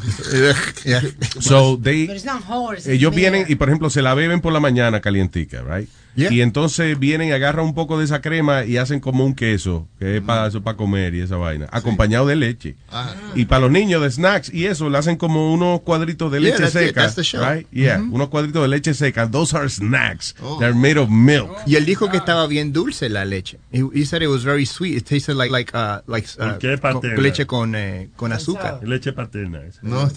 So, 1.41 1.78
they, 1.83 2.07
But 2.07 2.17
it's 2.17 2.25
not 2.25 2.42
horse, 2.49 2.92
ellos 2.92 3.15
vienen 3.15 3.47
y, 3.49 3.55
por 3.57 3.68
ejemplo, 3.68 3.91
se 3.91 4.02
la 4.02 4.15
beben 4.15 4.41
por 4.41 4.52
la 4.52 4.60
mañana 4.60 5.01
calientica, 5.01 5.62
right? 5.62 5.89
Y 6.15 6.42
entonces 6.42 6.99
vienen 6.99 7.28
y 7.28 7.33
agarran 7.33 7.65
un 7.65 7.73
poco 7.75 7.99
de 7.99 8.05
esa 8.05 8.20
crema 8.20 8.67
y 8.67 8.76
hacen 8.76 9.01
como 9.01 9.25
un 9.25 9.34
queso, 9.34 9.89
que 9.99 10.18
es 10.18 10.23
para 10.23 10.47
eso 10.47 10.62
para 10.62 10.76
comer 10.76 11.15
y 11.15 11.20
esa 11.20 11.36
vaina, 11.36 11.68
acompañado 11.73 12.26
de 12.26 12.36
leche. 12.36 12.76
Ah. 12.91 13.15
Y 13.34 13.47
para 13.47 13.62
los 13.62 13.70
niños 13.70 14.02
de 14.02 14.10
snacks 14.10 14.52
y 14.52 14.67
eso, 14.67 14.91
le 14.91 14.99
hacen 14.99 15.17
como 15.17 15.55
unos 15.55 15.81
cuadritos 15.81 16.31
de 16.31 16.42
Yeah, 16.42 16.51
leche 16.59 16.70
seca, 16.70 17.01
that's 17.01 17.15
the 17.15 17.23
show. 17.25 17.42
right? 17.42 17.67
Yeah, 17.73 17.97
Mhm. 17.99 18.12
unos 18.12 18.28
cuadritos 18.28 18.60
de 18.60 18.68
leche 18.68 18.92
seca. 18.92 19.31
Those 19.31 19.57
are 19.57 19.70
snacks. 19.70 20.34
They're 20.59 20.75
made 20.75 20.99
of 20.99 21.09
milk. 21.09 21.51
Y 21.66 21.76
él 21.76 21.84
dijo 21.84 22.10
que 22.10 22.16
estaba 22.16 22.47
bien 22.47 22.73
dulce 22.73 23.08
la 23.08 23.24
leche. 23.24 23.58
He, 23.73 23.82
he 23.94 24.05
said 24.05 24.23
it 24.23 24.28
was 24.28 24.44
very 24.44 24.66
sweet. 24.66 24.97
It 24.97 25.05
tasted 25.08 25.36
like 25.36 25.50
like 25.52 25.70
uh, 25.74 26.00
like 26.07 26.26
uh, 26.39 26.58
¿Por 26.58 26.58
qué 26.58 26.78
con- 26.81 27.23
leche 27.23 27.47
con 27.47 27.74
eh, 27.74 28.10
con 28.16 28.32
azúcar. 28.32 28.81
Leche 28.86 29.12
paterna. 29.12 29.60
No. 29.82 30.08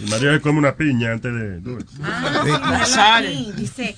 Y 0.00 0.08
se 0.08 0.40
come 0.40 0.58
una 0.58 0.76
piña 0.76 1.12
antes 1.12 1.32
de... 1.32 1.84
Ah, 2.02 2.84
sí, 2.86 2.98
aquí 3.00 3.52
dice 3.56 3.96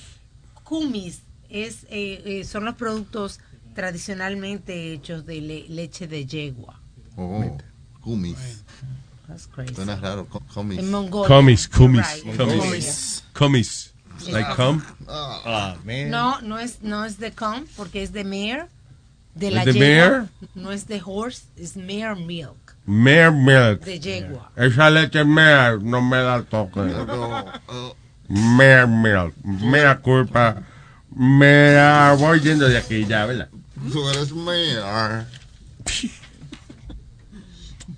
kumis 0.63 1.21
es 1.49 1.83
eh, 1.89 2.21
eh, 2.25 2.43
son 2.45 2.65
los 2.65 2.75
productos 2.75 3.39
tradicionalmente 3.75 4.93
hechos 4.93 5.25
de 5.25 5.41
le- 5.41 5.65
leche 5.69 6.07
de 6.07 6.25
yegua. 6.25 6.79
Oh, 7.15 7.57
kumis. 8.01 8.63
That's 9.27 9.47
crazy. 9.47 9.73
Suena 9.75 9.95
raro. 9.95 10.27
Kumis. 10.53 10.79
En 10.79 10.91
Mongolia. 10.91 11.27
Kumis, 11.27 11.67
kumis, 11.67 12.05
Right. 12.25 13.23
kumis. 13.33 13.92
Like 14.31 14.55
cum. 14.55 14.81
Man. 15.85 16.09
No, 16.09 16.39
no 16.41 16.57
es 16.59 16.81
no 16.81 17.03
es 17.05 17.17
de 17.19 17.31
cum 17.31 17.65
porque 17.75 18.03
es 18.03 18.11
de 18.13 18.23
mare 18.23 18.65
de 19.35 19.47
¿Es 19.47 19.53
la 19.53 19.65
de 19.65 19.73
yegua. 19.73 20.09
mare? 20.09 20.27
No 20.55 20.71
es 20.71 20.87
de 20.87 21.01
horse, 21.03 21.43
es 21.57 21.75
mare 21.75 22.15
milk. 22.15 22.75
Mare 22.85 23.31
milk. 23.31 23.81
De 23.83 23.99
yegua. 23.99 24.51
Esa 24.55 24.89
leche 24.89 25.23
mare 25.23 25.79
no 25.81 26.01
me 26.01 26.17
la 26.23 26.41
toque. 26.43 26.79
Mare 28.29 28.87
milk. 28.87 29.33
Mea 29.43 29.97
culpa. 29.99 30.63
Mea, 31.15 32.15
voy 32.17 32.39
yendo 32.39 32.67
de 32.67 32.77
aquí 32.77 33.05
ya, 33.05 33.25
¿verdad? 33.25 33.49
Tú 33.91 34.09
eres 34.09 34.31
mayor. 34.31 35.25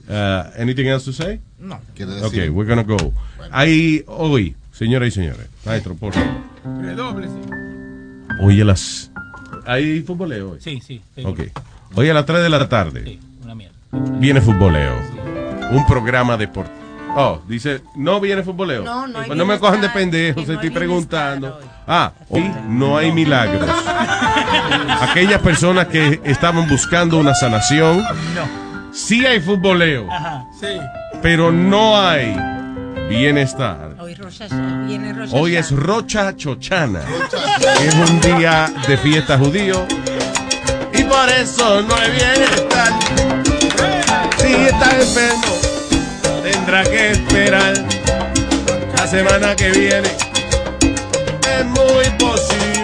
Uh, 0.08 0.44
anything 0.58 0.88
else 0.88 1.06
to 1.06 1.14
say? 1.14 1.40
No. 1.58 1.80
Quiere 1.96 2.12
Ok, 2.24 2.32
decir- 2.34 2.50
we're 2.52 2.68
gonna 2.68 2.84
go. 2.84 3.14
Ahí, 3.52 4.04
hoy, 4.08 4.56
señoras 4.78 5.08
y 5.10 5.12
señores, 5.12 5.48
maestro, 5.66 5.96
por 5.96 6.14
favor. 6.14 6.30
Redoble, 6.82 7.28
sí. 7.28 7.40
Hoy 8.42 8.62
a 8.62 8.66
las... 8.66 9.12
¿Hay 9.66 10.02
futboleo 10.02 10.52
hoy? 10.52 10.60
Sí, 10.62 10.80
sí. 10.86 11.02
Ok. 11.24 11.42
Hoy 11.96 12.10
a 12.10 12.14
las 12.14 12.26
3 12.26 12.42
de 12.44 12.50
la 12.50 12.68
tarde 12.68 13.04
Sí, 13.04 13.20
una 13.44 13.56
mierda. 13.56 13.76
viene 13.92 14.42
futboleo. 14.42 14.94
Un 15.72 15.86
programa 15.88 16.38
deportivo. 16.38 16.76
Oh, 17.18 17.42
dice, 17.48 17.82
no 17.96 18.20
viene 18.20 18.44
futboleo. 18.44 18.84
No, 18.84 19.08
no 19.08 19.20
hay 19.20 19.28
Pues 19.28 19.38
no 19.38 19.46
me 19.46 19.58
cojan 19.58 19.80
de 19.80 19.90
pendejo, 19.90 20.42
se 20.42 20.48
no 20.48 20.54
estoy 20.56 20.70
preguntando. 20.70 21.58
Ah, 21.88 22.12
hoy 22.28 22.52
no 22.68 22.98
hay 22.98 23.12
milagros. 23.14 23.70
Aquellas 25.02 25.40
personas 25.42 25.88
que 25.88 26.20
estaban 26.26 26.68
buscando 26.68 27.18
una 27.18 27.34
sanación, 27.34 28.04
sí 28.92 29.26
hay 29.26 29.40
futboleo, 29.40 30.08
Sí. 30.60 30.68
pero 31.22 31.52
no 31.54 31.98
hay 32.00 32.36
bienestar. 33.08 33.95
Hoy 34.26 34.88
viene 34.88 35.14
es. 35.56 35.72
Rocha 35.72 36.36
Chochana. 36.36 37.02
Es 37.80 37.94
un 37.94 38.20
día 38.22 38.74
de 38.88 38.98
fiesta 38.98 39.38
judío. 39.38 39.86
Y 40.94 41.04
por 41.04 41.30
eso 41.30 41.84
no 41.84 41.96
hay 41.96 42.12
bienestar. 42.12 42.92
Si 44.38 44.54
está 44.54 44.90
enfermo, 45.00 45.54
tendrá 46.42 46.84
que 46.84 47.12
esperar 47.12 47.74
la 48.98 49.08
semana 49.08 49.56
que 49.56 49.70
viene. 49.70 50.10
Es 51.60 51.66
muy 51.66 52.10
posible 52.18 52.75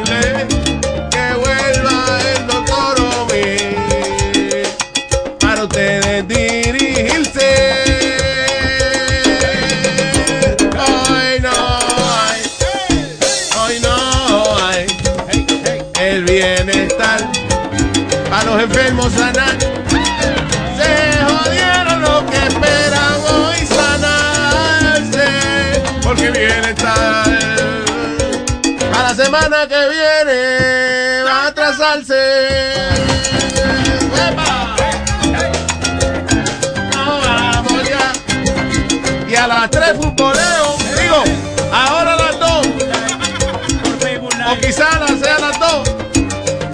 Sea 44.72 45.00
las. 45.00 45.11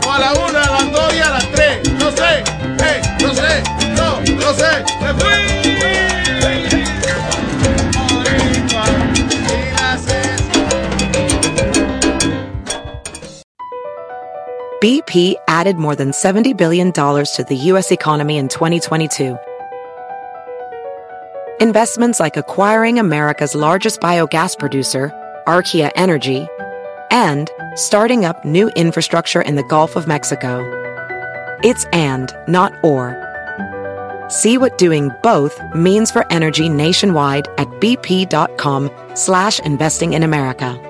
O 0.06 0.12
a 0.12 0.20
la 0.20 0.30
a 0.30 0.34
las 0.34 1.16
y 1.16 1.20
a 1.20 1.30
las. 1.32 1.48
No 2.00 2.12
sé, 2.12 2.44
eh, 2.80 3.02
no 3.20 3.34
sé, 3.34 3.64
no, 3.96 4.22
no 4.22 4.54
sé. 4.54 4.86
Me 5.02 5.14
fui. 5.14 5.58
BP 14.80 15.34
added 15.48 15.78
more 15.78 15.96
than 15.96 16.12
$70 16.12 16.56
billion 16.56 16.92
to 16.92 17.46
the 17.50 17.56
U.S. 17.56 17.92
economy 17.92 18.38
in 18.38 18.48
2022. 18.48 19.36
Investments 21.60 22.20
like 22.20 22.38
acquiring 22.38 23.00
America's 23.00 23.56
largest 23.56 24.00
biogas 24.02 24.56
producer, 24.56 25.12
Archaea 25.48 25.92
Energy, 25.96 26.48
and 27.12 27.50
starting 27.76 28.26
up 28.26 28.44
new 28.46 28.70
infrastructure 28.70 29.42
in 29.42 29.56
the 29.56 29.64
Gulf 29.64 29.96
of 29.96 30.08
Mexico. 30.08 30.62
It's 31.64 31.86
and, 31.94 32.34
not 32.48 32.74
or. 32.84 33.24
See 34.30 34.58
what 34.58 34.78
doing 34.78 35.12
both 35.24 35.60
means 35.74 36.12
for 36.12 36.26
energy 36.32 36.70
nationwide 36.70 37.48
at 37.58 37.68
bp.com 37.80 38.92
slash 39.16 39.60
investing 39.60 40.14
in 40.14 40.24
America. 40.24 40.84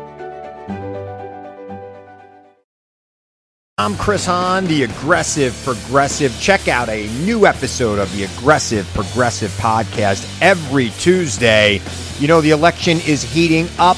I'm 3.79 3.95
Chris 3.95 4.25
Hahn, 4.25 4.65
the 4.65 4.81
Aggressive 4.81 5.55
Progressive. 5.63 6.35
Check 6.41 6.67
out 6.67 6.89
a 6.89 7.07
new 7.23 7.45
episode 7.45 7.99
of 7.99 8.11
the 8.11 8.23
Aggressive 8.23 8.87
Progressive 8.95 9.51
podcast 9.51 10.27
every 10.41 10.89
Tuesday. 10.97 11.79
You 12.17 12.27
know, 12.27 12.41
the 12.41 12.49
election 12.49 12.97
is 13.05 13.21
heating 13.21 13.67
up 13.77 13.97